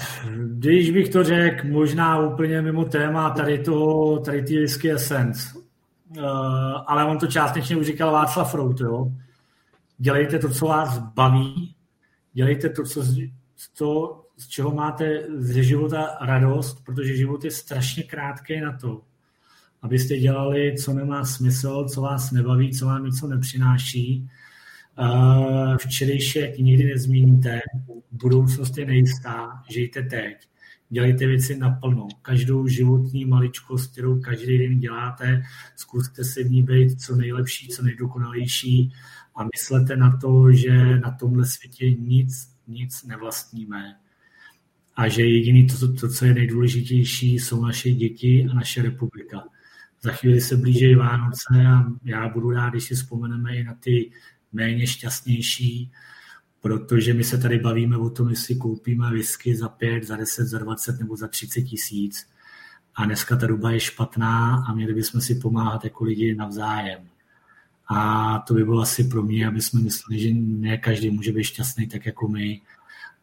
když 0.47 0.91
bych 0.91 1.09
to 1.09 1.23
řekl, 1.23 1.67
možná 1.67 2.19
úplně 2.19 2.61
mimo 2.61 2.85
téma 2.85 3.29
tady 3.29 3.59
to, 3.59 4.17
tady 4.25 4.43
ty 4.43 4.57
whisky 4.57 4.91
essence. 4.91 5.62
Uh, 6.17 6.23
ale 6.87 7.05
on 7.05 7.17
to 7.17 7.27
částečně 7.27 7.77
už 7.77 7.85
říkal 7.85 8.11
Václav 8.11 8.53
Rout, 8.53 8.79
jo. 8.79 9.11
Dělejte 9.97 10.39
to, 10.39 10.49
co 10.49 10.65
vás 10.65 10.97
baví, 10.97 11.75
dělejte 12.33 12.69
to, 12.69 12.83
co, 12.83 13.03
to, 13.77 14.23
z 14.37 14.47
čeho 14.47 14.71
máte 14.75 15.23
ze 15.35 15.63
života 15.63 16.17
radost, 16.21 16.83
protože 16.85 17.17
život 17.17 17.43
je 17.43 17.51
strašně 17.51 18.03
krátký 18.03 18.61
na 18.61 18.77
to, 18.77 19.01
abyste 19.81 20.17
dělali, 20.17 20.75
co 20.77 20.93
nemá 20.93 21.25
smysl, 21.25 21.85
co 21.89 22.01
vás 22.01 22.31
nebaví, 22.31 22.73
co 22.73 22.85
vám 22.85 23.05
něco 23.05 23.27
nepřináší. 23.27 24.29
Včerejšek 25.77 26.57
nikdy 26.57 26.83
nezmíníte, 26.83 27.59
budoucnost 28.11 28.77
je 28.77 28.85
nejistá, 28.85 29.63
žijte 29.69 30.03
teď, 30.03 30.47
dělejte 30.93 31.27
věci 31.27 31.57
naplno. 31.57 32.07
Každou 32.21 32.67
životní 32.67 33.25
maličkost, 33.25 33.91
kterou 33.91 34.21
každý 34.21 34.57
den 34.57 34.79
děláte, 34.79 35.43
zkuste 35.75 36.23
si 36.23 36.43
v 36.43 36.51
ní 36.51 36.63
být 36.63 37.01
co 37.01 37.15
nejlepší, 37.15 37.67
co 37.67 37.83
nejdokonalejší 37.83 38.93
a 39.35 39.43
myslete 39.43 39.97
na 39.97 40.17
to, 40.17 40.51
že 40.51 40.99
na 40.99 41.11
tomhle 41.11 41.45
světě 41.45 41.91
nic, 41.91 42.49
nic 42.67 43.03
nevlastníme 43.03 43.95
a 44.95 45.07
že 45.07 45.21
jediný 45.21 45.67
to, 45.67 45.93
to, 45.93 46.09
co 46.09 46.25
je 46.25 46.33
nejdůležitější, 46.33 47.33
jsou 47.33 47.65
naše 47.65 47.91
děti 47.91 48.47
a 48.51 48.53
naše 48.53 48.81
republika. 48.81 49.43
Za 50.01 50.11
chvíli 50.11 50.41
se 50.41 50.57
blíží 50.57 50.95
Vánoce 50.95 51.65
a 51.67 51.85
já 52.03 52.29
budu 52.29 52.51
rád, 52.51 52.69
když 52.69 52.83
si 52.83 52.95
vzpomeneme 52.95 53.55
i 53.55 53.63
na 53.63 53.73
ty 53.73 54.11
méně 54.51 54.87
šťastnější, 54.87 55.91
protože 56.63 57.13
my 57.13 57.23
se 57.23 57.37
tady 57.37 57.59
bavíme 57.59 57.97
o 57.97 58.09
tom, 58.09 58.29
jestli 58.29 58.55
koupíme 58.55 59.11
whisky 59.11 59.55
za 59.55 59.69
5, 59.69 60.03
za 60.03 60.15
10, 60.15 60.45
za 60.45 60.59
20 60.59 60.99
nebo 60.99 61.15
za 61.15 61.27
30 61.27 61.61
tisíc. 61.61 62.27
A 62.95 63.05
dneska 63.05 63.35
ta 63.35 63.47
doba 63.47 63.71
je 63.71 63.79
špatná 63.79 64.65
a 64.67 64.73
měli 64.73 64.93
bychom 64.93 65.21
si 65.21 65.35
pomáhat 65.35 65.83
jako 65.83 66.03
lidi 66.03 66.35
navzájem. 66.35 67.07
A 67.87 68.39
to 68.39 68.53
by 68.53 68.63
bylo 68.63 68.81
asi 68.81 69.03
pro 69.03 69.23
mě, 69.23 69.47
aby 69.47 69.61
jsme 69.61 69.81
mysleli, 69.81 70.21
že 70.21 70.29
ne 70.33 70.77
každý 70.77 71.09
může 71.09 71.31
být 71.31 71.43
šťastný 71.43 71.87
tak 71.87 72.05
jako 72.05 72.27
my. 72.27 72.61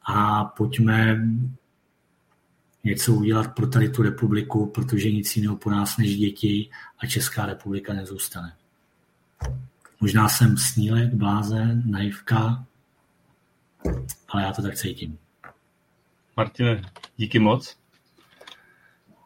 A 0.02 0.44
pojďme 0.44 1.28
něco 2.84 3.14
udělat 3.14 3.54
pro 3.54 3.66
tady 3.66 3.88
tu 3.88 4.02
republiku, 4.02 4.66
protože 4.66 5.12
nic 5.12 5.36
jiného 5.36 5.56
po 5.56 5.70
nás 5.70 5.96
než 5.96 6.16
děti 6.16 6.70
a 6.98 7.06
Česká 7.06 7.46
republika 7.46 7.92
nezůstane. 7.92 8.52
Možná 10.00 10.28
jsem 10.28 10.56
snílek, 10.56 11.14
blázen, 11.14 11.82
naivka, 11.86 12.66
ale 14.28 14.42
já 14.42 14.52
to 14.52 14.62
tak 14.62 14.74
cítím. 14.74 15.18
Martine, 16.36 16.82
díky 17.16 17.38
moc. 17.38 17.76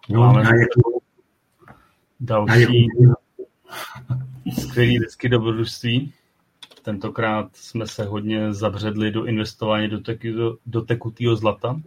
No, 0.09 0.21
Máme 0.21 0.45
další 2.21 2.89
skvělý 4.53 4.99
vždycky 4.99 5.29
dobrodružství. 5.29 6.13
Tentokrát 6.83 7.57
jsme 7.57 7.87
se 7.87 8.05
hodně 8.05 8.53
zabředli 8.53 9.11
do 9.11 9.25
investování 9.25 9.89
do, 9.89 10.01
teku, 10.01 10.33
do, 10.33 10.57
do 10.67 10.83
tekutého 10.83 11.37
zlata. 11.37 11.81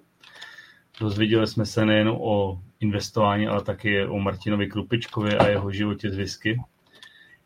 Dozvěděli 0.99 1.47
jsme 1.47 1.65
se 1.65 1.85
nejen 1.85 2.09
o 2.09 2.61
investování, 2.79 3.47
ale 3.47 3.63
taky 3.63 4.05
o 4.05 4.19
Martinovi 4.19 4.67
Krupičkovi 4.67 5.37
a 5.37 5.47
jeho 5.47 5.71
životě 5.71 6.09
z 6.09 6.15
whisky. 6.15 6.59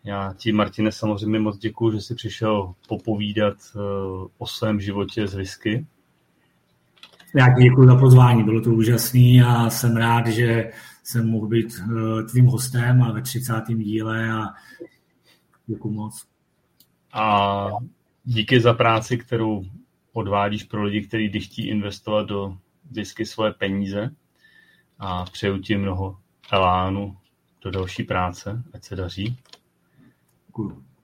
Já 0.03 0.33
ti, 0.37 0.51
Martine, 0.51 0.91
samozřejmě 0.91 1.39
moc 1.39 1.57
děkuji, 1.57 1.91
že 1.91 2.01
jsi 2.01 2.15
přišel 2.15 2.73
popovídat 2.87 3.53
eh, 3.75 3.79
o 4.37 4.47
svém 4.47 4.79
životě 4.79 5.27
z 5.27 5.33
whisky. 5.33 5.85
Já 7.35 7.55
ti 7.55 7.63
děkuji 7.63 7.87
za 7.87 7.95
pozvání, 7.95 8.43
bylo 8.43 8.61
to 8.61 8.69
úžasný 8.69 9.41
a 9.41 9.69
jsem 9.69 9.97
rád, 9.97 10.27
že 10.27 10.71
jsem 11.03 11.29
mohl 11.29 11.47
být 11.47 11.67
eh, 11.79 12.23
tvým 12.23 12.45
hostem 12.45 13.03
a 13.03 13.11
ve 13.11 13.21
30. 13.21 13.53
díle 13.67 14.31
a 14.31 14.45
děkuji 15.67 15.91
moc. 15.91 16.25
A 17.13 17.67
díky 18.23 18.59
za 18.59 18.73
práci, 18.73 19.17
kterou 19.17 19.65
odvádíš 20.13 20.63
pro 20.63 20.83
lidi, 20.83 21.01
kteří 21.01 21.29
když 21.29 21.45
chtí 21.45 21.67
investovat 21.67 22.23
do 22.23 22.57
whisky 22.91 23.25
svoje 23.25 23.51
peníze 23.51 24.09
a 24.99 25.25
přeju 25.25 25.57
ti 25.57 25.77
mnoho 25.77 26.17
elánu 26.51 27.17
do 27.61 27.71
další 27.71 28.03
práce, 28.03 28.63
ať 28.73 28.83
se 28.83 28.95
daří. 28.95 29.37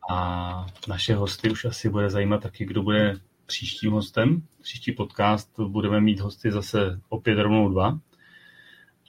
A 0.10 0.66
naše 0.88 1.16
hosty 1.16 1.52
už 1.52 1.66
asi 1.66 1.90
bude 1.90 2.10
zajímat 2.10 2.44
taky, 2.44 2.66
kdo 2.66 2.84
bude 2.84 3.20
příštím 3.46 3.92
hostem. 3.92 4.42
Příští 4.62 4.92
podcast 4.92 5.60
budeme 5.60 6.02
mít 6.02 6.20
hosty 6.20 6.52
zase 6.52 7.02
opět 7.10 7.36
rovnou 7.36 7.70
dva. 7.70 8.00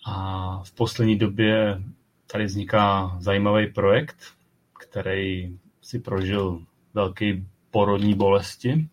A 0.06 0.62
v 0.64 0.72
poslední 0.72 1.18
době 1.18 1.82
tady 2.26 2.44
vzniká 2.44 3.16
zajímavý 3.20 3.66
projekt, 3.66 4.16
který 4.78 5.58
si 5.82 5.98
prožil 5.98 6.62
velký 6.94 7.46
porodní 7.70 8.14
bolesti 8.14 8.88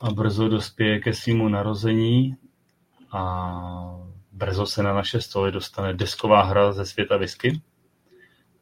a 0.00 0.10
brzo 0.10 0.48
dospěje 0.48 1.00
ke 1.00 1.14
svému 1.14 1.48
narození 1.48 2.36
a 3.12 4.00
brzo 4.32 4.66
se 4.66 4.82
na 4.82 4.94
naše 4.94 5.20
stoly 5.20 5.52
dostane 5.52 5.94
desková 5.94 6.42
hra 6.42 6.72
ze 6.72 6.86
světa 6.86 7.16
whisky 7.16 7.60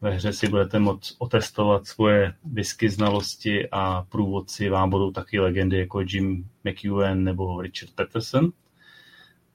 ve 0.07 0.13
hře 0.13 0.33
si 0.33 0.49
budete 0.49 0.79
moct 0.79 1.17
otestovat 1.19 1.87
svoje 1.87 2.35
whisky 2.45 2.91
znalosti 2.91 3.69
a 3.73 4.03
průvodci 4.03 4.69
vám 4.69 4.91
budou 4.91 5.11
taky 5.11 5.41
legendy 5.41 5.79
jako 5.79 6.01
Jim 6.01 6.49
McEwen 6.65 7.25
nebo 7.25 7.61
Richard 7.61 7.93
Peterson. 7.95 8.53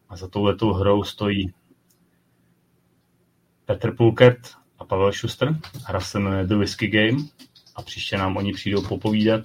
A 0.10 0.18
za 0.18 0.28
touhletou 0.28 0.74
hrou 0.74 1.04
stojí 1.04 1.54
Petr 3.66 3.96
Pulkert 3.96 4.40
a 4.80 4.86
Pavel 4.86 5.14
Schuster. 5.14 5.56
Hra 5.86 6.00
se 6.00 6.20
jmenuje 6.20 6.48
The 6.48 6.56
Whisky 6.56 6.88
Game 6.88 7.24
a 7.76 7.82
příště 7.82 8.18
nám 8.18 8.38
oni 8.38 8.54
přijdou 8.54 8.88
popovídat. 8.88 9.42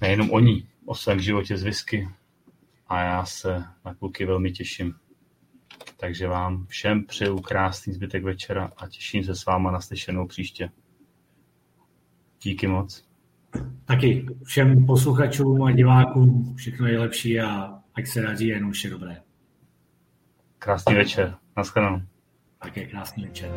Nejenom 0.00 0.30
oni, 0.30 0.66
o 0.86 0.94
svém 0.94 1.20
životě 1.20 1.56
z 1.56 1.62
whisky. 1.62 2.08
A 2.88 3.00
já 3.00 3.24
se 3.24 3.64
na 3.84 3.94
kluky 3.94 4.24
velmi 4.24 4.52
těším. 4.52 4.94
Takže 5.96 6.28
vám 6.28 6.66
všem 6.66 7.04
přeju 7.04 7.38
krásný 7.38 7.92
zbytek 7.92 8.24
večera 8.24 8.70
a 8.76 8.88
těším 8.88 9.24
se 9.24 9.34
s 9.34 9.46
váma 9.46 9.70
na 9.70 9.80
slyšenou 9.80 10.26
příště. 10.26 10.70
Díky 12.42 12.66
moc. 12.66 13.04
Taky 13.84 14.26
všem 14.44 14.86
posluchačům 14.86 15.62
a 15.62 15.72
divákům 15.72 16.54
všechno 16.56 16.86
nejlepší 16.86 17.40
a 17.40 17.78
ať 17.94 18.06
se 18.06 18.22
radí 18.22 18.46
jenom 18.48 18.72
vše 18.72 18.90
dobré. 18.90 19.22
Krásný 20.58 20.94
večer. 20.94 21.36
Naschledanou. 21.56 22.02
Také 22.62 22.86
krásný 22.86 23.24
večer. 23.24 23.50